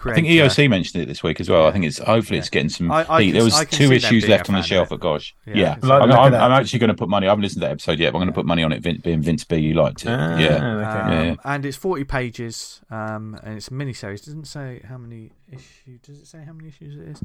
I 0.05 0.13
think 0.13 0.27
EOC 0.27 0.69
mentioned 0.69 1.03
it 1.03 1.07
this 1.07 1.23
week 1.23 1.41
as 1.41 1.49
well. 1.49 1.63
Yeah. 1.63 1.69
I 1.69 1.73
think 1.73 1.85
it's 1.87 1.99
hopefully 1.99 2.39
it's 2.39 2.51
getting 2.51 2.69
some. 2.69 2.91
I- 2.91 3.07
I 3.09 3.23
heat. 3.23 3.29
can- 3.29 3.35
there 3.35 3.45
was 3.45 3.65
two 3.71 3.93
issues 3.93 4.29
left 4.29 4.49
on 4.51 4.57
the 4.57 4.63
shelf 4.63 4.91
it. 4.91 4.97
at 4.97 5.01
Gosh. 5.01 5.35
Yeah, 5.47 5.55
Yeah, 5.55 5.77
Like- 5.83 6.03
I'm, 6.03 6.13
I'm. 6.13 6.35
I'm 6.35 6.53
actually 6.53 6.81
going 6.81 6.89
to 6.89 6.95
put 6.95 7.09
money. 7.09 7.27
I 7.27 7.31
haven't 7.31 7.43
listened 7.43 7.63
to 7.63 7.69
that 7.69 7.73
episode 7.73 7.99
yet. 8.01 8.13
But 8.13 8.19
I'm 8.19 8.25
going 8.25 8.33
to 8.33 8.35
put 8.35 8.45
money 8.45 8.65
on 8.65 8.73
it 8.73 8.83
Vin- 8.83 9.01
being 9.03 9.23
Vince 9.23 9.45
B. 9.45 9.57
You 9.57 9.75
liked 9.75 10.05
it. 10.05 10.09
Ah, 10.09 10.37
yeah, 10.37 10.47
okay. 10.47 10.61
Um, 10.61 11.13
Yeah, 11.13 11.23
yeah. 11.23 11.35
And 11.45 11.65
it's 11.65 11.77
40 11.77 12.05
pages, 12.05 12.81
um, 12.91 13.39
and 13.43 13.57
it's 13.57 13.69
a 13.69 13.75
mini 13.75 13.93
series. 13.95 14.21
doesn't 14.23 14.47
say 14.47 14.83
how 14.87 14.99
many 14.99 15.31
issues. 15.51 16.01
Does 16.03 16.19
it 16.19 16.27
say 16.27 16.45
how 16.45 16.53
many 16.53 16.69
issues 16.69 16.97
it 16.97 17.09
is? 17.09 17.23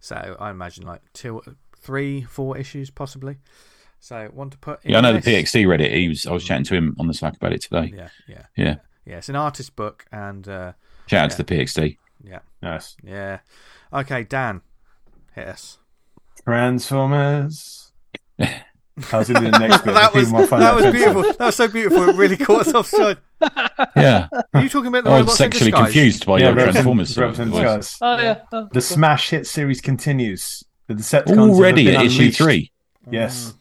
So 0.00 0.36
I 0.40 0.50
imagine 0.50 0.86
like 0.86 1.02
two, 1.12 1.42
three, 1.76 2.22
four 2.22 2.56
issues 2.56 2.88
possibly. 2.88 3.36
So 4.04 4.28
want 4.32 4.50
to 4.50 4.58
put. 4.58 4.80
yeah. 4.84 4.98
I 4.98 5.00
know 5.00 5.12
the 5.12 5.20
this- 5.20 5.52
PXD 5.52 5.64
read 5.68 5.80
it. 5.80 5.92
He 5.92 6.08
was. 6.08 6.26
I 6.26 6.32
was 6.32 6.42
chatting 6.44 6.64
to 6.64 6.74
him 6.74 6.96
on 6.98 7.06
the 7.06 7.14
Slack 7.14 7.36
about 7.36 7.52
it 7.52 7.62
today. 7.62 7.92
Yeah, 7.96 8.08
yeah, 8.26 8.42
Yeah. 8.56 8.74
yeah. 9.06 9.16
It's 9.18 9.28
an 9.28 9.36
artist 9.36 9.76
book, 9.76 10.06
and 10.10 10.46
uh, 10.48 10.72
Shout 11.06 11.20
out 11.20 11.30
Yeah. 11.30 11.36
to 11.36 11.42
the 11.44 11.44
PXD. 11.44 11.98
yeah, 12.24 12.38
Nice. 12.60 12.96
yeah. 13.04 13.38
Okay, 13.92 14.24
Dan, 14.24 14.62
hit 15.36 15.46
us. 15.46 15.78
Transformers. 16.44 17.92
I 18.40 19.18
was 19.18 19.28
going 19.28 19.44
the 19.44 19.58
next 19.58 19.82
bit. 19.84 19.94
that 19.94 20.12
was 20.12 20.24
people 20.26 20.40
might 20.40 20.48
find 20.48 20.62
that 20.62 20.74
was 20.74 20.86
beautiful. 20.92 21.22
That 21.22 21.38
was 21.40 21.56
so 21.56 21.68
beautiful. 21.68 22.08
It 22.08 22.16
really 22.16 22.36
caught 22.36 22.66
us 22.66 22.74
offside. 22.74 23.18
Yeah, 23.96 24.28
Are 24.54 24.62
you 24.62 24.68
talking 24.68 24.88
about 24.88 25.04
the 25.04 25.10
I 25.10 25.14
was 25.14 25.22
robots 25.22 25.40
in 25.40 25.50
sexually 25.52 25.72
confused 25.72 26.26
by 26.26 26.38
Yeah, 26.38 26.46
your 26.54 26.54
Transformers. 26.70 27.10
and- 27.16 27.18
Rebels 27.18 27.38
and 27.40 27.50
voice. 27.50 27.98
Oh 28.00 28.18
yeah, 28.18 28.40
oh, 28.52 28.68
The 28.72 28.80
smash 28.80 29.30
hit 29.30 29.46
series 29.46 29.80
continues. 29.80 30.62
The 30.86 30.94
Decepticons 30.94 31.50
Already 31.50 31.86
have 31.86 31.94
at 31.94 31.98
been 31.98 32.06
issue 32.06 32.30
three. 32.30 32.70
Yes. 33.10 33.54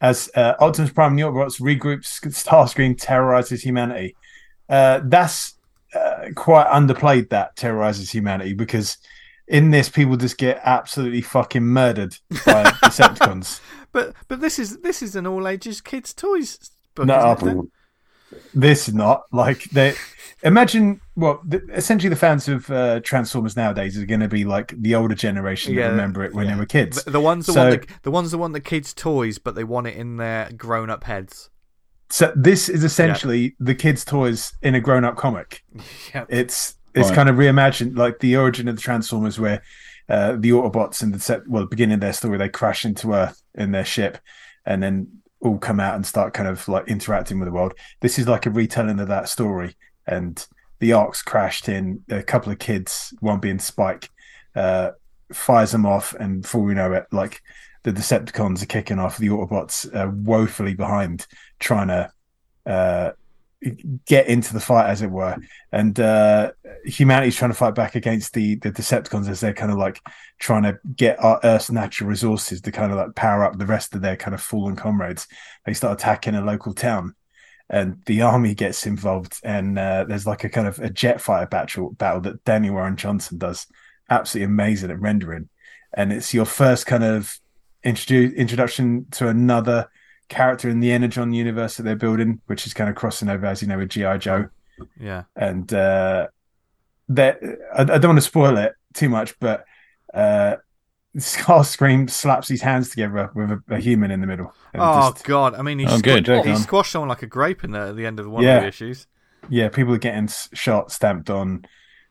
As 0.00 0.30
uh, 0.34 0.54
Optimus 0.60 0.90
Prime 0.90 1.16
Autobots 1.16 1.60
regroups, 1.60 2.20
Starscream 2.20 2.96
terrorizes 2.96 3.62
humanity. 3.62 4.14
Uh, 4.68 5.00
that's 5.04 5.54
uh, 5.94 6.28
quite 6.36 6.66
underplayed. 6.68 7.30
That 7.30 7.56
terrorizes 7.56 8.10
humanity 8.10 8.52
because 8.52 8.98
in 9.48 9.70
this, 9.70 9.88
people 9.88 10.16
just 10.16 10.38
get 10.38 10.60
absolutely 10.62 11.22
fucking 11.22 11.64
murdered 11.64 12.16
by 12.44 12.64
Decepticons. 12.84 13.60
But 13.92 14.14
but 14.28 14.40
this 14.40 14.58
is 14.58 14.78
this 14.78 15.02
is 15.02 15.16
an 15.16 15.26
all 15.26 15.48
ages 15.48 15.80
kids 15.80 16.12
toys 16.12 16.70
book. 16.94 17.06
No, 17.06 17.32
isn't 17.32 17.48
it, 17.48 17.54
Dan? 17.54 17.70
This 18.54 18.88
is 18.88 18.94
not 18.94 19.22
like 19.32 19.64
they. 19.70 19.94
Imagine 20.44 21.00
well, 21.16 21.40
the, 21.44 21.60
essentially 21.72 22.08
the 22.08 22.14
fans 22.16 22.46
of 22.48 22.70
uh, 22.70 23.00
Transformers 23.00 23.56
nowadays 23.56 23.98
are 23.98 24.06
going 24.06 24.20
to 24.20 24.28
be 24.28 24.44
like 24.44 24.72
the 24.80 24.94
older 24.94 25.16
generation 25.16 25.74
that 25.74 25.88
remember 25.90 26.22
it 26.24 26.32
when 26.32 26.46
yeah. 26.46 26.54
they 26.54 26.60
were 26.60 26.66
kids. 26.66 27.02
The, 27.02 27.10
the 27.10 27.20
ones 27.20 27.46
that 27.46 27.54
So- 27.54 27.68
want 27.70 27.88
the, 27.88 27.94
the 28.04 28.10
ones 28.12 28.30
that 28.30 28.38
want 28.38 28.52
the 28.52 28.60
kids 28.60 28.94
toys, 28.94 29.38
but 29.38 29.56
they 29.56 29.64
want 29.64 29.88
it 29.88 29.96
in 29.96 30.16
their 30.16 30.50
grown 30.52 30.90
up 30.90 31.04
heads. 31.04 31.50
So 32.10 32.32
this 32.34 32.68
is 32.68 32.84
essentially 32.84 33.54
the 33.60 33.74
kids' 33.74 34.04
toys 34.04 34.54
in 34.62 34.74
a 34.74 34.80
grown-up 34.80 35.16
comic. 35.16 35.62
Yeah. 36.14 36.24
It's 36.28 36.76
it's 36.94 37.08
Right. 37.08 37.14
kind 37.14 37.28
of 37.28 37.36
reimagined, 37.36 37.98
like 37.98 38.20
the 38.20 38.36
origin 38.36 38.66
of 38.68 38.76
the 38.76 38.82
Transformers, 38.82 39.38
where 39.38 39.62
uh, 40.08 40.36
the 40.38 40.50
Autobots 40.50 41.02
in 41.02 41.12
the 41.12 41.20
set, 41.20 41.46
well, 41.46 41.64
the 41.64 41.68
beginning 41.68 41.94
of 41.94 42.00
their 42.00 42.14
story, 42.14 42.38
they 42.38 42.48
crash 42.48 42.84
into 42.84 43.12
Earth 43.12 43.42
in 43.54 43.72
their 43.72 43.84
ship, 43.84 44.18
and 44.64 44.82
then 44.82 45.08
all 45.40 45.58
come 45.58 45.80
out 45.80 45.94
and 45.94 46.06
start 46.06 46.34
kind 46.34 46.48
of 46.48 46.66
like 46.68 46.88
interacting 46.88 47.38
with 47.38 47.46
the 47.46 47.52
world. 47.52 47.74
This 48.00 48.18
is 48.18 48.26
like 48.28 48.46
a 48.46 48.50
retelling 48.50 49.00
of 49.00 49.08
that 49.08 49.28
story, 49.28 49.76
and 50.06 50.44
the 50.80 50.92
arcs 50.92 51.22
crashed 51.22 51.68
in. 51.68 52.02
A 52.10 52.22
couple 52.22 52.52
of 52.52 52.58
kids, 52.58 53.14
one 53.20 53.40
being 53.40 53.58
Spike, 53.58 54.10
uh, 54.54 54.92
fires 55.32 55.72
them 55.72 55.86
off, 55.86 56.14
and 56.14 56.42
before 56.42 56.62
we 56.62 56.74
know 56.74 56.92
it, 56.92 57.06
like 57.12 57.42
the 57.84 57.92
Decepticons 57.92 58.62
are 58.62 58.66
kicking 58.66 58.98
off, 58.98 59.18
the 59.18 59.28
Autobots 59.28 59.94
are 59.94 60.10
woefully 60.10 60.74
behind, 60.74 61.26
trying 61.58 61.88
to. 61.88 62.10
Uh, 62.66 63.12
get 64.06 64.28
into 64.28 64.52
the 64.52 64.60
fight 64.60 64.88
as 64.88 65.02
it 65.02 65.10
were. 65.10 65.36
And 65.72 65.98
uh 65.98 66.52
humanity's 66.84 67.36
trying 67.36 67.50
to 67.50 67.56
fight 67.56 67.74
back 67.74 67.94
against 67.94 68.34
the 68.34 68.56
the 68.56 68.70
decepticons 68.70 69.28
as 69.28 69.40
they're 69.40 69.52
kind 69.52 69.72
of 69.72 69.78
like 69.78 70.00
trying 70.38 70.62
to 70.62 70.78
get 70.94 71.22
our 71.22 71.40
earth's 71.42 71.70
natural 71.70 72.08
resources 72.08 72.60
to 72.60 72.72
kind 72.72 72.92
of 72.92 72.98
like 72.98 73.14
power 73.14 73.44
up 73.44 73.58
the 73.58 73.66
rest 73.66 73.94
of 73.94 74.00
their 74.00 74.16
kind 74.16 74.34
of 74.34 74.40
fallen 74.40 74.76
comrades. 74.76 75.26
They 75.66 75.74
start 75.74 75.98
attacking 75.98 76.34
a 76.34 76.44
local 76.44 76.72
town 76.72 77.14
and 77.68 78.00
the 78.06 78.22
army 78.22 78.54
gets 78.54 78.86
involved 78.86 79.40
and 79.44 79.78
uh, 79.78 80.04
there's 80.04 80.26
like 80.26 80.44
a 80.44 80.48
kind 80.48 80.68
of 80.68 80.78
a 80.78 80.88
jet 80.88 81.20
fighter 81.20 81.46
battle 81.46 81.90
battle 81.90 82.20
that 82.22 82.44
Danny 82.44 82.70
warren 82.70 82.96
johnson 82.96 83.38
does. 83.38 83.66
Absolutely 84.08 84.46
amazing 84.46 84.90
at 84.90 85.00
rendering. 85.00 85.48
And 85.92 86.12
it's 86.12 86.32
your 86.32 86.44
first 86.44 86.86
kind 86.86 87.04
of 87.04 87.38
introdu- 87.84 88.34
introduction 88.36 89.06
to 89.12 89.28
another 89.28 89.88
character 90.28 90.68
in 90.68 90.80
the 90.80 90.92
energon 90.92 91.32
universe 91.32 91.76
that 91.76 91.82
they're 91.84 91.96
building 91.96 92.40
which 92.46 92.66
is 92.66 92.74
kind 92.74 92.90
of 92.90 92.96
crossing 92.96 93.28
over 93.28 93.46
as 93.46 93.62
you 93.62 93.68
know 93.68 93.78
with 93.78 93.88
gi 93.88 94.18
joe 94.18 94.48
Yeah. 95.00 95.24
and 95.34 95.72
uh, 95.72 96.28
that 97.08 97.40
I, 97.74 97.80
I 97.82 97.84
don't 97.84 98.08
want 98.10 98.18
to 98.18 98.22
spoil 98.22 98.56
it 98.58 98.74
too 98.94 99.08
much, 99.08 99.38
but 99.40 99.64
uh, 100.12 100.56
Starscream 101.16 102.08
slaps 102.10 102.48
his 102.48 102.60
hands 102.62 102.90
together 102.90 103.30
with 103.34 103.50
a, 103.50 103.62
a 103.68 103.78
human 103.78 104.10
in 104.10 104.20
the 104.20 104.26
middle. 104.26 104.54
Oh 104.74 105.10
just- 105.12 105.24
God! 105.24 105.54
I 105.54 105.62
mean, 105.62 105.78
he, 105.78 105.86
Oh, 105.86 105.96
squ- 105.98 106.24
good. 106.24 106.44
He 106.46 106.54
squashed 106.56 106.92
someone 106.92 107.08
like 107.08 107.22
a 107.22 107.26
grape 107.26 107.64
in 107.64 107.70
the, 107.72 107.80
at 107.80 107.96
the 107.96 108.06
end 108.06 108.20
of 108.20 108.28
one 108.28 108.44
of 108.46 108.62
the 108.62 108.68
issues. 108.68 109.06
yeah, 109.48 109.68
people 109.68 109.94
are 109.94 109.98
getting 109.98 110.24
s- 110.24 110.48
shot, 110.52 110.92
stamped 110.92 111.30
on. 111.30 111.64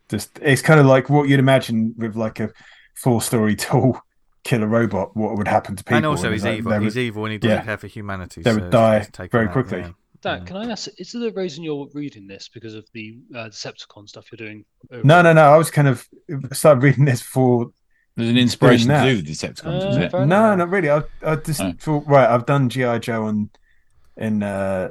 Just 0.09 0.39
it's 0.41 0.61
kind 0.61 0.79
of 0.79 0.85
like 0.85 1.09
what 1.09 1.27
you'd 1.29 1.39
imagine 1.39 1.93
with 1.97 2.15
like 2.15 2.39
a 2.39 2.49
four-story 2.95 3.55
tall 3.67 4.01
killer 4.47 4.67
robot. 4.67 5.15
What 5.15 5.37
would 5.37 5.47
happen 5.47 5.75
to 5.75 5.83
people? 5.83 5.97
and 5.97 6.05
also, 6.05 6.27
it's 6.31 6.41
he's 6.41 6.43
like 6.45 6.57
evil. 6.59 6.71
they 6.71 6.83
He's 6.83 6.95
would- 6.95 7.01
evil, 7.01 7.25
and 7.25 7.31
he 7.33 7.37
doesn't 7.37 7.57
yeah. 7.57 7.63
care 7.65 7.77
for 7.77 7.87
humanity. 7.87 8.41
They 8.41 8.51
so 8.53 8.59
would 8.61 8.69
die 8.71 8.97
it's 8.97 9.09
taken 9.11 9.29
very 9.31 9.47
out, 9.47 9.51
quickly. 9.53 9.79
yeah. 9.79 9.91
Dan, 10.21 10.45
can 10.45 10.57
I 10.57 10.71
ask? 10.71 10.87
Is 10.97 11.11
there 11.11 11.29
a 11.29 11.31
reason 11.31 11.63
you're 11.63 11.87
reading 11.93 12.25
this 12.27 12.49
because 12.51 12.73
of 12.73 12.85
the 12.93 13.19
uh, 13.35 13.49
Decepticon 13.49 14.09
stuff 14.09 14.25
you're 14.31 14.37
doing? 14.47 14.65
No, 15.03 15.21
no, 15.21 15.31
no. 15.31 15.43
I 15.53 15.57
was 15.57 15.69
kind 15.69 15.87
of 15.87 16.07
started 16.53 16.81
reading 16.81 17.05
this 17.05 17.21
for 17.21 17.69
There's 18.15 18.29
an 18.29 18.37
inspiration 18.37 18.87
that. 18.87 19.05
to 19.05 19.15
do 19.15 19.21
the 19.21 19.31
Decepticons, 19.31 19.83
Uh, 19.85 19.89
isn't 19.89 20.01
it? 20.01 20.11
no, 20.13 20.21
enough. 20.23 20.57
not 20.57 20.69
really. 20.69 20.89
I, 20.89 21.03
I 21.23 21.35
just 21.35 21.61
Oh. 21.61 21.71
thought, 21.79 22.07
right, 22.07 22.27
I've 22.27 22.47
done 22.47 22.67
GI 22.69 22.97
Joe 22.99 23.25
on 23.25 23.51
in 24.17 24.41
uh, 24.41 24.89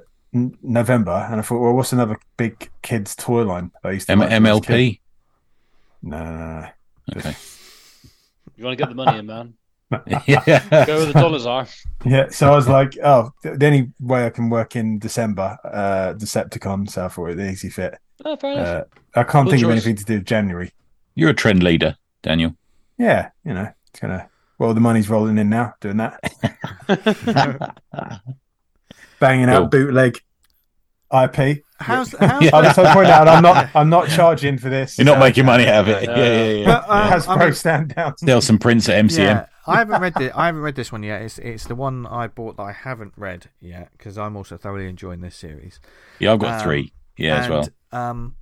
November, 0.62 1.27
and 1.31 1.41
I 1.41 1.43
thought, 1.43 1.59
well, 1.61 1.73
what's 1.73 1.93
another 1.93 2.19
big 2.37 2.70
kids 2.83 3.16
toy 3.16 3.43
line 3.43 3.73
I 3.83 3.91
used 3.93 4.07
to 4.07 4.12
M- 4.12 4.20
like 4.20 4.31
when 4.31 4.47
I 4.47 4.53
was 4.53 4.61
a 4.61 4.66
kid? 4.66 4.73
MLP. 4.74 5.01
No, 6.03 6.23
no, 6.24 6.35
no, 6.37 6.61
no. 6.61 6.69
Okay. 7.16 7.35
You 8.57 8.65
want 8.65 8.78
to 8.78 8.83
get 8.83 8.89
the 8.89 8.95
money 8.95 9.19
in, 9.19 9.27
man? 9.27 9.55
yeah. 10.27 10.85
Go 10.87 10.97
where 10.97 11.07
the 11.07 11.12
dollars 11.12 11.47
are. 11.47 11.66
Yeah, 12.05 12.28
so 12.31 12.53
I 12.53 12.57
was 12.57 12.69
like, 12.69 12.97
oh, 13.05 13.31
the 13.43 13.66
only 13.66 13.93
way 14.01 14.27
I 14.27 14.31
can 14.31 14.51
work 14.51 14.77
in 14.77 14.99
December, 14.99 15.59
uh, 15.65 16.15
Decepticon, 16.15 16.91
so 16.91 17.05
I 17.05 17.09
thought 17.09 17.31
it 17.31 17.41
easy 17.41 17.69
fit. 17.69 17.99
Oh, 18.24 18.37
fair 18.37 18.53
enough. 18.53 18.66
Uh, 18.66 18.85
I 19.15 19.24
can't 19.24 19.47
Good 19.47 19.53
think 19.53 19.65
of 19.65 19.70
anything 19.70 19.97
to 19.97 20.05
do 20.05 20.15
with 20.15 20.24
January. 20.24 20.73
You're 21.15 21.31
a 21.31 21.35
trend 21.35 21.62
leader, 21.62 21.97
Daniel. 22.23 22.57
Yeah, 22.99 23.31
you 23.45 23.55
know, 23.55 23.70
it's 23.91 24.01
gonna 24.01 24.28
Well, 24.59 24.74
the 24.74 24.81
money's 24.81 25.09
rolling 25.09 25.39
in 25.39 25.51
now, 25.51 25.74
doing 25.81 25.99
that, 25.99 26.20
banging 29.20 29.49
out 29.49 29.70
bootleg 29.70 30.20
IP. 31.12 31.62
How's 31.78 32.12
how's 32.19 32.43
Yeah. 32.43 32.51
I 32.57 32.62
just 32.62 32.78
want 32.78 32.89
to 32.89 32.95
point 32.95 33.09
out, 33.09 33.28
I'm 33.28 33.43
not, 33.43 33.69
I'm 33.77 33.91
not 33.91 34.09
charging 34.16 34.59
for 34.59 34.69
this. 34.70 34.99
You're 34.99 35.05
not 35.05 35.19
Uh, 35.19 35.20
making 35.20 35.45
money 35.47 35.66
out 35.66 35.87
of 35.87 35.89
it. 35.89 36.05
Yeah, 36.05 36.16
yeah, 36.16 36.45
yeah. 36.53 36.65
But, 36.66 36.85
uh, 36.89 37.11
Hasbro 37.12 37.37
I 37.37 37.45
mean- 37.45 37.55
stand 37.55 37.95
down. 37.95 38.16
Sell 38.19 38.41
some 38.41 38.59
prints 38.59 38.89
at 38.89 39.05
MCM. 39.05 39.19
Yeah, 39.19 39.47
I 39.66 39.77
haven't 39.77 40.01
read 40.01 40.20
it. 40.20 40.33
I 40.35 40.47
haven't 40.47 40.62
read 40.62 40.74
this 40.74 40.91
one 40.91 41.03
yet. 41.03 41.23
It's 41.23 41.39
it's 41.39 41.66
the 41.66 41.74
one 41.74 42.07
I 42.07 42.27
bought 42.28 42.57
that 42.57 42.62
I 42.62 42.73
haven't 42.73 43.12
read 43.16 43.51
yet 43.61 43.91
because 43.93 44.16
I'm 44.19 44.37
also 44.37 44.57
thoroughly 44.57 44.89
enjoying 44.89 45.20
this 45.20 45.37
series. 45.37 45.78
Yeah, 46.19 46.33
I've 46.33 46.39
got 46.39 46.55
Um, 46.55 46.61
three. 46.66 46.93
Yeah, 47.19 47.37
as 47.37 47.49
well. 47.49 47.69
Um, 47.93 48.37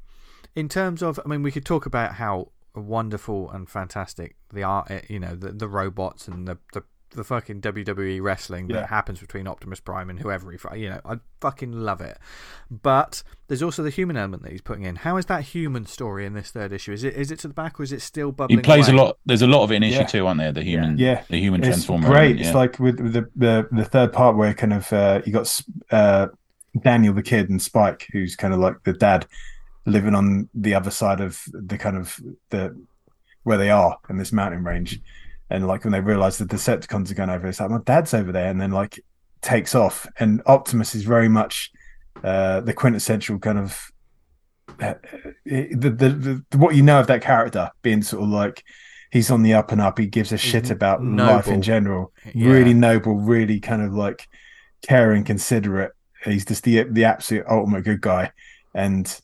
in 0.57 0.69
terms 0.69 1.03
of, 1.03 1.19
I 1.25 1.29
mean, 1.29 1.43
we 1.43 1.51
could 1.53 1.65
talk 1.65 1.87
about 1.87 2.15
how 2.15 2.49
wonderful 2.75 3.51
and 3.51 3.69
fantastic 3.69 4.37
the 4.53 4.63
art, 4.63 4.91
you 5.09 5.19
know, 5.21 5.35
the 5.35 5.51
the 5.53 5.69
robots 5.69 6.29
and 6.29 6.47
the 6.47 6.59
the, 6.73 6.83
the 7.15 7.25
fucking 7.25 7.61
WWE 7.61 8.21
wrestling 8.23 8.69
Yeah. 8.69 8.81
that 8.81 8.89
happens 8.91 9.21
between 9.21 9.47
Optimus 9.47 9.81
Prime 9.81 10.11
and 10.11 10.19
whoever 10.21 10.51
he, 10.51 10.59
fi- 10.59 10.75
you 10.77 10.91
know, 10.91 11.01
I 11.05 11.19
fucking 11.41 11.73
love 11.73 12.01
it. 12.01 12.19
But 12.71 13.23
there's 13.49 13.63
also 13.63 13.83
the 13.83 13.91
human 13.91 14.17
element 14.17 14.43
that 14.43 14.53
he's 14.53 14.61
putting 14.61 14.85
in. 14.85 14.97
How 14.97 15.17
is 15.17 15.27
that 15.27 15.43
human 15.43 15.87
story 15.87 16.27
in 16.27 16.35
this 16.35 16.51
third 16.51 16.73
issue? 16.73 16.93
Is 16.93 17.05
it 17.05 17.15
is 17.15 17.31
it 17.31 17.39
to 17.41 17.49
the 17.49 17.55
back 17.55 17.79
or 17.79 17.83
is 17.83 17.93
it 17.93 18.03
still 18.03 18.33
bubbling? 18.33 18.59
He 18.59 18.63
plays 18.63 18.89
away? 18.89 18.99
a 18.99 19.01
lot. 19.03 19.19
There's 19.27 19.43
a 19.43 19.47
lot 19.47 19.63
of 19.63 19.73
it 19.73 19.77
in 19.77 19.83
issue 19.83 19.99
Yeah. 20.01 20.07
two, 20.07 20.27
aren't 20.27 20.41
there? 20.41 20.53
The 20.53 20.63
human, 20.63 20.99
Yeah. 20.99 21.23
the 21.29 21.39
human 21.41 21.61
It's 21.61 21.69
transformer. 21.69 22.09
great. 22.09 22.23
element, 22.37 22.41
It's 22.47 22.55
like 22.55 22.79
with, 22.79 23.01
with 23.01 23.13
the, 23.13 23.29
the 23.37 23.69
the 23.73 23.85
third 23.85 24.13
part 24.13 24.37
where 24.37 24.55
kind 24.55 24.73
of 24.73 24.93
uh, 24.93 25.23
you 25.25 25.33
got 25.33 25.61
uh, 25.91 26.29
Daniel 26.81 27.15
the 27.15 27.23
kid 27.23 27.51
and 27.51 27.61
Spike, 27.63 28.09
who's 28.13 28.35
kind 28.37 28.53
of 28.53 28.61
like 28.61 28.83
the 28.85 28.93
dad 28.93 29.27
living 29.87 30.15
on 30.15 30.49
the 30.55 30.75
other 30.75 30.91
side 30.91 31.21
of 31.21 31.43
the 31.53 31.77
kind 31.79 31.97
of 31.97 32.19
the 32.51 32.75
where 33.43 33.59
they 33.59 33.69
are 33.71 33.99
in 34.09 34.17
this 34.17 34.33
mountain 34.33 34.65
range, 34.65 34.99
and 35.51 35.67
like 35.67 35.85
when 35.85 35.93
they 35.93 36.01
realize 36.01 36.39
the 36.39 36.45
Decepticons 36.45 37.11
are 37.11 37.15
going 37.15 37.31
over, 37.31 37.47
it's 37.47 37.61
like 37.61 37.71
my 37.71 37.81
dad's 37.85 38.15
over 38.15 38.33
there, 38.33 38.51
and 38.51 38.61
then 38.61 38.71
like 38.71 39.01
takes 39.43 39.75
off, 39.75 40.07
and 40.19 40.43
Optimus 40.47 40.95
is 40.95 41.05
very 41.05 41.29
much 41.29 41.71
uh, 42.23 42.61
the 42.61 42.73
quintessential 42.73 43.39
kind 43.39 43.59
of 43.59 43.91
uh, 44.81 44.95
the, 45.45 45.91
the, 45.91 46.43
the 46.51 46.59
what 46.59 46.75
you 46.75 46.83
know 46.83 47.01
of 47.01 47.07
that 47.07 47.23
character 47.23 47.71
being 47.83 48.03
sort 48.03 48.23
of 48.23 48.29
like 48.29 48.65
he's 49.11 49.31
on 49.31 49.43
the 49.43 49.55
up 49.55 49.71
and 49.71 49.81
up. 49.81 49.99
He 49.99 50.07
gives 50.07 50.33
a 50.33 50.39
shit 50.39 50.71
about 50.71 51.03
life 51.05 51.47
in 51.47 51.63
general. 51.63 52.13
Yeah. 52.35 52.51
Really 52.51 52.75
noble, 52.75 53.17
really 53.17 53.61
kind 53.61 53.83
of 53.83 53.95
like 53.95 54.27
caring, 54.83 55.25
considerate. 55.25 55.93
He's 56.25 56.45
just 56.45 56.65
the 56.65 56.85
the 56.85 57.05
absolute 57.05 57.45
ultimate 57.49 57.85
good 57.85 58.01
guy. 58.01 58.33
And 58.75 59.21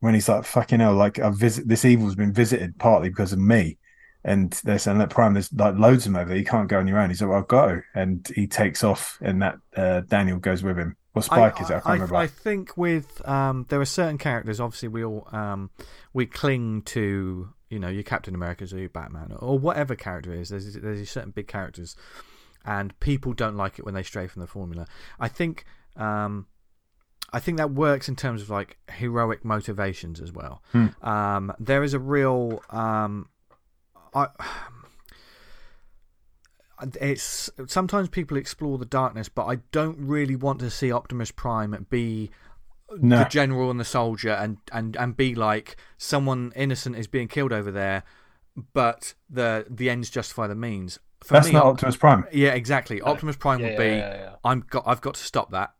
when 0.00 0.14
he's 0.14 0.28
like, 0.28 0.44
"Fucking 0.44 0.80
hell!" 0.80 0.94
Like, 0.94 1.18
I 1.18 1.30
visit 1.30 1.66
this 1.66 1.84
evil's 1.84 2.14
been 2.14 2.32
visited 2.32 2.78
partly 2.78 3.08
because 3.08 3.32
of 3.32 3.38
me. 3.38 3.78
And 4.24 4.52
they're 4.64 4.78
saying 4.78 4.98
that 4.98 5.10
Prime, 5.10 5.34
there's 5.34 5.52
like 5.52 5.76
loads 5.76 6.06
of 6.06 6.12
them 6.12 6.20
over 6.20 6.30
there. 6.30 6.38
You 6.38 6.44
can't 6.44 6.68
go 6.68 6.78
on 6.78 6.88
your 6.88 6.98
own. 6.98 7.10
He's 7.10 7.20
like, 7.20 7.28
well, 7.28 7.38
I'll 7.38 7.44
go. 7.44 7.82
And 7.94 8.26
he 8.34 8.46
takes 8.46 8.82
off, 8.82 9.18
and 9.20 9.42
that 9.42 9.58
uh, 9.76 10.00
Daniel 10.00 10.38
goes 10.38 10.62
with 10.62 10.78
him. 10.78 10.96
Or 11.14 11.22
Spike 11.22 11.60
is 11.60 11.70
it? 11.70 11.74
I 11.74 11.80
can't 11.80 11.92
remember. 11.94 12.16
I 12.16 12.26
think 12.26 12.76
with 12.76 13.26
um, 13.28 13.66
there 13.68 13.80
are 13.80 13.84
certain 13.84 14.18
characters. 14.18 14.60
Obviously, 14.60 14.88
we 14.88 15.04
all 15.04 15.28
um, 15.30 15.70
we 16.12 16.26
cling 16.26 16.82
to 16.82 17.50
you 17.68 17.78
know 17.78 17.88
your 17.88 18.02
Captain 18.02 18.34
Americas 18.34 18.72
or 18.72 18.78
your 18.78 18.88
Batman 18.88 19.36
or 19.38 19.58
whatever 19.58 19.94
character 19.94 20.32
it 20.32 20.40
is. 20.40 20.48
There's 20.48 20.74
there's 20.74 21.08
certain 21.10 21.30
big 21.30 21.46
characters, 21.46 21.94
and 22.64 22.98
people 22.98 23.32
don't 23.32 23.56
like 23.56 23.78
it 23.78 23.84
when 23.84 23.94
they 23.94 24.02
stray 24.02 24.26
from 24.26 24.40
the 24.40 24.48
formula. 24.48 24.86
I 25.20 25.28
think 25.28 25.66
um, 25.96 26.46
I 27.32 27.40
think 27.40 27.58
that 27.58 27.70
works 27.70 28.08
in 28.08 28.16
terms 28.16 28.42
of 28.42 28.50
like 28.50 28.78
heroic 28.90 29.44
motivations 29.44 30.20
as 30.20 30.32
well. 30.32 30.62
Hmm. 30.72 30.86
Um, 31.02 31.52
there 31.58 31.82
is 31.82 31.94
a 31.94 31.98
real 31.98 32.62
um, 32.70 33.28
I, 34.14 34.28
it's 37.00 37.50
sometimes 37.66 38.08
people 38.08 38.36
explore 38.36 38.78
the 38.78 38.84
darkness, 38.84 39.28
but 39.28 39.46
I 39.46 39.56
don't 39.72 39.96
really 39.98 40.36
want 40.36 40.60
to 40.60 40.70
see 40.70 40.92
Optimus 40.92 41.30
Prime 41.30 41.86
be 41.90 42.30
No. 43.00 43.18
the 43.18 43.24
general 43.24 43.70
and 43.70 43.78
the 43.80 43.84
soldier 43.84 44.30
and, 44.32 44.58
and, 44.72 44.96
and 44.96 45.16
be 45.16 45.34
like 45.34 45.76
someone 45.98 46.52
innocent 46.56 46.96
is 46.96 47.06
being 47.06 47.28
killed 47.28 47.52
over 47.52 47.70
there, 47.70 48.02
but 48.72 49.14
the 49.30 49.66
the 49.70 49.88
ends 49.90 50.10
justify 50.10 50.46
the 50.46 50.54
means. 50.54 50.98
For 51.22 51.34
That's 51.34 51.46
me, 51.46 51.54
not 51.54 51.64
Optimus 51.66 51.96
Prime. 51.96 52.26
yeah, 52.32 52.50
exactly. 52.50 53.00
Optimus 53.00 53.36
Prime 53.36 53.60
Yeah, 53.60 53.68
would 53.68 53.78
be 53.78 53.84
yeah, 53.86 54.14
yeah. 54.14 54.30
I'm 54.44 54.60
got 54.68 54.84
I've 54.86 55.00
got 55.00 55.14
to 55.14 55.22
stop 55.24 55.50
that, 55.52 55.72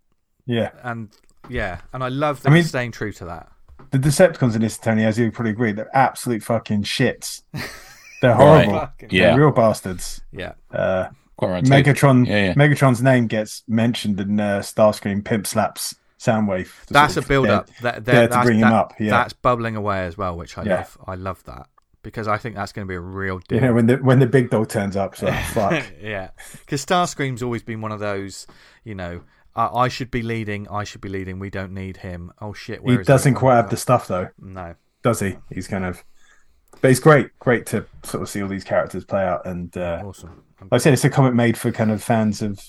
Yeah. 0.46 0.70
and 0.82 1.10
yeah, 1.50 1.80
and 1.92 2.02
I 2.02 2.08
love 2.08 2.42
that 2.42 2.50
I 2.50 2.54
mean- 2.54 2.64
staying 2.64 2.92
true 2.92 3.12
to 3.12 3.24
that. 3.26 3.50
The 3.90 3.98
Decepticons 3.98 4.54
in 4.56 4.62
this, 4.62 4.78
Tony, 4.78 5.04
as 5.04 5.18
you 5.18 5.30
probably 5.30 5.50
agree, 5.52 5.70
they're 5.72 5.94
absolute 5.94 6.42
fucking 6.42 6.84
shits. 6.84 7.42
They're 8.24 8.34
horrible. 8.34 8.72
Fucking- 8.80 9.08
Yeah. 9.12 9.30
They're 9.30 9.40
real 9.40 9.50
bastards. 9.52 10.20
Yeah, 10.32 10.52
Uh, 10.72 11.08
Quite 11.36 11.50
right. 11.50 11.64
Megatron, 11.64 12.26
Yeah, 12.26 12.44
yeah. 12.46 12.54
Megatron's 12.54 13.02
name 13.02 13.26
gets 13.26 13.62
mentioned 13.68 14.20
in 14.20 14.38
uh, 14.40 14.60
Starscream 14.60 15.24
Pimp 15.24 15.46
Slaps 15.46 15.94
Soundwave. 16.18 16.68
that's 16.86 17.12
a 17.12 17.14
sort 17.14 17.24
of 17.24 17.28
build 17.28 17.48
up. 17.48 17.68
That, 17.82 18.04
dare 18.04 18.14
that, 18.14 18.22
to 18.22 18.28
that's, 18.34 18.46
bring 18.46 18.58
him 18.60 18.72
up, 18.72 18.94
yeah. 18.98 19.10
That's 19.10 19.32
bubbling 19.32 19.76
away 19.76 20.04
as 20.06 20.16
well, 20.16 20.36
which 20.36 20.56
I 20.56 20.62
Yeah. 20.62 20.76
love. 20.76 20.98
I 21.06 21.14
love 21.16 21.44
that 21.44 21.66
because 22.02 22.28
I 22.28 22.38
think 22.38 22.54
that's 22.54 22.72
going 22.72 22.86
to 22.86 22.88
be 22.90 22.94
a 22.94 23.00
real 23.00 23.40
deal. 23.40 23.60
You 23.60 23.66
know, 23.66 23.74
when 23.74 23.86
the 23.86 23.96
when 23.96 24.20
the 24.20 24.26
big 24.26 24.50
dog 24.50 24.68
turns 24.68 24.96
up, 24.96 25.16
so 25.16 25.30
fuck. 25.52 25.84
yeah, 26.00 26.30
because 26.60 26.84
Starscream's 26.86 27.42
always 27.42 27.62
been 27.62 27.80
one 27.80 27.92
of 27.92 27.98
those, 28.00 28.46
you 28.84 28.94
know, 28.94 29.22
I, 29.56 29.66
I 29.66 29.88
should 29.88 30.10
be 30.10 30.22
leading, 30.22 30.68
I 30.68 30.84
should 30.84 31.00
be 31.00 31.08
leading. 31.08 31.38
We 31.40 31.50
don't 31.50 31.72
need 31.72 31.98
him. 31.98 32.30
Oh 32.40 32.52
shit, 32.54 32.78
he 32.80 32.84
where 32.86 33.00
is 33.00 33.06
doesn't 33.06 33.34
quite 33.34 33.56
have 33.56 33.70
the 33.70 33.76
stuff 33.76 34.06
though, 34.06 34.28
No, 34.38 34.76
does 35.02 35.20
he? 35.20 35.36
He's 35.52 35.66
kind 35.68 35.84
of, 35.84 36.04
but 36.84 36.90
it's 36.90 37.00
great, 37.00 37.30
great 37.38 37.64
to 37.64 37.86
sort 38.02 38.22
of 38.22 38.28
see 38.28 38.42
all 38.42 38.48
these 38.48 38.62
characters 38.62 39.06
play 39.06 39.22
out. 39.24 39.46
And 39.46 39.74
uh, 39.74 40.02
awesome. 40.04 40.42
like 40.60 40.68
I 40.70 40.76
said, 40.76 40.92
it's 40.92 41.02
a 41.02 41.08
comic 41.08 41.32
made 41.32 41.56
for 41.56 41.72
kind 41.72 41.90
of 41.90 42.02
fans 42.02 42.42
of 42.42 42.60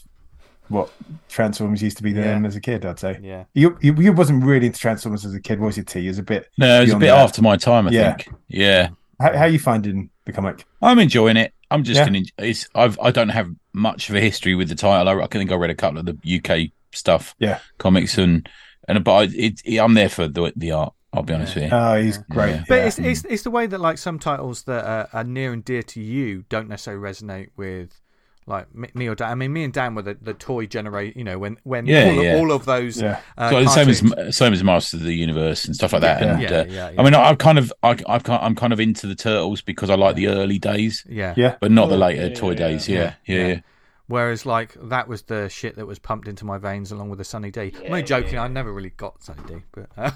what 0.69 0.89
Transformers 1.27 1.83
used 1.83 1.97
to 1.97 2.03
be 2.03 2.13
to 2.13 2.21
Yeah. 2.21 2.41
as 2.45 2.55
a 2.55 2.61
kid. 2.61 2.85
I'd 2.85 2.97
say. 2.97 3.19
Yeah, 3.21 3.43
You, 3.53 3.77
you 3.81 3.93
you 3.95 4.13
wasn't 4.13 4.45
really 4.45 4.67
into 4.67 4.79
Transformers 4.79 5.25
as 5.25 5.33
a 5.33 5.41
kid, 5.41 5.59
was 5.59 5.75
you? 5.75 5.83
T? 5.83 5.99
You 5.99 6.11
was 6.11 6.17
a 6.19 6.23
bit. 6.23 6.47
No, 6.57 6.77
it 6.77 6.83
was 6.85 6.93
a 6.93 6.97
bit 6.97 7.07
that. 7.07 7.17
after 7.17 7.41
my 7.41 7.57
time. 7.57 7.89
I 7.89 7.91
Yeah. 7.91 8.15
think. 8.15 8.29
Yeah, 8.47 8.87
How, 9.19 9.37
how 9.37 9.45
you 9.47 9.59
finding 9.59 10.09
the 10.23 10.31
comic? 10.31 10.63
I'm 10.81 10.97
enjoying 10.99 11.35
it. 11.35 11.53
I'm 11.69 11.83
just 11.83 11.97
Yeah. 11.97 12.05
gonna. 12.05 12.21
It's. 12.37 12.69
I've. 12.73 12.97
I 13.01 13.11
don't 13.11 13.27
have 13.27 13.49
much 13.73 14.09
of 14.09 14.15
a 14.15 14.21
history 14.21 14.55
with 14.55 14.69
the 14.69 14.75
title. 14.75 15.09
I, 15.09 15.23
I 15.25 15.27
think 15.27 15.51
I 15.51 15.55
read 15.55 15.71
a 15.71 15.75
couple 15.75 15.99
of 15.99 16.05
the 16.05 16.17
UK 16.39 16.71
stuff. 16.93 17.35
Yeah. 17.37 17.59
Comics 17.79 18.17
and 18.17 18.47
and 18.87 19.03
but 19.03 19.13
I, 19.13 19.23
it, 19.35 19.61
it, 19.65 19.77
I'm 19.79 19.93
there 19.93 20.07
for 20.07 20.29
the 20.29 20.53
the 20.55 20.71
art. 20.71 20.93
I'll 21.15 21.23
be 21.23 21.33
honest 21.33 21.55
with 21.55 21.65
you. 21.65 21.69
Oh, 21.71 21.95
he's 22.01 22.17
great. 22.17 22.51
Yeah. 22.55 22.63
but 22.67 22.75
yeah. 22.75 22.85
it's, 22.85 22.99
it's 22.99 23.25
it's 23.25 23.43
the 23.43 23.51
way 23.51 23.65
that 23.67 23.79
like 23.79 23.97
some 23.97 24.19
titles 24.19 24.63
that 24.63 24.85
are, 24.85 25.09
are 25.13 25.23
near 25.23 25.53
and 25.53 25.63
dear 25.63 25.83
to 25.83 26.01
you 26.01 26.45
don't 26.49 26.67
necessarily 26.69 27.01
resonate 27.01 27.49
with. 27.57 28.01
Like 28.47 28.75
me, 28.75 28.87
me 28.93 29.07
or 29.07 29.15
Dan. 29.15 29.31
I 29.31 29.33
mean, 29.33 29.51
me 29.53 29.63
and 29.63 29.73
Dan 29.73 29.95
were 29.95 30.03
the, 30.03 30.13
the 30.21 30.35
toy 30.35 30.67
generate. 30.67 31.17
You 31.17 31.23
know, 31.23 31.39
when 31.39 31.57
when 31.63 31.87
Yeah, 31.87 32.05
all, 32.09 32.23
yeah. 32.23 32.33
Of, 32.33 32.39
all 32.41 32.51
of 32.51 32.65
those. 32.65 33.01
Yeah. 33.01 33.19
Uh, 33.35 33.49
so 33.49 33.63
the 33.63 33.69
same 33.69 33.89
as 33.89 34.37
same 34.37 34.53
as 34.53 34.63
Master 34.63 34.97
of 34.97 35.03
the 35.03 35.15
Universe 35.15 35.65
and 35.65 35.75
stuff 35.75 35.93
like 35.93 36.03
that. 36.03 36.21
Yeah. 36.21 36.27
and, 36.33 36.41
Yeah, 36.43 36.49
uh, 36.49 36.65
yeah, 36.65 36.89
yeah. 36.91 37.01
I 37.01 37.03
mean, 37.03 37.15
I, 37.15 37.23
I've 37.23 37.39
kind 37.39 37.57
of, 37.57 37.73
I, 37.81 37.97
I've, 38.07 38.21
kind- 38.23 38.43
I'm 38.43 38.53
kind 38.53 38.71
of 38.71 38.79
into 38.79 39.07
the 39.07 39.15
turtles 39.15 39.61
because 39.63 39.89
I 39.89 39.95
like 39.95 40.15
the 40.15 40.27
early 40.27 40.59
days, 40.59 41.03
yeah, 41.09 41.33
Yeah. 41.35 41.55
but 41.59 41.71
not 41.71 41.89
the 41.89 41.95
Oh, 41.95 41.97
later 41.97 42.27
yeah, 42.27 42.33
toy 42.35 42.51
yeah, 42.51 42.55
days. 42.55 42.87
yeah. 42.87 42.95
Yeah, 42.97 43.13
yeah, 43.25 43.35
Yeah. 43.41 43.47
yeah. 43.47 43.59
Whereas, 44.07 44.45
like, 44.45 44.75
that 44.89 45.07
was 45.07 45.23
the 45.23 45.49
shit 45.49 45.75
that 45.77 45.87
was 45.87 45.97
pumped 45.97 46.27
into 46.27 46.45
my 46.45 46.57
veins 46.59 46.91
along 46.91 47.09
with 47.09 47.17
the 47.17 47.25
Sunny 47.25 47.49
D. 47.49 47.73
I'm 47.79 47.85
only 47.87 48.03
joking. 48.03 48.35
yeah. 48.35 48.43
I 48.43 48.47
never 48.47 48.71
really 48.71 48.91
got 48.91 49.23
Sunny 49.23 49.41
D, 49.47 49.55
but 49.71 49.89
uh, 49.97 50.11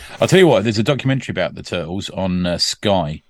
I'll 0.20 0.28
tell 0.28 0.38
you 0.38 0.46
what. 0.46 0.62
There's 0.62 0.78
a 0.78 0.84
documentary 0.84 1.32
about 1.32 1.54
the 1.56 1.62
turtles 1.64 2.10
on 2.10 2.46
uh, 2.46 2.58
Sky. 2.58 3.22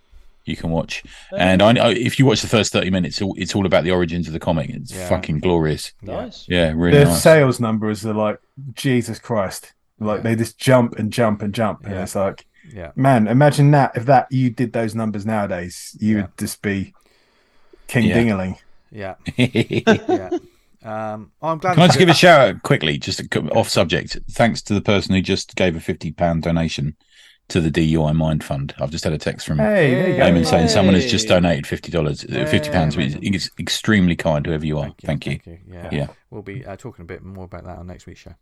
You 0.45 0.57
can 0.57 0.69
watch, 0.69 1.03
and 1.39 1.63
I 1.63 1.73
know 1.73 1.89
if 1.89 2.19
you 2.19 2.27
watch 2.27 2.43
the 2.43 2.49
first 2.49 2.71
thirty 2.71 2.91
minutes, 2.91 3.17
it's 3.17 3.23
all, 3.23 3.35
it's 3.39 3.55
all 3.55 3.65
about 3.65 3.83
the 3.85 3.93
origins 3.93 4.27
of 4.27 4.35
the 4.35 4.39
comic. 4.41 4.69
It's 4.69 4.93
Yeah. 4.93 5.09
fucking 5.09 5.39
glorious. 5.39 5.93
Nice. 6.03 6.45
Yeah, 6.47 6.75
really 6.77 6.99
the 6.99 7.07
nice. 7.07 7.23
sales 7.23 7.61
numbers 7.61 8.05
are 8.05 8.13
like 8.13 8.39
Jesus 8.75 9.19
Christ. 9.19 9.73
Like 9.99 10.19
Yeah. 10.19 10.23
they 10.25 10.37
just 10.37 10.59
jump 10.59 10.99
and 10.99 11.11
jump 11.11 11.41
and 11.41 11.55
jump, 11.55 11.85
and 11.87 11.95
Yeah. 11.95 12.03
it's 12.03 12.15
like, 12.15 12.45
yeah, 12.71 12.91
man, 12.95 13.27
imagine 13.27 13.71
that 13.71 13.93
if 13.97 14.05
that 14.05 14.31
you 14.31 14.51
did 14.51 14.75
those 14.75 14.95
numbers 14.95 15.25
nowadays, 15.25 15.97
you 15.99 16.17
Yeah. 16.17 16.23
would 16.25 16.37
just 16.37 16.61
be 16.61 16.93
King 17.89 18.09
Yeah. 18.09 18.19
Dingaling. 18.19 18.59
Yeah, 18.95 19.15
yeah. 19.37 20.31
Um, 20.83 21.33
I'm 21.43 21.59
glad. 21.59 21.75
Can 21.75 21.83
I 21.83 21.87
just 21.87 21.99
give 21.99 22.09
a 22.09 22.15
shout 22.15 22.41
out 22.41 22.63
quickly, 22.63 22.99
just 22.99 23.21
off 23.53 23.69
subject? 23.69 24.19
Thanks 24.31 24.63
to 24.63 24.75
the 24.75 24.83
person 24.83 25.15
who 25.15 25.21
just 25.21 25.57
gave 25.57 25.77
a 25.77 25.81
fifty 25.81 26.13
pound 26.13 26.43
donation 26.43 26.97
to 27.49 27.61
the 27.61 27.71
DUI 27.71 28.15
Mind 28.15 28.43
Fund. 28.43 28.75
I've 28.79 28.91
just 28.91 29.05
had 29.05 29.13
a 29.13 29.19
text 29.19 29.47
from 29.47 29.59
Hey, 29.59 29.95
there 29.95 30.11
you 30.11 30.17
go. 30.17 30.23
Eamon 30.23 30.47
saying 30.47 30.69
someone 30.69 30.95
has 30.95 31.11
just 31.11 31.29
donated 31.29 31.67
fifty 31.67 31.91
dollars, 31.91 32.23
fifty 32.23 32.71
pounds. 32.71 32.95
Hey, 32.95 33.15
which 33.15 33.35
is 33.35 33.51
extremely 33.59 34.17
kind, 34.17 34.47
whoever 34.47 34.65
you 34.65 34.79
are. 34.79 34.95
Thank 35.03 35.27
you. 35.27 35.41
Yeah. 35.67 35.89
Yeah. 35.93 36.07
We'll 36.31 36.43
be 36.43 36.65
uh, 36.65 36.77
talking 36.77 37.03
a 37.03 37.07
bit 37.07 37.23
more 37.23 37.45
about 37.45 37.65
that 37.65 37.79
on 37.79 37.87
next 37.87 38.07
week's 38.07 38.21
show. 38.21 38.35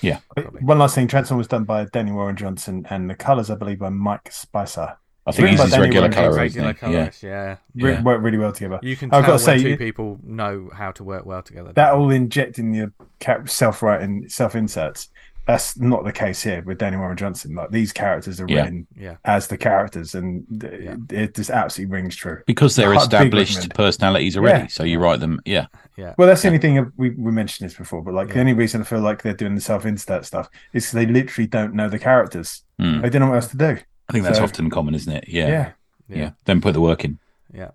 Yeah. 0.00 0.20
Probably. 0.34 0.62
One 0.62 0.78
last 0.78 0.94
thing, 0.94 1.06
Transform 1.08 1.38
was 1.38 1.46
done 1.46 1.64
by 1.64 1.84
Danny 1.84 2.12
Warren 2.12 2.36
Johnson, 2.36 2.86
and 2.90 3.08
the 3.10 3.14
colours, 3.14 3.50
I 3.50 3.54
believe, 3.56 3.78
by 3.78 3.90
Mike 3.90 4.32
Spicer. 4.32 4.96
I 5.26 5.32
think 5.32 5.48
he's 5.50 5.58
by 5.58 5.64
his 5.64 5.72
Danny 5.72 5.82
regular 5.84 6.08
colour, 6.10 6.34
Regular 6.34 6.70
isn't? 6.70 6.92
Yeah. 6.92 7.10
yeah. 7.22 7.56
Re- 7.86 7.92
Yeah. 7.92 8.02
Work 8.02 8.22
really 8.22 8.38
well 8.38 8.52
together. 8.52 8.80
You 8.82 8.96
can 8.96 9.08
I've 9.12 9.24
tell 9.24 9.36
gotta 9.38 9.44
when 9.46 9.58
say, 9.58 9.62
two 9.62 9.68
you- 9.70 9.76
people 9.76 10.18
know 10.24 10.68
how 10.74 10.90
to 10.92 11.04
work 11.04 11.26
well 11.26 11.42
together. 11.42 11.72
That 11.74 11.92
all 11.94 12.10
injecting 12.10 12.74
your 12.74 12.92
cap 13.20 13.48
self-writing 13.48 14.28
self-inserts 14.28 15.08
That's 15.44 15.76
not 15.76 16.04
the 16.04 16.12
case 16.12 16.40
here 16.40 16.62
with 16.62 16.78
Danny 16.78 16.96
Warren 16.96 17.16
Johnson. 17.16 17.56
Like 17.56 17.70
these 17.72 17.92
characters 17.92 18.40
are 18.40 18.46
Yeah. 18.48 18.62
written 18.62 18.86
Yeah. 18.96 19.16
as 19.24 19.48
the 19.48 19.56
characters, 19.58 20.14
and 20.14 20.44
th- 20.60 20.72
Yeah. 20.80 20.94
it 21.10 21.34
just 21.34 21.50
absolutely 21.50 21.92
rings 21.92 22.14
true. 22.14 22.42
because 22.46 22.76
they're 22.76 22.90
Big 22.90 23.00
established 23.00 23.74
personalities 23.74 24.36
already. 24.36 24.60
Yeah. 24.60 24.66
So 24.68 24.84
you 24.84 25.00
write 25.00 25.18
them. 25.18 25.40
Yeah. 25.44 25.66
Yeah. 25.96 26.14
Well, 26.16 26.28
that's 26.28 26.42
the 26.42 26.46
only 26.48 26.60
thing 26.60 26.92
we, 26.96 27.10
we 27.10 27.32
mentioned 27.32 27.68
this 27.68 27.76
before, 27.76 28.02
but 28.04 28.14
like 28.14 28.28
Yeah. 28.28 28.34
the 28.34 28.40
only 28.40 28.52
reason 28.52 28.82
I 28.82 28.84
feel 28.84 29.00
like 29.00 29.22
they're 29.22 29.34
doing 29.34 29.56
the 29.56 29.60
self-insert 29.60 30.24
stuff 30.26 30.48
is 30.74 30.92
they 30.92 31.06
literally 31.06 31.48
don't 31.48 31.74
know 31.74 31.88
the 31.88 31.98
characters. 31.98 32.62
Hmm. 32.78 33.00
They 33.00 33.10
don't 33.10 33.22
know 33.22 33.28
what 33.30 33.34
else 33.42 33.48
to 33.48 33.56
do. 33.56 33.78
I 34.12 34.16
think 34.16 34.24
that's 34.24 34.38
So- 34.38 34.44
often 34.44 34.68
common, 34.68 34.94
isn't 34.94 35.10
it? 35.12 35.24
Yeah. 35.28 35.48
Yeah. 35.48 35.72
Yeah. 36.08 36.16
Yeah. 36.18 36.30
Then 36.44 36.60
put 36.60 36.74
the 36.74 36.80
work 36.82 37.04
in. 37.04 37.18
Yeah. 37.52 37.70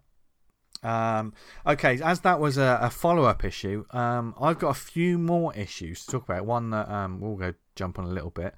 Um, 0.84 1.34
okay, 1.66 2.00
as 2.02 2.20
that 2.22 2.40
was 2.40 2.58
a, 2.58 2.78
a 2.82 2.90
follow 2.92 3.24
up 3.24 3.44
issue, 3.44 3.86
um, 3.92 4.36
I've 4.40 4.60
got 4.60 4.70
a 4.70 4.74
few 4.80 5.18
more 5.18 5.54
issues 5.56 6.06
to 6.06 6.12
talk 6.12 6.24
about. 6.30 6.46
One 6.46 6.70
that 6.70 6.88
um, 6.90 7.20
we'll 7.20 7.36
go 7.36 7.54
jump 7.76 7.98
on 7.98 8.06
a 8.06 8.10
little 8.10 8.30
bit. 8.30 8.54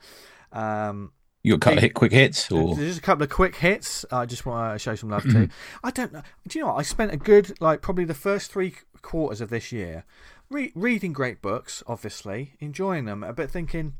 Um, 0.51 1.13
You 1.43 1.53
got 1.53 1.57
a 1.57 1.59
couple 1.59 1.77
of 1.77 1.83
hit, 1.83 1.93
quick 1.93 2.11
hits, 2.11 2.51
or 2.51 2.75
There's 2.75 2.89
just 2.89 2.99
a 2.99 3.01
couple 3.03 3.23
of 3.23 3.29
quick 3.29 3.55
hits. 3.55 4.03
I 4.11 4.25
just 4.25 4.45
want 4.45 4.75
to 4.75 4.79
show 4.79 4.95
some 4.95 5.09
love 5.09 5.23
to. 5.23 5.47
I 5.83 5.91
don't 5.91 6.11
know. 6.11 6.21
Do 6.47 6.59
you 6.59 6.65
know 6.65 6.71
what? 6.73 6.79
I 6.79 6.81
spent 6.81 7.13
a 7.13 7.17
good, 7.17 7.59
like, 7.61 7.81
probably 7.81 8.03
the 8.05 8.13
first 8.13 8.51
three 8.51 8.75
quarters 9.01 9.39
of 9.39 9.49
this 9.49 9.71
year 9.71 10.03
re- 10.49 10.73
reading 10.75 11.13
great 11.13 11.41
books, 11.41 11.81
obviously, 11.87 12.55
enjoying 12.59 13.05
them, 13.05 13.23
but 13.35 13.49
thinking, 13.49 13.93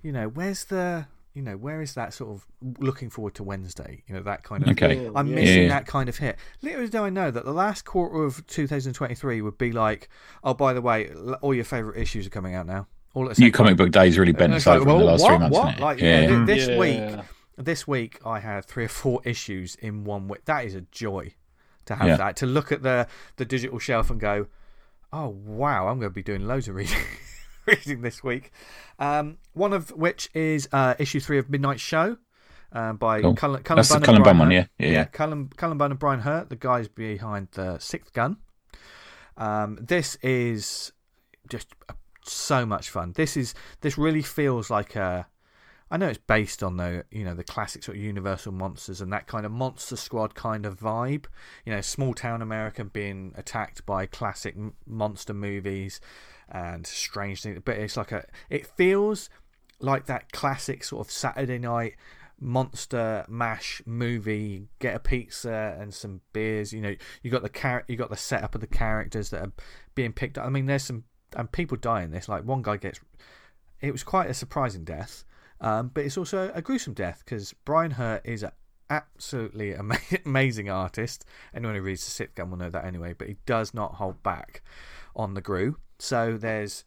you 0.00 0.12
know, 0.12 0.28
where's 0.28 0.64
the, 0.66 1.08
you 1.38 1.44
know, 1.44 1.56
where 1.56 1.80
is 1.80 1.94
that 1.94 2.12
sort 2.12 2.30
of 2.34 2.46
looking 2.80 3.10
forward 3.10 3.34
to 3.36 3.44
Wednesday? 3.44 4.02
You 4.08 4.14
know, 4.16 4.22
that 4.22 4.42
kind 4.42 4.64
of. 4.64 4.70
okay. 4.70 5.08
I'm 5.14 5.28
Yeah. 5.28 5.34
missing 5.36 5.62
Yeah. 5.62 5.68
that 5.68 5.86
kind 5.86 6.08
of 6.08 6.16
hit. 6.18 6.36
Little 6.62 6.88
do 6.88 7.04
I 7.04 7.10
know 7.10 7.30
that 7.30 7.44
the 7.44 7.52
last 7.52 7.84
quarter 7.84 8.24
of 8.24 8.44
2023 8.48 9.40
would 9.40 9.56
be 9.56 9.70
like, 9.70 10.08
oh, 10.42 10.52
by 10.54 10.72
the 10.72 10.80
way, 10.82 11.10
all 11.40 11.54
your 11.54 11.64
favourite 11.64 11.96
issues 12.00 12.26
are 12.26 12.30
coming 12.30 12.54
out 12.56 12.66
now. 12.66 12.88
All 13.14 13.30
at 13.30 13.36
the 13.36 13.42
New 13.42 13.52
comic 13.52 13.76
book 13.76 13.92
days 13.92 14.18
really 14.18 14.32
bent 14.32 14.52
and 14.52 14.54
us 14.54 14.66
like, 14.66 14.80
over 14.80 14.90
in 14.90 14.98
the 14.98 15.04
last 15.04 15.20
what, 15.22 15.28
three 15.28 15.38
months. 15.38 15.56
what? 15.56 15.68
isn't? 15.68 15.80
Like, 15.80 16.00
yeah. 16.00 16.20
you 16.22 16.26
know, 16.28 16.44
this 16.44 16.68
Yeah. 16.68 16.78
week, 16.78 17.24
this 17.56 17.86
week 17.86 18.18
I 18.26 18.40
had 18.40 18.64
three 18.64 18.84
or 18.84 18.88
four 18.88 19.20
issues 19.24 19.76
in 19.76 20.02
one 20.04 20.26
week. 20.26 20.44
That 20.46 20.64
is 20.64 20.74
a 20.74 20.80
joy 20.90 21.34
to 21.86 21.94
have 21.94 22.06
Yeah. 22.08 22.16
that. 22.16 22.36
To 22.36 22.46
look 22.46 22.72
at 22.72 22.82
the 22.82 23.06
the 23.36 23.44
digital 23.44 23.78
shelf 23.78 24.10
and 24.10 24.18
go, 24.18 24.46
oh 25.12 25.28
wow, 25.28 25.86
I'm 25.88 26.00
going 26.00 26.10
to 26.10 26.14
be 26.14 26.22
doing 26.24 26.46
loads 26.48 26.66
of 26.68 26.74
reading. 26.74 26.98
Reading 27.68 28.00
this 28.00 28.24
week. 28.24 28.50
Um, 28.98 29.36
one 29.52 29.74
of 29.74 29.90
which 29.90 30.30
is 30.34 30.68
uh, 30.72 30.94
issue 30.98 31.20
three 31.20 31.38
of 31.38 31.50
Midnight 31.50 31.80
Show 31.80 32.16
uh, 32.72 32.94
by 32.94 33.20
Cool. 33.20 33.34
Cullen, 33.34 33.62
Cullen 33.62 33.76
That's 33.76 33.88
the 33.88 33.94
Bunn 33.94 33.98
and 33.98 34.06
Cullen 34.06 34.22
Bunn 34.22 34.38
one, 34.38 34.50
yeah. 34.50 34.66
Yeah, 34.78 34.88
yeah. 34.88 35.04
Cullen, 35.04 35.50
Cullen 35.54 35.76
Bunn 35.76 35.90
and 35.90 36.00
Brian 36.00 36.20
Hurtt, 36.20 36.48
the 36.48 36.56
guys 36.56 36.88
behind 36.88 37.48
the 37.52 37.78
Sixth 37.78 38.12
Gun. 38.14 38.38
Um, 39.36 39.78
this 39.80 40.16
is 40.22 40.92
just 41.50 41.68
so 42.24 42.64
much 42.64 42.88
fun. 42.88 43.12
This 43.16 43.36
is 43.36 43.54
this 43.82 43.98
really 43.98 44.22
feels 44.22 44.70
like 44.70 44.96
a. 44.96 45.26
I 45.90 45.96
know 45.96 46.08
it's 46.08 46.18
based 46.18 46.62
on 46.62 46.76
the 46.76 47.04
you 47.10 47.24
know 47.24 47.34
the 47.34 47.44
classic 47.44 47.82
sort 47.82 47.96
of 47.96 48.02
Universal 48.02 48.52
monsters 48.52 49.00
and 49.00 49.12
that 49.12 49.26
kind 49.26 49.44
of 49.46 49.52
Monster 49.52 49.96
Squad 49.96 50.34
kind 50.34 50.64
of 50.64 50.80
vibe. 50.80 51.26
You 51.64 51.72
know, 51.74 51.80
small 51.80 52.14
town 52.14 52.42
America 52.42 52.84
being 52.84 53.34
attacked 53.36 53.84
by 53.84 54.06
classic 54.06 54.54
monster 54.86 55.34
movies 55.34 56.00
and 56.50 56.86
strange 56.86 57.42
things. 57.42 57.60
But 57.64 57.78
it's 57.78 57.96
like 57.96 58.12
a. 58.12 58.24
It 58.50 58.66
feels 58.66 59.30
like 59.80 60.06
that 60.06 60.32
classic 60.32 60.84
sort 60.84 61.06
of 61.06 61.12
Saturday 61.12 61.58
night 61.58 61.94
monster 62.40 63.24
mash 63.28 63.82
movie. 63.86 64.68
Get 64.78 64.94
a 64.94 65.00
pizza 65.00 65.76
and 65.78 65.92
some 65.92 66.20
beers. 66.32 66.72
You 66.72 66.80
know, 66.80 66.94
you 67.22 67.30
got 67.30 67.42
the 67.42 67.48
char- 67.48 67.84
you 67.88 67.96
got 67.96 68.10
the 68.10 68.16
setup 68.16 68.54
of 68.54 68.60
the 68.60 68.66
characters 68.66 69.30
that 69.30 69.42
are 69.42 69.52
being 69.94 70.12
picked 70.12 70.38
up. 70.38 70.46
I 70.46 70.50
mean, 70.50 70.66
there's 70.66 70.84
some 70.84 71.04
and 71.36 71.50
people 71.50 71.76
die 71.76 72.02
in 72.02 72.10
this. 72.10 72.28
Like 72.28 72.44
one 72.44 72.62
guy 72.62 72.76
gets. 72.76 73.00
It 73.80 73.92
was 73.92 74.02
quite 74.02 74.28
a 74.28 74.34
surprising 74.34 74.84
death, 74.84 75.24
um, 75.60 75.90
but 75.94 76.04
it's 76.04 76.18
also 76.18 76.50
a 76.54 76.62
gruesome 76.62 76.94
death 76.94 77.22
because 77.24 77.54
Brian 77.64 77.92
Hurtt 77.92 78.22
is 78.24 78.42
an 78.42 78.50
absolutely 78.90 79.74
ama- 79.74 79.98
amazing 80.26 80.68
artist. 80.68 81.24
Anyone 81.54 81.76
who 81.76 81.82
reads 81.82 82.16
the 82.16 82.26
Gun 82.34 82.50
will 82.50 82.58
know 82.58 82.70
that 82.70 82.84
anyway. 82.84 83.12
But 83.12 83.28
he 83.28 83.36
does 83.46 83.74
not 83.74 83.94
hold 83.94 84.22
back 84.22 84.62
on 85.14 85.34
the 85.34 85.40
Gru. 85.40 85.76
So 85.98 86.36
there's 86.36 86.84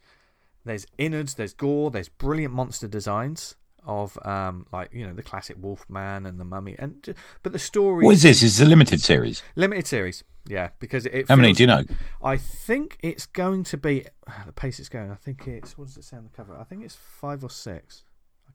there's 0.66 0.86
innards, 0.98 1.36
there's 1.36 1.54
gore, 1.54 1.92
there's 1.92 2.10
brilliant 2.10 2.54
monster 2.54 2.88
designs 2.88 3.56
of 3.84 4.18
um 4.26 4.68
like 4.72 4.94
you 4.94 5.06
know 5.06 5.14
the 5.14 5.24
classic 5.24 5.58
Wolfman 5.60 6.26
and 6.26 6.40
the 6.40 6.46
Mummy, 6.46 6.76
and 6.78 7.16
but 7.44 7.52
the 7.52 7.60
story 7.60 8.06
What 8.06 8.16
is 8.16 8.24
this? 8.24 8.44
It's 8.44 8.60
a 8.60 8.66
limited 8.66 9.02
series. 9.02 9.42
limited 9.56 9.88
series, 9.88 10.24
yeah, 10.48 10.70
because 10.80 11.06
it. 11.06 11.14
it 11.14 11.28
How 11.28 11.36
many 11.36 11.54
do 11.54 11.64
you 11.64 11.68
know? 11.68 11.84
I 12.24 12.38
think 12.38 12.98
it's 13.02 13.26
going 13.26 13.64
to 13.66 13.78
be 13.78 14.06
the 14.46 14.54
pace 14.54 14.80
it's 14.80 14.90
going. 14.90 15.12
I 15.12 15.16
think 15.16 15.48
it's 15.48 15.78
what 15.78 15.88
does 15.88 15.98
it 15.98 16.04
say 16.04 16.18
on 16.18 16.24
the 16.24 16.30
cover? 16.30 16.58
I 16.58 16.64
think 16.64 16.84
it's 16.84 16.96
five 16.96 17.44
or 17.44 17.50
six. 17.50 18.04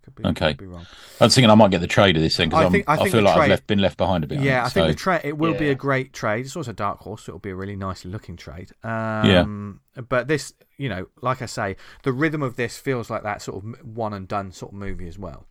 I 0.06 0.10
could 0.10 0.14
be, 0.22 0.28
Okay. 0.28 0.48
could 0.50 0.58
be 0.58 0.66
wrong. 0.66 0.86
I 1.20 1.24
was 1.24 1.34
thinking 1.34 1.50
I 1.50 1.54
might 1.56 1.70
get 1.72 1.80
the 1.80 1.86
trade 1.88 2.16
of 2.16 2.22
this 2.22 2.36
thing 2.36 2.48
because 2.50 2.70
think- 2.70 2.88
I 2.88 2.92
I, 2.94 3.08
feel 3.10 3.22
like 3.22 3.34
trade- 3.34 3.42
I've 3.44 3.48
left, 3.50 3.66
been 3.66 3.80
left 3.80 3.96
behind 3.96 4.22
a 4.22 4.26
bit. 4.28 4.40
Yeah, 4.40 4.62
it, 4.62 4.66
I 4.66 4.68
think 4.68 4.84
so- 4.84 4.88
the 4.88 4.94
trade 4.94 5.20
it 5.24 5.36
will 5.36 5.54
be 5.54 5.68
a 5.68 5.74
great 5.74 6.12
trade. 6.12 6.46
It's 6.46 6.54
also 6.56 6.70
a 6.70 6.74
dark 6.74 7.00
horse, 7.00 7.24
so 7.24 7.30
it'll 7.30 7.40
be 7.40 7.50
a 7.50 7.56
really 7.56 7.76
nicely 7.76 8.10
looking 8.10 8.36
trade. 8.36 8.70
Um, 8.84 9.80
But 10.08 10.28
this, 10.28 10.52
you 10.76 10.88
know, 10.88 11.08
like 11.22 11.40
I 11.42 11.46
say, 11.46 11.76
the 12.02 12.12
rhythm 12.12 12.42
of 12.42 12.56
this 12.56 12.76
feels 12.78 13.08
like 13.10 13.22
that 13.24 13.42
sort 13.42 13.64
of 13.64 13.86
one 13.86 14.12
and 14.12 14.28
done 14.28 14.52
sort 14.52 14.72
of 14.72 14.78
movie 14.78 15.08
as 15.08 15.18
well, 15.18 15.46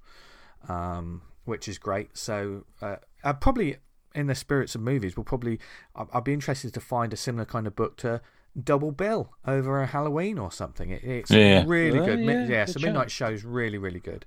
um, 0.69 1.21
which 1.45 1.67
is 1.67 1.77
great. 1.77 2.15
So 2.17 2.65
uh, 2.81 2.97
uh, 3.23 3.33
probably 3.33 3.77
in 4.13 4.27
the 4.27 4.35
spirits 4.35 4.75
of 4.75 4.81
movies, 4.81 5.17
we'll 5.17 5.23
probably 5.25 5.59
I'd 5.95 6.23
be 6.23 6.33
interested 6.33 6.73
to 6.73 6.79
find 6.79 7.11
a 7.13 7.17
similar 7.17 7.45
kind 7.45 7.67
of 7.67 7.75
book 7.75 7.97
to 7.97 8.21
Double 8.61 8.91
Bill 8.91 9.31
over 9.45 9.81
a 9.81 9.85
Halloween 9.87 10.37
or 10.39 10.51
something. 10.51 10.89
It, 10.89 11.03
it's 11.03 11.31
Yeah. 11.31 11.63
really 11.67 11.99
Oh, 11.99 12.05
good. 12.05 12.19
Mi- 12.19 12.33
yeah, 12.33 12.39
yeah, 12.47 12.65
good 12.65 12.73
so 12.73 12.79
shout. 12.79 12.87
Midnight 12.87 13.11
Show's 13.11 13.43
really 13.43 13.77
really 13.77 13.99
good. 13.99 14.25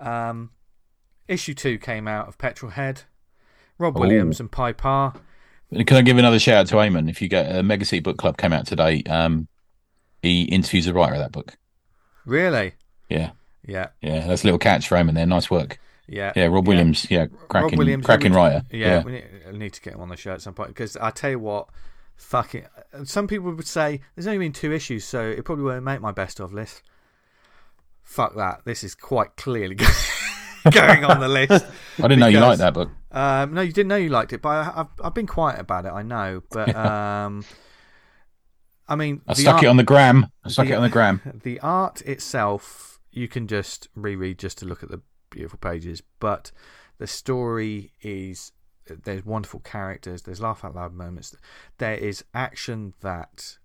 Um, 0.00 0.50
issue 1.28 1.54
two 1.54 1.78
came 1.78 2.06
out 2.08 2.28
of 2.28 2.36
Petrolhead. 2.38 3.04
Rob 3.78 3.96
Ooh. 3.96 4.00
Williams 4.00 4.40
and 4.40 4.50
Pye 4.52 4.72
Parr. 4.72 5.14
Can 5.72 5.96
I 5.96 6.02
give 6.02 6.18
another 6.18 6.38
shout 6.38 6.56
out 6.56 6.66
to 6.68 6.74
Eamon? 6.76 7.08
If 7.10 7.20
you 7.22 7.28
get 7.28 7.54
a 7.54 7.62
Mega 7.62 7.84
City 7.84 8.00
Book 8.00 8.18
Club 8.18 8.36
came 8.36 8.52
out 8.52 8.66
today, 8.66 9.02
um, 9.04 9.48
he 10.22 10.42
interviews 10.44 10.84
the 10.84 10.94
writer 10.94 11.14
of 11.14 11.20
that 11.20 11.32
book. 11.32 11.56
Really? 12.24 12.74
Yeah, 13.08 13.30
Yeah, 13.66 13.88
yeah, 14.00 14.26
that's 14.26 14.42
a 14.44 14.46
little 14.46 14.58
catch 14.58 14.86
for 14.86 14.96
Eamon 14.96 15.14
there. 15.14 15.26
Nice 15.26 15.50
work. 15.50 15.78
yeah. 16.06 16.32
Yeah, 16.36 16.46
Rob 16.46 16.68
Williams. 16.68 17.10
Yeah, 17.10 17.26
cracking, 17.48 17.70
Rob 17.70 17.78
Williams, 17.78 18.06
cracking 18.06 18.32
yeah, 18.32 18.38
we- 18.38 18.44
writer. 18.44 18.62
Yeah, 18.70 18.86
Yeah, 18.86 19.02
We 19.04 19.12
need, 19.12 19.24
I 19.48 19.52
need 19.52 19.72
to 19.72 19.80
get 19.80 19.94
him 19.94 20.00
on 20.00 20.08
the 20.10 20.16
show 20.16 20.32
at 20.32 20.42
some 20.42 20.54
point 20.54 20.68
because 20.68 20.96
I 20.98 21.10
tell 21.10 21.30
you 21.30 21.38
what, 21.40 21.68
fucking. 22.16 22.64
Some 23.04 23.26
people 23.26 23.52
would 23.52 23.66
say 23.66 24.00
there's 24.14 24.26
only 24.26 24.38
been 24.38 24.52
two 24.52 24.72
issues, 24.72 25.04
so 25.04 25.20
it 25.22 25.44
probably 25.44 25.64
won't 25.64 25.84
make 25.84 26.00
my 26.00 26.12
best 26.12 26.40
of 26.40 26.52
list. 26.52 26.82
Fuck 28.02 28.36
that. 28.36 28.62
This 28.64 28.84
is 28.84 28.94
quite 28.94 29.36
clearly 29.36 29.76
going 30.70 31.04
on 31.04 31.20
the 31.20 31.28
list. 31.28 31.64
I 31.98 32.02
didn't 32.02 32.20
know 32.20 32.26
you 32.26 32.40
liked 32.40 32.58
that 32.58 32.74
book. 32.74 32.90
Um, 33.10 33.54
no, 33.54 33.60
you 33.62 33.72
didn't 33.72 33.88
know 33.88 33.96
you 33.96 34.10
liked 34.10 34.32
it, 34.32 34.42
but 34.42 34.48
I, 34.48 34.72
I've 34.80 34.86
I've 35.02 35.14
been 35.14 35.26
quiet 35.26 35.60
about 35.60 35.86
it. 35.86 35.92
I 35.92 36.02
know, 36.02 36.42
but 36.50 36.74
um, 36.74 37.44
I 38.88 38.96
mean, 38.96 39.22
I 39.26 39.34
stuck 39.34 39.54
art- 39.56 39.64
it 39.64 39.66
on 39.68 39.76
the 39.76 39.84
gram. 39.84 40.26
I 40.44 40.48
stuck 40.50 40.66
the- 40.66 40.72
it 40.74 40.76
on 40.76 40.82
the 40.82 40.88
gram. 40.90 41.20
the 41.44 41.60
art 41.60 42.02
itself 42.02 43.00
you 43.10 43.28
can 43.28 43.46
just 43.46 43.88
reread 43.94 44.38
just 44.38 44.58
to 44.58 44.66
look 44.66 44.82
at 44.82 44.90
the 44.90 45.00
beautiful 45.30 45.58
pages 45.58 46.02
but 46.18 46.50
the 46.98 47.06
story 47.06 47.92
is 48.02 48.50
there's 48.86 49.24
wonderful 49.24 49.60
characters 49.60 50.22
there's 50.22 50.40
laugh 50.40 50.64
out 50.64 50.74
loud 50.74 50.92
moments 50.94 51.34
there 51.78 51.94
is 51.96 52.24
action 52.34 52.94
that 53.00 53.56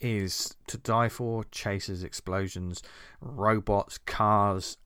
is 0.00 0.54
to 0.66 0.76
die 0.78 1.08
for 1.08 1.44
chases 1.44 2.02
explosions 2.04 2.82
robots 3.20 3.98
cars 3.98 4.76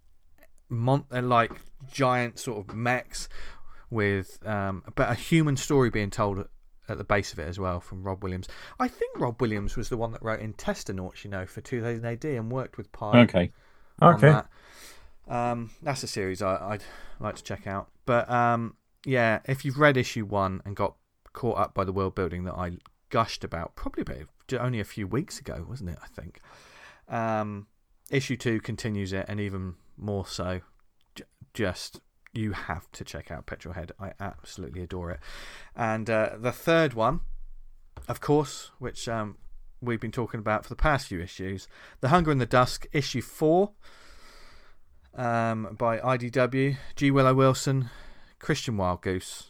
mon- 0.69 1.05
uh, 1.13 1.21
like 1.23 1.53
giant 1.93 2.39
sort 2.39 2.59
of 2.69 2.75
mechs 2.75 3.29
with 3.91 4.39
um, 4.47 4.83
but 4.95 5.11
a 5.11 5.15
human 5.15 5.57
story 5.57 5.91
being 5.91 6.11
told 6.11 6.39
at- 6.39 6.47
the 6.89 7.05
base 7.05 7.33
of 7.33 7.39
it 7.39 7.47
as 7.47 7.57
well 7.57 7.79
from 7.79 8.03
Rob 8.03 8.21
Williams. 8.25 8.49
I 8.81 8.89
think 8.89 9.21
Rob 9.21 9.41
Williams 9.41 9.77
was 9.77 9.91
the 9.91 9.97
one 9.97 10.11
that 10.11 10.23
wrote 10.25 10.41
Intestinauts, 10.41 11.23
you 11.23 11.31
know, 11.31 11.47
for 11.47 11.61
2000 11.61 12.05
AD 12.05 12.25
and 12.25 12.51
worked 12.51 12.77
with 12.77 12.91
Pye 12.91 13.21
Okay. 13.21 13.53
Okay. 14.03 14.29
that. 14.33 14.49
Um, 15.29 15.71
that's 15.83 16.03
a 16.03 16.09
series 16.09 16.43
I, 16.43 16.57
I'd 16.57 16.83
like 17.21 17.37
to 17.37 17.45
check 17.45 17.69
out. 17.69 17.91
But 18.07 18.29
um, 18.29 18.75
yeah, 19.05 19.41
if 19.47 19.65
you've 19.65 19.79
read 19.79 19.97
issue 19.97 20.25
one 20.25 20.63
and 20.65 20.77
got 20.77 20.97
caught 21.33 21.59
up 21.59 21.75
by 21.75 21.85
the 21.85 21.93
world 21.93 22.15
building 22.15 22.45
that 22.45 22.55
I 22.55 22.79
gushed 23.09 23.45
about, 23.45 23.75
probably 23.77 24.03
about 24.03 24.29
only 24.59 24.81
a 24.81 24.85
few 24.85 25.07
weeks 25.07 25.39
ago, 25.39 25.65
wasn't 25.69 25.91
it? 25.91 25.99
I 26.03 26.07
think. 26.09 26.41
Um, 27.09 27.67
issue 28.11 28.37
two 28.37 28.61
continues 28.61 29.13
it, 29.13 29.27
and 29.29 29.41
even 29.41 29.75
more 29.97 30.27
so. 30.27 30.61
Just 31.53 32.01
you 32.33 32.53
have 32.53 32.91
to 32.93 33.05
check 33.05 33.31
out 33.31 33.47
Petrolhead. 33.47 33.91
I 33.99 34.13
absolutely 34.21 34.83
adore 34.83 35.11
it. 35.11 35.21
And 35.75 36.09
uh, 36.09 36.31
the 36.39 36.53
third 36.53 36.95
one, 36.95 37.21
of 38.09 38.21
course, 38.21 38.71
which 38.79 39.09
um, 39.09 39.39
we've 39.81 40.01
been 40.01 40.13
talking 40.13 40.41
about 40.41 40.65
for 40.65 40.69
the 40.69 40.77
past 40.77 41.09
few 41.09 41.21
issues, 41.21 41.67
The 42.01 42.09
Hunger 42.09 42.31
and 42.31 42.41
the 42.41 42.47
Dusk, 42.47 42.87
issue 42.93 43.23
four, 43.23 43.73
um, 45.15 45.75
by 45.77 45.99
IDW, 45.99 46.77
G. 46.95 47.11
Willow 47.11 47.35
Wilson, 47.35 47.91
Christian 48.41 48.77
Wildgoose. 48.77 49.45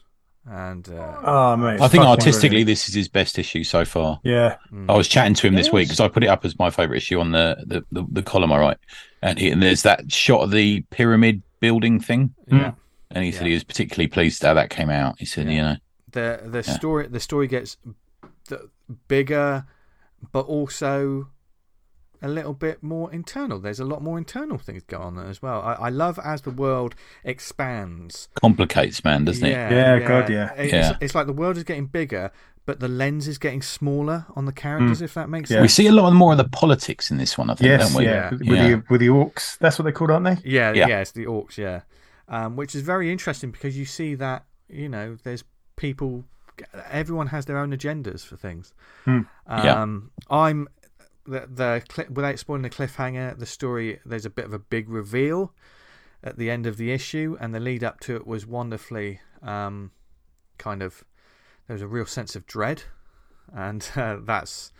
and 0.46 0.88
uh, 0.88 1.16
Oh 1.24 1.56
mate, 1.56 1.80
I 1.80 1.88
think 1.88 2.04
artistically, 2.04 2.48
brilliant. 2.50 2.66
this 2.68 2.88
is 2.88 2.94
his 2.94 3.08
best 3.08 3.38
issue 3.38 3.62
so 3.64 3.84
far. 3.84 4.20
yeah, 4.24 4.56
I 4.88 4.94
was 4.96 5.08
chatting 5.08 5.34
to 5.34 5.46
him 5.46 5.54
this 5.54 5.72
week 5.72 5.88
because 5.88 6.00
I 6.00 6.08
put 6.08 6.22
it 6.24 6.28
up 6.28 6.44
as 6.44 6.58
my 6.58 6.70
favorite 6.70 6.96
issue 6.98 7.18
on 7.20 7.32
the 7.32 7.56
the, 7.66 7.84
the, 7.92 8.06
the 8.10 8.22
column 8.22 8.52
I 8.52 8.58
write, 8.58 8.78
and, 9.22 9.38
he, 9.38 9.50
and 9.50 9.62
there's 9.62 9.82
that 9.82 10.10
shot 10.12 10.42
of 10.42 10.50
the 10.50 10.80
pyramid 10.90 11.42
building 11.60 12.00
thing, 12.00 12.34
yeah. 12.48 12.72
and 13.10 13.24
he 13.24 13.32
said 13.32 13.42
Yeah. 13.42 13.48
he 13.48 13.54
was 13.54 13.64
particularly 13.64 14.08
pleased 14.08 14.42
how 14.42 14.54
that 14.54 14.70
came 14.70 14.90
out. 14.90 15.16
He 15.18 15.26
said, 15.26 15.46
Yeah. 15.46 15.52
you 15.52 15.62
know, 15.62 15.76
the 16.12 16.40
the 16.46 16.64
Yeah. 16.66 16.74
story 16.74 17.06
the 17.06 17.20
story 17.20 17.46
gets 17.46 17.76
bigger, 19.08 19.66
but 20.32 20.46
also 20.46 21.28
a 22.22 22.28
little 22.28 22.52
bit 22.54 22.82
more 22.82 23.12
internal. 23.12 23.58
There's 23.60 23.80
a 23.80 23.84
lot 23.84 24.02
more 24.02 24.18
internal 24.18 24.58
things 24.58 24.82
going 24.84 25.02
on 25.02 25.16
there 25.16 25.26
as 25.26 25.40
well. 25.40 25.60
I, 25.62 25.72
I 25.74 25.88
love 25.88 26.18
as 26.22 26.42
the 26.42 26.50
world 26.50 26.94
expands. 27.24 28.28
complicates 28.34 29.02
man, 29.04 29.24
doesn't 29.24 29.44
it? 29.46 29.50
Yeah, 29.52 29.98
God, 30.00 30.28
yeah. 30.30 30.52
It's, 30.54 30.72
Yeah. 30.72 30.96
it's 31.00 31.14
like 31.14 31.26
the 31.26 31.32
world 31.32 31.56
is 31.56 31.64
getting 31.64 31.86
bigger, 31.86 32.30
but 32.66 32.78
the 32.80 32.88
lens 32.88 33.26
is 33.26 33.38
getting 33.38 33.62
smaller 33.62 34.26
on 34.36 34.44
the 34.46 34.52
characters. 34.52 35.00
If 35.02 35.14
that 35.14 35.28
makes 35.28 35.48
sense. 35.48 35.62
We 35.62 35.68
see 35.68 35.86
a 35.86 35.92
lot 35.92 36.12
more 36.12 36.32
of 36.32 36.38
the 36.38 36.48
politics 36.48 37.10
in 37.10 37.16
this 37.16 37.36
one, 37.38 37.50
I 37.50 37.54
think, 37.54 37.68
yes, 37.68 37.88
don't 37.92 37.98
we? 37.98 38.04
yeah, 38.04 38.12
Yeah. 38.12 38.30
with 38.30 38.42
Yeah. 38.42 38.68
the 38.68 38.84
with 38.90 39.00
the 39.00 39.08
orcs. 39.08 39.58
That's 39.58 39.78
what 39.78 39.84
they're 39.84 39.92
called, 39.92 40.10
aren't 40.10 40.26
they? 40.26 40.50
Yeah, 40.50 40.72
Yeah. 40.72 40.86
yeah, 40.88 41.00
it's 41.00 41.12
the 41.12 41.24
orcs, 41.26 41.56
yeah. 41.56 41.80
Um, 42.28 42.54
which 42.56 42.74
is 42.74 42.82
very 42.82 43.10
interesting 43.10 43.50
because 43.50 43.76
you 43.76 43.84
see 43.84 44.14
that, 44.16 44.44
you 44.68 44.88
know, 44.88 45.16
there's 45.24 45.42
people, 45.76 46.24
everyone 46.90 47.28
has 47.28 47.46
their 47.46 47.58
own 47.58 47.70
agendas 47.72 48.24
for 48.24 48.36
things. 48.36 48.72
Hmm. 49.04 49.22
Yeah. 49.48 49.82
Um, 49.82 50.10
I'm, 50.30 50.68
the, 51.30 51.46
the 51.48 51.82
cli- 51.88 52.08
without 52.10 52.38
spoiling 52.38 52.62
the 52.62 52.70
cliffhanger, 52.70 53.38
the 53.38 53.46
story, 53.46 54.00
there's 54.04 54.26
a 54.26 54.30
bit 54.30 54.44
of 54.44 54.52
a 54.52 54.58
big 54.58 54.88
reveal 54.88 55.52
at 56.22 56.36
the 56.36 56.50
end 56.50 56.66
of 56.66 56.76
the 56.76 56.90
issue, 56.92 57.36
and 57.40 57.54
the 57.54 57.60
lead 57.60 57.82
up 57.84 58.00
to 58.00 58.16
it 58.16 58.26
was 58.26 58.46
wonderfully 58.46 59.20
um, 59.42 59.90
kind 60.58 60.82
of, 60.82 61.04
there 61.66 61.74
was 61.74 61.82
a 61.82 61.88
real 61.88 62.06
sense 62.06 62.36
of 62.36 62.46
dread, 62.46 62.82
and 63.54 63.90
uh, 63.96 64.16
that's 64.22 64.72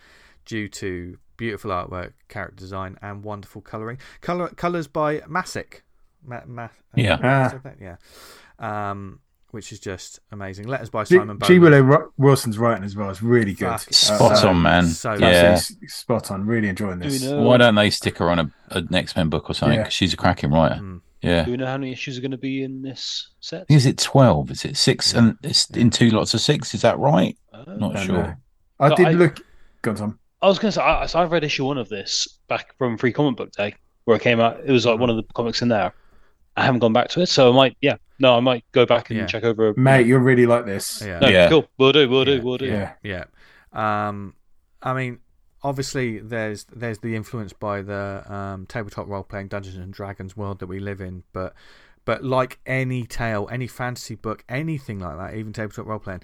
due 0.45 0.67
to 0.67 1.17
beautiful 1.37 1.71
artwork, 1.71 2.13
character 2.27 2.55
design, 2.57 2.97
and 3.01 3.23
wonderful 3.23 3.61
colouring. 3.61 3.97
Color 4.21 4.49
colors 4.49 4.87
by 4.87 5.19
Masick. 5.21 5.81
Ma- 6.23 6.45
Ma- 6.45 6.69
Yeah. 6.95 7.15
uh, 7.15 7.59
Ah. 7.65 7.71
yeah. 7.79 7.95
Um, 8.91 9.19
which 9.51 9.71
is 9.71 9.79
just 9.79 10.19
amazing. 10.31 10.67
Letters 10.67 10.89
by 10.89 11.03
G. 11.03 11.15
Simon 11.17 11.37
G. 11.43 11.59
Bowland. 11.59 11.89
Willow 11.89 12.11
Wilson's 12.17 12.57
writing 12.57 12.83
as 12.83 12.95
well. 12.95 13.09
It's 13.09 13.21
really 13.21 13.53
good. 13.53 13.67
Fuck, 13.69 13.93
Spot 13.93 14.43
Uh, 14.43 14.49
on, 14.49 14.61
man. 14.61 14.85
so 14.87 15.13
yeah. 15.13 15.59
spot 15.87 16.31
on. 16.31 16.45
Really 16.45 16.67
enjoying 16.69 16.99
this. 16.99 17.21
know? 17.23 17.41
Why 17.43 17.57
don't 17.57 17.75
they 17.75 17.89
stick 17.89 18.17
her 18.17 18.29
on 18.29 18.39
a, 18.39 18.51
an 18.71 18.93
X 18.93 19.15
Men 19.15 19.29
book 19.29 19.49
or 19.49 19.53
something? 19.53 19.77
Yeah. 19.77 19.83
'Cause 19.83 19.93
she's 19.93 20.13
a 20.13 20.17
cracking 20.17 20.51
writer. 20.51 20.75
Mm. 20.75 21.01
Yeah. 21.21 21.45
Do 21.45 21.51
we 21.51 21.57
know 21.57 21.67
how 21.67 21.77
many 21.77 21.91
issues 21.91 22.17
are 22.17 22.21
going 22.21 22.31
to 22.31 22.37
be 22.37 22.63
in 22.63 22.81
this 22.81 23.29
set? 23.41 23.65
Is 23.69 23.85
it 23.85 23.97
twelve? 23.99 24.49
Is 24.49 24.65
it 24.65 24.75
six? 24.75 25.13
And 25.13 25.37
it's 25.43 25.69
in 25.69 25.89
two 25.91 26.09
lots 26.09 26.33
of 26.33 26.41
six. 26.41 26.73
Is 26.73 26.81
that 26.81 26.97
right? 26.97 27.37
Uh, 27.53 27.63
Not 27.77 27.93
Don't 27.93 28.05
sure. 28.05 28.17
know. 28.17 28.33
I 28.79 28.89
So 28.89 28.95
did 28.95 29.07
I- 29.07 29.11
look. 29.11 29.39
Go 29.83 29.91
on, 29.91 29.97
Tom. 29.97 30.19
I 30.43 30.47
was 30.47 30.57
going 30.57 30.71
to 30.71 30.75
say, 30.75 30.81
I, 30.81 31.05
so 31.05 31.19
I've 31.19 31.31
read 31.31 31.43
issue 31.43 31.65
one 31.65 31.77
of 31.77 31.87
this 31.89 32.39
back 32.47 32.75
from 32.79 32.97
Free 32.97 33.11
Comic 33.13 33.37
Book 33.37 33.51
Day, 33.51 33.75
where 34.05 34.17
it 34.17 34.23
came 34.23 34.39
out. 34.39 34.59
It 34.65 34.71
was 34.71 34.87
like 34.87 34.97
one 34.99 35.11
of 35.11 35.15
the 35.15 35.23
comics 35.35 35.61
in 35.61 35.67
there. 35.67 35.93
I 36.57 36.63
haven't 36.65 36.79
gone 36.79 36.93
back 36.93 37.09
to 37.09 37.21
it, 37.21 37.27
so 37.27 37.51
I 37.51 37.55
might, 37.55 37.77
yeah, 37.81 37.95
no, 38.19 38.35
I 38.35 38.39
might 38.41 38.65
go 38.73 38.85
back 38.85 39.09
and 39.09 39.19
Yeah. 39.19 39.25
check 39.25 39.43
over. 39.43 39.73
Mate, 39.75 40.05
you'll 40.05 40.19
really 40.19 40.45
like 40.45 40.65
this. 40.65 41.01
Yeah. 41.01 41.19
no, 41.19 41.27
Yeah. 41.29 41.49
cool, 41.49 41.67
we'll 41.77 41.91
do, 41.93 42.09
we'll 42.09 42.25
do, 42.25 42.35
Yeah, 42.35 42.41
we'll 42.41 42.57
do. 42.57 42.65
Yeah. 42.65 42.93
Yeah. 43.03 43.23
Um, 43.73 44.35
I 44.81 44.93
mean, 44.93 45.19
obviously, 45.63 46.19
there's 46.19 46.65
there's 46.65 46.99
the 46.99 47.15
influence 47.15 47.53
by 47.53 47.81
the 47.81 48.23
um, 48.27 48.65
tabletop 48.65 49.07
role 49.07 49.23
playing 49.23 49.47
Dungeons 49.47 49.77
and 49.77 49.93
Dragons 49.93 50.35
world 50.35 50.59
that 50.59 50.67
we 50.67 50.79
live 50.79 50.99
in, 51.01 51.23
but 51.33 51.53
but 52.03 52.23
like 52.23 52.59
any 52.65 53.05
tale, 53.05 53.47
any 53.51 53.67
fantasy 53.67 54.15
book, 54.15 54.43
anything 54.49 54.99
like 54.99 55.17
that, 55.17 55.35
even 55.37 55.53
tabletop 55.53 55.85
role 55.85 55.99
playing, 55.99 56.23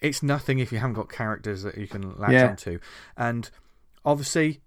it's 0.00 0.22
nothing 0.22 0.58
if 0.58 0.72
you 0.72 0.78
haven't 0.78 0.94
got 0.94 1.10
characters 1.10 1.62
that 1.62 1.76
you 1.78 1.86
can 1.86 2.18
latch 2.18 2.32
Yeah. 2.32 2.48
onto. 2.48 2.78
And 3.16 3.50
obviously, 4.04 4.60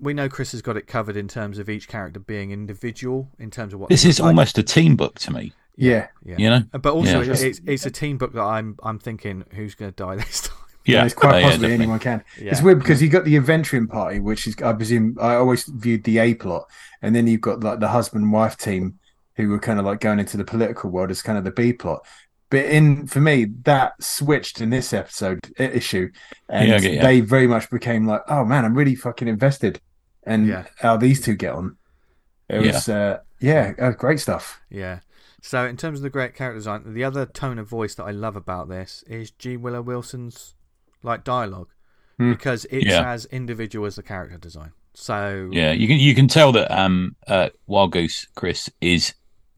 we 0.00 0.14
know 0.14 0.28
Chris 0.28 0.52
has 0.52 0.62
got 0.62 0.76
it 0.76 0.86
covered 0.86 1.16
in 1.16 1.28
terms 1.28 1.58
of 1.58 1.68
each 1.68 1.88
character 1.88 2.20
being 2.20 2.50
individual, 2.50 3.28
in 3.38 3.50
terms 3.50 3.72
of 3.74 3.80
what 3.80 3.88
This 3.90 4.04
is 4.04 4.18
like. 4.20 4.28
almost 4.28 4.58
a 4.58 4.62
team 4.62 4.96
book 4.96 5.18
to 5.20 5.32
me. 5.32 5.52
Yeah. 5.76 6.08
yeah. 6.24 6.36
You 6.38 6.50
know? 6.50 6.62
But 6.72 6.92
also, 6.94 7.20
Yeah. 7.20 7.32
it's, 7.32 7.42
it's 7.42 7.60
it's 7.66 7.86
a 7.86 7.90
team 7.90 8.18
book 8.18 8.32
that 8.34 8.42
I'm 8.42 8.76
I'm 8.82 8.98
thinking 8.98 9.44
who's 9.52 9.74
going 9.74 9.92
to 9.92 9.96
die 9.96 10.16
this 10.24 10.42
time. 10.42 10.56
Yeah. 10.86 11.04
it's 11.04 11.14
quite 11.14 11.42
possibly 11.42 11.68
definitely. 11.68 11.74
anyone 11.74 11.98
can. 11.98 12.24
Yeah. 12.40 12.50
It's 12.52 12.62
weird 12.62 12.78
because 12.78 13.00
you've 13.02 13.12
got 13.12 13.24
the 13.24 13.36
adventuring 13.36 13.86
party, 13.86 14.18
which 14.18 14.46
is, 14.46 14.56
I 14.62 14.72
presume, 14.72 15.16
I 15.20 15.34
always 15.34 15.64
viewed 15.64 16.04
the 16.04 16.18
A 16.18 16.34
plot, 16.34 16.64
and 17.02 17.14
then 17.14 17.26
you've 17.26 17.40
got 17.42 17.62
like 17.62 17.80
the 17.80 17.88
husband 17.88 18.24
and 18.24 18.32
wife 18.32 18.56
team 18.56 18.98
who 19.36 19.48
were 19.48 19.58
kind 19.58 19.78
of 19.78 19.84
like 19.86 20.00
going 20.00 20.18
into 20.18 20.36
the 20.36 20.44
political 20.44 20.90
world 20.90 21.10
as 21.10 21.22
kind 21.22 21.38
of 21.38 21.44
the 21.44 21.50
B 21.50 21.72
plot. 21.72 22.04
But 22.50 22.64
in 22.64 23.06
for 23.06 23.20
me, 23.20 23.46
that 23.62 23.92
switched 24.02 24.60
in 24.60 24.70
this 24.70 24.92
episode 24.92 25.38
uh, 25.60 25.62
issue, 25.64 26.10
and 26.48 26.68
Yeah, 26.68 26.76
I 26.76 26.78
get 26.80 26.94
ya. 26.94 27.02
they 27.02 27.20
very 27.20 27.46
much 27.46 27.70
became 27.70 28.06
like, 28.06 28.22
"Oh 28.28 28.44
man, 28.44 28.64
I'm 28.64 28.74
really 28.74 28.96
fucking 28.96 29.28
invested," 29.28 29.80
and 30.24 30.46
Yeah. 30.46 30.66
how 30.78 30.96
these 30.96 31.20
two 31.20 31.34
get 31.34 31.52
on. 31.54 31.76
It 32.48 32.62
Yeah. 32.64 32.72
was, 32.72 32.88
uh, 32.88 33.18
yeah, 33.40 33.72
uh, 33.78 33.90
great 33.92 34.20
stuff. 34.20 34.60
Yeah. 34.70 35.00
So 35.42 35.64
in 35.66 35.76
terms 35.76 35.98
of 36.00 36.02
the 36.02 36.10
great 36.10 36.34
character 36.34 36.58
design, 36.58 36.82
the 36.94 37.04
other 37.04 37.24
tone 37.26 37.58
of 37.58 37.68
voice 37.68 37.94
that 37.94 38.04
I 38.04 38.10
love 38.10 38.36
about 38.36 38.68
this 38.68 39.02
is 39.06 39.30
G. 39.30 39.56
Willow 39.56 39.80
Wilson's 39.82 40.54
like 41.02 41.24
dialogue 41.24 41.68
Hmm. 42.18 42.30
because 42.32 42.66
it's 42.70 42.86
Yeah. 42.86 43.08
as 43.10 43.24
individual 43.26 43.86
as 43.86 43.96
the 43.96 44.02
character 44.02 44.36
design. 44.36 44.72
So 44.92 45.48
Yeah, 45.52 45.72
you 45.72 45.86
can 45.88 45.98
you 45.98 46.14
can 46.14 46.28
tell 46.28 46.52
that 46.52 46.70
um 46.70 47.16
uh 47.26 47.48
Wildgoose 47.68 48.26
Chris 48.34 48.68
is 48.80 49.14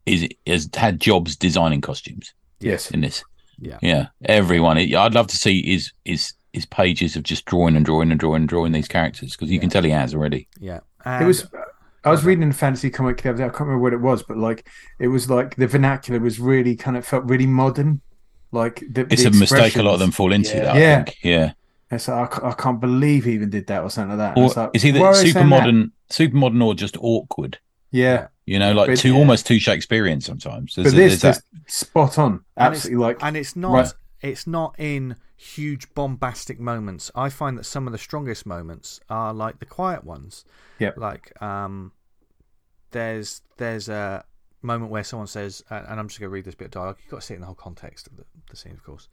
is 0.07 0.29
has 0.47 0.69
had 0.75 1.01
jobs 1.01 1.35
designing 1.37 1.81
costumes 1.81 2.33
Yes, 2.61 2.91
in 2.91 3.01
this. 3.01 3.25
Yeah. 3.59 3.79
Yeah. 3.83 4.07
Everyone 4.27 4.77
I'd 4.79 5.15
love 5.15 5.27
to 5.29 5.37
see 5.37 5.59
is 5.59 5.93
his 6.05 6.35
his 6.53 6.67
pages 6.67 7.17
of 7.17 7.23
just 7.23 7.45
drawing 7.47 7.77
and 7.77 7.85
drawing 7.85 8.11
and 8.11 8.21
drawing 8.21 8.43
and 8.43 8.49
drawing 8.49 8.73
these 8.73 8.89
characters 8.89 9.33
because 9.33 9.51
you 9.51 9.59
can 9.61 9.71
tell 9.71 9.83
he 9.83 9.91
has 9.91 10.15
already. 10.15 10.49
yeah, 10.61 10.81
it 11.07 11.25
was. 11.25 11.47
I 12.05 12.11
was 12.11 12.25
reading 12.25 12.49
a 12.51 12.53
fantasy 12.53 12.91
comic 12.91 13.23
the 13.23 13.31
other 13.31 13.39
day. 13.39 13.45
I 13.45 13.49
can't 13.49 13.61
remember 13.61 13.79
what 13.83 13.93
it 13.93 14.01
was, 14.01 14.23
but 14.25 14.37
like 14.37 14.69
it 14.99 15.07
was 15.09 15.31
like 15.31 15.55
the 15.57 15.67
vernacular 15.69 16.19
was 16.21 16.41
really 16.41 16.75
kind 16.75 16.97
of 16.97 17.07
felt 17.07 17.25
really 17.25 17.47
modern. 17.47 18.01
Like 18.51 18.83
the, 18.91 19.07
It's 19.09 19.23
the 19.23 19.29
a 19.29 19.33
mistake 19.33 19.77
a 19.77 19.83
lot 19.83 19.95
of 19.95 20.01
them 20.01 20.11
fall 20.11 20.33
into 20.33 20.57
Yeah. 20.57 20.65
that, 20.65 20.75
I 20.75 20.79
Yeah. 20.81 20.97
think. 21.05 21.17
Yeah. 21.23 21.53
It's 21.91 22.09
like, 22.09 22.43
I, 22.43 22.49
I 22.51 22.53
can't 22.55 22.81
believe 22.81 23.25
he 23.25 23.33
even 23.35 23.51
did 23.51 23.67
that 23.69 23.83
or 23.83 23.89
something 23.91 24.19
like 24.19 24.35
that. 24.37 24.41
Or 24.41 24.49
like, 24.49 24.71
is 24.75 24.83
he 24.83 24.93
why 24.93 25.11
the 25.13 25.15
super 25.15 25.33
saying 25.33 25.49
that? 25.51 25.61
modern 25.61 25.93
super 26.11 26.37
modern 26.37 26.61
or 26.61 26.75
just 26.75 26.97
awkward? 27.01 27.59
Yeah, 27.93 28.29
You 28.47 28.59
know, 28.59 28.73
like 28.73 28.89
But- 28.89 28.99
too 28.99 29.15
almost 29.17 29.47
too 29.47 29.59
Shakespearean 29.61 30.21
sometimes. 30.23 30.75
There's 30.75 30.93
but 30.93 30.97
this 30.97 31.23
is 31.25 31.43
spot 31.69 32.19
on. 32.19 32.33
and 32.33 32.41
Absolutely, 32.75 33.01
like 33.03 33.19
and 33.23 33.37
it's 33.37 33.55
not 33.55 33.73
Right. 33.73 33.93
it's 34.23 34.47
not 34.47 34.75
in 34.79 35.15
huge 35.43 35.93
bombastic 35.95 36.61
moments. 36.61 37.11
I 37.15 37.29
find 37.29 37.59
that 37.59 37.65
some 37.65 37.87
of 37.87 37.93
the 37.93 37.99
strongest 37.99 38.47
moments 38.47 39.01
are 39.11 39.35
like 39.35 39.59
the 39.59 39.67
quiet 39.67 40.05
ones. 40.05 40.45
Yep. 40.79 40.97
Like 40.97 41.43
um, 41.43 41.93
there's 42.93 43.43
there's 43.57 43.89
a 43.89 44.25
moment 44.63 44.93
where 44.93 45.03
someone 45.03 45.27
says, 45.27 45.65
and 45.69 45.99
I'm 45.99 46.09
just 46.09 46.21
going 46.21 46.31
to 46.31 46.33
read 46.33 46.45
this 46.45 46.55
bit 46.55 46.67
of 46.67 46.71
dialogue. 46.71 46.99
You've 47.03 47.11
got 47.11 47.21
to 47.21 47.27
see 47.27 47.35
it 47.35 47.39
in 47.39 47.41
the 47.41 47.47
whole 47.47 47.57
context 47.57 48.07
of 48.07 48.17
the, 48.17 48.25
the 48.51 48.57
scene, 48.57 48.73
of 48.73 48.85
course. 48.85 49.09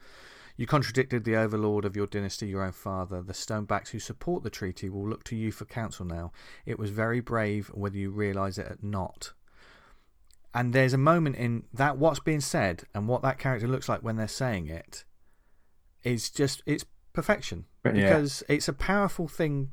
You 0.55 0.67
contradicted 0.67 1.23
the 1.23 1.37
overlord 1.37 1.85
of 1.85 1.95
your 1.95 2.05
dynasty, 2.05 2.47
your 2.47 2.63
own 2.63 2.73
father. 2.73 3.21
The 3.21 3.33
Stonebacks 3.33 3.89
who 3.89 3.99
support 3.99 4.43
the 4.43 4.49
treaty 4.49 4.89
will 4.89 5.07
look 5.07 5.23
to 5.25 5.35
you 5.35 5.51
for 5.51 5.65
counsel 5.65 6.05
now. 6.05 6.31
It 6.65 6.77
was 6.77 6.91
very 6.91 7.21
brave, 7.21 7.69
whether 7.73 7.97
you 7.97 8.11
realise 8.11 8.57
it 8.57 8.67
or 8.67 8.77
not. 8.81 9.31
And 10.53 10.73
there's 10.73 10.93
a 10.93 10.97
moment 10.97 11.37
in 11.37 11.63
that 11.73 11.97
what's 11.97 12.19
being 12.19 12.41
said 12.41 12.83
and 12.93 13.07
what 13.07 13.21
that 13.21 13.39
character 13.39 13.67
looks 13.67 13.87
like 13.87 14.01
when 14.01 14.17
they're 14.17 14.27
saying 14.27 14.67
it 14.67 15.05
is 16.03 16.29
just 16.29 16.61
it's 16.65 16.85
perfection 17.13 17.65
yeah. 17.83 17.91
because 17.91 18.43
it's 18.47 18.67
a 18.67 18.73
powerful 18.73 19.27
thing 19.27 19.71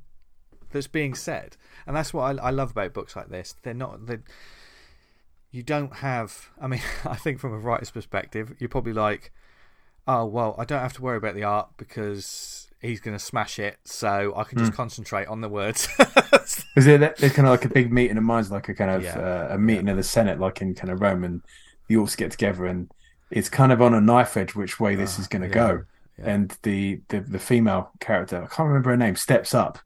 that's 0.73 0.87
being 0.89 1.15
said, 1.15 1.57
and 1.87 1.97
that's 1.97 2.13
what 2.13 2.39
I, 2.41 2.49
I 2.49 2.51
love 2.51 2.73
about 2.73 2.93
books 2.93 3.15
like 3.17 3.29
this. 3.29 3.55
They're 3.63 3.75
not 3.75 4.07
they 4.07 4.19
you 5.51 5.63
don't 5.63 5.97
have. 5.97 6.51
I 6.61 6.67
mean, 6.67 6.81
I 7.05 7.17
think 7.17 7.39
from 7.39 7.53
a 7.53 7.59
writer's 7.59 7.91
perspective, 7.91 8.55
you're 8.59 8.69
probably 8.69 8.93
like, 8.93 9.33
oh 10.07 10.25
well, 10.27 10.55
I 10.59 10.65
don't 10.65 10.81
have 10.81 10.93
to 10.95 11.03
worry 11.03 11.17
about 11.17 11.35
the 11.35 11.45
art 11.45 11.71
because 11.77 12.69
he's 12.81 13.01
going 13.01 13.17
to 13.17 13.23
smash 13.25 13.59
it, 13.59 13.79
so 13.85 14.33
I 14.37 14.45
can 14.45 14.59
just 14.59 14.73
Hmm. 14.73 14.77
concentrate 14.77 15.27
on 15.29 15.41
the 15.41 15.49
words. 15.49 15.89
Is 16.77 16.87
it 16.87 17.03
it's 17.03 17.35
kind 17.35 17.47
of 17.49 17.53
like 17.53 17.65
a 17.65 17.69
big 17.71 17.93
meeting 17.93 18.17
of 18.19 18.23
minds, 18.23 18.51
like 18.51 18.69
a 18.69 18.75
kind 18.75 18.91
of 18.91 19.03
Yeah. 19.03 19.19
uh, 19.19 19.49
a 19.55 19.59
meeting 19.59 19.89
of 19.89 19.97
the 19.97 20.03
Senate, 20.03 20.39
like 20.39 20.61
in 20.61 20.75
kind 20.75 20.91
of 20.91 21.01
Rome, 21.01 21.25
and 21.25 21.43
the 21.89 21.95
orcs 21.95 22.17
get 22.17 22.31
together, 22.33 22.67
and 22.67 22.91
it's 23.31 23.49
kind 23.49 23.73
of 23.73 23.81
on 23.81 23.95
a 23.95 24.01
knife 24.01 24.37
edge 24.37 24.55
which 24.55 24.79
way 24.79 24.95
this 24.95 25.17
Ah, 25.19 25.23
is 25.23 25.29
going 25.29 25.43
to 25.43 25.49
yeah. 25.49 25.55
go. 25.55 25.85
Yeah. 26.19 26.31
And 26.31 26.57
the, 26.63 27.01
the 27.09 27.21
the 27.21 27.39
female 27.39 27.91
character, 28.01 28.37
I 28.43 28.47
can't 28.55 28.69
remember 28.69 28.91
her 28.91 28.97
name, 28.97 29.17
steps 29.17 29.55
up 29.55 29.79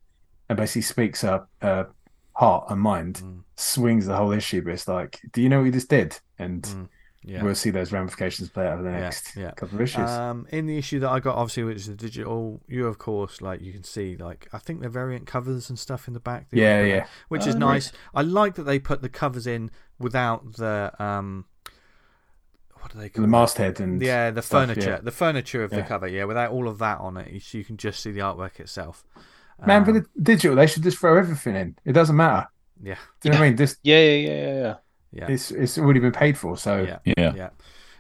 and 0.48 0.56
basically 0.56 0.82
speaks 0.82 1.22
her, 1.22 1.46
her 1.60 1.88
heart 2.34 2.66
and 2.70 2.80
mind, 2.80 3.16
Mm. 3.24 3.42
swings 3.56 4.06
the 4.06 4.16
whole 4.16 4.32
issue. 4.32 4.62
But 4.62 4.74
it's 4.74 4.88
like, 4.88 5.20
do 5.32 5.42
you 5.42 5.48
know 5.48 5.58
what 5.58 5.66
you 5.66 5.72
just 5.72 5.88
did? 5.90 6.18
And 6.38 6.62
Mm, 6.62 6.88
yeah. 7.24 7.42
we'll 7.42 7.54
see 7.54 7.70
those 7.70 7.92
ramifications 7.92 8.48
play 8.48 8.66
out 8.66 8.74
over 8.74 8.82
the 8.84 8.90
next 8.92 9.36
yeah. 9.36 9.50
couple 9.52 9.74
of 9.76 9.80
issues. 9.82 10.08
Um, 10.08 10.46
in 10.50 10.66
the 10.66 10.78
issue 10.78 11.00
that 11.00 11.10
I 11.10 11.18
got, 11.20 11.36
obviously, 11.36 11.64
which 11.64 11.76
is 11.78 11.86
the 11.88 11.94
digital, 11.96 12.60
you 12.68 12.86
of 12.86 12.98
course, 12.98 13.40
like 13.40 13.60
you 13.60 13.72
can 13.72 13.84
see, 13.84 14.16
like 14.16 14.48
I 14.52 14.58
think 14.58 14.80
they're 14.80 14.88
variant 14.88 15.26
covers 15.26 15.68
and 15.68 15.78
stuff 15.78 16.06
in 16.08 16.14
the 16.14 16.20
back. 16.20 16.48
the 16.50 16.58
yeah, 16.58 16.82
yeah, 16.84 17.06
which 17.28 17.46
Oh, 17.46 17.50
is 17.50 17.56
nice. 17.56 17.92
I 18.14 18.22
like 18.22 18.54
that 18.54 18.62
they 18.64 18.78
put 18.78 19.02
the 19.02 19.08
covers 19.08 19.46
in 19.48 19.70
without 19.98 20.54
the 20.54 20.92
um, 21.02 21.44
what 22.80 22.92
do 22.92 22.98
they 22.98 23.04
the 23.04 23.10
call 23.10 23.24
it? 23.24 23.28
masthead 23.28 23.80
and 23.80 24.00
Yeah, 24.02 24.30
the 24.30 24.42
stuff, 24.42 24.66
furniture, 24.68 24.90
yeah. 24.90 25.00
the 25.00 25.10
furniture 25.10 25.62
of 25.64 25.70
the 25.70 25.82
cover. 25.82 26.06
Yeah, 26.08 26.24
without 26.24 26.50
all 26.52 26.68
of 26.68 26.78
that 26.78 26.98
on 26.98 27.16
it, 27.16 27.30
you, 27.32 27.40
you 27.58 27.64
can 27.64 27.76
just 27.76 28.00
see 28.00 28.10
the 28.10 28.20
artwork 28.20 28.58
itself. 28.60 29.04
Man, 29.66 29.84
for 29.84 29.90
Um, 29.90 29.96
the 29.98 30.06
digital, 30.22 30.56
they 30.56 30.66
should 30.66 30.82
just 30.82 30.98
throw 30.98 31.16
everything 31.18 31.54
in. 31.54 31.76
It 31.84 31.92
doesn't 31.92 32.16
matter. 32.16 32.48
yeah, 32.82 32.94
Do 33.20 33.28
you 33.28 33.32
know 33.32 33.38
what 33.40 33.44
I 33.44 33.48
mean? 33.48 33.56
This 33.56 33.76
Yeah, 33.82 34.00
yeah, 34.00 34.10
yeah, 34.16 34.30
yeah, 34.30 34.54
yeah. 34.62 34.74
yeah, 35.12 35.26
it's 35.30 35.50
it's 35.50 35.76
already 35.78 36.00
been 36.00 36.12
paid 36.12 36.38
for. 36.38 36.56
So 36.56 36.82
yeah, 36.82 36.98
Yeah. 37.16 37.34
yeah, 37.34 37.50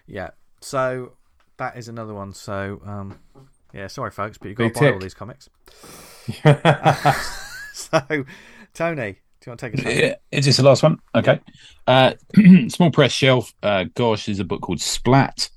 yeah. 0.06 0.30
So 0.60 1.12
that 1.58 1.76
is 1.76 1.88
another 1.88 2.14
one. 2.14 2.32
So 2.32 2.80
um, 2.86 3.18
yeah, 3.74 3.88
sorry 3.88 4.10
folks, 4.10 4.38
but 4.38 4.48
you've 4.48 4.56
got 4.56 4.64
Big 4.64 4.74
to 4.74 4.80
buy 4.80 4.92
all 4.92 4.98
these 4.98 5.14
comics. 5.14 5.48
so, 7.74 8.24
Tony, 8.74 9.18
do 9.40 9.48
you 9.48 9.50
want 9.52 9.60
to 9.60 9.70
take 9.70 9.86
a 9.86 10.08
shot? 10.10 10.18
Is 10.32 10.44
this 10.44 10.56
the 10.58 10.62
last 10.62 10.82
one? 10.82 10.98
Okay. 11.14 11.40
Uh, 11.86 12.12
small 12.68 12.90
press 12.90 13.12
shelf. 13.12 13.54
Uh, 13.62 13.84
gosh, 13.94 14.26
there's 14.26 14.38
a 14.40 14.44
book 14.44 14.60
called 14.60 14.80
Splat. 14.80 15.48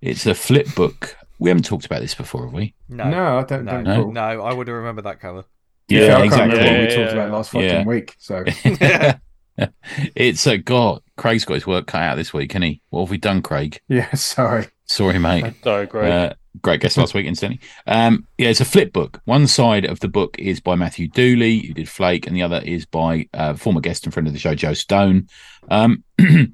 It's 0.00 0.26
a 0.26 0.34
flip 0.34 0.66
book. 0.74 1.16
We 1.38 1.50
haven't 1.50 1.64
talked 1.66 1.84
about 1.84 2.00
this 2.00 2.14
before, 2.14 2.44
have 2.44 2.54
we? 2.54 2.74
No, 2.88 3.10
no, 3.10 3.38
I 3.38 3.42
don't. 3.44 3.64
no, 3.66 3.72
don't 3.82 3.84
no, 4.14 4.30
recall. 4.30 4.46
I 4.46 4.52
would 4.54 4.68
have 4.68 4.76
remembered 4.76 5.04
that 5.04 5.20
cover. 5.20 5.44
Yeah, 5.88 6.16
I 6.16 6.28
can't 6.28 6.32
remember 6.32 6.56
Yeah, 6.56 6.62
what 6.62 6.72
we 6.72 6.82
yeah, 6.84 6.88
talked 6.88 6.98
yeah. 6.98 7.12
about 7.12 7.30
last 7.30 7.50
fucking 7.50 7.68
Yeah. 7.68 7.84
week. 7.84 8.14
So 8.18 8.44
it's 10.16 10.46
a 10.46 10.58
God. 10.58 11.02
Craig's 11.16 11.44
got 11.44 11.54
his 11.54 11.66
work 11.66 11.86
cut 11.86 12.02
out 12.02 12.16
this 12.16 12.32
week, 12.32 12.50
can 12.50 12.62
he? 12.62 12.80
What 12.90 13.02
have 13.02 13.10
we 13.10 13.18
done, 13.18 13.42
Craig? 13.42 13.80
yeah, 13.88 14.12
sorry. 14.14 14.66
Sorry, 14.86 15.18
mate. 15.18 15.54
Sorry, 15.62 15.86
Greg. 15.86 16.10
Uh, 16.12 16.34
great 16.62 16.80
guest 16.80 16.96
last 16.96 17.14
week, 17.14 17.26
incidentally. 17.26 17.60
Um, 17.86 18.26
yeah, 18.38 18.48
it's 18.48 18.60
a 18.60 18.64
flip 18.64 18.92
book. 18.92 19.20
One 19.24 19.46
side 19.46 19.84
of 19.84 20.00
the 20.00 20.08
book 20.08 20.38
is 20.38 20.60
by 20.60 20.74
Matthew 20.74 21.08
Dooley, 21.08 21.60
who 21.60 21.74
did 21.74 21.88
Flake, 21.88 22.26
and 22.26 22.36
the 22.36 22.42
other 22.42 22.60
is 22.64 22.86
by 22.86 23.28
uh, 23.34 23.54
former 23.54 23.80
guest 23.80 24.04
and 24.04 24.12
friend 24.12 24.26
of 24.26 24.32
the 24.32 24.38
show, 24.38 24.54
Joe 24.54 24.74
Stone. 24.74 25.28
Um, 25.70 26.04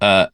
uh, 0.00 0.26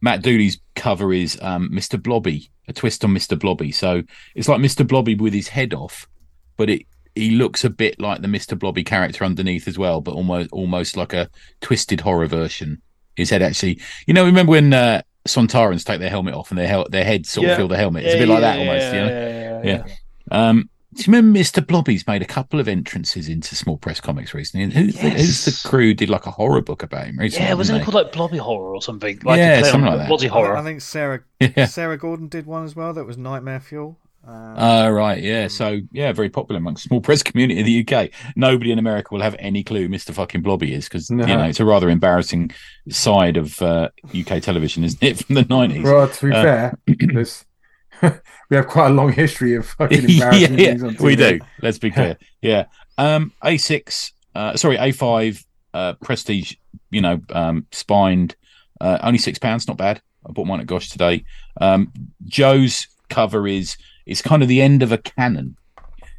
Matt 0.00 0.22
Dooley's 0.22 0.60
cover 0.74 1.12
is 1.12 1.38
um, 1.40 1.70
Mr. 1.72 2.02
Blobby, 2.02 2.50
a 2.68 2.72
twist 2.72 3.04
on 3.04 3.14
Mr. 3.14 3.38
Blobby. 3.38 3.72
So 3.72 4.02
it's 4.34 4.48
like 4.48 4.60
Mr. 4.60 4.86
Blobby 4.86 5.14
with 5.14 5.32
his 5.32 5.48
head 5.48 5.74
off, 5.74 6.08
but 6.56 6.68
it 6.70 6.86
he 7.14 7.32
looks 7.32 7.62
a 7.62 7.70
bit 7.70 8.00
like 8.00 8.22
the 8.22 8.28
Mr. 8.28 8.58
Blobby 8.58 8.82
character 8.82 9.24
underneath 9.24 9.68
as 9.68 9.78
well, 9.78 10.00
but 10.00 10.14
almost 10.14 10.50
almost 10.50 10.96
like 10.96 11.12
a 11.12 11.28
twisted 11.60 12.00
horror 12.00 12.26
version. 12.26 12.80
His 13.16 13.28
head 13.28 13.42
actually, 13.42 13.80
you 14.06 14.14
know, 14.14 14.24
remember 14.24 14.50
when 14.50 14.72
uh, 14.72 15.02
Sontarans 15.26 15.84
take 15.84 16.00
their 16.00 16.10
helmet 16.10 16.34
off 16.34 16.50
and 16.50 16.58
their 16.58 16.66
hel- 16.68 16.88
their 16.90 17.04
heads 17.04 17.30
sort 17.30 17.46
Yeah. 17.46 17.52
of 17.52 17.56
fill 17.58 17.68
the 17.68 17.76
helmet? 17.76 18.04
It's 18.04 18.14
a 18.14 18.18
bit 18.18 18.28
like 18.28 18.40
that 18.40 18.58
almost, 18.58 18.82
yeah, 18.86 18.92
you 18.92 19.00
know. 19.00 19.08
yeah, 19.10 19.62
yeah, 19.64 19.84
Yeah. 19.86 20.48
Um, 20.48 20.68
do 20.94 21.00
you 21.00 21.12
remember 21.12 21.38
Mr. 21.38 21.66
Blobby's 21.66 22.06
made 22.06 22.20
a 22.20 22.26
couple 22.26 22.60
of 22.60 22.68
entrances 22.68 23.26
into 23.28 23.54
small 23.56 23.78
press 23.78 23.98
comics 23.98 24.34
recently? 24.34 24.64
And 24.64 24.72
who's, 24.74 24.94
the, 24.96 25.08
who's 25.10 25.46
Yes. 25.46 25.62
the 25.62 25.68
crew 25.68 25.94
did 25.94 26.10
like 26.10 26.26
a 26.26 26.30
horror 26.30 26.60
book 26.60 26.82
about 26.82 27.06
him 27.06 27.18
recently? 27.18 27.46
Yeah, 27.48 27.54
wasn't 27.54 27.76
it 27.76 27.78
didn't 27.80 27.92
called 27.92 28.04
like 28.04 28.12
Blobby 28.12 28.36
Horror 28.36 28.74
or 28.74 28.82
something? 28.82 29.18
Like 29.24 29.38
Yeah, 29.38 29.54
a 29.54 29.60
play 29.60 29.68
on 29.68 29.72
something 29.72 29.88
like 29.90 29.98
that. 30.00 30.08
Blobby 30.08 30.26
Horror. 30.26 30.56
I 30.56 30.62
think 30.62 30.80
Sarah? 30.82 31.20
Yeah. 31.40 31.64
Sarah 31.64 31.96
Gordon 31.96 32.28
did 32.28 32.44
one 32.46 32.64
as 32.64 32.76
well. 32.76 32.92
That 32.92 33.04
was 33.06 33.16
Nightmare 33.16 33.60
Fuel. 33.60 33.98
Um, 34.26 34.56
Uh, 34.56 34.90
right, 34.90 35.20
yeah. 35.22 35.48
So, 35.48 35.80
yeah, 35.90 36.12
very 36.12 36.28
popular 36.30 36.58
amongst 36.58 36.84
small 36.84 37.00
press 37.00 37.22
community 37.22 37.58
in 37.58 37.66
the 37.66 37.80
UK. 37.96 38.10
Nobody 38.36 38.70
in 38.70 38.78
America 38.78 39.08
will 39.12 39.22
have 39.22 39.34
any 39.38 39.64
clue 39.64 39.82
who 39.82 39.88
Mr. 39.88 40.14
fucking 40.14 40.42
Blobby 40.42 40.72
is 40.74 40.84
because, 40.84 41.10
No. 41.10 41.26
you 41.26 41.36
know, 41.36 41.44
it's 41.44 41.60
a 41.60 41.64
rather 41.64 41.88
embarrassing 41.90 42.52
side 42.88 43.36
of 43.36 43.60
uh, 43.62 43.88
UK 44.14 44.40
television, 44.42 44.84
isn't 44.84 45.02
it, 45.02 45.18
from 45.26 45.34
the 45.34 45.44
90s? 45.44 45.82
Well, 45.84 46.08
to 46.08 46.26
be 46.26 46.32
Uh, 46.32 46.42
fair, 46.42 46.78
there's, 46.86 47.44
we 48.02 48.56
have 48.56 48.68
quite 48.68 48.88
a 48.90 48.94
long 48.94 49.12
history 49.12 49.54
of 49.56 49.66
fucking 49.66 49.98
embarrassing 50.08 50.58
yeah, 50.58 50.66
things 50.66 50.82
on 50.84 50.94
TV. 50.94 51.00
we 51.02 51.16
do. 51.16 51.40
Let's 51.60 51.78
be 51.78 51.90
clear. 51.90 52.16
Yeah. 52.40 52.66
Um, 52.98 53.32
A6, 53.42 54.12
uh, 54.34 54.56
sorry, 54.56 54.76
A5, 54.76 55.44
uh, 55.74 55.94
Prestige, 55.94 56.54
you 56.90 57.00
know, 57.00 57.20
um, 57.30 57.66
spined, 57.72 58.36
uh, 58.80 58.98
only 59.02 59.18
six 59.18 59.38
pounds, 59.38 59.66
not 59.66 59.78
bad. 59.78 60.00
I 60.26 60.32
bought 60.32 60.46
mine 60.46 60.60
at 60.60 60.66
Gosh 60.66 60.90
today. 60.90 61.24
Um, 61.60 61.92
Joe's 62.24 62.86
cover 63.08 63.46
is 63.48 63.76
it's 64.06 64.22
kind 64.22 64.42
of 64.42 64.48
the 64.48 64.62
end 64.62 64.82
of 64.82 64.92
a 64.92 64.98
canon. 64.98 65.56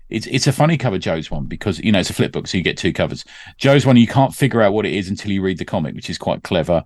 It's 0.09 0.27
it's 0.27 0.47
a 0.47 0.51
funny 0.51 0.77
cover, 0.77 0.99
Joe's 0.99 1.31
one, 1.31 1.45
because 1.45 1.79
you 1.79 1.91
know 1.91 1.99
it's 1.99 2.09
a 2.09 2.13
flip 2.13 2.31
book, 2.31 2.47
so 2.47 2.57
you 2.57 2.63
get 2.63 2.77
two 2.77 2.93
covers. 2.93 3.25
Joe's 3.57 3.85
one 3.85 3.97
you 3.97 4.07
can't 4.07 4.33
figure 4.33 4.61
out 4.61 4.73
what 4.73 4.85
it 4.85 4.93
is 4.93 5.09
until 5.09 5.31
you 5.31 5.41
read 5.41 5.57
the 5.57 5.65
comic, 5.65 5.95
which 5.95 6.09
is 6.09 6.17
quite 6.17 6.43
clever. 6.43 6.83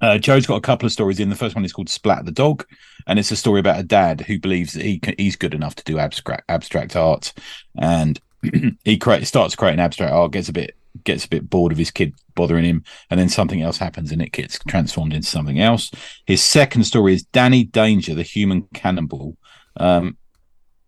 Uh, 0.00 0.18
Joe's 0.18 0.46
got 0.46 0.56
a 0.56 0.60
couple 0.60 0.86
of 0.86 0.92
stories 0.92 1.20
in. 1.20 1.30
The 1.30 1.36
first 1.36 1.54
one 1.54 1.64
is 1.64 1.72
called 1.72 1.88
Splat 1.88 2.24
the 2.24 2.32
Dog, 2.32 2.66
and 3.06 3.18
it's 3.18 3.30
a 3.30 3.36
story 3.36 3.60
about 3.60 3.78
a 3.78 3.84
dad 3.84 4.22
who 4.22 4.38
believes 4.38 4.72
that 4.72 4.84
he 4.84 4.98
can, 4.98 5.14
he's 5.16 5.36
good 5.36 5.54
enough 5.54 5.76
to 5.76 5.84
do 5.84 5.98
abstract 5.98 6.44
abstract 6.48 6.96
art, 6.96 7.32
and 7.76 8.20
he 8.84 8.96
create, 8.96 9.26
starts 9.26 9.54
creating 9.54 9.80
abstract 9.80 10.12
art, 10.12 10.32
gets 10.32 10.48
a 10.48 10.52
bit 10.52 10.74
gets 11.04 11.24
a 11.24 11.28
bit 11.28 11.48
bored 11.48 11.72
of 11.72 11.78
his 11.78 11.90
kid 11.90 12.14
bothering 12.34 12.64
him, 12.64 12.84
and 13.10 13.18
then 13.18 13.28
something 13.28 13.62
else 13.62 13.78
happens 13.78 14.12
and 14.12 14.22
it 14.22 14.32
gets 14.32 14.58
transformed 14.68 15.14
into 15.14 15.28
something 15.28 15.60
else. 15.60 15.90
His 16.26 16.42
second 16.42 16.84
story 16.84 17.14
is 17.14 17.24
Danny 17.24 17.64
Danger, 17.64 18.14
the 18.14 18.22
human 18.22 18.62
cannonball. 18.74 19.36
Um, 19.76 20.16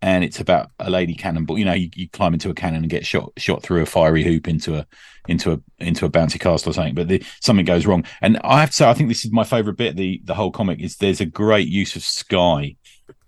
and 0.04 0.22
it's 0.22 0.38
about 0.38 0.70
a 0.78 0.90
lady 0.90 1.14
cannonball. 1.14 1.58
You 1.58 1.64
know, 1.64 1.72
you, 1.72 1.88
you 1.94 2.10
climb 2.10 2.34
into 2.34 2.50
a 2.50 2.54
cannon 2.54 2.82
and 2.82 2.90
get 2.90 3.06
shot 3.06 3.32
shot 3.38 3.62
through 3.62 3.80
a 3.80 3.86
fiery 3.86 4.22
hoop 4.22 4.46
into 4.46 4.76
a 4.76 4.86
into 5.28 5.52
a 5.52 5.60
into 5.78 6.04
a 6.04 6.10
bouncy 6.10 6.38
castle 6.38 6.70
or 6.70 6.72
something. 6.74 6.94
But 6.94 7.08
the, 7.08 7.24
something 7.40 7.64
goes 7.64 7.86
wrong, 7.86 8.04
and 8.20 8.38
I 8.44 8.60
have 8.60 8.68
to 8.68 8.76
say, 8.76 8.88
I 8.88 8.92
think 8.92 9.08
this 9.08 9.24
is 9.24 9.32
my 9.32 9.44
favorite 9.44 9.78
bit. 9.78 9.96
The 9.96 10.20
the 10.24 10.34
whole 10.34 10.50
comic 10.50 10.80
is 10.80 10.96
there's 10.96 11.22
a 11.22 11.26
great 11.26 11.68
use 11.68 11.96
of 11.96 12.02
sky 12.02 12.76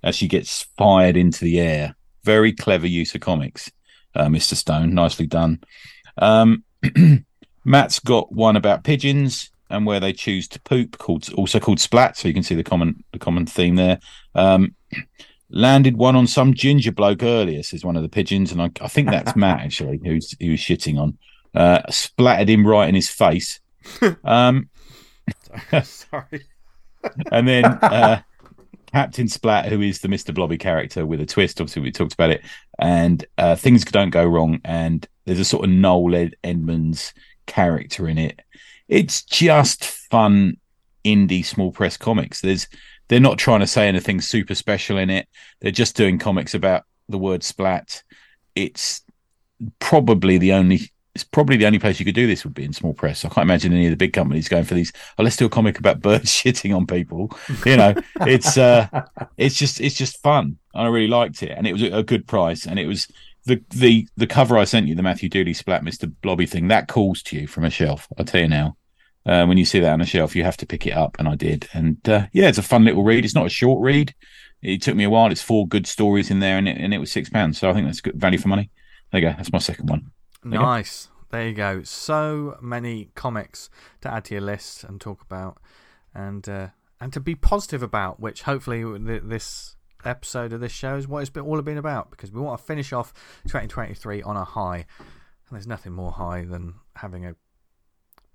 as 0.02 0.16
she 0.16 0.28
gets 0.28 0.66
fired 0.76 1.16
into 1.16 1.44
the 1.44 1.60
air. 1.60 1.96
Very 2.24 2.52
clever 2.52 2.86
use 2.86 3.14
of 3.14 3.22
comics, 3.22 3.70
uh, 4.14 4.28
Mister 4.28 4.54
Stone. 4.54 4.92
Nicely 4.92 5.26
done. 5.26 5.60
Um, 6.18 6.62
Matt's 7.64 8.00
got 8.00 8.32
one 8.32 8.56
about 8.56 8.84
pigeons 8.84 9.50
and 9.70 9.86
where 9.86 9.98
they 9.98 10.12
choose 10.12 10.46
to 10.48 10.60
poop, 10.60 10.98
called 10.98 11.32
also 11.32 11.58
called 11.58 11.80
splat. 11.80 12.18
So 12.18 12.28
you 12.28 12.34
can 12.34 12.42
see 12.42 12.54
the 12.54 12.62
common 12.62 13.02
the 13.12 13.18
common 13.18 13.46
theme 13.46 13.76
there. 13.76 13.98
Um, 14.34 14.74
landed 15.50 15.96
one 15.96 16.16
on 16.16 16.26
some 16.26 16.54
ginger 16.54 16.92
bloke 16.92 17.22
earlier, 17.22 17.62
says 17.62 17.84
one 17.84 17.96
of 17.96 18.02
the 18.02 18.08
pigeons, 18.08 18.52
and 18.52 18.60
I, 18.60 18.70
I 18.80 18.88
think 18.88 19.10
that's 19.10 19.36
Matt 19.36 19.60
actually, 19.60 20.00
who's 20.04 20.34
he 20.38 20.50
was 20.50 20.60
shitting 20.60 20.98
on. 20.98 21.18
Uh, 21.54 21.80
splattered 21.88 22.50
him 22.50 22.66
right 22.66 22.88
in 22.88 22.94
his 22.94 23.10
face. 23.10 23.60
Um, 24.24 24.68
Sorry. 25.84 26.44
and 27.30 27.46
then 27.46 27.64
uh, 27.64 28.20
Captain 28.92 29.28
Splat, 29.28 29.66
who 29.66 29.80
is 29.80 30.00
the 30.00 30.08
Mr. 30.08 30.34
Blobby 30.34 30.58
character 30.58 31.06
with 31.06 31.20
a 31.20 31.26
twist. 31.26 31.60
Obviously, 31.60 31.82
we 31.82 31.92
talked 31.92 32.14
about 32.14 32.30
it, 32.30 32.42
and 32.78 33.24
uh, 33.38 33.56
things 33.56 33.84
don't 33.84 34.10
go 34.10 34.24
wrong. 34.24 34.60
And 34.64 35.06
there's 35.24 35.40
a 35.40 35.44
sort 35.44 35.64
of 35.64 35.70
Noel 35.70 36.14
Ed- 36.16 36.36
Edmonds 36.44 37.14
character 37.46 38.08
in 38.08 38.18
it. 38.18 38.40
It's 38.88 39.22
just 39.22 39.84
fun 39.84 40.56
indie 41.04 41.44
small 41.44 41.72
press 41.72 41.96
comics. 41.96 42.40
There's 42.40 42.68
they're 43.08 43.20
not 43.20 43.38
trying 43.38 43.60
to 43.60 43.66
say 43.66 43.88
anything 43.88 44.20
super 44.20 44.54
special 44.54 44.98
in 44.98 45.10
it. 45.10 45.28
They're 45.60 45.70
just 45.70 45.96
doing 45.96 46.18
comics 46.18 46.54
about 46.54 46.84
the 47.08 47.18
word 47.18 47.44
splat. 47.44 48.02
It's 48.54 49.02
probably 49.78 50.38
the 50.38 50.52
only 50.52 50.90
it's 51.14 51.24
probably 51.24 51.56
the 51.56 51.64
only 51.64 51.78
place 51.78 51.98
you 51.98 52.04
could 52.04 52.14
do 52.14 52.26
this 52.26 52.44
would 52.44 52.52
be 52.52 52.64
in 52.64 52.74
small 52.74 52.92
press. 52.92 53.24
I 53.24 53.30
can't 53.30 53.46
imagine 53.46 53.72
any 53.72 53.86
of 53.86 53.90
the 53.90 53.96
big 53.96 54.12
companies 54.12 54.50
going 54.50 54.64
for 54.64 54.74
these. 54.74 54.92
Oh, 55.16 55.22
let's 55.22 55.36
do 55.36 55.46
a 55.46 55.48
comic 55.48 55.78
about 55.78 56.00
birds 56.02 56.30
shitting 56.30 56.76
on 56.76 56.86
people. 56.86 57.34
You 57.64 57.78
know, 57.78 57.94
it's 58.20 58.58
uh, 58.58 58.86
it's 59.38 59.54
just 59.56 59.80
it's 59.80 59.96
just 59.96 60.22
fun. 60.22 60.58
I 60.74 60.86
really 60.88 61.08
liked 61.08 61.42
it, 61.42 61.52
and 61.56 61.66
it 61.66 61.72
was 61.72 61.82
a 61.82 62.02
good 62.02 62.26
price. 62.26 62.66
And 62.66 62.78
it 62.78 62.86
was 62.86 63.08
the 63.46 63.62
the 63.70 64.06
the 64.18 64.26
cover 64.26 64.58
I 64.58 64.64
sent 64.64 64.88
you, 64.88 64.94
the 64.94 65.02
Matthew 65.02 65.30
Dooley 65.30 65.54
Splat 65.54 65.82
Mister 65.82 66.06
Blobby 66.06 66.44
thing, 66.44 66.68
that 66.68 66.86
calls 66.86 67.22
to 67.22 67.36
you 67.36 67.46
from 67.46 67.64
a 67.64 67.70
shelf. 67.70 68.06
I'll 68.18 68.26
tell 68.26 68.42
you 68.42 68.48
now. 68.48 68.76
Uh, 69.26 69.44
when 69.44 69.58
you 69.58 69.64
see 69.64 69.80
that 69.80 69.92
on 69.92 70.00
a 70.00 70.06
shelf, 70.06 70.36
you 70.36 70.44
have 70.44 70.56
to 70.56 70.66
pick 70.66 70.86
it 70.86 70.92
up, 70.92 71.16
and 71.18 71.28
I 71.28 71.34
did. 71.34 71.68
And 71.72 71.96
uh, 72.08 72.26
yeah, 72.32 72.48
it's 72.48 72.58
a 72.58 72.62
fun 72.62 72.84
little 72.84 73.02
read. 73.02 73.24
It's 73.24 73.34
not 73.34 73.46
a 73.46 73.50
short 73.50 73.82
read. 73.82 74.14
It 74.62 74.82
took 74.82 74.94
me 74.94 75.04
a 75.04 75.10
while. 75.10 75.32
It's 75.32 75.42
four 75.42 75.66
good 75.66 75.86
stories 75.86 76.30
in 76.30 76.38
there, 76.38 76.56
and 76.56 76.68
it, 76.68 76.76
and 76.78 76.94
it 76.94 76.98
was 76.98 77.10
six 77.10 77.28
pounds. 77.28 77.58
So 77.58 77.68
I 77.68 77.72
think 77.72 77.86
that's 77.86 78.00
good 78.00 78.14
value 78.14 78.38
for 78.38 78.48
money. 78.48 78.70
There 79.10 79.20
you 79.20 79.28
go. 79.28 79.34
That's 79.36 79.52
my 79.52 79.58
second 79.58 79.88
one. 79.88 80.12
you 80.44 80.52
go. 80.52 80.58
Nice. 80.58 81.08
There 81.30 81.48
you 81.48 81.54
go. 81.54 81.82
So 81.82 82.56
many 82.62 83.10
comics 83.16 83.68
to 84.02 84.12
add 84.12 84.26
to 84.26 84.34
your 84.34 84.42
list 84.42 84.84
and 84.84 85.00
talk 85.00 85.22
about, 85.22 85.58
and 86.14 86.48
uh, 86.48 86.68
and 87.00 87.12
to 87.12 87.18
be 87.18 87.34
positive 87.34 87.82
about, 87.82 88.20
which 88.20 88.42
hopefully 88.42 88.84
th- 88.98 89.22
this 89.24 89.74
episode 90.04 90.52
of 90.52 90.60
this 90.60 90.70
show 90.70 90.96
is 90.96 91.08
what 91.08 91.20
it's 91.20 91.30
been 91.30 91.42
all 91.42 91.60
been 91.62 91.78
about. 91.78 92.12
Because 92.12 92.30
we 92.30 92.40
want 92.40 92.60
to 92.60 92.64
finish 92.64 92.92
off 92.92 93.12
2023 93.48 94.22
on 94.22 94.36
a 94.36 94.44
high, 94.44 94.86
and 94.98 95.50
there's 95.50 95.66
nothing 95.66 95.92
more 95.92 96.12
high 96.12 96.44
than 96.44 96.74
having 96.94 97.26
a 97.26 97.34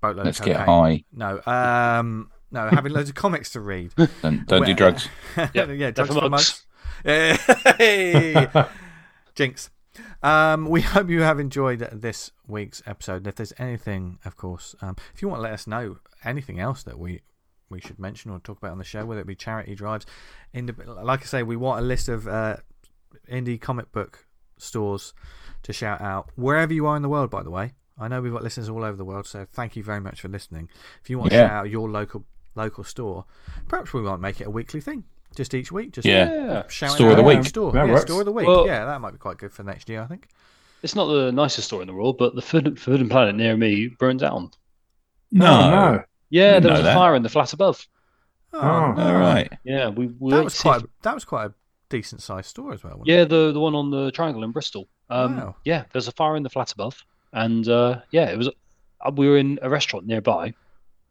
boatload 0.01 0.25
Let's 0.25 0.39
of 0.39 0.45
get 0.45 0.59
high. 0.61 1.03
No, 1.13 1.41
um, 1.45 2.29
no, 2.51 2.67
having 2.69 2.91
loads 2.91 3.09
of 3.09 3.15
comics 3.15 3.51
to 3.51 3.61
read. 3.61 3.93
Don't, 4.21 4.45
don't 4.45 4.47
do 4.47 4.57
Well, 4.59 4.73
drugs. 4.75 5.07
yeah, 5.53 5.91
drugs 5.91 6.13
for 6.13 6.21
for 6.21 6.29
mugs. 6.29 6.65
mugs. 7.05 7.37
Hey, 7.77 8.47
jinx. 9.35 9.69
Um, 10.23 10.65
we 10.69 10.81
hope 10.81 11.09
you 11.09 11.21
have 11.21 11.39
enjoyed 11.39 11.79
this 11.91 12.31
week's 12.47 12.81
episode. 12.85 13.17
And 13.17 13.27
if 13.27 13.35
there's 13.35 13.53
anything, 13.57 14.19
of 14.25 14.35
course, 14.37 14.75
um, 14.81 14.95
if 15.13 15.21
you 15.21 15.27
want 15.27 15.39
to 15.39 15.43
let 15.43 15.53
us 15.53 15.65
know 15.67 15.97
anything 16.23 16.59
else 16.59 16.83
that 16.83 16.99
we 16.99 17.21
we 17.69 17.79
should 17.79 17.97
mention 17.99 18.31
or 18.31 18.39
talk 18.39 18.57
about 18.57 18.71
on 18.71 18.77
the 18.77 18.83
show, 18.83 19.05
whether 19.05 19.21
it 19.21 19.27
be 19.27 19.35
charity 19.35 19.73
drives, 19.75 20.05
ind- 20.53 20.75
like 20.85 21.21
I 21.21 21.25
say, 21.25 21.41
we 21.43 21.55
want 21.55 21.79
a 21.81 21.85
list 21.87 22.09
of 22.09 22.27
uh, 22.27 22.57
indie 23.31 23.59
comic 23.59 23.91
book 23.93 24.25
stores 24.57 25.13
to 25.63 25.71
shout 25.73 26.01
out 26.01 26.29
wherever 26.35 26.73
you 26.73 26.85
are 26.85 26.95
in 26.97 27.01
the 27.01 27.09
world. 27.09 27.29
By 27.31 27.43
the 27.43 27.49
way, 27.51 27.73
I 28.01 28.07
know 28.07 28.21
we've 28.21 28.33
got 28.33 28.43
listeners 28.43 28.67
all 28.69 28.83
over 28.83 28.97
the 28.97 29.05
world, 29.05 29.27
so 29.27 29.45
thank 29.53 29.75
you 29.75 29.83
very 29.83 29.99
much 30.01 30.21
for 30.21 30.27
listening. 30.27 30.69
If 31.03 31.09
you 31.09 31.19
want 31.19 31.29
to 31.31 31.35
Yeah. 31.37 31.47
shout 31.47 31.51
out 31.65 31.69
your 31.69 31.89
local 31.89 32.25
local 32.55 32.83
store, 32.83 33.25
perhaps 33.69 33.93
we 33.93 34.01
might 34.01 34.19
make 34.19 34.41
it 34.41 34.47
a 34.47 34.49
weekly 34.49 34.81
thing. 34.81 35.05
Just 35.35 35.53
each 35.53 35.71
week, 35.71 35.93
just 35.93 36.05
Yeah. 36.05 36.33
Yeah. 36.33 36.63
shouting 36.67 36.95
Store 36.95 37.11
of 37.11 37.15
the 37.17 37.23
out 37.23 37.27
week. 37.27 37.45
Store. 37.45 37.71
That 37.71 37.87
yeah, 37.87 37.99
store 37.99 38.19
of 38.21 38.25
the 38.25 38.31
week. 38.33 38.45
Well- 38.47 38.65
yeah, 38.65 38.83
that 38.85 38.99
might 38.99 39.11
be 39.11 39.17
quite 39.17 39.37
good 39.37 39.53
for 39.53 39.63
next 39.63 39.87
year, 39.87 40.01
I 40.01 40.07
think. 40.07 40.27
It's 40.83 40.95
not 40.95 41.05
the 41.05 41.31
nicest 41.31 41.67
store 41.67 41.79
in 41.81 41.87
the 41.87 41.93
world, 41.93 42.17
but 42.17 42.35
the 42.35 42.41
Forbidden 42.41 42.75
Forbidden 42.75 43.07
Planet 43.07 43.35
near 43.35 43.55
me 43.55 43.87
burned 43.87 44.19
down. 44.19 44.51
No. 45.31 45.45
Oh, 45.45 45.69
no. 45.69 46.03
Yeah, 46.29 46.59
there 46.59 46.71
was 46.71 46.81
a 46.81 46.83
that. 46.83 46.93
fire 46.95 47.15
in 47.15 47.23
the 47.23 47.29
flat 47.29 47.53
above. 47.53 47.87
Oh. 48.53 48.59
All 48.59 48.93
right. 49.15 49.49
Yeah, 49.63 49.87
we, 49.89 50.07
we 50.07 50.31
That 50.31 50.35
went 50.37 50.43
was 50.45 50.55
to 50.57 50.61
quite. 50.61 50.81
A, 50.81 50.89
that 51.03 51.13
was 51.13 51.23
quite 51.23 51.45
a 51.45 51.53
decent 51.89 52.21
sized 52.21 52.47
store 52.49 52.73
as 52.73 52.83
well. 52.83 52.97
Wasn't 52.97 53.07
Yeah, 53.07 53.23
the 53.23 53.51
the 53.53 53.59
one 53.59 53.75
on 53.75 53.91
the 53.91 54.11
triangle 54.11 54.43
in 54.43 54.51
Bristol. 54.51 54.89
Um, 55.09 55.37
Wow. 55.37 55.55
Yeah, 55.63 55.85
there's 55.93 56.07
a 56.09 56.11
fire 56.11 56.35
in 56.35 56.43
the 56.43 56.49
flat 56.49 56.73
above, 56.73 57.05
and 57.33 57.67
uh, 57.67 58.01
yeah, 58.11 58.29
it 58.29 58.37
was. 58.37 58.47
Uh, 58.47 59.11
we 59.15 59.27
were 59.29 59.37
in 59.37 59.57
a 59.61 59.69
restaurant 59.69 60.05
nearby. 60.05 60.53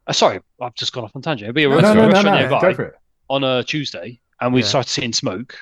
Uh, 0.06 0.12
sorry, 0.12 0.40
I've 0.60 0.74
just 0.74 0.92
gone 0.92 1.04
off 1.04 1.12
on 1.14 1.22
tangent. 1.22 1.54
We 1.54 1.66
were 1.66 1.80
No, 1.80 1.90
in 1.90 1.96
No, 1.96 2.02
a 2.02 2.06
no, 2.06 2.08
no, 2.08 2.12
restaurant 2.12 2.24
no. 2.36 2.40
nearby 2.48 2.60
Go 2.60 2.74
for 2.74 2.82
it. 2.84 2.94
on 3.28 3.44
a 3.44 3.62
Tuesday, 3.64 4.20
and 4.40 4.52
we 4.54 4.60
Yeah. 4.60 4.66
started 4.66 4.90
seeing 4.90 5.12
smoke. 5.12 5.56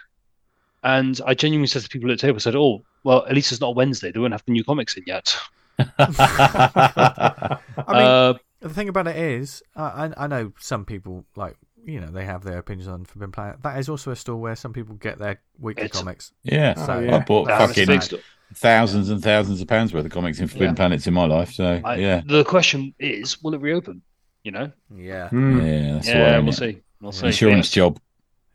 And 0.85 1.20
I 1.26 1.35
genuinely 1.35 1.66
said 1.66 1.82
to 1.82 1.89
people 1.89 2.10
at 2.10 2.18
the 2.18 2.26
table, 2.26 2.39
said, 2.40 2.55
"Oh, 2.55 2.85
well, 3.05 3.24
at 3.26 3.35
least 3.35 3.51
it's 3.52 3.60
not 3.60 3.74
Wednesday. 3.74 4.12
They 4.12 4.20
won't 4.20 4.32
have 4.32 4.44
the 4.47 4.52
new 4.52 4.62
comics 4.64 4.97
in 4.97 5.02
yet." 5.06 5.36
I 5.78 7.59
mean, 7.89 7.97
uh, 8.06 8.35
the 8.60 8.68
thing 8.68 8.89
about 8.89 9.06
it 9.09 9.16
is, 9.16 9.62
I, 9.76 10.06
I 10.16 10.24
I 10.24 10.26
know 10.26 10.52
some 10.59 10.85
people 10.85 11.24
like 11.36 11.56
you 11.85 12.01
know 12.01 12.09
they 12.09 12.24
have 12.24 12.44
their 12.44 12.59
opinions 12.59 12.89
on 12.89 13.05
Forbidden 13.05 13.32
Planet. 13.32 13.62
That 13.62 13.78
is 13.78 13.89
also 13.89 14.10
a 14.10 14.16
store 14.16 14.36
where 14.36 14.56
some 14.56 14.72
people 14.72 14.94
get 14.97 15.18
their 15.18 15.40
weekly 15.59 15.85
It's- 15.85 15.98
comics. 15.98 16.32
yeah. 16.43 16.74
Oh, 16.76 16.86
So 16.86 16.98
yeah. 17.01 17.16
I 17.16 17.18
bought 17.20 17.47
that's 17.48 17.64
a 17.64 17.68
fucking 17.68 17.86
big 17.86 18.02
sto- 18.02 18.18
thousands 18.54 19.10
and 19.10 19.22
thousands 19.22 19.60
of 19.60 19.68
pounds 19.68 19.92
worth 19.92 20.04
of 20.06 20.10
comics 20.10 20.40
in 20.40 20.48
Forbidden 20.48 20.70
Yeah. 20.74 20.76
Planets 20.76 21.06
in 21.06 21.12
my 21.14 21.26
life. 21.26 21.52
So 21.52 21.80
I- 21.84 21.96
yeah, 21.96 22.22
The 22.26 22.44
question 22.44 22.94
is, 22.98 23.42
will 23.42 23.54
it 23.54 23.60
reopen? 23.60 24.02
You 24.44 24.52
know? 24.52 24.72
Yeah. 24.94 25.28
Hmm. 25.28 25.60
yeah, 25.60 25.92
that's 25.94 26.08
yeah, 26.08 26.32
why, 26.32 26.38
we'll 26.38 26.52
innit? 26.52 26.58
see. 26.58 26.78
We'll 27.00 27.12
see. 27.12 27.26
Insurance 27.26 27.70
job. 27.70 28.00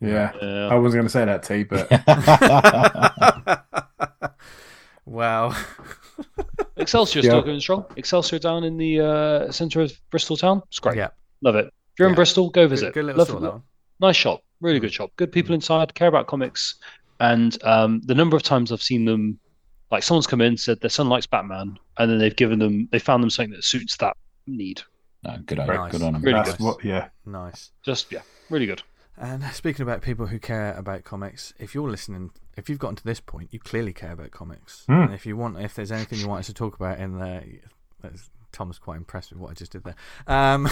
Yeah. 0.00 0.32
Yeah. 0.42 0.68
I 0.68 0.74
wasn't 0.74 1.00
going 1.00 1.06
to 1.06 1.10
say 1.10 1.24
that, 1.24 1.42
T, 1.44 1.62
but 1.64 1.90
wow. 5.06 5.54
Excelsior 6.76 7.22
Yeah. 7.22 7.30
still 7.30 7.42
going 7.42 7.60
strong. 7.60 7.84
Excelsior 7.96 8.38
down 8.38 8.64
in 8.64 8.76
the 8.76 9.00
uh, 9.00 9.52
centre 9.52 9.80
of 9.80 9.92
Bristol 10.10 10.36
town. 10.36 10.62
It's 10.68 10.78
great. 10.78 10.96
Yeah. 10.96 11.08
Love 11.42 11.56
it. 11.56 11.66
If 11.66 11.98
you're 11.98 12.08
in 12.08 12.14
Bristol, 12.14 12.50
go 12.50 12.66
visit. 12.66 12.94
good 12.94 13.04
little 13.04 13.18
Love- 13.18 13.28
store, 13.28 13.40
that 13.40 13.52
one. 13.52 13.62
Nice 14.00 14.16
shop. 14.16 14.42
Really 14.60 14.80
good 14.80 14.92
shop. 14.92 15.10
Good 15.16 15.30
people 15.30 15.54
inside. 15.54 15.94
Care 15.94 16.08
about 16.08 16.26
comics. 16.26 16.76
And 17.20 17.56
um, 17.62 18.00
the 18.04 18.14
number 18.14 18.36
of 18.36 18.42
times 18.42 18.72
I've 18.72 18.82
seen 18.82 19.04
them, 19.04 19.38
like 19.94 20.02
someone's 20.02 20.26
come 20.26 20.40
in 20.40 20.56
said 20.56 20.80
their 20.80 20.90
son 20.90 21.08
likes 21.08 21.26
Batman, 21.26 21.78
and 21.98 22.10
then 22.10 22.18
they've 22.18 22.34
given 22.36 22.58
them, 22.58 22.88
they 22.92 22.98
found 22.98 23.22
them 23.22 23.30
something 23.30 23.52
that 23.52 23.64
suits 23.64 23.96
that 23.98 24.16
need. 24.46 24.82
No, 25.22 25.38
good 25.46 25.58
on, 25.58 25.66
Nice. 25.68 25.92
good 25.92 26.02
on 26.02 26.16
'em. 26.16 26.22
Really 26.22 26.34
that's 26.34 26.56
good. 26.56 26.64
what, 26.64 26.84
yeah. 26.84 27.08
Nice. 27.24 27.70
Just 27.82 28.12
yeah, 28.12 28.20
really 28.50 28.66
good. 28.66 28.82
And 29.16 29.42
speaking 29.54 29.82
about 29.82 30.02
people 30.02 30.26
who 30.26 30.38
care 30.38 30.74
about 30.74 31.04
comics, 31.04 31.54
if 31.58 31.74
you're 31.74 31.88
listening, 31.88 32.30
if 32.56 32.68
you've 32.68 32.78
gotten 32.78 32.96
to 32.96 33.04
this 33.04 33.20
point, 33.20 33.48
you 33.52 33.58
clearly 33.60 33.92
care 33.92 34.12
about 34.12 34.32
comics. 34.32 34.84
Hmm. 34.86 34.92
And 35.02 35.14
if 35.14 35.24
you 35.24 35.36
want, 35.36 35.58
if 35.60 35.74
there's 35.74 35.92
anything 35.92 36.18
you 36.18 36.28
want 36.28 36.40
us 36.40 36.46
to 36.46 36.54
talk 36.54 36.74
about 36.76 36.98
in 36.98 37.18
there, 37.18 37.42
Tom's 38.52 38.78
quite 38.78 38.96
impressed 38.96 39.30
with 39.32 39.40
what 39.40 39.50
I 39.52 39.54
just 39.54 39.72
did 39.72 39.84
there. 39.84 39.96
Um, 40.26 40.68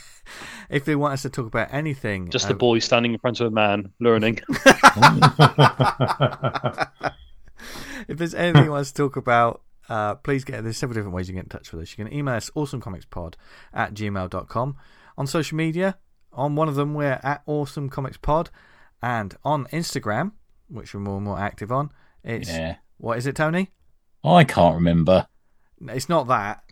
if 0.70 0.84
they 0.84 0.96
want 0.96 1.14
us 1.14 1.22
to 1.22 1.30
talk 1.30 1.46
about 1.46 1.68
anything, 1.72 2.30
Just 2.30 2.48
a 2.48 2.52
uh, 2.54 2.56
boy 2.56 2.78
standing 2.78 3.12
in 3.12 3.18
front 3.18 3.40
of 3.40 3.48
a 3.48 3.50
man 3.50 3.92
learning. 4.00 4.40
if 8.08 8.18
there's 8.18 8.34
anything 8.34 8.64
you 8.64 8.70
want 8.70 8.82
us 8.82 8.92
to 8.92 9.02
talk 9.02 9.16
about, 9.16 9.62
uh, 9.88 10.14
please 10.16 10.44
get 10.44 10.62
there's 10.62 10.76
several 10.76 10.94
different 10.94 11.14
ways 11.14 11.28
you 11.28 11.34
can 11.34 11.42
get 11.42 11.52
in 11.52 11.58
touch 11.58 11.72
with 11.72 11.82
us. 11.82 11.96
You 11.96 12.04
can 12.04 12.12
email 12.14 12.34
us 12.34 12.50
awesomecomicspod 12.50 13.34
at 13.72 13.94
gmail.com. 13.94 14.76
On 15.18 15.26
social 15.26 15.56
media, 15.56 15.98
on 16.32 16.56
one 16.56 16.68
of 16.68 16.74
them 16.74 16.94
we're 16.94 17.20
at 17.22 17.44
awesomecomicspod 17.46 18.48
and 19.02 19.36
on 19.44 19.66
Instagram, 19.66 20.32
which 20.68 20.94
we're 20.94 21.00
more 21.00 21.16
and 21.16 21.24
more 21.24 21.38
active 21.38 21.70
on, 21.70 21.90
it's 22.24 22.48
Yeah, 22.48 22.76
what 22.98 23.18
is 23.18 23.26
it, 23.26 23.36
Tony? 23.36 23.70
I 24.24 24.44
can't 24.44 24.76
remember. 24.76 25.26
It's 25.88 26.08
not 26.08 26.28
that. 26.28 26.62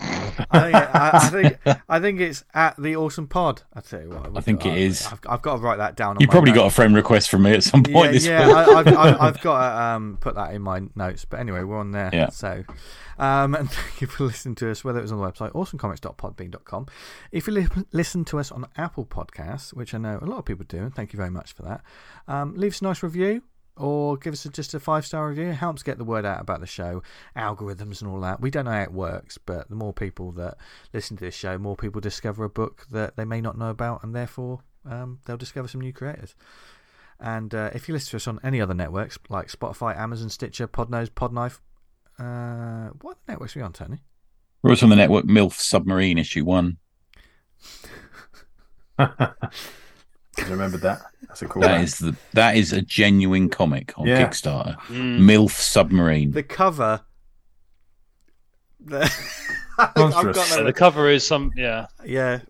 I 0.51 0.61
think, 0.61 0.75
I, 0.75 1.11
I 1.13 1.29
think 1.29 1.81
I 1.89 2.01
think 2.01 2.21
it's 2.21 2.45
at 2.55 2.77
the 2.77 2.97
awesome 2.97 3.27
pod. 3.27 3.63
I 3.75 3.81
tell 3.81 4.03
you 4.03 4.11
what, 4.11 4.37
I 4.37 4.41
think 4.41 4.67
it 4.67 4.77
is. 4.77 5.07
I've, 5.07 5.21
I've 5.29 5.43
got 5.43 5.57
to 5.57 5.63
write 5.63 5.79
that 5.79 5.97
down. 5.97 6.17
On 6.17 6.21
You 6.21 6.29
probably 6.29 6.53
got 6.53 6.67
a 6.67 6.71
friend 6.71 6.95
request 6.95 7.31
from 7.31 7.43
me 7.43 7.53
at 7.53 7.63
some 7.63 7.83
point 7.83 8.07
yeah, 8.07 8.13
this 8.13 8.27
yeah. 8.27 8.49
I, 8.51 8.79
I've, 8.79 8.87
I've, 8.97 9.21
I've 9.21 9.41
got 9.41 9.61
to 9.61 9.83
um, 9.83 10.19
put 10.21 10.35
that 10.35 10.55
in 10.55 10.63
my 10.63 10.83
notes. 10.95 11.25
But 11.25 11.41
anyway, 11.41 11.63
we're 11.63 11.79
on 11.79 11.93
there. 11.93 12.11
Yeah. 12.13 12.31
So, 12.31 12.65
um, 13.19 13.55
and 13.55 13.71
thank 13.71 14.01
you 14.01 14.07
for 14.07 14.25
listening 14.25 14.55
to 14.57 14.71
us, 14.71 14.83
whether 14.85 14.99
it 14.99 15.03
was 15.03 15.13
on 15.13 15.19
the 15.19 15.25
website, 15.25 15.53
awesomecomics.podbean.com. 15.53 16.87
If 17.33 17.47
you 17.47 17.53
li- 17.53 17.69
listen 17.93 18.25
to 18.27 18.39
us 18.39 18.51
on 18.51 18.67
Apple 18.77 19.05
Podcasts, 19.05 19.75
which 19.75 19.95
I 19.95 19.99
know 19.99 20.19
a 20.21 20.27
lot 20.27 20.39
of 20.39 20.45
people 20.45 20.65
do, 20.69 20.79
and 20.79 20.95
thank 20.95 21.13
you 21.13 21.17
very 21.17 21.31
much 21.31 21.53
for 21.53 21.63
that, 21.63 21.83
um, 22.29 22.55
leave 22.55 22.73
us 22.73 22.81
a 22.81 22.85
nice 22.85 23.03
review 23.03 23.43
or 23.81 24.17
give 24.17 24.35
us 24.35 24.45
a, 24.45 24.51
just 24.51 24.75
a 24.75 24.81
five 24.81 25.07
star 25.07 25.29
review. 25.29 25.49
It 25.49 25.55
helps 25.55 25.83
get 25.83 25.99
the 25.99 26.05
word 26.05 26.27
out 26.27 26.41
about 26.41 26.61
the 26.61 26.67
show, 26.67 27.03
algorithms 27.37 28.03
and 28.03 28.11
all 28.11 28.21
that. 28.21 28.41
We 28.41 28.51
don't 28.51 28.67
know 28.67 28.73
how 28.73 28.83
it 28.83 28.93
works, 28.93 29.39
but 29.39 29.69
the 29.69 29.75
more 29.75 29.93
people 29.93 30.33
that 30.33 30.59
listen 30.93 31.17
to 31.17 31.25
this 31.25 31.35
show, 31.35 31.57
more 31.59 31.77
people 31.77 32.01
discover 32.01 32.45
a 32.45 32.51
book 32.51 32.87
that 32.91 33.17
they 33.17 33.25
may 33.25 33.41
not 33.41 33.57
know 33.57 33.71
about, 33.71 34.03
and 34.03 34.15
therefore 34.15 34.61
um, 34.85 35.21
they'll 35.25 35.37
discover 35.37 35.67
some 35.67 35.81
new 35.81 35.93
creators. 35.93 36.35
And 37.19 37.55
uh, 37.55 37.71
if 37.75 37.89
you 37.89 37.95
listen 37.95 38.11
to 38.11 38.17
us 38.17 38.29
on 38.29 38.39
any 38.43 38.61
other 38.61 38.75
networks 38.75 39.19
like 39.29 39.49
Spotify, 39.49 39.97
Amazon, 39.97 40.29
Stitcher, 40.31 40.69
Podnose, 40.69 41.11
Podknife, 41.11 41.61
uh, 42.19 42.91
what 43.01 43.17
networks 43.27 43.57
are 43.57 43.61
we 43.61 43.65
on, 43.65 43.73
Tony? 43.73 44.03
We're 44.63 44.77
on 44.83 44.91
the 44.91 44.97
network 44.97 45.25
MILF 45.25 45.55
Submarine 45.55 46.19
issue 46.19 46.45
one. 46.45 46.77
I 50.47 50.51
remembered 50.51 50.81
that. 50.83 51.01
That's 51.29 51.43
a 51.43 51.47
cool 51.47 51.63
That 51.63 51.73
one. 51.73 51.81
is 51.83 51.99
the 51.99 52.17
that 52.33 52.57
is 52.57 52.73
a 52.73 52.83
genuine 52.83 53.49
comic 53.49 53.93
on 53.99 54.07
Yeah. 54.07 54.27
Kickstarter. 54.27 54.77
Mm. 54.89 55.21
MILF 55.21 55.51
Submarine. 55.53 56.31
The 56.33 56.43
cover. 56.43 57.01
The 58.85 59.11
Monstrous. 59.97 60.47
So 60.49 60.65
the 60.65 60.73
cover 60.73 61.09
is 61.09 61.27
some 61.27 61.53
yeah. 61.57 61.87
yeah, 62.05 62.41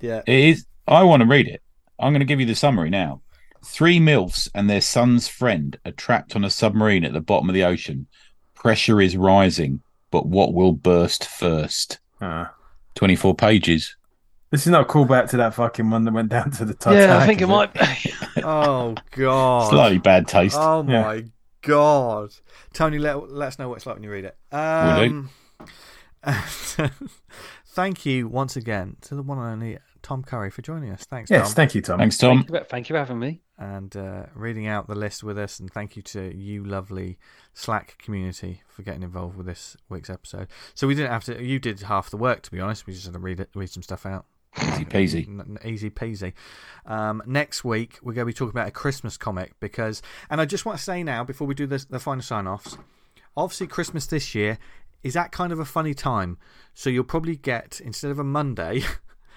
yeah. 0.00 0.22
It 0.26 0.34
is. 0.44 0.66
I 0.86 1.02
want 1.04 1.22
to 1.22 1.28
read 1.28 1.48
it. 1.48 1.62
I'm 1.98 2.12
going 2.12 2.20
to 2.20 2.26
give 2.26 2.40
you 2.40 2.46
the 2.46 2.54
summary 2.54 2.90
now. 2.90 3.22
Three 3.64 4.00
MILFs 4.00 4.48
and 4.54 4.68
their 4.68 4.80
son's 4.80 5.28
friend 5.28 5.78
are 5.86 5.92
trapped 5.92 6.34
on 6.34 6.44
a 6.44 6.50
submarine 6.50 7.04
at 7.04 7.12
the 7.12 7.20
bottom 7.20 7.48
of 7.48 7.54
the 7.54 7.64
ocean. 7.64 8.08
Pressure 8.54 9.00
is 9.00 9.16
rising, 9.16 9.80
but 10.10 10.26
what 10.26 10.52
will 10.52 10.72
burst 10.72 11.24
first? 11.26 12.00
Ah. 12.20 12.52
24 12.96 13.34
pages. 13.36 13.96
This 14.52 14.66
is 14.66 14.70
not 14.70 14.82
a 14.82 14.84
callback 14.84 15.28
to 15.30 15.38
that 15.38 15.54
fucking 15.54 15.90
one 15.90 16.04
that 16.04 16.12
went 16.12 16.28
down 16.28 16.52
to 16.52 16.64
the 16.64 16.74
Titanic. 16.74 17.08
yeah, 17.08 17.18
I 17.18 17.26
think 17.26 17.40
it 17.40 17.48
might 17.48 17.72
be. 17.74 17.80
Oh 18.44 18.94
god. 19.10 19.70
Slightly 19.70 19.98
bad 19.98 20.28
taste. 20.28 20.56
Oh 20.58 20.84
Yeah. 20.88 21.02
my 21.02 21.24
god, 21.62 22.30
Tony, 22.72 22.98
let, 22.98 23.30
let 23.30 23.48
us 23.48 23.58
know 23.58 23.68
what 23.68 23.76
it's 23.76 23.86
like 23.86 23.96
when 23.96 24.02
you 24.04 24.10
read 24.10 24.24
it. 24.24 24.36
Will 24.52 24.58
Um, 24.58 25.30
thank 27.66 28.06
you 28.06 28.28
once 28.28 28.56
again 28.56 28.96
to 29.02 29.14
the 29.14 29.22
one 29.22 29.38
and 29.38 29.46
only 29.62 29.78
Tom 30.02 30.22
Curry 30.22 30.50
for 30.50 30.62
joining 30.62 30.90
us. 30.90 31.04
Thanks, 31.04 31.30
Yes, 31.30 31.48
Tom, 31.48 31.54
thank 31.54 31.74
you, 31.74 31.80
Tom. 31.82 31.98
Thanks, 31.98 32.18
Tom. 32.18 32.38
Thank 32.44 32.50
you, 32.50 32.66
thank 32.68 32.88
you 32.88 32.94
for 32.94 32.98
having 32.98 33.18
me. 33.18 33.40
and 33.58 33.94
uh, 33.96 34.26
reading 34.34 34.66
out 34.66 34.88
the 34.88 34.94
list 34.96 35.22
with 35.22 35.38
us. 35.38 35.60
And 35.60 35.72
thank 35.72 35.94
you 35.96 36.02
to 36.02 36.34
you, 36.36 36.64
lovely 36.64 37.18
Slack 37.54 37.96
community, 37.98 38.62
for 38.68 38.82
getting 38.82 39.02
involved 39.02 39.36
with 39.36 39.46
this 39.46 39.76
week's 39.88 40.10
episode. 40.10 40.48
So 40.74 40.86
we 40.88 40.94
didn't 40.94 41.12
have 41.12 41.24
to. 41.24 41.42
You 41.42 41.58
did 41.60 41.80
half 41.82 42.10
the 42.10 42.16
work, 42.16 42.42
to 42.42 42.50
be 42.50 42.60
honest. 42.60 42.86
We 42.86 42.92
just 42.92 43.04
had 43.06 43.14
to 43.14 43.20
read 43.20 43.38
it, 43.40 43.50
read 43.54 43.70
some 43.70 43.82
stuff 43.82 44.04
out. 44.06 44.26
Easy 44.60 44.84
peasy. 44.84 45.64
Easy 45.64 45.90
peasy. 45.90 46.32
Um, 46.86 47.22
next 47.26 47.64
week 47.64 47.98
we're 48.02 48.12
going 48.12 48.26
to 48.26 48.32
be 48.32 48.34
talking 48.34 48.50
about 48.50 48.68
a 48.68 48.72
Christmas 48.72 49.16
comic 49.16 49.52
because, 49.60 50.02
and 50.28 50.40
I 50.40 50.44
just 50.44 50.66
want 50.66 50.78
to 50.78 50.84
say 50.84 51.02
now 51.02 51.24
before 51.24 51.46
we 51.46 51.54
do 51.54 51.66
this, 51.66 51.84
the 51.86 51.98
final 51.98 52.22
sign 52.22 52.46
offs. 52.46 52.76
Obviously, 53.36 53.66
Christmas 53.66 54.06
this 54.06 54.34
year 54.34 54.58
is 55.02 55.14
that 55.14 55.32
kind 55.32 55.52
of 55.52 55.58
a 55.58 55.64
funny 55.64 55.94
time, 55.94 56.36
so 56.74 56.90
you'll 56.90 57.02
probably 57.04 57.34
get 57.36 57.80
instead 57.82 58.10
of 58.10 58.18
a 58.18 58.24
Monday, 58.24 58.82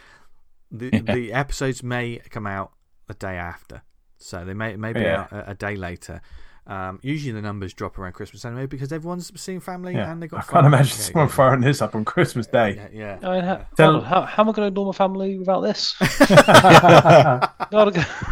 the 0.71 0.89
the 0.99 1.31
episodes 1.31 1.81
may 1.81 2.19
come 2.29 2.45
out 2.45 2.73
the 3.07 3.13
day 3.13 3.37
after, 3.37 3.83
so 4.17 4.43
they 4.43 4.53
may 4.53 4.75
may 4.75 4.91
be 4.91 4.99
Yeah. 4.99 5.21
out 5.21 5.31
a, 5.31 5.51
a 5.51 5.55
day 5.55 5.75
later. 5.77 6.21
Um, 6.67 6.97
usually 7.03 7.31
the 7.31 7.43
numbers 7.43 7.75
drop 7.75 7.99
around 7.99 8.13
Christmas 8.13 8.43
anyway 8.43 8.65
because 8.65 8.91
everyone's 8.91 9.31
seeing 9.39 9.59
family 9.59 9.93
Yeah. 9.93 10.11
and 10.11 10.21
they 10.23 10.27
got. 10.27 10.39
I 10.39 10.51
can't 10.51 10.65
imagine 10.65 10.97
Yeah, 10.97 11.03
someone 11.05 11.27
yeah, 11.27 11.35
firing 11.35 11.61
this 11.61 11.79
up 11.79 11.93
on 11.93 12.03
Christmas 12.05 12.47
Day. 12.47 12.89
Yeah, 12.93 13.19
yeah. 13.21 13.29
I 13.29 13.35
mean, 13.35 13.43
how, 13.43 13.65
Tell- 13.77 14.01
how, 14.01 14.21
how 14.23 14.41
am 14.43 14.49
I 14.49 14.53
going 14.53 14.65
to 14.65 14.67
ignore 14.69 14.87
my 14.87 14.91
family 14.91 15.37
without 15.37 15.61
this? 15.61 15.93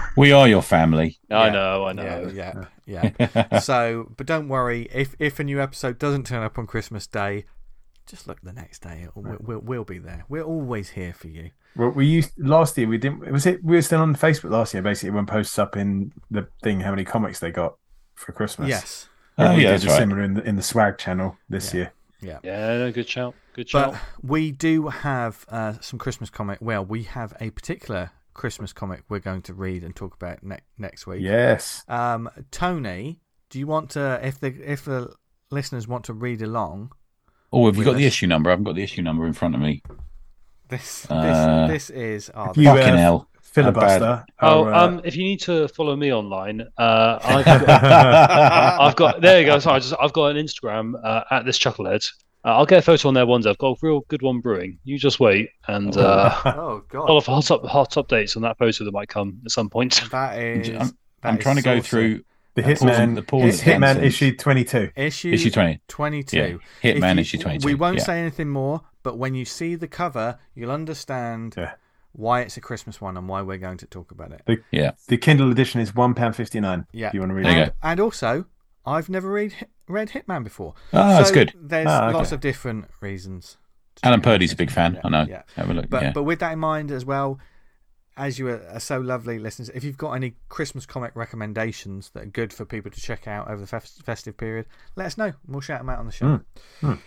We 0.17 0.31
are 0.31 0.47
your 0.47 0.61
family. 0.61 1.19
I 1.29 1.49
know, 1.49 1.85
I 1.85 1.93
know. 1.93 2.31
Yeah, 2.33 2.65
yeah, 2.85 3.11
yeah. 3.35 3.59
so, 3.59 4.11
but 4.17 4.27
don't 4.27 4.47
worry 4.47 4.87
if 4.93 5.15
if 5.19 5.39
a 5.39 5.43
new 5.43 5.61
episode 5.61 5.97
doesn't 5.99 6.25
turn 6.27 6.43
up 6.43 6.57
on 6.59 6.67
Christmas 6.67 7.07
Day, 7.07 7.45
just 8.05 8.27
look 8.27 8.41
the 8.41 8.53
next 8.53 8.81
day. 8.83 9.07
We'll, 9.15 9.37
we'll, 9.39 9.59
we'll 9.59 9.83
be 9.83 9.97
there. 9.97 10.25
We're 10.29 10.43
always 10.43 10.91
here 10.91 11.13
for 11.13 11.27
you. 11.27 11.49
Well, 11.75 11.89
we 11.89 12.05
used 12.05 12.31
last 12.37 12.77
year. 12.77 12.87
We 12.87 12.99
didn't. 12.99 13.29
Was 13.31 13.45
it? 13.47 13.63
We 13.63 13.75
were 13.75 13.81
still 13.81 14.01
on 14.01 14.15
Facebook 14.15 14.51
last 14.51 14.73
year. 14.73 14.83
Basically, 14.83 15.09
when 15.11 15.25
posts 15.25 15.57
up 15.57 15.75
in 15.75 16.11
the 16.29 16.47
thing 16.61 16.81
how 16.81 16.91
many 16.91 17.03
comics 17.03 17.39
they 17.39 17.51
got 17.51 17.75
for 18.15 18.31
Christmas. 18.31 18.69
Yes, 18.69 19.09
And 19.37 19.47
Oh, 19.49 19.55
we 19.55 19.63
yeah, 19.63 19.71
did 19.71 19.73
that's 19.81 19.85
a 19.85 19.87
right. 19.89 19.97
similar 19.99 20.21
in 20.23 20.33
the 20.35 20.43
in 20.43 20.55
the 20.55 20.61
swag 20.63 20.97
channel 20.97 21.37
this 21.49 21.73
year. 21.73 21.91
yeah. 22.21 22.39
Yeah, 22.43 22.89
good 22.91 23.07
shout. 23.09 23.35
Good 23.53 23.69
shout. 23.69 23.93
But 23.93 24.01
we 24.21 24.51
do 24.51 24.87
have 24.89 25.45
uh, 25.49 25.73
some 25.81 25.99
Christmas 25.99 26.29
comic. 26.29 26.59
Well, 26.61 26.83
we 26.85 27.03
have 27.03 27.35
a 27.39 27.49
particular 27.51 28.11
Christmas 28.33 28.73
comic 28.73 29.03
we're 29.09 29.19
going 29.19 29.43
to 29.43 29.53
read 29.53 29.83
and 29.83 29.95
talk 29.95 30.15
about 30.15 30.41
ne- 30.43 30.59
next 30.77 31.05
week. 31.05 31.21
Yes. 31.21 31.83
Um, 31.87 32.29
Tony, 32.49 33.19
do 33.49 33.59
you 33.59 33.67
want 33.67 33.91
to, 33.91 34.19
if 34.25 34.39
the 34.39 34.47
if 34.71 34.85
the 34.85 35.13
listeners 35.51 35.87
want 35.87 36.05
to 36.05 36.13
read 36.13 36.41
along, 36.41 36.91
Oh, 37.51 37.67
have 37.67 37.75
you 37.75 37.79
With 37.79 37.85
got 37.87 37.97
the 37.97 38.05
issue 38.07 38.25
number? 38.25 38.49
I 38.49 38.53
haven't 38.53 38.63
got 38.65 38.73
the 38.75 38.81
issue 38.81 39.03
number 39.03 39.27
in 39.27 39.33
front 39.33 39.53
of 39.53 39.61
me. 39.61 39.83
this 40.69 41.05
Uh, 41.09 41.67
this 41.67 41.87
this 41.87 41.89
is 41.91 42.31
oh, 42.33 42.51
You, 42.55 42.69
uh, 42.69 42.75
Fucking 42.77 42.95
hell. 42.97 43.29
Filibuster. 43.43 44.25
Oh, 44.41 44.65
are, 44.65 44.73
uh, 44.73 44.87
um, 44.87 45.01
if 45.03 45.15
you 45.15 45.23
need 45.23 45.39
to 45.41 45.67
follow 45.67 45.95
me 45.95 46.11
online, 46.11 46.61
uh, 46.77 47.19
I've, 47.21 47.45
got, 47.65 47.69
I've 48.81 48.95
got 48.95 49.21
there 49.21 49.39
you 49.39 49.45
go. 49.45 49.59
Sorry, 49.59 49.75
I 49.75 49.79
just, 49.79 49.93
I've 49.99 50.13
got 50.13 50.35
an 50.35 50.37
Instagram 50.37 50.93
uh, 51.03 51.23
at 51.29 51.45
this 51.45 51.59
chucklehead. 51.59 52.09
Uh, 52.45 52.57
I'll 52.57 52.65
get 52.65 52.79
a 52.79 52.81
photo 52.81 53.07
on 53.07 53.13
there 53.13 53.25
one 53.25 53.41
day. 53.41 53.49
I've 53.49 53.57
got 53.57 53.77
a 53.77 53.79
real 53.81 54.01
good 54.07 54.21
one 54.21 54.39
brewing. 54.41 54.79
You 54.83 54.97
just 54.97 55.19
wait, 55.19 55.49
and 55.67 55.95
uh, 55.95 56.33
oh 56.45 56.49
a 56.49 56.57
lot 56.57 56.89
god, 56.89 57.09
of 57.09 57.25
hot, 57.25 57.51
up, 57.51 57.65
hot 57.65 57.91
updates 57.91 58.35
on 58.35 58.41
that 58.41 58.57
photo 58.57 58.83
that 58.83 58.91
might 58.91 59.07
come 59.09 59.39
at 59.45 59.51
some 59.51 59.69
point. 59.69 60.01
that 60.11 60.37
is. 60.39 60.69
I'm, 60.69 60.75
that 60.77 60.93
I'm 61.23 61.37
is 61.37 61.43
trying 61.43 61.55
to 61.57 61.61
go 61.61 61.77
saucy. 61.77 61.87
through 61.87 62.23
the 62.55 62.61
the 62.61 62.73
Hitman. 62.73 63.15
the 63.15 63.23
porn 63.23 63.47
it's 63.47 63.61
Hitman 63.61 64.01
issue 64.03 64.35
22. 64.35 64.91
issue 64.95 65.31
issue 65.31 65.51
20. 65.51 65.79
22. 65.87 66.37
Yeah. 66.37 66.93
Hitman 66.93 67.15
you- 67.15 67.21
issue 67.21 67.37
22. 67.39 67.65
We 67.65 67.75
won't 67.75 67.97
yeah. 67.97 68.03
say 68.03 68.19
anything 68.19 68.49
more, 68.49 68.81
but 69.03 69.17
when 69.17 69.33
you 69.35 69.45
see 69.45 69.75
the 69.75 69.87
cover, 69.87 70.37
you'll 70.53 70.71
understand 70.71 71.55
Yeah. 71.57 71.73
Why 72.13 72.41
it's 72.41 72.57
a 72.57 72.61
Christmas 72.61 73.01
one 73.01 73.17
and 73.17 73.27
why 73.27 73.41
we're 73.41 73.57
going 73.57 73.77
to 73.79 73.85
talk 73.87 74.11
about 74.11 74.31
it. 74.31 74.59
Yeah. 74.71 74.91
The 75.07 75.17
Kindle 75.17 75.51
edition 75.51 75.81
is 75.81 75.91
£1.59. 75.91 76.85
Yeah. 76.93 77.07
If 77.07 77.13
you 77.13 77.19
want 77.19 77.31
to 77.31 77.35
read 77.35 77.45
There 77.45 77.51
you 77.53 77.61
it. 77.63 77.75
And, 77.81 77.91
and 77.93 77.99
also, 77.99 78.45
I've 78.85 79.09
never 79.09 79.29
read 79.29 79.67
read 79.87 80.09
Hitman 80.09 80.43
before. 80.43 80.75
Oh, 80.93 81.09
that's 81.09 81.31
good. 81.31 81.53
There's 81.59 81.87
Ah, 81.89 82.07
okay. 82.07 82.17
lots 82.17 82.31
of 82.31 82.39
different 82.39 82.85
reasons. 83.01 83.57
Alan 84.03 84.21
Purdy's 84.21 84.53
a 84.53 84.55
big 84.55 84.71
fan. 84.71 84.95
Yeah, 84.95 85.01
I 85.03 85.09
know. 85.09 85.25
Yeah. 85.27 85.41
Have 85.55 85.69
a 85.69 85.73
look. 85.73 85.89
But 85.89 86.01
yeah. 86.01 86.11
but 86.13 86.23
with 86.23 86.39
that 86.39 86.53
in 86.53 86.59
mind 86.59 86.91
as 86.91 87.05
well, 87.05 87.39
as 88.17 88.37
you 88.39 88.47
are, 88.47 88.61
are 88.69 88.79
so 88.79 88.99
lovely 88.99 89.39
listeners, 89.39 89.69
if 89.73 89.83
you've 89.83 89.97
got 89.97 90.13
any 90.13 90.35
Christmas 90.49 90.85
comic 90.85 91.15
recommendations 91.15 92.11
that 92.13 92.23
are 92.23 92.27
good 92.27 92.53
for 92.53 92.65
people 92.65 92.91
to 92.91 92.99
check 93.01 93.27
out 93.27 93.47
over 93.49 93.61
the 93.61 93.67
fes- 93.67 94.01
festive 94.03 94.37
period, 94.37 94.65
let 94.95 95.05
us 95.07 95.17
know. 95.17 95.33
We'll 95.47 95.61
shout 95.61 95.79
them 95.79 95.89
out 95.89 95.99
on 95.99 96.05
the 96.05 96.11
show. 96.11 96.25
Mm, 96.25 96.45
mm. 96.81 96.99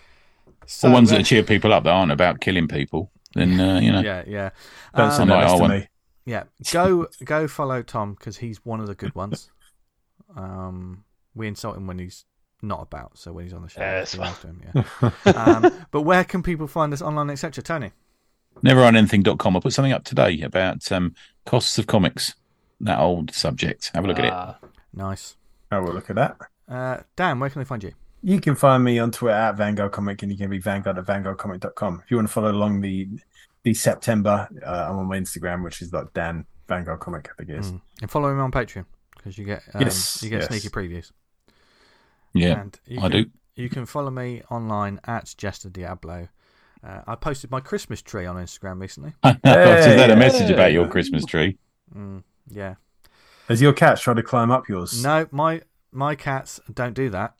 So, 0.66 0.88
or 0.88 0.92
ones 0.92 1.12
uh, 1.12 1.18
that 1.18 1.26
cheer 1.26 1.42
people 1.42 1.72
up 1.72 1.84
that 1.84 1.90
aren't 1.90 2.12
about 2.12 2.40
killing 2.40 2.66
people, 2.68 3.10
then, 3.36 3.60
uh, 3.60 3.78
you 3.80 3.92
know. 3.92 4.00
yeah, 4.00 4.24
yeah, 4.26 4.50
Don't 4.94 5.06
Um, 5.06 5.12
send 5.12 5.30
that 5.30 5.34
Like 5.36 5.44
list 5.50 5.62
our 5.62 5.68
to 5.68 5.74
me. 5.78 5.88
yeah. 6.24 6.44
Go 6.72 7.06
go 7.24 7.46
follow 7.48 7.82
Tom 7.82 8.14
because 8.14 8.38
he's 8.38 8.64
one 8.64 8.80
of 8.80 8.86
the 8.86 8.94
good 8.94 9.14
ones. 9.14 9.50
Um, 10.36 11.04
we 11.34 11.46
insult 11.46 11.76
him 11.76 11.86
when 11.86 11.98
he's 11.98 12.24
not 12.62 12.82
about, 12.82 13.16
so 13.18 13.32
when 13.32 13.44
he's 13.44 13.52
on 13.52 13.62
the 13.62 13.68
show, 13.68 13.80
Yeah, 13.80 14.00
we 14.00 14.06
fine. 14.18 14.32
him, 14.34 14.62
yeah. 14.74 15.10
um, 15.34 15.86
but 15.90 16.02
where 16.02 16.24
can 16.24 16.42
people 16.42 16.66
find 16.66 16.92
us 16.92 17.02
online, 17.02 17.30
etc. 17.30 17.62
Tony? 17.62 17.92
Neveronanything.com. 18.64 19.56
I 19.56 19.60
put 19.60 19.72
something 19.72 19.92
up 19.92 20.04
today 20.04 20.40
about 20.40 20.90
um, 20.90 21.14
costs 21.44 21.78
of 21.78 21.86
comics, 21.86 22.34
that 22.80 22.98
old 22.98 23.32
subject. 23.34 23.90
Have 23.94 24.04
a 24.04 24.08
look 24.08 24.18
at 24.18 24.24
it. 24.24 24.32
Uh, 24.32 24.54
Nice. 24.94 25.36
Oh, 25.70 25.82
well, 25.82 25.92
look 25.92 26.08
at 26.08 26.16
that. 26.16 26.38
Uh, 26.66 27.02
Dan, 27.16 27.38
where 27.38 27.50
can 27.50 27.60
they 27.60 27.66
find 27.66 27.84
you? 27.84 27.92
You 28.26 28.40
can 28.40 28.56
find 28.56 28.82
me 28.82 28.98
on 28.98 29.12
Twitter 29.12 29.36
at 29.36 29.56
Vanguard 29.56 29.92
Comic, 29.92 30.20
and 30.24 30.32
you 30.32 30.36
can 30.36 30.50
be 30.50 30.58
Vanguard 30.58 30.98
at 30.98 31.04
VanguardComic.com. 31.06 32.02
If 32.04 32.10
you 32.10 32.16
want 32.16 32.26
to 32.26 32.32
follow 32.34 32.50
along 32.50 32.80
the 32.80 33.08
the 33.62 33.72
September, 33.72 34.48
uh, 34.66 34.88
I'm 34.90 34.98
on 34.98 35.06
my 35.06 35.16
Instagram, 35.16 35.62
which 35.62 35.80
is 35.80 35.92
like 35.92 36.12
Dan 36.12 36.44
Vanguard 36.66 36.98
Comic, 36.98 37.28
I 37.30 37.34
think 37.38 37.50
it 37.50 37.60
is. 37.60 37.70
Mm. 37.70 37.80
And 38.02 38.10
follow 38.10 38.28
him 38.32 38.40
on 38.40 38.50
Patreon 38.50 38.84
because 39.16 39.38
you 39.38 39.44
get 39.44 39.62
um, 39.74 39.82
Yes, 39.82 40.24
you 40.24 40.30
get 40.30 40.40
yes. 40.40 40.48
sneaky 40.48 40.70
previews. 40.70 41.12
Yeah, 42.34 42.62
and 42.62 42.80
you 42.84 42.98
I 42.98 43.02
can, 43.02 43.10
do. 43.12 43.30
You 43.54 43.68
can 43.68 43.86
follow 43.86 44.10
me 44.10 44.42
online 44.50 44.98
at 45.04 45.32
Jester 45.38 45.70
Diablo. 45.70 46.26
Uh, 46.84 47.02
I 47.06 47.14
posted 47.14 47.52
my 47.52 47.60
Christmas 47.60 48.02
tree 48.02 48.26
on 48.26 48.34
Instagram 48.34 48.80
recently. 48.80 49.12
I 49.22 49.32
know. 49.32 49.38
I've 49.44 49.84
just 49.84 49.88
a 49.88 50.06
Hey. 50.08 50.14
message 50.16 50.50
about 50.50 50.72
your 50.72 50.88
Christmas 50.88 51.24
tree. 51.24 51.58
Mm, 51.96 52.24
yeah. 52.48 52.74
Has 53.46 53.62
your 53.62 53.72
cat 53.72 54.00
tried 54.00 54.16
to 54.16 54.24
climb 54.24 54.50
up 54.50 54.68
yours? 54.68 55.00
No, 55.00 55.28
my 55.30 55.62
my 55.92 56.16
cats 56.16 56.58
don't 56.74 56.94
do 56.94 57.08
that. 57.10 57.34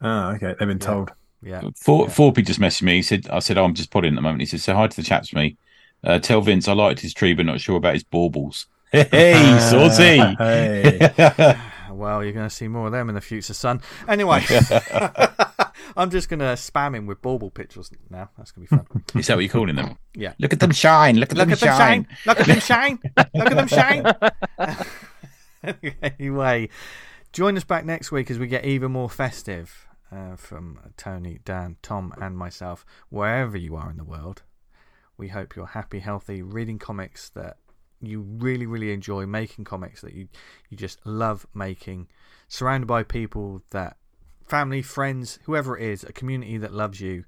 Oh, 0.00 0.30
okay. 0.32 0.54
They've 0.58 0.68
been 0.68 0.78
Yeah. 0.80 0.86
told. 0.86 1.12
Yeah. 1.42 1.60
For, 1.76 2.04
Yeah. 2.06 2.12
Forpy 2.14 2.44
just 2.44 2.60
messaged 2.60 2.82
me. 2.82 2.94
He 2.96 3.02
said, 3.02 3.28
I 3.30 3.38
said, 3.40 3.56
oh, 3.58 3.64
I'm 3.64 3.74
just 3.74 3.90
potting 3.90 4.12
at 4.12 4.16
the 4.16 4.22
moment. 4.22 4.40
He 4.40 4.46
said, 4.46 4.60
say 4.60 4.72
hi 4.74 4.86
to 4.86 4.96
the 4.96 5.02
chaps 5.02 5.28
for 5.30 5.36
me. 5.36 5.56
Uh, 6.04 6.18
tell 6.18 6.40
Vince 6.40 6.68
I 6.68 6.72
liked 6.72 7.00
his 7.00 7.14
tree, 7.14 7.34
but 7.34 7.46
not 7.46 7.60
sure 7.60 7.76
about 7.76 7.94
his 7.94 8.04
baubles. 8.04 8.66
Hey, 8.92 9.58
saucy. 9.70 10.18
Hey. 10.38 11.56
Well, 11.88 12.22
you're 12.22 12.34
going 12.34 12.46
to 12.46 12.54
see 12.54 12.68
more 12.68 12.86
of 12.86 12.92
them 12.92 13.08
in 13.08 13.14
the 13.14 13.22
future, 13.22 13.54
son. 13.54 13.80
Anyway, 14.06 14.44
I'm 15.96 16.10
just 16.10 16.28
going 16.28 16.40
to 16.40 16.52
spam 16.56 16.94
him 16.94 17.06
with 17.06 17.22
bauble 17.22 17.50
pictures 17.50 17.90
now. 18.10 18.28
That's 18.36 18.50
going 18.52 18.66
to 18.66 18.70
be 18.74 18.76
fun. 18.76 19.04
Is 19.18 19.28
that 19.28 19.36
what 19.36 19.44
you're 19.44 19.50
calling 19.52 19.76
them? 19.76 19.96
Yeah. 20.14 20.34
Look 20.38 20.52
at 20.52 20.60
them 20.60 20.72
shine. 20.72 21.16
Look 21.16 21.32
at 21.32 21.38
Look 21.38 21.48
them 21.48 21.52
at 21.54 21.60
them 21.60 21.68
shine. 21.68 22.06
shine. 22.06 22.16
Look 22.26 22.40
at 22.40 22.46
them 22.46 22.60
shine. 22.60 22.98
Look 23.34 23.46
at 23.50 24.66
them 24.66 24.86
shine. 25.86 25.96
anyway, 26.18 26.68
join 27.32 27.56
us 27.56 27.64
back 27.64 27.86
next 27.86 28.12
week 28.12 28.30
as 28.30 28.38
we 28.38 28.46
get 28.46 28.66
even 28.66 28.92
more 28.92 29.08
festive 29.08 29.85
uh, 30.12 30.36
from 30.36 30.78
Tony, 30.96 31.40
Dan, 31.44 31.76
Tom, 31.82 32.12
and 32.20 32.36
myself, 32.36 32.84
wherever 33.08 33.56
you 33.56 33.76
are 33.76 33.90
in 33.90 33.96
the 33.96 34.04
world. 34.04 34.42
We 35.16 35.28
hope 35.28 35.56
you're 35.56 35.66
happy, 35.66 36.00
healthy, 36.00 36.42
reading 36.42 36.78
comics 36.78 37.30
that 37.30 37.56
you 38.00 38.20
really, 38.20 38.66
really 38.66 38.92
enjoy, 38.92 39.26
making 39.26 39.64
comics 39.64 40.02
that 40.02 40.14
you, 40.14 40.28
you 40.68 40.76
just 40.76 41.04
love 41.04 41.46
making, 41.54 42.08
surrounded 42.48 42.86
by 42.86 43.02
people 43.02 43.62
that, 43.70 43.96
family, 44.46 44.82
friends, 44.82 45.38
whoever 45.44 45.76
it 45.76 45.84
is, 45.84 46.04
a 46.04 46.12
community 46.12 46.58
that 46.58 46.72
loves 46.72 47.00
you 47.00 47.24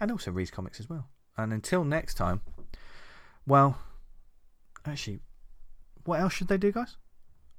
and 0.00 0.10
also 0.10 0.30
reads 0.30 0.50
comics 0.50 0.80
as 0.80 0.88
well. 0.88 1.08
And 1.36 1.52
until 1.52 1.84
next 1.84 2.14
time, 2.14 2.40
well, 3.46 3.78
actually, 4.84 5.20
what 6.04 6.20
else 6.20 6.34
should 6.34 6.48
they 6.48 6.58
do, 6.58 6.72
guys? 6.72 6.96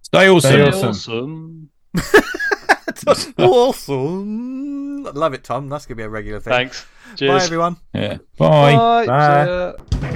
Stay 0.02 0.30
awesome. 0.30 0.72
Stay 0.72 0.88
awesome. 0.88 1.70
awesome. 3.10 3.34
awesome. 3.38 5.03
Love 5.03 5.34
it, 5.34 5.44
Tom. 5.44 5.69
That's 5.69 5.86
going 5.86 5.98
to 5.98 6.02
be 6.02 6.03
a 6.03 6.10
regular 6.10 6.40
thing. 6.40 6.52
Thanks. 6.52 6.86
Bye, 7.19 7.44
everyone. 7.44 7.77
Yeah. 7.94 8.18
Bye. 8.38 8.76
Bye. 8.76 9.06
Bye. 9.06 9.76
See 9.91 10.06
ya. 10.06 10.09